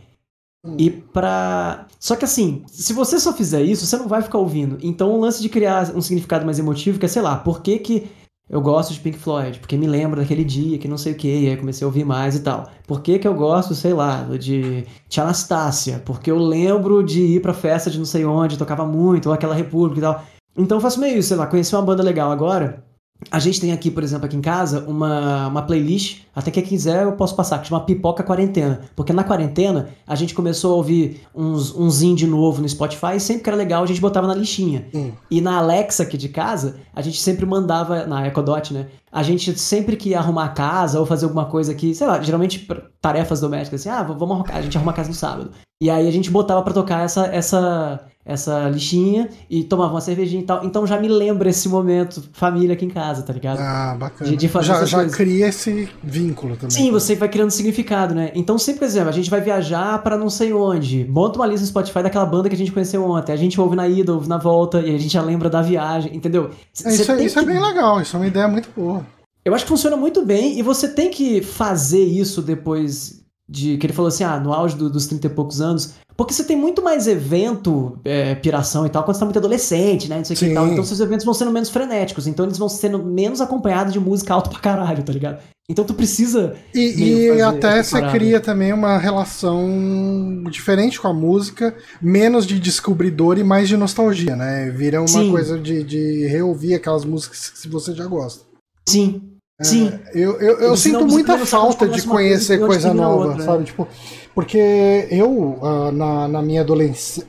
E 0.77 0.89
pra. 0.89 1.85
Só 1.99 2.15
que 2.15 2.25
assim, 2.25 2.63
se 2.67 2.93
você 2.93 3.19
só 3.19 3.33
fizer 3.33 3.61
isso, 3.63 3.85
você 3.85 3.97
não 3.97 4.07
vai 4.07 4.21
ficar 4.21 4.37
ouvindo. 4.37 4.77
Então 4.81 5.11
o 5.11 5.19
lance 5.19 5.41
de 5.41 5.49
criar 5.49 5.95
um 5.95 6.01
significado 6.01 6.45
mais 6.45 6.59
emotivo, 6.59 6.99
que 6.99 7.05
é, 7.05 7.09
sei 7.09 7.21
lá, 7.21 7.35
por 7.35 7.61
que, 7.61 7.79
que 7.79 8.07
eu 8.49 8.61
gosto 8.61 8.93
de 8.93 8.99
Pink 8.99 9.17
Floyd? 9.17 9.59
Porque 9.59 9.75
me 9.77 9.87
lembra 9.87 10.21
daquele 10.21 10.43
dia 10.43 10.77
que 10.77 10.87
não 10.87 10.97
sei 10.97 11.13
o 11.13 11.15
que, 11.15 11.27
e 11.27 11.49
aí 11.49 11.57
comecei 11.57 11.83
a 11.83 11.87
ouvir 11.87 12.05
mais 12.05 12.35
e 12.35 12.39
tal. 12.39 12.69
Por 12.87 13.01
que, 13.01 13.19
que 13.19 13.27
eu 13.27 13.33
gosto, 13.33 13.75
sei 13.75 13.93
lá, 13.93 14.23
de 14.37 14.85
Tia 15.09 15.23
Anastácia? 15.23 16.01
Porque 16.05 16.31
eu 16.31 16.37
lembro 16.37 17.03
de 17.03 17.21
ir 17.21 17.41
pra 17.41 17.53
festa 17.53 17.91
de 17.91 17.97
não 17.97 18.05
sei 18.05 18.25
onde, 18.25 18.57
tocava 18.57 18.85
muito, 18.85 19.27
ou 19.27 19.33
aquela 19.33 19.53
república 19.53 19.99
e 19.99 20.01
tal. 20.01 20.23
Então 20.57 20.77
eu 20.77 20.81
faço 20.81 20.99
meio 20.99 21.17
isso, 21.19 21.27
sei 21.29 21.37
lá, 21.37 21.45
conheci 21.45 21.75
uma 21.75 21.81
banda 21.81 22.01
legal 22.01 22.31
agora. 22.31 22.86
A 23.31 23.39
gente 23.39 23.59
tem 23.59 23.71
aqui, 23.71 23.89
por 23.89 24.03
exemplo, 24.03 24.25
aqui 24.25 24.35
em 24.35 24.41
casa, 24.41 24.85
uma, 24.87 25.47
uma 25.47 25.61
playlist, 25.63 26.21
até 26.35 26.51
quem 26.51 26.63
quiser 26.63 27.03
eu 27.03 27.13
posso 27.13 27.35
passar, 27.35 27.59
que 27.59 27.67
chama 27.67 27.83
Pipoca 27.83 28.23
Quarentena. 28.23 28.81
Porque 28.95 29.11
na 29.11 29.23
quarentena 29.23 29.89
a 30.05 30.15
gente 30.15 30.35
começou 30.35 30.73
a 30.73 30.75
ouvir 30.75 31.21
uns, 31.35 31.75
uns 31.75 32.03
indie 32.03 32.27
novo 32.27 32.61
no 32.61 32.69
Spotify 32.69 33.15
e 33.15 33.19
sempre 33.19 33.43
que 33.43 33.49
era 33.49 33.57
legal 33.57 33.83
a 33.83 33.87
gente 33.87 33.99
botava 33.99 34.27
na 34.27 34.35
listinha. 34.35 34.87
Hum. 34.93 35.11
E 35.31 35.41
na 35.41 35.57
Alexa 35.57 36.03
aqui 36.03 36.15
de 36.15 36.29
casa, 36.29 36.79
a 36.93 37.01
gente 37.01 37.19
sempre 37.19 37.45
mandava, 37.45 38.05
na 38.05 38.27
Ecodot, 38.27 38.71
né? 38.71 38.87
A 39.11 39.23
gente 39.23 39.57
sempre 39.57 39.95
que 39.95 40.09
ia 40.09 40.19
arrumar 40.19 40.45
a 40.45 40.49
casa 40.49 40.99
ou 40.99 41.05
fazer 41.05 41.25
alguma 41.25 41.45
coisa 41.45 41.71
aqui, 41.71 41.95
sei 41.95 42.05
lá, 42.05 42.21
geralmente 42.21 42.67
tarefas 43.01 43.41
domésticas, 43.41 43.81
assim, 43.81 43.89
ah, 43.89 44.03
vamos 44.03 44.21
arrumar, 44.21 44.53
a 44.53 44.61
gente 44.61 44.77
arruma 44.77 44.91
a 44.91 44.95
casa 44.95 45.09
no 45.09 45.15
sábado. 45.15 45.51
E 45.81 45.89
aí 45.89 46.07
a 46.07 46.11
gente 46.11 46.29
botava 46.29 46.61
para 46.61 46.73
tocar 46.73 47.03
essa, 47.03 47.25
essa, 47.27 48.06
essa 48.27 48.67
listinha 48.67 49.29
e 49.49 49.63
tomava 49.63 49.93
uma 49.93 50.01
cervejinha 50.01 50.41
e 50.41 50.45
tal. 50.45 50.65
Então 50.65 50.85
já 50.85 50.99
me 50.99 51.07
lembra 51.07 51.49
esse 51.49 51.69
momento 51.69 52.21
família 52.33 52.73
aqui 52.73 52.83
em 52.83 52.89
casa, 52.89 53.23
tá 53.23 53.31
ligado? 53.31 53.59
Ah, 53.59 53.95
bacana. 53.97 54.29
De, 54.29 54.35
de 54.35 54.49
fazer 54.49 54.67
já, 54.67 54.85
já 54.85 55.09
cria 55.09 55.47
esse 55.47 55.87
vínculo 56.03 56.55
também. 56.55 56.69
Sim, 56.69 56.91
você 56.91 57.15
vai 57.15 57.29
criando 57.29 57.51
significado, 57.51 58.13
né? 58.13 58.31
Então 58.35 58.57
sempre, 58.59 58.79
por 58.79 58.85
exemplo, 58.85 59.09
a 59.09 59.13
gente 59.13 59.29
vai 59.29 59.39
viajar 59.39 60.03
para 60.03 60.17
não 60.17 60.29
sei 60.29 60.51
onde. 60.51 61.05
Monta 61.05 61.39
uma 61.39 61.47
lista 61.47 61.61
no 61.61 61.67
Spotify 61.67 62.03
daquela 62.03 62.25
banda 62.25 62.49
que 62.49 62.55
a 62.55 62.57
gente 62.57 62.71
conheceu 62.71 63.01
ontem. 63.03 63.31
A 63.31 63.37
gente 63.37 63.59
ouve 63.59 63.77
na 63.77 63.87
ida, 63.87 64.13
ouve 64.13 64.27
na 64.27 64.37
volta 64.37 64.81
e 64.81 64.93
a 64.93 64.97
gente 64.99 65.13
já 65.13 65.21
lembra 65.21 65.49
da 65.49 65.61
viagem, 65.61 66.13
entendeu? 66.13 66.49
É, 66.83 66.93
isso, 66.93 67.09
é, 67.11 67.23
isso 67.23 67.39
é 67.39 67.43
que... 67.43 67.49
é 67.49 67.53
bem 67.53 67.61
legal, 67.61 68.01
isso 68.01 68.15
é 68.17 68.19
uma 68.19 68.27
ideia 68.27 68.47
muito 68.47 68.69
boa. 68.75 69.05
Eu 69.45 69.55
acho 69.55 69.63
que 69.63 69.69
funciona 69.69 69.95
muito 69.95 70.25
bem 70.25 70.59
e 70.59 70.61
você 70.61 70.89
tem 70.89 71.09
que 71.09 71.41
fazer 71.41 72.03
isso 72.03 72.41
depois 72.41 73.25
de 73.47 73.77
que 73.77 73.85
ele 73.85 73.93
falou 73.93 74.09
assim, 74.09 74.23
ah, 74.23 74.39
no 74.39 74.53
auge 74.53 74.75
do, 74.75 74.89
dos 74.89 75.07
30 75.07 75.27
e 75.27 75.29
poucos 75.29 75.61
anos, 75.61 75.93
porque 76.17 76.33
você 76.33 76.43
tem 76.43 76.57
muito 76.57 76.81
mais 76.81 77.07
evento, 77.07 77.99
é, 78.03 78.33
piração 78.35 78.85
e 78.85 78.89
tal, 78.89 79.03
quando 79.03 79.15
você 79.15 79.19
tá 79.19 79.25
muito 79.25 79.37
adolescente, 79.37 80.09
né? 80.09 80.17
Não 80.17 80.25
sei 80.25 80.35
o 80.35 80.39
que 80.39 80.45
e 80.45 80.53
tal. 80.53 80.67
Então 80.67 80.83
seus 80.83 80.99
eventos 80.99 81.23
vão 81.23 81.33
sendo 81.33 81.51
menos 81.51 81.69
frenéticos. 81.69 82.25
Então 82.25 82.45
eles 82.45 82.57
vão 82.57 82.67
sendo 82.67 83.03
menos 83.03 83.39
acompanhados 83.39 83.93
de 83.93 83.99
música 83.99 84.33
alta 84.33 84.49
pra 84.49 84.59
caralho, 84.59 85.03
tá 85.03 85.13
ligado? 85.13 85.39
Então 85.69 85.85
tu 85.85 85.93
precisa. 85.93 86.55
E, 86.73 87.35
e 87.35 87.41
até 87.41 87.83
você 87.83 88.01
cria 88.09 88.39
também 88.39 88.73
uma 88.73 88.97
relação 88.97 90.43
diferente 90.49 90.99
com 90.99 91.07
a 91.07 91.13
música, 91.13 91.75
menos 92.01 92.47
de 92.47 92.59
descobridor 92.59 93.37
e 93.37 93.43
mais 93.43 93.67
de 93.67 93.77
nostalgia, 93.77 94.35
né? 94.35 94.71
Vira 94.71 94.99
uma 94.99 95.07
Sim. 95.07 95.29
coisa 95.29 95.59
de, 95.59 95.83
de 95.83 96.25
reouvir 96.25 96.73
aquelas 96.73 97.05
músicas 97.05 97.49
que 97.49 97.69
você 97.69 97.93
já 97.93 98.05
gosta. 98.05 98.45
Sim, 98.87 99.36
Sim. 99.61 99.87
É, 99.87 100.11
eu 100.13 100.39
eu, 100.39 100.59
eu 100.59 100.77
sinto 100.77 101.05
muita 101.07 101.37
falta 101.45 101.87
de 101.87 102.01
conhecer 102.03 102.59
coisa, 102.59 102.89
coisa 102.89 102.93
nova, 102.93 103.27
outra, 103.27 103.43
sabe? 103.43 103.63
É. 103.63 103.65
Tipo, 103.65 103.87
porque 104.35 105.07
eu, 105.09 105.29
uh, 105.29 105.91
na, 105.91 106.27
na 106.27 106.41
minha 106.43 106.63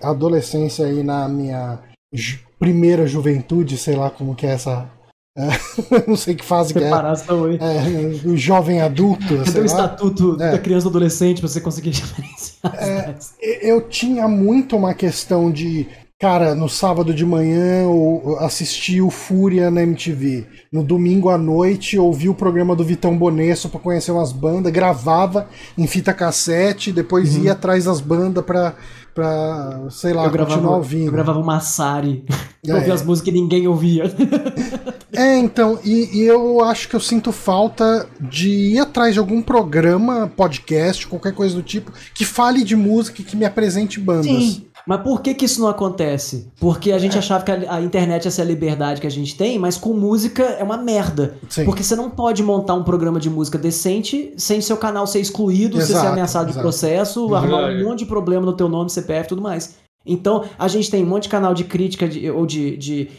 adolescência 0.03 0.87
e 0.93 1.03
na 1.03 1.29
minha 1.29 1.79
ju 2.13 2.39
primeira 2.59 3.07
juventude, 3.07 3.79
sei 3.79 3.95
lá 3.95 4.11
como 4.11 4.35
que 4.35 4.47
é 4.47 4.51
essa. 4.51 4.91
Uh, 5.39 6.05
não 6.09 6.17
sei 6.17 6.35
que 6.35 6.45
fase 6.45 6.75
que 6.75 6.81
é. 6.81 6.89
é. 6.89 8.29
O 8.29 8.37
jovem 8.37 8.83
adulto. 8.83 9.39
Cadê 9.47 9.61
o 9.61 9.65
estatuto 9.65 10.37
é. 10.41 10.53
da 10.53 10.59
criança 10.59 10.89
adolescente 10.89 11.41
pra 11.41 11.49
você 11.49 11.61
conseguir 11.61 11.91
diferenciar? 11.97 12.75
É, 12.75 13.15
eu 13.41 13.89
tinha 13.89 14.29
muito 14.29 14.77
uma 14.77 14.93
questão 14.93 15.51
de 15.51 15.87
Cara, 16.20 16.53
no 16.53 16.69
sábado 16.69 17.15
de 17.15 17.24
manhã 17.24 17.85
eu 17.85 18.36
assisti 18.40 19.01
o 19.01 19.09
Fúria 19.09 19.70
na 19.70 19.85
MTV. 19.85 20.49
No 20.73 20.82
domingo 20.82 21.28
à 21.28 21.39
noite 21.39 21.97
ouvi 21.97 22.28
o 22.28 22.35
programa 22.35 22.74
do 22.74 22.82
Vitão 22.82 23.16
Bonesso 23.16 23.69
para 23.69 23.78
conhecer 23.78 24.11
umas 24.11 24.32
bandas, 24.32 24.73
gravava 24.73 25.49
em 25.77 25.86
fita 25.86 26.12
cassete, 26.12 26.90
depois 26.90 27.36
uhum. 27.36 27.45
ia 27.45 27.53
atrás 27.53 27.85
das 27.85 28.01
bandas 28.01 28.45
pra, 28.45 28.74
pra 29.15 29.86
sei 29.90 30.12
lá, 30.12 30.24
eu 30.24 30.31
continuar 30.32 30.57
gravava, 30.57 30.77
ouvindo. 30.77 31.07
Eu 31.07 31.12
gravava 31.12 31.39
uma 31.39 31.61
Sari. 31.61 32.24
É. 32.66 32.74
ouvia 32.74 32.93
as 32.93 33.05
músicas 33.05 33.32
que 33.32 33.40
ninguém 33.40 33.69
ouvia. 33.69 34.05
É, 35.11 35.36
então, 35.39 35.81
e, 35.82 36.19
e, 36.19 36.24
eu 36.24 36.62
acho 36.62 36.89
que 36.89 36.95
eu 36.95 37.01
sinto 37.01 37.32
falta 37.32 38.07
de 38.20 38.51
ir 38.51 38.78
atrás 38.78 39.15
de 39.15 39.19
algum 39.19 39.43
programa, 39.43 40.31
podcast, 40.36 41.09
qualquer 41.09 41.32
coisa 41.32 41.57
do 41.57 41.62
tipo, 41.62 41.90
que 42.15 42.24
fale 42.24 42.62
de 42.62 42.77
música 42.77 43.20
e 43.20 43.24
que 43.24 43.35
me 43.35 43.45
apresente 43.45 43.99
bandas. 43.99 44.27
Sim. 44.27 44.69
Mas 44.89 45.02
por 45.02 45.20
que, 45.20 45.35
que 45.35 45.44
isso 45.44 45.60
não 45.60 45.69
acontece? 45.69 46.51
Porque 46.59 46.93
a 46.93 46.98
gente 46.98 47.15
é. 47.15 47.19
achava 47.19 47.44
que 47.44 47.52
a, 47.52 47.74
a, 47.74 47.82
internet 47.82 48.24
ia 48.24 48.31
ser 48.31 48.40
a 48.40 48.44
liberdade 48.47 49.02
que 49.02 49.06
a 49.06 49.10
gente 49.10 49.36
tem, 49.36 49.59
mas 49.59 49.77
com 49.77 49.93
música 49.93 50.43
é 50.43 50.65
uma 50.65 50.78
merda. 50.78 51.36
Sim. 51.47 51.66
Porque 51.66 51.82
você 51.82 51.94
não 51.94 52.09
pode 52.09 52.43
montar 52.43 52.73
um 52.73 52.82
programa 52.82 53.20
de 53.20 53.28
música 53.28 53.59
decente 53.59 54.32
sem 54.39 54.62
seu 54.62 54.78
canal 54.78 55.06
ser 55.06 55.20
excluído, 55.20 55.77
exato, 55.77 55.93
você 55.93 56.01
ser 56.01 56.06
ameaçado 56.06 56.47
exato. 56.47 56.56
de 56.56 56.62
processo, 56.62 57.35
arrumar 57.35 57.69
um 57.69 57.85
monte 57.85 57.98
de 57.98 58.06
problema 58.06 58.47
no 58.47 58.55
teu 58.55 58.66
nome, 58.66 58.89
CPF 58.89 59.27
e 59.27 59.28
tudo 59.28 59.43
mais. 59.43 59.74
Então, 60.09 60.44
a 60.59 60.66
gente 60.66 60.90
tem 60.90 61.05
um 61.05 61.06
monte 61.06 61.24
de 61.24 61.28
canal 61.28 61.52
de 61.52 61.64
crítica 61.64 62.09
de, 62.09 62.30
ou 62.30 62.47
de, 62.47 62.76
de, 62.76 63.05
de, 63.05 63.10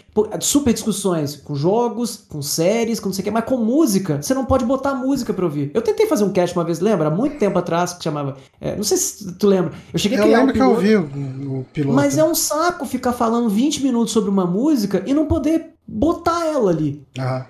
super 0.41 0.73
discussões 0.73 1.35
com 1.35 1.55
jogos, 1.55 2.25
com 2.27 2.41
séries, 2.41 2.99
com 2.99 3.09
não 3.09 3.13
sei 3.13 3.21
o 3.21 3.25
que, 3.25 3.31
mas 3.31 3.45
com 3.45 3.57
música, 3.57 4.21
você 4.21 4.33
não 4.33 4.45
pode 4.45 4.65
botar 4.65 4.95
música 4.95 5.33
pra 5.33 5.45
ouvir. 5.45 5.71
Eu 5.73 5.81
tentei 5.81 6.07
fazer 6.07 6.23
um 6.23 6.31
cast 6.31 6.57
uma 6.57 6.65
vez, 6.65 6.79
lembra? 6.79 7.07
Há 7.07 7.11
muito 7.11 7.37
tempo 7.37 7.57
atrás, 7.59 7.93
que 7.93 8.03
chamava. 8.03 8.37
É, 8.59 8.75
não 8.75 8.83
sei 8.83 8.97
se 8.97 9.33
tu 9.33 9.47
lembra. 9.47 9.73
Eu 9.93 9.99
cheguei 9.99 10.17
a 10.17 10.21
criar 10.21 10.39
Eu 10.39 10.45
lembro 10.45 10.51
um 10.51 10.53
piloto, 10.53 10.81
que 10.81 10.91
eu 10.91 11.05
vi 11.05 11.17
o, 11.47 11.59
o 11.59 11.65
piloto. 11.71 11.95
Mas 11.95 12.17
é 12.17 12.23
um 12.23 12.35
saco 12.35 12.85
ficar 12.85 13.13
falando 13.13 13.49
20 13.49 13.83
minutos 13.83 14.11
sobre 14.11 14.29
uma 14.29 14.45
música 14.45 15.03
e 15.05 15.13
não 15.13 15.25
poder 15.25 15.73
botar 15.87 16.45
ela 16.45 16.71
ali. 16.71 17.03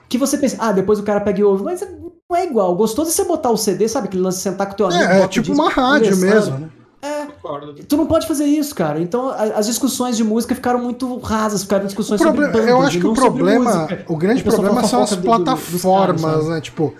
Que 0.07 0.17
você 0.17 0.37
pensa, 0.37 0.57
ah, 0.59 0.71
depois 0.71 0.99
o 0.99 1.03
cara 1.03 1.19
pega 1.21 1.39
e 1.39 1.43
ouve, 1.43 1.63
mas 1.63 1.81
não 1.81 2.37
é 2.37 2.45
igual. 2.45 2.75
Gostou 2.75 3.05
de 3.05 3.11
você 3.11 3.23
botar 3.23 3.49
o 3.49 3.57
CD, 3.57 3.87
sabe? 3.87 4.07
Aquele 4.07 4.23
lance 4.23 4.37
de 4.37 4.43
sentar 4.43 4.67
com 4.67 4.73
o 4.73 4.77
teu 4.77 4.87
amigo. 4.87 5.03
É, 5.03 5.21
é 5.21 5.27
tipo 5.27 5.51
uma 5.51 5.69
rádio 5.69 6.15
mesmo, 6.17 6.59
né? 6.59 6.69
É. 7.01 7.26
Concordo. 7.26 7.73
Tu 7.73 7.97
não 7.97 8.05
pode 8.05 8.27
fazer 8.27 8.45
isso, 8.45 8.76
cara. 8.76 8.99
Então 9.01 9.30
as 9.30 9.65
discussões 9.65 10.17
de 10.17 10.23
música 10.23 10.53
ficaram 10.53 10.80
muito 10.80 11.17
rasas, 11.19 11.63
ficaram 11.63 11.85
discussões 11.85 12.21
sobre 12.21 12.47
bandas, 12.47 12.67
Eu 12.67 12.81
acho 12.81 12.99
que 12.99 13.07
o 13.07 13.13
problema, 13.13 13.88
o 14.07 14.17
grande 14.17 14.43
problema 14.43 14.84
são 14.84 15.01
as 15.03 15.15
plataformas, 15.15 16.21
caras, 16.21 16.47
né? 16.47 16.61
Tipo, 16.61 16.93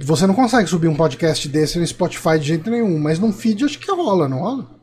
você 0.00 0.26
não 0.26 0.34
consegue 0.34 0.68
subir 0.68 0.88
um 0.88 0.96
podcast 0.96 1.48
desse 1.48 1.78
no 1.78 1.86
Spotify 1.86 2.38
de 2.38 2.46
jeito 2.46 2.70
nenhum, 2.70 2.98
mas 2.98 3.18
num 3.18 3.32
feed 3.32 3.64
acho 3.64 3.78
que 3.78 3.90
rola, 3.90 4.28
não 4.28 4.38
rola? 4.38 4.75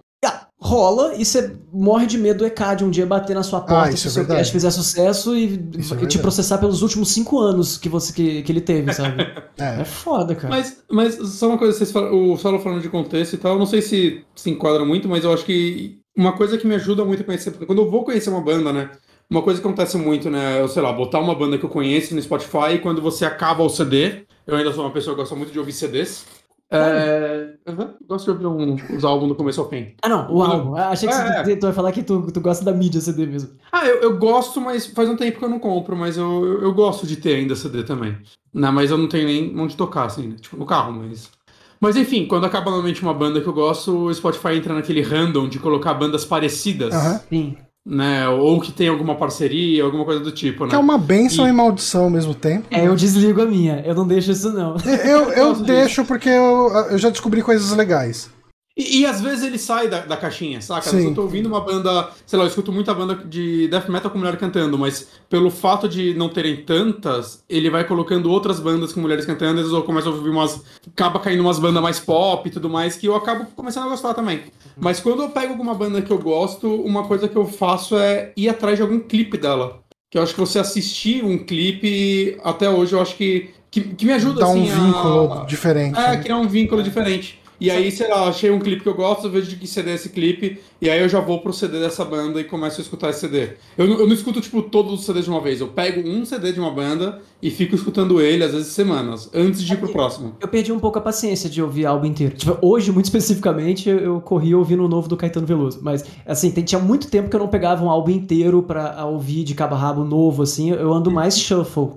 Rola 0.63 1.13
e 1.17 1.25
você 1.25 1.57
morre 1.73 2.05
de 2.05 2.17
medo 2.17 2.39
do 2.39 2.45
ECAD 2.45 2.85
um 2.85 2.89
dia 2.89 3.05
bater 3.05 3.35
na 3.35 3.43
sua 3.43 3.59
porta 3.59 3.89
ah, 3.89 3.97
se 3.97 4.07
o 4.07 4.09
seu 4.09 4.25
cast 4.25 4.49
fizer 4.49 4.71
sucesso 4.71 5.35
e, 5.35 5.61
é 6.01 6.05
te 6.05 6.17
processar 6.17 6.57
pelos 6.57 6.81
últimos 6.81 7.11
cinco 7.11 7.37
anos 7.37 7.77
que 7.77 7.89
você 7.89 8.13
que, 8.13 8.41
que 8.43 8.51
ele 8.51 8.61
teve, 8.61 8.93
sabe? 8.93 9.23
é. 9.59 9.81
é 9.81 9.85
foda, 9.85 10.33
cara. 10.33 10.55
Mas, 10.55 10.81
mas 10.89 11.15
só 11.15 11.49
uma 11.49 11.57
coisa, 11.57 11.77
vocês 11.77 11.91
falam, 11.91 12.31
o 12.31 12.37
Saulo 12.37 12.59
falando 12.59 12.81
de 12.81 12.87
contexto 12.87 13.33
e 13.33 13.37
tal, 13.37 13.59
não 13.59 13.65
sei 13.65 13.81
se 13.81 14.23
se 14.33 14.49
enquadra 14.49 14.85
muito, 14.85 15.09
mas 15.09 15.25
eu 15.25 15.33
acho 15.33 15.43
que 15.43 15.99
uma 16.15 16.31
coisa 16.31 16.57
que 16.57 16.65
me 16.65 16.75
ajuda 16.75 17.03
muito 17.03 17.23
a 17.23 17.25
conhecer, 17.25 17.51
quando 17.51 17.81
eu 17.81 17.91
vou 17.91 18.05
conhecer 18.05 18.29
uma 18.29 18.41
banda, 18.41 18.71
né? 18.71 18.89
Uma 19.29 19.41
coisa 19.41 19.59
que 19.59 19.67
acontece 19.67 19.97
muito, 19.97 20.29
né? 20.29 20.61
Eu 20.61 20.69
sei 20.69 20.81
lá, 20.81 20.93
botar 20.93 21.19
uma 21.19 21.35
banda 21.35 21.57
que 21.57 21.65
eu 21.65 21.69
conheço 21.69 22.15
no 22.15 22.21
Spotify 22.21 22.75
e 22.75 22.79
quando 22.79 23.01
você 23.01 23.25
acaba 23.25 23.63
o 23.63 23.69
CD, 23.69 24.25
eu 24.47 24.55
ainda 24.55 24.71
sou 24.71 24.85
uma 24.85 24.91
pessoa 24.93 25.13
que 25.13 25.21
gosta 25.21 25.35
muito 25.35 25.51
de 25.51 25.59
ouvir 25.59 25.73
CDs. 25.73 26.25
É... 26.71 27.55
Uhum. 27.67 27.93
Gosto 28.07 28.25
de 28.25 28.45
ouvir 28.47 28.47
um, 28.47 28.95
os 28.95 29.03
álbuns 29.03 29.29
do 29.29 29.35
começo 29.35 29.61
ao 29.61 29.69
fim. 29.69 29.93
Ah, 30.01 30.09
não, 30.09 30.31
o 30.33 30.41
álbum. 30.41 30.75
Ah, 30.75 30.89
achei 30.89 31.07
que 31.07 31.13
é, 31.13 31.43
você, 31.43 31.55
tu 31.55 31.67
ia 31.67 31.73
falar 31.73 31.91
que 31.91 32.03
tu, 32.03 32.31
tu 32.31 32.41
gosta 32.41 32.65
da 32.65 32.73
mídia 32.73 32.99
CD 32.99 33.25
mesmo. 33.25 33.51
Ah, 33.71 33.85
eu, 33.85 34.01
eu 34.01 34.17
gosto, 34.17 34.59
mas 34.59 34.87
faz 34.87 35.07
um 35.07 35.15
tempo 35.15 35.37
que 35.37 35.45
eu 35.45 35.49
não 35.49 35.59
compro, 35.59 35.95
mas 35.95 36.17
eu, 36.17 36.45
eu, 36.45 36.61
eu 36.63 36.73
gosto 36.73 37.05
de 37.05 37.17
ter 37.17 37.35
ainda 37.35 37.55
CD 37.55 37.83
também. 37.83 38.17
Não, 38.53 38.71
mas 38.71 38.91
eu 38.91 38.97
não 38.97 39.07
tenho 39.07 39.27
nem 39.27 39.59
onde 39.59 39.77
tocar, 39.77 40.05
assim, 40.05 40.29
né? 40.29 40.35
tipo, 40.39 40.57
no 40.57 40.65
carro, 40.65 40.91
mas. 40.93 41.31
Mas 41.79 41.97
enfim, 41.97 42.25
quando 42.25 42.45
acaba 42.45 42.71
normalmente 42.71 43.01
uma 43.01 43.13
banda 43.13 43.41
que 43.41 43.47
eu 43.47 43.53
gosto, 43.53 44.05
o 44.05 44.13
Spotify 44.13 44.55
entra 44.55 44.73
naquele 44.73 45.01
random 45.01 45.49
de 45.49 45.59
colocar 45.59 45.93
bandas 45.93 46.23
parecidas. 46.23 46.93
Uhum. 46.93 47.19
Sim 47.29 47.57
né? 47.85 48.27
Ou 48.29 48.61
que 48.61 48.71
tem 48.71 48.87
alguma 48.87 49.15
parceria, 49.15 49.83
alguma 49.83 50.05
coisa 50.05 50.19
do 50.21 50.31
tipo, 50.31 50.63
né? 50.63 50.69
Que 50.69 50.75
é 50.75 50.79
uma 50.79 50.97
benção 50.97 51.45
e, 51.45 51.49
e 51.49 51.53
maldição 51.53 52.05
ao 52.05 52.09
mesmo 52.09 52.33
tempo. 52.33 52.67
É, 52.71 52.87
eu 52.87 52.95
desligo 52.95 53.41
a 53.41 53.45
minha, 53.45 53.81
eu 53.85 53.93
não 53.93 54.07
deixo 54.07 54.31
isso 54.31 54.51
não. 54.51 54.75
Eu, 55.05 55.31
eu 55.31 55.53
deixo 55.63 56.05
porque 56.05 56.29
eu, 56.29 56.69
eu 56.91 56.97
já 56.97 57.09
descobri 57.09 57.41
coisas 57.41 57.75
legais. 57.75 58.29
E, 58.75 59.01
e, 59.01 59.05
às 59.05 59.21
vezes 59.21 59.43
ele 59.43 59.59
sai 59.59 59.87
da, 59.87 59.99
da 59.99 60.17
caixinha, 60.17 60.59
saca? 60.59 60.89
Sim. 60.89 61.09
Eu 61.09 61.13
tô 61.13 61.21
ouvindo 61.21 61.45
uma 61.45 61.61
banda, 61.61 62.09
sei 62.25 62.39
lá, 62.39 62.45
eu 62.45 62.47
escuto 62.47 62.71
muita 62.71 62.91
banda 62.91 63.13
de 63.13 63.67
death 63.67 63.87
metal 63.87 64.09
com 64.09 64.17
mulher 64.17 64.35
cantando, 64.35 64.79
mas 64.79 65.09
pelo 65.29 65.51
fato 65.51 65.87
de 65.87 66.15
não 66.15 66.27
terem 66.27 66.63
tantas, 66.63 67.43
ele 67.47 67.69
vai 67.69 67.83
colocando 67.83 68.31
outras 68.31 68.59
bandas 68.59 68.91
com 68.91 68.99
mulheres 68.99 69.27
cantando, 69.27 69.59
às 69.59 69.67
vezes 69.67 69.71
eu 69.71 69.83
começo 69.83 70.09
a 70.09 70.11
ouvir 70.11 70.29
umas. 70.29 70.59
acaba 70.87 71.19
caindo 71.19 71.41
umas 71.41 71.59
bandas 71.59 71.83
mais 71.83 71.99
pop 71.99 72.49
e 72.49 72.51
tudo 72.51 72.67
mais, 72.67 72.95
que 72.95 73.05
eu 73.05 73.15
acabo 73.15 73.45
começando 73.55 73.85
a 73.85 73.89
gostar 73.89 74.15
também. 74.15 74.41
Mas 74.75 74.99
quando 74.99 75.21
eu 75.21 75.29
pego 75.29 75.51
alguma 75.53 75.75
banda 75.75 76.01
que 76.01 76.11
eu 76.11 76.17
gosto, 76.17 76.67
uma 76.81 77.03
coisa 77.03 77.27
que 77.27 77.35
eu 77.35 77.45
faço 77.45 77.95
é 77.95 78.33
ir 78.35 78.49
atrás 78.49 78.77
de 78.77 78.81
algum 78.81 78.99
clipe 78.99 79.37
dela. 79.37 79.81
Que 80.09 80.17
eu 80.17 80.23
acho 80.23 80.33
que 80.33 80.39
você 80.39 80.57
assistir 80.57 81.23
um 81.23 81.37
clipe, 81.37 82.39
até 82.43 82.67
hoje, 82.67 82.93
eu 82.93 83.01
acho 83.01 83.15
que, 83.15 83.51
que, 83.69 83.81
que 83.81 84.05
me 84.05 84.13
ajuda 84.13 84.39
Dá 84.39 84.47
assim, 84.47 84.61
um 84.61 84.85
vínculo 84.85 85.33
a, 85.33 85.45
diferente. 85.45 85.99
É, 85.99 86.07
né? 86.09 86.17
criar 86.17 86.37
um 86.37 86.47
vínculo 86.47 86.81
diferente. 86.81 87.42
E 87.59 87.69
aí, 87.71 87.91
sei 87.91 88.07
lá, 88.09 88.27
achei 88.27 88.51
um 88.51 88.59
clipe 88.59 88.83
que 88.83 88.89
eu 88.89 88.93
gosto, 88.93 89.27
eu 89.27 89.31
vejo 89.31 89.49
de 89.49 89.55
que 89.55 89.67
CD 89.67 89.91
é 89.91 89.93
esse 89.95 90.09
clipe, 90.09 90.59
e 90.81 90.89
aí 90.89 90.99
eu 90.99 91.07
já 91.07 91.19
vou 91.19 91.39
pro 91.39 91.53
CD 91.53 91.79
dessa 91.79 92.03
banda 92.03 92.41
e 92.41 92.43
começo 92.43 92.81
a 92.81 92.83
escutar 92.83 93.09
esse 93.09 93.21
CD. 93.21 93.49
Eu, 93.77 93.85
eu 93.85 94.07
não 94.07 94.13
escuto, 94.13 94.41
tipo, 94.41 94.61
todos 94.63 94.93
os 94.93 95.05
CDs 95.05 95.25
de 95.25 95.29
uma 95.29 95.39
vez. 95.39 95.61
Eu 95.61 95.67
pego 95.67 96.07
um 96.07 96.25
CD 96.25 96.51
de 96.51 96.59
uma 96.59 96.71
banda 96.71 97.21
e 97.41 97.49
fico 97.49 97.75
escutando 97.75 98.21
ele, 98.21 98.43
às 98.43 98.51
vezes, 98.51 98.67
semanas, 98.67 99.29
antes 99.33 99.63
de 99.63 99.73
ir 99.73 99.77
pro 99.77 99.91
próximo. 99.91 100.35
Eu 100.41 100.47
perdi 100.47 100.71
um 100.71 100.79
pouco 100.79 100.97
a 100.97 101.01
paciência 101.01 101.49
de 101.49 101.61
ouvir 101.61 101.85
álbum 101.85 102.07
inteiro. 102.07 102.35
Tipo, 102.35 102.57
hoje, 102.61 102.91
muito 102.91 103.05
especificamente, 103.05 103.89
eu 103.89 104.19
corri 104.19 104.53
ouvindo 104.53 104.83
o 104.83 104.89
novo 104.89 105.07
do 105.07 105.15
Caetano 105.15 105.47
Veloso. 105.47 105.79
Mas, 105.81 106.03
assim, 106.25 106.51
tinha 106.51 106.79
muito 106.79 107.09
tempo 107.09 107.29
que 107.29 107.35
eu 107.35 107.39
não 107.39 107.47
pegava 107.47 107.83
um 107.83 107.89
álbum 107.89 108.11
inteiro 108.11 108.63
pra 108.63 109.05
ouvir 109.05 109.43
de 109.43 109.53
cabo 109.55 109.75
a 109.75 109.77
rabo 109.77 110.03
novo, 110.03 110.43
assim. 110.43 110.71
Eu 110.71 110.91
ando 110.91 111.11
mais 111.11 111.37
shuffle. 111.37 111.91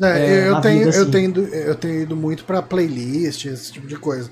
É, 0.00 0.06
é 0.06 0.48
eu, 0.48 0.60
tenho, 0.60 0.78
vida, 0.78 0.90
assim. 0.90 0.98
eu, 0.98 1.10
tenho, 1.10 1.38
eu 1.38 1.74
tenho 1.74 2.02
ido 2.02 2.16
muito 2.16 2.44
pra 2.44 2.62
playlist, 2.62 3.46
esse 3.46 3.72
tipo 3.72 3.86
de 3.86 3.96
coisa. 3.96 4.30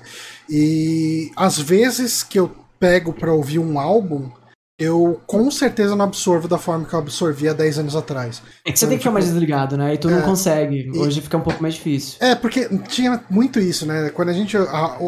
E 0.49 1.31
às 1.35 1.59
vezes 1.59 2.23
que 2.23 2.39
eu 2.39 2.55
pego 2.79 3.13
para 3.13 3.33
ouvir 3.33 3.59
um 3.59 3.79
álbum, 3.79 4.29
eu 4.79 5.19
com 5.25 5.49
certeza 5.49 5.95
não 5.95 6.05
absorvo 6.05 6.47
da 6.47 6.57
forma 6.57 6.85
que 6.85 6.93
eu 6.93 6.99
absorvia 6.99 7.53
10 7.53 7.79
anos 7.79 7.95
atrás. 7.95 8.43
É 8.63 8.71
que 8.71 8.77
você 8.77 8.85
então, 8.85 8.89
tem 8.89 8.97
que 8.97 9.03
ficar 9.03 9.11
mais 9.11 9.25
desligado, 9.25 9.75
né? 9.75 9.95
E 9.95 9.97
tu 9.97 10.07
é, 10.07 10.11
não 10.11 10.21
consegue. 10.21 10.91
Hoje 10.95 11.19
e, 11.19 11.21
fica 11.21 11.37
um 11.37 11.41
pouco 11.41 11.61
mais 11.61 11.73
difícil. 11.73 12.17
É, 12.19 12.35
porque 12.35 12.69
tinha 12.87 13.23
muito 13.29 13.59
isso, 13.59 13.85
né? 13.87 14.09
Quando 14.11 14.29
a 14.29 14.33
gente. 14.33 14.55
A, 14.55 14.61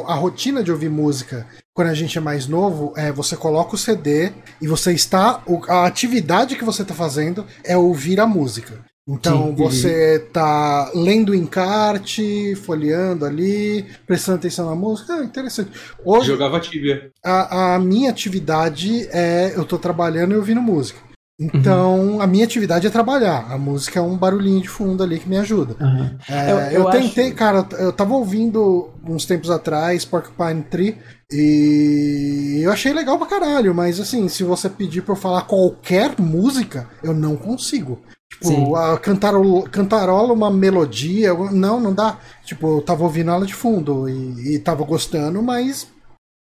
a, 0.07 0.15
rotina 0.15 0.63
de 0.63 0.71
ouvir 0.71 0.89
música, 0.89 1.45
quando 1.73 1.89
a 1.89 1.93
gente 1.93 2.17
é 2.17 2.21
mais 2.21 2.47
novo, 2.47 2.93
é 2.97 3.11
você 3.11 3.37
coloca 3.37 3.75
o 3.75 3.77
CD 3.77 4.31
e 4.59 4.67
você 4.67 4.91
está. 4.91 5.43
A 5.67 5.85
atividade 5.85 6.55
que 6.55 6.65
você 6.65 6.81
está 6.81 6.95
fazendo 6.95 7.45
é 7.63 7.77
ouvir 7.77 8.19
a 8.19 8.25
música. 8.25 8.83
Então 9.09 9.47
Sim. 9.47 9.55
você 9.55 10.19
tá 10.31 10.91
lendo 10.93 11.29
o 11.31 11.35
encarte, 11.35 12.55
folheando 12.63 13.25
ali, 13.25 13.85
prestando 14.05 14.37
atenção 14.37 14.69
na 14.69 14.75
música. 14.75 15.13
É 15.13 15.23
interessante. 15.23 15.71
Hoje, 16.05 16.27
Jogava 16.27 16.59
tibia. 16.59 17.11
A, 17.23 17.75
a 17.75 17.79
minha 17.79 18.11
atividade 18.11 19.07
é. 19.11 19.53
Eu 19.55 19.65
tô 19.65 19.79
trabalhando 19.79 20.33
e 20.33 20.37
ouvindo 20.37 20.61
música. 20.61 21.09
Então, 21.41 21.99
uhum. 21.99 22.21
a 22.21 22.27
minha 22.27 22.43
atividade 22.43 22.85
é 22.85 22.89
trabalhar. 22.89 23.49
A 23.49 23.57
música 23.57 23.97
é 23.97 24.01
um 24.01 24.17
barulhinho 24.17 24.61
de 24.61 24.67
fundo 24.67 25.01
ali 25.01 25.19
que 25.19 25.29
me 25.29 25.37
ajuda. 25.37 25.75
Uhum. 25.79 26.17
É, 26.29 26.51
eu, 26.51 26.57
eu, 26.57 26.83
eu, 26.83 26.89
tentei, 26.89 27.27
acho... 27.27 27.35
cara, 27.35 27.65
eu 27.79 27.93
tava 27.93 28.13
ouvindo 28.13 28.89
uns 29.05 29.25
tempos 29.25 29.49
atrás 29.49 30.03
Porcupine 30.03 30.63
Tree 30.63 30.97
e 31.31 32.59
eu 32.61 32.71
achei 32.71 32.91
legal 32.91 33.17
pra 33.17 33.25
caralho, 33.25 33.73
mas 33.73 34.01
assim, 34.01 34.27
se 34.27 34.43
você 34.43 34.69
pedir 34.69 35.01
pra 35.01 35.13
eu 35.13 35.17
falar 35.17 35.43
qualquer 35.43 36.19
música, 36.19 36.89
eu 37.01 37.13
não 37.13 37.37
consigo. 37.37 38.01
Tipo, 38.31 38.75
a 38.75 38.97
cantarola, 38.97 39.69
cantarola 39.69 40.33
uma 40.33 40.51
melodia. 40.51 41.33
Não, 41.51 41.79
não 41.79 41.93
dá. 41.93 42.19
Tipo, 42.45 42.77
eu 42.77 42.81
tava 42.81 43.03
ouvindo 43.03 43.31
ela 43.31 43.45
de 43.45 43.53
fundo 43.53 44.07
e, 44.07 44.55
e 44.55 44.59
tava 44.59 44.83
gostando, 44.83 45.41
mas 45.41 45.91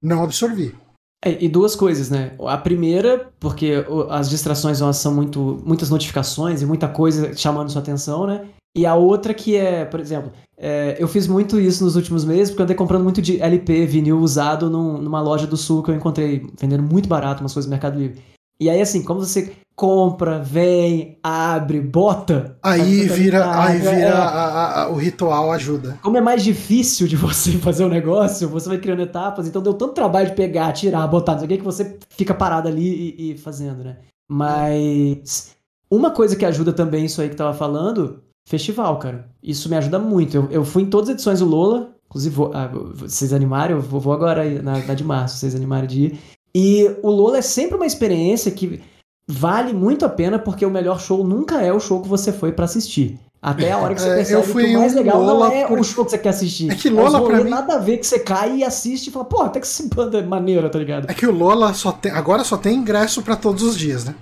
não 0.02 0.24
absorvi. 0.24 0.76
É, 1.24 1.44
e 1.44 1.48
duas 1.48 1.76
coisas, 1.76 2.10
né? 2.10 2.34
A 2.48 2.58
primeira, 2.58 3.30
porque 3.40 3.86
as 4.10 4.30
distrações 4.30 4.80
são 4.96 5.14
muito, 5.14 5.62
muitas 5.64 5.90
notificações 5.90 6.62
e 6.62 6.66
muita 6.66 6.88
coisa 6.88 7.36
chamando 7.36 7.70
sua 7.70 7.82
atenção, 7.82 8.26
né? 8.26 8.48
E 8.76 8.86
a 8.86 8.96
outra 8.96 9.34
que 9.34 9.56
é, 9.56 9.86
por 9.86 10.00
exemplo, 10.00 10.32
é, 10.58 10.96
eu 10.98 11.08
fiz 11.08 11.28
muito 11.28 11.60
isso 11.60 11.84
nos 11.84 11.96
últimos 11.96 12.24
meses, 12.24 12.50
porque 12.50 12.62
eu 12.62 12.64
andei 12.64 12.76
comprando 12.76 13.04
muito 13.04 13.22
de 13.22 13.40
LP, 13.42 13.86
vinil 13.86 14.20
usado 14.20 14.70
num, 14.70 14.98
numa 14.98 15.22
loja 15.22 15.46
do 15.46 15.58
sul 15.58 15.84
que 15.84 15.92
eu 15.92 15.96
encontrei 15.96 16.48
vendendo 16.60 16.82
muito 16.82 17.10
barato 17.10 17.44
umas 17.44 17.54
coisas 17.54 17.70
no 17.70 17.72
Mercado 17.72 18.00
Livre. 18.00 18.22
E 18.62 18.70
aí, 18.70 18.80
assim, 18.80 19.02
como 19.02 19.22
você 19.22 19.54
compra, 19.76 20.38
vem, 20.38 21.18
abre, 21.24 21.82
bota. 21.82 22.56
Aí 22.62 23.08
vira, 23.08 23.60
aí 23.60 23.80
vira 23.80 23.96
é, 23.96 24.12
a, 24.12 24.82
a, 24.84 24.90
o 24.90 24.96
ritual 24.98 25.52
ajuda. 25.52 25.98
Como 26.04 26.16
é 26.16 26.22
mais 26.22 26.44
difícil 26.44 27.08
de 27.08 27.16
você 27.18 27.54
fazer 27.54 27.84
o 27.84 27.88
um 27.88 27.90
negócio, 27.90 28.48
você 28.48 28.70
vai 28.70 28.78
criando 28.78 29.02
etapas, 29.02 29.48
então 29.48 29.64
deu 29.64 29.74
tanto 29.74 29.96
trabalho 29.96 30.30
de 30.30 30.36
pegar, 30.36 30.74
tirar, 30.74 31.08
botar, 31.08 31.32
não 31.32 31.40
sei 31.40 31.48
o 31.48 31.50
que, 31.50 31.58
que 31.58 31.64
você 31.64 31.98
fica 32.12 32.36
parado 32.36 32.68
ali 32.68 33.16
e, 33.18 33.32
e 33.32 33.38
fazendo, 33.40 33.84
né? 33.84 33.98
Mas 34.30 35.56
uma 35.90 36.12
coisa 36.12 36.36
que 36.36 36.46
ajuda 36.46 36.72
também 36.72 37.06
isso 37.06 37.20
aí 37.20 37.30
que 37.30 37.36
tava 37.36 37.56
falando, 37.56 38.22
festival, 38.48 39.00
cara. 39.00 39.28
Isso 39.42 39.68
me 39.70 39.76
ajuda 39.76 39.98
muito. 39.98 40.38
Eu, 40.38 40.48
eu 40.52 40.64
fui 40.64 40.84
em 40.84 40.90
todas 40.92 41.10
as 41.10 41.16
edições 41.16 41.40
do 41.40 41.46
Lola, 41.48 41.90
inclusive, 42.06 42.36
vou, 42.36 42.52
ah, 42.54 42.68
vocês 42.68 43.34
animarem, 43.34 43.76
eu 43.76 43.82
vou, 43.82 44.00
vou 44.00 44.14
agora 44.14 44.62
na, 44.62 44.78
na 44.78 44.94
de 44.94 45.04
março, 45.04 45.38
vocês 45.38 45.56
animarem 45.56 45.90
de 45.90 46.02
ir. 46.02 46.20
E 46.54 46.90
o 47.02 47.10
Lola 47.10 47.38
é 47.38 47.42
sempre 47.42 47.76
uma 47.76 47.86
experiência 47.86 48.52
que 48.52 48.82
vale 49.28 49.74
muito 49.74 50.06
a 50.06 50.10
pena, 50.10 50.38
porque 50.38 50.66
o 50.66 50.70
melhor 50.70 51.00
show 51.00 51.24
nunca 51.24 51.62
é 51.62 51.72
o 51.72 51.80
show 51.80 52.02
que 52.02 52.08
você 52.08 52.32
foi 52.34 52.52
para 52.52 52.66
assistir. 52.66 53.18
Até 53.42 53.72
a 53.72 53.78
hora 53.80 53.96
que 53.96 54.02
você 54.02 54.10
É, 54.10 54.16
percebe 54.18 54.44
fui 54.44 54.66
que 54.66 54.76
o 54.76 54.80
mais 54.80 54.94
legal 54.94 55.20
Lola 55.20 55.48
não 55.48 55.56
é 55.56 55.66
por- 55.66 55.80
o 55.80 55.84
show 55.84 56.06
que 56.06 56.12
você 56.12 56.18
quer 56.20 56.30
assistir. 56.30 56.70
É 56.72 56.76
que 56.76 56.90
Lola, 56.90 57.18
rolê 57.18 57.34
pra 57.36 57.44
mim- 57.44 57.50
nada 57.50 57.76
a 57.76 57.78
ver 57.80 57.98
que 57.98 58.06
você 58.06 58.20
cai 58.20 58.58
e 58.58 58.64
assiste 58.64 59.08
e 59.08 59.12
fala, 59.12 59.26
pô, 59.26 59.42
até 59.42 59.60
que 59.60 59.66
essa 59.66 59.84
banda 59.96 60.20
é 60.20 60.22
maneira, 60.22 60.70
tá 60.70 60.78
ligado? 60.78 61.10
É 61.10 61.14
que 61.14 61.26
o 61.26 61.32
Lola 61.32 61.74
só 61.74 61.92
tem. 61.92 62.12
Agora 62.12 62.44
só 62.44 62.56
tem 62.58 62.76
ingresso 62.78 63.24
pra 63.24 63.36
todos 63.36 63.64
os 63.64 63.76
dias, 63.76 64.06
né? 64.06 64.14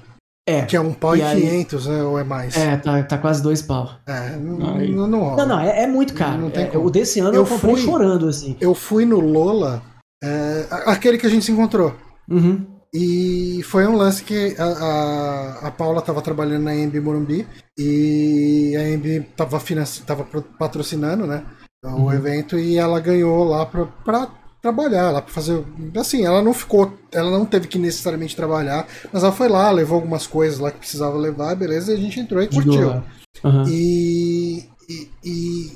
É. 0.47 0.61
Que 0.63 0.75
é 0.77 0.79
um 0.81 0.93
pau 0.93 1.15
E 1.17 1.19
e 1.19 1.21
aí- 1.23 1.41
500, 1.41 1.85
né? 1.87 2.01
Ou 2.01 2.17
é 2.17 2.23
mais? 2.23 2.55
É, 2.55 2.77
tá, 2.77 3.03
tá 3.03 3.17
quase 3.17 3.43
dois 3.43 3.61
pau. 3.61 3.89
É, 4.07 4.37
não, 4.37 4.75
Aí. 4.77 4.89
não, 4.95 5.05
não 5.05 5.19
rola. 5.19 5.35
Não, 5.45 5.57
não, 5.57 5.59
é, 5.63 5.83
é 5.83 5.87
muito 5.87 6.13
caro. 6.13 6.37
Não 6.39 6.49
tem 6.49 6.63
É, 6.63 6.67
como. 6.67 6.85
o 6.85 6.89
desse 6.89 7.19
ano 7.19 7.29
Eu 7.35 7.41
eu, 7.41 7.45
comprei 7.45 7.75
fui- 7.75 7.83
chorando, 7.83 8.27
assim. 8.27 8.55
Eu 8.61 8.73
fui 8.73 9.03
no 9.05 9.19
Lola, 9.19 9.81
é, 10.23 10.65
aquele 10.85 11.17
que 11.17 11.27
a 11.27 11.29
gente 11.29 11.43
se 11.45 11.51
encontrou. 11.51 11.93
Uhum. 12.29 12.65
E 12.93 13.61
foi 13.63 13.85
um 13.85 13.95
lance 13.95 14.23
que 14.23 14.55
a, 14.57 14.65
a, 14.65 15.67
a 15.67 15.71
Paula 15.71 15.99
estava 15.99 16.21
trabalhando 16.21 16.63
na 16.63 16.75
EMB 16.75 16.99
Morumbi 16.99 17.47
e 17.77 18.75
a 18.75 18.89
EMB 18.89 19.05
estava 19.29 19.61
tava 20.05 20.27
patrocinando 20.57 21.27
né, 21.27 21.43
o 21.83 21.87
Uhum. 21.87 22.13
evento 22.13 22.57
e 22.57 22.77
ela 22.77 22.99
ganhou 22.99 23.43
lá 23.43 23.65
pra 23.65 24.27
trabalhar, 24.61 25.11
lá 25.11 25.21
pra 25.21 25.33
fazer. 25.33 25.63
Assim, 25.97 26.25
ela 26.25 26.41
não 26.41 26.53
ficou. 26.53 26.91
Ela 27.11 27.31
não 27.31 27.45
teve 27.45 27.67
que 27.67 27.77
necessariamente 27.79 28.35
trabalhar, 28.35 28.87
mas 29.13 29.23
ela 29.23 29.31
foi 29.31 29.47
lá, 29.47 29.69
levou 29.71 29.95
algumas 29.95 30.27
coisas 30.27 30.59
lá 30.59 30.71
que 30.71 30.79
precisava 30.79 31.17
levar, 31.17 31.55
beleza, 31.55 31.91
e 31.91 31.95
a 31.95 31.97
gente 31.97 32.19
entrou 32.19 32.41
e 32.41 32.47
curtiu. 32.47 33.01
Aham. 33.45 33.63
E, 33.69 34.65
e, 34.89 35.09
e 35.23 35.71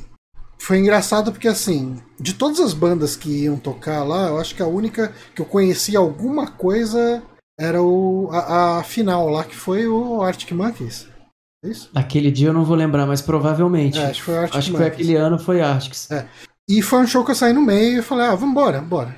foi 0.63 0.77
engraçado 0.77 1.29
porque, 1.29 1.49
assim, 1.49 2.01
de 2.17 2.33
todas 2.33 2.61
as 2.61 2.73
bandas 2.73 3.17
que 3.17 3.43
iam 3.43 3.57
tocar 3.57 4.01
lá, 4.03 4.29
eu 4.29 4.39
acho 4.39 4.55
que 4.55 4.61
a 4.61 4.65
única 4.65 5.11
que 5.35 5.41
eu 5.41 5.45
conhecia 5.45 5.99
alguma 5.99 6.47
coisa 6.51 7.21
era 7.59 7.83
o, 7.83 8.29
a, 8.31 8.79
a 8.79 8.83
final 8.83 9.29
lá, 9.29 9.43
que 9.43 9.55
foi 9.55 9.85
o 9.87 10.21
Arctic 10.21 10.53
Monkeys. 10.53 11.09
É 11.65 11.67
isso? 11.67 11.89
Aquele 11.93 12.31
dia 12.31 12.47
eu 12.47 12.53
não 12.53 12.63
vou 12.63 12.77
lembrar, 12.77 13.05
mas 13.05 13.21
provavelmente. 13.21 13.99
É, 13.99 14.05
acho 14.05 14.21
que 14.21 14.25
foi 14.25 14.35
o 14.35 14.39
Arctic 14.39 14.57
Acho 14.57 14.71
que 14.71 14.77
foi 14.77 14.85
Monkeys. 14.85 15.01
aquele 15.01 15.17
ano, 15.17 15.37
foi 15.37 15.61
Arctics. 15.61 16.09
E 16.69 16.81
foi 16.81 16.99
um 16.99 17.07
show 17.07 17.25
que 17.25 17.31
eu 17.31 17.35
saí 17.35 17.51
no 17.51 17.61
meio 17.61 17.99
e 17.99 18.01
falei, 18.01 18.27
ah, 18.27 18.35
vambora, 18.35 18.79
bora. 18.79 19.13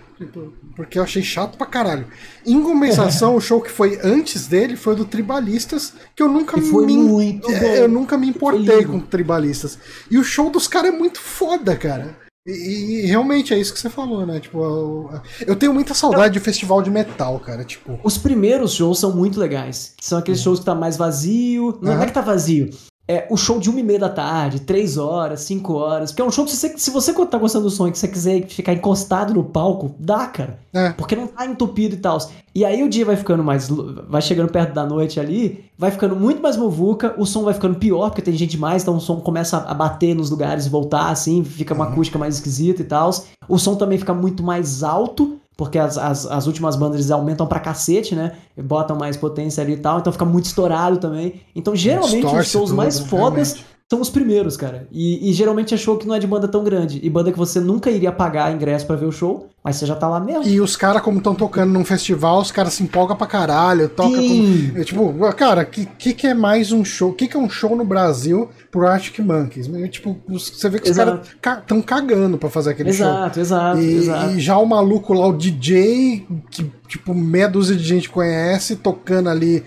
Porque 0.75 0.97
eu 0.99 1.03
achei 1.03 1.21
chato 1.21 1.57
pra 1.57 1.65
caralho. 1.67 2.07
Em 2.45 2.61
compensação, 2.61 3.35
o 3.35 3.41
show 3.41 3.61
que 3.61 3.71
foi 3.71 3.99
antes 4.03 4.47
dele 4.47 4.75
foi 4.75 4.93
o 4.93 4.97
do 4.97 5.05
Tribalistas, 5.05 5.93
que 6.15 6.23
eu 6.23 6.27
nunca 6.29 6.57
E 6.57 6.61
foi 6.61 6.85
me. 6.85 6.95
muito 6.97 7.51
é, 7.51 7.59
bom. 7.59 7.67
Eu 7.67 7.87
nunca 7.89 8.17
me 8.17 8.27
importei 8.27 8.85
com 8.85 8.99
Tribalistas. 8.99 9.77
E 10.09 10.17
o 10.17 10.23
show 10.23 10.49
dos 10.49 10.67
caras 10.67 10.93
é 10.93 10.97
muito 10.97 11.19
foda, 11.19 11.75
cara. 11.75 12.17
E, 12.47 13.01
e 13.01 13.05
realmente 13.07 13.53
é 13.53 13.57
isso 13.59 13.73
que 13.73 13.79
você 13.79 13.89
falou, 13.89 14.23
né? 14.25 14.39
Tipo, 14.39 14.63
eu, 14.63 15.09
eu 15.47 15.55
tenho 15.55 15.73
muita 15.73 15.95
saudade 15.95 16.35
de 16.35 16.39
festival 16.39 16.81
de 16.81 16.91
metal, 16.91 17.39
cara. 17.39 17.63
Tipo, 17.63 17.99
Os 18.03 18.17
primeiros 18.19 18.73
shows 18.73 18.99
são 18.99 19.15
muito 19.15 19.39
legais. 19.39 19.93
Que 19.97 20.05
são 20.05 20.19
aqueles 20.19 20.41
shows 20.41 20.59
que 20.59 20.65
tá 20.65 20.75
mais 20.75 20.95
vazio. 20.95 21.77
Não 21.81 21.93
Uhum. 21.93 22.01
é 22.03 22.05
que 22.05 22.11
tá 22.13 22.21
vazio. 22.21 22.69
É 23.07 23.27
o 23.29 23.37
show 23.37 23.59
de 23.59 23.69
uma 23.69 23.79
e 23.79 23.83
meia 23.83 23.99
da 23.99 24.09
tarde, 24.09 24.61
três 24.61 24.97
horas, 24.97 25.41
cinco 25.41 25.73
horas. 25.73 26.11
Porque 26.11 26.21
é 26.23 26.25
um 26.25 26.31
show 26.31 26.43
que 26.43 26.51
se 26.51 26.57
você, 26.57 26.77
se 26.77 26.89
você 26.89 27.13
tá 27.25 27.37
gostando 27.37 27.65
do 27.65 27.69
som 27.69 27.87
e 27.87 27.91
que 27.91 27.99
você 27.99 28.07
quiser 28.07 28.47
ficar 28.47 28.73
encostado 28.73 29.33
no 29.33 29.43
palco, 29.43 29.93
dá, 29.99 30.25
cara. 30.25 30.59
É. 30.73 30.91
Porque 30.93 31.15
não 31.15 31.27
tá 31.27 31.45
entupido 31.45 31.93
e 31.93 31.99
tal. 31.99 32.17
E 32.53 32.65
aí 32.65 32.81
o 32.83 32.89
dia 32.89 33.05
vai 33.05 33.15
ficando 33.15 33.43
mais. 33.43 33.69
Vai 33.69 34.21
chegando 34.21 34.51
perto 34.51 34.73
da 34.73 34.85
noite 34.85 35.19
ali, 35.19 35.65
vai 35.77 35.91
ficando 35.91 36.15
muito 36.15 36.41
mais 36.41 36.57
muvuca, 36.57 37.13
o 37.17 37.25
som 37.25 37.43
vai 37.43 37.53
ficando 37.53 37.75
pior, 37.75 38.09
porque 38.09 38.21
tem 38.21 38.33
gente 38.33 38.51
demais, 38.51 38.81
então 38.81 38.95
o 38.95 39.01
som 39.01 39.19
começa 39.19 39.57
a 39.57 39.73
bater 39.73 40.15
nos 40.15 40.29
lugares 40.29 40.65
e 40.65 40.69
voltar, 40.69 41.09
assim, 41.09 41.43
fica 41.43 41.73
uma 41.73 41.85
acústica 41.85 42.17
mais 42.17 42.35
esquisita 42.35 42.81
e 42.81 42.85
tal. 42.85 43.11
O 43.47 43.59
som 43.59 43.75
também 43.75 43.97
fica 43.97 44.13
muito 44.13 44.41
mais 44.41 44.83
alto, 44.83 45.39
porque 45.57 45.79
as, 45.79 45.97
as, 45.97 46.25
as 46.25 46.47
últimas 46.47 46.75
bandas 46.75 46.95
eles 46.95 47.11
aumentam 47.11 47.47
pra 47.47 47.59
cacete, 47.59 48.13
né? 48.15 48.33
Botam 48.57 48.97
mais 48.97 49.15
potência 49.15 49.63
ali 49.63 49.73
e 49.73 49.77
tal, 49.77 49.99
então 49.99 50.11
fica 50.11 50.25
muito 50.25 50.45
estourado 50.45 50.97
também. 50.97 51.41
Então, 51.55 51.75
geralmente, 51.75 52.15
os 52.15 52.21
Distorce 52.23 52.49
shows 52.49 52.69
tudo, 52.69 52.77
mais 52.77 52.99
fodas 52.99 53.53
realmente. 53.53 53.65
são 53.89 54.01
os 54.01 54.09
primeiros, 54.09 54.57
cara. 54.57 54.87
E, 54.91 55.29
e 55.29 55.33
geralmente 55.33 55.73
é 55.73 55.77
show 55.77 55.97
que 55.97 56.05
não 56.05 56.15
é 56.15 56.19
de 56.19 56.27
banda 56.27 56.47
tão 56.47 56.63
grande. 56.63 56.99
E 57.01 57.09
banda 57.09 57.31
que 57.31 57.37
você 57.37 57.59
nunca 57.59 57.89
iria 57.89 58.11
pagar 58.11 58.53
ingresso 58.53 58.85
pra 58.85 58.95
ver 58.95 59.05
o 59.05 59.11
show, 59.11 59.47
mas 59.65 59.77
você 59.77 59.85
já 59.87 59.95
tá 59.95 60.07
lá 60.07 60.19
mesmo. 60.19 60.43
e 60.47 60.61
os 60.61 60.75
caras, 60.77 61.01
como 61.01 61.17
estão 61.17 61.33
tocando 61.33 61.73
num 61.73 61.83
festival, 61.83 62.39
os 62.39 62.51
caras 62.51 62.73
se 62.73 62.83
empolgam 62.83 63.17
pra 63.17 63.25
caralho, 63.25 63.89
toca. 63.89 64.15
Sim. 64.15 64.71
É, 64.75 64.83
tipo, 64.83 65.11
cara, 65.33 65.63
o 65.63 65.65
que, 65.65 65.85
que, 65.87 66.13
que 66.13 66.27
é 66.27 66.33
mais 66.35 66.71
um 66.71 66.85
show? 66.85 67.09
O 67.09 67.13
que, 67.13 67.27
que 67.27 67.35
é 67.35 67.39
um 67.39 67.49
show 67.49 67.75
no 67.75 67.83
Brasil 67.83 68.47
pro 68.71 68.87
Arctic 68.87 69.19
Monkeys? 69.19 69.67
É, 69.73 69.87
Tipo, 69.87 70.15
os- 70.29 70.49
você 70.49 70.69
vê 70.69 70.77
que 70.77 70.85
os 70.91 70.91
Exato. 70.97 71.27
caras 71.41 71.61
estão 71.63 71.81
cagando 71.81 72.37
pra 72.37 72.49
fazer 72.49 72.69
aquele 72.69 72.93
show. 72.93 73.07
Exato, 73.07 73.39
exato, 73.39 73.81
E, 73.81 73.93
exato. 73.95 74.31
e 74.35 74.39
já 74.39 74.57
o 74.59 74.65
maluco 74.67 75.13
lá, 75.13 75.25
o 75.27 75.33
DJ, 75.33 76.27
que 76.51 76.71
tipo, 76.87 77.13
meia 77.15 77.49
dúzia 77.49 77.75
de 77.75 77.83
gente 77.83 78.07
conhece, 78.09 78.75
tocando 78.75 79.27
ali, 79.29 79.63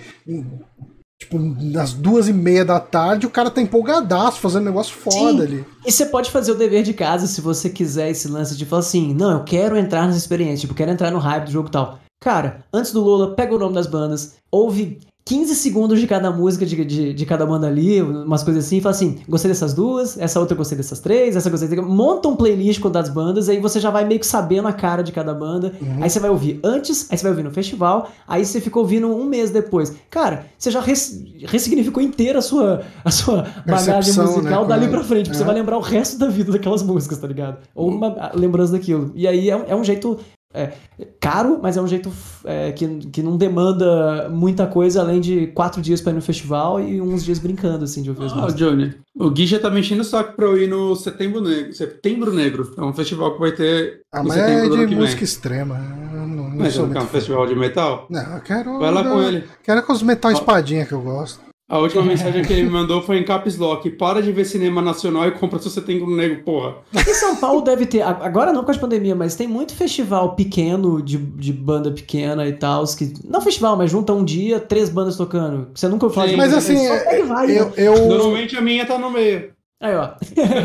tipo, 1.18 1.38
nas 1.38 1.92
duas 1.92 2.28
e 2.28 2.32
meia 2.32 2.64
da 2.64 2.78
tarde, 2.78 3.26
o 3.26 3.30
cara 3.30 3.50
tá 3.50 3.60
empolgadaço, 3.60 4.40
fazendo 4.40 4.64
negócio 4.64 4.94
foda 4.94 5.32
Sim. 5.32 5.42
ali. 5.42 5.64
E 5.84 5.90
você 5.90 6.06
pode 6.06 6.30
fazer 6.30 6.52
o 6.52 6.54
dever 6.54 6.82
de 6.82 6.94
casa 6.94 7.26
se 7.26 7.40
você 7.40 7.68
quiser 7.68 8.10
esse 8.10 8.28
lance 8.28 8.56
de 8.56 8.64
falar 8.64 8.80
assim, 8.80 9.12
não, 9.14 9.32
eu 9.32 9.44
quero 9.44 9.76
entrar 9.76 10.06
nessa 10.06 10.18
experiência, 10.18 10.60
tipo, 10.60 10.74
quero 10.74 10.92
entrar 10.92 11.10
no 11.10 11.18
hype 11.18 11.46
do 11.46 11.50
jogo 11.50 11.68
e 11.68 11.72
tal. 11.72 11.98
Cara, 12.20 12.64
antes 12.72 12.92
do 12.92 13.00
Lola, 13.00 13.34
pega 13.34 13.54
o 13.54 13.58
nome 13.58 13.74
das 13.74 13.86
bandas, 13.86 14.36
ouve 14.50 15.00
15 15.28 15.54
segundos 15.56 16.00
de 16.00 16.06
cada 16.06 16.30
música 16.30 16.64
de, 16.64 16.86
de, 16.86 17.12
de 17.12 17.26
cada 17.26 17.44
banda 17.44 17.66
ali, 17.66 18.00
umas 18.00 18.42
coisas 18.42 18.64
assim, 18.64 18.78
e 18.78 18.80
fala 18.80 18.94
assim, 18.94 19.18
gostei 19.28 19.50
dessas 19.50 19.74
duas, 19.74 20.18
essa 20.18 20.40
outra 20.40 20.54
eu 20.54 20.56
gostei 20.56 20.74
dessas 20.74 21.00
três, 21.00 21.36
essa 21.36 21.50
gostei 21.50 21.68
dessas... 21.68 21.84
Monta 21.84 22.28
um 22.28 22.34
playlist 22.34 22.80
com 22.80 22.90
das 22.90 23.10
bandas, 23.10 23.46
aí 23.50 23.60
você 23.60 23.78
já 23.78 23.90
vai 23.90 24.06
meio 24.06 24.18
que 24.18 24.26
sabendo 24.26 24.66
a 24.66 24.72
cara 24.72 25.02
de 25.02 25.12
cada 25.12 25.34
banda, 25.34 25.74
aí 26.00 26.08
você 26.08 26.18
vai 26.18 26.30
ouvir 26.30 26.58
antes, 26.64 27.06
aí 27.10 27.18
você 27.18 27.24
vai 27.24 27.32
ouvir 27.32 27.42
no 27.42 27.50
festival, 27.50 28.10
aí 28.26 28.42
você 28.42 28.58
fica 28.58 28.78
ouvindo 28.78 29.06
um 29.06 29.26
mês 29.26 29.50
depois. 29.50 29.94
Cara, 30.08 30.46
você 30.56 30.70
já 30.70 30.80
res- 30.80 31.22
ressignificou 31.44 32.02
inteira 32.02 32.38
a 32.38 32.42
sua, 32.42 32.80
a 33.04 33.10
sua 33.10 33.46
bagagem 33.66 34.14
Percepção, 34.14 34.34
musical 34.34 34.62
né, 34.62 34.68
dali 34.68 34.88
pra 34.88 35.04
frente, 35.04 35.24
porque 35.24 35.36
é. 35.36 35.40
você 35.40 35.44
vai 35.44 35.54
lembrar 35.54 35.76
o 35.76 35.82
resto 35.82 36.16
da 36.16 36.28
vida 36.28 36.52
daquelas 36.52 36.82
músicas, 36.82 37.18
tá 37.18 37.26
ligado? 37.26 37.58
Ou 37.74 37.90
uma 37.90 38.30
lembrança 38.32 38.72
daquilo. 38.72 39.12
E 39.14 39.28
aí 39.28 39.50
é, 39.50 39.64
é 39.68 39.76
um 39.76 39.84
jeito 39.84 40.18
é, 40.58 40.72
caro, 41.20 41.58
mas 41.62 41.76
é 41.76 41.82
um 41.82 41.86
jeito 41.86 42.10
é, 42.44 42.72
que, 42.72 42.86
que 43.06 43.22
não 43.22 43.36
demanda 43.36 44.28
muita 44.28 44.66
coisa 44.66 45.00
além 45.00 45.20
de 45.20 45.46
quatro 45.48 45.80
dias 45.80 46.00
pra 46.00 46.12
ir 46.12 46.16
no 46.16 46.22
festival 46.22 46.80
e 46.80 47.00
uns 47.00 47.24
dias 47.24 47.38
brincando, 47.38 47.84
assim, 47.84 48.02
de 48.02 48.10
ouvir 48.10 48.24
as 48.26 48.32
Ah, 48.32 48.36
músicas. 48.36 48.54
Johnny, 48.56 48.94
o 49.16 49.30
Gui 49.30 49.46
já 49.46 49.58
tá 49.58 49.70
me 49.70 49.80
enchendo 49.80 50.02
o 50.02 50.04
saco 50.04 50.34
pra 50.34 50.46
eu 50.46 50.56
ir 50.60 50.68
no 50.68 50.94
Setembro 50.96 51.40
Negro. 51.40 51.72
Setembro 51.72 52.32
Negro. 52.32 52.74
É 52.76 52.82
um 52.82 52.92
festival 52.92 53.34
que 53.34 53.40
vai 53.40 53.52
ter 53.52 54.00
Ah, 54.12 54.22
no 54.22 54.28
mas 54.28 54.36
é 54.38 54.46
setembro 54.46 54.68
do 54.68 54.74
ano 54.74 54.86
de 54.86 54.94
que 54.94 55.00
música 55.00 55.16
vem. 55.16 55.24
extrema. 55.24 55.74
eu 56.14 56.18
Não, 56.26 56.26
não 56.50 56.56
Mas 56.56 56.74
sou 56.74 56.84
é 56.84 56.88
muito 56.88 57.02
um 57.02 57.06
festival 57.06 57.46
de 57.46 57.54
metal? 57.54 58.06
Não, 58.10 58.34
eu 58.36 58.40
quero. 58.40 58.78
Vai 58.78 58.90
lá 58.92 59.04
com 59.04 59.22
ele. 59.22 59.44
Quero 59.62 59.82
com 59.84 59.92
os 59.92 60.02
metal 60.02 60.30
espadinha 60.32 60.84
que 60.86 60.92
eu 60.92 61.00
gosto. 61.00 61.47
A 61.68 61.78
última 61.78 62.02
mensagem 62.04 62.42
que 62.42 62.52
ele 62.52 62.62
me 62.62 62.70
mandou 62.70 63.02
foi 63.02 63.18
em 63.18 63.24
caps 63.24 63.58
lock. 63.58 63.90
Para 63.90 64.22
de 64.22 64.32
ver 64.32 64.44
cinema 64.44 64.80
nacional 64.80 65.28
e 65.28 65.32
compra 65.32 65.58
seu 65.58 65.70
Setembro 65.70 66.10
Negro, 66.10 66.42
porra. 66.42 66.76
Em 66.94 67.14
São 67.14 67.36
Paulo 67.36 67.60
deve 67.60 67.84
ter, 67.84 68.00
agora 68.02 68.52
não 68.52 68.64
com 68.64 68.70
a 68.70 68.78
pandemia, 68.78 69.14
mas 69.14 69.36
tem 69.36 69.46
muito 69.46 69.74
festival 69.74 70.34
pequeno, 70.34 71.02
de, 71.02 71.18
de 71.18 71.52
banda 71.52 71.90
pequena 71.90 72.46
e 72.46 72.52
tal, 72.52 72.84
que. 72.96 73.12
Não 73.24 73.40
festival, 73.40 73.76
mas 73.76 73.90
junta 73.90 74.12
um 74.12 74.24
dia, 74.24 74.58
três 74.58 74.88
bandas 74.88 75.16
tocando. 75.16 75.68
Você 75.74 75.88
nunca 75.88 76.06
ouviu 76.06 76.14
falar 76.14 76.28
Sim. 76.28 76.32
de 76.32 76.38
Mas 76.38 76.54
assim, 76.54 76.76
e 76.76 77.22
vai, 77.22 77.50
eu, 77.50 77.66
né? 77.66 77.72
eu, 77.76 78.08
Normalmente 78.08 78.56
a 78.56 78.60
minha 78.60 78.86
tá 78.86 78.98
no 78.98 79.10
meio. 79.10 79.57
Aí, 79.80 79.94
ó. 79.94 80.14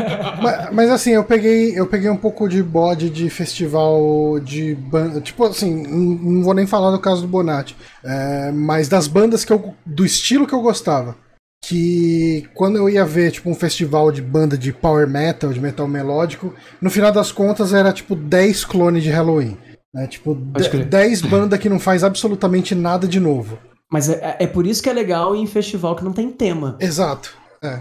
Mas, 0.42 0.72
mas 0.72 0.90
assim, 0.90 1.10
eu 1.12 1.22
peguei, 1.22 1.78
eu 1.78 1.86
peguei 1.86 2.10
um 2.10 2.16
pouco 2.16 2.48
de 2.48 2.60
bode 2.62 3.08
de 3.08 3.30
festival 3.30 4.40
de 4.40 4.74
banda. 4.74 5.20
Tipo 5.20 5.44
assim, 5.44 5.86
não 5.86 6.42
vou 6.42 6.52
nem 6.52 6.66
falar 6.66 6.90
do 6.90 6.98
caso 6.98 7.22
do 7.22 7.28
Bonatti. 7.28 7.76
é, 8.04 8.50
mas 8.50 8.88
das 8.88 9.06
bandas 9.06 9.44
que 9.44 9.52
eu. 9.52 9.72
do 9.86 10.04
estilo 10.04 10.46
que 10.46 10.52
eu 10.54 10.60
gostava. 10.60 11.16
Que 11.64 12.46
quando 12.54 12.76
eu 12.76 12.90
ia 12.90 13.04
ver, 13.04 13.30
tipo, 13.30 13.48
um 13.48 13.54
festival 13.54 14.10
de 14.10 14.20
banda 14.20 14.58
de 14.58 14.72
power 14.72 15.08
metal, 15.08 15.52
de 15.52 15.60
metal 15.60 15.86
melódico, 15.86 16.52
no 16.80 16.90
final 16.90 17.12
das 17.12 17.30
contas 17.32 17.72
era 17.72 17.92
tipo 17.92 18.14
10 18.16 18.64
clones 18.64 19.02
de 19.02 19.10
Halloween. 19.10 19.56
Né? 19.94 20.08
Tipo, 20.08 20.34
Pode 20.34 20.68
crer. 20.68 20.84
10 20.84 21.22
bandas 21.22 21.58
que 21.60 21.68
não 21.68 21.78
faz 21.78 22.02
absolutamente 22.02 22.74
nada 22.74 23.06
de 23.06 23.20
novo. 23.20 23.58
Mas 23.90 24.08
é, 24.08 24.36
é 24.40 24.46
por 24.46 24.66
isso 24.66 24.82
que 24.82 24.90
é 24.90 24.92
legal 24.92 25.36
ir 25.36 25.40
em 25.40 25.46
festival 25.46 25.94
que 25.94 26.04
não 26.04 26.12
tem 26.12 26.30
tema. 26.32 26.76
Exato. 26.80 27.34
É. 27.62 27.80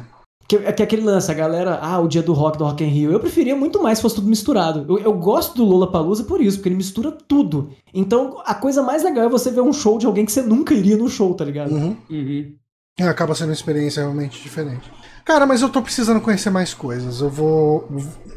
Que, 0.53 0.73
que 0.73 0.81
é 0.81 0.85
aquele 0.85 1.01
lance, 1.01 1.31
a 1.31 1.33
galera, 1.33 1.79
ah, 1.81 1.99
o 1.99 2.07
dia 2.07 2.21
do 2.21 2.33
rock, 2.33 2.57
do 2.57 2.65
Rock 2.65 2.83
in 2.83 2.87
Rio. 2.87 3.11
Eu 3.11 3.19
preferia 3.19 3.55
muito 3.55 3.81
mais 3.81 3.97
se 3.97 4.01
fosse 4.03 4.15
tudo 4.15 4.27
misturado. 4.27 4.85
Eu, 4.87 4.99
eu 4.99 5.13
gosto 5.13 5.55
do 5.55 5.63
Lola 5.63 5.91
Palusa 5.91 6.23
por 6.23 6.41
isso, 6.41 6.57
porque 6.57 6.69
ele 6.69 6.75
mistura 6.75 7.11
tudo. 7.11 7.71
Então, 7.93 8.41
a 8.45 8.53
coisa 8.53 8.83
mais 8.83 9.03
legal 9.03 9.25
é 9.25 9.29
você 9.29 9.49
ver 9.49 9.61
um 9.61 9.73
show 9.73 9.97
de 9.97 10.05
alguém 10.05 10.25
que 10.25 10.31
você 10.31 10.43
nunca 10.43 10.73
iria 10.73 10.95
no 10.95 11.09
show, 11.09 11.33
tá 11.33 11.43
ligado? 11.43 11.73
Uhum. 11.73 11.97
Uhum. 12.09 12.53
É, 12.99 13.07
acaba 13.07 13.33
sendo 13.33 13.47
uma 13.47 13.53
experiência 13.53 14.03
realmente 14.03 14.39
diferente. 14.41 14.91
Cara, 15.25 15.47
mas 15.47 15.63
eu 15.63 15.69
tô 15.69 15.81
precisando 15.81 16.21
conhecer 16.21 16.51
mais 16.51 16.73
coisas. 16.73 17.21
Eu 17.21 17.29
vou. 17.29 17.89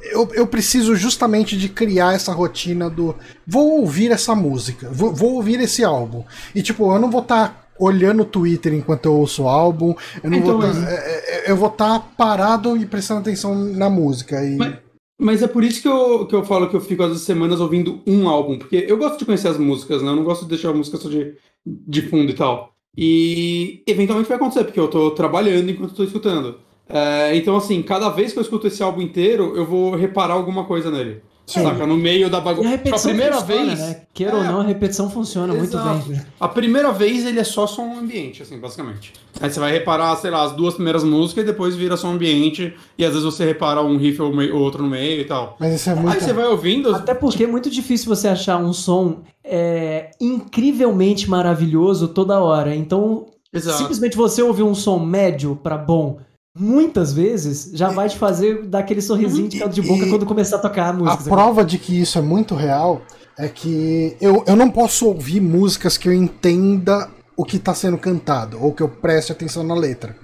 Eu, 0.04 0.30
eu 0.32 0.46
preciso 0.46 0.96
justamente 0.96 1.58
de 1.58 1.68
criar 1.68 2.14
essa 2.14 2.32
rotina 2.32 2.88
do. 2.88 3.14
Vou 3.46 3.80
ouvir 3.80 4.10
essa 4.10 4.34
música, 4.34 4.88
vou, 4.90 5.12
vou 5.12 5.34
ouvir 5.34 5.60
esse 5.60 5.84
álbum. 5.84 6.24
E 6.54 6.62
tipo, 6.62 6.90
eu 6.90 6.98
não 6.98 7.10
vou 7.10 7.20
estar 7.20 7.65
olhando 7.78 8.22
o 8.22 8.26
Twitter 8.26 8.72
enquanto 8.74 9.06
eu 9.06 9.14
ouço 9.14 9.44
o 9.44 9.48
álbum. 9.48 9.94
Eu 10.22 10.30
não 10.30 10.38
Então, 10.38 10.60
vou 10.60 10.70
tá, 10.70 10.90
é, 10.90 11.48
é, 11.48 11.50
eu 11.50 11.56
vou 11.56 11.68
estar 11.68 12.00
parado 12.16 12.76
e 12.76 12.86
prestando 12.86 13.20
atenção 13.20 13.54
na 13.54 13.88
música. 13.90 14.42
E... 14.44 14.56
Mas- 14.56 14.76
Mas 15.18 15.42
é 15.42 15.46
por 15.48 15.64
isso 15.64 15.80
que 15.80 15.88
eu, 15.88 16.26
que 16.26 16.34
eu 16.34 16.44
falo 16.44 16.68
que 16.68 16.76
eu 16.76 16.80
fico 16.80 17.02
às 17.02 17.08
vezes 17.08 17.24
semanas 17.24 17.58
ouvindo 17.60 18.00
um 18.06 18.28
álbum, 18.28 18.58
porque 18.58 18.84
eu 18.86 18.98
gosto 18.98 19.18
de 19.18 19.24
conhecer 19.24 19.48
as 19.48 19.56
músicas, 19.58 20.02
né? 20.02 20.10
Eu 20.10 20.16
não 20.16 20.24
gosto 20.24 20.42
de 20.42 20.50
deixar 20.50 20.68
a 20.70 20.74
música 20.74 20.98
só 20.98 21.08
de, 21.08 21.32
de 21.64 22.02
fundo 22.02 22.30
e 22.30 22.34
tal. 22.34 22.72
E 22.96 23.82
eventualmente 23.86 24.28
vai 24.28 24.36
acontecer, 24.36 24.64
porque 24.64 24.78
eu 24.80 24.88
tô 24.88 25.10
trabalhando 25.12 25.70
enquanto 25.70 25.94
tô 25.94 26.04
escutando. 26.04 26.58
É, 26.88 27.34
então, 27.34 27.56
assim, 27.56 27.82
cada 27.82 28.08
vez 28.10 28.32
que 28.32 28.38
eu 28.38 28.42
escuto 28.42 28.66
esse 28.66 28.82
álbum 28.82 29.00
inteiro, 29.02 29.54
eu 29.56 29.64
vou 29.66 29.94
reparar 29.96 30.34
alguma 30.34 30.64
coisa 30.64 30.90
nele. 30.90 31.22
Sim. 31.46 31.62
Saca? 31.62 31.86
No 31.86 31.96
meio 31.96 32.28
da 32.28 32.38
a 32.38 32.40
bagunça. 32.40 32.66
A 32.66 32.70
repetição 32.72 33.10
primeira 33.10 33.36
funciona, 33.40 33.64
vez. 33.66 33.78
né? 33.78 34.00
Queira 34.12 34.34
ou 34.34 34.42
É. 34.42 34.46
não, 34.48 34.60
a 34.60 34.64
repetição 34.64 35.08
funciona 35.08 35.54
muito 35.54 35.76
Exato. 35.76 36.08
bem. 36.08 36.20
A 36.40 36.48
primeira 36.48 36.90
vez 36.92 37.24
ele 37.24 37.38
é 37.38 37.44
só 37.44 37.68
som 37.68 37.96
ambiente, 37.96 38.42
assim, 38.42 38.58
basicamente. 38.58 39.12
Aí 39.40 39.48
você 39.48 39.60
vai 39.60 39.70
reparar, 39.70 40.16
sei 40.16 40.30
lá, 40.32 40.42
as 40.42 40.52
duas 40.52 40.74
primeiras 40.74 41.04
músicas 41.04 41.44
e 41.44 41.46
depois 41.46 41.76
vira 41.76 41.96
som 41.96 42.08
ambiente. 42.12 42.74
E 42.98 43.04
às 43.04 43.10
vezes 43.12 43.24
você 43.24 43.44
repara 43.44 43.80
um 43.80 43.96
riff 43.96 44.20
ou 44.20 44.34
ou 44.34 44.60
outro 44.60 44.82
no 44.82 44.88
meio 44.90 45.20
e 45.20 45.24
tal. 45.24 45.56
Mas 45.60 45.74
isso 45.76 45.88
é 45.88 45.94
muito. 45.94 46.08
Aí 46.14 46.20
você 46.20 46.32
vai 46.32 46.46
ouvindo. 46.46 46.92
Até 46.92 47.14
porque 47.14 47.44
é 47.44 47.46
muito 47.46 47.70
difícil 47.70 48.08
você 48.08 48.26
achar 48.26 48.56
um 48.58 48.72
som 48.72 49.22
é, 49.44 50.10
incrivelmente 50.20 51.30
maravilhoso 51.30 52.08
toda 52.08 52.40
hora. 52.40 52.74
Então, 52.74 53.26
Exato. 53.52 53.78
simplesmente 53.78 54.16
você 54.16 54.42
ouvir 54.42 54.62
um 54.64 54.74
som 54.74 54.98
médio 54.98 55.54
pra 55.62 55.76
bom 55.78 56.18
muitas 56.58 57.12
vezes 57.12 57.70
já 57.74 57.88
vai 57.90 58.08
te 58.08 58.16
fazer 58.16 58.64
dar 58.64 58.78
aquele 58.80 59.02
sorrisinho 59.02 59.48
de 59.48 59.58
caldo 59.58 59.74
de 59.74 59.82
boca 59.82 60.06
E- 60.06 60.10
quando 60.10 60.24
começar 60.26 60.56
a 60.56 60.58
tocar 60.60 60.86
a 60.86 60.88
A 60.90 60.92
música. 60.92 61.16
sabe? 61.18 61.30
prova 61.30 61.64
de 61.64 61.78
que 61.78 62.00
isso 62.00 62.18
é 62.18 62.22
muito 62.22 62.54
real 62.54 63.02
é 63.38 63.48
que 63.48 64.16
eu, 64.20 64.42
eu 64.46 64.56
não 64.56 64.70
posso 64.70 65.06
ouvir 65.06 65.40
músicas 65.40 65.98
que 65.98 66.08
eu 66.08 66.12
entenda 66.12 67.08
o 67.36 67.44
que 67.44 67.56
está 67.58 67.74
sendo 67.74 67.98
cantado 67.98 68.56
ou 68.62 68.72
que 68.72 68.82
eu 68.82 68.88
preste 68.88 69.30
atenção 69.30 69.62
na 69.62 69.74
letra. 69.74 70.16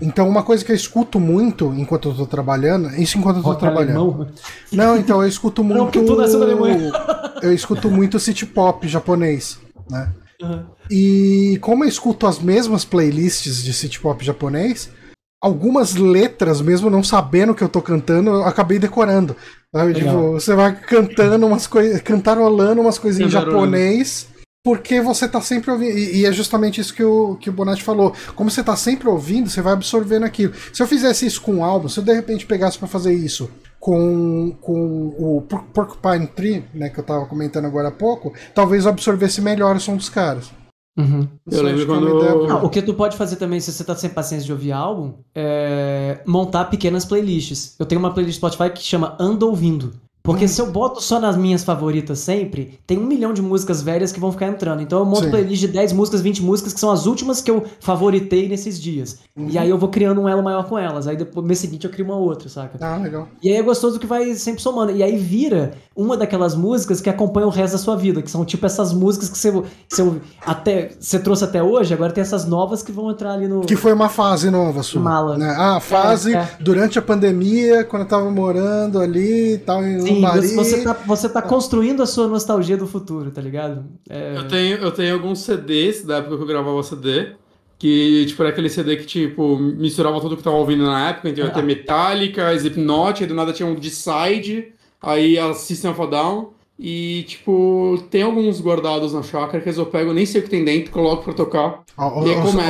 Então, 0.00 0.28
uma 0.28 0.42
coisa 0.44 0.64
que 0.64 0.70
eu 0.70 0.76
escuto 0.76 1.18
muito 1.18 1.74
enquanto 1.76 2.08
eu 2.10 2.14
tô 2.14 2.26
trabalhando, 2.26 2.88
isso 3.00 3.18
enquanto 3.18 3.36
eu 3.38 3.42
tô 3.42 3.48
Rock 3.50 3.60
trabalhando. 3.60 3.98
alemão. 3.98 4.28
Não, 4.72 4.96
então 4.96 5.20
eu 5.22 5.28
escuto 5.28 5.62
muito. 5.64 5.78
Não, 5.78 5.84
porque 5.86 6.00
tu 6.02 6.16
nasceu 6.16 6.38
na 6.38 6.46
Alemanha. 6.46 6.90
eu 7.42 7.52
escuto 7.52 7.90
muito 7.90 8.18
city 8.20 8.46
pop 8.46 8.86
japonês, 8.88 9.58
né? 9.90 10.08
Uhum. 10.40 10.62
E 10.90 11.58
como 11.60 11.84
eu 11.84 11.88
escuto 11.88 12.26
as 12.26 12.38
mesmas 12.38 12.84
playlists 12.84 13.62
de 13.62 13.72
city 13.72 14.00
pop 14.00 14.24
japonês, 14.24 14.88
algumas 15.42 15.94
letras, 15.96 16.60
mesmo 16.60 16.88
não 16.88 17.02
sabendo 17.02 17.50
o 17.50 17.54
que 17.54 17.64
eu 17.64 17.68
tô 17.68 17.82
cantando, 17.82 18.30
eu 18.30 18.44
acabei 18.44 18.78
decorando. 18.78 19.36
Sabe? 19.74 19.94
Tipo, 19.94 20.32
você 20.32 20.54
vai 20.54 20.74
cantando 20.80 21.46
umas 21.46 21.66
coisas, 21.66 22.00
cantarolando 22.00 22.80
umas 22.80 22.98
coisinhas 22.98 23.30
em 23.30 23.32
japonês, 23.32 24.28
porque 24.64 25.00
você 25.00 25.26
tá 25.26 25.40
sempre 25.40 25.70
ouvindo. 25.72 25.98
E, 25.98 26.20
e 26.20 26.26
é 26.26 26.32
justamente 26.32 26.80
isso 26.80 26.94
que 26.94 27.02
o, 27.02 27.34
que 27.36 27.50
o 27.50 27.52
Bonatti 27.52 27.82
falou. 27.82 28.14
Como 28.36 28.50
você 28.50 28.62
tá 28.62 28.76
sempre 28.76 29.08
ouvindo, 29.08 29.50
você 29.50 29.60
vai 29.60 29.72
absorvendo 29.72 30.24
aquilo. 30.24 30.52
Se 30.72 30.80
eu 30.80 30.86
fizesse 30.86 31.26
isso 31.26 31.40
com 31.42 31.54
um 31.56 31.64
álbum, 31.64 31.88
se 31.88 31.98
eu 31.98 32.04
de 32.04 32.12
repente 32.12 32.46
pegasse 32.46 32.78
pra 32.78 32.86
fazer 32.86 33.12
isso 33.12 33.50
com, 33.80 34.54
com 34.60 35.08
o 35.18 35.42
Por- 35.48 35.64
Porcupine 35.74 36.28
Tree, 36.28 36.64
né, 36.72 36.88
que 36.88 37.00
eu 37.00 37.04
tava 37.04 37.26
comentando 37.26 37.64
agora 37.64 37.88
há 37.88 37.92
pouco, 37.92 38.32
talvez 38.54 38.84
eu 38.84 38.90
absorvesse 38.90 39.40
melhor 39.40 39.74
o 39.74 39.80
som 39.80 39.96
dos 39.96 40.08
caras. 40.08 40.52
Uhum. 40.96 41.26
Eu 41.50 41.62
lembro 41.62 41.82
é 41.82 41.86
quando- 41.86 42.18
ideia. 42.18 42.52
Ah, 42.52 42.64
o 42.64 42.68
que 42.68 42.82
tu 42.82 42.92
pode 42.92 43.16
fazer 43.16 43.36
também, 43.36 43.58
se 43.60 43.72
você 43.72 43.82
tá 43.82 43.94
sem 43.96 44.10
paciência 44.10 44.44
de 44.44 44.52
ouvir 44.52 44.72
álbum, 44.72 45.14
é 45.34 46.20
montar 46.26 46.66
pequenas 46.66 47.04
playlists. 47.04 47.74
Eu 47.78 47.86
tenho 47.86 47.98
uma 47.98 48.12
playlist 48.12 48.36
Spotify 48.36 48.68
que 48.70 48.82
chama 48.82 49.16
Ando 49.18 49.48
Ouvindo. 49.48 49.92
Porque 50.22 50.46
se 50.46 50.60
eu 50.60 50.70
boto 50.70 51.02
só 51.02 51.18
nas 51.18 51.36
minhas 51.36 51.64
favoritas 51.64 52.20
sempre, 52.20 52.78
tem 52.86 52.96
um 52.96 53.06
milhão 53.06 53.32
de 53.32 53.42
músicas 53.42 53.82
velhas 53.82 54.12
que 54.12 54.20
vão 54.20 54.30
ficar 54.30 54.46
entrando. 54.46 54.80
Então 54.80 55.00
eu 55.00 55.04
monto 55.04 55.24
Sim. 55.24 55.30
playlist 55.30 55.60
de 55.60 55.68
10 55.68 55.92
músicas, 55.92 56.20
20 56.20 56.42
músicas, 56.42 56.72
que 56.72 56.78
são 56.78 56.92
as 56.92 57.06
últimas 57.06 57.40
que 57.40 57.50
eu 57.50 57.64
favoritei 57.80 58.48
nesses 58.48 58.80
dias. 58.80 59.18
E 59.36 59.58
aí 59.58 59.68
eu 59.68 59.78
vou 59.78 59.88
criando 59.88 60.20
um 60.20 60.28
elo 60.28 60.42
maior 60.42 60.64
com 60.68 60.78
elas. 60.78 61.08
Aí 61.08 61.16
depois, 61.16 61.36
no 61.36 61.42
mês 61.42 61.58
seguinte, 61.58 61.84
eu 61.86 61.90
crio 61.90 62.04
uma 62.04 62.16
outra, 62.16 62.48
saca? 62.48 62.78
Ah, 62.80 62.98
legal. 62.98 63.26
E 63.42 63.48
aí 63.48 63.56
é 63.56 63.62
gostoso 63.62 63.98
que 63.98 64.06
vai 64.06 64.34
sempre 64.34 64.62
somando. 64.62 64.92
E 64.92 65.02
aí 65.02 65.16
vira 65.16 65.72
uma 65.96 66.16
daquelas 66.16 66.54
músicas 66.54 67.00
que 67.00 67.10
acompanha 67.10 67.46
o 67.46 67.50
resto 67.50 67.72
da 67.72 67.78
sua 67.78 67.96
vida, 67.96 68.22
que 68.22 68.30
são 68.30 68.44
tipo 68.44 68.64
essas 68.64 68.92
músicas 68.92 69.28
que 69.28 69.38
você, 69.38 69.50
você, 69.50 70.12
até, 70.46 70.90
você 71.00 71.18
trouxe 71.18 71.44
até 71.44 71.62
hoje, 71.62 71.92
agora 71.92 72.12
tem 72.12 72.22
essas 72.22 72.44
novas 72.44 72.82
que 72.82 72.92
vão 72.92 73.10
entrar 73.10 73.32
ali 73.32 73.48
no. 73.48 73.62
Que 73.62 73.74
foi 73.74 73.92
uma 73.92 74.08
fase 74.08 74.50
nova 74.50 74.82
sua. 74.82 75.00
Mala. 75.02 75.36
Né? 75.36 75.54
Ah, 75.58 75.80
fase 75.80 76.34
É, 76.34 76.38
é. 76.38 76.48
durante 76.60 76.98
a 76.98 77.02
pandemia, 77.02 77.84
quando 77.84 78.02
eu 78.02 78.08
tava 78.08 78.30
morando 78.30 79.00
ali 79.00 79.54
e 79.54 79.58
tal, 79.58 79.82
Sim, 79.82 80.11
Lambari. 80.14 80.48
você, 80.54 80.82
tá, 80.82 80.92
você 81.06 81.28
tá 81.28 81.42
construindo 81.42 82.02
a 82.02 82.06
sua 82.06 82.26
nostalgia 82.28 82.76
do 82.76 82.86
futuro, 82.86 83.30
tá 83.30 83.40
ligado? 83.40 83.84
É, 84.08 84.34
Eu 84.36 84.48
tenho, 84.48 84.76
eu 84.78 84.90
tenho 84.90 85.14
alguns 85.14 85.40
CDs 85.40 86.04
da 86.04 86.16
época 86.18 86.36
que 86.36 86.42
eu 86.42 86.46
gravava 86.46 86.82
CD. 86.82 87.32
Que, 87.78 88.26
tipo, 88.26 88.40
era 88.42 88.50
aquele 88.52 88.68
CD 88.68 88.94
que, 88.96 89.04
tipo, 89.04 89.58
misturava 89.58 90.20
tudo 90.20 90.36
que 90.36 90.40
eu 90.40 90.44
tava 90.44 90.56
ouvindo 90.56 90.84
na 90.84 91.08
época. 91.08 91.28
Então 91.28 91.44
ia 91.44 91.50
ter 91.50 91.60
Ah. 91.60 91.64
Metallica, 91.64 92.54
Slipknot, 92.54 93.22
aí 93.22 93.28
do 93.28 93.34
nada 93.34 93.52
tinha 93.52 93.68
um 93.68 93.74
Decide, 93.74 94.68
aí 95.02 95.36
a 95.36 95.52
System 95.52 95.90
of 95.90 96.00
a 96.00 96.06
Down. 96.06 96.50
E, 96.78 97.24
tipo, 97.28 98.02
tem 98.10 98.22
alguns 98.22 98.60
guardados 98.60 99.12
na 99.12 99.22
chácara 99.22 99.60
que 99.62 99.68
às 99.68 99.76
vezes 99.76 99.78
eu 99.78 99.86
pego, 99.86 100.12
nem 100.12 100.24
sei 100.26 100.40
o 100.40 100.44
que 100.44 100.50
tem 100.50 100.64
dentro, 100.64 100.90
coloco 100.92 101.24
pra 101.24 101.32
tocar. 101.32 101.80
Ó 101.98 102.20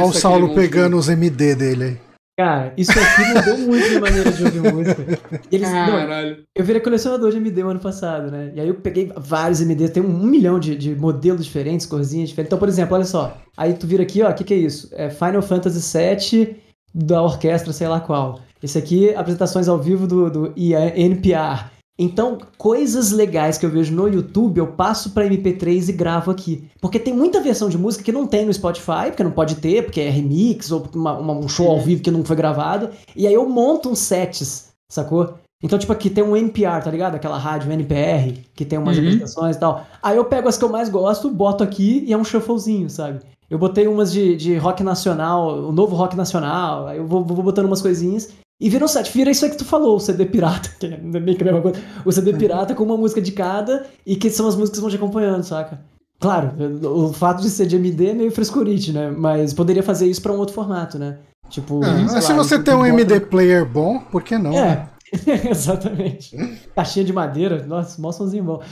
o 0.08 0.12
Saulo 0.12 0.54
pegando 0.54 0.96
os 0.96 1.08
MD 1.08 1.54
dele 1.54 1.84
aí. 1.84 1.98
Cara, 2.38 2.72
isso 2.78 2.92
aqui 2.92 3.34
mudou 3.34 3.58
muito 3.58 3.88
minha 3.88 4.00
maneira 4.00 4.32
de 4.32 4.44
ouvir 4.44 4.72
música. 4.72 5.04
Eles, 5.52 5.70
não, 5.70 5.86
Caralho. 5.86 6.42
eu 6.56 6.64
virei 6.64 6.80
colecionador 6.80 7.30
de 7.30 7.36
MD 7.36 7.62
o 7.62 7.68
ano 7.68 7.80
passado, 7.80 8.30
né? 8.30 8.52
E 8.54 8.60
aí 8.60 8.68
eu 8.68 8.74
peguei 8.74 9.12
vários 9.14 9.60
MDs, 9.60 9.90
tem 9.90 10.02
um 10.02 10.24
milhão 10.24 10.58
de, 10.58 10.74
de 10.74 10.94
modelos 10.94 11.44
diferentes, 11.44 11.84
corzinhas 11.84 12.30
diferentes. 12.30 12.48
Então, 12.48 12.58
por 12.58 12.68
exemplo, 12.68 12.94
olha 12.96 13.04
só. 13.04 13.36
Aí 13.54 13.74
tu 13.74 13.86
vira 13.86 14.02
aqui, 14.02 14.22
ó, 14.22 14.30
o 14.30 14.34
que, 14.34 14.44
que 14.44 14.54
é 14.54 14.56
isso? 14.56 14.88
É 14.92 15.10
Final 15.10 15.42
Fantasy 15.42 15.98
VII 15.98 16.56
da 16.94 17.22
orquestra, 17.22 17.70
sei 17.72 17.86
lá 17.86 18.00
qual. 18.00 18.40
Esse 18.62 18.78
aqui, 18.78 19.14
apresentações 19.14 19.68
ao 19.68 19.78
vivo 19.78 20.06
do, 20.06 20.30
do 20.30 20.54
NPR. 20.56 21.70
Então, 22.02 22.38
coisas 22.58 23.12
legais 23.12 23.58
que 23.58 23.64
eu 23.66 23.70
vejo 23.70 23.94
no 23.94 24.08
YouTube, 24.08 24.58
eu 24.58 24.66
passo 24.68 25.10
pra 25.10 25.24
MP3 25.26 25.88
e 25.88 25.92
gravo 25.92 26.30
aqui. 26.30 26.64
Porque 26.80 26.98
tem 26.98 27.14
muita 27.14 27.40
versão 27.40 27.68
de 27.68 27.78
música 27.78 28.02
que 28.04 28.10
não 28.12 28.26
tem 28.26 28.44
no 28.44 28.52
Spotify, 28.52 29.06
porque 29.08 29.22
não 29.22 29.30
pode 29.30 29.54
ter, 29.56 29.84
porque 29.84 30.00
é 30.00 30.10
remix, 30.10 30.72
ou 30.72 30.84
uma- 30.94 31.16
uma- 31.18 31.32
um 31.34 31.48
show 31.48 31.70
ao 31.70 31.80
vivo 31.80 32.02
que 32.02 32.10
não 32.10 32.24
foi 32.24 32.34
gravado. 32.36 32.90
E 33.14 33.26
aí 33.26 33.34
eu 33.34 33.48
monto 33.48 33.88
uns 33.88 34.00
sets, 34.00 34.70
sacou? 34.90 35.34
Então, 35.62 35.78
tipo, 35.78 35.92
aqui 35.92 36.10
tem 36.10 36.24
um 36.24 36.36
NPR, 36.36 36.82
tá 36.82 36.90
ligado? 36.90 37.14
Aquela 37.14 37.38
rádio 37.38 37.70
NPR, 37.70 38.34
que 38.54 38.64
tem 38.64 38.78
umas 38.80 38.96
Uhum. 38.96 39.02
apresentações 39.04 39.54
e 39.56 39.60
tal. 39.60 39.86
Aí 40.02 40.16
eu 40.16 40.24
pego 40.24 40.48
as 40.48 40.58
que 40.58 40.64
eu 40.64 40.68
mais 40.68 40.88
gosto, 40.88 41.30
boto 41.30 41.62
aqui 41.62 42.02
e 42.04 42.12
é 42.12 42.18
um 42.18 42.24
shufflezinho, 42.24 42.90
sabe? 42.90 43.20
Eu 43.48 43.58
botei 43.58 43.86
umas 43.86 44.10
de, 44.10 44.34
de 44.34 44.56
rock 44.56 44.82
nacional, 44.82 45.68
o 45.68 45.70
novo 45.72 45.94
rock 45.94 46.16
nacional, 46.16 46.86
aí 46.88 46.96
eu 46.98 47.06
vou, 47.06 47.22
vou 47.24 47.44
botando 47.44 47.66
umas 47.66 47.80
coisinhas. 47.82 48.30
E 48.62 48.68
vira 48.68 48.84
um 48.84 48.88
set, 48.88 49.12
vira 49.12 49.28
isso 49.28 49.44
aí 49.44 49.50
que 49.50 49.56
tu 49.56 49.64
falou, 49.64 49.96
o 49.96 50.00
CD 50.00 50.24
pirata, 50.24 50.70
que 50.78 50.86
é 50.86 50.96
meio 50.96 51.36
que 51.36 51.42
a 51.42 51.46
mesma 51.46 51.60
coisa. 51.60 51.82
O 52.04 52.12
CD 52.12 52.32
pirata 52.32 52.76
com 52.76 52.84
uma 52.84 52.96
música 52.96 53.20
de 53.20 53.32
cada 53.32 53.86
e 54.06 54.14
que 54.14 54.30
são 54.30 54.46
as 54.46 54.54
músicas 54.54 54.78
que 54.78 54.82
vão 54.82 54.90
te 54.90 54.94
acompanhando, 54.94 55.42
saca? 55.42 55.80
Claro, 56.20 56.52
o 56.84 57.12
fato 57.12 57.42
de 57.42 57.50
ser 57.50 57.66
de 57.66 57.74
MD 57.74 58.10
é 58.10 58.14
meio 58.14 58.30
frescurite, 58.30 58.92
né? 58.92 59.10
Mas 59.10 59.52
poderia 59.52 59.82
fazer 59.82 60.06
isso 60.06 60.22
pra 60.22 60.32
um 60.32 60.38
outro 60.38 60.54
formato, 60.54 60.96
né? 60.96 61.18
Tipo, 61.50 61.80
sei 62.08 62.22
se 62.22 62.32
lá, 62.32 62.36
você 62.36 62.56
tem 62.62 62.72
um 62.72 62.86
MD 62.86 63.18
player 63.18 63.66
bom, 63.66 63.98
por 63.98 64.22
que 64.22 64.38
não? 64.38 64.52
né? 64.52 64.86
É, 65.26 65.50
exatamente. 65.50 66.36
Caixinha 66.72 67.04
de 67.04 67.12
madeira, 67.12 67.66
nossa, 67.66 68.00
mó 68.00 68.12
somzinho 68.12 68.44
bom. 68.44 68.62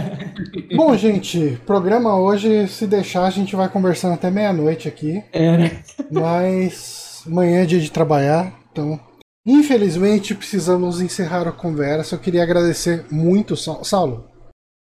Bom, 0.74 0.96
gente, 0.96 1.60
programa 1.66 2.16
hoje, 2.16 2.66
se 2.68 2.86
deixar, 2.86 3.24
a 3.24 3.30
gente 3.30 3.54
vai 3.54 3.68
conversando 3.68 4.14
até 4.14 4.30
meia-noite 4.30 4.88
aqui. 4.88 5.22
É, 5.30 5.58
né? 5.58 5.82
Mas 6.10 7.22
amanhã 7.26 7.62
é 7.62 7.66
dia 7.66 7.80
de 7.80 7.90
trabalhar, 7.90 8.54
então. 8.72 8.98
Infelizmente 9.46 10.34
precisamos 10.34 11.00
encerrar 11.00 11.48
a 11.48 11.52
conversa. 11.52 12.14
Eu 12.14 12.18
queria 12.18 12.42
agradecer 12.42 13.04
muito, 13.10 13.56
Sa- 13.56 13.82
Saulo. 13.82 14.26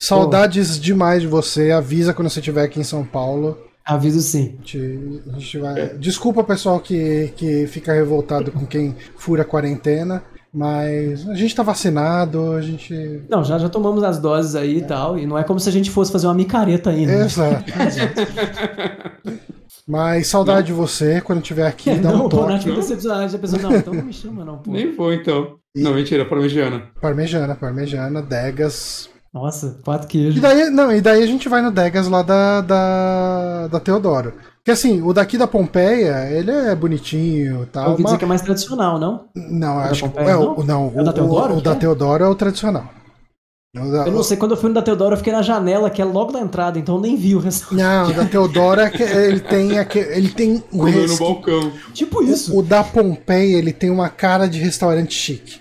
Saudades 0.01 0.79
demais 0.81 1.23
de 1.23 1.29
você. 1.29 1.71
Avisa 1.71 2.15
quando 2.15 2.29
você 2.29 2.41
estiver 2.41 2.63
aqui 2.63 2.81
em 2.81 2.85
São 2.85 3.05
Paulo. 3.05 3.59
Aviso 3.85 4.21
sim. 4.21 4.55
A 4.55 4.57
gente, 4.59 5.23
a 5.27 5.39
gente 5.39 5.59
vai... 5.59 5.99
Desculpa 5.99 6.45
pessoal 6.45 6.79
que, 6.79 7.33
que 7.37 7.67
fica 7.67 7.93
revoltado 7.93 8.53
com 8.53 8.67
quem 8.67 8.95
fura 9.17 9.43
a 9.43 9.47
quarentena, 9.47 10.23
mas 10.53 11.27
a 11.29 11.35
gente 11.35 11.55
tá 11.55 11.63
vacinado, 11.63 12.53
a 12.53 12.61
gente. 12.61 13.23
Não, 13.31 13.43
já, 13.43 13.59
já 13.59 13.69
tomamos 13.69 14.05
as 14.05 14.19
doses 14.19 14.55
aí 14.55 14.79
e 14.79 14.83
tal, 14.83 15.19
e 15.19 15.27
não 15.27 15.39
é 15.39 15.43
como 15.43 15.59
se 15.59 15.69
a 15.69 15.73
gente 15.73 15.91
fosse 15.91 16.13
fazer 16.13 16.27
uma 16.27 16.35
micareta 16.35 16.91
ainda. 16.91 17.13
Exato. 17.13 17.65
Mas 19.89 20.27
saudade 20.27 20.67
de 20.67 20.73
você 20.75 21.21
quando 21.23 21.41
estiver 21.41 21.67
aqui, 21.67 21.95
dá 21.95 22.11
não, 22.13 22.25
um 22.25 22.27
o 22.27 22.29
toque. 22.29 22.63
foi 22.65 22.75
decepcionado, 22.75 23.33
já 23.33 23.39
pensou, 23.39 23.59
não, 23.59 23.73
então 23.75 23.95
não 23.95 24.03
me 24.05 24.13
chama 24.13 24.45
não, 24.45 24.59
pô. 24.59 24.71
Nem 24.71 24.95
vou, 24.95 25.13
então. 25.15 25.57
Não, 25.75 25.95
mentira, 25.95 26.25
parmegiana. 26.27 26.83
Parmejana, 27.01 27.55
parmejana, 27.55 28.21
Degas. 28.21 29.09
Nossa, 29.33 29.79
quatro 29.85 30.07
E 30.09 30.11
queijos. 30.11 30.41
daí, 30.41 30.69
não, 30.71 30.93
e 30.93 31.01
daí 31.01 31.23
a 31.23 31.27
gente 31.27 31.49
vai 31.49 31.63
no 31.63 31.71
Degas 31.71 32.07
lá 32.09 32.23
da, 32.23 32.61
da, 32.61 33.67
da 33.69 33.81
Teodoro. 33.81 34.33
Porque 34.57 34.71
assim, 34.73 35.01
o 35.03 35.13
daqui 35.15 35.39
da 35.39 35.47
Pompeia, 35.47 36.31
ele 36.31 36.51
é 36.51 36.75
bonitinho 36.75 37.59
e 37.59 37.61
Eu 37.61 37.67
tal. 37.67 37.91
ouvi 37.93 38.03
dizer 38.03 38.13
mas- 38.13 38.19
que 38.19 38.25
é 38.25 38.29
mais 38.29 38.43
tradicional, 38.43 38.99
não? 38.99 39.25
Não, 39.35 39.77
da 39.77 39.85
acho 39.85 40.09
que 40.11 40.19
é, 40.19 40.33
não? 40.33 40.55
o, 40.59 40.65
não, 40.65 40.93
É 40.95 41.01
o 41.01 41.05
da 41.05 41.11
o- 41.11 41.15
Teodoro, 41.15 41.53
o, 41.55 41.57
que 41.59 41.63
da 41.63 41.73
é? 41.73 41.75
Teodoro 41.77 42.25
é 42.25 42.29
o 42.29 42.35
tradicional. 42.35 42.85
Eu 43.75 44.13
não 44.13 44.23
sei, 44.23 44.37
quando 44.37 44.53
eu 44.53 44.57
fui 44.57 44.69
no 44.71 44.75
da 44.75 44.83
Teodora, 44.83 45.13
eu 45.13 45.19
fiquei 45.19 45.33
na 45.33 45.43
janela, 45.43 45.91
que 45.91 46.01
é 46.01 46.05
logo 46.05 46.33
na 46.33 46.41
entrada, 46.41 46.79
então 46.79 46.97
eu 46.97 47.01
nem 47.03 47.17
vi 47.17 47.35
o 47.35 47.39
restaurante. 47.39 47.83
Não, 47.83 48.11
o 48.11 48.15
da 48.15 48.25
Teodora 48.25 48.91
ele 48.99 49.41
tem 49.41 49.79
aquele, 49.79 50.17
ele 50.17 50.29
tem 50.31 50.57
o 50.73 50.79
Comeu 50.79 51.07
no 51.07 51.17
balcão. 51.19 51.73
Tipo 51.93 52.23
isso. 52.23 52.55
O, 52.55 52.61
o 52.61 52.63
da 52.63 52.83
Pompeia, 52.83 53.59
ele 53.59 53.73
tem 53.73 53.91
uma 53.91 54.09
cara 54.09 54.47
de 54.49 54.59
restaurante 54.59 55.15
chique. 55.15 55.61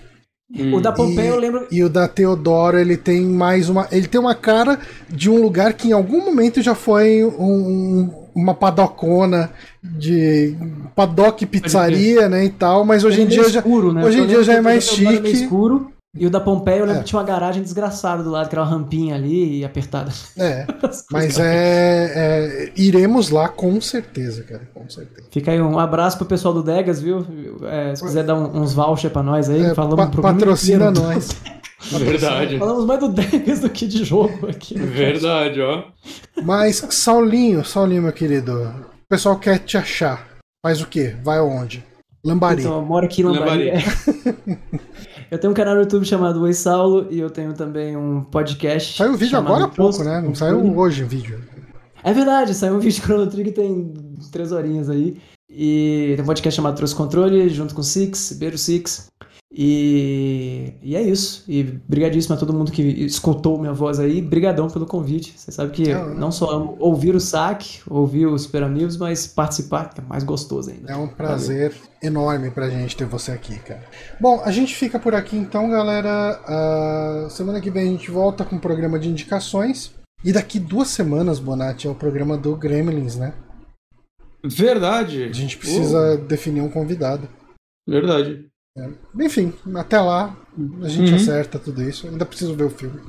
Hum. 0.56 0.74
O 0.76 0.80
da 0.80 0.90
Pompeia 0.90 1.26
e, 1.26 1.28
eu 1.28 1.38
lembro. 1.38 1.66
E 1.70 1.84
o 1.84 1.90
da 1.90 2.08
Teodoro, 2.08 2.78
ele 2.78 2.96
tem 2.96 3.26
mais 3.26 3.68
uma. 3.68 3.86
Ele 3.92 4.06
tem 4.06 4.18
uma 4.18 4.34
cara 4.34 4.78
de 5.10 5.28
um 5.28 5.42
lugar 5.42 5.74
que 5.74 5.88
em 5.88 5.92
algum 5.92 6.24
momento 6.24 6.62
já 6.62 6.74
foi 6.74 7.22
um- 7.22 8.10
uma 8.34 8.54
padocona 8.54 9.50
de 9.82 10.56
paddock 10.96 11.44
pizzaria, 11.44 12.26
né? 12.30 12.46
E 12.46 12.50
tal, 12.50 12.82
mas 12.86 13.04
hoje 13.04 13.20
em 13.20 13.24
é 13.24 13.26
dia 13.26 13.40
meio 13.42 13.52
já. 13.52 13.60
escuro, 13.60 13.92
né? 13.92 14.02
hoje 14.02 14.20
em 14.20 14.26
dia 14.26 14.42
já 14.42 14.54
é 14.54 14.60
mais 14.62 14.86
da 14.86 14.92
é 14.94 15.04
meio 15.04 15.16
chique. 15.26 15.42
escuro. 15.42 15.92
E 16.16 16.26
o 16.26 16.30
da 16.30 16.40
Pompeia 16.40 16.78
eu 16.78 16.84
lembro 16.86 17.00
É. 17.00 17.02
que 17.04 17.08
tinha 17.10 17.18
uma 17.20 17.24
garagem 17.26 17.62
desgraçada 17.62 18.22
do 18.22 18.30
lado, 18.30 18.48
que 18.48 18.54
era 18.54 18.62
uma 18.62 18.70
rampinha 18.70 19.14
ali 19.14 19.58
e 19.60 19.64
apertada. 19.64 20.10
É, 20.38 20.66
mas 21.12 21.38
é, 21.38 22.12
é- 22.16 22.72
Iremos 22.76 23.28
lá 23.30 23.48
com 23.48 23.78
certeza, 23.80 24.42
cara. 24.42 24.68
Com 24.72 24.88
certeza. 24.88 25.28
Fica 25.30 25.50
aí 25.52 25.60
um 25.60 25.78
abraço 25.78 26.16
pro 26.16 26.26
pessoal 26.26 26.54
do 26.54 26.62
Degas, 26.62 27.00
viu? 27.00 27.24
É, 27.64 27.94
se 27.94 28.02
quiser 28.02 28.24
dar 28.24 28.34
um- 28.36 28.58
uns 28.62 28.72
voucher 28.72 29.10
pra 29.10 29.22
nós 29.22 29.50
aí, 29.50 29.62
É, 29.62 29.74
falamos 29.74 29.96
pa- 29.96 30.06
pro 30.06 30.22
programa 30.22 30.38
patrocina 30.40 30.90
nós. 30.90 31.28
Verdade. 31.92 32.58
Falamos 32.58 32.84
mais 32.86 33.00
do 33.00 33.08
Degas 33.08 33.60
do 33.60 33.70
que 33.70 33.86
de 33.86 34.02
jogo 34.02 34.48
aqui. 34.48 34.76
Verdade, 34.78 35.60
ó. 35.60 35.84
Mas, 36.42 36.84
Saulinho, 36.90 37.64
Saulinho, 37.64 38.02
meu 38.02 38.12
querido, 38.12 38.52
o 39.04 39.08
pessoal 39.08 39.38
quer 39.38 39.58
te 39.60 39.76
achar. 39.76 40.26
Faz 40.64 40.80
o 40.80 40.86
quê? 40.88 41.14
Vai 41.22 41.38
aonde? 41.38 41.84
Lambari. 42.24 42.62
Então, 42.62 42.76
eu 42.78 42.82
moro 42.84 43.06
aqui 43.06 43.22
no 43.22 43.30
Lambari. 43.30 43.66
Lambari. 43.70 44.58
eu 45.30 45.38
tenho 45.38 45.50
um 45.52 45.54
canal 45.54 45.74
no 45.74 45.82
YouTube 45.82 46.04
chamado 46.04 46.40
Oi 46.42 46.54
Saulo 46.54 47.06
e 47.10 47.18
eu 47.18 47.28
tenho 47.28 47.52
também 47.52 47.96
um 47.96 48.22
podcast. 48.22 48.96
Saiu 48.96 49.12
o 49.12 49.16
vídeo 49.16 49.38
agora 49.38 49.64
há 49.64 49.68
pouco, 49.68 50.02
né? 50.02 50.20
Não 50.20 50.34
saiu 50.34 50.76
hoje 50.78 51.04
o 51.04 51.06
vídeo. 51.06 51.42
É 52.02 52.12
verdade, 52.12 52.54
saiu 52.54 52.74
um 52.74 52.78
vídeo 52.80 52.94
de 52.94 53.02
Chrono 53.02 53.26
Trigger 53.26 53.52
tem 53.52 53.92
três 54.32 54.52
horinhas 54.52 54.88
aí. 54.88 55.18
E 55.50 56.12
tem 56.16 56.22
um 56.22 56.26
podcast 56.26 56.56
chamado 56.56 56.76
Trouxe 56.76 56.94
Controle, 56.94 57.48
junto 57.48 57.74
com 57.74 57.80
o 57.80 57.84
Six, 57.84 58.32
Beiro 58.38 58.56
Six. 58.56 59.08
E, 59.60 60.74
e 60.80 60.94
é 60.94 61.02
isso. 61.02 61.42
E 61.48 61.64
brigadíssimo 61.64 62.36
a 62.36 62.38
todo 62.38 62.52
mundo 62.52 62.70
que 62.70 62.80
escutou 62.80 63.58
minha 63.58 63.72
voz 63.72 63.98
aí. 63.98 64.22
Brigadão 64.22 64.68
pelo 64.70 64.86
convite. 64.86 65.34
Você 65.36 65.50
sabe 65.50 65.72
que 65.72 65.92
Não, 65.92 66.14
não. 66.14 66.30
só 66.30 66.48
amo 66.48 66.76
ouvir 66.78 67.16
o 67.16 67.20
saque, 67.20 67.80
ouvir 67.90 68.26
os 68.26 68.42
Super 68.42 68.62
Amigos, 68.62 68.96
mas 68.96 69.26
participar 69.26 69.92
que 69.92 70.00
é 70.00 70.04
mais 70.04 70.22
gostoso 70.22 70.70
ainda. 70.70 70.92
É 70.92 70.96
um 70.96 71.08
prazer 71.08 71.74
enorme 72.00 72.52
pra 72.52 72.70
gente 72.70 72.96
ter 72.96 73.04
você 73.04 73.32
aqui, 73.32 73.58
cara. 73.58 73.82
Bom, 74.20 74.40
a 74.44 74.52
gente 74.52 74.76
fica 74.76 74.96
por 74.96 75.12
aqui 75.12 75.36
então, 75.36 75.68
galera. 75.68 76.40
Ah, 76.46 77.26
semana 77.28 77.60
que 77.60 77.68
vem 77.68 77.88
a 77.88 77.90
gente 77.90 78.12
volta 78.12 78.44
com 78.44 78.54
o 78.54 78.60
programa 78.60 78.96
de 78.96 79.08
indicações. 79.08 79.92
E 80.24 80.32
daqui 80.32 80.60
duas 80.60 80.86
semanas, 80.86 81.40
Bonatti, 81.40 81.88
é 81.88 81.90
o 81.90 81.96
programa 81.96 82.38
do 82.38 82.54
Gremlins, 82.54 83.16
né? 83.16 83.34
Verdade. 84.44 85.24
A 85.24 85.32
gente 85.32 85.58
precisa 85.58 86.16
definir 86.16 86.60
um 86.60 86.70
convidado. 86.70 87.28
Verdade. 87.88 88.47
Enfim, 89.20 89.52
até 89.74 90.00
lá 90.00 90.36
a 90.82 90.88
gente 90.88 91.10
Uhum. 91.10 91.16
acerta 91.16 91.58
tudo 91.58 91.82
isso. 91.82 92.06
Ainda 92.06 92.24
preciso 92.26 92.54
ver 92.54 92.64
o 92.64 92.70
filme. 92.70 93.00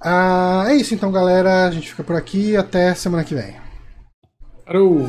Ah, 0.00 0.64
é 0.68 0.74
isso 0.76 0.94
então, 0.94 1.10
galera. 1.12 1.66
A 1.66 1.70
gente 1.70 1.90
fica 1.90 2.02
por 2.04 2.16
aqui. 2.16 2.56
Até 2.56 2.94
semana 2.94 3.24
que 3.24 3.34
vem. 3.34 3.54
Parou. 4.64 5.08